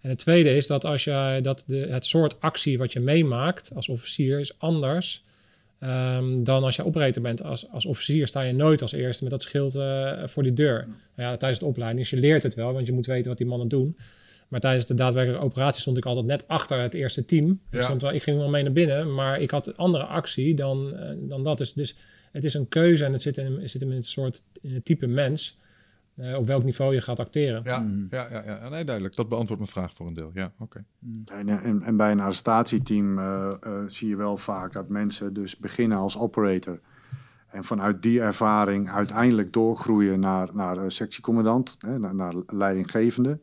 En 0.00 0.08
het 0.08 0.18
tweede 0.18 0.56
is 0.56 0.66
dat 0.66 0.84
als 0.84 1.04
je 1.04 1.38
dat 1.42 1.64
de, 1.66 1.76
het 1.76 2.06
soort 2.06 2.40
actie 2.40 2.78
wat 2.78 2.92
je 2.92 3.00
meemaakt 3.00 3.70
als 3.74 3.88
officier 3.88 4.40
is 4.40 4.58
anders 4.58 5.24
ehm, 5.78 6.44
dan 6.44 6.64
als 6.64 6.76
je 6.76 6.84
operator 6.84 7.22
bent. 7.22 7.42
Als, 7.42 7.68
als 7.70 7.86
officier 7.86 8.26
sta 8.26 8.40
je 8.40 8.52
nooit 8.52 8.82
als 8.82 8.92
eerste 8.92 9.22
met 9.22 9.32
dat 9.32 9.42
schild 9.42 9.74
eh, 9.74 10.12
voor 10.24 10.42
die 10.42 10.52
deur. 10.52 10.86
Nou 11.16 11.30
ja, 11.30 11.36
tijdens 11.36 11.60
de 11.60 11.66
opleiding. 11.66 12.00
Dus 12.00 12.10
je 12.10 12.26
leert 12.26 12.42
het 12.42 12.54
wel, 12.54 12.72
want 12.72 12.86
je 12.86 12.92
moet 12.92 13.06
weten 13.06 13.28
wat 13.28 13.38
die 13.38 13.46
mannen 13.46 13.68
doen. 13.68 13.96
Maar 14.52 14.60
tijdens 14.60 14.86
de 14.86 14.94
daadwerkelijke 14.94 15.44
operatie 15.44 15.80
stond 15.80 15.96
ik 15.96 16.04
altijd 16.06 16.26
net 16.26 16.48
achter 16.48 16.80
het 16.80 16.94
eerste 16.94 17.24
team. 17.24 17.50
Ik 17.50 17.78
Ja. 17.78 17.82
stond 17.82 18.02
wel, 18.02 18.12
ik 18.12 18.22
ging 18.22 18.38
wel 18.38 18.48
mee 18.50 18.62
naar 18.62 18.72
binnen, 18.72 19.14
maar 19.14 19.40
ik 19.40 19.50
had 19.50 19.66
een 19.66 19.76
andere 19.76 20.04
actie 20.04 20.54
dan, 20.54 20.94
eh, 20.96 21.10
dan 21.18 21.42
dat. 21.42 21.58
Dus, 21.58 21.72
dus 21.72 21.96
het 22.32 22.44
is 22.44 22.54
een 22.54 22.68
keuze 22.68 23.04
en 23.04 23.12
het 23.12 23.22
zit, 23.22 23.36
in, 23.36 23.60
het 23.60 23.70
zit 23.70 23.80
hem 23.80 23.90
in 23.90 23.96
het 23.96 24.06
soort 24.06 24.44
in 24.60 24.74
het 24.74 24.84
type 24.84 25.06
mens. 25.06 25.60
eh, 26.16 26.34
op 26.36 26.46
welk 26.46 26.64
niveau 26.64 26.94
je 26.94 27.00
gaat 27.00 27.18
acteren. 27.18 27.60
Ja, 27.64 27.86
ja, 28.10 28.26
ja, 28.30 28.42
ja. 28.44 28.68
Nee, 28.68 28.84
duidelijk. 28.84 29.16
Dat 29.16 29.28
beantwoordt 29.28 29.62
mijn 29.62 29.72
vraag 29.74 29.92
voor 29.94 30.06
een 30.06 30.14
deel. 30.14 30.30
Ja, 30.34 30.52
oké. 30.58 30.84
En, 31.26 31.48
en, 31.48 31.82
en 31.82 31.96
bij 31.96 32.10
een 32.10 32.20
arrestatieteam 32.20 33.18
eh, 33.18 33.52
eh, 33.62 33.72
zie 33.86 34.08
je 34.08 34.16
wel 34.16 34.36
vaak 34.36 34.72
dat 34.72 34.88
mensen 34.88 35.34
dus 35.34 35.56
beginnen 35.56 35.98
als 35.98 36.18
operator. 36.18 36.80
En 37.50 37.64
vanuit 37.64 38.02
die 38.02 38.20
ervaring 38.20 38.90
uiteindelijk 38.90 39.52
doorgroeien 39.52 40.20
naar, 40.20 40.48
naar 40.54 40.90
sectiecommandant, 40.90 41.76
hè, 41.78 41.98
naar, 41.98 42.14
naar 42.14 42.34
leidinggevende. 42.46 43.38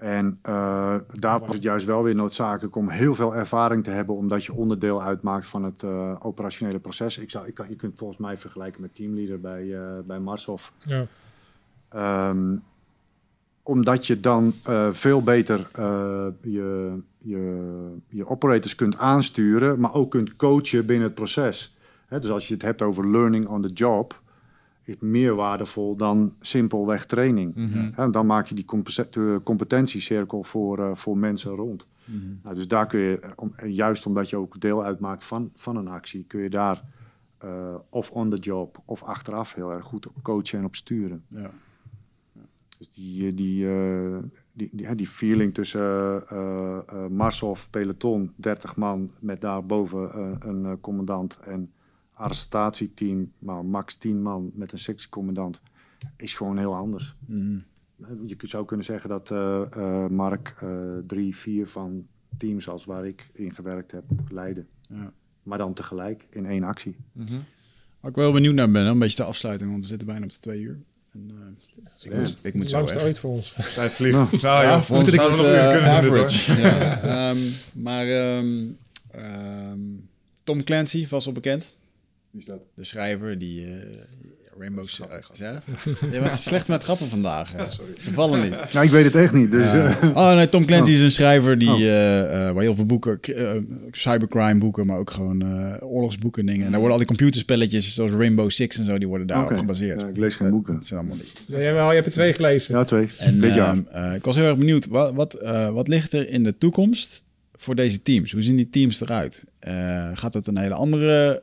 En 0.00 0.38
eh, 0.42 0.96
daar 1.12 1.40
was 1.40 1.54
het 1.54 1.62
juist 1.62 1.86
wel 1.86 2.02
weer 2.02 2.14
noodzakelijk 2.14 2.76
om 2.76 2.88
heel 2.88 3.14
veel 3.14 3.34
ervaring 3.34 3.84
te 3.84 3.90
hebben, 3.90 4.14
omdat 4.14 4.44
je 4.44 4.54
onderdeel 4.54 5.02
uitmaakt 5.02 5.46
van 5.46 5.64
het 5.64 5.82
eh, 5.82 6.16
operationele 6.18 6.78
proces. 6.78 7.18
Ik 7.18 7.30
zou, 7.30 7.46
ik 7.46 7.54
kan, 7.54 7.68
je 7.68 7.76
kunt 7.76 7.98
volgens 7.98 8.18
mij 8.18 8.38
vergelijken 8.38 8.80
met 8.80 8.94
teamleader 8.94 9.40
bij, 9.40 9.74
eh 9.74 9.98
bij 10.04 10.18
Marshof. 10.18 10.72
Ja. 10.78 11.06
Ehm, 11.88 12.56
omdat 13.62 14.06
je 14.06 14.20
dan 14.20 14.54
veel 14.90 15.22
beter 15.22 15.68
je, 16.42 16.98
je, 17.18 17.96
je 18.08 18.26
operators 18.26 18.74
kunt 18.74 18.98
aansturen, 18.98 19.80
maar 19.80 19.94
ook 19.94 20.10
kunt 20.10 20.36
coachen 20.36 20.86
binnen 20.86 21.06
het 21.06 21.14
proces. 21.14 21.76
Hè, 22.06 22.20
dus 22.20 22.30
als 22.30 22.48
je 22.48 22.54
het 22.54 22.62
hebt 22.62 22.82
over 22.82 23.10
learning 23.10 23.46
on 23.46 23.62
the 23.62 23.72
job, 23.72 24.20
is 24.84 24.96
meer 24.98 25.34
waardevol 25.34 25.96
dan 25.96 26.34
simpelweg 26.40 27.06
training. 27.06 27.54
Hè, 27.94 28.10
dan 28.10 28.26
maak 28.26 28.46
je 28.46 28.54
die 28.54 28.64
compet- 28.64 29.16
eh, 29.16 29.36
competentiecirkel 29.44 30.42
voor, 30.42 30.78
eh, 30.78 30.94
voor 30.94 31.18
mensen 31.18 31.50
rond. 31.54 31.86
Nou, 32.42 32.54
dus 32.54 32.68
daar 32.68 32.86
kun 32.86 33.00
je, 33.00 33.20
eh, 33.20 33.30
om, 33.36 33.52
juist 33.66 34.06
omdat 34.06 34.30
je 34.30 34.36
ook 34.36 34.60
deel 34.60 34.84
uitmaakt 34.84 35.24
van, 35.24 35.50
van 35.54 35.76
een 35.76 35.88
actie, 35.88 36.24
kun 36.24 36.40
je 36.40 36.50
daar 36.50 36.82
eh, 37.38 37.74
of 37.88 38.10
on 38.10 38.30
the 38.30 38.36
job 38.36 38.82
of 38.84 39.02
achteraf 39.02 39.54
heel 39.54 39.72
erg 39.72 39.84
goed 39.84 40.06
op 40.08 40.14
coachen 40.22 40.58
en 40.58 40.64
op 40.64 40.74
sturen. 40.74 41.24
Ja. 41.28 41.50
Dus 42.78 42.88
die, 42.90 43.26
eh, 43.26 43.32
die, 43.36 43.68
eh, 43.68 44.16
die, 44.52 44.68
die, 44.72 44.94
die 44.94 45.06
feeling 45.06 45.54
tussen 45.54 45.80
eh 45.80 46.20
eh, 46.30 46.78
eh, 46.86 47.06
Marshof, 47.10 47.70
peloton, 47.70 48.32
30 48.36 48.76
man 48.76 49.10
met 49.18 49.40
daarboven 49.40 50.12
eh, 50.12 50.30
een 50.38 50.64
eh, 50.64 50.72
commandant 50.80 51.38
en 51.44 51.70
arrestatieteam, 52.20 53.32
maar 53.38 53.64
max 53.64 53.94
10 53.94 54.22
man 54.22 54.50
met 54.54 54.72
een 54.72 54.78
sectiecommandant, 54.78 55.60
is 56.16 56.34
gewoon 56.34 56.58
heel 56.58 56.74
anders. 56.74 57.14
Mhm. 57.26 57.58
Je 58.26 58.36
zou 58.38 58.64
kunnen 58.64 58.86
zeggen 58.86 59.08
dat 59.08 59.30
eh, 59.30 59.62
eh, 59.72 60.10
Mark 60.10 60.56
eh, 60.60 60.68
drie, 61.06 61.36
vier 61.36 61.68
van 61.68 62.06
teams 62.36 62.68
als 62.68 62.84
waar 62.84 63.06
ik 63.06 63.30
in 63.32 63.54
gewerkt 63.54 63.92
heb, 63.92 64.04
leiden. 64.28 64.68
Ja. 64.88 65.12
Maar 65.42 65.58
dan 65.58 65.74
tegelijk 65.74 66.26
in 66.30 66.46
één 66.46 66.64
actie. 66.64 66.96
Waar 68.00 68.10
ik 68.10 68.16
wel 68.16 68.32
benieuwd 68.32 68.54
naar 68.54 68.70
ben, 68.70 68.86
een 68.86 68.98
beetje 68.98 69.16
de 69.16 69.24
afsluiting, 69.24 69.70
want 69.70 69.82
we 69.82 69.88
zitten 69.88 70.06
bijna 70.06 70.24
op 70.24 70.32
de 70.32 70.38
twee 70.38 70.60
uur. 70.60 70.78
En, 71.12 71.30
eh, 71.30 72.12
ik, 72.12 72.18
moet, 72.18 72.38
ik 72.42 72.54
moet 72.54 72.70
zo 72.70 72.86
ooit 72.96 73.18
voor 73.18 73.30
ons. 73.30 73.54
Tijd 73.74 73.94
vliegt. 73.94 74.42
Nou, 74.42 74.64
ja, 74.64 74.82
voor 74.82 74.96
ons 74.96 75.06
is 75.06 75.14
zouden 75.14 75.38
het 75.38 75.46
we 75.46 75.62
nog 75.62 75.72
kunnen 75.72 76.02
doen 76.02 76.12
dit, 76.20 76.42
ja. 76.42 77.00
Ehm, 77.30 77.38
maar 77.72 78.06
ehm, 78.06 78.66
ehm, 79.10 79.80
Tom 80.44 80.64
Clancy, 80.64 81.06
vast 81.06 81.24
wel 81.24 81.34
bekend. 81.34 81.74
Wie 82.30 82.40
is 82.40 82.46
dat? 82.46 82.60
De 82.74 82.84
schrijver 82.84 83.38
die 83.38 83.66
uh, 83.66 83.72
Rainbow 84.58 84.84
Six. 84.84 85.08
Ja? 85.34 85.62
Je 86.12 86.20
bent 86.22 86.34
slecht 86.34 86.68
met 86.68 86.82
grappen 86.82 87.06
vandaag. 87.06 87.52
hè. 87.52 87.64
Ze 88.04 88.12
vallen 88.12 88.40
niet. 88.42 88.72
Nou, 88.72 88.86
ik 88.86 88.90
weet 88.92 89.04
het 89.04 89.14
echt 89.14 89.32
niet. 89.32 89.50
Dus, 89.50 89.72
eh, 89.72 89.96
Oh 90.14 90.34
nee, 90.34 90.48
Tom 90.48 90.64
Clancy 90.64 90.90
Oh. 90.90 90.96
is 90.96 91.02
een 91.02 91.10
schrijver 91.10 91.58
die 91.58 91.68
Oh. 91.68 91.80
eh, 91.80 92.20
eh, 92.48 92.54
waar 92.54 92.62
heel 92.62 92.74
veel 92.74 92.86
boeken, 92.86 93.20
eh, 93.22 93.50
cybercrime 93.90 94.58
boeken, 94.58 94.86
maar 94.86 94.98
ook 94.98 95.10
gewoon 95.10 95.42
eh, 95.42 95.76
oorlogsboeken 95.88 96.46
dingen. 96.46 96.64
En 96.64 96.70
daar 96.70 96.80
worden 96.80 96.92
al 96.92 96.98
die 96.98 97.16
computerspelletjes 97.16 97.94
zoals 97.94 98.10
Rainbow 98.10 98.50
Six 98.50 98.78
en 98.78 98.84
zo, 98.84 98.98
die 98.98 99.08
worden 99.08 99.26
daarop 99.26 99.58
gebaseerd. 99.58 100.00
Ja, 100.00 100.06
ik 100.06 100.16
lees 100.16 100.34
geen 100.36 100.50
boeken. 100.50 100.74
Dat 100.74 100.86
zijn 100.86 101.00
allemaal 101.00 101.16
niet. 101.16 101.32
Ja, 101.46 101.58
jawel, 101.60 101.88
je 101.88 101.94
hebt 101.94 102.06
er 102.06 102.12
twee 102.12 102.32
gelezen. 102.34 102.74
Ja, 102.76 102.84
twee. 102.84 103.08
En 103.18 103.40
Dit 103.40 103.54
jaar. 103.54 103.68
ehm, 103.92 104.04
eh, 104.06 104.14
ik 104.14 104.24
was 104.24 104.36
heel 104.36 104.44
erg 104.44 104.56
benieuwd, 104.56 104.86
wat, 104.86 105.14
wat, 105.14 105.34
eh, 105.34 105.70
wat 105.70 105.88
ligt 105.88 106.12
er 106.12 106.30
in 106.30 106.42
de 106.44 106.58
toekomst 106.58 107.24
voor 107.54 107.74
deze 107.74 108.02
teams? 108.02 108.32
Hoe 108.32 108.42
zien 108.42 108.56
die 108.56 108.70
teams 108.70 109.00
eruit? 109.00 109.44
Eh, 109.58 110.10
gaat 110.14 110.34
het 110.34 110.46
een 110.46 110.58
hele 110.58 110.74
andere 110.74 111.42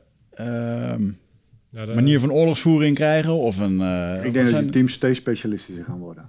Ja, 1.70 1.86
de- 1.86 1.94
manier 1.94 2.20
van 2.20 2.32
oorlogsvoering 2.32 2.94
krijgen? 2.94 3.32
Of 3.32 3.58
een, 3.58 3.80
eh, 3.80 4.24
Ik 4.24 4.32
denk 4.32 4.50
dat 4.50 4.60
die 4.60 4.70
teams 4.70 4.92
steeds 4.92 5.18
specialistischer 5.18 5.84
gaan 5.84 5.98
worden. 5.98 6.28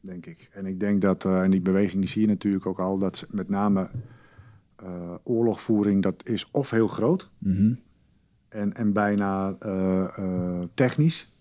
Denk 0.00 0.26
ik. 0.26 0.48
En 0.52 0.66
ik 0.66 0.80
denk 0.80 1.00
dat, 1.02 1.24
eh, 1.24 1.42
en 1.42 1.50
die 1.50 1.60
beweging 1.60 2.00
die 2.00 2.10
zie 2.10 2.20
je 2.20 2.26
natuurlijk 2.26 2.66
ook 2.66 2.80
al, 2.80 2.98
dat 2.98 3.26
met 3.30 3.48
name 3.48 3.90
eh, 4.76 5.14
oorlogvoering, 5.22 6.02
dat 6.02 6.28
is 6.28 6.50
of 6.50 6.70
heel 6.70 6.88
groot 6.88 7.30
Mhm. 7.38 7.74
en, 8.48 8.74
en 8.74 8.92
bijna 8.92 9.56
eh, 9.60 10.18
eh, 10.18 10.62
technisch, 10.74 11.32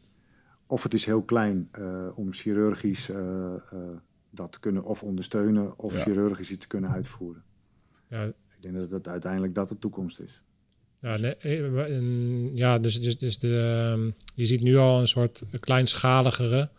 of 0.68 0.84
het 0.84 0.94
is 0.94 1.06
heel 1.06 1.22
klein 1.24 1.68
eh, 1.72 2.08
om 2.16 2.34
chirurgisch 2.34 3.10
eh, 3.10 3.54
eh, 3.54 3.60
dat 4.30 4.52
te 4.52 4.60
kunnen 4.60 4.84
of 4.84 5.04
ondersteunen 5.04 5.80
of 5.80 5.94
Ja. 5.94 6.00
chirurgisch 6.00 6.50
iets 6.52 6.60
te 6.62 6.68
kunnen 6.68 6.90
uitvoeren. 6.92 7.44
ja, 8.10 8.24
Ik 8.24 8.62
denk 8.62 8.76
dat 8.76 8.92
het 8.92 9.08
uiteindelijk 9.08 9.56
dat 9.56 9.70
de 9.70 9.80
toekomst 9.80 10.20
is. 10.20 10.44
Ja, 11.06 11.18
nee, 11.18 11.36
eh, 11.36 12.56
ja 12.56 12.80
dus, 12.80 13.02
dus, 13.02 13.18
dus 13.18 13.38
de, 13.38 13.88
ehm, 13.92 14.10
je 14.36 14.46
ziet 14.46 14.62
nu 14.62 14.78
al 14.78 15.00
een 15.00 15.08
soort 15.08 15.44
kleinschaligere, 15.60 16.70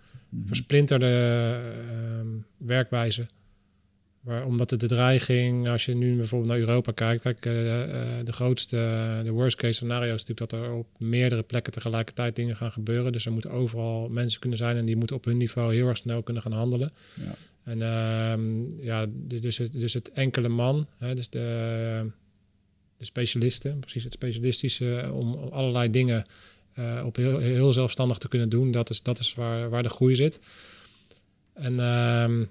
versplinterde 0.45 1.07
ehm, 1.07 2.27
werkwijze. 2.57 3.27
Waar, 4.21 4.47
omdat 4.47 4.69
de, 4.69 4.77
de 4.77 4.87
dreiging, 4.87 5.69
als 5.69 5.85
je 5.85 5.95
nu 5.95 6.17
bijvoorbeeld 6.17 6.51
naar 6.51 6.61
Europa 6.61 6.93
kijkt, 6.93 7.23
kijk, 7.23 7.47
eh, 7.47 7.83
eh, 7.83 8.25
de 8.25 8.33
grootste, 8.33 8.77
de 9.25 9.31
worst 9.31 9.57
case 9.57 9.73
scenario 9.73 10.15
is 10.15 10.25
natuurlijk 10.25 10.51
dat 10.51 10.61
er 10.61 10.73
op 10.73 10.87
meerdere 10.99 11.43
plekken 11.43 11.73
tegelijkertijd 11.73 12.37
dingen 12.37 12.57
gaan 12.57 12.73
gebeuren. 12.73 13.13
Dus 13.13 13.27
er 13.27 13.33
moeten 13.33 13.51
overal 13.51 14.09
mensen 14.09 14.41
kunnen 14.41 14.59
zijn 14.59 14.77
en 14.77 14.85
die 14.85 14.97
moeten 14.97 15.17
op 15.17 15.25
hun 15.25 15.37
niveau 15.37 15.75
heel 15.75 15.89
erg 15.89 15.97
snel 15.97 16.23
kunnen 16.23 16.43
gaan 16.43 16.53
handelen. 16.53 16.93
Ja. 17.15 17.35
En 17.65 17.83
ehm, 17.83 18.81
ja, 18.85 19.07
dus 19.41 19.59
het, 19.59 19.73
dus 19.73 19.95
het 19.95 20.11
enkele 20.13 20.49
man, 20.49 20.87
hè, 20.97 21.15
dus 21.15 21.29
de, 21.29 22.11
de 22.99 23.05
specialisten, 23.05 23.79
precies 23.79 24.05
het 24.05 24.13
specialistische, 24.13 25.11
om 25.13 25.35
allerlei 25.35 25.91
dingen 25.91 26.25
eh, 26.73 27.03
op 27.05 27.17
heel, 27.17 27.39
heel 27.39 27.73
zelfstandig 27.73 28.19
te 28.19 28.29
kunnen 28.29 28.49
doen, 28.49 28.71
dat 28.71 28.91
is, 28.91 29.03
dat 29.03 29.19
is 29.19 29.35
waar, 29.35 29.71
waar 29.71 29.83
de 29.83 29.89
groei 29.89 30.15
zit. 30.15 30.41
En 31.53 31.81
ehm, 31.81 32.45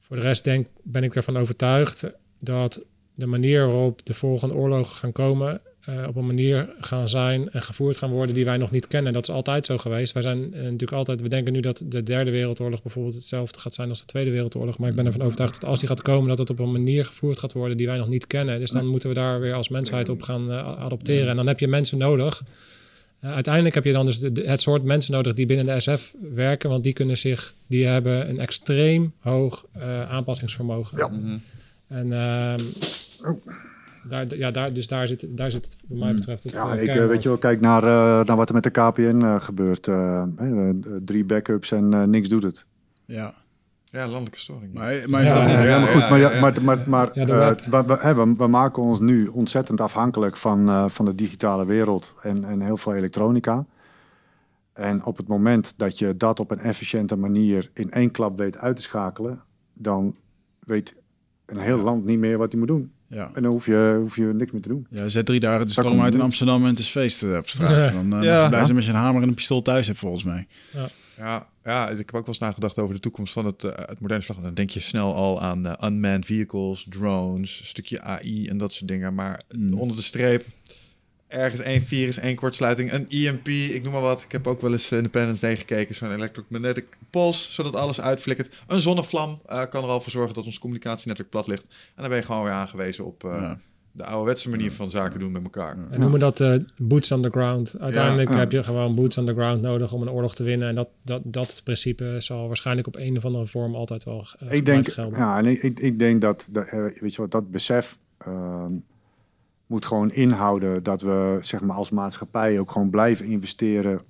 voor 0.00 0.16
de 0.16 0.22
rest 0.22 0.44
denk, 0.44 0.66
ben 0.82 1.02
ik 1.02 1.14
ervan 1.14 1.36
overtuigd 1.36 2.04
dat 2.38 2.84
de 3.14 3.26
manier 3.26 3.66
waarop 3.66 4.06
de 4.06 4.14
volgende 4.14 4.54
oorlogen 4.54 4.96
gaan 4.96 5.12
komen, 5.12 5.60
eh, 5.84 6.04
op 6.08 6.16
een 6.16 6.26
manier 6.26 6.68
gaan 6.80 7.08
zijn 7.08 7.50
en 7.50 7.62
gevoerd 7.62 7.96
gaan 7.96 8.10
worden 8.10 8.34
die 8.34 8.44
wij 8.44 8.56
nog 8.56 8.70
niet 8.70 8.86
kennen. 8.86 9.12
Dat 9.12 9.28
is 9.28 9.34
altijd 9.34 9.66
zo 9.66 9.78
geweest. 9.78 10.12
Wij 10.12 10.22
zijn 10.22 10.54
eh, 10.54 10.62
natuurlijk 10.62 10.92
altijd, 10.92 11.20
we 11.20 11.28
denken 11.28 11.52
nu 11.52 11.60
dat 11.60 11.82
de 11.84 12.02
derde 12.02 12.30
wereldoorlog 12.30 12.82
bijvoorbeeld 12.82 13.14
hetzelfde 13.14 13.58
gaat 13.60 13.74
zijn 13.74 13.88
als 13.88 14.00
de 14.00 14.06
tweede 14.06 14.30
wereldoorlog. 14.30 14.78
Maar 14.78 14.90
ik 14.90 14.96
ben 14.96 15.06
ervan 15.06 15.22
overtuigd 15.22 15.60
dat 15.60 15.70
als 15.70 15.78
die 15.78 15.88
gaat 15.88 16.02
komen, 16.02 16.28
dat 16.28 16.38
het 16.38 16.50
op 16.50 16.58
een 16.58 16.72
manier 16.72 17.04
gevoerd 17.04 17.38
gaat 17.38 17.52
worden 17.52 17.76
die 17.76 17.86
wij 17.86 17.96
nog 17.98 18.08
niet 18.08 18.26
kennen. 18.26 18.58
Dus 18.58 18.70
dan 18.70 18.86
moeten 18.86 19.08
we 19.08 19.14
daar 19.14 19.40
weer 19.40 19.54
als 19.54 19.68
mensheid 19.68 20.08
op 20.08 20.22
gaan 20.22 20.50
eh, 20.50 20.78
adopteren. 20.78 21.28
En 21.28 21.36
dan 21.36 21.46
heb 21.46 21.58
je 21.60 21.68
mensen 21.68 21.98
nodig. 21.98 22.42
Uiteindelijk 23.20 23.74
heb 23.74 23.84
je 23.84 23.92
dan 23.92 24.04
dus 24.06 24.18
de- 24.18 24.32
de- 24.32 24.42
het 24.48 24.62
soort 24.62 24.82
mensen 24.82 25.12
nodig 25.12 25.34
die 25.34 25.46
binnen 25.46 25.66
de 25.66 25.80
SF 25.80 26.14
werken, 26.34 26.70
want 26.70 26.82
die 26.84 26.92
kunnen 26.92 27.18
zich, 27.18 27.54
die 27.66 27.86
hebben 27.86 28.28
een 28.28 28.38
extreem 28.38 29.12
hoog 29.18 29.66
aanpassingsvermogen. 30.08 30.98
Ja. 30.98 31.10
En 31.88 32.12
ehm, 32.12 32.60
daar, 34.08 34.36
ja, 34.36 34.50
daar, 34.50 34.72
dus 34.72 34.86
daar 34.86 35.06
zit, 35.06 35.36
daar 35.36 35.50
zit 35.50 35.64
het, 35.64 35.78
wat 35.88 35.98
mij 35.98 36.14
betreft 36.14 36.42
het 36.42 36.52
Ja, 36.52 36.74
eh, 36.74 36.82
ik 36.82 36.88
eh, 36.88 37.06
weet 37.06 37.22
je 37.22 37.28
wel, 37.28 37.38
kijk 37.38 37.60
naar, 37.60 37.82
eh, 37.84 38.26
naar 38.26 38.36
wat 38.36 38.48
er 38.48 38.54
met 38.54 38.62
de 38.62 38.70
KPN 38.70 39.38
gebeurt. 39.40 39.86
Hè, 39.86 40.78
drie 41.04 41.24
backups 41.24 41.72
en 41.72 42.10
niks 42.10 42.28
doet 42.28 42.42
het. 42.42 42.66
Ja, 43.04 43.34
Ja, 43.84 44.06
landelijke 44.06 44.38
storing. 44.38 44.72
maar, 44.72 45.02
maar 45.06 45.22
is 45.22 45.28
Ja, 45.28 45.40
dat- 45.40 45.50
Ja, 45.52 45.62
ja, 45.62 45.78
maar 45.78 45.88
goed, 45.88 46.08
maar, 46.56 46.82
maar, 46.86 47.12
maar, 47.86 48.36
we, 48.36 48.46
maken 48.46 48.82
ons 48.82 49.00
nu 49.00 49.26
ontzettend 49.26 49.80
afhankelijk 49.80 50.36
van, 50.36 50.68
eh, 50.68 50.88
van 50.88 51.04
de 51.04 51.14
digitale 51.14 51.66
wereld 51.66 52.14
en, 52.22 52.44
en 52.44 52.60
heel 52.60 52.76
veel 52.76 52.94
elektronica. 52.94 53.66
En 54.72 55.04
op 55.04 55.16
het 55.16 55.28
moment 55.28 55.74
dat 55.78 55.98
je 55.98 56.16
dat 56.16 56.40
op 56.40 56.50
een 56.50 56.58
efficiënte 56.58 57.16
manier 57.16 57.70
in 57.74 57.90
één 57.90 58.10
klap 58.10 58.38
weet 58.38 58.58
uit 58.58 58.76
te 58.76 58.82
schakelen, 58.82 59.42
dan 59.72 60.16
weet 60.60 60.96
een 61.46 61.58
heel 61.58 61.78
land 61.78 62.04
niet 62.04 62.18
meer 62.18 62.38
wat 62.38 62.50
hij 62.50 62.58
moet 62.58 62.68
doen. 62.68 62.92
Ja. 63.12 63.30
En 63.34 63.42
dan 63.42 63.52
hoef 63.52 63.66
je, 63.66 63.96
hoef 64.00 64.16
je 64.16 64.22
niks 64.24 64.52
meer 64.52 64.62
te 64.62 64.68
doen. 64.68 64.86
Ja, 64.90 65.08
zet 65.08 65.26
drie 65.26 65.40
dagen 65.40 65.66
de 65.66 65.72
stroom 65.72 66.00
uit 66.00 66.14
in. 66.14 66.20
Amsterdam 66.20 66.62
en 66.62 66.68
het 66.68 66.78
is 66.78 66.88
feest 66.88 67.22
eh, 67.22 67.36
op 67.36 67.48
straat. 67.48 67.70
Ja. 67.76 67.90
Dan 67.90 68.14
uh, 68.18 68.22
Ja. 68.22 68.46
blijven 68.48 68.68
ze 68.68 68.74
met 68.74 68.84
je 68.84 68.90
een 68.90 68.96
hamer 68.96 69.22
en 69.22 69.28
een 69.28 69.34
pistool 69.34 69.62
thuis 69.62 69.86
hebt, 69.86 69.98
volgens 69.98 70.24
mij. 70.24 70.46
Ja, 71.16 71.46
ja, 71.64 71.88
ik 71.88 71.96
heb 71.96 72.06
ook 72.06 72.12
wel 72.12 72.22
eens 72.26 72.38
nagedacht 72.38 72.78
over 72.78 72.94
de 72.94 73.00
toekomst 73.00 73.32
van 73.32 73.44
het, 73.46 73.64
eh, 73.64 73.70
het 73.86 74.00
moderne 74.00 74.22
slag. 74.24 74.36
Dan 74.40 74.54
denk 74.54 74.70
je 74.70 74.80
snel 74.80 75.14
al 75.14 75.40
aan 75.42 75.76
unmanned 75.84 76.26
vehicles, 76.26 76.86
drones, 76.88 77.58
een 77.60 77.66
stukje 77.66 78.00
AI 78.02 78.46
en 78.48 78.56
dat 78.56 78.72
soort 78.72 78.88
dingen. 78.88 79.14
Maar 79.14 79.42
Mm. 79.58 79.74
onder 79.74 79.96
de 79.96 80.02
streep, 80.02 80.44
ergens 81.32 81.60
één 81.60 81.82
virus, 81.82 82.18
één 82.18 82.34
kortsluiting, 82.36 82.92
een 82.92 83.08
EMP, 83.08 83.48
ik 83.48 83.82
noem 83.82 83.92
maar 83.92 84.02
wat. 84.02 84.22
Ik 84.22 84.32
heb 84.32 84.46
ook 84.46 84.60
wel 84.60 84.72
eens 84.72 84.92
Independence 84.92 85.40
Day 85.40 85.56
gekeken, 85.56 85.94
zo'n 85.94 86.12
electromagnetic 86.14 86.84
pulse, 87.10 87.52
zodat 87.52 87.76
alles 87.76 88.00
uitflikkert. 88.00 88.62
Een 88.66 88.80
zonnevlam 88.80 89.40
eh, 89.46 89.62
kan 89.70 89.82
er 89.84 89.88
al 89.90 90.00
voor 90.00 90.12
zorgen 90.12 90.34
dat 90.34 90.44
ons 90.44 90.58
communicatienetwerk 90.58 91.30
plat 91.30 91.46
ligt. 91.46 91.64
En 91.94 92.00
dan 92.02 92.08
ben 92.08 92.16
je 92.18 92.24
gewoon 92.24 92.42
weer 92.42 92.52
aangewezen 92.52 93.04
op 93.04 93.24
eh, 93.24 93.30
Ja. 93.40 93.58
de 93.92 94.04
ouderwetse 94.04 94.50
manier 94.50 94.72
van 94.72 94.90
zaken 94.90 95.20
doen 95.20 95.32
met 95.32 95.42
elkaar. 95.42 95.76
En 95.90 96.00
noemen 96.00 96.20
dat 96.20 96.40
eh, 96.40 96.54
boots 96.76 97.12
on 97.12 97.22
the 97.22 97.30
ground. 97.30 97.74
Uiteindelijk 97.80 98.28
Ja. 98.30 98.36
heb 98.38 98.52
je 98.52 98.62
gewoon 98.64 98.94
boots 98.94 99.18
on 99.18 99.26
the 99.26 99.32
ground 99.32 99.60
nodig 99.60 99.92
om 99.92 100.02
een 100.02 100.10
oorlog 100.10 100.34
te 100.34 100.42
winnen. 100.42 100.68
En 100.68 100.74
dat, 100.74 100.88
dat, 101.02 101.20
dat 101.24 101.60
principe 101.64 102.16
zal 102.18 102.46
waarschijnlijk 102.46 102.86
op 102.86 102.96
een 102.96 103.16
of 103.16 103.24
andere 103.24 103.46
vorm 103.46 103.74
altijd 103.74 104.04
wel 104.04 104.26
eh, 104.38 104.52
Ik 104.52 104.64
denk, 104.66 104.88
gelden. 104.88 105.18
ja, 105.18 105.38
en 105.38 105.46
ik, 105.46 105.62
ik, 105.62 105.80
ik 105.80 105.98
denk 105.98 106.20
dat, 106.20 106.48
dat, 106.50 106.70
weet 107.00 107.14
je 107.14 107.20
wat, 107.20 107.30
dat 107.30 107.50
besef 107.50 107.98
ehm, 108.18 108.72
moet 109.66 109.86
gewoon 109.86 110.10
inhouden 110.10 110.82
dat 110.82 111.02
we 111.02 111.38
zeg 111.40 111.60
maar, 111.60 111.76
als 111.76 111.90
maatschappij 111.90 112.58
ook 112.58 112.70
gewoon 112.70 112.90
blijven 112.90 113.26
investeren 113.26 114.00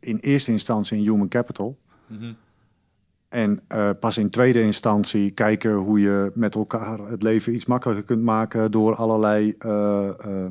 in 0.00 0.18
eerste 0.18 0.50
instantie 0.50 0.96
in 0.96 1.02
human 1.02 1.28
capital. 1.28 1.78
Mhm. 2.06 2.32
En 3.28 3.60
eh, 3.68 3.90
pas 4.00 4.18
in 4.18 4.30
tweede 4.30 4.62
instantie 4.62 5.30
kijken 5.30 5.74
hoe 5.74 6.00
je 6.00 6.30
met 6.34 6.54
elkaar 6.54 6.98
het 6.98 7.22
leven 7.22 7.54
iets 7.54 7.66
makkelijker 7.66 8.04
kunt 8.04 8.22
maken 8.22 8.70
door 8.70 8.94
allerlei 8.94 9.54
eh, 9.58 10.08
eh, 10.20 10.46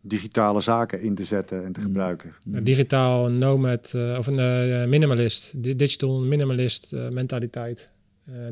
digitale 0.00 0.60
zaken 0.60 1.00
in 1.00 1.14
te 1.14 1.24
zetten 1.24 1.64
en 1.64 1.72
te 1.72 1.80
gebruiken. 1.80 2.34
Een 2.52 2.64
digitaal 2.64 3.28
nomad 3.28 3.94
eh, 3.94 4.16
of 4.18 4.26
een 4.26 4.88
minimalist, 4.88 5.62
di- 5.62 5.76
digital 5.76 6.20
minimalist 6.20 6.92
mentaliteit. 6.92 7.92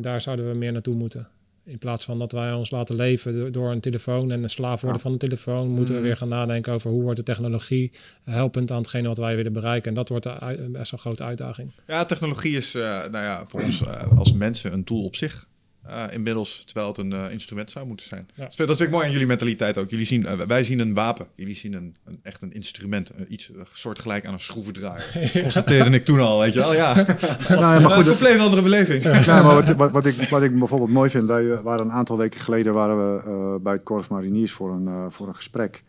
Daar 0.00 0.20
zouden 0.20 0.50
we 0.50 0.58
meer 0.58 0.72
naartoe 0.72 0.94
moeten. 0.94 1.28
In 1.66 1.78
plaats 1.78 2.04
van 2.04 2.18
dat 2.18 2.32
wij 2.32 2.52
ons 2.52 2.70
laten 2.70 2.94
leven 2.96 3.34
do- 3.38 3.50
door 3.50 3.70
een 3.70 3.80
telefoon 3.80 4.30
en 4.30 4.42
een 4.42 4.50
slaaf 4.50 4.80
worden 4.80 4.96
Ja. 4.98 5.02
van 5.02 5.12
een 5.12 5.18
telefoon, 5.18 5.68
moeten 5.68 5.94
Mm. 5.94 6.00
we 6.00 6.06
weer 6.06 6.16
gaan 6.16 6.28
nadenken 6.28 6.72
over 6.72 6.90
hoe 6.90 7.02
wordt 7.02 7.16
de 7.18 7.24
technologie 7.24 7.92
helpend 8.24 8.70
aan 8.70 8.76
hetgene 8.78 9.08
wat 9.08 9.18
wij 9.18 9.36
willen 9.36 9.52
bereiken. 9.52 9.88
En 9.88 9.94
dat 9.94 10.08
wordt 10.08 10.24
een 10.24 10.64
een 10.64 10.72
best 10.72 10.90
wel 10.90 11.00
grote 11.00 11.22
uitdaging. 11.24 11.70
Ja, 11.86 12.04
technologie 12.04 12.56
is 12.56 12.74
eh, 12.74 12.82
nou 12.82 13.10
ja, 13.24 13.46
voor 13.46 13.60
ons 13.62 13.82
eh, 13.86 14.18
als 14.18 14.32
mensen 14.32 14.72
een 14.72 14.84
tool 14.84 15.04
op 15.04 15.16
zich. 15.16 15.46
Eh, 15.88 16.04
inmiddels, 16.10 16.64
terwijl 16.64 16.86
het 16.88 16.98
een 16.98 17.12
eh, 17.12 17.30
instrument 17.30 17.70
zou 17.70 17.86
moeten 17.86 18.06
zijn. 18.06 18.28
Ja. 18.34 18.42
Dat, 18.44 18.54
vind, 18.54 18.80
ik 18.80 18.90
mooi 18.90 19.06
aan 19.06 19.12
jullie 19.12 19.26
mentaliteit 19.26 19.78
ook. 19.78 19.90
Jullie 19.90 20.06
zien, 20.06 20.26
eh, 20.26 20.40
wij 20.40 20.64
zien 20.64 20.78
een 20.78 20.94
wapen. 20.94 21.26
Jullie 21.34 21.54
zien 21.54 21.74
een, 21.74 21.96
een, 22.04 22.20
echt 22.22 22.42
een 22.42 22.52
instrument. 22.52 23.10
iets 23.28 23.50
soortgelijk 23.72 24.26
aan 24.26 24.32
een 24.32 24.40
schroevendraaier. 24.40 25.30
Constateerde 25.42 25.90
ik 25.90 26.04
toen 26.04 26.20
al, 26.20 26.40
weet 26.40 26.52
je 26.52 26.58
wel. 26.58 26.74
Ja, 26.74 26.94
Nou, 27.48 27.60
ja, 27.60 27.80
maar 27.80 27.82
een 27.84 27.90
goed, 27.90 28.06
compleet 28.06 28.38
andere 28.38 28.62
beleving. 28.62 29.02
Ja, 29.24 29.42
maar 29.42 29.54
wat, 29.54 29.74
wat, 29.74 29.90
wat, 29.90 30.06
ik, 30.06 30.14
wat 30.28 30.42
ik 30.42 30.58
bijvoorbeeld 30.58 30.90
mooi 30.90 31.10
vind, 31.10 31.26
wij 31.28 31.50
eh, 31.52 31.60
waren 31.60 31.84
een 31.86 31.92
aantal 31.92 32.16
weken 32.16 32.40
geleden 32.40 32.74
waren 32.74 32.96
we 33.14 33.22
eh, 33.26 33.62
bij 33.62 33.72
het 33.72 33.82
Corps 33.82 34.08
Mariniers 34.08 34.52
voor 34.52 34.72
een, 34.72 34.86
eh, 34.86 35.04
voor 35.08 35.28
een 35.28 35.34
gesprek. 35.34 35.82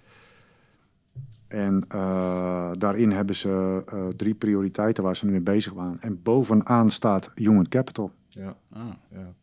En 1.48 1.86
eh, 1.88 2.72
daarin 2.78 3.12
hebben 3.12 3.36
ze 3.36 3.84
eh, 3.86 4.08
drie 4.16 4.34
prioriteiten 4.34 5.04
waar 5.04 5.16
ze 5.16 5.26
nu 5.26 5.32
mee 5.32 5.42
bezig 5.42 5.74
waren. 5.74 5.98
En 6.02 6.22
bovenaan 6.24 6.90
staat 6.92 7.32
human 7.36 7.68
capital. 7.70 8.12
Ja, 8.30 8.56
Ah. 8.74 8.82
ja. 9.12 9.34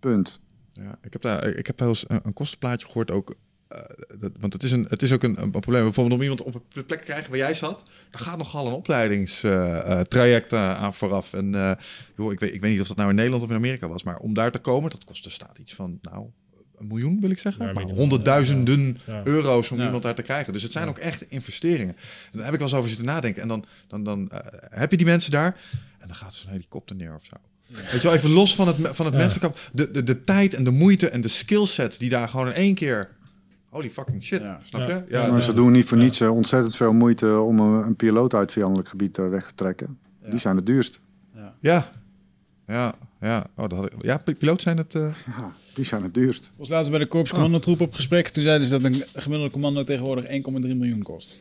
Punt. 0.00 0.40
Ja, 0.72 0.98
ik 1.02 1.12
heb 1.12 1.22
daar, 1.22 1.46
ik 1.46 1.66
heb 1.66 1.78
wel 1.78 1.88
eens 1.88 2.04
een, 2.10 2.20
een 2.22 2.32
kostenplaatje 2.32 2.86
gehoord 2.86 3.10
ook. 3.10 3.34
eh, 3.68 3.78
dat, 4.18 4.32
want 4.40 4.52
het 4.52 4.62
is, 4.62 4.72
een, 4.72 4.86
het 4.88 5.02
is 5.02 5.12
ook 5.12 5.22
een, 5.22 5.42
een 5.42 5.50
probleem. 5.50 5.82
Bijvoorbeeld 5.82 6.16
om 6.16 6.22
iemand 6.22 6.42
op 6.42 6.54
een 6.54 6.84
plek 6.84 6.98
te 6.98 7.04
krijgen 7.04 7.28
waar 7.30 7.38
jij 7.38 7.54
zat, 7.54 7.82
daar 8.10 8.20
gaat 8.22 8.38
nogal 8.38 8.66
een 8.66 8.72
opleidingstraject 8.72 10.52
eh, 10.52 10.74
aan 10.82 10.94
vooraf. 10.94 11.32
En 11.34 11.54
eh, 11.54 11.72
joh, 12.16 12.32
ik, 12.32 12.40
weet, 12.40 12.54
ik 12.54 12.60
weet 12.60 12.70
niet 12.72 12.80
of 12.80 12.88
dat 12.88 12.96
nou 12.96 13.08
in 13.08 13.14
Nederland 13.14 13.42
of 13.42 13.50
in 13.50 13.56
Amerika 13.56 13.88
was, 13.88 14.02
maar 14.02 14.16
om 14.18 14.34
daar 14.34 14.50
te 14.50 14.58
komen, 14.58 14.90
dat 14.90 15.04
kostte 15.04 15.30
staat 15.30 15.58
iets 15.58 15.74
van, 15.74 15.98
nou, 16.02 16.26
een 16.76 16.86
miljoen 16.86 17.20
wil 17.20 17.30
ik 17.30 17.38
zeggen. 17.38 17.66
Ja, 17.66 17.72
maar 17.72 17.82
honderdduizenden 17.82 18.98
Ja. 19.06 19.20
euro's 19.24 19.70
om 19.70 19.78
Ja. 19.78 19.84
iemand 19.84 20.02
daar 20.02 20.14
te 20.14 20.22
krijgen. 20.22 20.52
Dus 20.52 20.62
het 20.62 20.72
zijn 20.72 20.88
ook 20.88 20.98
echt 20.98 21.22
investeringen. 21.22 21.96
En 21.96 22.30
daar 22.32 22.44
heb 22.44 22.52
ik 22.52 22.58
wel 22.58 22.68
eens 22.68 22.76
over 22.76 22.88
zitten 22.88 23.06
nadenken. 23.06 23.42
En 23.42 23.48
dan, 23.48 23.64
dan, 23.88 24.02
dan 24.04 24.30
eh, 24.30 24.38
heb 24.78 24.90
je 24.90 24.96
die 24.96 25.06
mensen 25.06 25.30
daar 25.30 25.60
en 25.98 26.06
dan 26.06 26.16
gaat 26.16 26.34
zo'n 26.34 26.50
helikopter 26.50 26.96
neer 26.96 27.14
of 27.14 27.24
zo. 27.24 27.36
Weet 27.72 28.02
je 28.02 28.08
wel, 28.08 28.14
even 28.16 28.30
los 28.30 28.54
van 28.54 28.66
het, 28.66 28.76
van 28.80 29.06
het 29.06 29.14
Ja. 29.14 29.20
menselijke. 29.20 29.58
De, 29.72 29.90
de, 29.90 30.02
de 30.02 30.24
tijd 30.24 30.54
en 30.54 30.64
de 30.64 30.70
moeite 30.70 31.08
en 31.08 31.20
de 31.20 31.28
skillsets 31.28 31.98
die 31.98 32.08
daar 32.10 32.28
gewoon 32.28 32.46
in 32.46 32.52
één 32.52 32.74
keer... 32.74 33.16
Holy 33.68 33.90
fucking 33.90 34.22
shit, 34.22 34.40
Ja. 34.40 34.60
snap 34.64 34.80
Ja. 34.80 34.86
je? 34.86 34.92
Ja, 35.08 35.20
Ja, 35.20 35.26
maar 35.26 35.34
dus- 35.36 35.44
ze 35.44 35.52
doen 35.54 35.72
niet 35.72 35.84
voor 35.84 35.98
niets 35.98 36.20
eh, 36.20 36.34
ontzettend 36.34 36.76
veel 36.76 36.92
moeite 36.92 37.38
om 37.40 37.58
een, 37.60 37.86
een 37.86 37.96
piloot 37.96 38.34
uit 38.34 38.52
vijandelijk 38.52 38.88
gebied 38.88 39.18
eh, 39.18 39.28
weg 39.28 39.46
te 39.46 39.54
trekken. 39.54 39.98
Ja. 40.22 40.30
Die 40.30 40.38
zijn 40.38 40.56
het 40.56 40.66
duurst. 40.66 41.00
ja. 41.60 41.90
Ja, 42.66 42.92
ja. 43.20 43.46
Oh, 43.56 43.68
dat 43.68 43.78
had 43.78 43.92
ik- 43.92 44.02
ja, 44.04 44.20
piloot 44.38 44.62
zijn 44.62 44.76
het... 44.76 44.94
eh, 44.94 45.02
Ja, 45.26 45.52
die 45.74 45.84
zijn 45.84 46.02
het 46.02 46.14
duurst. 46.14 46.50
was 46.56 46.68
laatst 46.68 46.90
bij 46.90 46.98
de 47.00 47.06
korpscommandotroep 47.06 47.80
op 47.80 47.92
gesprek. 47.94 48.28
Toen 48.28 48.42
zeiden 48.42 48.68
ze 48.68 48.78
dat 48.80 48.90
een 48.92 49.04
gemiddelde 49.14 49.52
commando 49.52 49.84
tegenwoordig 49.84 50.24
1,3 50.24 50.76
miljoen 50.76 51.02
kost. 51.02 51.36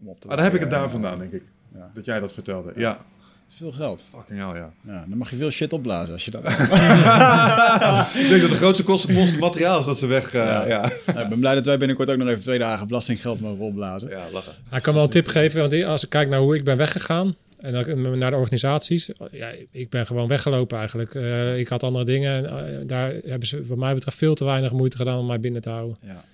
Om 0.00 0.08
op 0.08 0.20
te 0.20 0.28
Ah, 0.28 0.34
daar 0.36 0.44
heb 0.44 0.54
ik 0.54 0.60
het 0.60 0.70
daar 0.70 0.84
eh, 0.84 0.90
vandaan, 0.90 1.18
denk 1.18 1.32
ik. 1.32 1.42
Ja. 1.74 1.90
Dat 1.94 2.04
jij 2.04 2.20
dat 2.20 2.32
vertelde. 2.32 2.72
Ja. 2.76 3.04
Is 3.50 3.56
veel 3.56 3.72
geld. 3.72 4.02
Fucking 4.10 4.38
hell, 4.38 4.56
ja. 4.60 4.72
Ja, 4.86 5.04
dan 5.08 5.18
mag 5.18 5.30
je 5.30 5.36
veel 5.36 5.50
shit 5.50 5.72
opblazen 5.72 6.12
als 6.12 6.24
je 6.24 6.30
dat... 6.30 6.42
ik 8.22 8.28
denk 8.28 8.40
dat 8.40 8.50
de 8.50 8.56
grootste 8.56 8.82
kostenpost 8.82 9.30
het 9.30 9.40
materiaal 9.40 9.80
is 9.80 9.86
dat 9.86 9.98
ze 9.98 10.06
weg... 10.06 10.34
eh, 10.34 10.40
ja. 10.42 10.66
Ja. 10.66 10.90
Ja, 11.06 11.20
ik 11.20 11.28
ben 11.28 11.38
blij 11.38 11.54
dat 11.54 11.64
wij 11.64 11.78
binnenkort 11.78 12.10
ook 12.10 12.16
nog 12.16 12.28
even 12.28 12.40
twee 12.40 12.58
dagen 12.58 12.86
belastinggeld 12.86 13.40
mogen 13.40 13.64
opblazen. 13.64 14.08
lachen. 14.32 14.52
Ik 14.72 14.82
kan 14.82 14.94
wel 14.94 15.02
een 15.02 15.10
tip 15.10 15.26
geven, 15.26 15.60
want 15.60 15.84
als 15.84 16.04
ik 16.04 16.10
kijk 16.10 16.28
naar 16.28 16.40
hoe 16.40 16.56
ik 16.56 16.64
ben 16.64 16.76
weggegaan 16.76 17.36
en 17.58 17.72
dan 17.72 18.18
naar 18.18 18.30
de 18.30 18.36
organisaties, 18.36 19.10
ja, 19.30 19.52
ik 19.70 19.90
ben 19.90 20.06
gewoon 20.06 20.28
weggelopen 20.28 20.78
eigenlijk. 20.78 21.14
Eh, 21.14 21.58
ik 21.58 21.68
had 21.68 21.82
andere 21.82 22.04
dingen 22.04 22.48
en 22.48 22.78
eh, 22.80 22.86
daar 22.86 23.14
hebben 23.24 23.48
ze 23.48 23.66
wat 23.66 23.78
mij 23.78 23.94
betreft 23.94 24.16
veel 24.16 24.34
te 24.34 24.44
weinig 24.44 24.72
moeite 24.72 24.96
gedaan 24.96 25.18
om 25.18 25.26
mij 25.26 25.40
binnen 25.40 25.62
te 25.62 25.70
houden. 25.70 25.96
Ja. 26.02 26.24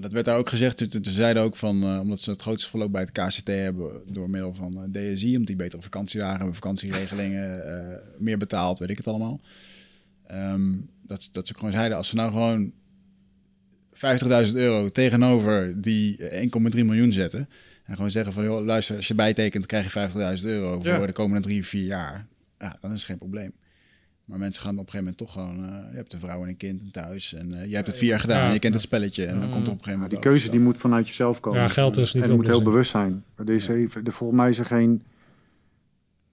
Dat 0.00 0.12
werd 0.12 0.24
daar 0.24 0.38
ook 0.38 0.48
gezegd. 0.48 0.90
Toen 0.90 1.04
zeiden 1.04 1.42
ook 1.42 1.56
van, 1.56 1.82
eh, 1.82 1.98
omdat 2.00 2.20
ze 2.20 2.30
het 2.30 2.42
grootste 2.42 2.68
verloop 2.70 2.92
bij 2.92 3.00
het 3.00 3.12
KCT 3.12 3.46
hebben 3.46 4.00
door 4.06 4.30
middel 4.30 4.54
van 4.54 4.92
eh, 4.94 5.12
DSI, 5.14 5.30
omdat 5.32 5.46
die 5.46 5.56
betere 5.56 5.82
vakantiedagen 5.82 6.36
hebben, 6.36 6.54
vakantieregelingen, 6.54 7.64
eh, 7.64 7.96
meer 8.18 8.38
betaald, 8.38 8.78
weet 8.78 8.90
ik 8.90 8.96
het 8.96 9.06
allemaal. 9.06 9.40
Ehm, 10.26 10.76
dat, 11.06 11.28
dat 11.32 11.46
ze 11.46 11.54
gewoon 11.54 11.72
zeiden, 11.72 11.96
als 11.96 12.08
ze 12.08 12.14
nou 12.14 12.32
gewoon 12.32 12.72
50.000 13.92 14.56
euro 14.56 14.88
tegenover 14.88 15.80
die 15.82 16.28
eh, 16.28 16.40
1,3 16.40 16.84
miljoen 16.84 17.12
zetten. 17.12 17.48
En 17.84 17.94
gewoon 17.94 18.10
zeggen 18.10 18.32
van, 18.32 18.44
joh, 18.44 18.64
luister, 18.64 18.96
als 18.96 19.08
je 19.08 19.14
bijtekent, 19.14 19.66
krijg 19.66 19.84
je 19.84 19.90
50.000 20.38 20.44
euro 20.44 20.80
Ja. 20.82 20.96
voor 20.96 21.06
de 21.06 21.12
komende 21.12 21.42
drie, 21.42 21.66
vier 21.66 21.84
jaar. 21.84 22.26
Ja, 22.58 22.76
dan 22.80 22.92
is 22.92 22.98
het 22.98 23.06
geen 23.06 23.18
probleem. 23.18 23.52
Maar 24.28 24.38
mensen 24.38 24.62
gaan 24.62 24.78
op 24.78 24.86
een 24.86 24.90
gegeven 24.90 25.04
moment 25.04 25.18
toch 25.18 25.32
gewoon... 25.32 25.64
eh, 25.64 25.90
je 25.90 25.96
hebt 25.96 26.12
een 26.12 26.20
vrouw 26.20 26.42
en 26.42 26.48
een 26.48 26.56
kind 26.56 26.80
en 26.80 26.90
thuis. 26.90 27.34
En 27.34 27.54
eh, 27.54 27.68
je 27.68 27.74
hebt 27.74 27.86
het 27.86 27.96
vier 27.96 28.08
jaar 28.08 28.20
gedaan. 28.20 28.38
Ja. 28.40 28.46
en 28.46 28.52
je 28.52 28.58
kent 28.58 28.74
het 28.74 28.82
spelletje. 28.82 29.24
En 29.24 29.40
dan 29.40 29.50
komt 29.50 29.66
er 29.66 29.72
op 29.72 29.78
een 29.78 29.84
gegeven 29.84 29.92
moment... 29.92 30.10
Die 30.10 30.18
keuze 30.20 30.50
die 30.50 30.60
moet 30.60 30.76
vanuit 30.78 31.08
jezelf 31.08 31.40
komen. 31.40 31.60
Ja, 31.60 31.68
geld 31.68 31.96
is 31.96 32.14
niet 32.14 32.22
En 32.24 32.30
je 32.30 32.36
moet 32.36 32.46
heel 32.46 32.62
bewust 32.62 32.90
zijn. 32.90 33.24
Er 33.36 33.50
is 33.50 33.68
even, 33.68 34.04
er, 34.04 34.12
volgens 34.12 34.40
mij 34.40 34.48
is 34.48 34.58
er 34.58 34.64
geen... 34.64 35.02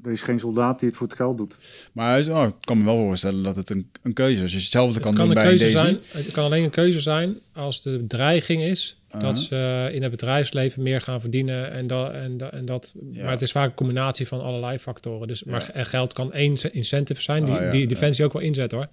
Er 0.04 0.12
is 0.12 0.22
geen 0.22 0.40
soldaat 0.40 0.80
die 0.80 0.88
het 0.88 0.98
voor 0.98 1.08
het 1.08 1.16
geld 1.16 1.38
doet. 1.38 1.58
Maar 1.92 2.30
oh, 2.30 2.44
ik 2.48 2.54
kan 2.60 2.78
me 2.78 2.84
wel 2.84 2.98
voorstellen 2.98 3.44
dat 3.44 3.56
het 3.56 3.70
een, 3.70 3.90
een 4.02 4.14
keuze 4.14 4.36
is. 4.36 4.42
Als 4.42 4.52
je 4.52 4.58
hetzelfde 4.58 4.94
Het 4.94 5.04
kan, 5.04 5.16
kan, 5.16 5.28
doen 5.28 5.38
een 5.38 5.44
bij 5.44 5.58
keuze 5.58 5.64
deze. 5.64 5.78
zijn, 5.78 6.00
het 6.08 6.32
kan 6.32 6.44
alleen 6.44 6.64
een 6.64 6.70
keuze 6.70 7.00
zijn 7.00 7.36
als 7.54 7.82
de 7.84 8.06
dreiging 8.08 8.64
is 8.64 8.98
Dat 9.20 9.40
ze 9.40 9.90
in 9.94 10.02
het 10.02 10.12
bedrijfsleven 10.12 10.84
meer 10.84 11.02
gaan 11.02 11.22
verdienen. 11.22 11.72
En 11.72 11.88
dat, 11.88 12.12
en, 12.14 12.38
dat, 12.38 12.52
en 12.52 12.66
dat, 12.66 12.96
Ja. 13.12 13.22
Maar 13.24 13.32
het 13.32 13.42
is 13.42 13.52
vaak 13.52 13.70
een 13.70 13.76
combinatie 13.76 14.28
van 14.28 14.42
allerlei 14.42 14.78
factoren. 14.80 15.28
Dus, 15.28 15.44
maar 15.44 15.72
Ja. 15.76 15.84
geld 15.84 16.14
kan 16.14 16.34
één 16.34 16.74
incentive 16.74 17.22
zijn, 17.22 17.46
die, 17.46 17.54
Ah, 17.54 17.62
ja, 17.62 17.72
die. 17.72 17.88
Defensie 17.88 18.26
ook 18.26 18.34
wel 18.34 18.42
inzet 18.42 18.72
hoor. 18.72 18.88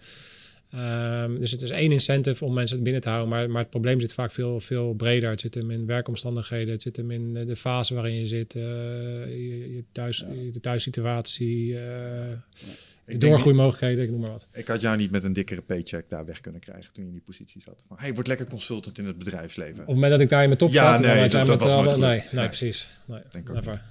Ehm, 0.70 1.38
dus 1.38 1.50
het 1.50 1.62
is 1.62 1.70
één 1.70 1.92
incentive 1.92 2.44
om 2.44 2.54
mensen 2.54 2.82
binnen 2.82 3.00
te 3.02 3.08
houden. 3.08 3.30
Maar, 3.30 3.50
maar 3.50 3.60
het 3.62 3.70
probleem 3.70 4.00
zit 4.00 4.14
vaak 4.14 4.32
veel, 4.32 4.60
veel 4.60 4.94
breder. 4.94 5.30
Het 5.30 5.40
zit 5.40 5.54
hem 5.54 5.70
in 5.70 5.86
werkomstandigheden. 5.86 6.72
Het 6.72 6.82
zit 6.82 6.96
hem 6.96 7.10
in 7.10 7.36
eh, 7.36 7.46
de 7.46 7.56
fase 7.56 7.94
waarin 7.94 8.14
je 8.14 8.26
zit. 8.26 8.54
eh, 8.54 8.62
je, 9.26 9.72
je 9.74 9.84
thuis, 9.92 10.24
de 10.52 10.60
thuissituatie. 10.60 11.72
de 11.72 12.36
Ik, 13.06 13.20
doorgroeimogelijkheden, 13.20 14.04
ik 14.04 14.10
noem 14.10 14.20
maar 14.20 14.30
wat. 14.30 14.46
ik 14.52 14.68
had 14.68 14.80
jou 14.80 14.96
niet 14.96 15.10
met 15.10 15.22
een 15.24 15.32
dikkere 15.32 15.62
paycheck 15.62 16.04
daar 16.08 16.24
weg 16.24 16.40
kunnen 16.40 16.60
krijgen 16.60 16.92
toen 16.92 17.02
je 17.02 17.08
in 17.08 17.14
die 17.14 17.24
positie 17.24 17.60
zat. 17.62 17.84
Van, 17.88 17.96
hey, 18.00 18.14
word 18.14 18.26
lekker 18.26 18.46
consultant 18.46 18.98
in 18.98 19.06
het 19.06 19.18
bedrijfsleven. 19.18 19.72
Op 19.72 19.78
het 19.78 19.94
moment 19.94 20.12
dat 20.12 20.20
ik 20.20 20.28
daar 20.28 20.40
in 20.42 20.46
mijn 20.46 20.58
top 20.58 20.70
Ja, 20.70 20.92
zat, 20.96 21.04
nee, 21.06 21.20
dat- 21.28 21.30
dat 21.32 21.46
met 21.46 21.58
was 21.60 21.74
nooit 21.74 21.96
nee, 21.96 21.98
nee, 22.18 22.22
Nee. 22.32 22.46
precies. 22.46 22.90
Nee, 23.06 23.20
Denk 23.30 23.48
ook 23.50 23.54
never. 23.54 23.82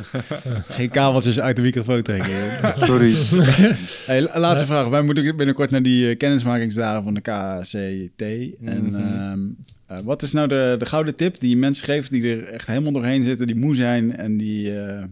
Geen 0.68 0.90
kabeltjes 0.90 1.40
uit 1.40 1.56
de 1.56 1.62
microfoon 1.62 2.02
trekken. 2.02 2.30
Sorry. 2.88 3.14
hey, 4.06 4.22
la- 4.22 4.38
laatste 4.38 4.66
vraag. 4.66 4.88
Wij 4.88 5.02
moeten 5.02 5.36
binnenkort 5.36 5.70
naar 5.70 5.82
die 5.82 6.08
eh, 6.10 6.16
kennismakingsdagen 6.16 7.02
van 7.02 7.14
de 7.14 7.20
KCT. 7.20 8.22
En 8.66 8.82
Mhm. 8.84 8.94
ehm, 8.94 9.40
eh, 9.86 9.98
wat 10.04 10.22
is 10.22 10.32
nou 10.32 10.48
de, 10.48 10.74
de 10.78 10.86
gouden 10.86 11.14
tip 11.16 11.40
die 11.40 11.50
je 11.50 11.56
mensen 11.56 11.84
geeft 11.84 12.10
die 12.10 12.36
er 12.36 12.44
echt 12.44 12.66
helemaal 12.66 12.92
doorheen 12.92 13.22
zitten, 13.24 13.46
die 13.46 13.56
moe 13.56 13.74
zijn 13.74 14.16
en 14.16 14.36
die 14.36 14.78
eh, 14.80 15.04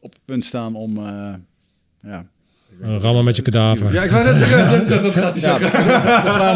op 0.00 0.12
het 0.12 0.22
punt 0.24 0.44
staan 0.44 0.74
om... 0.74 0.96
eh, 1.06 1.34
ja, 2.02 2.26
Uh, 2.80 2.96
rammen 3.00 3.24
met 3.24 3.36
je 3.36 3.42
kadaver. 3.42 3.92
Ja, 3.92 4.02
ik 4.02 4.10
wou 4.10 4.24
net 4.24 4.36
zeggen, 4.36 4.70
dat, 4.70 4.88
dat, 4.88 5.02
dat 5.02 5.14
gaat 5.14 5.40
hij 5.40 5.58
zeggen. 5.58 5.84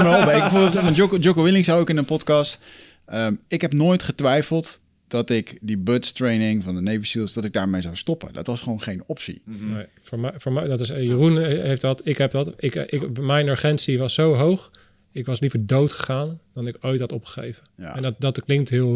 me 0.05 0.17
op. 0.17 0.33
Ik, 0.35 0.41
bijvoorbeeld, 0.41 0.85
want 0.85 0.97
Jocko, 0.97 1.17
Jocko 1.17 1.43
Willing 1.43 1.65
zou 1.65 1.81
ook 1.81 1.91
in 1.91 1.97
een 1.97 2.05
podcast. 2.05 2.59
ehm, 3.07 3.35
ik 3.49 3.61
heb 3.61 3.73
nooit 3.73 4.03
getwijfeld 4.03 4.81
dat 5.09 5.31
ik 5.31 5.59
die 5.61 5.79
buds 5.79 6.13
training 6.13 6.65
van 6.65 6.75
de 6.75 6.81
Navy 6.81 7.05
SEALs, 7.07 7.33
dat 7.33 7.45
ik 7.45 7.53
daarmee 7.53 7.81
zou 7.81 7.97
stoppen. 7.97 8.33
Dat 8.33 8.47
was 8.47 8.61
gewoon 8.61 8.81
geen 8.83 9.03
optie. 9.07 9.43
Nee, 9.45 9.87
voor 10.03 10.19
mij, 10.19 10.33
voor 10.37 10.53
mij, 10.53 10.67
dat 10.67 10.81
is, 10.81 10.91
eh, 10.91 11.03
Jeroen 11.03 11.45
heeft 11.45 11.81
dat, 11.81 12.01
ik 12.05 12.19
heb 12.19 12.31
dat. 12.31 12.53
Ik, 12.57 12.75
eh, 12.75 13.01
ik, 13.01 13.21
mijn 13.21 13.49
urgentie 13.49 13.99
was 13.99 14.15
zo 14.15 14.35
hoog. 14.35 14.71
ik 15.13 15.27
was 15.27 15.41
liever 15.41 15.67
dood 15.67 15.93
gegaan 15.93 16.41
dan 16.55 16.67
ik 16.67 16.77
ooit 16.81 17.01
had 17.01 17.13
opgegeven. 17.13 17.63
Ja. 17.77 17.97
En 17.97 18.03
dat, 18.03 18.15
dat 18.19 18.45
klinkt 18.45 18.71
heel, 18.71 18.89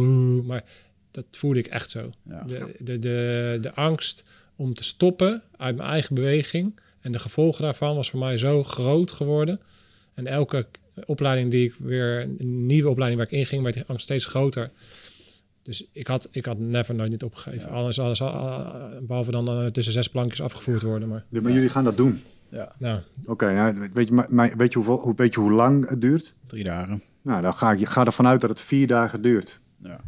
maar 0.42 0.64
dat 1.10 1.24
voelde 1.30 1.58
ik 1.58 1.66
echt 1.66 1.90
zo. 1.90 2.12
Ja. 2.28 2.42
De, 2.42 2.74
de, 2.78 2.98
de, 2.98 3.58
de 3.60 3.74
angst 3.74 4.24
om 4.58 4.74
te 4.74 4.84
stoppen 4.84 5.42
uit 5.56 5.76
mijn 5.76 5.88
eigen 5.88 6.14
beweging 6.14 6.80
en 7.00 7.12
de 7.12 7.18
gevolgen 7.18 7.62
daarvan 7.62 7.94
was 7.96 8.10
voor 8.10 8.18
mij 8.18 8.36
zo 8.36 8.64
groot 8.64 9.12
geworden. 9.12 9.60
En 10.14 10.26
elke 10.26 10.66
opleiding 11.06 11.50
die 11.50 11.64
ik 11.66 11.74
weer, 11.78 12.20
een 12.20 12.66
nieuwe 12.66 12.88
opleiding 12.88 13.20
waar 13.22 13.32
ik 13.32 13.38
inging, 13.38 13.62
werd 13.62 13.74
die 13.74 13.84
angst 13.86 14.04
steeds 14.04 14.26
groter. 14.26 14.70
Dus 15.62 15.84
ik 15.92 16.06
had, 16.06 16.28
ik 16.30 16.44
had 16.44 16.58
never 16.58 16.94
nooit 16.94 17.10
niet 17.10 17.22
opgegeven. 17.22 17.70
Alles, 17.70 18.00
alles, 18.00 18.22
alles, 18.22 19.06
behalve 19.06 19.30
dan 19.30 19.48
eh, 19.48 19.66
tussen 19.66 19.92
zes 19.92 20.08
plankjes 20.08 20.40
afgevoerd 20.42 20.82
worden. 20.82 21.08
Maar 21.08 21.24
Ja, 21.28 21.40
maar 21.40 21.52
jullie 21.52 21.68
gaan 21.68 21.84
dat 21.84 21.96
doen. 21.96 22.20
nou, 22.78 23.00
Oké, 23.26 23.52
nou, 23.52 23.90
weet, 23.94 24.08
je, 24.08 24.14
maar- 24.30 24.56
weet, 24.56 24.72
je 24.72 24.78
hoeveel, 24.78 24.98
hoe- 24.98 25.14
weet 25.16 25.34
je 25.34 25.40
hoe 25.40 25.52
lang 25.52 25.88
het 25.88 26.00
duurt? 26.00 26.34
Drie 26.46 26.64
dagen. 26.64 27.02
Nou, 27.22 27.42
dan 27.42 27.54
ga 27.54 27.72
ik 27.72 27.86
ga 27.88 28.04
ervan 28.04 28.26
uit 28.26 28.40
dat 28.40 28.50
het 28.50 28.60
vier 28.60 28.86
dagen 28.86 29.22
duurt. 29.22 29.60
Ja. 29.82 30.00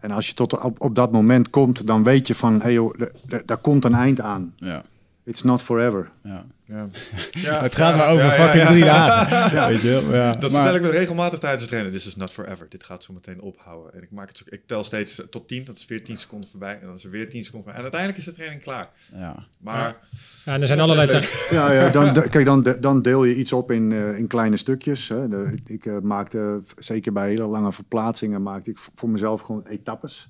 En 0.00 0.10
als 0.10 0.28
je 0.28 0.34
tot 0.34 0.60
op, 0.60 0.80
op 0.80 0.94
dat 0.94 1.12
moment 1.12 1.50
komt, 1.50 1.86
dan 1.86 2.02
weet 2.02 2.26
je 2.26 2.34
van, 2.34 2.54
hé 2.54 2.60
hey 2.60 2.72
joh, 2.72 3.00
daar 3.44 3.56
komt 3.56 3.84
een 3.84 3.94
eind 3.94 4.20
aan. 4.20 4.52
Ja. 4.56 4.82
It's 5.24 5.42
not 5.42 5.62
forever. 5.62 6.10
ja. 6.24 6.44
Ja. 6.64 6.88
Ja, 7.30 7.62
Het 7.62 7.74
gaat 7.74 7.90
ja, 7.90 7.96
maar 7.96 8.08
over 8.08 8.30
fucking 8.30 8.62
ja. 8.62 8.70
drie 8.70 8.84
dagen. 8.84 9.68
Weet 9.70 9.80
je 9.80 9.88
wel? 9.90 10.14
Ja. 10.14 10.34
Dat 10.34 10.50
maar- 10.50 10.62
vertel 10.62 10.80
ik 10.80 10.92
me 10.92 10.98
regelmatig 10.98 11.38
tijdens 11.38 11.60
het 11.62 11.70
trainen. 11.70 11.92
This 11.92 12.06
is 12.06 12.16
not 12.16 12.30
forever. 12.30 12.66
Dit 12.68 12.84
gaat 12.84 13.02
zo 13.04 13.12
meteen 13.12 13.40
ophouden. 13.40 13.94
En 13.94 14.02
ik, 14.02 14.10
maak 14.10 14.28
het 14.28 14.36
zo, 14.36 14.44
ik 14.48 14.62
tel 14.66 14.84
steeds 14.84 15.22
tot 15.30 15.48
10. 15.48 15.64
Dat 15.64 15.76
is 15.76 15.86
weer 15.86 16.04
10 16.04 16.16
seconden 16.16 16.50
voorbij. 16.50 16.78
En 16.80 16.86
dan 16.86 16.94
is 16.94 17.04
er 17.04 17.10
weer 17.10 17.30
10 17.30 17.44
seconden 17.44 17.52
voorbij. 17.72 17.74
En 17.74 17.82
uiteindelijk 17.82 18.18
is 18.20 18.24
de 18.24 18.32
training 18.32 18.62
klaar. 18.62 18.88
Ja. 19.12 19.46
Maar 19.58 19.96
ja, 20.44 20.54
en 20.54 20.60
er 20.60 20.66
zijn 20.66 20.80
allerlei... 20.80 21.20
Ja, 21.50 21.72
ja 21.72 21.90
dan, 21.90 22.12
kijk, 22.30 22.44
dan, 22.44 22.76
dan 22.80 23.02
deel 23.02 23.24
je 23.24 23.34
iets 23.34 23.52
op 23.52 23.70
in, 23.70 23.92
eh, 23.92 24.18
in 24.18 24.26
kleine 24.26 24.56
stukjes. 24.56 25.08
Hè. 25.08 25.28
De, 25.28 25.54
ik 25.66 25.86
eh, 25.86 25.98
maakte, 25.98 26.60
zeker 26.78 27.12
bij 27.12 27.28
hele 27.28 27.46
lange 27.46 27.72
verplaatsingen, 27.72 28.42
maakte 28.42 28.70
ik 28.70 28.78
voor 28.94 29.08
mezelf 29.08 29.40
gewoon 29.40 29.66
etappes. 29.66 30.28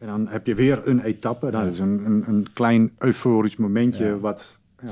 En 0.00 0.06
dan 0.06 0.26
heb 0.28 0.46
je 0.46 0.54
weer 0.54 0.80
een 0.84 1.00
etappe. 1.00 1.50
Dat 1.50 1.66
is 1.66 1.78
een, 1.78 2.02
een, 2.06 2.24
een 2.26 2.46
klein 2.52 2.92
euforisch 2.98 3.56
momentje 3.56 4.04
Ja. 4.04 4.18
wat 4.18 4.58
ja, 4.82 4.88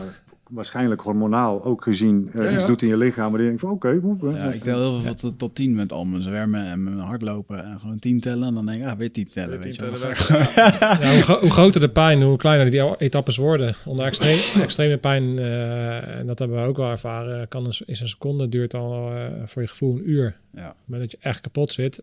waarschijnlijk 0.50 1.00
hormonaal 1.00 1.64
ook 1.64 1.82
gezien 1.82 2.30
eh, 2.32 2.44
Ja, 2.44 2.52
iets 2.52 2.66
doet 2.66 2.82
in 2.82 2.88
je 2.88 2.96
lichaam. 2.96 3.30
Maar 3.30 3.38
dan 3.38 3.40
denk 3.48 3.52
ik 3.52 3.60
van 3.60 3.70
oké, 3.70 3.94
hoe- 4.02 4.32
Ja, 4.34 4.44
ik 4.52 4.62
tel 4.62 4.78
heel 4.90 5.00
veel 5.00 5.14
tot, 5.14 5.38
tot 5.38 5.54
tien 5.54 5.74
met 5.74 5.92
al 5.92 6.04
mijn 6.04 6.22
zwemmen 6.22 6.64
en 6.64 6.82
mijn 6.82 6.96
hardlopen. 6.98 7.64
En 7.64 7.80
gewoon 7.80 7.98
tien 7.98 8.20
tellen. 8.20 8.48
En 8.48 8.54
dan 8.54 8.66
denk 8.66 8.82
ik, 8.82 8.88
ah, 8.88 8.98
weer 8.98 9.12
tien 9.12 9.28
tellen. 9.28 9.60
Weet 9.60 9.62
tien 9.78 9.84
je 9.86 9.90
wel. 9.90 10.00
tellen 10.00 11.12
hoe, 11.14 11.22
gro- 11.22 11.40
hoe 11.40 11.50
groter 11.50 11.80
de 11.80 11.90
pijn, 11.90 12.22
hoe 12.22 12.36
kleiner 12.36 12.70
die 12.70 12.96
etappes 12.98 13.36
worden. 13.36 13.74
Onder 13.84 14.04
extre- 14.06 14.60
extreme 14.62 14.96
pijn, 14.98 15.38
eh, 15.38 16.18
en 16.18 16.26
dat 16.26 16.38
hebben 16.38 16.62
we 16.62 16.68
ook 16.68 16.76
wel 16.76 16.90
ervaren, 16.90 17.48
kan 17.48 17.64
een, 17.66 17.74
is 17.86 18.00
een 18.00 18.08
seconde 18.08 18.48
duurt 18.48 18.74
al 18.74 19.10
eh, 19.16 19.24
voor 19.46 19.62
je 19.62 19.68
gevoel 19.68 19.96
een 19.96 20.10
uur. 20.10 20.36
Moment 20.52 20.74
dat 20.86 21.10
je 21.10 21.18
echt 21.20 21.40
kapot 21.40 21.72
zit, 21.72 22.02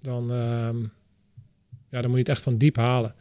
dan, 0.00 0.30
ehm, 0.32 0.76
ja, 1.96 2.02
dan 2.02 2.10
moet 2.10 2.20
je 2.20 2.26
het 2.26 2.36
echt 2.36 2.42
van 2.42 2.58
diep 2.58 2.76
halen. 2.76 3.14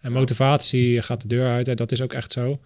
En 0.00 0.12
motivatie 0.12 1.02
gaat 1.02 1.20
de 1.20 1.28
deur 1.28 1.48
uit, 1.48 1.66
hè, 1.66 1.74
dat 1.74 1.92
is 1.92 2.00
ook 2.00 2.12
echt 2.12 2.32
zo. 2.32 2.60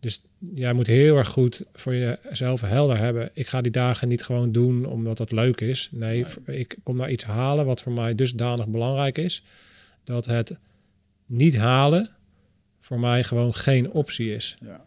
Dus 0.00 0.20
jij 0.54 0.72
moet 0.72 0.86
heel 0.86 1.16
erg 1.16 1.28
goed 1.28 1.64
voor 1.74 1.94
jezelf 1.94 2.60
helder 2.60 2.98
hebben. 2.98 3.30
Ik 3.32 3.46
ga 3.46 3.60
die 3.60 3.72
dagen 3.72 4.08
niet 4.08 4.22
gewoon 4.22 4.52
doen 4.52 4.86
omdat 4.86 5.16
dat 5.16 5.32
leuk 5.32 5.60
is. 5.60 5.88
Nee, 5.92 6.24
ik 6.46 6.76
kom 6.82 6.96
naar 6.96 7.10
iets 7.10 7.24
halen 7.24 7.66
wat 7.66 7.82
voor 7.82 7.92
mij 7.92 8.14
dusdanig 8.14 8.66
belangrijk 8.66 9.18
is. 9.18 9.42
Dat 10.04 10.26
het 10.26 10.56
niet 11.26 11.56
halen 11.56 12.10
voor 12.80 13.00
mij 13.00 13.24
gewoon 13.24 13.54
geen 13.54 13.90
optie 13.90 14.34
is. 14.34 14.56
Ja. 14.60 14.84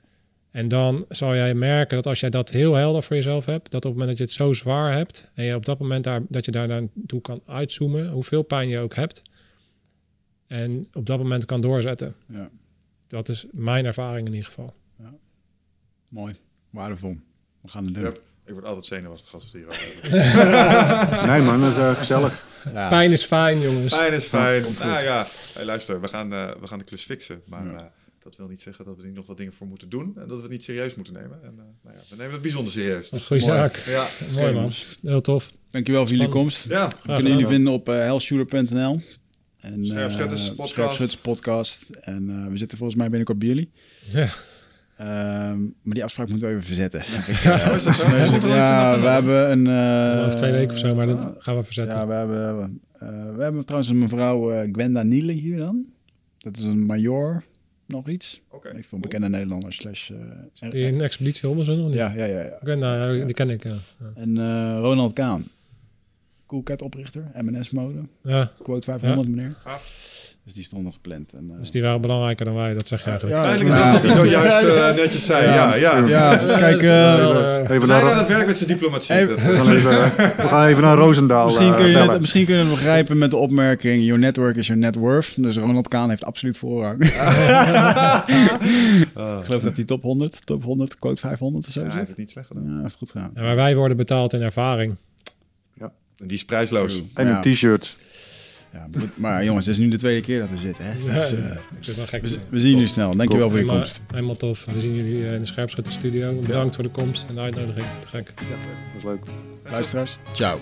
En 0.51 0.67
dan 0.67 1.05
zal 1.09 1.35
jij 1.35 1.53
merken 1.53 1.95
dat 1.95 2.05
als 2.05 2.19
jij 2.19 2.29
dat 2.29 2.49
heel 2.49 2.73
helder 2.73 3.03
voor 3.03 3.15
jezelf 3.15 3.45
hebt, 3.45 3.71
dat 3.71 3.85
op 3.85 3.91
het 3.91 3.99
moment 3.99 4.09
dat 4.09 4.17
je 4.17 4.23
het 4.23 4.33
zo 4.33 4.53
zwaar 4.53 4.93
hebt 4.93 5.29
en 5.33 5.43
je 5.43 5.55
op 5.55 5.65
dat 5.65 5.79
moment 5.79 6.03
daar, 6.03 6.21
dat 6.29 6.45
je 6.45 6.51
daar 6.51 6.67
naartoe 6.67 7.21
kan 7.21 7.41
uitzoomen, 7.45 8.09
hoeveel 8.09 8.41
pijn 8.41 8.69
je 8.69 8.79
ook 8.79 8.95
hebt, 8.95 9.21
en 10.47 10.87
op 10.93 11.05
dat 11.05 11.17
moment 11.17 11.45
kan 11.45 11.61
doorzetten. 11.61 12.15
Ja. 12.27 12.49
Dat 13.07 13.29
is 13.29 13.45
mijn 13.51 13.85
ervaring 13.85 14.27
in 14.27 14.33
ieder 14.33 14.47
geval. 14.47 14.73
Mooi. 16.07 16.35
Waardevol. 16.69 17.15
We 17.61 17.67
gaan 17.69 17.85
het 17.85 17.93
doen. 17.93 18.03
Yep. 18.03 18.21
Ik 18.45 18.53
word 18.53 18.65
altijd 18.65 18.85
zenuwachtig 18.85 19.33
als 19.33 19.51
we 19.51 19.59
het 19.59 19.75
hier. 19.75 21.27
Nee 21.31 21.41
man, 21.41 21.59
dat 21.61 21.71
is 21.71 21.77
eh, 21.77 21.91
gezellig. 21.91 22.45
Ja. 22.73 22.89
Pijn 22.89 23.11
is 23.11 23.23
fijn, 23.25 23.59
jongens. 23.59 23.93
Fijn 23.93 24.13
is 24.13 24.25
fijn. 24.25 24.63
Nou 24.79 25.03
ja, 25.03 25.25
hey, 25.53 25.65
luister, 25.65 26.01
we 26.01 26.07
gaan, 26.07 26.33
eh, 26.33 26.51
we 26.59 26.67
gaan 26.67 26.77
de 26.79 26.85
klus 26.85 27.03
fixen. 27.03 27.41
Maar 27.45 27.65
Ja. 27.65 27.73
eh, 27.79 27.83
dat 28.19 28.35
wil 28.35 28.47
niet 28.47 28.61
zeggen 28.61 28.85
dat 28.85 28.97
we 28.97 29.03
er 29.03 29.09
nog 29.09 29.25
wat 29.25 29.37
dingen 29.37 29.53
voor 29.53 29.67
moeten 29.67 29.89
doen. 29.89 30.13
En 30.17 30.27
dat 30.27 30.35
we 30.37 30.41
het 30.43 30.51
niet 30.51 30.63
serieus 30.63 30.95
moeten 30.95 31.13
nemen. 31.13 31.39
En 31.43 31.53
eh, 31.57 31.63
nou 31.83 31.95
ja, 31.95 32.01
we 32.09 32.15
nemen 32.15 32.31
het 32.33 32.41
bijzonder 32.41 32.71
serieus. 32.71 33.11
Een 33.11 33.21
goede 33.21 33.45
Mooi. 33.45 33.57
zaak. 33.57 33.75
Ja, 33.85 34.07
Mooi 34.33 34.53
man. 34.53 34.71
Heel 35.01 35.21
tof. 35.21 35.51
Dankjewel 35.69 36.07
voor 36.07 36.15
jullie 36.15 36.31
komst. 36.31 36.63
ja. 36.67 36.87
We 36.87 37.13
kunnen 37.13 37.31
jullie 37.31 37.47
vinden 37.47 37.73
op 37.73 37.89
uh, 37.89 37.95
hellshooter.nl. 37.95 39.01
En, 39.59 39.85
Scherpschutters 39.85 40.43
eh, 40.49 40.55
podcast. 40.55 40.69
Scherpschutters 40.73 41.17
podcast. 41.21 41.89
En 42.01 42.29
eh, 42.29 42.51
we 42.51 42.57
zitten 42.57 42.77
volgens 42.77 42.97
mij 42.99 43.07
binnenkort 43.09 43.39
bij 43.39 43.47
jullie. 43.47 43.69
Ja. 44.11 44.27
Ehm, 44.97 45.61
maar 45.61 45.93
die 45.93 46.03
afspraak 46.03 46.29
moeten 46.29 46.47
we 46.47 46.53
even 46.53 46.65
verzetten. 46.65 46.99
Oh, 47.01 47.75
is 47.75 47.83
dat 47.83 48.41
ja, 48.43 48.99
we 48.99 49.07
hebben 49.07 49.51
een... 49.51 49.67
eh, 49.67 50.23
Over 50.25 50.35
twee 50.35 50.51
weken 50.51 50.73
of 50.73 50.79
zo, 50.79 50.95
maar 50.95 51.07
dat 51.07 51.27
gaan 51.37 51.57
we 51.57 51.63
verzetten. 51.63 51.95
Ja, 51.95 52.07
we 52.07 52.13
hebben, 52.13 52.81
eh, 52.99 53.35
we 53.35 53.43
hebben 53.43 53.63
trouwens 53.65 53.91
een 53.91 53.99
mevrouw 53.99 54.51
eh, 54.51 54.69
Gwenda 54.73 55.03
Niele 55.03 55.31
hier 55.31 55.57
dan. 55.57 55.85
Dat 56.37 56.57
is 56.57 56.63
een 56.63 56.85
major, 56.85 57.43
nog 57.85 58.07
iets. 58.09 58.41
Oké. 58.49 58.69
Ik 58.77 58.85
vond 58.85 59.01
bekende 59.01 59.29
Nederlander 59.29 59.73
slash... 59.73 60.11
eh, 60.59 60.69
Die 60.69 60.85
in 60.85 61.01
Expeditie 61.01 61.47
Robinson 61.49 61.85
niet? 61.85 61.93
ja, 61.93 62.13
ja, 62.15 62.25
ja, 62.25 62.41
ja. 62.63 62.75
Nou, 62.75 63.25
die 63.25 63.33
ken 63.33 63.49
ik, 63.49 63.63
ja. 63.63 63.69
Ja. 63.99 64.11
En 64.15 64.37
eh, 64.37 64.77
Ronald 64.81 65.13
Kaan. 65.13 65.47
Coolcat 66.47 66.81
oprichter, 66.81 67.23
MNS-mode. 67.41 67.99
ja. 68.23 68.51
Quote 68.61 68.85
500 68.85 69.27
meneer. 69.29 69.55
Gaaf. 69.63 70.05
Dus 70.43 70.55
die 70.55 70.63
stond 70.65 70.83
nog 70.83 70.93
gepland. 70.93 71.33
En, 71.33 71.49
eh, 71.51 71.57
Dus 71.59 71.71
die 71.71 71.81
waren 71.81 72.01
belangrijker 72.01 72.45
dan 72.45 72.55
wij, 72.55 72.73
dat 72.73 72.87
zeg 72.87 73.03
je 73.03 73.09
eigenlijk. 73.09 73.39
Eigenlijk 73.39 73.69
is 73.75 73.79
ja. 73.81 73.91
dat 73.91 74.01
wat 74.01 74.15
hij 74.15 74.25
zojuist 74.25 74.67
eh, 74.67 74.95
netjes 75.03 75.25
zei. 75.25 75.45
Ja, 75.45 75.75
ja. 75.75 75.97
Ja, 75.97 76.37
kijk, 76.37 76.81
eh, 76.81 77.75
Even 77.75 77.87
naar, 77.87 78.11
aan 78.11 78.17
het 78.17 78.27
werk 78.27 78.45
met 78.45 78.57
zijn 78.57 78.69
diplomatie. 78.69 79.15
Even- 79.15 79.35
Dat, 79.35 79.45
we, 79.45 79.57
gaan 79.63 79.75
even, 79.75 79.89
we 80.43 80.47
gaan 80.47 80.67
even 80.67 80.83
naar 80.83 80.97
Roosendaal 80.97 81.45
misschien, 81.45 81.75
kun 81.75 81.85
je 81.87 81.97
het, 81.97 82.19
misschien 82.19 82.45
kunnen 82.45 82.63
we 82.63 82.69
het 82.69 82.79
begrijpen 82.79 83.17
met 83.17 83.29
de 83.31 83.37
opmerking... 83.37 84.03
Your 84.03 84.19
network 84.19 84.55
is 84.55 84.67
your 84.67 84.81
net 84.81 84.95
worth. 84.95 85.33
Dus 85.43 85.57
Ronald 85.57 85.87
Kaan 85.87 86.09
heeft 86.09 86.23
absoluut 86.25 86.57
voorrang. 86.57 87.03
Ik 89.39 89.45
geloof 89.45 89.61
dat 89.63 89.75
hij 89.75 89.83
top 89.85 90.01
100, 90.01 90.45
top 90.45 90.63
100, 90.63 90.95
quote 90.99 91.21
500 91.21 91.67
of 91.67 91.73
zo 91.73 91.81
ja, 91.81 91.87
hij 91.87 91.95
heeft 91.95 92.09
het 92.09 92.17
niet 92.17 92.29
slecht 92.29 92.47
Ja, 92.49 92.55
gedaan. 92.55 92.71
hij 92.73 92.81
heeft 92.81 92.99
het 92.99 92.99
goed 92.99 93.11
gedaan. 93.11 93.31
ja, 93.35 93.41
maar 93.41 93.55
wij 93.55 93.75
worden 93.75 93.97
betaald 93.97 94.33
in 94.33 94.41
ervaring. 94.41 94.95
Die 96.17 96.37
is 96.37 96.45
prijsloos. 96.45 97.01
En 97.13 97.27
Ja. 97.27 97.43
een 97.43 97.53
t-shirt. 97.53 97.95
Ja, 98.73 98.87
maar, 99.15 99.43
jongens, 99.43 99.65
het 99.65 99.75
is 99.77 99.81
nu 99.83 99.89
de 99.89 99.97
tweede 99.97 100.21
keer 100.21 100.39
dat 100.39 100.49
we 100.49 100.57
zitten. 100.57 100.85
Hè? 100.85 100.93
Dus, 101.79 101.97
eh, 101.97 102.19
we, 102.21 102.39
we 102.49 102.59
zien 102.59 102.71
jullie 102.71 102.87
snel. 102.87 103.15
Dankjewel 103.15 103.49
voor 103.49 103.57
je 103.57 103.63
Helemaal, 103.63 103.81
komst. 103.85 104.01
helemaal 104.11 104.35
tof. 104.35 104.65
We 104.65 104.79
zien 104.79 104.95
jullie 104.95 105.25
eh, 105.27 105.33
in 105.33 105.39
de 105.39 105.45
Scherpschutterstudio. 105.45 106.39
Bedankt 106.39 106.75
voor 106.75 106.83
de 106.83 106.89
komst 106.89 107.25
en 107.29 107.35
de 107.35 107.41
uitnodiging. 107.41 107.85
Te 107.99 108.07
gek. 108.07 108.33
Dat 108.35 108.45
is 108.97 109.03
leuk. 109.03 109.19
Luisteraars, 109.71 110.17
ciao. 110.33 110.59